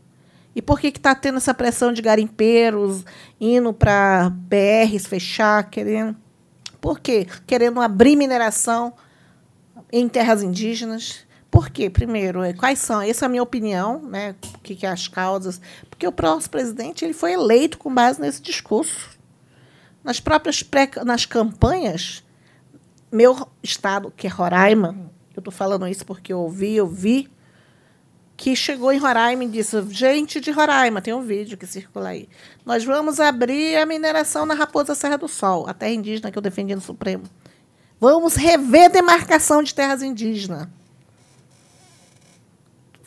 E 0.55 0.63
por 0.63 0.81
que 0.81 0.89
está 0.89 1.15
tendo 1.15 1.37
essa 1.37 1.55
pressão 1.55 1.93
de 1.93 2.03
garimpeiros 2.03 3.05
indo 3.41 3.73
para 3.73 4.31
BRs 4.31 5.07
fechar, 5.07 5.71
querendo. 5.71 6.17
Por 6.81 6.99
quê? 6.99 7.27
Querendo 7.47 7.81
abrir 7.81 8.17
mineração 8.17 8.93
em 9.93 10.09
terras 10.09 10.43
indígenas. 10.43 11.27
Por 11.59 11.71
quê? 11.71 11.91
Primeiro, 11.91 12.45
é, 12.45 12.53
quais 12.53 12.79
são? 12.79 13.03
Essa 13.03 13.25
é 13.25 13.27
a 13.27 13.29
minha 13.29 13.43
opinião, 13.43 14.01
né? 14.01 14.37
O 14.55 14.59
que, 14.61 14.77
que 14.77 14.87
é 14.87 14.89
as 14.89 15.09
causas? 15.09 15.61
Porque 15.91 16.07
o 16.07 16.13
próximo 16.13 16.53
presidente 16.53 17.05
ele 17.05 17.13
foi 17.13 17.33
eleito 17.33 17.79
com 17.79 17.93
base 17.93 18.21
nesse 18.21 18.41
discurso. 18.41 19.11
Nas 20.05 20.21
próprias 20.21 20.63
pré, 20.63 20.89
nas 21.05 21.27
campanhas, 21.27 22.23
meu 23.11 23.49
estado, 23.61 24.13
que 24.17 24.29
é 24.29 24.31
Roraima, 24.31 25.11
eu 25.35 25.41
estou 25.41 25.51
falando 25.51 25.89
isso 25.89 26.07
porque 26.07 26.33
eu 26.33 26.39
ouvi, 26.39 26.77
eu 26.77 26.87
vi, 26.87 27.29
que 28.37 28.55
chegou 28.55 28.93
em 28.93 28.99
Roraima 28.99 29.43
e 29.43 29.49
disse: 29.49 29.83
gente 29.91 30.41
de 30.41 30.53
Roraima, 30.53 31.03
tem 31.03 31.13
um 31.13 31.23
vídeo 31.23 31.59
que 31.59 31.67
circula 31.67 32.11
aí. 32.11 32.29
Nós 32.65 32.85
vamos 32.85 33.19
abrir 33.19 33.79
a 33.79 33.85
mineração 33.85 34.47
na 34.47 34.55
Raposa 34.55 34.95
Serra 34.95 35.19
do 35.19 35.27
Sol, 35.27 35.67
a 35.67 35.75
terra 35.75 35.91
indígena 35.91 36.31
que 36.31 36.39
eu 36.39 36.43
defendi 36.43 36.73
no 36.77 36.81
Supremo. 36.81 37.25
Vamos 37.99 38.37
rever 38.37 38.85
a 38.85 38.89
demarcação 38.91 39.61
de 39.61 39.75
terras 39.75 40.05
indígenas. 40.05 40.69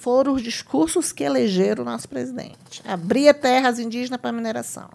Foram 0.02 0.34
os 0.34 0.42
discursos 0.42 1.12
que 1.12 1.24
elegeram 1.24 1.84
o 1.84 1.86
nosso 1.86 2.10
presidente. 2.10 2.82
Abria 2.84 3.36
terras 3.36 3.78
indígenas 3.78 4.20
para 4.20 4.32
mineração. 4.32 4.90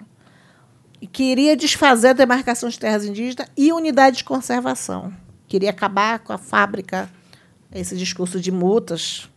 E 1.01 1.07
queria 1.07 1.57
desfazer 1.57 2.09
a 2.09 2.13
demarcação 2.13 2.69
de 2.69 2.77
terras 2.77 3.05
indígenas 3.05 3.49
e 3.57 3.73
unidade 3.73 4.17
de 4.17 4.25
conservação. 4.25 5.15
Queria 5.47 5.71
acabar 5.71 6.19
com 6.19 6.33
a 6.33 6.39
fábrica, 6.39 7.09
esse 7.73 7.97
discurso 7.97 8.41
de 8.41 8.51
multas. 8.51 9.31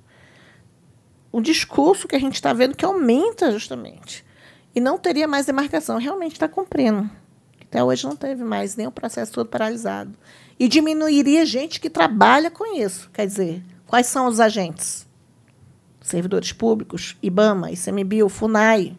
Um 1.31 1.39
discurso 1.39 2.07
que 2.07 2.15
a 2.15 2.19
gente 2.19 2.33
está 2.33 2.51
vendo 2.51 2.75
que 2.75 2.83
aumenta 2.83 3.51
justamente. 3.51 4.25
E 4.73 4.79
não 4.79 4.97
teria 4.97 5.27
mais 5.27 5.45
demarcação. 5.45 5.99
Realmente 5.99 6.31
está 6.31 6.47
cumprindo. 6.47 7.07
Até 7.61 7.83
hoje 7.83 8.05
não 8.05 8.15
teve 8.15 8.43
mais 8.43 8.75
nem 8.75 8.87
o 8.87 8.91
processo 8.91 9.33
todo 9.33 9.47
paralisado 9.47 10.17
e 10.59 10.67
diminuiria 10.67 11.45
gente 11.45 11.79
que 11.79 11.91
trabalha 11.91 12.49
com 12.49 12.75
isso. 12.75 13.07
Quer 13.13 13.27
dizer, 13.27 13.63
quais 13.85 14.07
são 14.07 14.25
os 14.25 14.39
agentes? 14.39 15.07
Servidores 16.01 16.51
públicos, 16.51 17.17
IBAMA, 17.21 17.71
ICMBio, 17.71 18.29
FUNAI. 18.29 18.97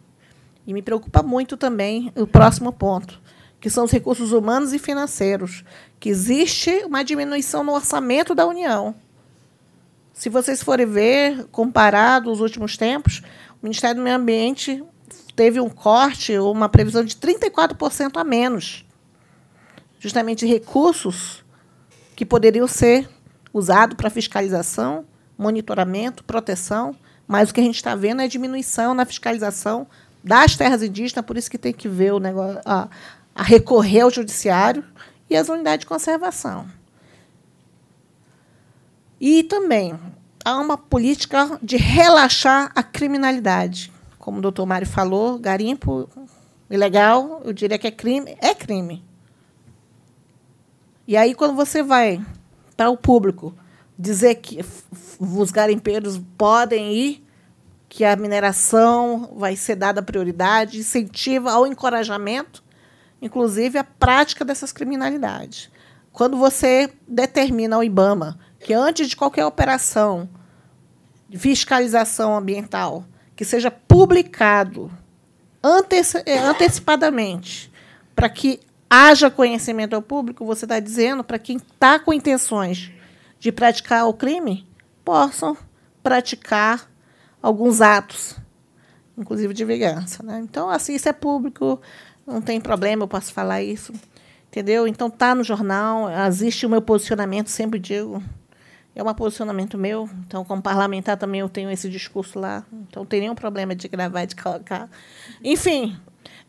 E 0.66 0.72
me 0.72 0.82
preocupa 0.82 1.22
muito 1.22 1.56
também 1.56 2.12
o 2.14 2.26
próximo 2.26 2.72
ponto, 2.72 3.20
que 3.60 3.70
são 3.70 3.84
os 3.84 3.90
recursos 3.90 4.32
humanos 4.32 4.72
e 4.72 4.78
financeiros, 4.78 5.64
que 5.98 6.08
existe 6.08 6.84
uma 6.84 7.02
diminuição 7.02 7.64
no 7.64 7.72
orçamento 7.72 8.34
da 8.34 8.46
União. 8.46 8.94
Se 10.12 10.28
vocês 10.28 10.62
forem 10.62 10.86
ver, 10.86 11.46
comparado 11.46 12.30
os 12.30 12.40
últimos 12.40 12.76
tempos, 12.76 13.22
o 13.54 13.62
Ministério 13.62 13.96
do 13.96 14.02
Meio 14.02 14.16
Ambiente 14.16 14.84
teve 15.34 15.58
um 15.58 15.70
corte, 15.70 16.36
ou 16.36 16.52
uma 16.52 16.68
previsão 16.68 17.02
de 17.02 17.16
34% 17.16 18.18
a 18.18 18.24
menos. 18.24 18.84
Justamente 19.98 20.46
recursos 20.46 21.42
que 22.14 22.26
poderiam 22.26 22.66
ser 22.66 23.08
usados 23.52 23.96
para 23.96 24.10
fiscalização, 24.10 25.06
monitoramento, 25.40 26.22
proteção, 26.22 26.94
mas 27.26 27.50
o 27.50 27.54
que 27.54 27.60
a 27.60 27.64
gente 27.64 27.76
está 27.76 27.94
vendo 27.94 28.20
é 28.20 28.28
diminuição 28.28 28.92
na 28.92 29.06
fiscalização 29.06 29.86
das 30.22 30.54
terras 30.54 30.82
indígenas, 30.82 31.24
por 31.24 31.38
isso 31.38 31.50
que 31.50 31.56
tem 31.56 31.72
que 31.72 31.88
ver 31.88 32.12
o 32.12 32.20
negócio, 32.20 32.60
a, 32.64 32.88
a 33.34 33.42
recorrer 33.42 34.00
ao 34.00 34.10
judiciário 34.10 34.84
e 35.30 35.36
as 35.36 35.48
unidades 35.48 35.80
de 35.80 35.86
conservação. 35.86 36.66
E 39.18 39.42
também 39.44 39.98
há 40.44 40.58
uma 40.58 40.76
política 40.76 41.58
de 41.62 41.76
relaxar 41.76 42.70
a 42.74 42.82
criminalidade. 42.82 43.90
Como 44.18 44.38
o 44.38 44.42
doutor 44.42 44.66
Mário 44.66 44.86
falou, 44.86 45.38
garimpo 45.38 46.08
ilegal, 46.68 47.40
eu 47.44 47.52
diria 47.52 47.78
que 47.78 47.86
é 47.86 47.90
crime, 47.90 48.36
é 48.40 48.54
crime. 48.54 49.02
E 51.06 51.16
aí, 51.16 51.34
quando 51.34 51.54
você 51.54 51.82
vai 51.82 52.24
para 52.76 52.90
o 52.90 52.96
público 52.96 53.54
dizer 53.98 54.36
que 54.36 54.64
os 55.20 55.50
garimpeiros 55.50 56.18
podem 56.38 56.94
ir, 56.94 57.22
que 57.88 58.04
a 58.04 58.16
mineração 58.16 59.34
vai 59.36 59.54
ser 59.54 59.76
dada 59.76 60.02
prioridade, 60.02 60.78
incentiva 60.78 61.52
ao 61.52 61.66
encorajamento, 61.66 62.64
inclusive 63.20 63.76
a 63.76 63.84
prática 63.84 64.42
dessas 64.44 64.72
criminalidades. 64.72 65.70
Quando 66.10 66.38
você 66.38 66.90
determina 67.06 67.76
ao 67.76 67.84
IBAMA 67.84 68.38
que 68.58 68.72
antes 68.72 69.10
de 69.10 69.16
qualquer 69.16 69.44
operação 69.44 70.26
de 71.28 71.38
fiscalização 71.38 72.34
ambiental 72.36 73.04
que 73.36 73.44
seja 73.44 73.70
publicado 73.70 74.90
antecipadamente 75.62 77.70
para 78.14 78.30
que 78.30 78.60
haja 78.88 79.30
conhecimento 79.30 79.94
ao 79.94 80.02
público, 80.02 80.46
você 80.46 80.64
está 80.64 80.80
dizendo 80.80 81.22
para 81.22 81.38
quem 81.38 81.56
está 81.56 81.98
com 81.98 82.10
intenções 82.12 82.90
de 83.38 83.52
praticar 83.52 84.08
o 84.08 84.14
crime, 84.14 84.69
possam 85.04 85.56
praticar 86.02 86.90
alguns 87.42 87.80
atos, 87.80 88.36
inclusive 89.16 89.54
de 89.54 89.64
vingança. 89.64 90.22
Né? 90.22 90.40
Então, 90.42 90.70
assim, 90.70 90.94
isso 90.94 91.08
é 91.08 91.12
público, 91.12 91.80
não 92.26 92.40
tem 92.40 92.60
problema, 92.60 93.04
eu 93.04 93.08
posso 93.08 93.32
falar 93.32 93.62
isso. 93.62 93.92
Entendeu? 94.48 94.88
Então, 94.88 95.06
está 95.06 95.32
no 95.34 95.44
jornal, 95.44 96.10
existe 96.26 96.66
o 96.66 96.68
meu 96.68 96.82
posicionamento, 96.82 97.48
sempre 97.48 97.78
digo. 97.78 98.20
É 98.96 99.02
um 99.02 99.14
posicionamento 99.14 99.78
meu. 99.78 100.10
Então, 100.26 100.44
como 100.44 100.60
parlamentar, 100.60 101.16
também 101.16 101.40
eu 101.40 101.48
tenho 101.48 101.70
esse 101.70 101.88
discurso 101.88 102.38
lá. 102.38 102.64
Então, 102.72 103.02
não 103.02 103.06
tem 103.06 103.20
nenhum 103.20 103.36
problema 103.36 103.76
de 103.76 103.86
gravar 103.86 104.24
de 104.24 104.34
colocar. 104.34 104.90
Enfim, 105.42 105.96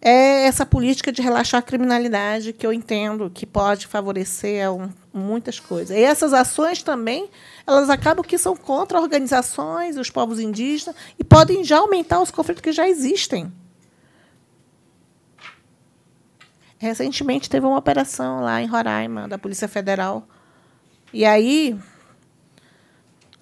é 0.02 0.48
essa 0.48 0.66
política 0.66 1.12
de 1.12 1.22
relaxar 1.22 1.60
a 1.60 1.62
criminalidade 1.62 2.54
que 2.54 2.66
eu 2.66 2.74
entendo 2.74 3.30
que 3.30 3.46
pode 3.46 3.86
favorecer 3.86 4.66
muitas 5.14 5.60
coisas. 5.60 5.96
E 5.96 6.02
essas 6.02 6.34
ações 6.34 6.82
também, 6.82 7.30
elas 7.68 7.88
acabam 7.88 8.26
que 8.26 8.38
são 8.38 8.58
contra 8.58 9.00
organizações, 9.00 9.98
os 9.98 10.10
povos 10.10 10.40
indígenas, 10.40 10.96
e 11.20 11.24
podem 11.24 11.64
já 11.64 11.78
aumentar 11.78 12.20
os 12.20 12.32
conflitos 12.32 12.64
que 12.64 12.72
já 12.72 12.90
existem. 12.90 13.54
Recentemente 16.80 17.48
teve 17.48 17.68
uma 17.68 17.78
operação 17.78 18.42
lá 18.42 18.60
em 18.60 18.66
Roraima, 18.66 19.28
da 19.28 19.38
Polícia 19.38 19.68
Federal. 19.68 20.28
E 21.14 21.24
aí, 21.24 21.80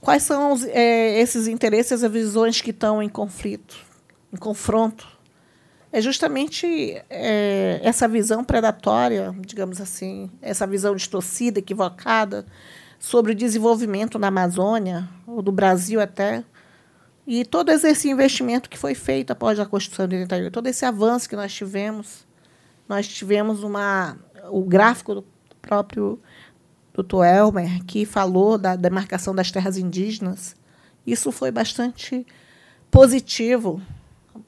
quais 0.02 0.24
são 0.24 0.52
os, 0.52 0.66
é, 0.66 1.18
esses 1.22 1.48
interesses 1.48 2.04
e 2.04 2.10
visões 2.10 2.60
que 2.60 2.72
estão 2.72 3.02
em 3.02 3.08
conflito, 3.08 3.78
em 4.34 4.36
confronto? 4.36 5.19
É 5.92 6.02
justamente 6.02 6.66
é, 7.10 7.80
essa 7.84 8.08
visão 8.08 8.44
predatória, 8.44 9.36
digamos 9.40 9.82
assim, 9.82 10.30
essa 10.42 10.68
visão 10.68 10.96
distorcida, 10.96 11.60
equivocada 11.60 12.46
sobre 13.00 13.32
o 13.32 13.36
desenvolvimento 13.36 14.20
na 14.20 14.28
Amazônia, 14.28 15.10
ou 15.26 15.42
do 15.42 15.52
Brasil 15.52 16.00
até, 16.00 16.44
e 17.26 17.46
todo 17.46 17.70
esse 17.70 18.10
investimento 18.10 18.70
que 18.70 18.78
foi 18.78 18.96
feito 18.96 19.32
após 19.32 19.60
a 19.60 19.66
Constituição 19.66 20.08
de 20.08 20.16
88, 20.16 20.52
todo 20.52 20.68
esse 20.68 20.86
avanço 20.86 21.30
que 21.30 21.36
nós 21.36 21.54
tivemos, 21.54 22.26
nós 22.88 23.08
tivemos 23.08 23.64
uma, 23.64 24.18
o 24.50 24.62
gráfico 24.64 25.16
do 25.16 25.26
próprio 25.62 26.20
Dr. 26.94 27.24
Elmer, 27.24 27.84
que 27.86 28.06
falou 28.06 28.58
da 28.58 28.76
demarcação 28.76 29.34
das 29.34 29.52
terras 29.52 29.78
indígenas, 29.78 30.56
isso 31.06 31.32
foi 31.32 31.52
bastante 31.52 32.26
positivo. 32.92 33.82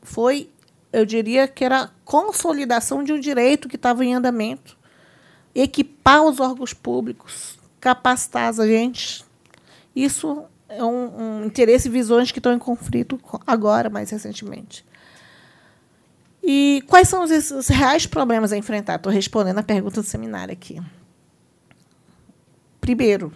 Foi 0.02 0.50
eu 0.92 1.06
diria 1.06 1.48
que 1.48 1.64
era 1.64 1.84
a 1.84 1.90
consolidação 2.04 3.04
de 3.04 3.14
um 3.14 3.20
direito 3.20 3.70
que 3.70 3.76
estava 3.76 4.04
em 4.04 4.14
andamento, 4.14 4.78
equipar 5.56 6.24
os 6.24 6.40
órgãos 6.40 6.74
públicos, 6.74 7.58
capacitar 7.80 8.50
as 8.50 8.60
agentes. 8.60 9.24
Isso 9.96 10.44
é 10.68 10.84
um, 10.84 11.42
um 11.42 11.46
interesse 11.46 11.88
e 11.88 11.92
visões 11.92 12.32
que 12.32 12.40
estão 12.40 12.54
em 12.54 12.60
conflito 12.60 13.20
agora, 13.46 13.90
mais 13.90 14.10
recentemente. 14.10 14.86
E 16.44 16.84
quais 16.88 17.08
são 17.08 17.24
os, 17.24 17.52
os 17.52 17.68
reais 17.68 18.06
problemas 18.06 18.52
a 18.52 18.58
enfrentar? 18.58 18.96
Estou 18.96 19.12
respondendo 19.12 19.60
a 19.60 19.64
pergunta 19.64 20.02
do 20.02 20.08
seminário 20.08 20.52
aqui. 20.52 20.82
Primeiro, 22.80 23.32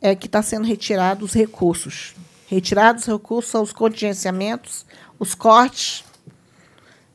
é 0.00 0.14
que 0.14 0.26
está 0.26 0.40
sendo 0.42 0.64
retirados 0.64 1.30
os 1.30 1.34
recursos. 1.34 2.14
Retirados 2.46 3.02
os 3.02 3.12
recursos 3.12 3.50
são 3.50 3.62
os 3.62 3.72
contingenciamentos, 3.72 4.86
os 5.18 5.34
cortes 5.34 6.05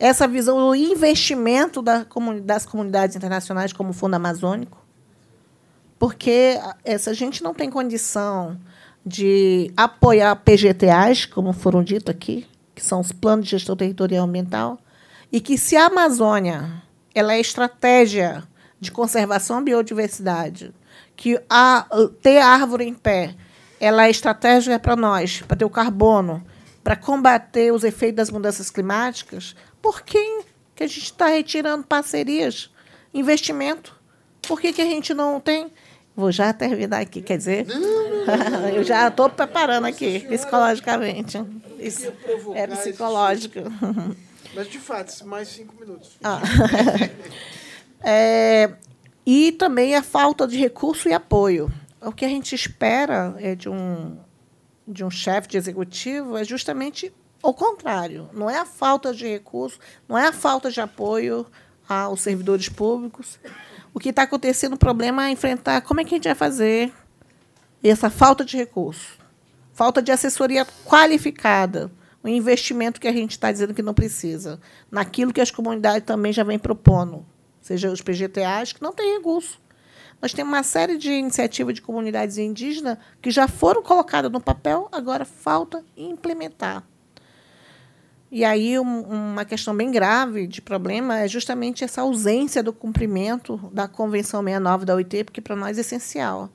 essa 0.02 0.28
visão 0.28 0.58
do 0.58 0.76
investimento 0.76 1.80
da 1.80 2.06
das 2.44 2.66
comunidades 2.66 3.16
internacionais 3.16 3.72
como 3.72 3.92
o 3.92 3.94
Fundo 3.94 4.16
Amazônico. 4.16 4.80
porque 6.00 6.60
se 6.98 7.08
a 7.12 7.14
gente 7.14 7.44
não 7.44 7.54
tem 7.54 7.70
condição 7.70 8.60
de 9.06 9.72
apoiar 9.78 10.36
PGTAs, 10.38 11.26
como 11.26 11.54
foram 11.54 11.84
dito 11.84 12.10
aqui, 12.10 12.48
que 12.74 12.84
são 12.84 13.00
os 13.00 13.12
planos 13.12 13.46
de 13.46 13.52
gestão 13.52 13.76
territorial 13.76 14.26
ambiental, 14.26 14.80
e 15.32 15.40
que 15.40 15.60
se 15.60 15.78
a 15.78 15.86
Amazônia 15.86 16.82
ela 17.14 17.34
é 17.34 17.40
estratégia 17.40 18.44
de 18.80 18.92
conservação 18.92 19.58
da 19.58 19.66
biodiversidade, 19.66 20.74
que 21.16 21.40
a, 21.48 21.86
ter 22.24 22.40
árvore 22.40 22.86
em 22.86 22.96
pé 22.96 23.36
ela 23.80 24.08
é 24.08 24.10
estratégia 24.10 24.80
para 24.80 24.96
nós, 24.96 25.44
para 25.48 25.58
ter 25.58 25.66
o 25.66 25.70
carbono, 25.70 26.44
para 26.84 26.96
combater 26.96 27.72
os 27.72 27.84
efeitos 27.84 28.16
das 28.16 28.32
mudanças 28.32 28.72
climáticas, 28.72 29.56
por 29.82 30.02
que, 30.02 30.44
que 30.76 30.84
a 30.84 30.88
gente 30.88 31.04
está 31.04 31.28
retirando 31.28 31.86
parcerias, 31.86 32.70
investimento? 33.14 34.00
Por 34.42 34.60
que, 34.60 34.74
que 34.74 34.82
a 34.82 34.86
gente 34.86 35.14
não 35.14 35.40
tem? 35.40 35.72
Vou 36.16 36.32
já 36.32 36.52
terminar 36.52 37.02
aqui, 37.02 37.22
quer 37.22 37.38
dizer, 37.38 37.66
eu 38.76 38.84
já 38.84 39.08
estou 39.08 39.30
preparando 39.30 39.86
aqui, 39.86 40.20
psicologicamente. 40.28 41.38
Isso 41.80 42.12
é 42.54 42.68
psicológico. 42.68 43.60
Mas, 44.54 44.68
de 44.70 44.80
fato, 44.80 45.26
mais 45.26 45.48
cinco 45.48 45.74
minutos. 45.80 46.18
Ah. 46.24 46.42
é, 48.04 48.74
e 49.26 49.54
também 49.54 49.96
a 49.96 50.04
falta 50.04 50.48
de 50.48 50.58
recurso 50.58 51.08
e 51.08 51.14
apoio. 51.14 51.72
O 52.02 52.12
que 52.12 52.26
a 52.26 52.28
gente 52.28 52.54
espera 52.54 53.36
é 53.40 53.56
de 53.56 53.70
um, 53.70 54.18
de 54.88 55.06
um 55.06 55.10
chefe 55.10 55.48
de 55.48 55.58
executivo 55.58 56.38
é 56.38 56.44
justamente 56.44 57.14
o 57.42 57.54
contrário. 57.54 58.30
Não 58.34 58.50
é 58.50 58.58
a 58.58 58.66
falta 58.66 59.14
de 59.14 59.28
recurso, 59.28 59.80
não 60.08 60.18
é 60.18 60.28
a 60.28 60.32
falta 60.32 60.70
de 60.70 60.80
apoio 60.80 61.46
aos 61.88 62.22
servidores 62.22 62.70
públicos. 62.70 63.40
O 63.94 64.00
que 64.00 64.10
está 64.10 64.24
acontecendo, 64.24 64.74
o 64.74 64.78
problema 64.78 65.28
é 65.28 65.32
enfrentar 65.32 65.82
como 65.82 66.00
é 66.00 66.04
que 66.04 66.16
a 66.16 66.18
gente 66.18 66.28
vai 66.28 66.36
fazer 66.36 66.94
essa 67.84 68.10
falta 68.10 68.46
de 68.46 68.56
recurso, 68.56 69.18
falta 69.74 70.02
de 70.02 70.12
assessoria 70.12 70.66
qualificada, 70.86 71.92
o 72.24 72.28
investimento 72.28 73.02
que 73.02 73.08
a 73.08 73.12
gente 73.12 73.32
está 73.32 73.52
dizendo 73.52 73.74
que 73.74 73.82
não 73.82 73.94
precisa, 73.94 74.60
naquilo 74.90 75.34
que 75.34 75.42
as 75.42 75.50
comunidades 75.50 76.06
também 76.06 76.32
já 76.32 76.44
vêm 76.44 76.60
propondo, 76.60 77.26
seja 77.60 77.92
os 77.92 78.02
PGTAs, 78.02 78.74
que 78.74 78.82
não 78.82 78.94
têm 78.94 79.18
recurso. 79.18 79.60
Nós 80.22 80.32
temos 80.32 80.54
uma 80.54 80.62
série 80.62 80.98
de 80.98 81.12
iniciativas 81.12 81.74
de 81.74 81.82
comunidades 81.82 82.38
indígenas 82.38 83.00
que 83.20 83.32
já 83.32 83.48
foram 83.48 83.82
colocadas 83.82 84.32
no 84.32 84.40
papel, 84.40 84.88
agora 84.92 85.26
falta 85.26 85.84
implementar. 85.98 86.84
E 88.32 88.46
aí 88.46 88.80
um, 88.80 89.02
uma 89.02 89.44
questão 89.44 89.76
bem 89.76 89.92
grave 89.92 90.48
de 90.48 90.62
problema 90.62 91.20
é 91.20 91.28
justamente 91.28 91.84
essa 91.84 92.02
ausência 92.02 92.64
do 92.64 92.72
cumprimento 92.72 93.58
da 93.74 93.90
Convenção 93.90 94.42
69 94.42 94.86
da 94.86 94.96
OIT, 94.96 95.26
porque 95.26 95.42
para 95.42 95.56
nós 95.56 95.78
é 95.78 95.82
essencial. 95.82 96.50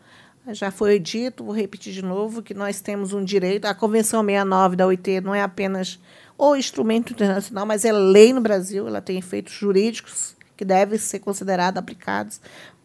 Já 0.52 0.70
foi 0.70 0.98
dito, 0.98 1.44
vou 1.44 1.54
repetir 1.54 1.92
de 1.92 2.00
novo, 2.00 2.42
que 2.42 2.54
nós 2.54 2.80
temos 2.80 3.12
um 3.12 3.22
direito. 3.22 3.66
A 3.66 3.74
Convenção 3.74 4.24
69 4.24 4.74
da 4.74 4.86
OIT 4.86 5.20
não 5.20 5.34
é 5.34 5.42
apenas 5.42 6.00
o 6.38 6.56
instrumento 6.56 7.12
internacional, 7.12 7.66
mas 7.66 7.84
é 7.84 7.92
lei 7.92 8.32
no 8.32 8.40
Brasil, 8.40 8.88
ela 8.88 9.02
tem 9.02 9.18
efeitos 9.18 9.52
jurídicos 9.52 10.34
que 10.56 10.64
devem 10.64 10.98
ser 10.98 11.18
considerados, 11.18 11.78
aplicados. 11.78 12.40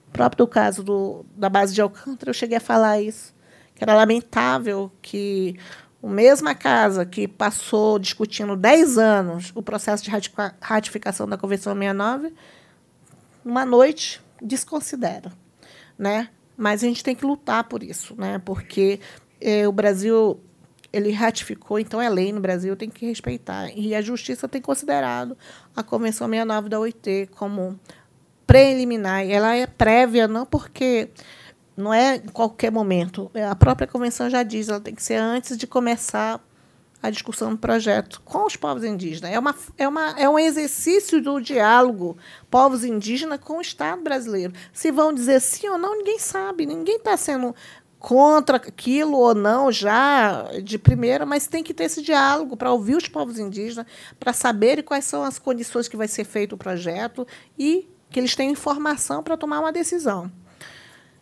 O 0.09 0.11
próprio 0.11 0.45
caso 0.45 0.83
do, 0.83 1.25
da 1.37 1.47
base 1.47 1.73
de 1.73 1.81
Alcântara, 1.81 2.29
eu 2.29 2.33
cheguei 2.33 2.57
a 2.57 2.61
falar 2.61 2.99
isso, 3.01 3.33
que 3.73 3.83
era 3.83 3.95
lamentável 3.95 4.91
que 5.01 5.55
a 6.03 6.07
mesma 6.07 6.55
casa 6.55 7.05
que 7.05 7.27
passou 7.27 7.99
discutindo 7.99 8.55
10 8.55 8.97
anos 8.97 9.51
o 9.53 9.61
processo 9.61 10.03
de 10.03 10.11
ratificação 10.59 11.27
da 11.27 11.37
Convenção 11.37 11.73
69, 11.73 12.33
uma 13.45 13.65
noite 13.65 14.21
desconsidera. 14.41 15.31
Né? 15.97 16.29
Mas 16.57 16.83
a 16.83 16.87
gente 16.87 17.03
tem 17.03 17.15
que 17.15 17.25
lutar 17.25 17.63
por 17.65 17.83
isso, 17.83 18.15
né? 18.17 18.41
porque 18.43 18.99
eh, 19.39 19.67
o 19.67 19.71
Brasil 19.71 20.39
ele 20.91 21.11
ratificou, 21.11 21.79
então 21.79 22.01
é 22.01 22.09
lei 22.09 22.33
no 22.33 22.41
Brasil, 22.41 22.75
tem 22.75 22.89
que 22.89 23.05
respeitar. 23.05 23.69
E 23.75 23.95
a 23.95 24.01
justiça 24.01 24.47
tem 24.47 24.61
considerado 24.61 25.37
a 25.75 25.81
Convenção 25.81 26.27
69 26.27 26.69
da 26.69 26.79
OIT 26.79 27.29
como 27.35 27.79
preliminar. 28.45 29.25
Ela 29.25 29.55
é 29.55 29.65
prévia, 29.65 30.27
não 30.27 30.45
porque 30.45 31.09
não 31.75 31.93
é 31.93 32.17
em 32.17 32.29
qualquer 32.29 32.71
momento. 32.71 33.31
A 33.49 33.55
própria 33.55 33.87
convenção 33.87 34.29
já 34.29 34.43
diz, 34.43 34.69
ela 34.69 34.79
tem 34.79 34.93
que 34.95 35.03
ser 35.03 35.15
antes 35.15 35.57
de 35.57 35.65
começar 35.65 36.39
a 37.01 37.09
discussão 37.09 37.51
do 37.51 37.57
projeto 37.57 38.21
com 38.23 38.45
os 38.45 38.55
povos 38.55 38.83
indígenas. 38.83 39.31
É, 39.31 39.39
uma, 39.39 39.55
é, 39.77 39.87
uma, 39.87 40.09
é 40.19 40.29
um 40.29 40.37
exercício 40.37 41.21
do 41.21 41.39
diálogo 41.39 42.15
povos 42.49 42.83
indígenas 42.83 43.39
com 43.39 43.57
o 43.57 43.61
Estado 43.61 44.03
brasileiro. 44.03 44.53
Se 44.71 44.91
vão 44.91 45.11
dizer 45.11 45.39
sim 45.41 45.67
ou 45.67 45.77
não, 45.77 45.97
ninguém 45.97 46.19
sabe. 46.19 46.65
Ninguém 46.65 46.97
está 46.97 47.17
sendo 47.17 47.55
contra 47.97 48.57
aquilo 48.57 49.17
ou 49.17 49.35
não 49.35 49.71
já 49.71 50.43
de 50.63 50.77
primeira, 50.77 51.25
mas 51.25 51.47
tem 51.47 51.63
que 51.63 51.73
ter 51.73 51.85
esse 51.85 52.01
diálogo 52.01 52.57
para 52.57 52.71
ouvir 52.71 52.95
os 52.95 53.07
povos 53.07 53.37
indígenas, 53.37 53.85
para 54.19 54.33
saberem 54.33 54.83
quais 54.83 55.05
são 55.05 55.23
as 55.23 55.37
condições 55.37 55.87
que 55.87 55.97
vai 55.97 56.07
ser 56.07 56.23
feito 56.23 56.53
o 56.53 56.57
projeto 56.57 57.27
e 57.57 57.87
que 58.09 58.19
eles 58.19 58.35
tenham 58.35 58.51
informação 58.51 59.23
para 59.23 59.37
tomar 59.37 59.59
uma 59.59 59.71
decisão. 59.71 60.31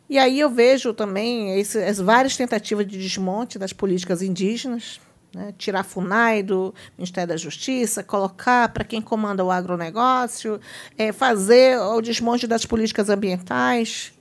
E 0.09 0.17
aí 0.17 0.39
eu 0.39 0.49
vejo 0.49 0.91
também 0.93 1.59
esse, 1.59 1.77
as 1.77 1.99
várias 1.99 2.35
tentativas 2.35 2.87
de 2.87 2.97
desmonte 2.97 3.59
das 3.59 3.71
políticas 3.71 4.23
indígenas, 4.23 4.99
né? 5.33 5.53
tirar 5.55 5.83
FUNAI 5.83 6.41
do 6.41 6.73
Ministério 6.97 7.29
da 7.29 7.37
Justiça, 7.37 8.03
colocar 8.03 8.69
para 8.69 8.83
quem 8.83 9.01
comanda 9.01 9.45
o 9.45 9.51
agronegócio, 9.51 10.59
é, 10.97 11.11
fazer 11.11 11.79
o 11.79 12.01
desmonte 12.01 12.47
das 12.47 12.65
políticas 12.65 13.07
ambientais. 13.07 14.11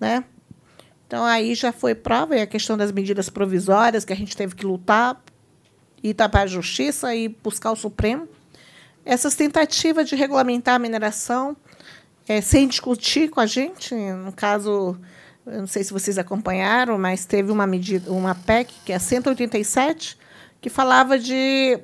Né? 0.00 0.22
Então, 1.08 1.24
aí 1.24 1.56
já 1.56 1.72
foi 1.72 1.94
prova, 1.94 2.36
e 2.36 2.40
a 2.40 2.46
questão 2.46 2.76
das 2.76 2.92
medidas 2.92 3.28
provisórias, 3.28 4.04
que 4.04 4.12
a 4.12 4.16
gente 4.16 4.36
teve 4.36 4.54
que 4.54 4.64
lutar, 4.64 5.20
ir 6.02 6.14
para 6.14 6.42
a 6.42 6.46
Justiça 6.46 7.14
e 7.14 7.28
buscar 7.28 7.72
o 7.72 7.76
Supremo. 7.76 8.28
Essas 9.04 9.34
tentativas 9.34 10.08
de 10.08 10.14
regulamentar 10.14 10.76
a 10.76 10.78
mineração 10.78 11.56
é, 12.28 12.40
sem 12.40 12.68
discutir 12.68 13.28
com 13.28 13.40
a 13.40 13.46
gente, 13.46 13.92
no 13.94 14.32
caso 14.32 14.96
eu 15.46 15.60
não 15.60 15.66
sei 15.66 15.82
se 15.82 15.92
vocês 15.92 16.18
acompanharam, 16.18 16.98
mas 16.98 17.24
teve 17.24 17.50
uma 17.50 17.66
medida, 17.66 18.10
uma 18.10 18.34
PEC, 18.34 18.72
que 18.84 18.92
é 18.92 18.98
187, 18.98 20.16
que 20.60 20.70
falava 20.70 21.18
de 21.18 21.80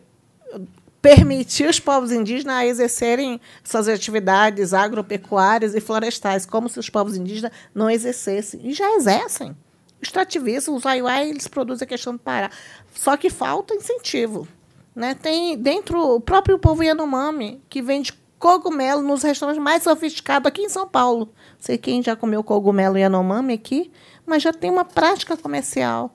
permitir 1.02 1.68
os 1.68 1.78
povos 1.78 2.12
indígenas 2.12 2.64
exercerem 2.64 3.40
suas 3.62 3.88
atividades 3.88 4.74
agropecuárias 4.74 5.74
e 5.74 5.80
florestais, 5.80 6.44
como 6.44 6.68
se 6.68 6.78
os 6.78 6.88
povos 6.88 7.16
indígenas 7.16 7.52
não 7.74 7.90
exercessem. 7.90 8.60
E 8.64 8.72
já 8.72 8.94
exercem. 8.96 9.56
Os 10.00 10.08
extrativistas, 10.08 10.74
os 10.74 10.86
Aiuai, 10.86 11.28
eles 11.28 11.48
produzem 11.48 11.84
a 11.84 11.88
questão 11.88 12.12
do 12.12 12.18
Pará. 12.18 12.50
Só 12.94 13.16
que 13.16 13.30
falta 13.30 13.74
incentivo. 13.74 14.46
Né? 14.94 15.14
Tem 15.14 15.56
dentro 15.56 16.00
o 16.16 16.20
próprio 16.20 16.58
povo 16.58 16.82
Yanomami, 16.82 17.62
que 17.68 17.82
vende 17.82 18.12
cogumelo 18.38 19.02
nos 19.02 19.22
restaurantes 19.22 19.62
mais 19.62 19.82
sofisticados 19.82 20.46
aqui 20.46 20.62
em 20.62 20.68
São 20.68 20.86
Paulo 20.86 21.32
sei 21.58 21.76
quem 21.76 22.02
já 22.02 22.14
comeu 22.14 22.42
cogumelo 22.42 22.96
Yanomami 22.96 23.54
aqui, 23.54 23.90
mas 24.24 24.42
já 24.42 24.52
tem 24.52 24.70
uma 24.70 24.84
prática 24.84 25.36
comercial. 25.36 26.14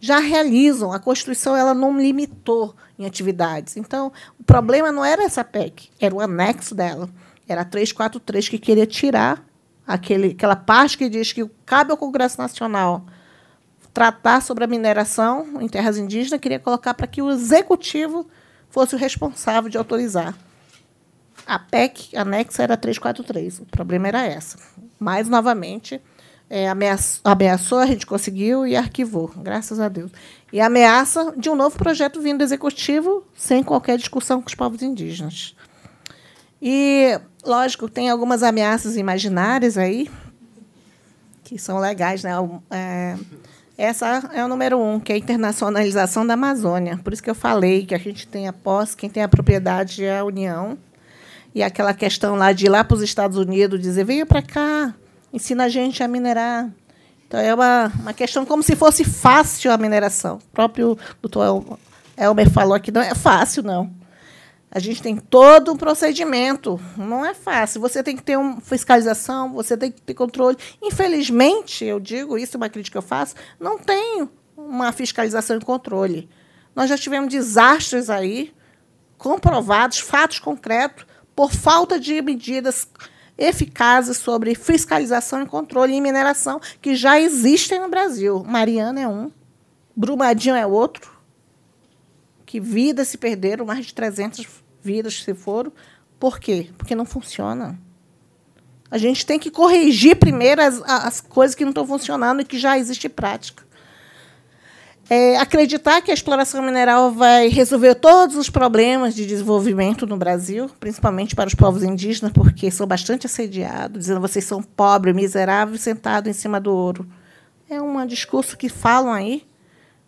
Já 0.00 0.18
realizam. 0.18 0.92
A 0.92 0.98
Constituição 0.98 1.56
ela 1.56 1.72
não 1.72 1.98
limitou 1.98 2.74
em 2.98 3.06
atividades. 3.06 3.76
Então, 3.76 4.12
o 4.38 4.44
problema 4.44 4.92
não 4.92 5.04
era 5.04 5.22
essa 5.22 5.44
PEC, 5.44 5.90
era 5.98 6.14
o 6.14 6.20
anexo 6.20 6.74
dela. 6.74 7.08
Era 7.48 7.62
a 7.62 7.64
343 7.64 8.48
que 8.48 8.58
queria 8.58 8.86
tirar 8.86 9.44
aquele, 9.86 10.28
aquela 10.28 10.56
parte 10.56 10.98
que 10.98 11.08
diz 11.08 11.32
que 11.32 11.48
cabe 11.64 11.90
ao 11.90 11.96
Congresso 11.96 12.38
Nacional 12.38 13.04
tratar 13.92 14.42
sobre 14.42 14.64
a 14.64 14.66
mineração 14.66 15.60
em 15.60 15.68
terras 15.68 15.96
indígenas, 15.96 16.40
queria 16.40 16.58
colocar 16.58 16.94
para 16.94 17.06
que 17.06 17.22
o 17.22 17.30
executivo 17.30 18.26
fosse 18.68 18.96
o 18.96 18.98
responsável 18.98 19.70
de 19.70 19.78
autorizar. 19.78 20.34
A 21.46 21.58
PEC 21.58 22.16
anexa 22.16 22.62
era 22.62 22.76
343. 22.76 23.60
O 23.60 23.66
problema 23.66 24.08
era 24.08 24.26
essa. 24.26 24.58
Mas, 24.98 25.28
novamente, 25.28 26.00
é, 26.48 26.68
ameaçou, 26.68 27.20
ameaçou, 27.24 27.78
a 27.78 27.86
gente 27.86 28.06
conseguiu 28.06 28.66
e 28.66 28.76
arquivou, 28.76 29.32
graças 29.36 29.80
a 29.80 29.88
Deus. 29.88 30.10
E 30.52 30.60
ameaça 30.60 31.34
de 31.36 31.50
um 31.50 31.56
novo 31.56 31.76
projeto 31.76 32.20
vindo 32.20 32.38
do 32.38 32.44
Executivo, 32.44 33.24
sem 33.36 33.62
qualquer 33.62 33.98
discussão 33.98 34.40
com 34.40 34.48
os 34.48 34.54
povos 34.54 34.82
indígenas. 34.82 35.54
E, 36.62 37.18
lógico, 37.44 37.88
tem 37.88 38.08
algumas 38.08 38.42
ameaças 38.42 38.96
imaginárias 38.96 39.76
aí, 39.76 40.10
que 41.42 41.58
são 41.58 41.78
legais. 41.78 42.22
Né? 42.22 42.30
É, 42.70 43.16
essa 43.76 44.30
é 44.32 44.44
o 44.44 44.48
número 44.48 44.80
um, 44.80 45.00
que 45.00 45.12
é 45.12 45.16
a 45.16 45.18
internacionalização 45.18 46.26
da 46.26 46.34
Amazônia. 46.34 46.98
Por 47.02 47.12
isso 47.12 47.22
que 47.22 47.30
eu 47.30 47.34
falei 47.34 47.84
que 47.84 47.94
a 47.94 47.98
gente 47.98 48.26
tem 48.26 48.48
a 48.48 48.52
posse, 48.52 48.96
quem 48.96 49.10
tem 49.10 49.22
a 49.22 49.28
propriedade 49.28 50.04
é 50.04 50.20
a 50.20 50.24
União, 50.24 50.78
e 51.54 51.62
aquela 51.62 51.94
questão 51.94 52.34
lá 52.34 52.52
de 52.52 52.66
ir 52.66 52.68
lá 52.68 52.82
para 52.82 52.96
os 52.96 53.02
Estados 53.02 53.38
Unidos 53.38 53.80
dizer, 53.80 54.04
venha 54.04 54.26
para 54.26 54.42
cá, 54.42 54.94
ensina 55.32 55.64
a 55.64 55.68
gente 55.68 56.02
a 56.02 56.08
minerar. 56.08 56.70
Então, 57.26 57.38
é 57.38 57.54
uma, 57.54 57.92
uma 58.00 58.12
questão 58.12 58.44
como 58.44 58.62
se 58.62 58.74
fosse 58.74 59.04
fácil 59.04 59.70
a 59.70 59.78
mineração. 59.78 60.36
O 60.36 60.52
próprio 60.52 60.98
doutor 61.22 61.78
Elmer 62.16 62.50
falou 62.50 62.78
que 62.80 62.90
não 62.90 63.00
é 63.00 63.14
fácil, 63.14 63.62
não. 63.62 63.90
A 64.70 64.80
gente 64.80 65.00
tem 65.00 65.16
todo 65.16 65.72
um 65.72 65.76
procedimento. 65.76 66.80
Não 66.96 67.24
é 67.24 67.32
fácil. 67.32 67.80
Você 67.80 68.02
tem 68.02 68.16
que 68.16 68.22
ter 68.22 68.36
uma 68.36 68.60
fiscalização, 68.60 69.52
você 69.52 69.76
tem 69.76 69.92
que 69.92 70.02
ter 70.02 70.14
controle. 70.14 70.56
Infelizmente, 70.82 71.84
eu 71.84 72.00
digo, 72.00 72.36
isso 72.36 72.56
é 72.56 72.58
uma 72.58 72.68
crítica 72.68 72.94
que 72.94 72.98
eu 72.98 73.08
faço, 73.08 73.36
não 73.60 73.78
tem 73.78 74.28
uma 74.56 74.90
fiscalização 74.90 75.56
e 75.56 75.60
controle. 75.60 76.28
Nós 76.74 76.90
já 76.90 76.98
tivemos 76.98 77.30
desastres 77.30 78.10
aí, 78.10 78.52
comprovados, 79.16 80.00
fatos 80.00 80.40
concretos, 80.40 81.06
por 81.34 81.52
falta 81.52 81.98
de 81.98 82.20
medidas 82.22 82.88
eficazes 83.36 84.16
sobre 84.16 84.54
fiscalização 84.54 85.42
e 85.42 85.46
controle 85.46 85.92
em 85.92 86.00
mineração, 86.00 86.60
que 86.80 86.94
já 86.94 87.20
existem 87.20 87.80
no 87.80 87.88
Brasil. 87.88 88.44
Mariana 88.44 89.00
é 89.00 89.08
um, 89.08 89.30
Brumadinho 89.96 90.54
é 90.54 90.66
outro, 90.66 91.12
que 92.46 92.60
vidas 92.60 93.08
se 93.08 93.18
perderam, 93.18 93.66
mais 93.66 93.86
de 93.86 93.94
300 93.94 94.46
vidas 94.80 95.22
se 95.22 95.34
foram. 95.34 95.72
Por 96.20 96.38
quê? 96.38 96.70
Porque 96.78 96.94
não 96.94 97.04
funciona. 97.04 97.78
A 98.90 98.98
gente 98.98 99.26
tem 99.26 99.38
que 99.38 99.50
corrigir 99.50 100.16
primeiro 100.16 100.62
as, 100.62 100.80
as 100.82 101.20
coisas 101.20 101.54
que 101.54 101.64
não 101.64 101.70
estão 101.70 101.86
funcionando 101.86 102.42
e 102.42 102.44
que 102.44 102.58
já 102.58 102.78
existe 102.78 103.08
prática. 103.08 103.64
É, 105.08 105.36
acreditar 105.36 106.00
que 106.00 106.10
a 106.10 106.14
exploração 106.14 106.62
mineral 106.62 107.12
vai 107.12 107.48
resolver 107.48 107.94
todos 107.94 108.36
os 108.36 108.48
problemas 108.48 109.14
de 109.14 109.26
desenvolvimento 109.26 110.06
no 110.06 110.16
Brasil, 110.16 110.70
principalmente 110.80 111.36
para 111.36 111.46
os 111.46 111.54
povos 111.54 111.82
indígenas, 111.82 112.32
porque 112.32 112.70
são 112.70 112.86
bastante 112.86 113.26
assediados, 113.26 113.98
dizendo 113.98 114.20
vocês 114.20 114.46
são 114.46 114.62
pobres, 114.62 115.14
miseráveis, 115.14 115.82
sentados 115.82 116.30
em 116.30 116.32
cima 116.32 116.58
do 116.58 116.72
ouro. 116.72 117.06
É 117.68 117.80
um 117.82 118.06
discurso 118.06 118.56
que 118.56 118.70
falam 118.70 119.12
aí, 119.12 119.46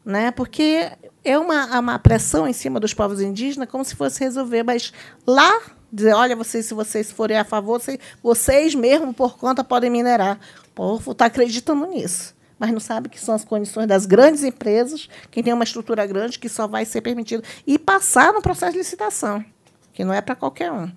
né? 0.02 0.30
porque 0.30 0.90
é 1.22 1.38
uma, 1.38 1.78
uma 1.78 1.98
pressão 1.98 2.48
em 2.48 2.54
cima 2.54 2.80
dos 2.80 2.94
povos 2.94 3.20
indígenas, 3.20 3.68
como 3.68 3.84
se 3.84 3.94
fosse 3.94 4.20
resolver, 4.20 4.62
mas 4.62 4.94
lá 5.26 5.60
dizer, 5.92 6.14
olha, 6.14 6.34
vocês, 6.34 6.64
se 6.64 6.72
vocês 6.72 7.10
forem 7.10 7.36
a 7.36 7.44
favor, 7.44 7.80
vocês, 7.80 7.98
vocês 8.22 8.74
mesmo 8.74 9.12
por 9.12 9.36
conta 9.36 9.62
podem 9.62 9.90
minerar. 9.90 10.38
O 10.68 10.70
povo 10.74 11.12
está 11.12 11.26
acreditando 11.26 11.86
nisso 11.86 12.35
mas 12.58 12.72
não 12.72 12.80
sabe 12.80 13.08
que 13.08 13.20
são 13.20 13.34
as 13.34 13.44
condições 13.44 13.86
das 13.86 14.06
grandes 14.06 14.42
empresas, 14.42 15.08
quem 15.30 15.42
tem 15.42 15.52
uma 15.52 15.64
estrutura 15.64 16.06
grande, 16.06 16.38
que 16.38 16.48
só 16.48 16.66
vai 16.66 16.84
ser 16.84 17.02
permitido. 17.02 17.42
E 17.66 17.78
passar 17.78 18.32
no 18.32 18.40
processo 18.40 18.72
de 18.72 18.78
licitação, 18.78 19.44
que 19.92 20.04
não 20.04 20.12
é 20.12 20.20
para 20.20 20.34
qualquer 20.34 20.72
um. 20.72 20.90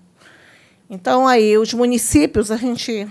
Então, 0.90 1.28
aí, 1.28 1.58
os 1.58 1.74
municípios, 1.74 2.50
a 2.50 2.58
gente. 2.58 3.08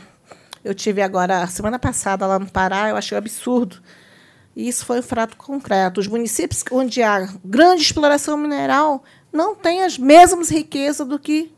Eu 0.65 0.75
tive 0.75 1.01
agora, 1.01 1.47
semana 1.47 1.79
passada, 1.79 2.27
lá 2.27 2.39
no 2.39 2.51
Pará, 2.51 2.89
eu 2.89 2.97
achei 2.97 3.17
um 3.17 3.19
absurdo. 3.19 3.81
E 4.57 4.69
isso 4.69 4.85
foi 4.85 4.99
um 4.99 5.03
fato 5.03 5.37
concreto. 5.37 6.01
Os 6.01 6.09
municípios 6.09 6.65
onde 6.73 7.01
há 7.01 7.33
grande 7.45 7.83
exploração 7.83 8.37
mineral 8.37 9.05
não 9.33 9.55
têm 9.55 9.85
as 9.85 9.97
mesmas 9.97 10.49
riquezas 10.49 11.07
do 11.07 11.19
que 11.19 11.53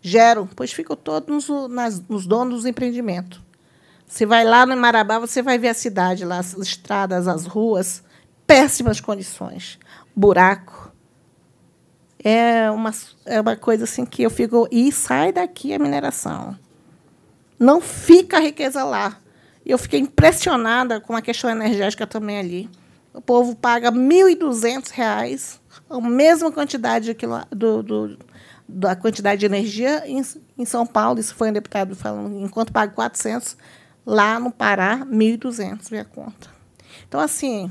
geram, 0.00 0.48
pois 0.48 0.72
ficam 0.72 0.96
todos 0.96 1.48
nos, 1.48 1.70
nas, 1.70 2.00
nos 2.08 2.26
donos 2.26 2.56
dos 2.56 2.66
empreendimentos. 2.66 3.40
Você 4.12 4.26
vai 4.26 4.44
lá 4.44 4.66
no 4.66 4.76
Marabá, 4.76 5.18
você 5.18 5.40
vai 5.40 5.56
ver 5.56 5.68
a 5.68 5.74
cidade 5.74 6.22
lá, 6.22 6.36
as 6.36 6.52
estradas, 6.58 7.26
as 7.26 7.46
ruas, 7.46 8.04
péssimas 8.46 9.00
condições, 9.00 9.78
buraco. 10.14 10.92
É 12.22 12.70
uma, 12.70 12.90
é 13.24 13.40
uma 13.40 13.56
coisa 13.56 13.84
assim 13.84 14.04
que 14.04 14.22
eu 14.22 14.28
fico. 14.28 14.68
E 14.70 14.92
sai 14.92 15.32
daqui 15.32 15.72
a 15.72 15.78
mineração. 15.78 16.54
Não 17.58 17.80
fica 17.80 18.36
a 18.36 18.40
riqueza 18.40 18.84
lá. 18.84 19.16
Eu 19.64 19.78
fiquei 19.78 20.00
impressionada 20.00 21.00
com 21.00 21.16
a 21.16 21.22
questão 21.22 21.48
energética 21.48 22.06
também 22.06 22.38
ali. 22.38 22.70
O 23.14 23.20
povo 23.22 23.56
paga 23.56 23.88
R$ 23.90 23.96
1.200, 23.96 25.58
a 25.88 26.00
mesma 26.02 26.52
quantidade 26.52 27.16
do, 27.50 27.82
do, 27.82 28.18
da 28.68 28.94
quantidade 28.94 29.40
de 29.40 29.46
energia 29.46 30.02
em, 30.06 30.20
em 30.58 30.64
São 30.66 30.86
Paulo. 30.86 31.18
Isso 31.18 31.34
foi 31.34 31.48
um 31.48 31.54
deputado 31.54 31.96
falando, 31.96 32.44
enquanto 32.44 32.74
paga 32.74 32.92
400 32.92 33.56
Lá 34.04 34.38
no 34.40 34.50
Pará, 34.50 35.06
1.200 35.06 35.88
via 35.88 36.04
conta. 36.04 36.50
Então, 37.06 37.20
assim, 37.20 37.70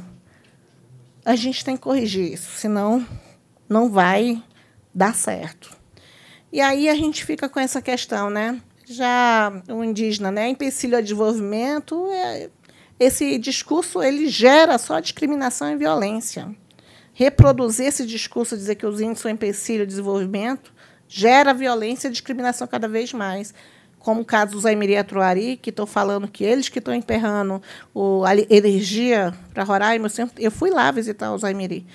a 1.26 1.36
gente 1.36 1.64
tem 1.64 1.76
que 1.76 1.84
corrigir 1.84 2.34
isso, 2.34 2.52
senão 2.58 3.06
não 3.68 3.90
vai 3.90 4.42
dar 4.94 5.16
certo. 5.16 5.76
E 6.52 6.60
aí 6.60 6.90
a 6.90 6.96
gente 6.96 7.24
fica 7.24 7.48
com 7.48 7.60
essa 7.60 7.82
questão, 7.82 8.30
né? 8.30 8.62
Já 8.86 9.52
o 9.70 9.84
indígena, 9.84 10.32
né? 10.32 10.50
Empecilho 10.50 10.98
ao 10.98 11.02
desenvolvimento, 11.02 12.08
é, 12.12 12.50
esse 13.00 13.38
discurso 13.38 14.02
ele 14.02 14.28
gera 14.28 14.78
só 14.78 15.00
discriminação 15.00 15.72
e 15.72 15.78
violência. 15.78 16.54
Reproduzir 17.14 17.88
esse 17.88 18.06
discurso, 18.06 18.58
dizer 18.58 18.76
que 18.76 18.86
os 18.86 19.00
índios 19.00 19.20
são 19.20 19.32
empecilho 19.32 19.82
ao 19.82 19.88
desenvolvimento, 19.88 20.74
gera 21.08 21.54
violência 21.54 22.08
e 22.08 22.12
discriminação 22.12 22.68
cada 22.68 22.88
vez 22.88 23.14
mais 23.14 23.54
como 24.04 24.22
o 24.22 24.26
caso 24.26 24.54
do 24.54 24.60
Zaimiri 24.60 24.98
Atruari, 24.98 25.58
que 25.58 25.70
estão 25.70 25.86
falando 25.86 26.28
que 26.28 26.44
eles 26.44 26.70
que 26.70 26.80
estão 26.80 26.94
emperrando 26.94 27.62
o, 27.94 28.24
a 28.26 28.36
energia 28.36 29.34
para 29.54 29.64
Roraima. 29.64 30.06
Eu, 30.06 30.10
sempre, 30.10 30.44
eu 30.44 30.52
fui 30.52 30.70
lá 30.70 30.92
visitar 30.92 31.32
o 31.32 31.38
Zaimiri. 31.38 31.86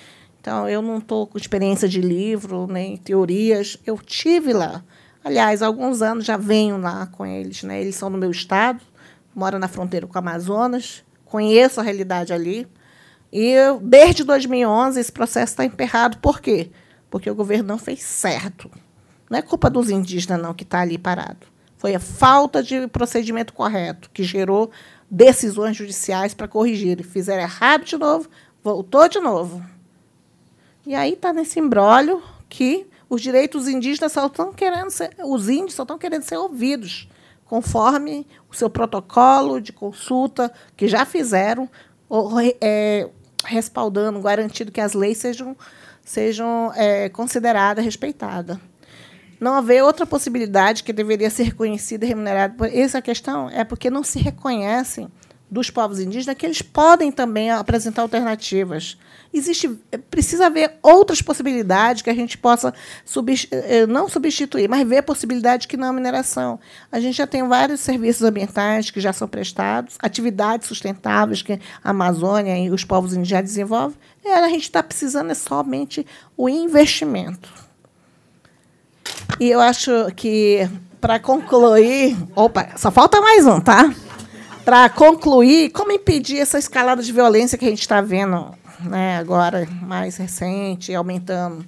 Então, 0.40 0.68
eu 0.68 0.80
não 0.80 0.98
estou 0.98 1.26
com 1.26 1.36
experiência 1.36 1.88
de 1.88 2.00
livro, 2.00 2.68
nem 2.68 2.96
teorias. 2.96 3.76
Eu 3.84 3.98
tive 3.98 4.52
lá. 4.52 4.84
Aliás, 5.24 5.60
há 5.60 5.66
alguns 5.66 6.02
anos 6.02 6.24
já 6.24 6.36
venho 6.36 6.78
lá 6.78 7.06
com 7.06 7.26
eles. 7.26 7.64
Né? 7.64 7.80
Eles 7.80 7.96
são 7.96 8.10
do 8.10 8.16
meu 8.16 8.30
estado, 8.30 8.80
moram 9.34 9.58
na 9.58 9.66
fronteira 9.66 10.06
com 10.06 10.14
o 10.14 10.18
Amazonas, 10.18 11.02
conheço 11.24 11.80
a 11.80 11.82
realidade 11.82 12.32
ali. 12.32 12.68
E 13.32 13.44
eu, 13.50 13.80
desde 13.80 14.22
2011 14.22 15.00
esse 15.00 15.10
processo 15.10 15.52
está 15.52 15.64
emperrado. 15.64 16.18
Por 16.18 16.40
quê? 16.40 16.70
Porque 17.10 17.28
o 17.28 17.34
governo 17.34 17.66
não 17.66 17.78
fez 17.78 18.02
certo. 18.02 18.70
Não 19.28 19.38
é 19.38 19.42
culpa 19.42 19.68
dos 19.68 19.90
indígenas, 19.90 20.40
não, 20.40 20.54
que 20.54 20.62
está 20.62 20.80
ali 20.80 20.96
parado. 20.96 21.55
Foi 21.86 21.94
a 21.94 22.00
falta 22.00 22.64
de 22.64 22.88
procedimento 22.88 23.52
correto 23.52 24.10
que 24.12 24.24
gerou 24.24 24.72
decisões 25.08 25.76
judiciais 25.76 26.34
para 26.34 26.48
corrigir. 26.48 27.04
Fizeram 27.04 27.42
errado 27.42 27.84
de 27.84 27.96
novo, 27.96 28.28
voltou 28.60 29.08
de 29.08 29.20
novo. 29.20 29.64
E 30.84 30.96
aí 30.96 31.12
está 31.12 31.32
nesse 31.32 31.60
embrólio 31.60 32.20
que 32.48 32.88
os 33.08 33.22
direitos 33.22 33.68
indígenas 33.68 34.10
só 34.10 34.26
estão 34.26 34.52
querendo 34.52 34.90
ser, 34.90 35.14
os 35.24 35.48
índios 35.48 35.74
só 35.74 35.84
estão 35.84 35.96
querendo 35.96 36.24
ser 36.24 36.38
ouvidos, 36.38 37.08
conforme 37.44 38.26
o 38.50 38.56
seu 38.56 38.68
protocolo 38.68 39.60
de 39.60 39.72
consulta 39.72 40.52
que 40.76 40.88
já 40.88 41.06
fizeram, 41.06 41.70
é, 42.60 43.08
respaldando, 43.44 44.20
garantindo 44.20 44.72
que 44.72 44.80
as 44.80 44.92
leis 44.92 45.18
sejam, 45.18 45.56
sejam 46.04 46.72
é, 46.74 47.08
consideradas, 47.10 47.84
respeitadas 47.84 48.58
não 49.40 49.54
haver 49.54 49.82
outra 49.82 50.06
possibilidade 50.06 50.82
que 50.82 50.92
deveria 50.92 51.30
ser 51.30 51.44
reconhecida 51.44 52.04
e 52.04 52.08
remunerada. 52.08 52.68
Essa 52.68 53.02
questão 53.02 53.50
é 53.50 53.64
porque 53.64 53.90
não 53.90 54.02
se 54.02 54.18
reconhecem 54.18 55.10
dos 55.50 55.70
povos 55.70 56.00
indígenas 56.00 56.36
que 56.36 56.44
eles 56.44 56.60
podem 56.60 57.12
também 57.12 57.50
apresentar 57.50 58.02
alternativas. 58.02 58.98
Existe, 59.32 59.68
precisa 60.10 60.46
haver 60.46 60.74
outras 60.82 61.22
possibilidades 61.22 62.02
que 62.02 62.10
a 62.10 62.14
gente 62.14 62.38
possa 62.38 62.72
eh, 63.50 63.86
não 63.86 64.08
substituir, 64.08 64.68
mas 64.68 64.86
ver 64.86 65.02
possibilidades 65.02 65.66
que 65.66 65.76
não 65.76 65.88
a 65.88 65.92
mineração. 65.92 66.58
A 66.90 66.98
gente 66.98 67.16
já 67.16 67.26
tem 67.26 67.46
vários 67.46 67.80
serviços 67.80 68.22
ambientais 68.22 68.90
que 68.90 69.00
já 69.00 69.12
são 69.12 69.28
prestados, 69.28 69.96
atividades 70.00 70.66
sustentáveis 70.66 71.42
que 71.42 71.60
a 71.84 71.90
Amazônia 71.90 72.58
e 72.58 72.70
os 72.70 72.84
povos 72.84 73.14
indígenas 73.14 73.44
desenvolvem. 73.44 73.98
E 74.24 74.28
a 74.28 74.48
gente 74.48 74.62
está 74.62 74.82
precisando 74.82 75.30
é 75.30 75.34
somente 75.34 76.04
o 76.36 76.48
investimento. 76.48 77.65
E 79.38 79.50
eu 79.50 79.60
acho 79.60 79.90
que, 80.14 80.68
para 81.00 81.18
concluir. 81.18 82.16
Opa, 82.34 82.70
só 82.76 82.90
falta 82.90 83.20
mais 83.20 83.46
um, 83.46 83.60
tá? 83.60 83.92
Para 84.64 84.88
concluir, 84.88 85.70
como 85.70 85.92
impedir 85.92 86.38
essa 86.38 86.58
escalada 86.58 87.02
de 87.02 87.12
violência 87.12 87.56
que 87.56 87.64
a 87.64 87.70
gente 87.70 87.80
está 87.80 88.00
vendo 88.00 88.54
né, 88.80 89.16
agora, 89.18 89.66
mais 89.82 90.16
recente, 90.16 90.94
aumentando? 90.94 91.64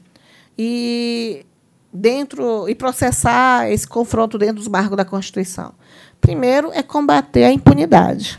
E 0.58 1.44
dentro 1.92 2.68
e 2.68 2.74
processar 2.74 3.70
esse 3.70 3.86
confronto 3.86 4.38
dentro 4.38 4.56
dos 4.56 4.68
marcos 4.68 4.96
da 4.96 5.04
Constituição. 5.04 5.72
Primeiro 6.20 6.70
é 6.72 6.82
combater 6.82 7.44
a 7.44 7.52
impunidade. 7.52 8.38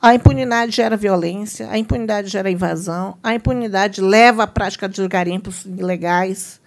A 0.00 0.14
impunidade 0.14 0.72
gera 0.72 0.96
violência, 0.96 1.68
a 1.70 1.78
impunidade 1.78 2.28
gera 2.28 2.50
invasão, 2.50 3.16
a 3.22 3.34
impunidade 3.34 4.00
leva 4.00 4.44
à 4.44 4.46
prática 4.46 4.88
de 4.88 5.06
garimpos 5.08 5.64
ilegais, 5.64 6.60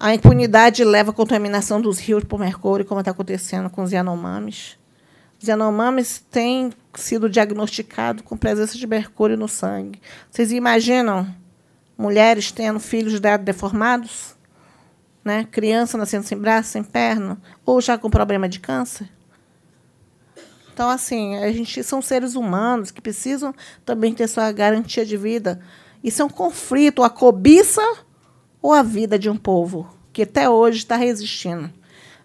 a 0.00 0.14
impunidade 0.14 0.84
leva 0.84 1.10
à 1.10 1.14
contaminação 1.14 1.80
dos 1.80 1.98
rios 1.98 2.22
por 2.22 2.38
mercúrio, 2.38 2.86
como 2.86 3.00
está 3.00 3.10
acontecendo 3.10 3.68
com 3.68 3.82
os 3.82 3.90
Yanomamis. 3.90 4.78
Os 5.42 5.48
Yanomamis 5.48 6.24
têm 6.30 6.72
sido 6.94 7.28
diagnosticados 7.28 8.22
com 8.24 8.36
presença 8.36 8.78
de 8.78 8.86
mercúrio 8.86 9.36
no 9.36 9.48
sangue. 9.48 10.00
Vocês 10.30 10.52
imaginam 10.52 11.26
mulheres 11.96 12.52
tendo 12.52 12.78
filhos 12.78 13.18
deformados? 13.44 14.36
Né? 15.24 15.44
Criança 15.50 15.98
nascendo 15.98 16.24
sem 16.24 16.38
braço, 16.38 16.70
sem 16.70 16.84
perna, 16.84 17.36
ou 17.66 17.80
já 17.80 17.98
com 17.98 18.08
problema 18.08 18.48
de 18.48 18.60
câncer? 18.60 19.10
Então, 20.72 20.88
assim, 20.88 21.36
a 21.38 21.50
gente 21.50 21.82
são 21.82 22.00
seres 22.00 22.36
humanos 22.36 22.92
que 22.92 23.00
precisam 23.00 23.52
também 23.84 24.14
ter 24.14 24.28
sua 24.28 24.52
garantia 24.52 25.04
de 25.04 25.16
vida. 25.16 25.60
Isso 26.04 26.22
é 26.22 26.24
um 26.24 26.28
conflito, 26.30 27.02
a 27.02 27.10
cobiça 27.10 27.82
ou 28.60 28.72
a 28.72 28.82
vida 28.82 29.18
de 29.18 29.28
um 29.28 29.36
povo 29.36 29.88
que 30.12 30.22
até 30.22 30.48
hoje 30.48 30.78
está 30.78 30.96
resistindo. 30.96 31.70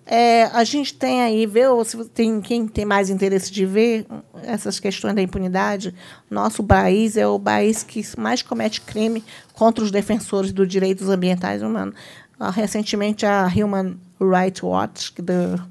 É, 0.05 0.43
a 0.45 0.63
gente 0.65 0.93
tem 0.93 1.21
aí, 1.21 1.45
vê, 1.45 1.61
se 1.85 2.03
tem 2.09 2.41
quem 2.41 2.67
tem 2.67 2.83
mais 2.83 3.09
interesse 3.09 3.49
de 3.49 3.65
ver 3.65 4.05
essas 4.43 4.77
questões 4.79 5.15
da 5.15 5.21
impunidade, 5.21 5.95
nosso 6.29 6.61
país 6.63 7.15
é 7.15 7.25
o 7.25 7.39
país 7.39 7.83
que 7.83 8.01
mais 8.17 8.41
comete 8.41 8.81
crime 8.81 9.23
contra 9.53 9.83
os 9.83 9.91
defensores 9.91 10.51
dos 10.51 10.67
direitos 10.67 11.07
ambientais 11.07 11.61
humanos. 11.61 11.95
Ah, 12.37 12.49
recentemente, 12.49 13.25
a 13.25 13.47
Human 13.47 13.95
Rights 14.19 14.61
Watch, 14.61 15.13
que, 15.13 15.21
do, 15.21 15.63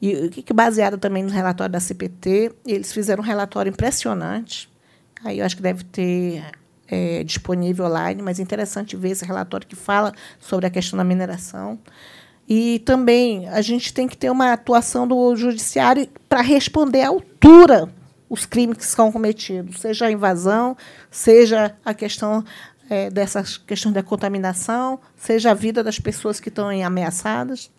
que 0.00 0.52
baseado 0.54 0.96
também 0.96 1.22
no 1.22 1.30
relatório 1.30 1.72
da 1.72 1.80
CPT, 1.80 2.52
eles 2.66 2.92
fizeram 2.92 3.22
um 3.22 3.26
relatório 3.26 3.68
impressionante. 3.68 4.70
Aí 5.22 5.40
eu 5.40 5.44
acho 5.44 5.56
que 5.56 5.62
deve 5.62 5.84
ter 5.84 6.42
é, 6.90 7.22
disponível 7.22 7.86
online, 7.86 8.20
mas 8.20 8.38
é 8.38 8.42
interessante 8.42 8.96
ver 8.96 9.10
esse 9.10 9.24
relatório 9.24 9.66
que 9.66 9.76
fala 9.76 10.12
sobre 10.38 10.66
a 10.66 10.70
questão 10.70 10.96
da 10.96 11.04
mineração. 11.04 11.78
E 12.48 12.80
também 12.80 13.48
a 13.48 13.62
gente 13.62 13.94
tem 13.94 14.08
que 14.08 14.16
ter 14.16 14.28
uma 14.28 14.52
atuação 14.52 15.06
do 15.06 15.36
judiciário 15.36 16.08
para 16.28 16.40
responder 16.40 17.02
à 17.02 17.08
altura 17.08 17.88
os 18.28 18.46
crimes 18.46 18.78
que 18.78 18.84
são 18.84 19.10
cometidos, 19.10 19.80
seja 19.80 20.06
a 20.06 20.10
invasão, 20.10 20.76
seja 21.10 21.76
a 21.84 21.94
questão 21.94 22.44
é, 22.88 23.08
dessas 23.10 23.56
questões 23.56 23.92
da 23.92 24.02
contaminação, 24.02 25.00
seja 25.16 25.52
a 25.52 25.54
vida 25.54 25.82
das 25.82 25.98
pessoas 25.98 26.40
que 26.40 26.48
estão 26.48 26.68
ameaçadas. 26.68 27.70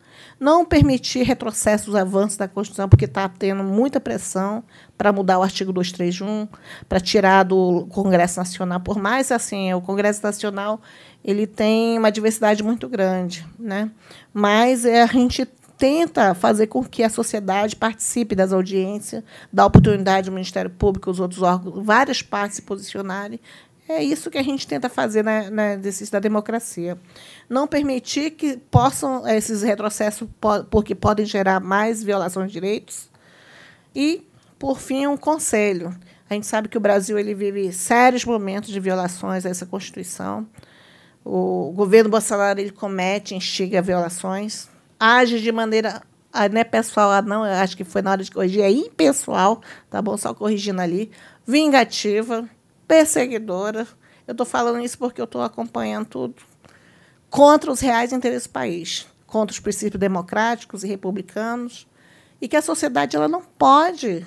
Não 0.42 0.66
permitir 0.66 1.22
retrocessos, 1.22 1.94
avanços 1.94 2.36
da 2.36 2.48
Constituição, 2.48 2.90
porque 2.90 3.06
está 3.06 3.30
tendo 3.30 3.64
muita 3.64 4.00
pressão 4.00 4.64
para 4.98 5.14
mudar 5.14 5.38
o 5.38 5.44
artigo 5.44 5.72
231, 5.72 6.48
para 6.90 7.00
tirar 7.00 7.44
do 7.44 7.86
Congresso 7.92 8.40
Nacional. 8.40 8.80
Por 8.80 8.98
mais 8.98 9.32
assim, 9.32 9.72
o 9.72 9.82
Congresso 9.82 10.24
Nacional 10.24 10.82
ele 11.24 11.46
tem 11.46 11.96
uma 11.96 12.12
diversidade 12.12 12.64
muito 12.64 12.90
grande, 12.90 13.46
né? 13.60 13.92
Mas 14.34 14.84
é, 14.84 15.04
a 15.04 15.06
gente 15.06 15.46
tenta 15.78 16.34
fazer 16.34 16.66
com 16.66 16.84
que 16.84 17.04
a 17.04 17.10
sociedade 17.10 17.76
participe 17.76 18.34
das 18.34 18.52
audiências, 18.52 19.24
dá 19.54 19.64
oportunidade 19.64 20.28
ao 20.28 20.34
Ministério 20.34 20.72
Público, 20.72 21.12
os 21.12 21.20
outros 21.20 21.44
órgãos, 21.44 21.86
várias 21.86 22.24
partes 22.24 22.56
se 22.56 22.64
posicionarem. 22.64 23.40
É 23.88 24.02
isso 24.02 24.32
que 24.32 24.38
a 24.38 24.44
gente 24.44 24.66
tenta 24.66 24.88
fazer 24.90 25.24
na, 25.24 25.52
na 25.52 25.74
exercício 25.74 26.12
da 26.12 26.20
democracia. 26.20 26.98
Não 27.52 27.68
permitir 27.68 28.32
que 28.32 28.56
possam 28.56 29.28
esses 29.28 29.62
retrocessos, 29.62 30.26
porque 30.70 30.96
podem 30.96 31.26
gerar 31.26 31.60
mais 31.60 32.02
violações 32.02 32.48
de 32.48 32.54
direitos. 32.54 33.10
E, 33.94 34.26
por 34.58 34.80
fim, 34.80 35.06
um 35.06 35.18
conselho. 35.18 35.94
A 36.30 36.34
gente 36.34 36.48
sabe 36.48 36.70
que 36.70 36.78
o 36.78 36.80
Brasil 36.80 37.20
ele 37.20 37.34
vive 37.34 37.74
sérios 37.74 38.24
momentos 38.24 38.70
de 38.70 38.80
violações 38.80 39.46
a 39.46 39.50
essa 39.50 39.66
Constituição. 39.66 40.48
O 41.26 41.74
governo 41.76 42.10
Bolsonaro 42.10 42.58
ele 42.58 42.72
comete, 42.72 43.36
instiga 43.36 43.82
violações, 43.82 44.70
age 44.98 45.42
de 45.42 45.52
maneira 45.52 46.02
ah, 46.32 46.48
não 46.48 46.62
é 46.62 46.64
pessoal, 46.64 47.12
ah, 47.12 47.22
não, 47.22 47.46
eu 47.46 47.56
acho 47.56 47.76
que 47.76 47.84
foi 47.84 48.02
na 48.02 48.12
hora 48.12 48.24
de 48.24 48.32
corrigir, 48.32 48.62
é 48.62 48.72
impessoal, 48.72 49.62
tá 49.90 50.02
bom? 50.02 50.16
Só 50.16 50.34
corrigindo 50.34 50.80
ali. 50.80 51.12
Vingativa, 51.46 52.50
perseguidora. 52.88 53.86
Eu 54.26 54.32
estou 54.32 54.46
falando 54.46 54.80
isso 54.80 54.98
porque 54.98 55.20
eu 55.20 55.26
estou 55.26 55.42
acompanhando 55.42 56.06
tudo. 56.06 56.51
Contra 57.32 57.72
os 57.72 57.80
reais 57.80 58.12
interesses 58.12 58.46
do 58.46 58.52
país, 58.52 59.08
contra 59.26 59.54
os 59.54 59.60
princípios 59.60 60.00
democráticos 60.00 60.84
e 60.84 60.88
republicanos. 60.88 61.88
E 62.42 62.48
que 62.48 62.58
a 62.58 62.62
sociedade 62.62 63.16
ela 63.16 63.28
não 63.28 63.42
pode, 63.42 64.26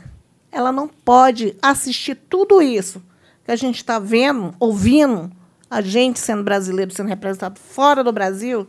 ela 0.50 0.72
não 0.72 0.88
pode 0.88 1.56
assistir 1.60 2.14
tudo 2.14 2.62
isso 2.62 3.02
que 3.44 3.50
a 3.52 3.56
gente 3.56 3.76
está 3.76 3.98
vendo, 3.98 4.54
ouvindo 4.58 5.30
a 5.68 5.82
gente 5.82 6.18
sendo 6.18 6.42
brasileiro, 6.42 6.94
sendo 6.94 7.08
representado 7.08 7.60
fora 7.60 8.02
do 8.02 8.12
Brasil, 8.12 8.66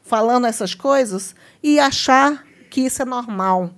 falando 0.00 0.46
essas 0.46 0.74
coisas 0.74 1.34
e 1.62 1.78
achar 1.78 2.42
que 2.70 2.82
isso 2.82 3.02
é 3.02 3.04
normal, 3.04 3.70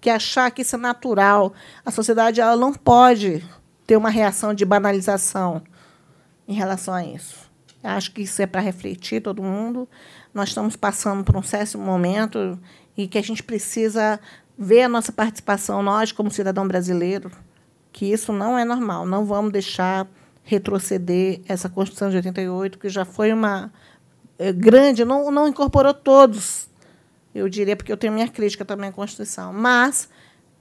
que 0.00 0.08
achar 0.08 0.50
que 0.52 0.62
isso 0.62 0.76
é 0.76 0.78
natural. 0.78 1.52
A 1.84 1.90
sociedade 1.90 2.40
ela 2.40 2.56
não 2.56 2.72
pode 2.72 3.44
ter 3.84 3.96
uma 3.96 4.10
reação 4.10 4.54
de 4.54 4.64
banalização 4.64 5.62
em 6.46 6.54
relação 6.54 6.94
a 6.94 7.04
isso. 7.04 7.49
Acho 7.82 8.12
que 8.12 8.22
isso 8.22 8.42
é 8.42 8.46
para 8.46 8.60
refletir 8.60 9.22
todo 9.22 9.42
mundo. 9.42 9.88
Nós 10.34 10.50
estamos 10.50 10.76
passando 10.76 11.24
por 11.24 11.36
um 11.36 11.42
certo 11.42 11.78
momento 11.78 12.58
e 12.96 13.08
que 13.08 13.18
a 13.18 13.22
gente 13.22 13.42
precisa 13.42 14.20
ver 14.56 14.82
a 14.82 14.88
nossa 14.88 15.10
participação, 15.10 15.82
nós 15.82 16.12
como 16.12 16.30
cidadão 16.30 16.68
brasileiro, 16.68 17.30
que 17.90 18.12
isso 18.12 18.32
não 18.32 18.58
é 18.58 18.64
normal. 18.64 19.06
Não 19.06 19.24
vamos 19.24 19.52
deixar 19.52 20.06
retroceder 20.44 21.40
essa 21.46 21.68
Constituição 21.68 22.10
de 22.10 22.16
88, 22.16 22.78
que 22.78 22.88
já 22.88 23.04
foi 23.04 23.32
uma 23.32 23.72
é, 24.38 24.52
grande, 24.52 25.04
não, 25.04 25.30
não 25.30 25.48
incorporou 25.48 25.94
todos, 25.94 26.68
eu 27.34 27.48
diria, 27.48 27.76
porque 27.76 27.92
eu 27.92 27.96
tenho 27.96 28.12
minha 28.12 28.28
crítica 28.28 28.64
também 28.64 28.90
à 28.90 28.92
Constituição, 28.92 29.52
mas 29.52 30.08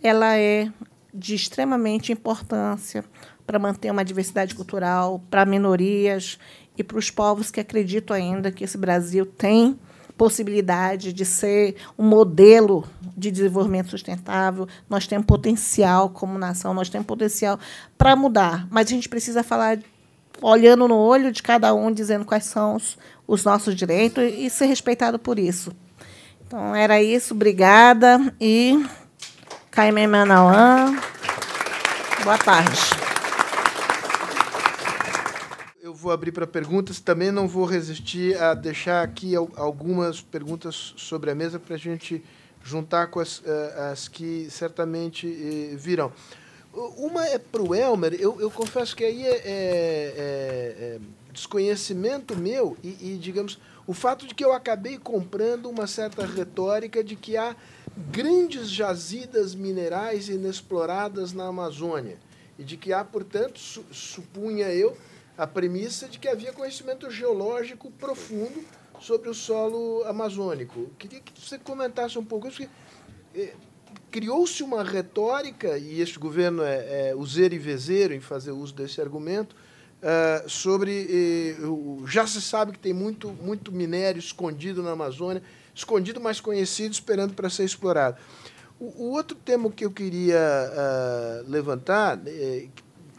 ela 0.03 0.37
é 0.37 0.71
de 1.13 1.33
extremamente 1.33 2.11
importância 2.11 3.03
para 3.45 3.57
manter 3.57 3.89
uma 3.89 4.05
diversidade 4.05 4.53
cultural, 4.53 5.23
para 5.29 5.45
minorias 5.45 6.37
e 6.79 6.83
para 6.83 6.97
os 6.97 7.11
povos 7.11 7.51
que 7.51 7.59
acreditam 7.59 8.15
ainda 8.15 8.51
que 8.51 8.63
esse 8.63 8.77
Brasil 8.77 9.25
tem 9.25 9.77
possibilidade 10.17 11.11
de 11.11 11.25
ser 11.25 11.75
um 11.97 12.05
modelo 12.05 12.85
de 13.17 13.29
desenvolvimento 13.31 13.89
sustentável, 13.89 14.67
nós 14.89 15.05
temos 15.05 15.25
potencial 15.25 16.09
como 16.09 16.37
nação, 16.37 16.73
nós 16.73 16.89
temos 16.89 17.05
potencial 17.05 17.59
para 17.97 18.15
mudar, 18.15 18.65
mas 18.69 18.87
a 18.87 18.89
gente 18.89 19.09
precisa 19.09 19.43
falar 19.43 19.79
olhando 20.41 20.87
no 20.87 20.95
olho 20.95 21.31
de 21.31 21.43
cada 21.43 21.73
um, 21.73 21.91
dizendo 21.91 22.23
quais 22.23 22.45
são 22.45 22.75
os, 22.75 22.97
os 23.27 23.43
nossos 23.43 23.75
direitos 23.75 24.23
e 24.23 24.49
ser 24.49 24.65
respeitado 24.65 25.19
por 25.19 25.37
isso. 25.37 25.73
Então, 26.47 26.73
era 26.75 27.01
isso, 27.01 27.33
obrigada 27.33 28.33
e 28.39 28.85
Caimé 29.69 30.07
Manauã. 30.07 30.97
Boa 32.23 32.37
tarde 32.37 32.98
vou 35.99 36.11
abrir 36.11 36.31
para 36.31 36.47
perguntas. 36.47 36.99
Também 36.99 37.31
não 37.31 37.47
vou 37.47 37.65
resistir 37.65 38.41
a 38.41 38.53
deixar 38.53 39.03
aqui 39.03 39.35
algumas 39.35 40.21
perguntas 40.21 40.93
sobre 40.95 41.29
a 41.29 41.35
mesa 41.35 41.59
para 41.59 41.75
a 41.75 41.77
gente 41.77 42.23
juntar 42.63 43.07
com 43.07 43.19
as, 43.19 43.41
eh, 43.45 43.89
as 43.91 44.07
que 44.07 44.47
certamente 44.49 45.27
eh, 45.27 45.75
virão. 45.75 46.11
Uma 46.97 47.25
é 47.27 47.37
para 47.37 47.61
o 47.61 47.75
Elmer. 47.75 48.13
Eu, 48.13 48.39
eu, 48.39 48.49
confesso 48.49 48.95
que 48.95 49.03
aí 49.03 49.25
é, 49.25 49.29
é, 49.29 49.39
é, 49.43 49.45
é 49.45 50.99
desconhecimento 51.33 52.35
meu 52.35 52.77
e, 52.83 53.13
e, 53.13 53.17
digamos, 53.17 53.59
o 53.87 53.93
fato 53.93 54.27
de 54.27 54.35
que 54.35 54.45
eu 54.45 54.53
acabei 54.53 54.97
comprando 54.97 55.65
uma 55.65 55.87
certa 55.87 56.25
retórica 56.25 57.03
de 57.03 57.15
que 57.15 57.35
há 57.35 57.55
grandes 58.11 58.69
jazidas 58.69 59.55
minerais 59.55 60.29
inexploradas 60.29 61.33
na 61.33 61.47
Amazônia 61.47 62.17
e 62.57 62.63
de 62.63 62.77
que 62.77 62.93
há, 62.93 63.03
portanto, 63.03 63.59
su, 63.59 63.83
supunha 63.91 64.67
eu, 64.71 64.95
a 65.39 65.47
premissa 65.47 66.09
de 66.09 66.19
que 66.19 66.27
havia 66.27 66.51
conhecimento 66.51 67.09
geológico 67.09 67.89
profundo 67.91 68.65
sobre 68.99 69.29
o 69.29 69.33
solo 69.33 70.03
amazônico. 70.03 70.91
Queria 70.99 71.21
que 71.21 71.31
você 71.39 71.57
comentasse 71.57 72.19
um 72.19 72.25
pouco 72.25 72.49
isso. 72.49 72.61
Eh, 73.33 73.53
criou-se 74.11 74.61
uma 74.61 74.83
retórica, 74.83 75.77
e 75.77 76.01
este 76.01 76.19
governo 76.19 76.61
é, 76.61 77.11
é 77.11 77.15
useiro 77.15 77.55
e 77.55 77.57
vezeiro 77.57 78.13
em 78.13 78.19
fazer 78.19 78.51
uso 78.51 78.73
desse 78.73 78.99
argumento, 78.99 79.55
uh, 80.03 80.49
sobre. 80.49 81.55
Uh, 81.61 82.05
já 82.05 82.27
se 82.27 82.41
sabe 82.41 82.73
que 82.73 82.79
tem 82.79 82.93
muito, 82.93 83.29
muito 83.29 83.71
minério 83.71 84.19
escondido 84.19 84.83
na 84.83 84.91
Amazônia, 84.91 85.41
escondido, 85.73 86.19
mas 86.19 86.41
conhecido, 86.41 86.91
esperando 86.91 87.33
para 87.33 87.49
ser 87.49 87.63
explorado. 87.63 88.17
O, 88.77 89.05
o, 89.05 89.11
outro 89.11 89.37
tema 89.37 89.71
que 89.71 89.85
eu 89.85 89.91
queria 89.91 90.37
uh, 90.37 91.49
levantar, 91.49 92.19
eh, 92.25 92.67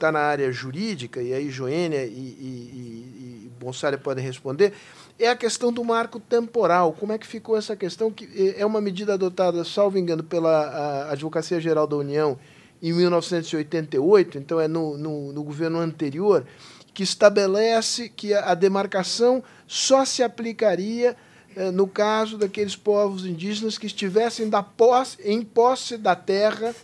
está 0.00 0.10
na 0.10 0.20
área 0.20 0.50
jurídica, 0.50 1.20
e 1.20 1.34
aí 1.34 1.50
Joênia 1.50 2.04
e, 2.06 2.08
e, 2.08 3.46
e 3.46 3.98
podem 4.02 4.24
responder, 4.24 4.72
é 5.18 5.28
a 5.28 5.36
questão 5.36 5.70
do 5.70 5.84
marco 5.84 6.18
temporal. 6.18 6.96
Como 6.98 7.12
é 7.12 7.18
que 7.18 7.26
ficou 7.26 7.56
essa 7.56 7.76
questão? 7.76 8.10
Que 8.10 8.54
é 8.56 8.64
uma 8.64 8.80
medida 8.80 9.14
adotada, 9.14 9.62
salvo 9.64 9.98
engano, 9.98 10.24
pela 10.24 11.10
Advocacia 11.10 11.60
Geral 11.60 11.86
da 11.86 11.96
União 11.96 12.38
em 12.82 12.94
1988, 12.94 14.38
então 14.38 14.58
é 14.58 14.66
no, 14.66 14.96
no, 14.96 15.32
no 15.32 15.42
governo 15.42 15.78
anterior, 15.78 16.46
que 16.94 17.02
estabelece 17.02 18.08
que 18.08 18.32
a, 18.32 18.52
a 18.52 18.54
demarcação 18.54 19.44
só 19.66 20.06
se 20.06 20.22
aplicaria 20.22 21.14
eh, 21.54 21.70
no 21.70 21.86
caso 21.86 22.38
daqueles 22.38 22.74
povos 22.74 23.26
indígenas 23.26 23.76
que 23.76 23.86
estivessem 23.86 24.48
da 24.48 24.62
posse, 24.62 25.18
em 25.22 25.42
posse 25.42 25.98
da 25.98 26.16
terra 26.16 26.74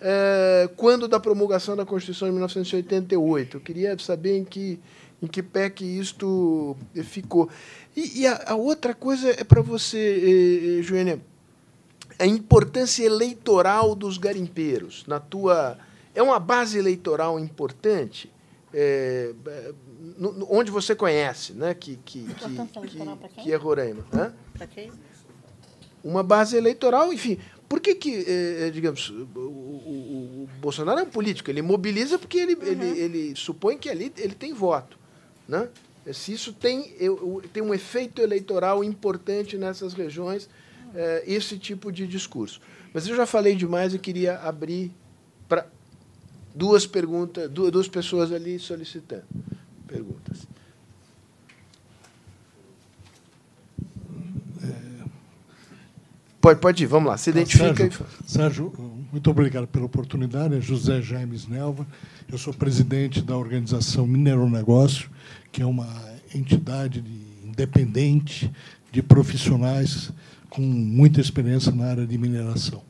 é, 0.00 0.68
quando 0.76 1.06
da 1.06 1.20
promulgação 1.20 1.76
da 1.76 1.84
Constituição 1.84 2.28
de 2.28 2.32
1988. 2.32 3.56
Eu 3.56 3.60
queria 3.60 3.98
saber 3.98 4.38
em 4.38 4.44
que, 4.44 4.80
em 5.22 5.26
que 5.26 5.42
pé 5.42 5.68
que 5.68 5.84
isto 5.84 6.76
ficou. 7.04 7.48
E, 7.96 8.22
e 8.22 8.26
a, 8.26 8.52
a, 8.52 8.54
outra 8.54 8.94
coisa 8.94 9.30
é 9.30 9.44
para 9.44 9.60
você, 9.60 10.78
eh, 10.78 10.82
Joênia, 10.82 11.20
a 12.18 12.26
importância 12.26 13.04
eleitoral 13.04 13.94
dos 13.94 14.16
garimpeiros. 14.16 15.04
Na 15.06 15.20
tua, 15.20 15.76
é 16.14 16.22
uma 16.22 16.38
base 16.38 16.78
eleitoral 16.78 17.38
importante 17.38 18.30
é, 18.72 19.32
no, 20.16 20.32
no, 20.32 20.46
onde 20.50 20.70
você 20.70 20.94
conhece, 20.94 21.52
né, 21.52 21.74
que, 21.74 21.96
que, 22.04 22.24
que, 22.24 22.88
que, 22.88 23.42
que 23.42 23.52
é 23.52 23.56
Roraima. 23.56 24.04
Né? 24.12 24.32
Para 24.56 24.66
quem? 24.66 24.92
Uma 26.02 26.22
base 26.22 26.56
eleitoral, 26.56 27.12
enfim. 27.12 27.38
Por 27.70 27.78
que, 27.78 27.94
que 27.94 28.24
eh, 28.26 28.70
digamos, 28.74 29.10
o, 29.10 29.28
o, 29.36 30.42
o, 30.42 30.48
Bolsonaro 30.60 30.98
é 30.98 31.02
um 31.04 31.08
político? 31.08 31.48
Ele 31.52 31.62
mobiliza 31.62 32.18
porque 32.18 32.36
ele, 32.36 32.54
uhum. 32.56 32.66
ele, 32.66 32.98
ele 32.98 33.36
supõe 33.36 33.78
que 33.78 33.88
ali 33.88 34.12
ele 34.18 34.34
tem 34.34 34.52
voto. 34.52 34.98
Né? 35.46 35.68
Se 36.12 36.32
isso 36.32 36.52
tem, 36.52 36.92
eu, 36.98 37.40
tem 37.52 37.62
um 37.62 37.72
efeito 37.72 38.20
eleitoral 38.20 38.82
importante 38.82 39.56
nessas 39.56 39.92
regiões, 39.94 40.50
eh, 40.96 41.22
esse 41.24 41.56
tipo 41.56 41.92
de 41.92 42.08
discurso. 42.08 42.60
Mas 42.92 43.06
eu 43.06 43.14
já 43.14 43.24
falei 43.24 43.54
demais 43.54 43.94
e 43.94 44.00
queria 44.00 44.40
abrir 44.40 44.90
para 45.48 45.64
duas 46.52 46.88
perguntas, 46.88 47.48
duas, 47.48 47.70
duas 47.70 47.86
pessoas 47.86 48.32
ali 48.32 48.58
solicitando 48.58 49.26
perguntas. 49.86 50.44
Pode, 56.40 56.58
pode 56.58 56.82
ir, 56.82 56.86
vamos 56.86 57.10
lá, 57.10 57.18
se 57.18 57.30
identifica. 57.30 57.74
Sérgio. 57.76 58.06
Sérgio, 58.24 58.72
muito 59.12 59.30
obrigado 59.30 59.66
pela 59.66 59.84
oportunidade. 59.84 60.56
É 60.56 60.60
José 60.60 61.02
Jaime 61.02 61.38
Nelva, 61.48 61.86
eu 62.30 62.38
sou 62.38 62.54
presidente 62.54 63.20
da 63.20 63.36
organização 63.36 64.06
Mineronegócio, 64.06 65.10
que 65.52 65.60
é 65.60 65.66
uma 65.66 65.86
entidade 66.34 67.04
independente 67.44 68.50
de 68.90 69.02
profissionais 69.02 70.12
com 70.48 70.62
muita 70.62 71.20
experiência 71.20 71.72
na 71.72 71.86
área 71.86 72.06
de 72.06 72.16
mineração. 72.16 72.82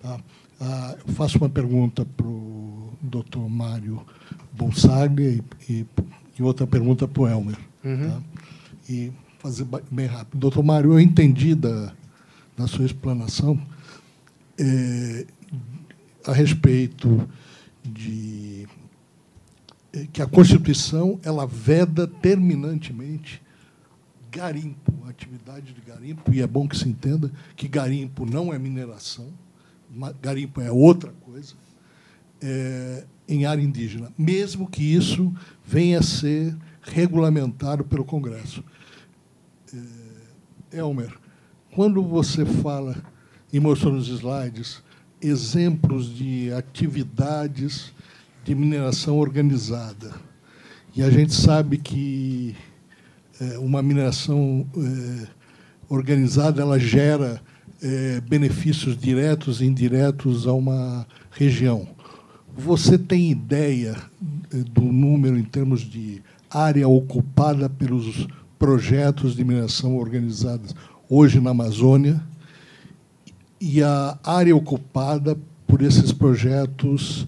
Tá? 0.00 0.18
Ah, 0.60 0.96
eu 1.06 1.12
faço 1.14 1.38
uma 1.38 1.48
pergunta 1.48 2.06
para 2.16 2.26
o 2.26 2.92
doutor 3.02 3.48
Mário 3.48 4.00
Bonsaglia 4.52 5.30
e, 5.30 5.42
e, 5.72 5.86
e, 6.38 6.42
outra 6.42 6.66
pergunta 6.66 7.06
para 7.06 7.22
o 7.22 7.28
Elmer. 7.28 7.56
Uhum. 7.84 8.10
Tá? 8.10 8.22
E 8.88 9.12
fazer 9.38 9.66
bem 9.90 10.06
rápido. 10.06 10.38
Doutor 10.38 10.62
Mário, 10.62 10.92
eu 10.92 11.00
entendi 11.00 11.54
da 11.54 11.92
na 12.58 12.66
sua 12.66 12.84
explanação 12.84 13.60
é, 14.58 15.26
a 16.26 16.32
respeito 16.32 17.28
de 17.84 18.66
é, 19.92 20.06
que 20.12 20.20
a 20.20 20.26
Constituição 20.26 21.20
ela 21.22 21.46
veda 21.46 22.06
terminantemente 22.06 23.40
garimpo, 24.30 24.92
atividade 25.08 25.72
de 25.72 25.80
garimpo, 25.80 26.32
e 26.32 26.42
é 26.42 26.46
bom 26.46 26.68
que 26.68 26.76
se 26.76 26.88
entenda 26.88 27.30
que 27.56 27.66
garimpo 27.66 28.26
não 28.26 28.52
é 28.52 28.58
mineração, 28.58 29.32
garimpo 30.20 30.60
é 30.60 30.70
outra 30.70 31.12
coisa, 31.22 31.54
é, 32.42 33.06
em 33.26 33.46
área 33.46 33.62
indígena, 33.62 34.12
mesmo 34.18 34.68
que 34.68 34.82
isso 34.82 35.32
venha 35.64 36.00
a 36.00 36.02
ser 36.02 36.56
regulamentado 36.82 37.84
pelo 37.84 38.04
Congresso. 38.04 38.62
É, 40.72 40.78
Elmer, 40.78 41.16
quando 41.74 42.02
você 42.02 42.44
fala 42.44 42.96
e 43.52 43.60
mostrou 43.60 43.92
nos 43.92 44.08
slides 44.08 44.82
exemplos 45.20 46.14
de 46.14 46.52
atividades 46.52 47.92
de 48.44 48.54
mineração 48.54 49.18
organizada, 49.18 50.14
e 50.96 51.02
a 51.02 51.10
gente 51.10 51.34
sabe 51.34 51.76
que 51.76 52.56
é, 53.40 53.58
uma 53.58 53.82
mineração 53.82 54.66
é, 54.76 55.26
organizada 55.88 56.62
ela 56.62 56.78
gera 56.78 57.40
é, 57.82 58.20
benefícios 58.20 58.96
diretos 58.96 59.60
e 59.60 59.66
indiretos 59.66 60.46
a 60.46 60.52
uma 60.52 61.06
região. 61.30 61.86
Você 62.56 62.98
tem 62.98 63.30
ideia 63.30 63.96
do 64.72 64.82
número 64.82 65.38
em 65.38 65.44
termos 65.44 65.82
de 65.82 66.22
área 66.50 66.88
ocupada 66.88 67.68
pelos 67.68 68.26
projetos 68.58 69.36
de 69.36 69.44
mineração 69.44 69.96
organizadas 69.96 70.74
hoje 71.08 71.40
na 71.40 71.50
Amazônia, 71.50 72.22
e 73.60 73.82
a 73.82 74.18
área 74.22 74.54
ocupada 74.54 75.36
por 75.66 75.82
esses 75.82 76.12
projetos, 76.12 77.26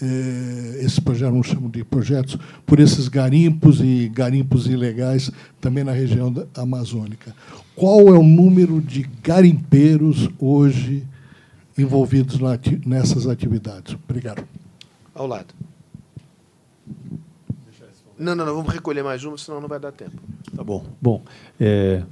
eh, 0.00 0.80
esses 0.80 1.00
projetos 1.00 1.34
não 1.34 1.42
chamo 1.42 1.68
de 1.68 1.82
projetos, 1.82 2.38
por 2.66 2.78
esses 2.78 3.08
garimpos 3.08 3.80
e 3.80 4.08
garimpos 4.08 4.66
ilegais 4.66 5.30
também 5.60 5.82
na 5.82 5.92
região 5.92 6.32
amazônica. 6.54 7.34
Qual 7.74 8.08
é 8.08 8.18
o 8.18 8.22
número 8.22 8.80
de 8.80 9.02
garimpeiros 9.22 10.28
hoje 10.38 11.06
envolvidos 11.76 12.38
na, 12.38 12.58
nessas 12.84 13.26
atividades? 13.26 13.96
Obrigado. 14.08 14.44
Ao 15.14 15.26
lado. 15.26 15.54
Não, 18.18 18.34
não, 18.34 18.44
não, 18.44 18.54
vamos 18.54 18.70
recolher 18.70 19.02
mais 19.02 19.24
uma, 19.24 19.38
senão 19.38 19.62
não 19.62 19.68
vai 19.68 19.80
dar 19.80 19.92
tempo. 19.92 20.20
Tá 20.54 20.62
bom. 20.62 20.84
Bom, 21.00 21.22
é, 21.58 22.02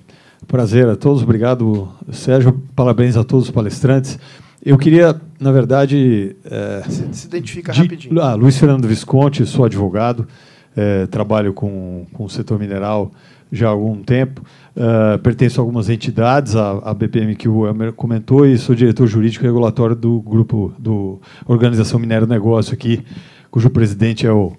Prazer 0.49 0.89
a 0.89 0.97
todos, 0.97 1.23
obrigado, 1.23 1.87
Sérgio. 2.11 2.59
Parabéns 2.75 3.19
a 3.19 3.23
todos 3.23 3.45
os 3.45 3.51
palestrantes. 3.51 4.19
Eu 4.65 4.79
queria, 4.79 5.21
na 5.39 5.53
verdade. 5.53 6.35
É, 6.43 6.83
se, 6.89 7.07
se, 7.13 7.27
identifica 7.27 7.71
de, 7.71 7.83
rapidinho. 7.83 8.19
Ah, 8.19 8.35
Luiz 8.35 8.57
Fernando 8.57 8.89
Visconti, 8.89 9.45
sou 9.45 9.67
advogado, 9.67 10.27
é, 10.75 11.07
trabalho 11.07 11.53
com, 11.53 12.07
com 12.15 12.25
o 12.25 12.31
setor 12.31 12.59
mineral 12.59 13.13
já 13.53 13.69
há 13.69 13.71
algum 13.71 14.03
tempo. 14.03 14.43
Uh, 14.75 15.19
pertenço 15.19 15.61
a 15.61 15.63
algumas 15.63 15.91
entidades, 15.91 16.57
a, 16.57 16.79
a 16.79 16.95
BPM 16.95 17.37
que 17.37 17.49
o 17.49 17.67
Elmer 17.67 17.93
comentou, 17.93 18.47
e 18.47 18.57
sou 18.57 18.75
diretor 18.75 19.07
jurídico 19.07 19.45
e 19.45 19.49
regulatório 19.49 19.95
do 19.95 20.19
grupo 20.21 20.73
do 20.79 21.21
Organização 21.47 22.01
Minério 22.01 22.27
Negócio 22.27 22.73
aqui, 22.73 23.05
cujo 23.51 23.69
presidente 23.69 24.27
é 24.27 24.33
o 24.33 24.53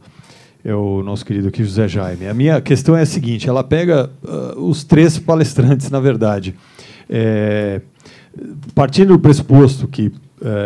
é 0.64 0.74
o 0.74 1.02
nosso 1.02 1.26
querido 1.26 1.48
aqui 1.48 1.64
José 1.64 1.88
Jaime. 1.88 2.28
A 2.28 2.34
minha 2.34 2.60
questão 2.62 2.96
é 2.96 3.02
a 3.02 3.06
seguinte: 3.06 3.48
ela 3.48 3.64
pega 3.64 4.10
uh, 4.24 4.60
os 4.62 4.84
três 4.84 5.18
palestrantes, 5.18 5.90
na 5.90 6.00
verdade, 6.00 6.56
é, 7.10 7.82
partindo 8.76 9.14
do 9.14 9.20
pressuposto 9.20 9.88
que 9.88 10.08
uh, 10.08 10.14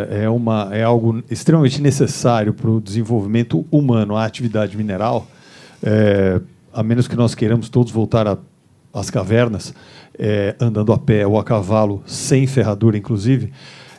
é, 0.10 0.30
uma, 0.30 0.70
é 0.72 0.84
algo 0.84 1.24
extremamente 1.30 1.82
necessário 1.82 2.54
para 2.54 2.70
o 2.70 2.82
desenvolvimento 2.82 3.66
humano, 3.72 4.16
a 4.16 4.26
atividade 4.26 4.76
mineral, 4.76 5.28
é, 5.82 6.42
a 6.74 6.82
menos 6.82 7.08
que 7.08 7.16
nós 7.16 7.36
queiramos 7.36 7.70
todos 7.70 7.92
voltar 7.92 8.38
às 8.94 9.10
cavernas, 9.10 9.74
é, 10.18 10.56
andando 10.60 10.92
a 10.92 10.98
pé 10.98 11.26
ou 11.26 11.40
a 11.40 11.44
cavalo, 11.44 12.02
sem 12.06 12.48
ferradura, 12.48 12.98
inclusive 12.98 13.52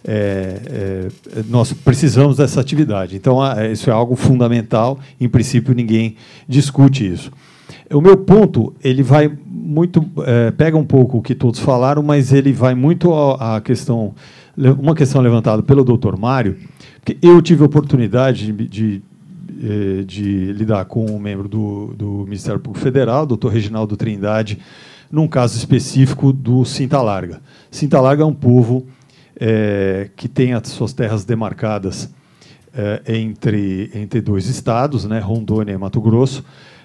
é, 0.07 0.61
é, 0.67 1.09
nós 1.49 1.73
precisamos 1.73 2.37
dessa 2.37 2.61
atividade. 2.61 3.17
Então, 3.17 3.39
isso 3.73 3.89
é 3.89 3.93
algo 3.93 4.15
fundamental. 4.15 4.99
Em 5.19 5.29
princípio, 5.29 5.75
ninguém 5.75 6.17
discute 6.47 7.11
isso. 7.11 7.33
O 7.91 8.01
meu 8.01 8.17
ponto, 8.17 8.75
ele 8.83 9.03
vai 9.03 9.33
muito, 9.47 10.05
é, 10.27 10.51
pega 10.51 10.77
um 10.77 10.85
pouco 10.85 11.19
o 11.19 11.23
que 11.23 11.35
todos 11.35 11.59
falaram, 11.59 12.03
mas 12.03 12.33
ele 12.33 12.53
vai 12.53 12.75
muito 12.75 13.15
à 13.15 13.61
questão, 13.61 14.15
uma 14.79 14.95
questão 14.95 15.23
levantada 15.23 15.63
pelo 15.63 15.85
Dr. 15.85 16.17
Mário, 16.19 16.57
que 17.05 17.17
eu 17.23 17.41
tive 17.41 17.63
a 17.63 17.67
oportunidade 17.67 18.53
de, 18.53 18.69
de, 18.69 19.03
é, 19.63 20.03
de 20.03 20.53
lidar 20.53 20.85
com 20.85 21.07
um 21.07 21.19
membro 21.19 21.49
do, 21.49 21.95
do 21.97 22.25
Ministério 22.25 22.61
Público 22.61 22.85
Federal, 22.85 23.27
Dr. 23.27 23.49
Reginaldo 23.49 23.97
Trindade, 23.97 24.59
num 25.11 25.29
caso 25.29 25.57
específico 25.57 26.33
do 26.33 26.65
Cinta 26.65 27.01
Larga. 27.01 27.41
Cinta 27.71 28.01
Larga 28.01 28.23
é 28.23 28.27
um 28.27 28.35
povo 28.35 28.87
é, 29.41 30.11
que 30.17 30.29
tem 30.29 30.53
as 30.53 30.69
suas 30.69 30.93
terras 30.93 31.25
demarcadas 31.25 32.11
é, 32.73 33.03
entre, 33.07 33.91
entre 33.95 34.21
dois 34.21 34.47
estados, 34.47 35.05
né, 35.05 35.19
Rondônia 35.19 35.73
e 35.73 35.79
Mato 35.79 36.01
Grosso. 36.01 36.45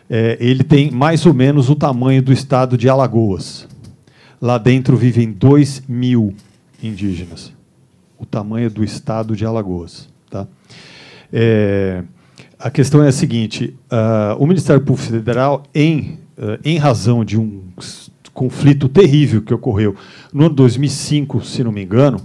É, 0.09 0.37
ele 0.39 0.63
tem 0.63 0.89
mais 0.89 1.25
ou 1.25 1.33
menos 1.33 1.69
o 1.69 1.75
tamanho 1.75 2.21
do 2.21 2.33
estado 2.33 2.77
de 2.77 2.89
Alagoas. 2.89 3.67
Lá 4.41 4.57
dentro 4.57 4.97
vivem 4.97 5.31
2 5.31 5.83
mil 5.87 6.33
indígenas. 6.81 7.53
O 8.17 8.25
tamanho 8.25 8.69
do 8.69 8.83
estado 8.83 9.35
de 9.35 9.45
Alagoas. 9.45 10.09
Tá? 10.29 10.47
É, 11.31 12.03
a 12.57 12.69
questão 12.69 13.03
é 13.03 13.07
a 13.07 13.11
seguinte: 13.11 13.75
uh, 13.91 14.35
o 14.37 14.45
Ministério 14.45 14.81
Público 14.81 15.09
Federal, 15.09 15.63
em, 15.73 16.19
uh, 16.37 16.59
em 16.63 16.77
razão 16.77 17.23
de 17.23 17.39
um 17.39 17.61
conflito 18.33 18.89
terrível 18.89 19.41
que 19.41 19.53
ocorreu 19.53 19.95
no 20.33 20.45
ano 20.45 20.55
2005, 20.55 21.43
se 21.43 21.63
não 21.63 21.71
me 21.71 21.83
engano, 21.83 22.21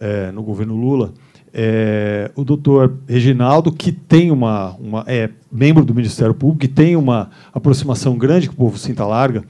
é, 0.00 0.30
no 0.32 0.42
governo 0.42 0.76
Lula, 0.76 1.12
é, 1.52 2.30
o 2.36 2.44
doutor 2.44 2.98
Reginaldo, 3.08 3.72
que 3.72 3.90
tem 3.90 4.30
uma, 4.30 4.76
uma, 4.78 5.04
é 5.06 5.30
membro 5.50 5.84
do 5.84 5.94
Ministério 5.94 6.34
Público, 6.34 6.60
que 6.60 6.68
tem 6.68 6.96
uma 6.96 7.30
aproximação 7.52 8.16
grande 8.16 8.48
com 8.48 8.54
o 8.54 8.56
povo 8.56 8.78
Cinta 8.78 9.04
Larga, 9.04 9.44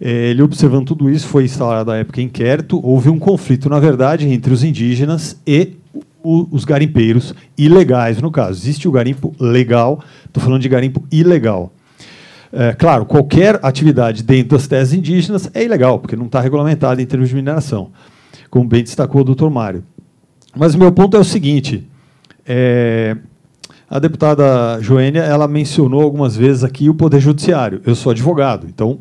é, 0.00 0.30
ele 0.30 0.42
observando 0.42 0.86
tudo 0.86 1.10
isso, 1.10 1.26
foi 1.26 1.44
instalado 1.44 1.90
à 1.90 1.96
época 1.96 2.20
inquérito, 2.20 2.80
houve 2.84 3.08
um 3.08 3.18
conflito, 3.18 3.68
na 3.68 3.80
verdade, 3.80 4.28
entre 4.28 4.52
os 4.52 4.62
indígenas 4.62 5.40
e 5.46 5.72
o, 6.22 6.46
os 6.50 6.64
garimpeiros 6.64 7.34
ilegais, 7.56 8.20
no 8.20 8.30
caso. 8.30 8.60
Existe 8.60 8.86
o 8.86 8.92
garimpo 8.92 9.34
legal, 9.40 10.00
estou 10.26 10.42
falando 10.42 10.62
de 10.62 10.68
garimpo 10.68 11.02
ilegal. 11.10 11.72
É, 12.52 12.72
claro, 12.72 13.04
qualquer 13.04 13.58
atividade 13.62 14.22
dentro 14.22 14.56
das 14.56 14.66
terras 14.66 14.92
indígenas 14.92 15.50
é 15.52 15.64
ilegal, 15.64 15.98
porque 15.98 16.16
não 16.16 16.26
está 16.26 16.40
regulamentada 16.40 17.02
em 17.02 17.06
termos 17.06 17.28
de 17.28 17.34
mineração 17.34 17.90
como 18.50 18.68
bem 18.68 18.82
destacou 18.82 19.20
o 19.20 19.24
doutor 19.24 19.50
Mário. 19.50 19.84
Mas 20.56 20.74
o 20.74 20.78
meu 20.78 20.92
ponto 20.92 21.16
é 21.16 21.20
o 21.20 21.24
seguinte: 21.24 21.86
é, 22.46 23.16
A 23.88 23.98
deputada 23.98 24.80
Joênia, 24.80 25.20
ela 25.20 25.46
mencionou 25.46 26.02
algumas 26.02 26.36
vezes 26.36 26.64
aqui 26.64 26.88
o 26.88 26.94
Poder 26.94 27.20
Judiciário. 27.20 27.80
Eu 27.84 27.94
sou 27.94 28.10
advogado, 28.10 28.66
então 28.66 28.98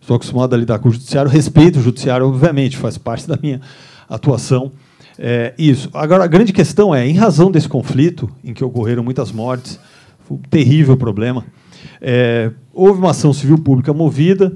estou 0.00 0.16
acostumado 0.16 0.54
a 0.54 0.58
lidar 0.58 0.78
com 0.78 0.88
o 0.88 0.92
Judiciário, 0.92 1.30
respeito 1.30 1.78
o 1.78 1.82
Judiciário, 1.82 2.26
obviamente, 2.26 2.76
faz 2.76 2.96
parte 2.96 3.28
da 3.28 3.38
minha 3.40 3.60
atuação. 4.08 4.72
É, 5.18 5.52
isso. 5.58 5.90
Agora, 5.92 6.24
a 6.24 6.26
grande 6.26 6.52
questão 6.52 6.94
é, 6.94 7.06
em 7.06 7.14
razão 7.14 7.50
desse 7.50 7.68
conflito, 7.68 8.30
em 8.42 8.54
que 8.54 8.64
ocorreram 8.64 9.02
muitas 9.02 9.32
mortes, 9.32 9.78
foi 10.20 10.36
um 10.36 10.40
terrível 10.48 10.96
problema, 10.96 11.44
é, 12.00 12.52
houve 12.72 13.00
uma 13.00 13.10
ação 13.10 13.32
civil 13.32 13.58
pública 13.58 13.92
movida, 13.92 14.52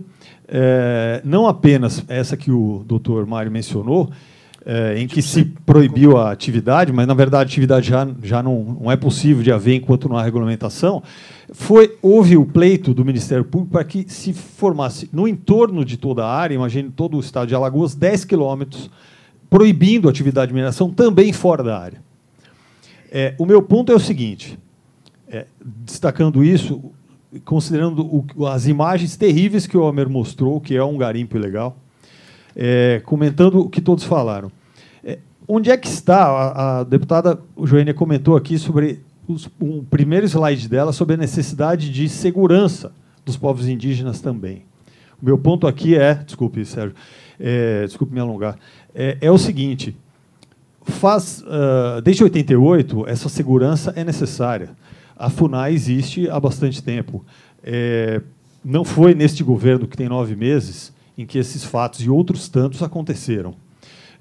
é, 0.47 1.21
não 1.25 1.47
apenas 1.47 2.05
essa 2.09 2.37
que 2.37 2.51
o 2.51 2.85
doutor 2.87 3.27
Mário 3.27 3.51
mencionou, 3.51 4.11
é, 4.65 4.99
em 4.99 5.07
que 5.07 5.21
se 5.21 5.45
proibiu 5.45 6.17
a 6.17 6.31
atividade, 6.31 6.93
mas 6.93 7.07
na 7.07 7.15
verdade 7.15 7.43
a 7.43 7.47
atividade 7.47 7.89
já, 7.89 8.09
já 8.23 8.43
não, 8.43 8.79
não 8.81 8.93
é 8.93 8.97
possível 8.97 9.43
de 9.43 9.51
haver 9.51 9.77
enquanto 9.77 10.09
não 10.09 10.17
há 10.17 10.23
regulamentação, 10.23 11.03
foi, 11.53 11.97
houve 12.01 12.37
o 12.37 12.47
pleito 12.47 12.95
do 12.95 13.05
Ministério 13.05 13.45
Público 13.45 13.73
para 13.73 13.85
que 13.85 14.05
se 14.09 14.33
formasse 14.33 15.09
no 15.13 15.27
entorno 15.27 15.85
de 15.85 15.97
toda 15.97 16.25
a 16.25 16.35
área, 16.35 16.55
imagine 16.55 16.91
todo 16.91 17.17
o 17.17 17.21
estado 17.21 17.49
de 17.49 17.55
Alagoas, 17.55 17.95
10 17.95 18.25
quilômetros, 18.25 18.91
proibindo 19.51 20.09
a 20.09 20.11
atividade 20.11 20.49
de 20.49 20.55
mineração 20.55 20.91
também 20.91 21.33
fora 21.33 21.63
da 21.63 21.79
área. 21.79 22.03
É, 23.11 23.35
o 23.39 23.45
meu 23.45 23.63
ponto 23.63 23.93
é 23.93 23.95
o 23.95 24.01
seguinte, 24.01 24.59
é, 25.29 25.47
destacando 25.85 26.43
isso, 26.43 26.83
considerando 27.45 28.03
o, 28.07 28.47
as 28.47 28.67
imagens 28.67 29.17
terríveis 29.17 29.67
que 29.67 29.77
o 29.77 29.83
Homer 29.83 30.09
mostrou, 30.09 30.61
que 30.61 30.75
é 30.75 30.83
um 30.83 30.97
garimpo 30.97 31.37
ilegal, 31.37 31.77
é, 32.57 33.01
comentando 33.05 33.61
o 33.61 33.69
que 33.69 33.81
todos 33.81 34.05
falaram. 34.05 34.51
É, 35.05 35.19
onde 35.49 35.71
é 35.71 35.77
que 35.77 35.89
está, 35.89 36.25
a, 36.27 36.81
a 36.81 36.85
deputada 36.85 37.39
Joênia 37.63 37.95
comentou 37.95 38.37
aqui 38.37 38.59
sobre 38.59 39.01
os, 39.27 39.49
um 39.61 39.85
primeiro 39.85 40.27
slide 40.27 40.69
dela 40.69 40.93
sobre 40.93 41.15
a 41.15 41.19
necessidade 41.19 41.91
de 41.91 42.09
segurança 42.09 42.93
dos 43.25 43.37
povos 43.37 43.69
indígenas 43.69 44.21
também. 44.21 44.65
O 45.21 45.25
meu 45.25 45.39
ponto 45.39 45.67
aqui 45.67 45.97
é, 45.97 46.15
desculpe, 46.15 46.65
Sérgio, 46.65 46.95
é, 47.39 47.85
desculpe 47.85 48.13
me 48.13 48.21
alongar, 48.21 48.59
é, 48.95 49.17
é 49.21 49.31
o 49.31 49.39
seguinte: 49.39 49.97
faz, 50.83 51.43
uh, 51.43 52.01
desde 52.03 52.25
88, 52.25 53.09
essa 53.09 53.29
segurança 53.29 53.93
é 53.97 54.05
necessária. 54.05 54.71
A 55.17 55.31
FUNAI 55.31 55.73
existe 55.73 56.29
há 56.29 56.41
bastante 56.41 56.83
tempo. 56.83 57.25
É, 57.63 58.21
não 58.65 58.85
foi 58.85 59.15
neste 59.15 59.45
governo 59.45 59.87
que 59.87 59.97
tem 59.97 60.09
nove 60.09 60.35
meses 60.35 60.93
em 61.17 61.27
que 61.27 61.39
esses 61.39 61.65
fatos 61.65 62.01
e 62.01 62.11
outros 62.11 62.49
tantos 62.49 62.83
aconteceram. 62.83 63.55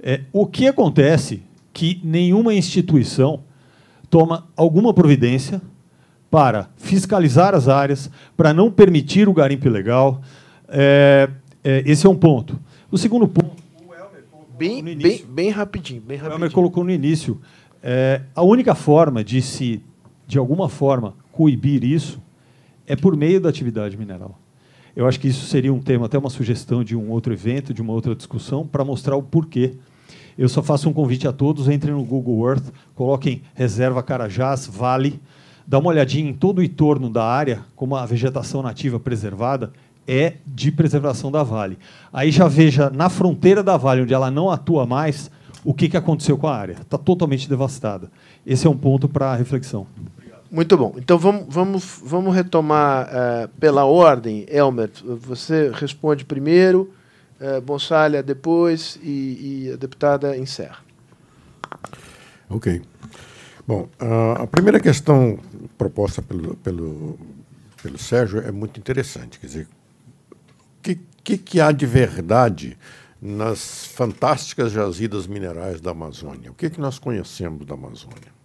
É, 0.01 0.21
o 0.33 0.45
que 0.45 0.67
acontece 0.67 1.43
que 1.73 2.01
nenhuma 2.03 2.53
instituição 2.53 3.41
toma 4.09 4.47
alguma 4.55 4.93
providência 4.93 5.61
para 6.29 6.69
fiscalizar 6.77 7.53
as 7.53 7.67
áreas, 7.67 8.09
para 8.35 8.53
não 8.53 8.71
permitir 8.71 9.27
o 9.27 9.33
garimpo 9.33 9.67
ilegal. 9.67 10.21
É, 10.67 11.29
é, 11.63 11.83
esse 11.85 12.07
é 12.07 12.09
um 12.09 12.15
ponto. 12.15 12.59
O 12.89 12.97
segundo 12.97 13.27
ponto. 13.27 13.61
Bem, 14.57 14.83
bem, 14.83 15.25
bem 15.27 15.49
rapidinho, 15.49 16.01
bem 16.01 16.17
rapidinho. 16.17 16.33
O 16.33 16.37
Elmer 16.37 16.51
colocou 16.51 16.83
no 16.83 16.91
início. 16.91 17.41
É, 17.81 18.21
a 18.35 18.43
única 18.43 18.75
forma 18.75 19.23
de 19.23 19.41
se, 19.41 19.81
de 20.27 20.37
alguma 20.37 20.69
forma, 20.69 21.15
coibir 21.31 21.83
isso 21.83 22.21
é 22.85 22.95
por 22.95 23.17
meio 23.17 23.41
da 23.41 23.49
atividade 23.49 23.97
mineral. 23.97 24.37
Eu 24.95 25.07
acho 25.07 25.19
que 25.19 25.27
isso 25.27 25.45
seria 25.45 25.73
um 25.73 25.79
tema, 25.79 26.05
até 26.05 26.17
uma 26.17 26.29
sugestão 26.29 26.83
de 26.83 26.95
um 26.95 27.09
outro 27.09 27.33
evento, 27.33 27.73
de 27.73 27.81
uma 27.81 27.93
outra 27.93 28.15
discussão, 28.15 28.65
para 28.65 28.83
mostrar 28.83 29.15
o 29.15 29.23
porquê. 29.23 29.73
Eu 30.37 30.49
só 30.49 30.61
faço 30.61 30.89
um 30.89 30.93
convite 30.93 31.27
a 31.27 31.31
todos, 31.31 31.69
entrem 31.69 31.93
no 31.93 32.03
Google 32.03 32.49
Earth, 32.49 32.73
coloquem 32.95 33.41
reserva 33.53 34.01
Carajás, 34.03 34.67
Vale, 34.67 35.19
dá 35.67 35.79
uma 35.79 35.89
olhadinha 35.89 36.29
em 36.29 36.33
todo 36.33 36.59
o 36.59 36.63
entorno 36.63 37.09
da 37.09 37.23
área, 37.23 37.61
como 37.75 37.95
a 37.95 38.05
vegetação 38.05 38.61
nativa 38.61 38.99
preservada 38.99 39.71
é 40.07 40.35
de 40.45 40.71
preservação 40.71 41.31
da 41.31 41.43
Vale. 41.43 41.77
Aí 42.11 42.31
já 42.31 42.47
veja 42.47 42.89
na 42.89 43.09
fronteira 43.09 43.63
da 43.63 43.77
Vale, 43.77 44.01
onde 44.01 44.13
ela 44.13 44.31
não 44.31 44.49
atua 44.49 44.85
mais, 44.85 45.31
o 45.63 45.73
que, 45.73 45.95
aconteceu 45.95 46.37
com 46.37 46.47
a 46.47 46.55
área. 46.55 46.73
Está 46.81 46.97
totalmente 46.97 47.47
devastada. 47.47 48.11
Esse 48.45 48.65
é 48.65 48.69
um 48.69 48.77
ponto 48.77 49.07
para 49.07 49.35
reflexão. 49.35 49.85
Muito 50.51 50.77
bom. 50.77 50.93
Então 50.97 51.17
vamos, 51.17 51.45
vamos, 51.47 51.99
vamos 52.03 52.35
retomar 52.35 53.07
uh, 53.07 53.47
pela 53.57 53.85
ordem. 53.85 54.45
Elmer, 54.49 54.91
você 55.01 55.71
responde 55.73 56.25
primeiro, 56.25 56.93
uh, 57.39 57.61
Bonsalha 57.61 58.21
depois 58.21 58.99
e, 59.01 59.67
e, 59.69 59.71
a 59.73 59.77
deputada 59.77 60.35
encerra. 60.35 60.79
Ok. 62.49 62.81
Bom, 63.65 63.87
uh, 64.01 64.41
a 64.41 64.47
primeira 64.47 64.81
questão 64.81 65.39
proposta 65.77 66.21
pelo, 66.21 66.57
pelo, 66.57 67.17
pelo 67.81 67.97
Sérgio 67.97 68.41
é 68.41 68.51
muito 68.51 68.77
interessante. 68.77 69.39
Quer 69.39 69.47
dizer, 69.47 69.67
o 70.33 70.81
que, 70.81 70.99
que, 71.23 71.37
que 71.37 71.61
há 71.61 71.71
de 71.71 71.85
verdade 71.85 72.77
nas 73.21 73.85
fantásticas 73.85 74.69
jazidas 74.73 75.27
minerais 75.27 75.79
da 75.79 75.91
Amazônia? 75.91 76.51
O 76.51 76.55
que, 76.55 76.69
que 76.69 76.81
nós 76.81 76.99
conhecemos 76.99 77.65
da 77.65 77.75
Amazônia? 77.75 78.40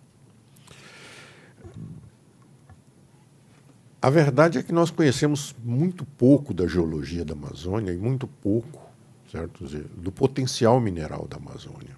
A 4.07 4.11
verdade 4.11 4.57
é 4.57 4.63
que 4.63 4.73
nós 4.73 4.89
conhecemos 4.89 5.53
muito 5.65 6.05
pouco 6.05 6.55
da 6.55 6.65
geologia 6.69 7.25
da 7.25 7.33
Amazônia 7.35 7.93
e 7.93 7.97
muito 7.97 8.29
pouco, 8.29 8.89
certo, 9.33 9.65
do 9.97 10.13
potencial 10.13 10.81
mineral 10.81 11.27
da 11.27 11.39
Amazônia. 11.39 11.97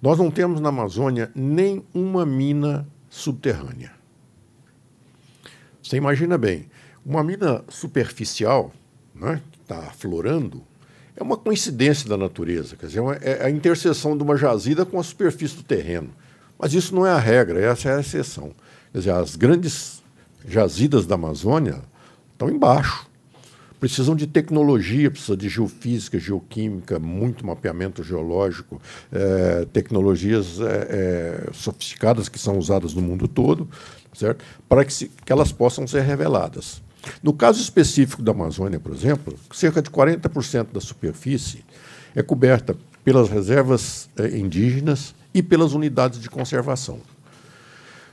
Nós 0.00 0.18
não 0.18 0.30
temos 0.30 0.60
na 0.60 0.68
Amazônia 0.68 1.32
nem 1.34 1.84
uma 1.92 2.24
mina 2.24 2.86
subterrânea. 3.10 3.90
Você 5.82 5.96
imagina 5.96 6.38
bem, 6.38 6.70
uma 7.04 7.24
mina 7.24 7.64
superficial, 7.68 8.72
né, 9.12 9.42
que 9.50 9.58
está 9.58 9.78
aflorando, 9.78 10.62
é 11.16 11.24
uma 11.24 11.36
coincidência 11.36 12.08
da 12.08 12.16
natureza, 12.16 12.76
quer 12.76 12.86
dizer, 12.86 13.02
é, 13.20 13.30
é 13.40 13.46
a 13.46 13.50
interseção 13.50 14.16
de 14.16 14.22
uma 14.22 14.36
jazida 14.36 14.86
com 14.86 15.00
a 15.00 15.02
superfície 15.02 15.56
do 15.56 15.64
terreno. 15.64 16.10
Mas 16.56 16.72
isso 16.72 16.94
não 16.94 17.04
é 17.04 17.10
a 17.10 17.18
regra, 17.18 17.60
essa 17.60 17.88
é 17.88 17.96
a 17.96 18.00
exceção. 18.00 18.52
Quer 18.92 18.98
dizer, 18.98 19.10
as 19.10 19.34
grandes 19.34 19.98
jazidas 20.46 21.06
da 21.06 21.14
Amazônia 21.14 21.82
estão 22.32 22.50
embaixo. 22.50 23.06
Precisam 23.80 24.16
de 24.16 24.26
tecnologia, 24.26 25.10
precisa 25.10 25.36
de 25.36 25.48
geofísica, 25.48 26.18
geoquímica, 26.18 26.98
muito 26.98 27.46
mapeamento 27.46 28.02
geológico, 28.02 28.80
é, 29.12 29.66
tecnologias 29.72 30.58
é, 30.60 30.64
é, 30.64 31.52
sofisticadas 31.52 32.28
que 32.28 32.40
são 32.40 32.58
usadas 32.58 32.92
no 32.94 33.00
mundo 33.00 33.28
todo, 33.28 33.68
certo? 34.12 34.44
para 34.68 34.84
que, 34.84 34.92
se, 34.92 35.08
que 35.24 35.32
elas 35.32 35.52
possam 35.52 35.86
ser 35.86 36.02
reveladas. 36.02 36.82
No 37.22 37.32
caso 37.32 37.60
específico 37.60 38.20
da 38.20 38.32
Amazônia, 38.32 38.80
por 38.80 38.92
exemplo, 38.92 39.38
cerca 39.52 39.80
de 39.80 39.90
40% 39.90 40.72
da 40.72 40.80
superfície 40.80 41.64
é 42.16 42.22
coberta 42.22 42.76
pelas 43.04 43.28
reservas 43.28 44.10
indígenas 44.34 45.14
e 45.32 45.40
pelas 45.42 45.72
unidades 45.72 46.20
de 46.20 46.28
conservação. 46.28 47.00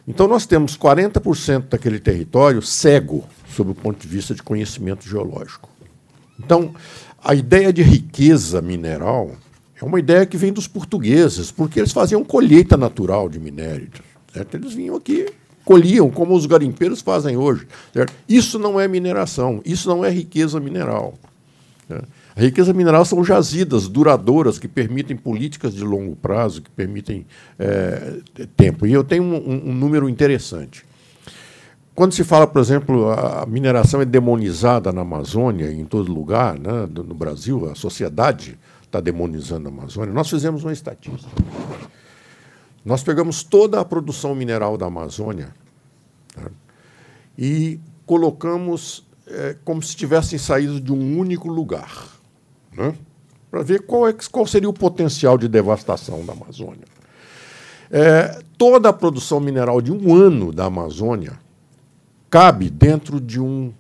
Então, 0.08 0.27
nós 0.27 0.45
temos 0.45 0.77
40% 0.77 1.69
daquele 1.69 2.00
território 2.00 2.61
cego, 2.61 3.24
sob 3.50 3.72
o 3.72 3.75
ponto 3.75 4.00
de 4.00 4.08
vista 4.08 4.35
de 4.35 4.43
conhecimento 4.43 5.08
geológico. 5.08 5.69
Então, 6.40 6.74
a 7.24 7.34
ideia 7.34 7.74
de 7.74 7.82
riqueza 7.82 8.61
mineral 8.61 9.32
é 9.82 9.84
uma 9.84 10.00
ideia 10.00 10.25
que 10.25 10.38
vem 10.38 10.53
dos 10.53 10.67
portugueses, 10.67 11.51
porque 11.51 11.80
eles 11.80 11.92
faziam 11.92 12.24
colheita 12.24 12.77
natural 12.77 13.27
de 13.27 13.40
minério. 13.40 13.90
Certo? 14.32 14.56
Eles 14.56 14.74
vinham 14.74 14.95
aqui, 14.95 15.27
colhiam, 15.64 16.09
como 16.11 16.35
os 16.35 16.45
garimpeiros 16.45 17.01
fazem 17.01 17.35
hoje. 17.35 17.67
Certo? 17.92 18.14
Isso 18.30 18.59
não 18.59 18.80
é 18.80 18.88
mineração, 18.88 19.61
isso 19.66 19.90
não 19.90 20.06
é 20.06 20.09
riqueza 20.09 20.59
mineral. 20.59 21.16
Certo? 21.88 22.08
A 22.35 22.41
riqueza 22.41 22.73
mineral 22.73 23.05
são 23.05 23.23
jazidas 23.23 23.88
duradouras 23.88 24.59
que 24.59 24.67
permitem 24.67 25.15
políticas 25.15 25.73
de 25.73 25.83
longo 25.85 26.17
prazo, 26.17 26.61
que 26.61 26.69
permitem 26.69 27.25
é, 27.57 28.19
tempo. 28.57 28.85
E 28.85 28.91
eu 28.91 29.05
tenho 29.05 29.23
um, 29.23 29.69
um, 29.69 29.73
número 29.73 30.09
interessante. 30.09 30.85
Quando 31.95 32.14
se 32.14 32.25
fala, 32.25 32.45
por 32.45 32.59
exemplo, 32.59 33.09
a 33.09 33.45
mineração 33.45 34.01
é 34.01 34.05
demonizada 34.05 34.91
na 34.91 34.99
Amazônia, 34.99 35.72
em 35.72 35.85
todo 35.85 36.14
lugar, 36.14 36.59
né, 36.59 36.85
no 36.93 37.15
Brasil, 37.15 37.72
a 37.72 37.75
sociedade 37.75 38.59
está 38.83 38.99
demonizando 38.99 39.69
a 39.69 39.72
Amazônia, 39.72 40.14
nós 40.14 40.30
fizemos 40.30 40.61
uma 40.61 40.73
estatística. 40.73 41.31
Nós 42.83 43.01
pegamos 43.01 43.43
toda 43.43 43.80
a 43.80 43.85
produção 43.85 44.35
mineral 44.35 44.77
da 44.77 44.88
Amazônia 44.88 45.55
tá, 46.35 46.51
e 47.38 47.80
colocamos 48.05 49.07
é, 49.25 49.55
como 49.64 49.81
se 49.81 49.95
tivessem 49.95 50.38
saído 50.38 50.81
de 50.81 50.91
um 50.91 51.17
único 51.17 51.47
lugar 51.47 52.15
né? 52.76 52.95
para 53.50 53.64
ver 53.64 53.82
qual, 53.84 54.08
é, 54.08 54.14
qual 54.32 54.45
seria 54.45 54.70
o 54.70 54.74
potencial 54.74 55.38
de 55.38 55.48
devastação 55.48 56.26
da 56.26 56.34
Amazônia. 56.34 56.86
É, 57.90 58.42
toda 58.58 58.90
a 58.90 58.94
produção 58.94 59.40
mineral 59.40 59.82
de 59.82 59.92
um 59.92 60.14
ano 60.16 60.52
da 60.52 60.66
Amazônia 60.66 61.40
cabe 62.30 62.70
dentro 62.70 63.22
de 63.22 63.40
um 63.40 63.72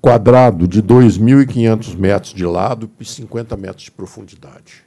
quadrado 0.00 0.68
de 0.68 0.82
2.500 0.82 1.96
metros 1.96 2.34
de 2.34 2.44
lado 2.44 2.90
e 3.00 3.04
50 3.04 3.56
metros 3.56 3.84
de 3.84 3.90
profundidade. 3.90 4.84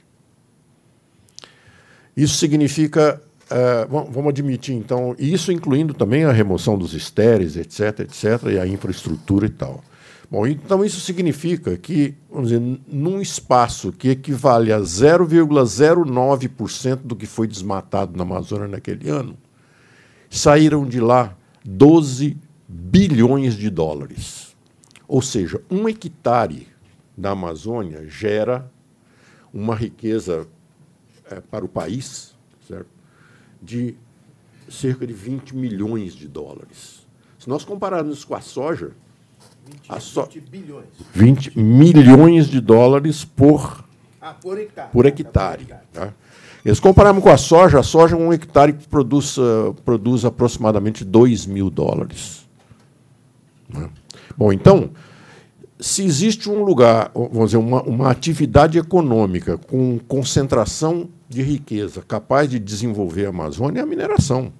Isso 2.16 2.36
significa 2.36 3.20
é, 3.50 3.84
vamos 3.84 4.28
admitir, 4.28 4.76
então, 4.76 5.16
isso 5.18 5.50
incluindo 5.50 5.92
também 5.92 6.22
a 6.22 6.30
remoção 6.30 6.78
dos 6.78 6.94
estéreis, 6.94 7.56
etc., 7.56 8.00
etc., 8.00 8.44
e 8.52 8.58
a 8.60 8.66
infraestrutura 8.66 9.46
e 9.46 9.50
tal. 9.50 9.82
Bom, 10.30 10.46
então 10.46 10.84
isso 10.84 11.00
significa 11.00 11.76
que, 11.76 12.14
vamos 12.30 12.50
dizer, 12.50 12.62
num 12.86 13.20
espaço 13.20 13.90
que 13.90 14.10
equivale 14.10 14.72
a 14.72 14.78
0,09% 14.78 17.00
do 17.02 17.16
que 17.16 17.26
foi 17.26 17.48
desmatado 17.48 18.16
na 18.16 18.22
Amazônia 18.22 18.68
naquele 18.68 19.10
ano, 19.10 19.36
saíram 20.30 20.86
de 20.86 21.00
lá 21.00 21.36
12 21.64 22.36
bilhões 22.68 23.56
de 23.56 23.68
dólares. 23.68 24.56
Ou 25.08 25.20
seja, 25.20 25.60
um 25.68 25.88
hectare 25.88 26.68
da 27.18 27.30
Amazônia 27.30 28.06
gera 28.06 28.70
uma 29.52 29.74
riqueza 29.74 30.46
é, 31.28 31.40
para 31.40 31.64
o 31.64 31.68
país 31.68 32.36
certo? 32.68 32.86
de 33.60 33.96
cerca 34.68 35.04
de 35.04 35.12
20 35.12 35.56
milhões 35.56 36.14
de 36.14 36.28
dólares. 36.28 37.04
Se 37.36 37.48
nós 37.48 37.64
compararmos 37.64 38.24
com 38.24 38.36
a 38.36 38.40
soja, 38.40 38.92
20, 39.70 39.80
a 39.88 40.00
so... 40.00 40.22
20 40.22 40.40
bilhões. 40.40 40.86
20 41.14 41.58
milhões 41.58 42.48
de 42.48 42.60
dólares 42.60 43.24
por, 43.24 43.84
ah, 44.20 44.34
por 44.34 44.58
hectare. 44.58 44.88
Por 44.92 45.06
hectare 45.06 45.66
tá? 45.92 46.12
Eles 46.64 46.78
compararmos 46.78 47.22
com 47.22 47.30
a 47.30 47.38
soja, 47.38 47.80
a 47.80 47.82
soja, 47.82 48.16
um 48.16 48.32
hectare 48.32 48.74
produz, 48.90 49.36
uh, 49.38 49.74
produz 49.84 50.24
aproximadamente 50.24 51.04
2 51.04 51.46
mil 51.46 51.70
dólares. 51.70 52.46
Né? 53.68 53.88
Bom, 54.36 54.52
então, 54.52 54.90
se 55.78 56.04
existe 56.04 56.50
um 56.50 56.62
lugar, 56.62 57.10
vamos 57.14 57.46
dizer, 57.46 57.56
uma, 57.56 57.82
uma 57.82 58.10
atividade 58.10 58.78
econômica 58.78 59.56
com 59.56 59.98
concentração 60.06 61.08
de 61.28 61.42
riqueza 61.42 62.02
capaz 62.06 62.50
de 62.50 62.58
desenvolver 62.58 63.26
a 63.26 63.30
Amazônia, 63.30 63.80
é 63.80 63.82
a 63.82 63.86
mineração. 63.86 64.52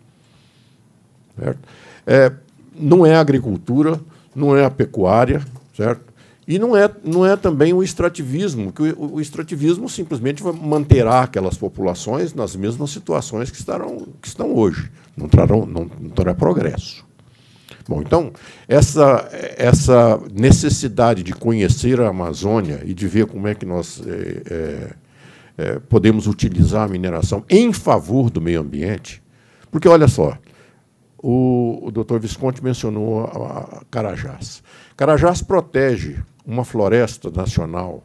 Certo? 1.38 1.68
É, 2.06 2.32
não 2.74 3.04
é 3.04 3.14
a 3.14 3.20
agricultura, 3.20 4.00
não 4.34 4.56
é 4.56 4.64
a 4.64 4.70
pecuária, 4.70 5.42
certo? 5.76 6.10
E 6.46 6.58
não 6.58 6.76
é, 6.76 6.90
não 7.04 7.24
é 7.24 7.36
também 7.36 7.72
o 7.72 7.82
extrativismo, 7.82 8.72
que 8.72 8.82
o, 8.82 9.14
o 9.14 9.20
extrativismo 9.20 9.88
simplesmente 9.88 10.42
manterá 10.42 11.22
aquelas 11.22 11.56
populações 11.56 12.34
nas 12.34 12.56
mesmas 12.56 12.90
situações 12.90 13.50
que, 13.50 13.58
estarão, 13.58 14.08
que 14.20 14.26
estão 14.26 14.54
hoje, 14.54 14.90
não, 15.16 15.28
trarão, 15.28 15.64
não, 15.64 15.88
não 16.00 16.10
trará 16.10 16.34
progresso. 16.34 17.04
Bom, 17.88 18.02
então, 18.02 18.32
essa, 18.68 19.28
essa 19.56 20.20
necessidade 20.32 21.22
de 21.22 21.32
conhecer 21.32 22.00
a 22.00 22.08
Amazônia 22.08 22.82
e 22.84 22.94
de 22.94 23.06
ver 23.06 23.26
como 23.26 23.48
é 23.48 23.54
que 23.54 23.66
nós 23.66 24.02
é, 24.06 24.42
é, 24.50 24.90
é, 25.58 25.78
podemos 25.88 26.26
utilizar 26.26 26.84
a 26.84 26.88
mineração 26.88 27.44
em 27.48 27.72
favor 27.72 28.30
do 28.30 28.40
meio 28.40 28.60
ambiente, 28.60 29.22
porque, 29.70 29.88
olha 29.88 30.08
só, 30.08 30.36
o, 31.22 31.86
o 31.86 31.90
doutor 31.90 32.18
Visconti 32.18 32.62
mencionou 32.64 33.26
a, 33.26 33.78
a 33.80 33.84
Carajás. 33.90 34.62
Carajás 34.96 35.42
protege 35.42 36.22
uma 36.46 36.64
floresta 36.64 37.30
nacional 37.30 38.02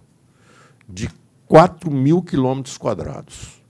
de 0.88 1.10
4 1.48 1.90
mil 1.90 2.22
quilômetros 2.22 2.78
quadrados. 2.78 3.64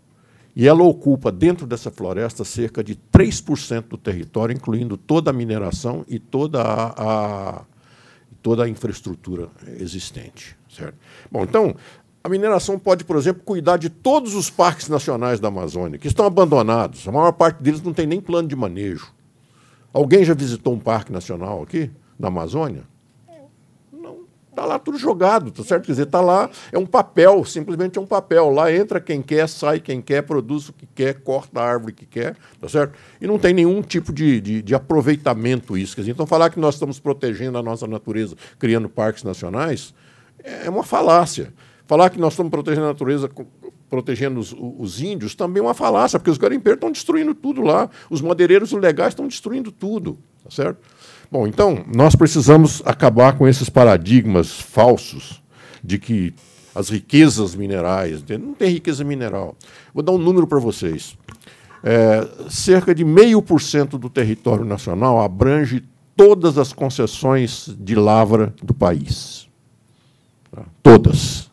E 0.55 0.67
ela 0.67 0.83
ocupa, 0.83 1.31
dentro 1.31 1.67
dessa 1.67 1.91
floresta, 1.91 2.45
cerca 2.45 2.83
de 2.83 2.95
3% 2.95 3.89
do 3.89 3.97
território, 3.97 4.55
incluindo 4.55 4.95
toda 4.95 5.29
a 5.29 5.33
mineração 5.33 6.05
e 6.07 6.17
toda 6.17 6.61
a, 6.61 6.93
a, 7.59 7.61
toda 8.41 8.63
a 8.63 8.69
infraestrutura 8.69 9.49
existente. 9.79 10.57
Certo? 10.69 10.95
Bom, 11.29 11.43
então, 11.43 11.75
a 12.23 12.29
mineração 12.29 12.79
pode, 12.79 13.03
por 13.03 13.17
exemplo, 13.17 13.43
cuidar 13.43 13.77
de 13.77 13.89
todos 13.89 14.33
os 14.33 14.49
parques 14.49 14.87
nacionais 14.87 15.41
da 15.41 15.49
Amazônia, 15.49 15.99
que 15.99 16.07
estão 16.07 16.25
abandonados. 16.25 17.05
A 17.05 17.11
maior 17.11 17.33
parte 17.33 17.61
deles 17.61 17.81
não 17.81 17.93
tem 17.93 18.07
nem 18.07 18.21
plano 18.21 18.47
de 18.47 18.55
manejo. 18.55 19.13
Alguém 19.95 20.25
já 20.25 20.33
visitou 20.33 20.73
um 20.73 20.79
parque 20.79 21.09
nacional 21.09 21.63
aqui, 21.63 21.89
na 22.19 22.27
Amazônia? 22.27 22.83
Está 24.49 24.65
lá 24.65 24.77
tudo 24.77 24.97
jogado, 24.97 25.51
tá 25.51 25.63
certo? 25.63 25.85
Quer 25.85 25.93
dizer, 25.93 26.03
está 26.03 26.19
lá, 26.19 26.49
é 26.69 26.77
um 26.77 26.85
papel, 26.85 27.45
simplesmente 27.45 27.97
é 27.97 28.01
um 28.01 28.05
papel. 28.05 28.49
Lá 28.49 28.69
entra 28.69 28.99
quem 28.99 29.21
quer, 29.21 29.47
sai 29.47 29.79
quem 29.79 30.01
quer, 30.01 30.23
produz 30.23 30.67
o 30.67 30.73
que 30.73 30.85
quer, 30.85 31.21
corta 31.21 31.61
a 31.61 31.63
árvore 31.63 31.93
que 31.93 32.05
quer, 32.05 32.35
tá 32.59 32.67
certo? 32.67 32.97
E 33.21 33.25
não 33.25 33.39
tem 33.39 33.53
nenhum 33.53 33.81
tipo 33.81 34.11
de, 34.11 34.41
de, 34.41 34.61
de 34.61 34.75
aproveitamento 34.75 35.77
isso. 35.77 35.95
Quer 35.95 36.01
dizer, 36.01 36.11
então, 36.11 36.27
falar 36.27 36.49
que 36.49 36.59
nós 36.59 36.75
estamos 36.75 36.99
protegendo 36.99 37.57
a 37.57 37.63
nossa 37.63 37.87
natureza, 37.87 38.35
criando 38.59 38.89
parques 38.89 39.23
nacionais, 39.23 39.93
é 40.43 40.69
uma 40.69 40.83
falácia. 40.83 41.53
Falar 41.87 42.09
que 42.09 42.19
nós 42.19 42.33
estamos 42.33 42.49
protegendo 42.49 42.87
a 42.87 42.89
natureza, 42.89 43.29
protegendo 43.95 44.39
os, 44.39 44.55
os 44.57 45.01
índios, 45.01 45.35
também 45.35 45.61
é 45.61 45.65
uma 45.65 45.73
falácia, 45.73 46.19
porque 46.19 46.31
os 46.31 46.37
garimpeiros 46.37 46.77
estão 46.77 46.91
destruindo 46.91 47.33
tudo 47.33 47.61
lá, 47.61 47.89
os 48.09 48.21
madeireiros 48.21 48.71
ilegais 48.71 49.09
estão 49.09 49.27
destruindo 49.27 49.71
tudo, 49.71 50.17
tá 50.43 50.51
certo? 50.51 50.79
Bom, 51.31 51.47
então, 51.47 51.83
nós 51.93 52.15
precisamos 52.15 52.81
acabar 52.85 53.37
com 53.37 53.47
esses 53.47 53.69
paradigmas 53.69 54.51
falsos 54.51 55.41
de 55.83 55.97
que 55.97 56.33
as 56.75 56.89
riquezas 56.89 57.55
minerais. 57.55 58.23
Não 58.39 58.53
tem 58.53 58.73
riqueza 58.73 59.03
mineral. 59.03 59.55
Vou 59.93 60.03
dar 60.03 60.11
um 60.11 60.17
número 60.17 60.45
para 60.45 60.59
vocês. 60.59 61.17
É, 61.81 62.27
cerca 62.49 62.93
de 62.93 63.05
meio 63.05 63.41
por 63.41 63.61
cento 63.61 63.97
do 63.97 64.09
território 64.09 64.65
nacional 64.65 65.21
abrange 65.21 65.83
todas 66.15 66.57
as 66.57 66.73
concessões 66.73 67.73
de 67.79 67.95
lavra 67.95 68.53
do 68.61 68.73
país. 68.73 69.47
Tá? 70.51 70.63
Todas. 70.83 71.49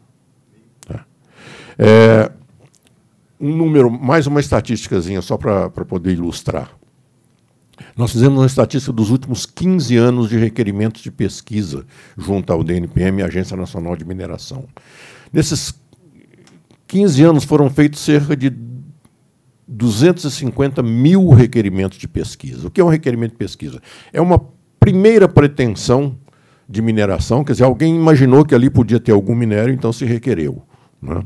É, 1.78 2.30
um 3.40 3.56
número, 3.56 3.90
mais 3.90 4.26
uma 4.26 4.40
estatísticazinha, 4.40 5.20
só 5.20 5.36
para 5.36 5.70
poder 5.70 6.12
ilustrar. 6.12 6.70
Nós 7.96 8.12
fizemos 8.12 8.38
uma 8.38 8.46
estatística 8.46 8.92
dos 8.92 9.10
últimos 9.10 9.46
15 9.46 9.96
anos 9.96 10.28
de 10.28 10.38
requerimentos 10.38 11.02
de 11.02 11.10
pesquisa 11.10 11.84
junto 12.16 12.52
ao 12.52 12.62
DNPM 12.62 13.22
Agência 13.22 13.56
Nacional 13.56 13.96
de 13.96 14.04
Mineração. 14.04 14.64
Nesses 15.32 15.74
15 16.86 17.22
anos 17.24 17.44
foram 17.44 17.68
feitos 17.68 18.00
cerca 18.00 18.36
de 18.36 18.52
250 19.66 20.82
mil 20.82 21.30
requerimentos 21.30 21.98
de 21.98 22.06
pesquisa. 22.06 22.68
O 22.68 22.70
que 22.70 22.80
é 22.80 22.84
um 22.84 22.88
requerimento 22.88 23.32
de 23.32 23.38
pesquisa? 23.38 23.80
É 24.12 24.20
uma 24.20 24.40
primeira 24.78 25.28
pretensão 25.28 26.16
de 26.68 26.80
mineração, 26.80 27.44
quer 27.44 27.52
dizer, 27.52 27.64
alguém 27.64 27.94
imaginou 27.94 28.44
que 28.44 28.54
ali 28.54 28.70
podia 28.70 29.00
ter 29.00 29.12
algum 29.12 29.34
minério, 29.34 29.74
então 29.74 29.92
se 29.92 30.04
requereu. 30.04 30.62
Né? 31.00 31.22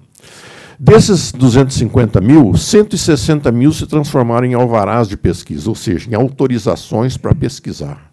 Desses 0.78 1.32
250 1.32 2.20
mil, 2.20 2.54
160 2.54 3.50
mil 3.50 3.72
se 3.72 3.86
transformaram 3.86 4.46
em 4.46 4.54
alvarás 4.54 5.08
de 5.08 5.16
pesquisa, 5.16 5.68
ou 5.68 5.74
seja, 5.74 6.10
em 6.10 6.14
autorizações 6.14 7.16
para 7.16 7.34
pesquisar. 7.34 8.12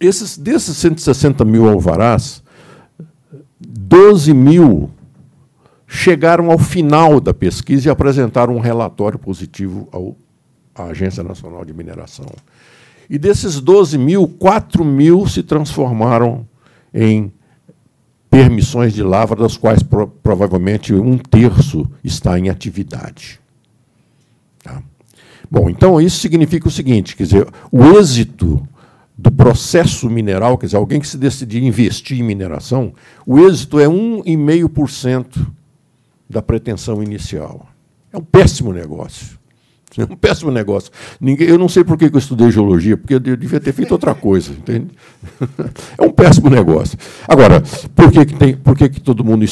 Esses, 0.00 0.36
desses 0.36 0.76
160 0.78 1.44
mil 1.44 1.68
alvarás, 1.68 2.42
12 3.60 4.34
mil 4.34 4.90
chegaram 5.86 6.50
ao 6.50 6.58
final 6.58 7.20
da 7.20 7.32
pesquisa 7.32 7.88
e 7.88 7.90
apresentaram 7.90 8.56
um 8.56 8.60
relatório 8.60 9.18
positivo 9.18 9.88
ao, 9.92 10.16
à 10.74 10.84
Agência 10.86 11.22
Nacional 11.22 11.64
de 11.64 11.72
Mineração. 11.72 12.26
E 13.08 13.16
desses 13.16 13.60
12 13.60 13.96
mil, 13.96 14.26
4 14.26 14.84
mil 14.84 15.26
se 15.28 15.42
transformaram 15.42 16.46
em 16.92 17.32
permissões 18.32 18.94
de 18.94 19.02
lavra, 19.02 19.36
das 19.36 19.58
quais 19.58 19.82
pro, 19.82 20.08
provavelmente 20.08 20.94
um 20.94 21.18
terço 21.18 21.86
está 22.02 22.38
em 22.38 22.48
atividade. 22.48 23.38
Tá? 24.64 24.82
Bom, 25.50 25.68
então 25.68 26.00
isso 26.00 26.18
significa 26.18 26.66
o 26.66 26.70
seguinte: 26.70 27.14
quer 27.14 27.24
dizer, 27.24 27.46
o 27.70 27.98
êxito 27.98 28.66
do 29.18 29.30
processo 29.30 30.08
mineral, 30.08 30.56
quer 30.56 30.64
dizer, 30.64 30.78
alguém 30.78 30.98
que 30.98 31.06
se 31.06 31.18
decidir 31.18 31.62
investir 31.62 32.18
em 32.18 32.22
mineração, 32.22 32.94
o 33.26 33.38
êxito 33.38 33.78
é 33.78 33.86
1,5% 33.86 35.46
da 36.28 36.40
pretensão 36.40 37.02
inicial. 37.02 37.66
É 38.10 38.16
um 38.16 38.22
péssimo 38.22 38.72
negócio. 38.72 39.38
É 40.02 40.04
um 40.04 40.16
péssimo 40.16 40.50
negócio. 40.50 40.90
Ninguém, 41.20 41.48
eu 41.48 41.58
não 41.58 41.68
sei 41.68 41.84
por 41.84 41.96
que 41.96 42.04
eu 42.04 42.18
estudei 42.18 42.50
geologia, 42.50 42.96
porque 42.96 43.14
eu 43.14 43.20
devia 43.20 43.60
ter 43.60 43.72
feito 43.72 43.92
outra 43.92 44.14
coisa. 44.14 44.52
Entende? 44.52 44.88
É 45.98 46.02
um 46.02 46.10
péssimo 46.10 46.48
negócio. 46.48 46.98
Agora, 47.28 47.62
por 47.94 48.10
que, 48.10 48.24
que, 48.24 48.34
tem, 48.34 48.56
por 48.56 48.76
que, 48.76 48.88
que 48.88 49.00
todo 49.00 49.24
mundo 49.24 49.44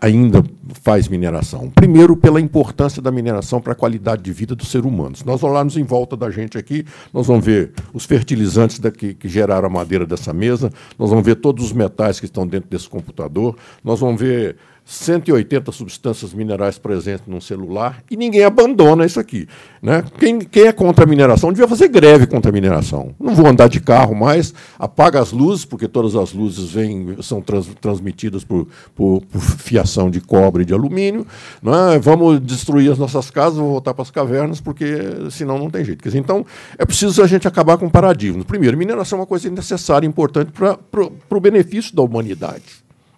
ainda 0.00 0.44
faz 0.82 1.08
mineração? 1.08 1.70
Primeiro, 1.70 2.16
pela 2.16 2.40
importância 2.40 3.00
da 3.02 3.10
mineração 3.10 3.60
para 3.60 3.72
a 3.72 3.76
qualidade 3.76 4.22
de 4.22 4.32
vida 4.32 4.54
do 4.54 4.64
ser 4.64 4.84
humano. 4.84 5.16
Se 5.16 5.26
nós 5.26 5.42
olharmos 5.42 5.76
em 5.76 5.82
volta 5.82 6.16
da 6.16 6.30
gente 6.30 6.56
aqui, 6.56 6.84
nós 7.12 7.26
vamos 7.26 7.44
ver 7.44 7.72
os 7.92 8.04
fertilizantes 8.04 8.78
daqui, 8.78 9.14
que 9.14 9.28
geraram 9.28 9.66
a 9.66 9.70
madeira 9.70 10.06
dessa 10.06 10.32
mesa, 10.32 10.70
nós 10.98 11.10
vamos 11.10 11.24
ver 11.24 11.36
todos 11.36 11.64
os 11.64 11.72
metais 11.72 12.20
que 12.20 12.26
estão 12.26 12.46
dentro 12.46 12.68
desse 12.70 12.88
computador, 12.88 13.56
nós 13.82 13.98
vamos 14.00 14.20
ver 14.20 14.56
180 14.90 15.70
substâncias 15.70 16.32
minerais 16.32 16.78
presentes 16.78 17.26
num 17.26 17.42
celular 17.42 18.02
e 18.10 18.16
ninguém 18.16 18.42
abandona 18.42 19.04
isso 19.04 19.20
aqui. 19.20 19.46
Né? 19.82 20.02
Quem, 20.18 20.38
quem 20.38 20.64
é 20.64 20.72
contra 20.72 21.04
a 21.04 21.06
mineração 21.06 21.52
devia 21.52 21.68
fazer 21.68 21.88
greve 21.88 22.26
contra 22.26 22.50
a 22.50 22.52
mineração. 22.52 23.14
Não 23.20 23.34
vou 23.34 23.46
andar 23.46 23.68
de 23.68 23.80
carro 23.80 24.14
mais, 24.14 24.54
apaga 24.78 25.20
as 25.20 25.30
luzes, 25.30 25.66
porque 25.66 25.86
todas 25.86 26.16
as 26.16 26.32
luzes 26.32 26.70
vêm, 26.70 27.18
são 27.20 27.42
trans, 27.42 27.68
transmitidas 27.82 28.44
por, 28.44 28.66
por, 28.94 29.20
por, 29.26 29.40
fiação 29.42 30.10
de 30.10 30.22
cobre 30.22 30.62
e 30.62 30.64
de 30.64 30.72
alumínio. 30.72 31.26
Né? 31.62 31.98
Vamos 32.00 32.40
destruir 32.40 32.90
as 32.90 32.96
nossas 32.98 33.30
casas, 33.30 33.58
vou 33.58 33.72
voltar 33.72 33.92
para 33.92 34.02
as 34.02 34.10
cavernas, 34.10 34.58
porque 34.58 34.86
senão 35.30 35.58
não 35.58 35.68
tem 35.68 35.84
jeito. 35.84 36.02
Dizer, 36.02 36.18
então, 36.18 36.46
é 36.78 36.86
preciso 36.86 37.22
a 37.22 37.26
gente 37.26 37.46
acabar 37.46 37.76
com 37.76 37.90
paradigmas. 37.90 38.46
Primeiro, 38.46 38.78
mineração 38.78 39.18
é 39.18 39.20
uma 39.20 39.26
coisa 39.26 39.50
necessária 39.50 40.06
e 40.06 40.08
importante 40.08 40.50
para 40.50 40.78
o 41.30 41.40
benefício 41.40 41.94
da 41.94 42.00
humanidade. 42.00 42.64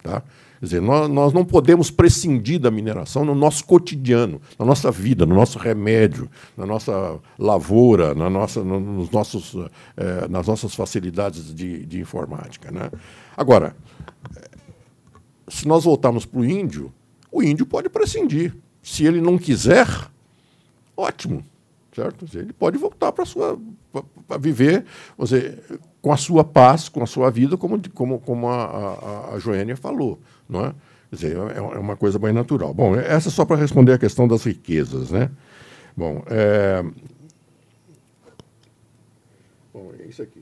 Tá? 0.03 0.21
Quer 0.61 0.65
dizer, 0.65 0.81
nós, 0.81 1.09
nós 1.09 1.33
não 1.33 1.43
podemos 1.43 1.89
prescindir 1.89 2.59
da 2.59 2.69
mineração 2.69 3.25
no 3.25 3.33
nosso 3.33 3.65
cotidiano, 3.65 4.39
na 4.59 4.63
nossa 4.63 4.91
vida, 4.91 5.25
no 5.25 5.33
nosso 5.33 5.57
remédio, 5.57 6.29
na 6.55 6.67
nossa 6.67 7.19
lavoura, 7.39 8.13
na 8.13 8.29
nossa, 8.29 8.63
nos 8.63 9.09
nossos, 9.09 9.55
eh, 9.97 10.27
nas 10.29 10.45
nossas 10.45 10.75
facilidades 10.75 11.51
de, 11.51 11.83
de 11.83 11.99
informática. 11.99 12.69
Né? 12.69 12.91
Agora, 13.35 13.75
se 15.47 15.67
nós 15.67 15.83
voltarmos 15.83 16.27
para 16.27 16.39
o 16.39 16.45
índio, 16.45 16.93
o 17.31 17.41
índio 17.41 17.65
pode 17.65 17.89
prescindir. 17.89 18.55
Se 18.83 19.03
ele 19.03 19.19
não 19.19 19.39
quiser, 19.39 19.87
ótimo, 20.95 21.43
certo? 21.93 22.25
Ele 22.33 22.53
pode 22.53 22.77
voltar 22.77 23.11
para 23.11 23.25
sua 23.25 23.59
para 24.27 24.37
viver, 24.37 24.85
dizer, 25.19 25.61
com 26.01 26.11
a 26.11 26.17
sua 26.17 26.43
paz, 26.43 26.87
com 26.87 27.03
a 27.03 27.05
sua 27.05 27.29
vida, 27.29 27.57
como, 27.57 27.79
como, 27.89 28.19
como 28.19 28.47
a, 28.47 28.63
a, 28.63 29.35
a 29.35 29.39
Joênia 29.39 29.75
falou. 29.75 30.19
Não 30.47 30.65
é? 30.65 30.73
Quer 31.09 31.15
dizer, 31.15 31.37
é, 31.37 31.57
é 31.57 31.79
uma 31.79 31.97
coisa 31.97 32.17
bem 32.17 32.31
natural. 32.31 32.73
Bom, 32.73 32.95
essa 32.95 33.27
é 33.27 33.31
só 33.31 33.43
para 33.43 33.57
responder 33.57 33.91
a 33.91 33.97
questão 33.97 34.27
das 34.27 34.45
riquezas. 34.45 35.11
Né? 35.11 35.29
Bom, 35.95 36.23
é... 36.27 36.83
Bom, 39.73 39.91
é 39.99 40.07
isso 40.07 40.21
aqui. 40.21 40.41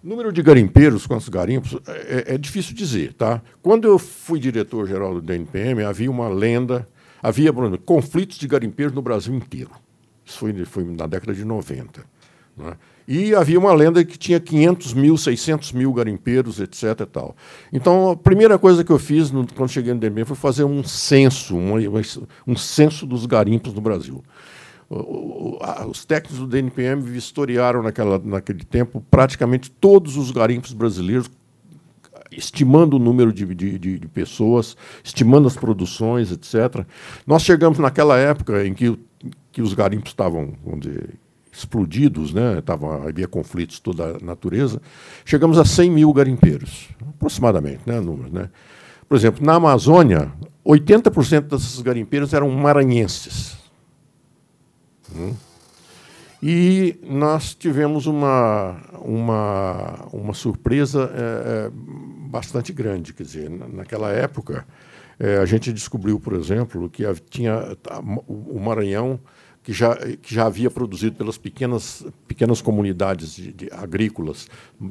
Número 0.00 0.32
de 0.32 0.42
garimpeiros, 0.42 1.06
quantos 1.06 1.28
garimpos, 1.28 1.76
é, 1.88 2.34
é, 2.34 2.38
difícil 2.38 2.72
dizer. 2.72 3.14
Tá? 3.14 3.42
Quando 3.60 3.88
eu 3.88 3.98
fui 3.98 4.38
diretor-geral 4.38 5.14
do 5.14 5.20
DNPM, 5.20 5.82
havia 5.82 6.10
uma 6.10 6.28
lenda, 6.28 6.88
havia 7.20 7.50
exemplo, 7.50 7.78
conflitos 7.78 8.38
de 8.38 8.46
garimpeiros 8.46 8.94
no 8.94 9.02
Brasil 9.02 9.34
inteiro. 9.34 9.72
Isso 10.28 10.38
foi, 10.38 10.64
foi 10.66 10.84
na 10.84 11.06
década 11.06 11.32
de 11.32 11.44
90. 11.44 12.04
Né? 12.56 12.76
E 13.06 13.34
havia 13.34 13.58
uma 13.58 13.72
lenda 13.72 14.04
que 14.04 14.18
tinha 14.18 14.38
500 14.38 14.92
mil, 14.92 15.16
600 15.16 15.72
mil 15.72 15.90
garimpeiros, 15.94 16.60
etc. 16.60 17.06
Tal. 17.10 17.34
Então, 17.72 18.10
a 18.10 18.16
primeira 18.16 18.58
coisa 18.58 18.84
que 18.84 18.92
eu 18.92 18.98
fiz 18.98 19.30
no, 19.30 19.46
quando 19.54 19.70
cheguei 19.70 19.94
no 19.94 19.98
DNPM 19.98 20.26
foi 20.26 20.36
fazer 20.36 20.64
um 20.64 20.84
censo, 20.84 21.56
um, 21.56 21.74
um 22.46 22.56
censo 22.56 23.06
dos 23.06 23.24
garimpos 23.24 23.72
no 23.72 23.80
Brasil. 23.80 24.22
Os 25.88 26.04
técnicos 26.04 26.38
do 26.38 26.46
DNPM 26.46 27.02
vistoriaram 27.02 27.82
naquela, 27.82 28.18
naquele 28.18 28.64
tempo 28.64 29.02
praticamente 29.10 29.70
todos 29.70 30.16
os 30.16 30.30
garimpos 30.30 30.72
brasileiros, 30.74 31.30
estimando 32.30 32.94
o 32.94 32.98
número 32.98 33.32
de, 33.32 33.46
de, 33.54 33.78
de, 33.78 34.08
pessoas, 34.08 34.76
estimando 35.02 35.48
as 35.48 35.56
produções, 35.56 36.30
etc. 36.30 36.86
Nós 37.26 37.42
chegamos 37.42 37.78
naquela 37.78 38.18
época 38.18 38.66
em 38.66 38.74
que, 38.74 38.98
que 39.52 39.62
os 39.62 39.74
garimpos 39.74 40.10
estavam, 40.10 40.54
dizer, 40.78 41.14
explodidos, 41.52 42.32
né? 42.32 42.60
Tava, 42.60 43.08
havia 43.08 43.26
conflitos 43.26 43.80
toda 43.80 44.16
a 44.16 44.18
natureza, 44.20 44.80
chegamos 45.24 45.58
a 45.58 45.64
100 45.64 45.90
mil 45.90 46.12
garimpeiros, 46.12 46.88
aproximadamente, 47.08 47.80
né? 47.86 48.00
Números, 48.00 48.32
né? 48.32 48.50
Por 49.08 49.16
exemplo, 49.16 49.44
na 49.44 49.54
Amazônia, 49.54 50.30
80% 50.64 51.42
desses 51.48 51.80
garimpeiros 51.80 52.34
eram 52.34 52.50
maranhenses. 52.50 53.56
Hum? 55.14 55.34
E 56.42 57.00
nós 57.02 57.54
tivemos 57.54 58.06
uma, 58.06 58.80
uma, 59.00 60.06
uma 60.12 60.34
surpresa 60.34 61.10
é, 61.12 61.66
é, 61.66 61.70
bastante 62.30 62.72
grande. 62.72 63.12
Quer 63.12 63.24
dizer, 63.24 63.50
naquela 63.50 64.10
época, 64.12 64.64
é, 65.18 65.38
a 65.38 65.44
gente 65.46 65.72
descobriu, 65.72 66.20
por 66.20 66.34
exemplo, 66.34 66.88
que 66.88 67.02
tinha 67.28 67.76
o 68.28 68.60
Maranhão 68.60 69.18
que 69.68 69.74
já, 69.74 69.94
que 69.96 70.34
já 70.34 70.46
havia 70.46 70.70
produzido 70.70 71.14
pelas 71.16 71.36
pequenas, 71.36 72.02
pequenas 72.26 72.62
comunidades 72.62 73.34
de, 73.34 73.52
de 73.52 73.68
agrícolas, 73.70 74.48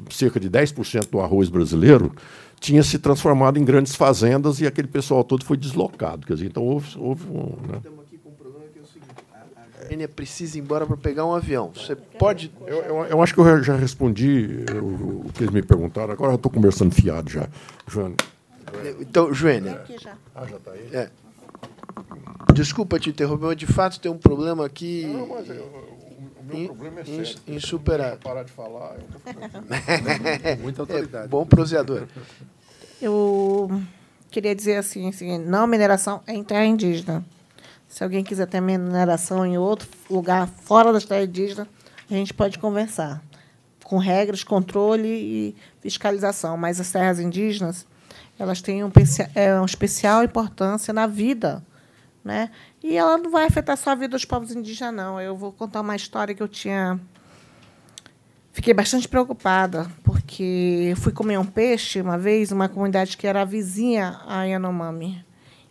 cerca 0.08 0.38
de 0.38 0.48
10% 0.48 1.10
do 1.10 1.18
arroz 1.18 1.48
brasileiro, 1.48 2.14
tinha 2.60 2.80
se 2.84 2.96
transformado 2.96 3.58
em 3.58 3.64
grandes 3.64 3.96
fazendas 3.96 4.60
e 4.60 4.68
aquele 4.68 4.86
pessoal 4.86 5.24
todo 5.24 5.44
foi 5.44 5.56
deslocado. 5.56 6.24
Quer 6.24 6.34
dizer, 6.34 6.46
então 6.46 6.62
houve, 6.62 6.96
houve 6.96 7.24
um. 7.26 7.56
Né? 7.66 7.78
Estamos 7.78 8.00
aqui 8.06 8.18
com 8.18 8.28
um 8.28 8.34
problema 8.34 8.66
que 8.72 8.78
é 8.78 8.82
o 8.82 8.86
seguinte: 8.86 9.10
a 9.34 9.88
Gênia 9.88 10.08
precisa 10.08 10.56
ir 10.56 10.60
embora 10.60 10.86
para 10.86 10.96
pegar 10.96 11.26
um 11.26 11.34
avião. 11.34 11.72
Você 11.74 11.96
pode. 11.96 12.52
Eu, 12.64 12.76
eu, 12.76 13.04
eu, 13.06 13.20
acho 13.20 13.34
que 13.34 13.40
eu 13.40 13.60
já 13.60 13.74
respondi 13.74 14.64
o, 14.80 15.26
o 15.26 15.30
que 15.34 15.42
eles 15.42 15.52
me 15.52 15.62
perguntaram, 15.62 16.12
agora 16.12 16.30
eu 16.30 16.36
estou 16.36 16.52
conversando 16.52 16.94
fiado 16.94 17.28
já. 17.28 17.48
Joana. 17.88 18.14
Então, 19.00 19.34
Joênia. 19.34 19.82
Ah, 20.36 20.46
já 20.46 20.56
está 20.56 20.70
aí? 20.70 20.88
É. 20.92 21.10
Desculpa 22.54 22.98
te 22.98 23.10
interromper, 23.10 23.46
mas 23.46 23.56
de 23.56 23.66
fato 23.66 24.00
tem 24.00 24.10
um 24.10 24.18
problema 24.18 24.66
aqui. 24.66 25.06
Não, 25.06 25.28
mas 25.28 25.48
eu, 25.48 25.62
o 26.40 26.44
meu 26.44 26.56
in, 26.56 26.66
problema 26.66 27.00
é 27.00 27.04
sério. 27.04 27.36
Insuperável. 27.46 28.18
parar 28.18 28.42
de 28.42 28.50
falar. 28.50 28.96
Muita 30.60 30.82
autoridade. 30.82 31.26
É, 31.26 31.28
bom 31.28 31.46
proseador. 31.46 32.06
Eu 33.00 33.70
queria 34.30 34.54
dizer 34.54 34.76
assim, 34.76 35.08
assim, 35.08 35.38
não 35.38 35.66
mineração 35.66 36.20
é 36.26 36.34
em 36.34 36.42
terra 36.42 36.64
indígena. 36.64 37.24
Se 37.86 38.02
alguém 38.02 38.24
quiser 38.24 38.46
ter 38.46 38.60
mineração 38.60 39.46
em 39.46 39.56
outro 39.56 39.88
lugar 40.10 40.48
fora 40.48 40.92
da 40.92 41.00
terra 41.00 41.24
indígena, 41.24 41.66
a 42.10 42.14
gente 42.14 42.34
pode 42.34 42.58
conversar 42.58 43.22
com 43.84 43.98
regras, 43.98 44.42
controle 44.44 45.08
e 45.08 45.56
fiscalização. 45.80 46.56
Mas 46.56 46.80
as 46.80 46.90
terras 46.90 47.20
indígenas 47.20 47.86
elas 48.38 48.60
têm 48.60 48.84
um, 48.84 48.90
é, 49.34 49.54
uma 49.54 49.66
especial 49.66 50.22
importância 50.22 50.92
na 50.92 51.06
vida 51.06 51.62
né? 52.28 52.50
E 52.82 52.94
ela 52.94 53.16
não 53.16 53.30
vai 53.30 53.46
afetar 53.46 53.74
só 53.74 53.90
a 53.90 53.94
vida 53.94 54.08
dos 54.08 54.26
povos 54.26 54.52
indígenas, 54.54 54.94
não. 54.94 55.18
Eu 55.18 55.34
vou 55.34 55.50
contar 55.50 55.80
uma 55.80 55.96
história 55.96 56.34
que 56.34 56.42
eu 56.42 56.46
tinha. 56.46 57.00
Fiquei 58.52 58.74
bastante 58.74 59.08
preocupada, 59.08 59.90
porque 60.04 60.92
fui 60.98 61.10
comer 61.10 61.38
um 61.38 61.44
peixe 61.44 62.02
uma 62.02 62.18
vez, 62.18 62.52
uma 62.52 62.68
comunidade 62.68 63.16
que 63.16 63.26
era 63.26 63.46
vizinha 63.46 64.20
a 64.26 64.44
Yanomami. 64.44 65.24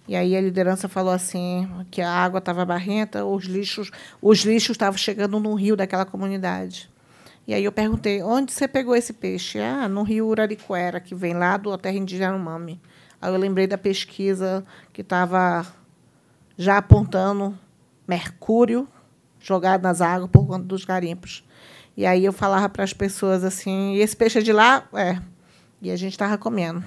E 0.08 0.16
aí 0.16 0.36
a 0.36 0.42
liderança 0.42 0.88
falou 0.88 1.14
assim 1.14 1.70
que 1.92 2.02
a 2.02 2.10
água 2.10 2.40
estava 2.40 2.66
barrenta, 2.66 3.24
os 3.24 3.46
lixos, 3.46 3.92
os 4.20 4.40
lixos 4.40 4.72
estavam 4.72 4.98
chegando 4.98 5.40
no 5.40 5.54
rio 5.54 5.76
daquela 5.76 6.06
comunidade. 6.06 6.90
E 7.46 7.54
aí 7.54 7.64
eu 7.64 7.72
perguntei, 7.72 8.24
onde 8.24 8.52
você 8.52 8.68
pegou 8.68 8.96
esse 8.96 9.14
peixe? 9.14 9.60
Ah, 9.60 9.88
no 9.88 10.02
rio 10.02 10.26
Uraricuera, 10.28 11.00
que 11.00 11.14
vem 11.14 11.34
lá 11.34 11.56
do 11.56 11.78
terra 11.78 11.98
indígena 11.98 12.32
Yanomami. 12.32 12.82
Aí 13.22 13.32
eu 13.32 13.38
lembrei 13.38 13.68
da 13.68 13.78
pesquisa 13.78 14.66
que 14.94 15.02
estava 15.02 15.66
já 16.58 16.78
apontando 16.78 17.58
mercúrio 18.08 18.88
jogado 19.40 19.84
nas 19.84 20.02
águas 20.02 20.30
por 20.32 20.46
conta 20.48 20.66
dos 20.66 20.84
garimpos. 20.84 21.44
E 21.96 22.06
aí 22.06 22.26
eu 22.26 22.34
falava 22.34 22.68
para 22.70 22.84
as 22.84 22.94
pessoas 22.94 23.44
assim, 23.44 23.94
e 23.94 24.02
esse 24.02 24.16
peixe 24.16 24.40
é 24.40 24.42
de 24.42 24.52
lá? 24.52 24.88
É. 24.94 25.20
E 25.82 25.92
a 25.92 25.96
gente 25.96 26.14
estava 26.14 26.38
comendo. 26.38 26.84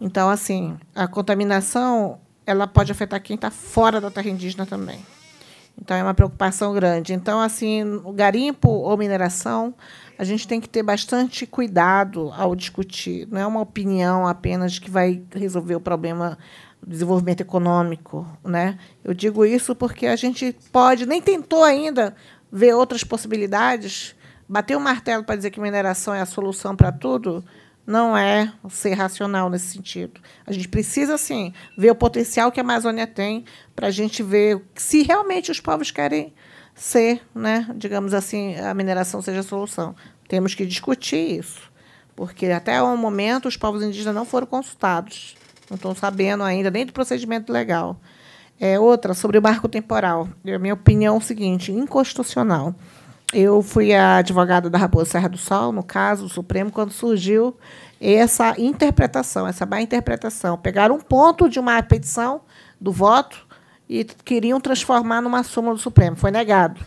Então, 0.00 0.28
assim, 0.28 0.76
a 0.94 1.08
contaminação 1.08 2.20
ela 2.46 2.66
pode 2.66 2.90
afetar 2.92 3.22
quem 3.22 3.34
está 3.34 3.50
fora 3.50 4.00
da 4.00 4.10
terra 4.10 4.30
indígena 4.30 4.64
também. 4.64 5.04
Então, 5.80 5.96
é 5.96 6.02
uma 6.02 6.14
preocupação 6.14 6.72
grande. 6.72 7.12
Então, 7.12 7.40
assim, 7.40 7.84
o 8.04 8.12
garimpo 8.12 8.68
ou 8.68 8.96
mineração, 8.96 9.74
a 10.18 10.24
gente 10.24 10.48
tem 10.48 10.60
que 10.60 10.68
ter 10.68 10.82
bastante 10.82 11.46
cuidado 11.46 12.32
ao 12.36 12.56
discutir. 12.56 13.28
Não 13.30 13.40
é 13.40 13.46
uma 13.46 13.60
opinião 13.60 14.26
apenas 14.26 14.78
que 14.78 14.90
vai 14.90 15.22
resolver 15.34 15.76
o 15.76 15.80
problema 15.80 16.38
desenvolvimento 16.86 17.40
econômico, 17.40 18.26
né? 18.44 18.78
Eu 19.04 19.12
digo 19.12 19.44
isso 19.44 19.74
porque 19.74 20.06
a 20.06 20.16
gente 20.16 20.56
pode 20.72 21.06
nem 21.06 21.20
tentou 21.20 21.64
ainda 21.64 22.14
ver 22.50 22.74
outras 22.74 23.04
possibilidades, 23.04 24.14
bater 24.48 24.76
o 24.76 24.80
martelo 24.80 25.24
para 25.24 25.36
dizer 25.36 25.50
que 25.50 25.60
mineração 25.60 26.14
é 26.14 26.20
a 26.20 26.26
solução 26.26 26.74
para 26.74 26.90
tudo, 26.90 27.44
não 27.86 28.16
é 28.16 28.52
ser 28.68 28.92
racional 28.92 29.48
nesse 29.48 29.68
sentido. 29.68 30.20
A 30.46 30.52
gente 30.52 30.68
precisa 30.68 31.16
sim 31.16 31.52
ver 31.76 31.90
o 31.90 31.94
potencial 31.94 32.52
que 32.52 32.60
a 32.60 32.62
Amazônia 32.62 33.06
tem 33.06 33.44
para 33.74 33.86
a 33.86 33.90
gente 33.90 34.22
ver 34.22 34.62
se 34.74 35.02
realmente 35.02 35.50
os 35.50 35.60
povos 35.60 35.90
querem 35.90 36.34
ser, 36.74 37.22
né, 37.34 37.66
digamos 37.74 38.14
assim, 38.14 38.56
a 38.56 38.72
mineração 38.74 39.20
seja 39.20 39.40
a 39.40 39.42
solução. 39.42 39.96
Temos 40.28 40.54
que 40.54 40.66
discutir 40.66 41.38
isso, 41.38 41.72
porque 42.14 42.46
até 42.46 42.80
o 42.82 42.96
momento 42.96 43.48
os 43.48 43.56
povos 43.56 43.82
indígenas 43.82 44.14
não 44.14 44.24
foram 44.24 44.46
consultados. 44.46 45.34
Não 45.70 45.76
estou 45.76 45.94
sabendo 45.94 46.42
ainda 46.42 46.70
nem 46.70 46.86
do 46.86 46.92
procedimento 46.92 47.52
legal. 47.52 47.96
É, 48.60 48.78
outra, 48.78 49.14
sobre 49.14 49.38
o 49.38 49.42
marco 49.42 49.68
temporal. 49.68 50.28
A 50.46 50.58
minha 50.58 50.74
opinião 50.74 51.14
é 51.14 51.18
o 51.18 51.20
seguinte: 51.20 51.70
inconstitucional. 51.70 52.74
eu 53.32 53.62
fui 53.62 53.94
a 53.94 54.16
advogada 54.16 54.68
da 54.68 54.78
Raposa 54.78 55.10
Serra 55.10 55.28
do 55.28 55.38
Sol, 55.38 55.70
no 55.72 55.82
caso, 55.82 56.26
o 56.26 56.28
Supremo, 56.28 56.70
quando 56.70 56.90
surgiu 56.90 57.56
essa 58.00 58.54
interpretação, 58.58 59.46
essa 59.46 59.66
má 59.66 59.80
interpretação. 59.80 60.56
Pegaram 60.56 60.96
um 60.96 61.00
ponto 61.00 61.48
de 61.48 61.58
uma 61.58 61.82
petição 61.82 62.40
do 62.80 62.92
voto 62.92 63.46
e 63.88 64.04
queriam 64.04 64.60
transformar 64.60 65.20
numa 65.20 65.42
súmula 65.42 65.74
do 65.74 65.80
Supremo. 65.80 66.16
Foi 66.16 66.30
negado. 66.30 66.80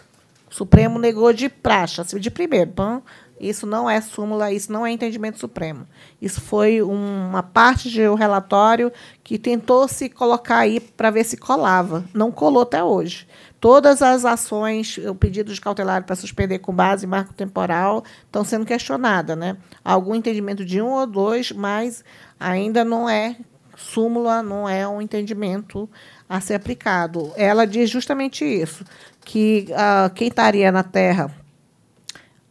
O 0.50 0.54
Supremo 0.54 1.00
negou 1.00 1.32
de 1.32 1.48
praxe, 1.48 2.02
assim, 2.02 2.20
de 2.20 2.30
primeiro. 2.30 2.72
Bom, 2.72 3.02
isso 3.42 3.66
não 3.66 3.90
é 3.90 4.00
súmula, 4.00 4.52
isso 4.54 4.72
não 4.72 4.86
é 4.86 4.92
entendimento 4.92 5.40
supremo. 5.40 5.88
Isso 6.22 6.40
foi 6.40 6.80
uma 6.80 7.42
parte 7.42 7.90
de 7.90 8.08
um 8.08 8.14
relatório 8.14 8.92
que 9.24 9.40
tentou 9.40 9.88
se 9.88 10.08
colocar 10.10 10.60
aí 10.60 10.80
para 10.80 11.10
ver 11.10 11.24
se 11.24 11.36
colava. 11.38 12.06
Não 12.14 12.32
colou 12.32 12.62
até 12.62 12.84
hoje. 12.84 13.28
Todas 13.60 14.04
as 14.04 14.26
ações, 14.26 15.00
o 15.00 15.16
pedido 15.16 15.52
de 15.52 15.60
cautelar 15.60 16.04
para 16.04 16.16
suspender 16.16 16.60
com 16.60 16.72
base 16.72 17.08
em 17.08 17.10
marco 17.10 17.34
temporal 17.34 18.04
estão 18.26 18.44
sendo 18.44 18.64
questionadas. 18.64 19.36
Né? 19.36 19.58
Algum 19.84 20.14
entendimento 20.14 20.64
de 20.64 20.80
um 20.80 20.92
ou 20.92 21.08
dois, 21.08 21.52
mas 21.52 22.04
ainda 22.40 22.86
não 22.86 23.10
é 23.10 23.36
súmula, 23.76 24.44
não 24.44 24.70
é 24.70 24.88
um 24.88 25.02
entendimento 25.02 25.90
a 26.30 26.40
ser 26.40 26.54
aplicado. 26.54 27.32
Ela 27.36 27.66
diz 27.66 27.90
justamente 27.90 28.46
isso, 28.46 28.86
que 29.26 29.66
uh, 29.72 30.14
quem 30.14 30.28
estaria 30.28 30.72
na 30.72 30.84
Terra 30.84 31.41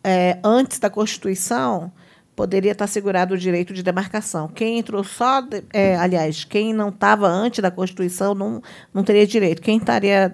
é, 0.02 0.38
antes 0.42 0.78
da 0.78 0.90
Constituição, 0.90 1.92
poderia 2.34 2.72
estar 2.72 2.86
assegurado 2.86 3.34
o 3.34 3.38
direito 3.38 3.74
de 3.74 3.82
demarcação. 3.82 4.48
Quem 4.48 4.78
entrou 4.78 5.04
só, 5.04 5.40
de, 5.40 5.62
é, 5.72 5.96
aliás, 5.96 6.44
quem 6.44 6.72
não 6.72 6.88
estava 6.88 7.28
antes 7.28 7.60
da 7.60 7.70
Constituição 7.70 8.34
não, 8.34 8.62
não 8.94 9.04
teria 9.04 9.26
direito. 9.26 9.60
Quem 9.60 9.76
estaria 9.76 10.32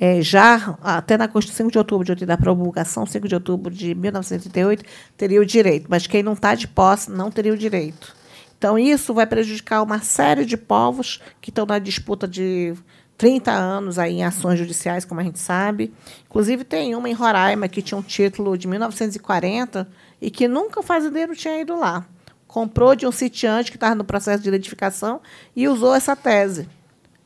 é, 0.00 0.22
já, 0.22 0.78
até 0.82 1.16
na 1.18 1.26
Constituição 1.26 1.66
5 1.66 1.72
de 1.72 1.78
outubro 1.78 2.14
de, 2.14 2.24
da 2.24 2.38
promulgação, 2.38 3.04
5 3.04 3.26
de 3.26 3.34
outubro 3.34 3.74
de 3.74 3.94
1938, 3.94 4.84
teria 5.16 5.40
o 5.40 5.46
direito, 5.46 5.86
mas 5.88 6.06
quem 6.06 6.22
não 6.22 6.34
está 6.34 6.54
de 6.54 6.68
posse 6.68 7.10
não 7.10 7.30
teria 7.30 7.52
o 7.52 7.58
direito. 7.58 8.16
Então, 8.56 8.78
isso 8.78 9.14
vai 9.14 9.26
prejudicar 9.26 9.82
uma 9.82 10.00
série 10.00 10.44
de 10.44 10.56
povos 10.56 11.20
que 11.40 11.50
estão 11.50 11.66
na 11.66 11.78
disputa 11.78 12.26
de 12.26 12.74
30 13.18 13.50
anos 13.50 13.98
aí 13.98 14.14
em 14.14 14.24
ações 14.24 14.60
judiciais, 14.60 15.04
como 15.04 15.20
a 15.20 15.24
gente 15.24 15.40
sabe. 15.40 15.92
Inclusive, 16.26 16.62
tem 16.62 16.94
uma 16.94 17.10
em 17.10 17.12
Roraima 17.12 17.68
que 17.68 17.82
tinha 17.82 17.98
um 17.98 18.02
título 18.02 18.56
de 18.56 18.68
1940 18.68 19.88
e 20.22 20.30
que 20.30 20.46
nunca 20.46 20.78
o 20.78 20.84
fazendeiro 20.84 21.34
tinha 21.34 21.60
ido 21.60 21.76
lá. 21.76 22.06
Comprou 22.46 22.94
de 22.94 23.06
um 23.06 23.12
sitiante 23.12 23.72
que 23.72 23.76
estava 23.76 23.96
no 23.96 24.04
processo 24.04 24.42
de 24.42 24.48
identificação 24.48 25.20
e 25.54 25.66
usou 25.66 25.94
essa 25.94 26.14
tese. 26.14 26.68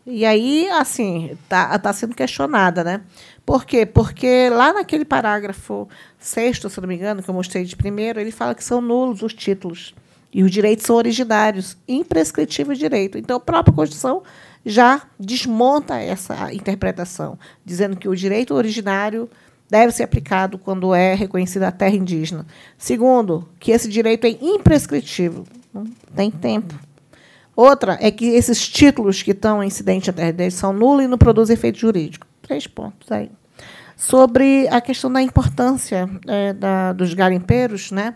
E 0.06 0.24
aí, 0.24 0.68
assim, 0.70 1.30
está 1.44 1.78
tá 1.78 1.92
sendo 1.92 2.14
questionada, 2.16 2.82
né? 2.82 3.02
Por 3.44 3.64
quê? 3.64 3.84
Porque 3.84 4.48
lá 4.50 4.72
naquele 4.72 5.04
parágrafo 5.04 5.88
sexto, 6.18 6.70
se 6.70 6.80
não 6.80 6.88
me 6.88 6.96
engano, 6.96 7.22
que 7.22 7.28
eu 7.28 7.34
mostrei 7.34 7.64
de 7.64 7.76
primeiro, 7.76 8.18
ele 8.18 8.32
fala 8.32 8.54
que 8.54 8.64
são 8.64 8.80
nulos 8.80 9.22
os 9.22 9.34
títulos. 9.34 9.94
E 10.32 10.42
os 10.42 10.50
direitos 10.50 10.86
são 10.86 10.96
originários, 10.96 11.76
imprescritível 11.86 12.74
direito. 12.74 13.18
Então, 13.18 13.36
a 13.36 13.40
própria 13.40 13.74
Constituição 13.74 14.22
já 14.64 15.02
desmonta 15.18 15.98
essa 15.98 16.52
interpretação, 16.52 17.38
dizendo 17.64 17.96
que 17.96 18.08
o 18.08 18.16
direito 18.16 18.54
originário 18.54 19.28
deve 19.68 19.92
ser 19.92 20.02
aplicado 20.02 20.58
quando 20.58 20.94
é 20.94 21.14
reconhecida 21.14 21.68
a 21.68 21.72
terra 21.72 21.96
indígena. 21.96 22.46
Segundo, 22.76 23.48
que 23.58 23.72
esse 23.72 23.88
direito 23.88 24.26
é 24.26 24.30
imprescritível, 24.40 25.44
não 25.72 25.86
tem 26.14 26.30
tempo. 26.30 26.74
Outra 27.56 27.98
é 28.00 28.10
que 28.10 28.26
esses 28.26 28.68
títulos 28.68 29.22
que 29.22 29.32
estão 29.32 29.62
em 29.62 29.66
incidente 29.66 30.10
à 30.10 30.12
terra 30.12 30.50
são 30.50 30.72
nulos 30.72 31.04
e 31.04 31.08
não 31.08 31.18
produzem 31.18 31.54
efeito 31.54 31.78
jurídico. 31.78 32.26
Três 32.40 32.66
pontos 32.66 33.10
aí. 33.10 33.30
Sobre 33.96 34.66
a 34.68 34.80
questão 34.80 35.12
da 35.12 35.22
importância 35.22 36.08
é, 36.26 36.52
da, 36.52 36.92
dos 36.92 37.14
garimpeiros, 37.14 37.90
né? 37.90 38.14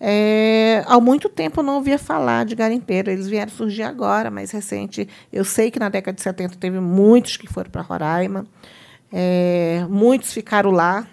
É, 0.00 0.84
há 0.86 1.00
muito 1.00 1.28
tempo 1.28 1.60
eu 1.60 1.64
não 1.64 1.76
ouvia 1.76 1.98
falar 1.98 2.44
de 2.44 2.54
garimpeiro, 2.54 3.10
eles 3.10 3.28
vieram 3.28 3.50
surgir 3.50 3.84
agora, 3.84 4.30
mais 4.30 4.50
recente. 4.50 5.08
Eu 5.32 5.44
sei 5.44 5.70
que 5.70 5.78
na 5.78 5.88
década 5.88 6.14
de 6.14 6.22
70 6.22 6.56
teve 6.56 6.80
muitos 6.80 7.36
que 7.36 7.46
foram 7.46 7.70
para 7.70 7.82
Roraima, 7.82 8.46
é, 9.12 9.86
muitos 9.88 10.32
ficaram 10.32 10.70
lá, 10.70 11.06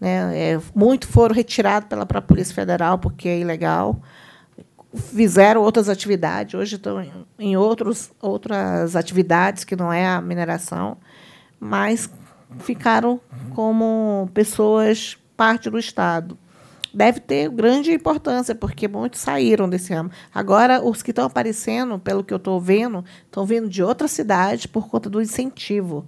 né, 0.00 0.38
é, 0.38 0.60
muitos 0.74 1.08
foram 1.08 1.34
retirados 1.34 1.88
pela 1.88 2.04
própria 2.04 2.28
Polícia 2.34 2.54
Federal 2.54 2.98
porque 2.98 3.28
é 3.28 3.38
ilegal, 3.38 4.00
fizeram 4.94 5.62
outras 5.62 5.88
atividades, 5.88 6.54
hoje 6.54 6.76
estão 6.76 7.04
em, 7.38 7.56
outros, 7.56 8.10
outras 8.20 8.96
atividades 8.96 9.64
que 9.64 9.76
não 9.76 9.92
é 9.92 10.06
a 10.06 10.20
mineração, 10.20 10.96
mas 11.60 12.10
ficaram 12.60 13.20
como 13.54 14.28
pessoas 14.34 15.16
parte 15.36 15.70
do 15.70 15.78
Estado 15.78 16.36
deve 16.96 17.20
ter 17.20 17.50
grande 17.50 17.92
importância, 17.92 18.54
porque 18.54 18.88
muitos 18.88 19.20
saíram 19.20 19.68
desse 19.68 19.92
ramo. 19.92 20.10
Agora, 20.34 20.82
os 20.82 21.02
que 21.02 21.10
estão 21.10 21.26
aparecendo, 21.26 21.98
pelo 21.98 22.24
que 22.24 22.32
eu 22.32 22.38
estou 22.38 22.58
vendo, 22.58 23.04
estão 23.26 23.44
vindo 23.44 23.68
de 23.68 23.82
outra 23.82 24.08
cidade 24.08 24.66
por 24.66 24.88
conta 24.88 25.10
do 25.10 25.20
incentivo. 25.20 26.06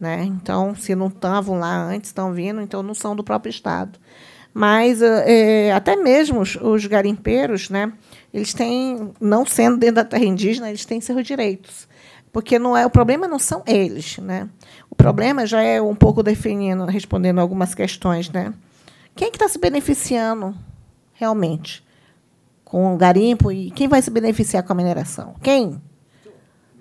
Né? 0.00 0.24
Então, 0.24 0.74
se 0.74 0.94
não 0.94 1.08
estavam 1.08 1.58
lá 1.58 1.76
antes, 1.76 2.08
estão 2.08 2.32
vindo, 2.32 2.62
então 2.62 2.82
não 2.82 2.94
são 2.94 3.14
do 3.14 3.22
próprio 3.22 3.50
Estado. 3.50 3.98
Mas 4.52 5.02
é, 5.02 5.72
até 5.72 5.94
mesmo 5.94 6.40
os, 6.40 6.56
os, 6.56 6.86
garimpeiros, 6.86 7.68
né, 7.68 7.92
eles 8.32 8.54
têm, 8.54 9.12
não 9.20 9.44
sendo 9.44 9.76
dentro 9.76 9.96
da 9.96 10.04
terra 10.04 10.24
indígena, 10.24 10.70
eles 10.70 10.86
têm 10.86 11.02
seus 11.02 11.22
direitos. 11.26 11.86
Porque 12.32 12.58
não 12.58 12.74
é 12.74 12.86
o 12.86 12.90
problema 12.90 13.28
não 13.28 13.38
são 13.38 13.62
eles. 13.66 14.16
Né? 14.16 14.48
O 14.88 14.94
problema 14.94 15.44
já 15.44 15.60
é 15.60 15.82
um 15.82 15.94
pouco 15.94 16.22
definindo, 16.22 16.86
respondendo 16.86 17.40
algumas 17.40 17.74
questões. 17.74 18.30
Né? 18.30 18.54
Quem 19.20 19.28
é 19.28 19.30
que 19.30 19.36
está 19.36 19.48
se 19.50 19.58
beneficiando 19.58 20.56
realmente 21.12 21.84
com 22.64 22.94
o 22.94 22.96
garimpo 22.96 23.52
e 23.52 23.70
quem 23.70 23.86
vai 23.86 24.00
se 24.00 24.10
beneficiar 24.10 24.62
com 24.62 24.72
a 24.72 24.74
mineração? 24.74 25.34
Quem? 25.42 25.78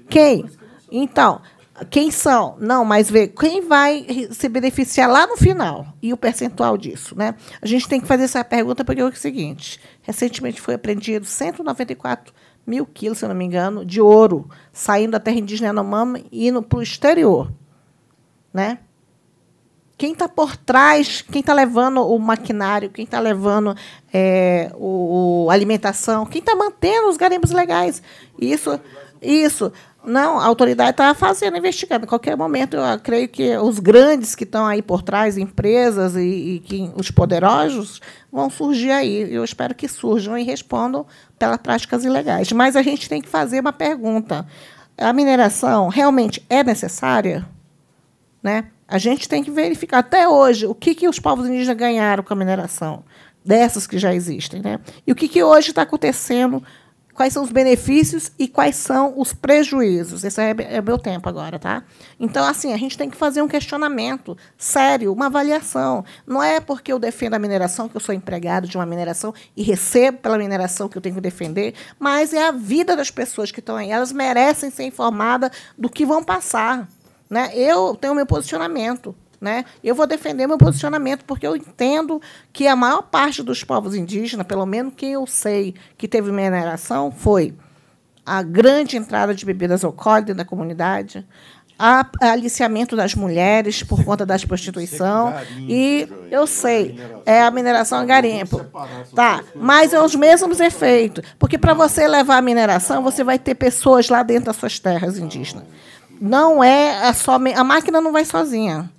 Quem? 0.09 0.45
Então, 0.89 1.41
quem 1.89 2.09
são? 2.09 2.55
Não, 2.57 2.85
mas 2.85 3.09
vê 3.09 3.27
quem 3.27 3.67
vai 3.67 4.07
se 4.31 4.47
beneficiar 4.47 5.09
lá 5.09 5.27
no 5.27 5.35
final 5.35 5.87
e 6.01 6.13
o 6.13 6.17
percentual 6.17 6.77
disso, 6.77 7.13
né? 7.13 7.35
A 7.61 7.67
gente 7.67 7.89
tem 7.89 7.99
que 7.99 8.07
fazer 8.07 8.23
essa 8.23 8.41
pergunta 8.41 8.85
porque 8.85 9.01
é 9.01 9.03
o 9.03 9.13
seguinte: 9.13 9.77
recentemente 10.01 10.61
foi 10.61 10.75
apreendido 10.75 11.25
194 11.25 12.33
mil 12.65 12.85
quilos, 12.85 13.17
se 13.17 13.27
não 13.27 13.35
me 13.35 13.43
engano, 13.43 13.85
de 13.85 13.99
ouro 13.99 14.49
saindo 14.71 15.11
da 15.11 15.19
terra 15.19 15.39
indígena 15.39 15.67
Yanomami 15.67 16.25
e 16.31 16.47
indo 16.47 16.63
para 16.63 16.79
o 16.79 16.81
exterior, 16.81 17.51
né? 18.53 18.79
Quem 19.99 20.13
está 20.13 20.29
por 20.29 20.55
trás, 20.55 21.21
quem 21.21 21.41
está 21.41 21.53
levando 21.53 21.97
o 21.97 22.17
maquinário, 22.17 22.89
quem 22.89 23.03
está 23.03 23.19
levando 23.19 23.75
é, 24.13 24.71
o, 24.75 25.43
o, 25.43 25.51
alimentação, 25.51 26.25
quem 26.25 26.39
está 26.39 26.55
mantendo 26.55 27.09
os 27.09 27.17
garimpos 27.17 27.51
legais. 27.51 28.01
Isso, 28.39 28.79
isso. 29.21 29.73
Não, 30.01 30.39
a 30.39 30.45
autoridade 30.45 30.91
está 30.91 31.13
fazendo, 31.13 31.57
investigando. 31.57 32.05
Em 32.05 32.07
qualquer 32.07 32.37
momento, 32.37 32.77
eu 32.77 32.99
creio 33.01 33.27
que 33.27 33.57
os 33.57 33.79
grandes 33.79 34.35
que 34.35 34.45
estão 34.45 34.65
aí 34.65 34.81
por 34.81 35.01
trás, 35.01 35.37
empresas 35.37 36.15
e, 36.15 36.21
e 36.21 36.59
que, 36.61 36.89
os 36.95 37.11
poderosos, 37.11 37.99
vão 38.31 38.49
surgir 38.49 38.91
aí. 38.91 39.29
Eu 39.29 39.43
espero 39.43 39.75
que 39.75 39.89
surjam 39.89 40.37
e 40.37 40.43
respondam 40.43 41.05
pelas 41.37 41.57
práticas 41.57 42.05
ilegais. 42.05 42.49
Mas 42.53 42.77
a 42.77 42.81
gente 42.81 43.09
tem 43.09 43.21
que 43.21 43.27
fazer 43.27 43.59
uma 43.59 43.73
pergunta. 43.73 44.47
A 44.97 45.11
mineração 45.11 45.89
realmente 45.89 46.41
é 46.49 46.63
necessária? 46.63 47.45
Né? 48.41 48.63
A 48.89 48.97
gente 48.97 49.29
tem 49.29 49.43
que 49.43 49.51
verificar 49.51 49.99
até 49.99 50.27
hoje 50.27 50.65
o 50.65 50.73
que, 50.73 50.95
que 50.95 51.07
os 51.07 51.19
povos 51.19 51.47
indígenas 51.47 51.77
ganharam 51.77 52.23
com 52.23 52.33
a 52.33 52.35
mineração, 52.35 53.03
dessas 53.45 53.85
que 53.85 53.99
já 53.99 54.13
existem. 54.15 54.61
Né? 54.61 54.79
E 55.05 55.11
o 55.11 55.15
que, 55.15 55.27
que 55.27 55.43
hoje 55.43 55.69
está 55.69 55.83
acontecendo, 55.83 56.63
quais 57.13 57.31
são 57.31 57.43
os 57.43 57.51
benefícios 57.51 58.31
e 58.39 58.47
quais 58.47 58.77
são 58.77 59.13
os 59.15 59.31
prejuízos. 59.31 60.23
Esse 60.23 60.41
é, 60.41 60.55
é 60.57 60.81
meu 60.81 60.97
tempo 60.97 61.29
agora. 61.29 61.59
Tá? 61.59 61.83
Então, 62.19 62.43
assim, 62.43 62.73
a 62.73 62.77
gente 62.77 62.97
tem 62.97 63.11
que 63.11 63.15
fazer 63.15 63.43
um 63.43 63.47
questionamento 63.47 64.35
sério, 64.57 65.13
uma 65.13 65.27
avaliação. 65.27 66.03
Não 66.25 66.41
é 66.41 66.59
porque 66.59 66.91
eu 66.91 66.97
defendo 66.97 67.35
a 67.35 67.39
mineração, 67.39 67.87
que 67.87 67.95
eu 67.95 68.01
sou 68.01 68.15
empregado 68.15 68.67
de 68.67 68.75
uma 68.75 68.87
mineração 68.87 69.35
e 69.55 69.61
recebo 69.61 70.17
pela 70.17 70.37
mineração 70.37 70.89
que 70.89 70.97
eu 70.97 71.01
tenho 71.01 71.13
que 71.13 71.21
defender, 71.21 71.75
mas 71.99 72.33
é 72.33 72.47
a 72.47 72.51
vida 72.51 72.95
das 72.95 73.11
pessoas 73.11 73.51
que 73.51 73.59
estão 73.59 73.75
aí. 73.75 73.91
Elas 73.91 74.11
merecem 74.11 74.71
ser 74.71 74.85
informadas 74.85 75.51
do 75.77 75.89
que 75.89 76.07
vão 76.07 76.23
passar. 76.23 76.87
Né? 77.29 77.51
Eu 77.53 77.95
tenho 77.95 78.15
meu 78.15 78.25
posicionamento. 78.25 79.15
Né? 79.39 79.63
Eu 79.81 79.95
vou 79.95 80.05
defender 80.05 80.47
meu 80.47 80.57
posicionamento 80.57 81.23
porque 81.23 81.47
eu 81.47 81.55
entendo 81.55 82.21
que 82.51 82.67
a 82.67 82.75
maior 82.75 83.03
parte 83.03 83.41
dos 83.41 83.63
povos 83.63 83.95
indígenas, 83.95 84.45
pelo 84.45 84.65
menos 84.65 84.93
quem 84.97 85.13
eu 85.13 85.25
sei 85.25 85.75
que 85.97 86.09
teve 86.09 86.29
mineração, 86.29 87.09
foi 87.09 87.53
a 88.25 88.43
grande 88.43 88.97
entrada 88.97 89.33
de 89.33 89.45
bebidas 89.45 89.85
alcoólicas 89.85 90.35
na 90.35 90.43
comunidade, 90.43 91.25
a, 91.79 92.05
aliciamento 92.19 92.93
das 92.93 93.15
mulheres 93.15 93.81
por 93.81 94.03
conta 94.03 94.25
da 94.25 94.37
prostituição 94.37 95.33
e 95.59 96.09
eu 96.29 96.45
sei 96.45 96.99
é 97.25 97.41
a 97.41 97.49
mineração 97.49 98.05
garimpo 98.05 98.65
tá 99.15 99.41
mas 99.55 99.93
é 99.93 100.01
os 100.01 100.13
mesmos 100.13 100.59
efeitos 100.59 101.23
porque 101.39 101.57
para 101.57 101.73
você 101.73 102.05
levar 102.05 102.35
a 102.35 102.41
mineração 102.41 103.01
você 103.01 103.23
vai 103.23 103.39
ter 103.39 103.55
pessoas 103.55 104.09
lá 104.09 104.21
dentro 104.23 104.47
das 104.47 104.57
suas 104.57 104.77
terras 104.77 105.17
indígenas 105.17 105.63
não 106.19 106.63
é 106.63 107.07
a 107.07 107.13
só 107.13 107.35
a 107.35 107.63
máquina 107.63 108.01
não 108.01 108.11
vai 108.11 108.25
sozinha. 108.25 108.89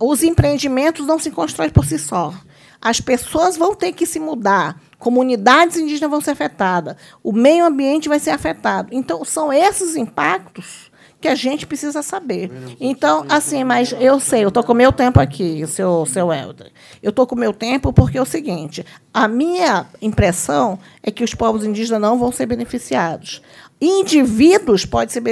os 0.00 0.22
empreendimentos 0.22 1.06
não 1.06 1.18
se 1.18 1.30
constroem 1.30 1.70
por 1.70 1.84
si 1.84 1.98
só. 1.98 2.32
As 2.80 3.00
pessoas 3.00 3.56
vão 3.56 3.74
ter 3.74 3.92
que 3.92 4.06
se 4.06 4.20
mudar, 4.20 4.80
comunidades 4.98 5.76
indígenas 5.76 6.10
vão 6.10 6.20
ser 6.20 6.30
afetadas, 6.30 6.96
o 7.24 7.32
meio 7.32 7.64
ambiente 7.64 8.08
vai 8.08 8.20
ser 8.20 8.30
afetado. 8.30 8.90
Então, 8.92 9.24
são 9.24 9.52
esses 9.52 9.96
impactos 9.96 10.88
que 11.20 11.28
a 11.28 11.34
gente 11.34 11.66
precisa 11.66 12.02
saber. 12.02 12.50
Então, 12.80 13.24
assim, 13.28 13.64
mas 13.64 13.92
eu 13.98 14.20
sei, 14.20 14.44
eu 14.44 14.48
estou 14.48 14.62
com 14.62 14.72
o 14.72 14.76
meu 14.76 14.92
tempo 14.92 15.18
aqui, 15.20 15.66
seu, 15.66 16.06
seu 16.06 16.32
Helder. 16.32 16.70
Eu 17.02 17.10
estou 17.10 17.26
com 17.26 17.34
o 17.34 17.38
meu 17.38 17.52
tempo 17.52 17.92
porque 17.92 18.18
é 18.18 18.22
o 18.22 18.26
seguinte: 18.26 18.86
a 19.12 19.26
minha 19.26 19.86
impressão 20.00 20.78
é 21.02 21.10
que 21.10 21.24
os 21.24 21.34
povos 21.34 21.64
indígenas 21.64 22.00
não 22.00 22.18
vão 22.18 22.30
ser 22.30 22.46
beneficiados. 22.46 23.42
Indivíduos 23.80 24.84
podem 24.84 25.08
ser 25.08 25.22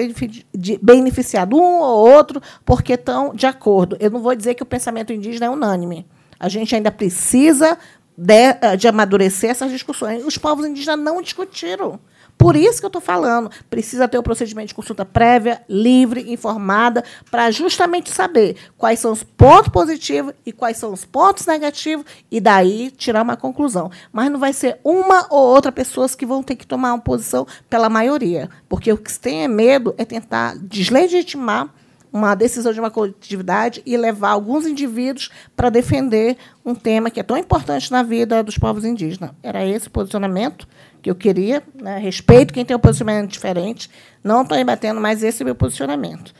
beneficiados, 0.81 1.58
um 1.58 1.62
ou 1.62 2.08
outro, 2.08 2.41
porque 2.65 2.92
estão 2.92 3.34
de 3.34 3.47
acordo. 3.47 3.97
Eu 3.99 4.10
não 4.10 4.20
vou 4.20 4.34
dizer 4.34 4.55
que 4.55 4.62
o 4.62 4.66
pensamento 4.66 5.12
indígena 5.12 5.47
é 5.47 5.50
unânime. 5.50 6.07
A 6.39 6.49
gente 6.49 6.75
ainda 6.75 6.92
precisa 6.92 7.76
de, 8.16 8.76
de 8.78 8.86
amadurecer 8.86 9.50
essas 9.50 9.70
discussões. 9.70 10.25
Os 10.25 10.39
povos 10.39 10.65
indígenas 10.65 10.99
não 10.99 11.20
discutiram. 11.20 11.99
Por 12.39 12.55
isso 12.55 12.81
que 12.81 12.84
eu 12.84 12.89
estou 12.89 13.00
falando, 13.00 13.50
precisa 13.70 14.06
ter 14.06 14.18
o 14.18 14.20
um 14.20 14.23
procedimento 14.23 14.68
de 14.68 14.74
consulta 14.74 15.05
prévia, 15.05 15.62
livre, 15.68 16.32
informada, 16.32 17.02
para 17.31 17.50
justamente 17.50 18.10
saber 18.10 18.56
quais 18.76 19.00
são 19.00 19.12
os 19.12 19.23
pontos 19.23 19.68
positivos 19.68 20.34
e 20.44 20.52
quais 20.52 20.76
são 20.76 20.92
os 20.92 21.05
pontos 21.05 21.47
negativos, 21.47 22.05
e 22.31 22.40
daí 22.40 22.90
tirar 22.90 23.23
uma 23.23 23.36
conclusão. 23.36 23.90
Mas 24.12 24.31
não 24.31 24.39
vai 24.39 24.52
ser 24.52 24.78
uma 24.84 25.26
ou 25.31 25.40
outra 25.40 25.73
pessoas 25.73 26.15
que 26.15 26.26
vão 26.26 26.42
ter 26.42 26.56
que 26.56 26.66
tomar 26.66 26.92
uma 26.92 27.00
posição 27.00 27.47
pela 27.70 27.89
maioria, 27.89 28.50
porque 28.68 28.92
o 28.92 28.98
que 28.98 29.10
se 29.10 29.20
tem 29.20 29.44
é 29.44 29.48
medo 29.48 29.94
é 29.97 30.05
tentar 30.05 30.56
deslegitimar 30.56 31.70
uma 32.16 32.34
decisão 32.34 32.73
de 32.73 32.81
uma 32.81 32.90
coletividade 32.90 33.82
e 33.84 33.97
levar 33.97 34.31
alguns 34.31 34.66
indivíduos 34.66 35.31
para 35.55 35.68
defender 35.68 36.36
um 36.65 36.74
tema 36.74 37.10
que 37.10 37.20
é 37.20 37.23
tão 37.23 37.36
importante 37.36 37.92
na 37.92 38.02
vida 38.02 38.42
dos 38.42 38.56
povos 38.56 38.84
indígenas. 38.84 39.32
Era 39.42 39.65
esse 39.65 39.89
o 39.89 39.90
posicionamento 39.90 40.66
eu 41.09 41.15
queria. 41.15 41.62
Né? 41.75 41.99
Respeito 41.99 42.52
quem 42.52 42.65
tem 42.65 42.76
um 42.76 42.81
posicionamento 42.81 43.31
diferente. 43.31 43.91
Não 44.23 44.43
estou 44.43 44.57
rebatendo, 44.57 45.01
mas 45.01 45.23
esse 45.23 45.43
é 45.43 45.44
meu 45.44 45.55
posicionamento. 45.55 46.33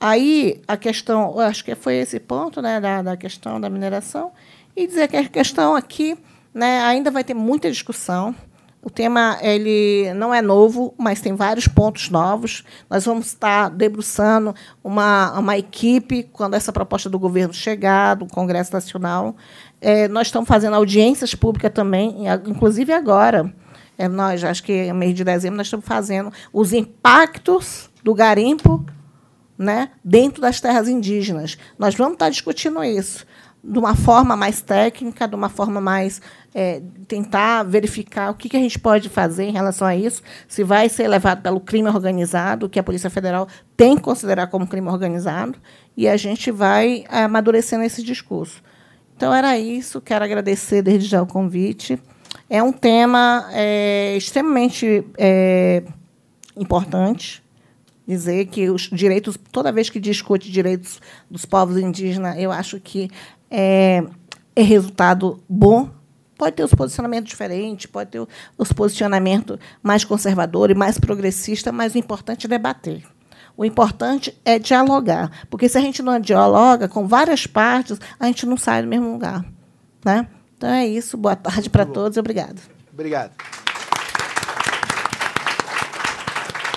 Aí, 0.00 0.60
a 0.66 0.76
questão, 0.76 1.38
acho 1.38 1.64
que 1.64 1.74
foi 1.76 1.94
esse 1.94 2.18
ponto 2.18 2.60
né, 2.60 2.80
da, 2.80 3.02
da 3.02 3.16
questão 3.16 3.60
da 3.60 3.70
mineração, 3.70 4.32
e 4.76 4.86
dizer 4.86 5.06
que 5.06 5.16
a 5.16 5.28
questão 5.28 5.76
aqui 5.76 6.18
né, 6.52 6.80
ainda 6.80 7.10
vai 7.10 7.22
ter 7.22 7.34
muita 7.34 7.70
discussão. 7.70 8.34
O 8.84 8.90
tema 8.90 9.38
ele 9.40 10.12
não 10.14 10.34
é 10.34 10.42
novo, 10.42 10.92
mas 10.98 11.20
tem 11.20 11.36
vários 11.36 11.68
pontos 11.68 12.10
novos. 12.10 12.64
Nós 12.90 13.04
vamos 13.04 13.26
estar 13.26 13.68
debruçando 13.70 14.52
uma, 14.82 15.38
uma 15.38 15.56
equipe 15.56 16.24
quando 16.32 16.54
essa 16.54 16.72
proposta 16.72 17.08
do 17.08 17.16
governo 17.16 17.54
chegar, 17.54 18.16
do 18.16 18.26
Congresso 18.26 18.72
Nacional. 18.72 19.36
É, 19.80 20.08
nós 20.08 20.26
estamos 20.26 20.48
fazendo 20.48 20.74
audiências 20.74 21.32
públicas 21.32 21.70
também, 21.72 22.24
inclusive 22.44 22.92
agora. 22.92 23.54
É, 24.02 24.08
nós, 24.08 24.42
acho 24.42 24.64
que 24.64 24.88
no 24.88 24.96
mês 24.96 25.14
de 25.14 25.22
dezembro, 25.22 25.56
nós 25.56 25.68
estamos 25.68 25.86
fazendo 25.86 26.32
os 26.52 26.72
impactos 26.72 27.88
do 28.02 28.12
garimpo 28.12 28.84
né, 29.56 29.90
dentro 30.02 30.42
das 30.42 30.60
terras 30.60 30.88
indígenas. 30.88 31.56
Nós 31.78 31.94
vamos 31.94 32.14
estar 32.14 32.28
discutindo 32.28 32.82
isso 32.82 33.24
de 33.62 33.78
uma 33.78 33.94
forma 33.94 34.34
mais 34.34 34.60
técnica, 34.60 35.28
de 35.28 35.36
uma 35.36 35.48
forma 35.48 35.80
mais 35.80 36.20
é, 36.52 36.82
tentar 37.06 37.62
verificar 37.62 38.32
o 38.32 38.34
que, 38.34 38.48
que 38.48 38.56
a 38.56 38.60
gente 38.60 38.76
pode 38.76 39.08
fazer 39.08 39.44
em 39.44 39.52
relação 39.52 39.86
a 39.86 39.94
isso, 39.94 40.20
se 40.48 40.64
vai 40.64 40.88
ser 40.88 41.06
levado 41.06 41.40
pelo 41.40 41.60
crime 41.60 41.88
organizado, 41.88 42.68
que 42.68 42.80
a 42.80 42.82
Polícia 42.82 43.08
Federal 43.08 43.46
tem 43.76 43.94
que 43.94 44.02
considerar 44.02 44.48
como 44.48 44.66
crime 44.66 44.88
organizado, 44.88 45.56
e 45.96 46.08
a 46.08 46.16
gente 46.16 46.50
vai 46.50 47.04
amadurecendo 47.08 47.84
esse 47.84 48.02
discurso. 48.02 48.60
Então, 49.16 49.32
era 49.32 49.56
isso. 49.56 50.00
Quero 50.00 50.24
agradecer 50.24 50.82
desde 50.82 51.08
já 51.08 51.22
o 51.22 51.26
convite. 51.26 52.00
É 52.52 52.62
um 52.62 52.70
tema 52.70 53.48
é, 53.50 54.14
extremamente 54.14 55.06
é, 55.16 55.82
importante 56.54 57.42
dizer 58.06 58.44
que 58.44 58.68
os 58.68 58.90
direitos, 58.92 59.38
toda 59.50 59.72
vez 59.72 59.88
que 59.88 59.98
discute 59.98 60.52
direitos 60.52 61.00
dos 61.30 61.46
povos 61.46 61.78
indígenas, 61.78 62.38
eu 62.38 62.52
acho 62.52 62.78
que 62.78 63.08
é, 63.50 64.04
é 64.54 64.62
resultado 64.62 65.42
bom. 65.48 65.88
Pode 66.36 66.56
ter 66.56 66.62
os 66.62 66.74
posicionamentos 66.74 67.30
diferentes, 67.30 67.86
pode 67.86 68.10
ter 68.10 68.28
os 68.58 68.70
posicionamentos 68.70 69.58
mais 69.82 70.04
conservadores, 70.04 70.76
mais 70.76 70.98
progressistas, 70.98 71.72
mas 71.72 71.94
o 71.94 71.98
importante 71.98 72.44
é 72.44 72.50
debater. 72.50 73.02
O 73.56 73.64
importante 73.64 74.38
é 74.44 74.58
dialogar, 74.58 75.46
porque 75.48 75.70
se 75.70 75.78
a 75.78 75.80
gente 75.80 76.02
não 76.02 76.20
dialoga 76.20 76.86
com 76.86 77.08
várias 77.08 77.46
partes, 77.46 77.98
a 78.20 78.26
gente 78.26 78.44
não 78.44 78.58
sai 78.58 78.82
do 78.82 78.88
mesmo 78.88 79.10
lugar, 79.10 79.42
né? 80.04 80.28
Então 80.62 80.70
é 80.70 80.86
isso. 80.86 81.16
Boa 81.16 81.34
tarde 81.34 81.68
para 81.68 81.84
todos. 81.84 82.16
Obrigado. 82.16 82.62
Obrigado. 82.92 83.32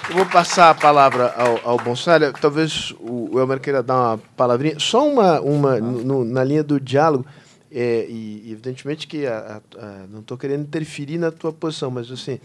Eu 0.09 0.15
vou 0.15 0.25
passar 0.25 0.71
a 0.71 0.73
palavra 0.73 1.31
ao, 1.37 1.69
ao 1.69 1.77
Bonsalha. 1.77 2.33
Talvez 2.33 2.95
o 2.99 3.39
Elmer 3.39 3.59
queira 3.59 3.83
dar 3.83 3.93
uma 3.93 4.17
palavrinha. 4.35 4.79
Só 4.79 5.07
uma, 5.07 5.39
uma 5.39 5.79
no, 5.79 6.25
na 6.25 6.43
linha 6.43 6.63
do 6.63 6.79
diálogo. 6.79 7.27
É, 7.71 8.07
e, 8.09 8.51
evidentemente 8.51 9.05
que 9.05 9.27
a, 9.27 9.61
a, 9.77 9.85
a, 9.85 10.07
não 10.09 10.21
estou 10.21 10.35
querendo 10.35 10.61
interferir 10.63 11.19
na 11.19 11.29
tua 11.29 11.53
posição, 11.53 11.91
mas 11.91 12.09
assim, 12.09 12.39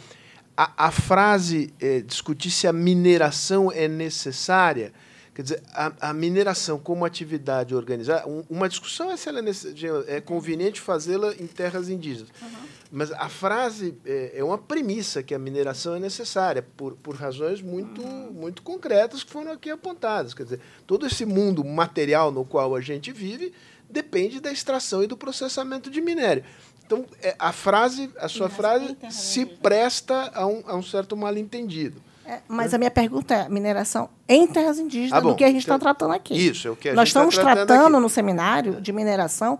a, 0.54 0.90
frase 0.90 1.72
é, 1.80 2.00
discutir 2.00 2.50
se 2.50 2.66
a 2.66 2.72
mineração 2.72 3.72
é 3.72 3.88
necessária 3.88 4.92
Quer 5.40 5.44
dizer, 5.44 5.62
a, 5.72 6.10
a, 6.10 6.12
mineração 6.12 6.78
como 6.78 7.02
atividade 7.02 7.74
organizada, 7.74 8.28
um, 8.28 8.44
uma 8.50 8.68
discussão 8.68 9.10
é 9.10 9.16
se 9.16 9.26
ela 9.26 9.40
é, 9.40 10.16
é 10.16 10.20
conveniente 10.20 10.82
fazê-la 10.82 11.32
em 11.32 11.46
terras 11.46 11.88
indígenas. 11.88 12.28
Uhum. 12.42 12.48
Mas 12.92 13.10
a 13.10 13.26
frase 13.30 13.96
é, 14.04 14.32
é, 14.34 14.44
uma 14.44 14.58
premissa 14.58 15.22
que 15.22 15.34
a 15.34 15.38
mineração 15.38 15.94
é 15.94 15.98
necessária, 15.98 16.60
por, 16.76 16.94
por 16.96 17.14
razões 17.14 17.62
muito, 17.62 18.02
uhum. 18.02 18.32
muito 18.32 18.60
concretas 18.60 19.24
que 19.24 19.30
foram 19.30 19.52
aqui 19.52 19.70
apontadas. 19.70 20.34
Quer 20.34 20.42
dizer, 20.42 20.60
todo 20.86 21.06
esse 21.06 21.24
mundo 21.24 21.64
material 21.64 22.30
no 22.30 22.44
qual 22.44 22.76
a 22.76 22.82
gente 22.82 23.10
vive 23.10 23.50
depende 23.88 24.40
da 24.40 24.52
extração 24.52 25.02
e 25.02 25.06
do 25.06 25.16
processamento 25.16 25.90
de 25.90 26.02
minério. 26.02 26.44
Então, 26.84 27.06
é, 27.22 27.34
a 27.38 27.50
frase, 27.50 28.10
a 28.18 28.28
sua 28.28 28.50
frase 28.50 28.94
se 29.10 29.46
presta 29.46 30.30
a 30.34 30.46
um, 30.46 30.62
a 30.66 30.76
um 30.76 30.82
certo 30.82 31.16
mal-entendido. 31.16 32.09
É, 32.30 32.40
mas 32.46 32.72
a 32.72 32.78
minha 32.78 32.92
pergunta 32.92 33.34
é: 33.34 33.48
mineração 33.48 34.08
em 34.28 34.46
terras 34.46 34.78
indígenas, 34.78 35.18
ah, 35.18 35.20
bom, 35.20 35.30
do 35.30 35.34
que 35.34 35.42
a 35.42 35.48
gente 35.48 35.58
está 35.58 35.74
então, 35.74 35.80
tratando 35.80 36.14
aqui. 36.14 36.34
Isso, 36.34 36.68
é 36.68 36.70
o 36.70 36.76
que 36.76 36.88
a 36.88 36.94
Nós 36.94 37.08
gente 37.08 37.14
tá 37.14 37.26
estamos 37.26 37.36
tá 37.36 37.42
tratando 37.66 37.94
aqui. 37.94 38.02
no 38.02 38.08
seminário 38.08 38.80
de 38.80 38.92
mineração 38.92 39.58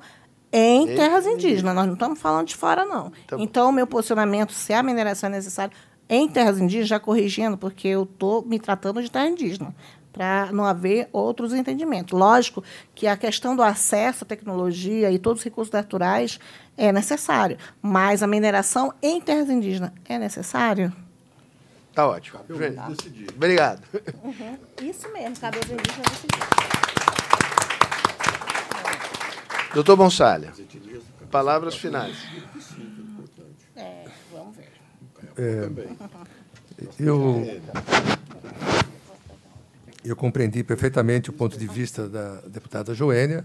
em, 0.52 0.84
em 0.84 0.94
terras 0.94 1.26
indígenas. 1.26 1.74
Nós 1.74 1.86
não 1.86 1.94
estamos 1.94 2.20
falando 2.20 2.46
de 2.46 2.54
fora, 2.54 2.84
não. 2.84 3.10
Tá 3.26 3.36
então, 3.40 3.70
o 3.70 3.72
meu 3.72 3.88
posicionamento, 3.88 4.52
se 4.52 4.72
a 4.72 4.84
mineração 4.84 5.28
é 5.28 5.32
necessária 5.32 5.74
em 6.08 6.28
terras 6.28 6.60
indígenas, 6.60 6.86
já 6.88 7.00
corrigindo, 7.00 7.58
porque 7.58 7.88
eu 7.88 8.04
estou 8.04 8.44
me 8.46 8.60
tratando 8.60 9.02
de 9.02 9.10
terra 9.10 9.26
indígena, 9.26 9.74
para 10.12 10.52
não 10.52 10.64
haver 10.64 11.08
outros 11.12 11.52
entendimentos. 11.52 12.16
Lógico 12.16 12.62
que 12.94 13.08
a 13.08 13.16
questão 13.16 13.56
do 13.56 13.64
acesso 13.64 14.22
à 14.22 14.26
tecnologia 14.26 15.10
e 15.10 15.18
todos 15.18 15.40
os 15.40 15.44
recursos 15.44 15.72
naturais 15.72 16.38
é 16.76 16.92
necessário, 16.92 17.58
mas 17.82 18.22
a 18.22 18.28
mineração 18.28 18.94
em 19.02 19.20
terras 19.20 19.50
indígenas 19.50 19.90
é 20.08 20.20
necessário? 20.20 20.92
Tá 21.94 22.06
ótimo. 22.06 22.40
Obrigado. 23.36 23.82
Uhum. 24.22 24.58
Isso 24.82 25.12
mesmo, 25.12 25.36
cabe 25.38 25.58
aos 25.58 25.66
indígenas 25.66 26.10
decidir. 26.10 26.70
Doutor 29.74 29.96
Bonsalha, 29.96 30.52
palavras 31.30 31.76
finais. 31.76 32.16
É, 33.76 34.04
vamos 34.32 34.56
ver. 34.56 34.72
É, 35.38 35.70
eu, 36.98 37.60
eu 40.04 40.16
compreendi 40.16 40.64
perfeitamente 40.64 41.30
o 41.30 41.32
ponto 41.32 41.56
de 41.56 41.66
vista 41.68 42.08
da 42.08 42.40
deputada 42.46 42.94
Joênia. 42.94 43.44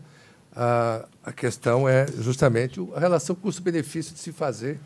A, 0.55 1.05
a 1.23 1.31
questão 1.31 1.87
é 1.87 2.07
justamente 2.19 2.79
a 2.95 2.99
relação 2.99 3.35
custo-benefício 3.35 4.13
de 4.13 4.19
se 4.19 4.31
fazer 4.31 4.79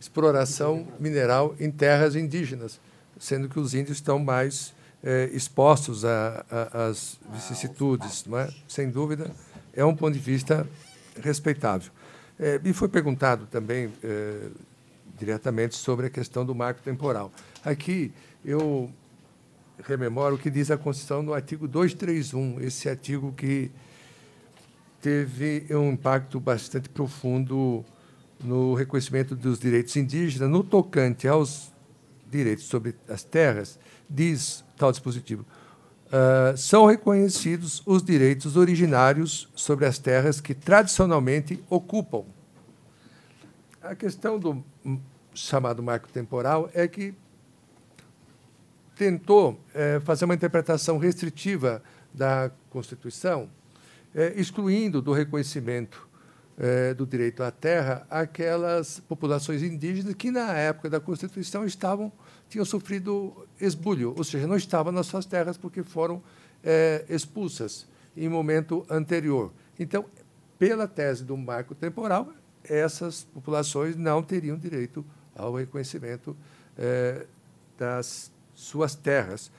exploração 0.00 0.88
mineral 0.98 1.54
em 1.60 1.70
terras 1.70 2.16
indígenas, 2.16 2.80
sendo 3.18 3.48
que 3.48 3.60
os 3.60 3.74
índios 3.74 3.98
estão 3.98 4.18
mais 4.18 4.72
é, 5.04 5.28
expostos 5.32 6.04
às 6.04 7.18
vicissitudes. 7.30 8.24
Não 8.24 8.38
é? 8.38 8.48
Sem 8.66 8.90
dúvida, 8.90 9.30
é 9.74 9.84
um 9.84 9.94
ponto 9.94 10.14
de 10.14 10.18
vista 10.18 10.66
respeitável. 11.22 11.92
É, 12.38 12.58
me 12.58 12.72
foi 12.72 12.88
perguntado 12.88 13.46
também 13.46 13.92
é, 14.02 14.48
diretamente 15.18 15.76
sobre 15.76 16.06
a 16.06 16.10
questão 16.10 16.46
do 16.46 16.54
marco 16.54 16.80
temporal. 16.82 17.30
Aqui 17.62 18.10
eu 18.42 18.90
rememoro 19.84 20.36
o 20.36 20.38
que 20.38 20.50
diz 20.50 20.70
a 20.70 20.78
Constituição 20.78 21.22
no 21.22 21.34
artigo 21.34 21.68
231, 21.68 22.60
esse 22.62 22.88
artigo 22.88 23.32
que 23.32 23.70
teve 25.02 25.66
um 25.70 25.92
impacto 25.92 26.40
bastante 26.40 26.88
profundo 26.88 27.84
no 28.42 28.74
reconhecimento 28.74 29.34
dos 29.34 29.58
direitos 29.58 29.94
indígenas, 29.96 30.48
no 30.48 30.64
tocante 30.64 31.28
aos 31.28 31.72
direitos 32.30 32.64
sobre 32.64 32.94
as 33.08 33.22
terras, 33.22 33.78
diz 34.08 34.64
tal 34.76 34.90
dispositivo: 34.90 35.44
uh, 36.06 36.56
são 36.56 36.86
reconhecidos 36.86 37.82
os 37.86 38.02
direitos 38.02 38.56
originários 38.56 39.48
sobre 39.54 39.86
as 39.86 39.98
terras 39.98 40.40
que 40.40 40.54
tradicionalmente 40.54 41.62
ocupam. 41.68 42.24
A 43.82 43.94
questão 43.94 44.38
do 44.38 44.62
chamado 45.34 45.82
marco 45.82 46.08
temporal 46.08 46.68
é 46.74 46.86
que 46.86 47.14
tentou 48.94 49.58
é, 49.74 49.98
fazer 50.00 50.26
uma 50.26 50.34
interpretação 50.34 50.98
restritiva 50.98 51.82
da 52.12 52.50
Constituição, 52.68 53.48
é, 54.14 54.34
excluindo 54.36 55.00
do 55.00 55.14
reconhecimento 55.14 56.09
é, 56.60 56.92
do 56.92 57.06
direito 57.06 57.42
à 57.42 57.50
terra 57.50 58.06
aquelas 58.10 59.00
populações 59.00 59.62
indígenas 59.62 60.14
que, 60.14 60.30
na 60.30 60.52
época 60.52 60.90
da 60.90 61.00
Constituição, 61.00 61.64
estavam 61.64 62.12
tinham 62.50 62.64
sofrido 62.64 63.46
esbulho, 63.60 64.12
ou 64.16 64.24
seja, 64.24 64.46
não 64.46 64.56
estavam 64.56 64.92
nas 64.92 65.06
suas 65.06 65.24
terras 65.24 65.56
porque 65.56 65.82
foram 65.84 66.20
é, 66.62 67.04
expulsas 67.08 67.86
em 68.16 68.28
momento 68.28 68.84
anterior. 68.90 69.52
Então, 69.78 70.04
pela 70.58 70.86
tese 70.86 71.24
do 71.24 71.36
marco 71.36 71.74
temporal, 71.74 72.32
essas 72.64 73.24
populações 73.24 73.96
não 73.96 74.22
teriam 74.22 74.58
direito 74.58 75.06
ao 75.34 75.54
reconhecimento 75.54 76.36
é, 76.76 77.24
das 77.78 78.30
suas 78.52 78.94
terras. 78.94 79.50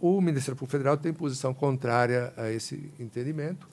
O 0.00 0.20
Ministério 0.20 0.56
Público 0.56 0.72
Federal 0.72 0.96
tem 0.96 1.14
posição 1.14 1.54
contrária 1.54 2.34
a 2.36 2.50
esse 2.50 2.92
entendimento, 2.98 3.68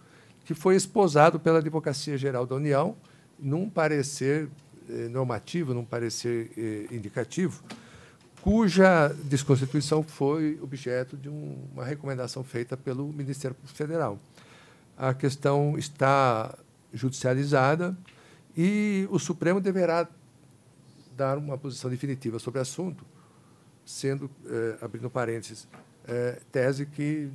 que 0.45 0.53
foi 0.53 0.76
esposado 0.76 1.40
pela 1.40 1.60
Advocacia 1.60 2.18
Geral 2.18 2.45
da 2.45 2.56
União 2.56 2.95
num 3.40 3.70
parecer 3.70 4.50
eh, 4.90 5.08
normativo, 5.10 5.74
num 5.74 5.86
parecer 5.86 6.52
eh, 6.58 6.94
indicativo, 6.94 7.64
cuja 8.42 9.10
desconstituição 9.24 10.03
foi 10.03 10.60
objeto 10.61 11.16
de 11.16 11.30
um, 11.30 11.58
uma 11.74 11.86
recomendação 11.86 12.44
feita 12.44 12.76
pelo 12.76 13.08
Ministério 13.14 13.56
Público 13.56 13.78
Federal. 13.78 14.20
A 14.98 15.14
questão 15.14 15.78
está 15.78 16.58
judicializada 16.94 17.95
e 18.56 19.08
o 19.10 19.20
Supremo 19.20 19.61
deverá 19.61 20.08
dar 21.16 21.38
uma 21.38 21.58
posição 21.58 21.90
definitiva 21.90 22.40
sobre 22.40 22.60
o 22.60 22.61
assunto, 22.61 23.06
sendo, 23.86 24.30
eh, 24.45 24.78
abrindo 24.82 25.10
parênteses, 25.10 25.68
eh, 26.08 26.40
tese 26.52 26.86
que, 26.86 27.30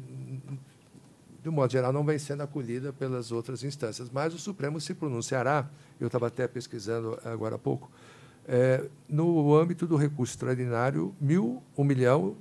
de 1.47 1.50
um 1.50 1.52
modo 1.52 1.70
geral, 1.70 1.92
não 1.92 2.05
vem 2.05 2.18
sendo 2.18 2.42
acolhida 2.42 2.92
pelas 2.92 3.31
outras 3.31 3.62
instâncias. 3.62 4.10
Mas 4.10 4.34
o 4.34 4.39
Supremo 4.39 4.81
se 4.81 4.92
pronunciará, 4.94 5.70
eu 6.00 6.08
estava 6.08 6.26
até 6.26 6.49
pesquisando 6.49 7.16
agora 7.25 7.55
há 7.55 7.58
pouco, 7.58 7.89
eh, 8.49 8.84
no 9.08 9.55
âmbito 9.55 9.86
do 9.86 9.94
recurso 9.94 10.33
extraordinário 10.33 11.15
1 11.23 11.84
milhão 11.84 12.34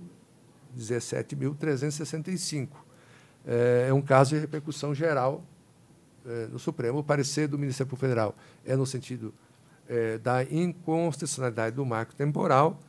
17.365. 0.75 2.69
É 3.45 3.93
um 3.93 4.01
caso 4.01 4.31
de 4.33 4.41
repercussão 4.41 4.95
geral 4.95 5.43
no 6.51 6.57
Supremo. 6.57 6.97
O 6.97 7.03
parecer 7.03 7.47
do 7.47 7.59
Ministério 7.59 7.87
Público 7.87 8.07
Federal 8.07 8.35
é 8.65 8.75
no 8.75 8.87
sentido 8.87 9.31
é, 9.87 10.17
da 10.17 10.43
inconstitucionalidade 10.43 11.75
do 11.75 11.85
marco 11.85 12.15
temporal 12.15 12.79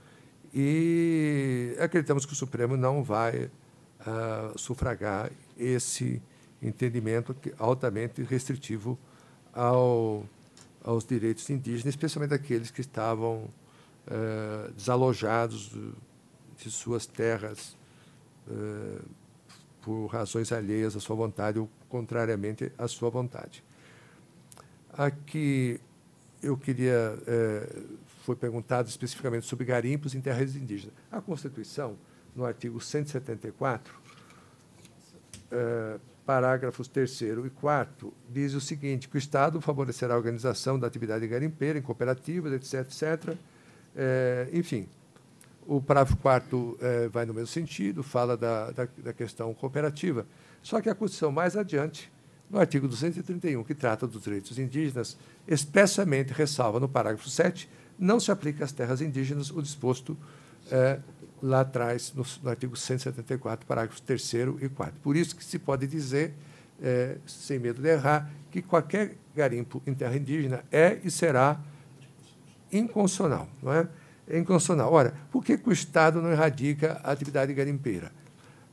e 0.54 1.76
acreditamos 1.78 2.24
que 2.24 2.32
o 2.32 2.36
Supremo 2.36 2.74
não 2.74 3.04
vai 3.04 3.50
uh, 4.00 4.58
sufragar 4.58 5.30
esse 5.56 6.22
entendimento 6.62 7.34
altamente 7.58 8.22
restritivo 8.22 8.98
ao, 9.52 10.24
aos 10.82 11.04
direitos 11.04 11.48
indígenas, 11.50 11.94
especialmente 11.94 12.34
aqueles 12.34 12.70
que 12.70 12.80
estavam 12.80 13.48
uh, 14.06 14.72
desalojados 14.72 15.72
de 16.58 16.70
suas 16.70 17.06
terras 17.06 17.76
uh, 18.48 19.04
por 19.82 20.06
razões 20.06 20.50
alheias 20.50 20.96
à 20.96 21.00
sua 21.00 21.14
vontade 21.14 21.58
ou 21.58 21.70
contrariamente 21.88 22.72
à 22.76 22.88
sua 22.88 23.08
vontade. 23.08 23.62
Aqui 24.92 25.80
eu 26.42 26.56
queria. 26.56 27.18
É, 27.26 27.68
foi 28.24 28.34
perguntado 28.34 28.88
especificamente 28.88 29.46
sobre 29.46 29.64
garimpos 29.64 30.14
em 30.14 30.20
terras 30.20 30.56
indígenas. 30.56 30.94
A 31.12 31.20
Constituição, 31.20 31.96
no 32.34 32.44
artigo 32.44 32.80
174, 32.80 33.94
é, 35.50 35.98
parágrafos 36.24 36.88
3 36.88 37.20
e 37.20 37.50
4, 37.50 38.12
diz 38.28 38.54
o 38.54 38.60
seguinte: 38.60 39.08
que 39.08 39.16
o 39.16 39.18
Estado 39.18 39.60
favorecerá 39.60 40.14
a 40.14 40.16
organização 40.16 40.78
da 40.78 40.86
atividade 40.86 41.26
garimpeira 41.26 41.78
em 41.78 41.82
cooperativas, 41.82 42.52
etc., 42.52 42.80
etc. 42.80 43.36
É, 43.94 44.48
enfim, 44.52 44.88
o 45.66 45.80
parágrafo 45.80 46.16
4 46.18 46.78
é, 46.80 47.08
vai 47.08 47.24
no 47.24 47.32
mesmo 47.32 47.46
sentido, 47.46 48.02
fala 48.02 48.36
da, 48.36 48.70
da, 48.70 48.88
da 48.98 49.12
questão 49.12 49.52
cooperativa. 49.54 50.26
Só 50.62 50.80
que 50.80 50.88
a 50.90 50.94
Constituição, 50.94 51.30
mais 51.30 51.56
adiante, 51.56 52.10
no 52.50 52.58
artigo 52.58 52.86
231, 52.86 53.62
que 53.64 53.74
trata 53.74 54.06
dos 54.06 54.22
direitos 54.22 54.58
indígenas, 54.58 55.16
especialmente 55.46 56.32
ressalva 56.32 56.78
no 56.78 56.88
parágrafo 56.88 57.28
7, 57.28 57.68
não 57.98 58.20
se 58.20 58.30
aplica 58.30 58.64
às 58.64 58.72
terras 58.72 59.00
indígenas 59.00 59.50
o 59.50 59.62
disposto 59.62 60.16
lá 61.42 61.60
atrás, 61.60 62.12
no, 62.14 62.24
no, 62.42 62.50
artigo 62.50 62.76
174, 62.76 63.66
parágrafos 63.66 64.00
3 64.00 64.34
e 64.60 64.68
4. 64.68 64.94
Por 65.02 65.16
isso 65.16 65.36
que 65.36 65.44
se 65.44 65.58
pode 65.58 65.86
dizer, 65.86 66.34
é, 66.82 67.16
sem 67.26 67.58
medo 67.58 67.80
de 67.80 67.88
errar, 67.88 68.30
que 68.50 68.62
qualquer 68.62 69.16
garimpo 69.34 69.82
em 69.86 69.94
terra 69.94 70.16
indígena 70.16 70.64
é 70.70 70.98
e 71.04 71.10
será 71.10 71.60
inconstitucional. 72.72 73.48
Não 73.62 73.72
é? 73.72 73.88
é 74.28 74.38
inconstitucional. 74.38 74.92
Ora, 74.92 75.14
por 75.30 75.44
que, 75.44 75.58
que 75.58 75.68
o 75.68 75.72
Estado 75.72 76.20
não 76.20 76.30
erradica 76.30 77.00
a 77.04 77.12
atividade 77.12 77.52
garimpeira? 77.52 78.10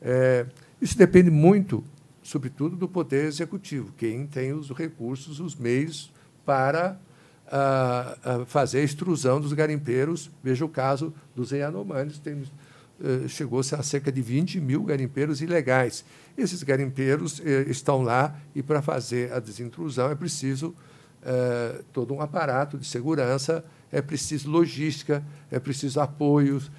É, 0.02 0.46
isso 0.82 0.98
depende 0.98 1.30
muito 1.30 1.84
sobretudo 2.24 2.76
do 2.76 2.88
Poder 2.88 3.26
Executivo, 3.26 3.94
quem 3.98 4.26
tem 4.26 4.54
os 4.54 4.72
recursos, 4.72 5.40
os 5.40 5.56
meios 5.56 6.12
para 6.46 6.98
uh, 7.48 8.42
uh, 8.42 8.46
fazer 8.46 8.80
a 8.80 8.84
extrusão 8.84 9.40
dos 9.40 9.54
garimpeiros. 9.54 10.32
Veja 10.44 10.66
o 10.66 10.70
caso 10.70 11.14
dos 11.36 11.52
Yanomamis, 11.52 12.22
uh, 12.26 13.28
chegou-se 13.28 13.76
a 13.76 13.84
cerca 13.84 14.12
de 14.12 14.22
20 14.22 14.60
mil 14.60 14.84
garimpeiros 14.84 15.42
ilegais. 15.42 16.06
Esses 16.36 16.64
garimpeiros 16.64 17.40
eh, 17.46 17.66
estão 17.68 18.02
lá 18.02 18.36
e, 18.56 18.64
para 18.64 18.82
fazer 18.82 19.32
a 19.32 19.40
desintrusão, 19.40 20.10
é 20.10 20.16
preciso 20.16 20.74
eh, 21.22 21.82
todo 21.94 22.12
um 22.12 22.22
aparato 22.22 22.76
de 22.76 22.88
segurança, 22.88 23.64
é 23.92 24.02
preciso 24.02 24.50
logística, 24.50 25.24
é 25.52 25.60
preciso 25.60 26.00
apoios, 26.00 26.72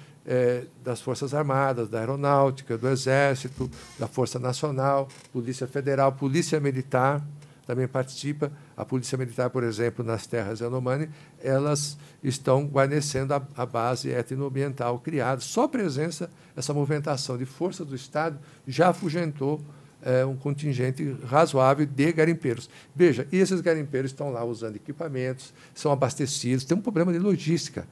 das 0.83 0.99
Forças 1.01 1.35
Armadas, 1.35 1.87
da 1.87 1.99
Aeronáutica, 1.99 2.75
do 2.79 2.89
Exército, 2.89 3.69
da 3.99 4.07
Força 4.07 4.39
Nacional, 4.39 5.07
Polícia 5.31 5.67
Federal, 5.67 6.11
Polícia 6.13 6.59
Militar 6.59 7.23
também 7.65 7.87
participa. 7.87 8.51
A 8.75 8.85
Polícia 8.85 9.17
Militar, 9.17 9.49
por 9.49 9.63
exemplo, 9.63 10.03
nas 10.03 10.27
terras 10.27 10.59
Yanomami, 10.59 11.09
elas 11.41 11.97
estão 12.23 12.65
guarnecendo 12.65 13.33
a, 13.33 13.41
a 13.55 13.65
base 13.65 14.09
etnoambiental 14.09 14.99
criada. 14.99 15.41
Só 15.41 15.63
a 15.63 15.69
presença, 15.69 16.29
essa 16.55 16.73
movimentação 16.73 17.37
de 17.37 17.45
força 17.45 17.83
do 17.83 17.95
Estado 17.95 18.39
já 18.67 18.89
afugentou 18.89 19.61
é, 20.01 20.23
um 20.23 20.35
contingente 20.35 21.17
razoável 21.25 21.85
de 21.85 22.11
garimpeiros. 22.11 22.69
Veja, 22.95 23.27
esses 23.31 23.59
garimpeiros 23.61 24.11
estão 24.11 24.29
lá 24.29 24.43
usando 24.43 24.75
equipamentos, 24.75 25.53
são 25.73 25.91
abastecidos, 25.91 26.63
tem 26.63 26.77
um 26.77 26.81
problema 26.81 27.11
de 27.11 27.17
logística. 27.17 27.87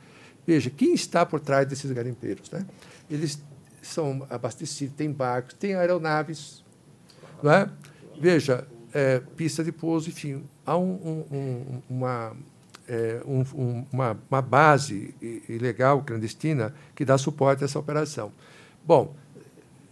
Veja, 0.45 0.69
quem 0.69 0.93
está 0.93 1.25
por 1.25 1.39
trás 1.39 1.67
desses 1.67 1.91
garimpeiros? 1.91 2.51
Né? 2.51 2.65
Eles 3.09 3.41
são 3.81 4.25
abastecidos, 4.29 4.95
tem 4.95 5.11
barcos, 5.11 5.55
tem 5.55 5.73
aeronaves. 5.73 6.63
Não 7.41 7.51
é? 7.51 7.69
Veja, 8.19 8.67
é, 8.93 9.19
pista 9.35 9.63
de 9.63 9.71
pouso, 9.71 10.09
enfim, 10.09 10.43
há 10.65 10.77
um, 10.77 11.25
um, 11.31 11.81
uma, 11.89 12.37
é, 12.87 13.21
um, 13.25 13.43
uma, 13.91 14.17
uma, 14.29 14.41
base 14.41 15.15
ilegal, 15.49 16.03
clandestina, 16.03 16.73
que 16.95 17.03
dá 17.03 17.17
suporte 17.17 17.63
a 17.63 17.65
essa 17.65 17.79
operação. 17.79 18.31
Bom, 18.85 19.15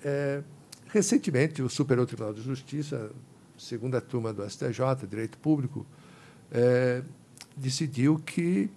é, 0.04 0.44
recentemente, 0.90 1.62
o 1.62 1.70
Superior 1.70 2.06
Tribunal 2.06 2.34
de 2.34 2.42
Justiça, 2.42 3.12
segunda 3.58 4.00
turma 4.00 4.32
do 4.32 4.48
STJ, 4.48 5.08
Direito 5.10 5.38
Público, 5.40 5.86
é, 6.52 7.02
decidiu 7.58 8.20
que 8.20 8.70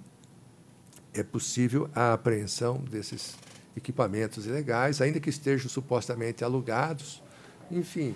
é 1.12 1.22
possível 1.22 1.88
a 1.94 2.14
apreensão 2.14 2.78
desses 2.78 3.36
equipamentos 3.76 4.46
ilegais, 4.46 5.00
ainda 5.00 5.20
que 5.20 5.28
estejam 5.28 5.68
supostamente 5.68 6.44
alugados, 6.44 7.22
enfim, 7.70 8.14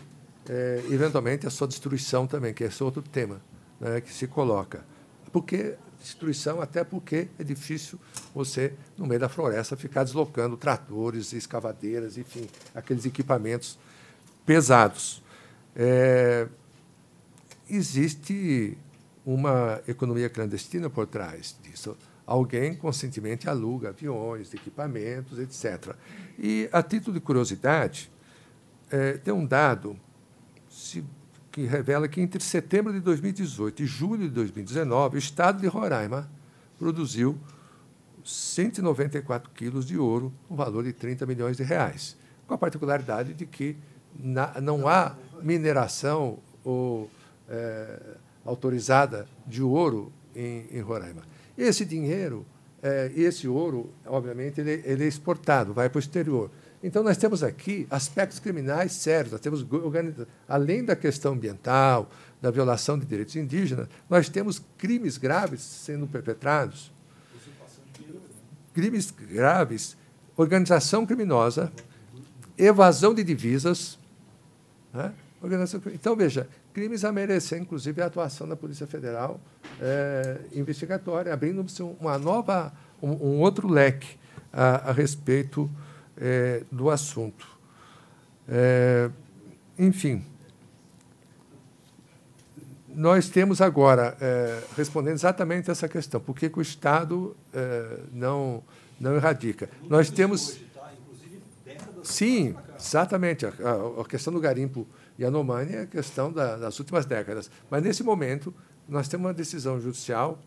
é, 0.49 0.83
eventualmente 0.91 1.47
a 1.47 1.51
sua 1.51 1.67
destruição 1.67 2.27
também, 2.27 2.55
que 2.55 2.65
é 2.65 2.67
esse 2.67 2.83
outro 2.83 3.02
tema 3.02 3.41
né, 3.81 4.01
que 4.01 4.12
se 4.12 4.27
coloca. 4.27 4.85
Porque 5.33 5.77
destruição, 6.01 6.60
até 6.60 6.85
porque 6.85 7.28
é 7.39 7.44
difícil 7.44 7.99
você, 8.35 8.73
no 8.97 9.07
meio 9.07 9.20
da 9.20 9.28
floresta, 9.28 9.77
ficar 9.77 10.05
deslocando 10.05 10.57
tratores, 10.57 11.33
escavadeiras, 11.33 12.17
enfim, 12.17 12.49
aqueles 12.75 13.05
equipamentos 13.05 13.78
pesados. 14.47 15.23
É, 15.75 16.47
existe 17.68 18.78
uma 19.27 19.81
economia 19.86 20.31
clandestina 20.31 20.89
por 20.89 21.07
trás 21.07 21.57
disso 21.62 21.97
alguém 22.28 22.75
conscientemente 22.75 23.49
aluga 23.49 23.89
aviões, 23.89 24.52
equipamentos, 24.52 25.39
etc. 25.39 25.94
E, 26.39 26.68
a 26.70 26.83
título 26.83 27.15
de 27.15 27.20
curiosidade, 27.20 28.12
é, 28.91 29.15
tem 29.15 29.33
um 29.33 29.47
dado 29.47 29.99
se, 30.78 31.05
que 31.50 31.66
revela 31.66 32.07
que 32.07 32.20
entre 32.20 32.42
setembro 32.42 32.92
de 32.92 33.00
2018 33.00 33.82
e 33.82 33.86
julho 33.86 34.23
de 34.23 34.31
2019, 34.31 35.16
o 35.16 35.18
Estado 35.18 35.60
de 35.60 35.66
Roraima 35.66 36.31
produziu 36.78 37.36
194 38.24 39.50
quilos 39.50 39.84
de 39.84 39.98
ouro, 39.98 40.32
no 40.48 40.55
valor 40.55 40.84
de 40.84 40.92
30 40.92 41.26
milhões 41.26 41.57
de 41.57 41.65
reais, 41.65 42.16
com 42.47 42.55
a 42.55 42.58
particularidade 42.58 43.34
de 43.34 43.44
que 43.44 43.76
na, 44.16 44.60
não 44.60 44.86
há 44.86 45.16
mineração 45.42 46.39
ou, 46.62 47.10
é, 47.48 48.16
autorizada 48.44 49.26
de 49.47 49.62
ouro 49.62 50.12
em, 50.36 50.66
em 50.70 50.81
Roraima. 50.81 51.23
Esse 51.57 51.84
dinheiro, 51.84 52.47
é, 52.81 53.10
esse 53.16 53.48
ouro, 53.48 53.90
obviamente, 54.07 54.60
ele, 54.60 54.82
ele, 54.84 55.05
é 55.05 55.08
exportado, 55.08 55.74
vai 55.74 55.89
para 55.89 55.98
o 55.98 56.00
exterior. 56.00 56.50
Então, 56.82 57.02
nós 57.02 57.16
temos 57.16 57.42
aqui 57.42 57.86
aspectos 57.90 58.39
criminais 58.39 58.92
sérios, 58.92 59.32
nós 59.32 59.40
temos, 59.40 59.66
além 60.48 60.84
da 60.84 60.94
questão 60.94 61.32
ambiental, 61.32 62.08
da 62.40 62.50
violação 62.50 62.98
de 62.98 63.05
direitos 63.05 63.34
indígenas, 63.34 63.89
nós 64.08 64.28
temos 64.28 64.62
crimes 64.76 65.18
graves 65.18 65.60
sendo 65.60 66.07
perpetrados 66.07 66.92
crimes 68.78 69.10
graves, 69.10 69.97
organização 70.36 71.05
criminosa, 71.05 71.73
evasão 72.57 73.12
de 73.12 73.24
divisas. 73.24 73.98
Né? 74.94 75.12
Então, 75.92 76.15
veja, 76.15 76.48
crimes 76.73 77.05
a 77.05 77.10
merecer, 77.10 77.60
inclusive, 77.60 78.00
a 78.00 78.07
atuação 78.07 78.48
da 78.48 78.55
Polícia 78.55 78.86
Federal 78.86 79.40
é, 79.81 80.39
investigatória, 80.52 81.34
abrindo-se 81.34 81.82
uma 81.82 82.16
nova, 82.18 82.73
um, 83.02 83.10
um, 83.10 83.40
outro 83.40 83.66
leque 83.66 84.16
a, 84.52 84.90
a 84.90 84.92
respeito 84.92 85.68
é, 86.21 86.63
do 86.71 86.91
assunto. 86.91 87.47
É, 88.49 89.11
enfim, 89.79 90.25
nós 92.99 93.29
temos 93.29 93.61
agora, 93.61 94.17
é, 94.21 94.61
respondendo 94.77 95.15
exatamente 95.15 95.71
essa 95.71 95.89
questão, 95.89 96.21
por 96.21 96.35
que, 96.35 96.51
que 96.51 96.59
o 96.59 96.63
Estado 96.63 97.37
é, 97.55 98.01
não, 98.13 98.63
não 98.99 99.15
erradica? 99.15 99.71
Nós 99.89 100.11
temos. 100.11 100.59
Sim, 102.03 102.57
exatamente. 102.77 103.47
A, 103.47 103.51
a, 104.01 104.05
questão 104.05 104.33
do 104.33 104.41
garimpo 104.41 104.87
Yanomami 105.19 105.75
é 105.75 105.81
a 105.83 105.87
questão 105.87 106.33
da, 106.33 106.57
das 106.57 106.79
últimas 106.79 107.07
décadas. 107.07 107.51
Mas, 107.71 107.83
nesse 107.83 108.03
momento, 108.03 108.53
nós 108.89 109.07
temos 109.07 109.27
uma 109.27 109.35
decisão 109.35 109.81
judicial, 109.81 110.41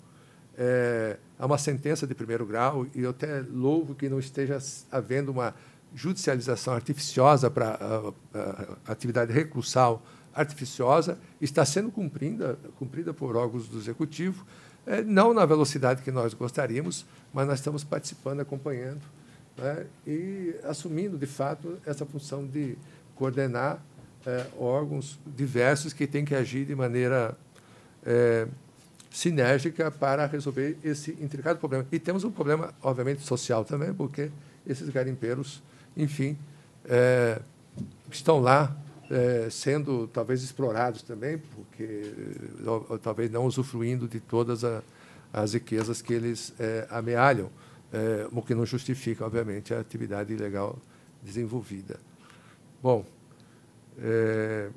há 1.42 1.46
uma 1.48 1.58
sentença 1.58 2.06
de 2.06 2.14
primeiro 2.14 2.46
grau, 2.46 2.86
e 2.94 3.02
eu 3.02 3.10
até 3.10 3.44
louvo 3.52 3.96
que 3.96 4.08
não 4.08 4.20
esteja 4.20 4.60
havendo 4.92 5.32
uma 5.32 5.56
judicialização 5.96 6.72
artificiosa 6.76 7.50
para 7.50 8.14
a, 8.32 8.70
a 8.88 8.92
atividade 8.92 9.34
recursal 9.34 10.04
artificiosa. 10.36 11.18
Está 11.42 11.66
sendo 11.66 11.92
cumprida, 11.92 12.60
cumprida 12.78 13.12
por 13.12 13.36
órgãos 13.36 13.68
do 13.68 13.80
Executivo, 13.80 14.46
é, 14.86 15.02
não 15.02 15.34
na 15.34 15.44
velocidade 15.44 16.04
que 16.04 16.12
nós 16.12 16.36
gostaríamos, 16.36 17.08
mas 17.34 17.48
nós 17.48 17.58
estamos 17.58 17.84
participando, 17.84 18.42
acompanhando 18.42 19.02
né, 19.58 19.88
e 20.06 20.56
assumindo, 20.64 21.18
de 21.18 21.26
fato, 21.26 21.80
essa 21.84 22.06
função 22.06 22.46
de 22.46 22.78
coordenar 23.16 23.84
é, 24.28 24.46
órgãos 24.60 25.20
diversos 25.26 25.92
que 25.92 26.06
têm 26.06 26.24
que 26.24 26.36
agir 26.36 26.66
de 26.66 26.76
maneira 26.76 27.36
é, 28.06 28.48
sinérgica 29.12 29.92
para 29.92 30.26
resolver 30.26 30.78
esse 30.84 31.12
intricado 31.22 31.60
problema. 31.60 31.86
E 31.92 32.00
temos 32.00 32.24
um 32.24 32.32
problema, 32.32 32.74
obviamente, 32.82 33.22
social 33.22 33.66
também, 33.66 33.94
porque 33.94 34.32
esses 34.66 34.90
garimpeiros, 34.90 35.62
enfim, 35.96 36.38
é, 36.86 37.40
estão 38.10 38.40
lá 38.40 38.76
é, 39.10 39.50
sendo 39.50 40.08
talvez 40.08 40.42
explorados 40.42 41.02
também, 41.02 41.38
porque 41.38 42.14
ou, 42.66 42.98
talvez 42.98 43.30
não 43.30 43.46
usufruindo 43.46 44.08
de 44.08 44.22
todas 44.22 44.64
a, 44.64 44.82
as 45.34 45.54
riquezas 45.54 46.02
que 46.02 46.14
eles 46.14 46.54
é, 46.58 46.88
amealham, 46.90 47.50
é, 47.92 48.28
o 48.32 48.42
que 48.42 48.56
não 48.56 48.66
justifica, 48.66 49.26
obviamente, 49.26 49.74
a 49.74 49.80
atividade 49.82 50.32
ilegal 50.32 50.80
desenvolvida. 51.22 52.00
Bom, 52.82 53.06
é, 54.00 54.70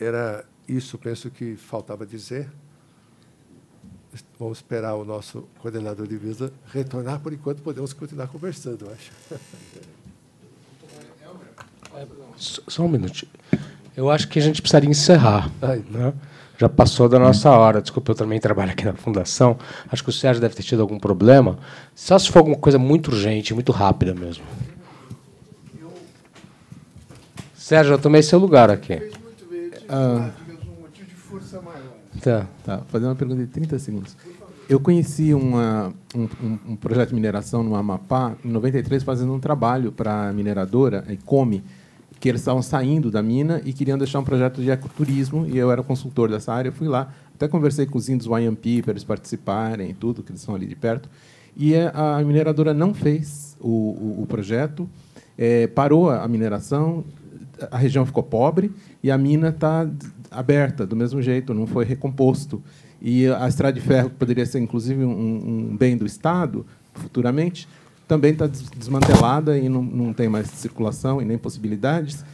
era 0.00 0.44
isso, 0.68 0.98
penso 0.98 1.30
que 1.30 1.54
faltava 1.56 2.04
dizer. 2.04 2.50
Vamos 4.42 4.58
esperar 4.58 4.96
o 4.96 5.04
nosso 5.04 5.44
coordenador 5.60 6.04
de 6.04 6.16
visa 6.16 6.52
retornar. 6.72 7.20
Por 7.20 7.32
enquanto, 7.32 7.62
podemos 7.62 7.92
continuar 7.92 8.26
conversando, 8.26 8.86
eu 8.86 8.92
acho. 8.92 9.12
Só 12.36 12.82
um 12.82 12.88
minutinho. 12.88 13.30
Eu 13.96 14.10
acho 14.10 14.26
que 14.26 14.40
a 14.40 14.42
gente 14.42 14.60
precisaria 14.60 14.90
encerrar. 14.90 15.48
Né? 15.88 16.12
Já 16.58 16.68
passou 16.68 17.08
da 17.08 17.20
nossa 17.20 17.52
hora. 17.52 17.80
Desculpa, 17.80 18.10
eu 18.10 18.16
também 18.16 18.40
trabalho 18.40 18.72
aqui 18.72 18.84
na 18.84 18.94
Fundação. 18.94 19.56
Acho 19.88 20.02
que 20.02 20.10
o 20.10 20.12
Sérgio 20.12 20.40
deve 20.40 20.56
ter 20.56 20.64
tido 20.64 20.82
algum 20.82 20.98
problema. 20.98 21.56
Só 21.94 22.18
se 22.18 22.28
for 22.28 22.40
alguma 22.40 22.56
coisa 22.56 22.80
muito 22.80 23.12
urgente, 23.12 23.54
muito 23.54 23.70
rápida 23.70 24.12
mesmo. 24.12 24.42
Sérgio, 27.54 27.94
eu 27.94 27.98
tomei 27.98 28.24
seu 28.24 28.40
lugar 28.40 28.70
aqui. 28.70 29.08
Ah, 29.88 30.30
tá, 32.22 32.46
tá. 32.64 32.78
Fazer 32.88 33.06
uma 33.06 33.14
pergunta 33.14 33.40
de 33.40 33.48
30 33.48 33.78
segundos. 33.78 34.16
Eu 34.68 34.80
conheci 34.80 35.34
uma, 35.34 35.92
um, 36.14 36.72
um, 36.72 36.76
projeto 36.76 37.10
de 37.10 37.14
mineração 37.14 37.62
no 37.62 37.74
Amapá, 37.74 38.34
em 38.44 38.48
93, 38.48 39.02
fazendo 39.02 39.32
um 39.34 39.40
trabalho 39.40 39.92
para 39.92 40.28
a 40.28 40.32
mineradora, 40.32 41.04
a 41.08 41.26
Come, 41.26 41.62
que 42.18 42.28
eles 42.28 42.40
estavam 42.40 42.62
saindo 42.62 43.10
da 43.10 43.22
mina 43.22 43.60
e 43.64 43.72
queriam 43.72 43.98
deixar 43.98 44.20
um 44.20 44.24
projeto 44.24 44.62
de 44.62 44.70
ecoturismo, 44.70 45.46
e 45.46 45.58
eu 45.58 45.70
era 45.70 45.82
consultor 45.82 46.30
dessa 46.30 46.52
área, 46.52 46.70
fui 46.70 46.86
lá, 46.86 47.12
até 47.34 47.48
conversei 47.48 47.84
com 47.84 47.98
os 47.98 48.08
índios 48.08 48.26
Wayampi 48.26 48.80
para 48.80 48.92
eles 48.92 49.02
participarem 49.02 49.90
e 49.90 49.94
tudo, 49.94 50.22
que 50.22 50.30
eles 50.30 50.40
são 50.40 50.54
ali 50.54 50.66
de 50.66 50.76
perto, 50.76 51.10
e 51.56 51.74
a 51.92 52.22
mineradora 52.24 52.72
não 52.72 52.94
fez 52.94 53.56
o, 53.60 53.68
o, 53.68 54.22
o 54.22 54.26
projeto, 54.26 54.88
é, 55.36 55.66
parou 55.66 56.08
a 56.10 56.26
mineração, 56.28 57.04
a 57.70 57.76
região 57.76 58.06
ficou 58.06 58.22
pobre 58.22 58.72
e 59.02 59.10
a 59.10 59.18
mina 59.18 59.48
está 59.48 59.86
aberta 60.32 60.86
do 60.86 60.96
mesmo 60.96 61.20
jeito, 61.22 61.54
não 61.54 61.66
foi 61.66 61.84
recomposto. 61.84 62.62
E 63.00 63.26
a 63.26 63.48
estrada 63.48 63.72
de 63.72 63.80
ferro, 63.80 64.10
que 64.10 64.16
poderia 64.16 64.46
ser 64.46 64.60
inclusive 64.60 65.04
um, 65.04 65.70
um 65.70 65.76
bem 65.76 65.96
do 65.96 66.06
Estado 66.06 66.64
futuramente, 66.94 67.68
também 68.06 68.32
está 68.32 68.46
desmantelada 68.46 69.58
e 69.58 69.68
não, 69.68 69.82
não 69.82 70.12
tem 70.12 70.28
mais 70.28 70.48
circulação 70.48 71.20
e 71.20 71.24
nem 71.24 71.38
possibilidades. 71.38 72.24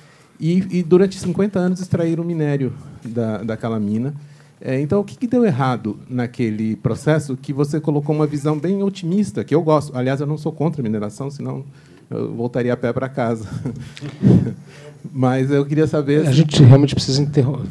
E, 0.40 0.78
e 0.78 0.82
durante 0.82 1.18
50 1.18 1.58
anos 1.58 1.80
extraíram 1.80 2.24
minério 2.24 2.72
da, 3.04 3.42
daquela 3.42 3.78
mina. 3.78 4.14
É, 4.60 4.80
então, 4.80 5.00
o 5.00 5.04
que, 5.04 5.16
que, 5.16 5.26
deu 5.26 5.44
errado 5.44 5.98
naquele 6.08 6.74
processo 6.76 7.36
que 7.36 7.52
você 7.52 7.80
colocou 7.80 8.14
uma 8.14 8.26
visão 8.26 8.58
bem 8.58 8.82
otimista, 8.82 9.44
que 9.44 9.54
eu 9.54 9.62
gosto. 9.62 9.96
Aliás, 9.96 10.20
eu 10.20 10.26
não 10.26 10.36
sou 10.36 10.52
contra 10.52 10.82
a 10.82 10.84
mineração, 10.84 11.30
senão 11.30 11.64
eu 12.10 12.34
voltaria 12.34 12.72
a 12.72 12.76
pé 12.76 12.92
para 12.92 13.08
casa. 13.08 13.48
Mas 15.12 15.50
eu 15.50 15.64
queria 15.64 15.86
saber... 15.86 16.26
A 16.26 16.32
gente 16.32 16.62
realmente 16.62 16.94
precisa 16.94 17.24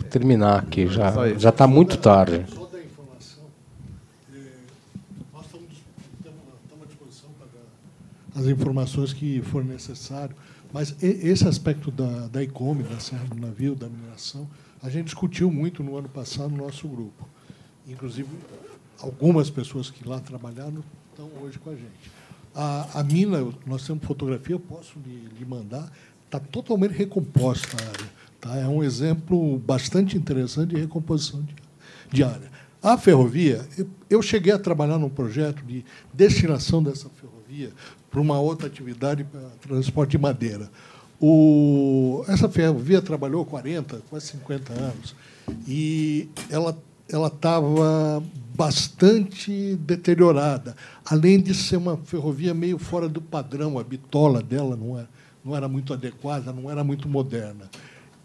terminar 0.10 0.60
aqui, 0.60 0.88
já 0.88 1.50
está 1.50 1.68
muito 1.68 1.98
tarde. 1.98 2.46
as 8.38 8.46
informações 8.46 9.12
que 9.12 9.42
for 9.42 9.66
necessário. 9.66 10.36
Mas 10.72 10.96
esse 11.02 11.48
aspecto 11.48 11.90
da, 11.90 12.28
da 12.28 12.44
ICOME, 12.44 12.84
da 12.84 13.00
Serra 13.00 13.26
do 13.26 13.40
Navio, 13.40 13.74
da 13.74 13.90
mineração, 13.90 14.48
a 14.82 14.90
gente 14.90 15.06
discutiu 15.06 15.52
muito 15.52 15.82
no 15.82 15.98
ano 15.98 16.08
passado 16.08 16.50
no 16.50 16.58
nosso 16.58 16.88
grupo. 16.88 17.28
Inclusive, 17.88 18.30
algumas 19.00 19.50
pessoas 19.50 19.90
que 19.90 20.08
lá 20.08 20.20
trabalharam 20.20 20.84
estão 21.10 21.30
hoje 21.42 21.58
com 21.58 21.72
a 21.72 21.76
gente. 21.76 22.12
A, 22.60 23.02
a 23.02 23.04
mina, 23.04 23.48
nós 23.68 23.86
temos 23.86 24.04
fotografia, 24.04 24.56
eu 24.56 24.60
posso 24.60 24.98
lhe, 25.06 25.30
lhe 25.38 25.46
mandar, 25.46 25.92
está 26.26 26.40
totalmente 26.40 26.92
recomposta 26.92 27.78
a 27.80 27.88
área. 27.88 28.10
Tá? 28.42 28.58
É 28.58 28.68
um 28.68 28.84
exemplo 28.84 29.60
bastante 29.60 30.18
interessante 30.18 30.74
de 30.74 30.82
recomposição 30.82 31.44
de, 31.44 31.54
de 32.12 32.24
área. 32.24 32.52
A 32.82 32.98
ferrovia, 32.98 33.64
eu, 33.78 33.88
eu 34.10 34.22
cheguei 34.24 34.52
a 34.52 34.58
trabalhar 34.58 34.98
num 34.98 35.10
projeto 35.10 35.64
de 35.64 35.86
destinação 36.12 36.82
dessa 36.82 37.08
ferrovia 37.10 37.72
para 38.10 38.20
uma 38.20 38.40
outra 38.40 38.66
atividade, 38.66 39.24
para 39.24 39.42
transporte 39.62 40.12
de 40.12 40.18
madeira. 40.18 40.72
O, 41.22 42.24
essa 42.28 42.50
ferrovia 42.50 43.04
trabalhou 43.04 43.46
40, 43.46 44.02
quase 44.10 44.28
50 44.28 44.74
anos, 44.74 45.16
e 45.68 46.28
ela 46.50 46.76
estava 47.28 48.24
bastante 48.58 49.76
deteriorada, 49.76 50.76
além 51.06 51.40
de 51.40 51.54
ser 51.54 51.78
uma 51.78 51.96
ferrovia 51.96 52.56
meio 52.56 52.80
fora 52.80 53.08
do 53.08 53.22
padrão, 53.22 53.78
a 53.78 53.84
bitola 53.84 54.42
dela 54.42 54.76
não 54.76 54.98
era, 54.98 55.10
não 55.46 55.56
era 55.56 55.68
muito 55.68 55.94
adequada, 55.94 56.52
não 56.52 56.70
era 56.70 56.84
muito 56.84 57.08
moderna. 57.08 57.70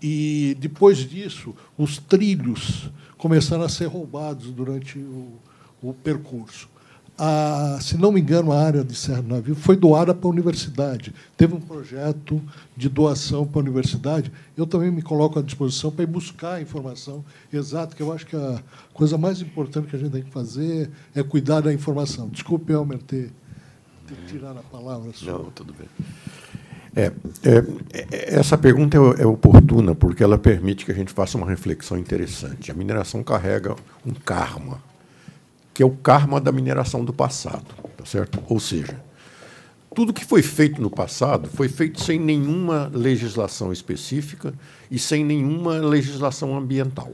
E, 0.02 0.56
depois 0.58 0.98
disso, 0.98 1.54
os 1.76 1.98
trilhos 1.98 2.90
começaram 3.18 3.62
a 3.62 3.68
ser 3.68 3.86
roubados 3.86 4.50
durante 4.50 4.98
o, 4.98 5.34
o 5.82 5.92
percurso. 5.92 6.71
A, 7.18 7.78
se 7.80 7.96
não 7.96 8.10
me 8.10 8.20
engano, 8.20 8.52
a 8.52 8.60
área 8.60 8.82
de 8.82 8.94
Serra 8.94 9.22
do 9.22 9.34
Navio 9.34 9.54
foi 9.54 9.76
doada 9.76 10.14
para 10.14 10.26
a 10.26 10.30
universidade. 10.30 11.14
Teve 11.36 11.54
um 11.54 11.60
projeto 11.60 12.40
de 12.76 12.88
doação 12.88 13.46
para 13.46 13.60
a 13.60 13.62
universidade. 13.62 14.32
Eu 14.56 14.66
também 14.66 14.90
me 14.90 15.02
coloco 15.02 15.38
à 15.38 15.42
disposição 15.42 15.90
para 15.90 16.04
ir 16.04 16.06
buscar 16.06 16.54
a 16.54 16.60
informação 16.62 17.24
exata, 17.52 17.94
que 17.94 18.02
eu 18.02 18.12
acho 18.12 18.26
que 18.26 18.36
a 18.36 18.62
coisa 18.92 19.18
mais 19.18 19.40
importante 19.40 19.88
que 19.88 19.96
a 19.96 19.98
gente 19.98 20.12
tem 20.12 20.22
que 20.22 20.30
fazer 20.30 20.90
é 21.14 21.22
cuidar 21.22 21.60
da 21.60 21.72
informação. 21.72 22.28
Desculpe, 22.28 22.72
Elmer, 22.72 22.98
ter, 22.98 23.30
ter 24.06 24.16
tirado 24.26 24.58
a 24.58 24.62
palavra. 24.62 25.12
Sua. 25.12 25.32
Não, 25.32 25.44
tudo 25.50 25.74
bem. 25.74 25.88
É, 26.94 27.10
é, 27.42 27.64
é, 27.94 28.34
essa 28.38 28.58
pergunta 28.58 28.98
é, 28.98 29.22
é, 29.22 29.26
oportuna 29.26 29.94
porque 29.94 30.22
ela 30.22 30.36
permite 30.36 30.84
que 30.84 30.92
a 30.92 30.94
gente 30.94 31.12
faça 31.12 31.38
uma 31.38 31.48
reflexão 31.48 31.96
interessante. 31.98 32.70
A 32.70 32.74
mineração 32.74 33.22
carrega 33.22 33.74
um 34.04 34.12
karma, 34.12 34.78
que 35.74 35.82
é 35.82 35.86
o 35.86 35.90
karma 35.90 36.40
da 36.40 36.52
mineração 36.52 37.04
do 37.04 37.12
passado, 37.12 37.66
tá 37.96 38.04
certo? 38.04 38.42
Ou 38.48 38.60
seja, 38.60 39.00
tudo 39.94 40.12
que 40.12 40.24
foi 40.24 40.42
feito 40.42 40.80
no 40.80 40.90
passado 40.90 41.48
foi 41.48 41.68
feito 41.68 42.02
sem 42.02 42.18
nenhuma 42.18 42.90
legislação 42.92 43.72
específica 43.72 44.54
e 44.90 44.98
sem 44.98 45.24
nenhuma 45.24 45.78
legislação 45.78 46.56
ambiental. 46.56 47.12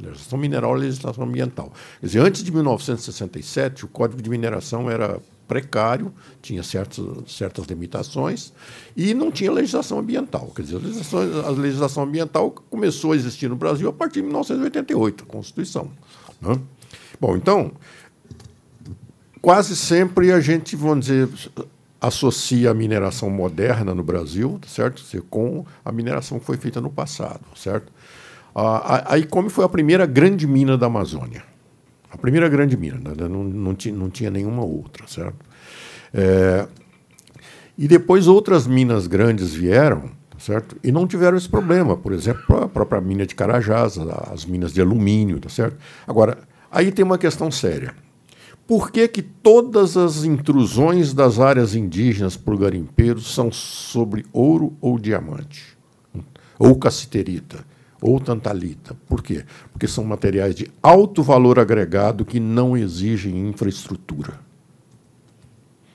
Legislação 0.00 0.38
mineral 0.38 0.76
e 0.76 0.80
legislação 0.80 1.24
ambiental. 1.24 1.72
Quer 2.00 2.06
dizer, 2.06 2.18
antes 2.20 2.42
de 2.42 2.50
1967, 2.50 3.84
o 3.84 3.88
Código 3.88 4.20
de 4.20 4.28
Mineração 4.28 4.90
era 4.90 5.20
precário, 5.46 6.12
tinha 6.42 6.62
certas, 6.62 7.04
certas 7.28 7.66
limitações 7.66 8.52
e 8.96 9.14
não 9.14 9.30
tinha 9.30 9.52
legislação 9.52 9.98
ambiental. 9.98 10.50
Quer 10.54 10.62
dizer, 10.62 10.76
a 10.76 10.80
legislação, 10.80 11.46
a 11.46 11.50
legislação 11.50 12.02
ambiental 12.02 12.50
começou 12.50 13.12
a 13.12 13.16
existir 13.16 13.48
no 13.48 13.56
Brasil 13.56 13.88
a 13.88 13.92
partir 13.92 14.14
de 14.14 14.22
1988, 14.22 15.24
a 15.24 15.26
Constituição. 15.26 15.90
Né? 16.40 16.58
Bom, 17.24 17.36
então, 17.36 17.72
quase 19.40 19.74
sempre 19.74 20.30
a 20.30 20.40
gente, 20.40 20.76
vamos 20.76 21.06
dizer, 21.06 21.26
associa 21.98 22.70
a 22.70 22.74
mineração 22.74 23.30
moderna 23.30 23.94
no 23.94 24.02
Brasil, 24.02 24.60
certo? 24.66 25.02
Com 25.30 25.64
a 25.82 25.90
mineração 25.90 26.38
que 26.38 26.44
foi 26.44 26.58
feita 26.58 26.82
no 26.82 26.90
passado, 26.90 27.40
certo? 27.56 27.90
A 28.54 29.16
ICOME 29.16 29.48
foi 29.48 29.64
a 29.64 29.68
primeira 29.70 30.04
grande 30.04 30.46
mina 30.46 30.76
da 30.76 30.84
Amazônia. 30.84 31.42
A 32.10 32.18
primeira 32.18 32.46
grande 32.46 32.76
mina, 32.76 32.98
né? 32.98 33.26
não, 33.26 33.42
não, 33.42 33.74
tinha, 33.74 33.94
não 33.94 34.10
tinha 34.10 34.30
nenhuma 34.30 34.62
outra, 34.62 35.06
certo? 35.08 35.46
É, 36.12 36.68
e 37.78 37.88
depois 37.88 38.28
outras 38.28 38.66
minas 38.66 39.06
grandes 39.06 39.54
vieram, 39.54 40.10
certo? 40.38 40.76
E 40.84 40.92
não 40.92 41.06
tiveram 41.06 41.38
esse 41.38 41.48
problema. 41.48 41.96
Por 41.96 42.12
exemplo, 42.12 42.64
a 42.64 42.68
própria 42.68 43.00
mina 43.00 43.24
de 43.24 43.34
Carajás, 43.34 43.96
as 44.30 44.44
minas 44.44 44.74
de 44.74 44.82
alumínio, 44.82 45.40
tá 45.40 45.48
certo? 45.48 45.78
Agora, 46.06 46.36
aí 46.74 46.92
tem 46.92 47.04
uma 47.04 47.18
questão 47.18 47.50
séria. 47.50 47.94
Por 48.66 48.90
que, 48.90 49.06
que 49.08 49.22
todas 49.22 49.96
as 49.96 50.24
intrusões 50.24 51.12
das 51.12 51.38
áreas 51.38 51.74
indígenas 51.74 52.36
por 52.36 52.58
garimpeiros 52.58 53.34
são 53.34 53.52
sobre 53.52 54.24
ouro 54.32 54.74
ou 54.80 54.98
diamante? 54.98 55.76
Ou 56.58 56.74
cassiterita? 56.76 57.64
ou 58.04 58.20
tantalita. 58.20 58.94
Por 59.08 59.22
quê? 59.22 59.46
Porque 59.72 59.88
são 59.88 60.04
materiais 60.04 60.54
de 60.54 60.70
alto 60.82 61.22
valor 61.22 61.58
agregado 61.58 62.22
que 62.22 62.38
não 62.38 62.76
exigem 62.76 63.48
infraestrutura. 63.48 64.34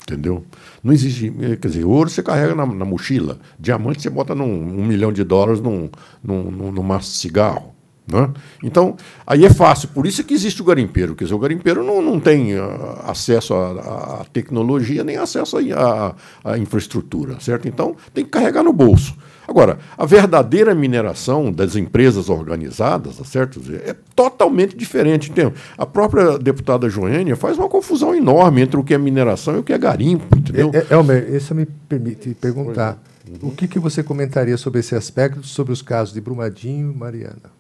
Entendeu? 0.02 0.44
Não 0.84 0.92
exige. 0.92 1.30
Quer 1.62 1.68
dizer, 1.68 1.86
ouro 1.86 2.10
você 2.10 2.24
carrega 2.24 2.56
na, 2.56 2.66
na 2.66 2.84
mochila, 2.84 3.40
diamante 3.60 4.02
você 4.02 4.10
bota 4.10 4.34
num 4.34 4.50
um 4.50 4.84
milhão 4.84 5.14
de 5.14 5.24
dólares 5.24 5.62
num, 5.62 5.88
num, 6.24 6.50
num, 6.50 6.72
num 6.72 6.82
maço 6.82 7.12
de 7.12 7.18
cigarro. 7.18 7.76
Né? 8.12 8.30
Então, 8.64 8.96
aí 9.26 9.46
é 9.46 9.50
fácil, 9.50 9.90
por 9.90 10.08
isso 10.08 10.22
é 10.22 10.24
que 10.24 10.34
existe 10.34 10.62
o 10.62 10.66
garimpeiro. 10.66 11.16
Quer 11.16 11.26
dizer, 11.26 11.36
o 11.36 11.40
garimpeiro 11.40 11.84
não, 11.84 12.02
não 12.02 12.20
tem 12.20 12.58
uh, 12.58 13.00
acesso 13.06 13.54
à, 13.54 14.26
tecnologia 14.34 15.04
nem 15.04 15.18
acesso 15.18 15.58
à 15.58 16.58
infraestrutura, 16.58 17.40
certo? 17.40 17.68
Então, 17.68 17.96
tem 18.14 18.24
que 18.24 18.32
carregar 18.32 18.64
no 18.64 18.74
bolso. 18.74 19.16
Agora, 19.48 19.80
a 19.98 20.06
verdadeira 20.06 20.76
mineração 20.76 21.52
das 21.52 21.76
empresas 21.76 22.30
organizadas, 22.30 23.18
tá 23.18 23.24
certo? 23.24 23.60
É 23.84 23.96
totalmente 24.16 24.78
diferente. 24.78 25.32
Entendeu? 25.32 25.54
A 25.76 25.88
própria 25.88 26.38
deputada 26.38 26.88
Joênia 26.88 27.36
faz 27.36 27.58
uma 27.58 27.68
confusão 27.68 28.14
enorme 28.14 28.62
entre 28.62 28.80
o 28.80 28.84
que 28.84 28.94
é 28.94 28.98
mineração 28.98 29.56
e 29.56 29.60
o 29.60 29.64
que 29.64 29.74
é 29.74 29.78
garimpo, 29.78 30.38
entendeu? 30.38 30.70
É, 30.72 30.78
é, 30.78 30.94
Elmer, 30.94 31.34
isso 31.34 31.56
me 31.56 31.66
permite 31.66 32.36
perguntar. 32.36 33.02
Uhum. 33.28 33.50
O 33.50 33.52
que, 33.52 33.68
que 33.68 33.80
você 33.80 34.04
comentaria 34.04 34.56
sobre 34.56 34.82
esse 34.82 34.96
aspecto, 34.96 35.44
sobre 35.44 35.74
os 35.74 35.82
casos 35.82 36.14
de 36.14 36.22
Brumadinho 36.22 36.92
e 36.92 36.96
Mariana? 36.96 37.59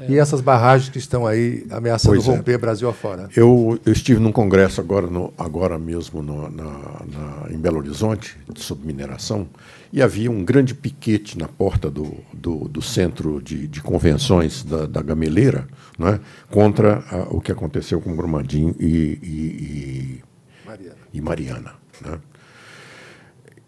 É. 0.00 0.12
E 0.12 0.18
essas 0.18 0.40
barragens 0.40 0.90
que 0.90 0.98
estão 0.98 1.26
aí 1.26 1.66
ameaçando 1.70 2.14
pois 2.14 2.28
é. 2.28 2.36
romper 2.36 2.52
é. 2.52 2.58
Brasil 2.58 2.88
afora? 2.88 3.28
Eu, 3.34 3.78
eu 3.84 3.92
estive 3.92 4.20
num 4.20 4.30
congresso 4.30 4.80
agora, 4.80 5.06
no, 5.08 5.32
agora 5.36 5.78
mesmo 5.78 6.22
no, 6.22 6.48
na, 6.50 6.64
na, 6.64 7.50
em 7.50 7.58
Belo 7.58 7.78
Horizonte, 7.78 8.36
sobre 8.56 8.86
mineração, 8.86 9.48
e 9.92 10.00
havia 10.02 10.30
um 10.30 10.44
grande 10.44 10.74
piquete 10.74 11.38
na 11.38 11.48
porta 11.48 11.90
do, 11.90 12.14
do, 12.32 12.68
do 12.68 12.82
centro 12.82 13.42
de, 13.42 13.66
de, 13.66 13.80
convenções 13.80 14.62
da, 14.62 14.86
da 14.86 15.02
Gameleira 15.02 15.66
né, 15.98 16.20
contra 16.50 17.02
a, 17.10 17.34
o 17.34 17.40
que 17.40 17.50
aconteceu 17.50 18.00
com 18.00 18.14
Brumadinho 18.14 18.76
e, 18.78 19.18
e, 19.22 19.22
e 19.22 20.22
Mariana. 20.66 20.96
E, 21.12 21.20
Mariana 21.20 21.72
né. 22.04 22.18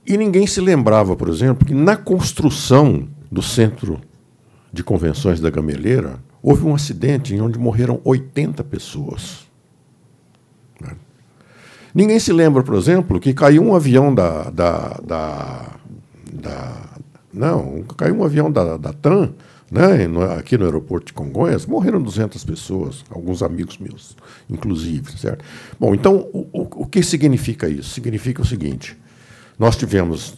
e 0.07 0.17
ninguém 0.17 0.47
se 0.47 0.61
lembrava, 0.61 1.17
por 1.17 1.29
exemplo, 1.29 1.67
que 1.67 1.75
na 1.75 1.97
construção 1.97 3.09
do 3.33 3.43
centro 3.43 4.01
de 4.73 4.85
convenções 4.85 5.41
da 5.41 5.51
Gameleira, 5.51 6.21
houve 6.43 6.65
um 6.65 6.75
acidente 6.75 7.35
em 7.35 7.41
onde 7.41 7.59
morreram 7.59 8.01
80 8.05 8.63
pessoas. 8.65 9.47
Né? 10.81 10.93
Ninguém 11.95 12.19
se 12.19 12.33
lembra, 12.33 12.63
por 12.63 12.75
exemplo, 12.77 13.19
que 13.21 13.35
caiu 13.35 13.63
um 13.63 13.75
avião 13.75 14.15
da. 14.15 14.51
da, 14.51 15.01
da, 15.05 15.77
da 16.33 16.91
não, 17.33 17.83
caiu 17.97 18.17
um 18.17 18.25
avião 18.25 18.51
da, 18.51 18.77
da 18.77 18.93
TAM, 18.93 19.33
né, 19.71 20.09
aqui 20.37 20.59
no 20.59 20.65
aeroporto 20.65 21.07
de 21.07 21.13
Congonhas, 21.13 21.65
morreram 21.65 22.03
200 22.03 22.45
pessoas, 22.45 23.05
alguns 23.09 23.41
amigos 23.41 23.79
meus, 23.79 24.17
inclusive. 24.49 25.17
Certo? 25.17 25.45
Bom, 25.79 25.95
então, 25.95 26.29
o, 26.33 26.49
o, 26.53 26.83
o 26.83 26.87
que 26.87 27.03
significa 27.05 27.69
isso? 27.69 27.91
Significa 27.91 28.43
o 28.43 28.45
seguinte: 28.45 28.97
nós 29.57 29.77
tivemos 29.77 30.35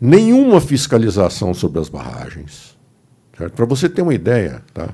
nenhuma 0.00 0.60
fiscalização 0.60 1.54
sobre 1.54 1.80
as 1.80 1.88
barragens 1.88 2.77
para 3.54 3.64
você 3.64 3.88
ter 3.88 4.02
uma 4.02 4.14
ideia, 4.14 4.62
tá? 4.74 4.88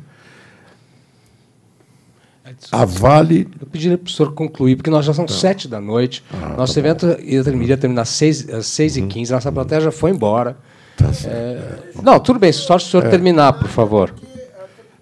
A 2.70 2.84
Vale. 2.84 3.48
Eu 3.60 3.66
pediria 3.66 3.96
para 3.96 4.08
o 4.08 4.10
senhor 4.10 4.32
concluir, 4.32 4.76
porque 4.76 4.90
nós 4.90 5.04
já 5.04 5.14
são 5.14 5.24
tá. 5.24 5.32
sete 5.32 5.66
da 5.66 5.80
noite. 5.80 6.22
Ah, 6.32 6.54
Nosso 6.58 6.74
tá 6.74 6.80
evento 6.80 7.06
iria 7.20 7.76
terminar 7.76 8.02
às 8.02 8.10
seis, 8.10 8.48
às 8.50 8.66
seis 8.66 8.96
uhum. 8.96 9.04
e 9.04 9.06
quinze. 9.06 9.32
Nossa 9.32 9.50
plateia 9.50 9.80
já 9.80 9.90
foi 9.90 10.10
embora. 10.10 10.56
Tá 10.96 11.10
é... 11.24 11.78
Não, 12.02 12.20
tudo 12.20 12.38
bem, 12.38 12.52
só 12.52 12.78
se 12.78 12.86
o 12.86 12.90
senhor 12.90 13.06
é. 13.06 13.08
terminar, 13.08 13.54
por 13.54 13.68
favor. 13.68 14.14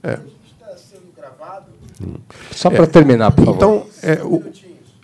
É. 0.03 0.19
Só 2.53 2.71
para 2.71 2.85
é. 2.85 2.87
terminar, 2.87 3.33
por 3.33 3.45
favor. 3.45 3.57
Então, 3.57 3.87
é, 4.03 4.23
o, 4.23 4.43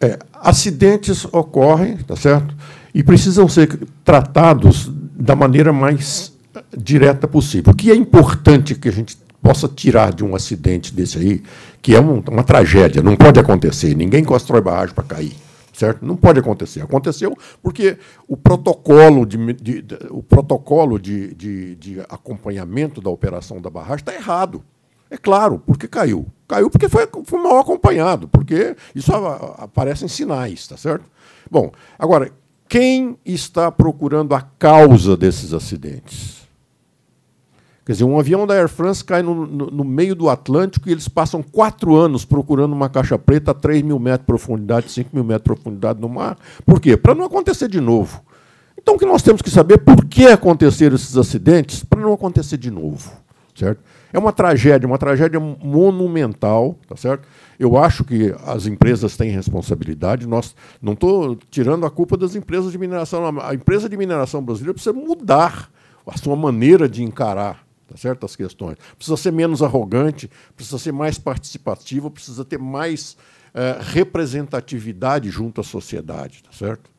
é, 0.00 0.18
acidentes 0.33 1.25
ocorrem, 1.26 1.97
tá 1.99 2.17
certo? 2.17 2.55
E 2.94 3.02
precisam 3.02 3.49
ser 3.49 3.78
tratados 4.05 4.91
da 5.15 5.36
maneira 5.36 5.73
mais 5.73 6.33
direta 6.77 7.27
possível. 7.27 7.73
O 7.73 7.77
que 7.77 7.91
é 7.91 7.95
importante 7.95 8.75
que 8.75 8.89
a 8.89 8.93
gente 8.93 9.17
possa 9.43 9.69
tirar 9.69 10.12
de 10.12 10.25
um 10.25 10.35
acidente 10.35 10.95
desse 10.95 11.19
aí, 11.19 11.43
que 11.81 11.95
é 11.95 12.01
um, 12.01 12.23
uma 12.28 12.43
tragédia, 12.43 13.03
não 13.03 13.17
pode 13.17 13.39
acontecer, 13.39 13.95
ninguém 13.95 14.25
constrói 14.25 14.61
barragem 14.61 14.95
para 14.95 15.05
cair. 15.05 15.35
Certo? 15.73 16.05
Não 16.05 16.17
pode 16.17 16.41
acontecer. 16.41 16.83
Aconteceu 16.83 17.37
porque 17.62 17.99
o 18.27 18.37
protocolo 18.37 19.25
de, 19.25 19.37
de, 19.53 19.81
de 19.83 19.97
o 20.11 20.25
protocolo 20.25 20.99
de, 20.99 21.33
de, 21.37 21.77
de 21.77 22.01
acompanhamento 22.09 23.01
da 23.01 23.11
operação 23.11 23.61
da 23.61 23.70
barragem 23.70 23.99
está 23.99 24.12
errado. 24.12 24.65
É 25.09 25.17
claro, 25.17 25.62
porque 25.65 25.87
caiu. 25.87 26.27
Caiu 26.49 26.69
porque 26.69 26.89
foi, 26.89 27.09
foi 27.25 27.41
mal 27.41 27.59
acompanhado, 27.59 28.27
porque 28.27 28.77
isso 28.93 29.12
aparece 29.15 30.05
em 30.05 30.09
sinais, 30.09 30.67
tá 30.67 30.77
certo? 30.77 31.05
Bom, 31.49 31.70
agora, 31.97 32.33
quem 32.69 33.17
está 33.25 33.70
procurando 33.70 34.35
a 34.35 34.43
causa 34.43 35.17
desses 35.17 35.55
acidentes? 35.55 36.38
Quer 37.89 37.92
dizer, 37.92 38.05
um 38.05 38.20
avião 38.20 38.47
da 38.47 38.52
Air 38.52 38.68
France 38.68 39.02
cai 39.02 39.23
no, 39.23 39.47
no, 39.47 39.70
no, 39.70 39.83
meio 39.83 40.15
do 40.15 40.28
Atlântico 40.28 40.91
e 40.91 40.92
eles 40.92 41.08
passam 41.08 41.42
quatro 41.42 41.97
anos 41.97 42.23
procurando 42.23 42.75
uma 42.75 42.86
caixa 42.91 43.18
preta 43.18 43.52
a 43.52 43.55
3 43.55 43.81
mil 43.81 43.99
metros 43.99 44.20
de 44.20 44.26
profundidade, 44.26 44.92
5 44.92 45.08
mil 45.10 45.25
metros 45.25 45.41
de 45.41 45.62
profundidade 45.62 45.99
no 45.99 46.07
mar. 46.07 46.36
Por 46.67 46.83
quê? 46.83 46.99
Para 46.99 47.15
não 47.15 47.25
acontecer 47.25 47.67
de 47.67 47.81
novo. 47.81 48.23
Então, 48.76 48.97
o 48.97 48.99
que 48.99 49.07
nós 49.07 49.23
temos 49.23 49.41
que 49.41 49.49
saber 49.49 49.78
por 49.78 50.05
que 50.05 50.26
aconteceram 50.26 50.97
esses 50.97 51.17
acidentes 51.17 51.83
para 51.83 51.99
não 51.99 52.12
acontecer 52.12 52.58
de 52.58 52.70
novo. 52.70 53.10
Certo? 53.55 53.83
É 54.12 54.18
uma 54.18 54.34
tragédia, 54.34 54.86
uma 54.86 54.99
tragédia 54.99 55.41
monumental, 55.41 56.76
tá 56.86 56.94
certo? 56.94 57.26
Eu 57.58 57.78
acho 57.78 58.05
que 58.05 58.34
as 58.44 58.67
empresas 58.67 59.17
têm 59.17 59.31
responsabilidade. 59.31 60.28
Nós 60.28 60.55
não 60.83 60.92
estou 60.92 61.39
tirando 61.50 61.86
a 61.86 61.91
culpa 61.91 62.18
das 62.18 62.34
empresas 62.34 62.70
de 62.70 62.76
mineração. 62.76 63.25
A 63.41 63.55
empresa 63.55 63.89
de 63.89 63.97
mineração 63.97 64.42
brasileira 64.42 64.75
precisa 64.75 64.92
mudar 64.92 65.70
a 66.07 66.18
sua 66.18 66.36
maneira 66.36 66.86
de 66.86 67.02
encarar 67.02 67.67
tá 67.89 67.97
certo? 67.97 68.26
As 68.26 68.36
questões. 68.36 68.76
Precisa 68.97 69.17
ser 69.17 69.33
menos 69.33 69.62
arrogante, 69.62 70.31
precisa 70.55 70.78
ser 70.78 70.92
mais 70.92 71.18
participativo, 71.18 72.10
precisa 72.10 72.44
ter 72.44 72.58
mais 72.58 73.17
é, 73.55 73.78
representatividade 73.81 75.31
junto 75.31 75.60
à 75.60 75.65
sociedade, 75.65 76.42
tá 76.42 76.52
certo? 76.52 76.91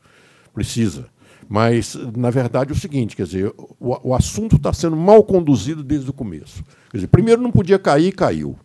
Precisa. 0.52 1.06
Mas, 1.48 1.96
na 2.16 2.30
verdade, 2.30 2.70
é 2.70 2.74
o 2.74 2.78
seguinte, 2.78 3.16
quer 3.16 3.24
dizer, 3.24 3.52
o, 3.56 4.10
o 4.10 4.14
assunto 4.14 4.56
está 4.56 4.72
sendo 4.72 4.96
mal 4.96 5.22
conduzido 5.22 5.82
desde 5.82 6.10
o 6.10 6.12
começo. 6.12 6.62
Quer 6.90 6.98
dizer, 6.98 7.06
primeiro 7.08 7.40
não 7.40 7.50
podia 7.50 7.78
cair, 7.78 8.12
caiu. 8.12 8.56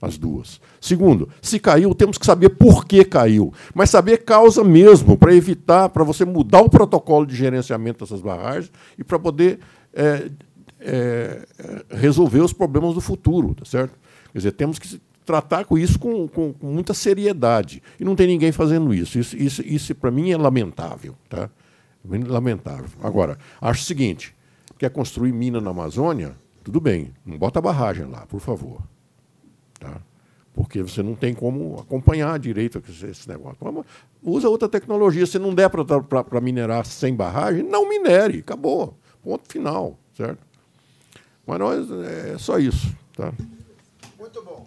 As 0.00 0.16
duas. 0.16 0.60
Segundo, 0.80 1.28
se 1.42 1.58
caiu, 1.58 1.92
temos 1.92 2.16
que 2.16 2.24
saber 2.24 2.50
por 2.50 2.84
que 2.84 3.04
caiu. 3.04 3.52
Mas 3.74 3.90
saber 3.90 4.18
causa 4.18 4.62
mesmo, 4.62 5.18
para 5.18 5.34
evitar, 5.34 5.88
para 5.88 6.04
você 6.04 6.24
mudar 6.24 6.60
o 6.60 6.70
protocolo 6.70 7.26
de 7.26 7.34
gerenciamento 7.34 8.04
dessas 8.04 8.20
barragens 8.20 8.70
e 8.96 9.02
para 9.02 9.18
poder 9.18 9.58
é, 9.92 10.30
é, 10.80 11.46
resolver 11.90 12.40
os 12.40 12.52
problemas 12.52 12.94
do 12.94 13.00
futuro, 13.00 13.54
tá 13.54 13.64
certo? 13.64 13.98
Quer 14.32 14.38
dizer, 14.38 14.52
temos 14.52 14.78
que 14.78 15.00
tratar 15.24 15.66
com 15.66 15.76
isso 15.76 15.98
com, 15.98 16.26
com, 16.26 16.54
com 16.54 16.66
muita 16.66 16.94
seriedade. 16.94 17.82
E 18.00 18.04
não 18.04 18.16
tem 18.16 18.26
ninguém 18.26 18.50
fazendo 18.50 18.94
isso. 18.94 19.18
Isso, 19.18 19.36
isso, 19.36 19.62
isso 19.62 19.94
para 19.94 20.10
mim, 20.10 20.30
é 20.30 20.36
lamentável. 20.38 21.14
Tá? 21.28 21.50
Lamentável. 22.04 22.88
Agora, 23.02 23.36
acho 23.60 23.82
o 23.82 23.84
seguinte: 23.84 24.34
quer 24.78 24.90
construir 24.90 25.32
mina 25.32 25.60
na 25.60 25.70
Amazônia? 25.70 26.34
Tudo 26.64 26.80
bem, 26.80 27.12
não 27.24 27.36
bota 27.36 27.60
barragem 27.60 28.06
lá, 28.06 28.26
por 28.26 28.40
favor. 28.40 28.82
Tá? 29.78 30.00
Porque 30.54 30.82
você 30.82 31.02
não 31.02 31.14
tem 31.14 31.34
como 31.34 31.78
acompanhar 31.78 32.38
direito 32.38 32.82
esse 32.88 33.28
negócio. 33.28 33.58
Usa 34.22 34.48
outra 34.48 34.68
tecnologia. 34.68 35.24
Se 35.26 35.38
não 35.38 35.54
der 35.54 35.68
para 35.68 36.40
minerar 36.40 36.84
sem 36.84 37.14
barragem, 37.14 37.62
não 37.62 37.88
minere. 37.88 38.40
Acabou. 38.40 38.96
Ponto 39.22 39.46
final. 39.46 39.98
Certo? 40.14 40.47
Mas 41.48 41.58
nós, 41.58 41.90
é 41.90 42.36
só 42.36 42.58
isso. 42.58 42.94
Tá? 43.16 43.32
Muito 44.18 44.42
bom. 44.42 44.66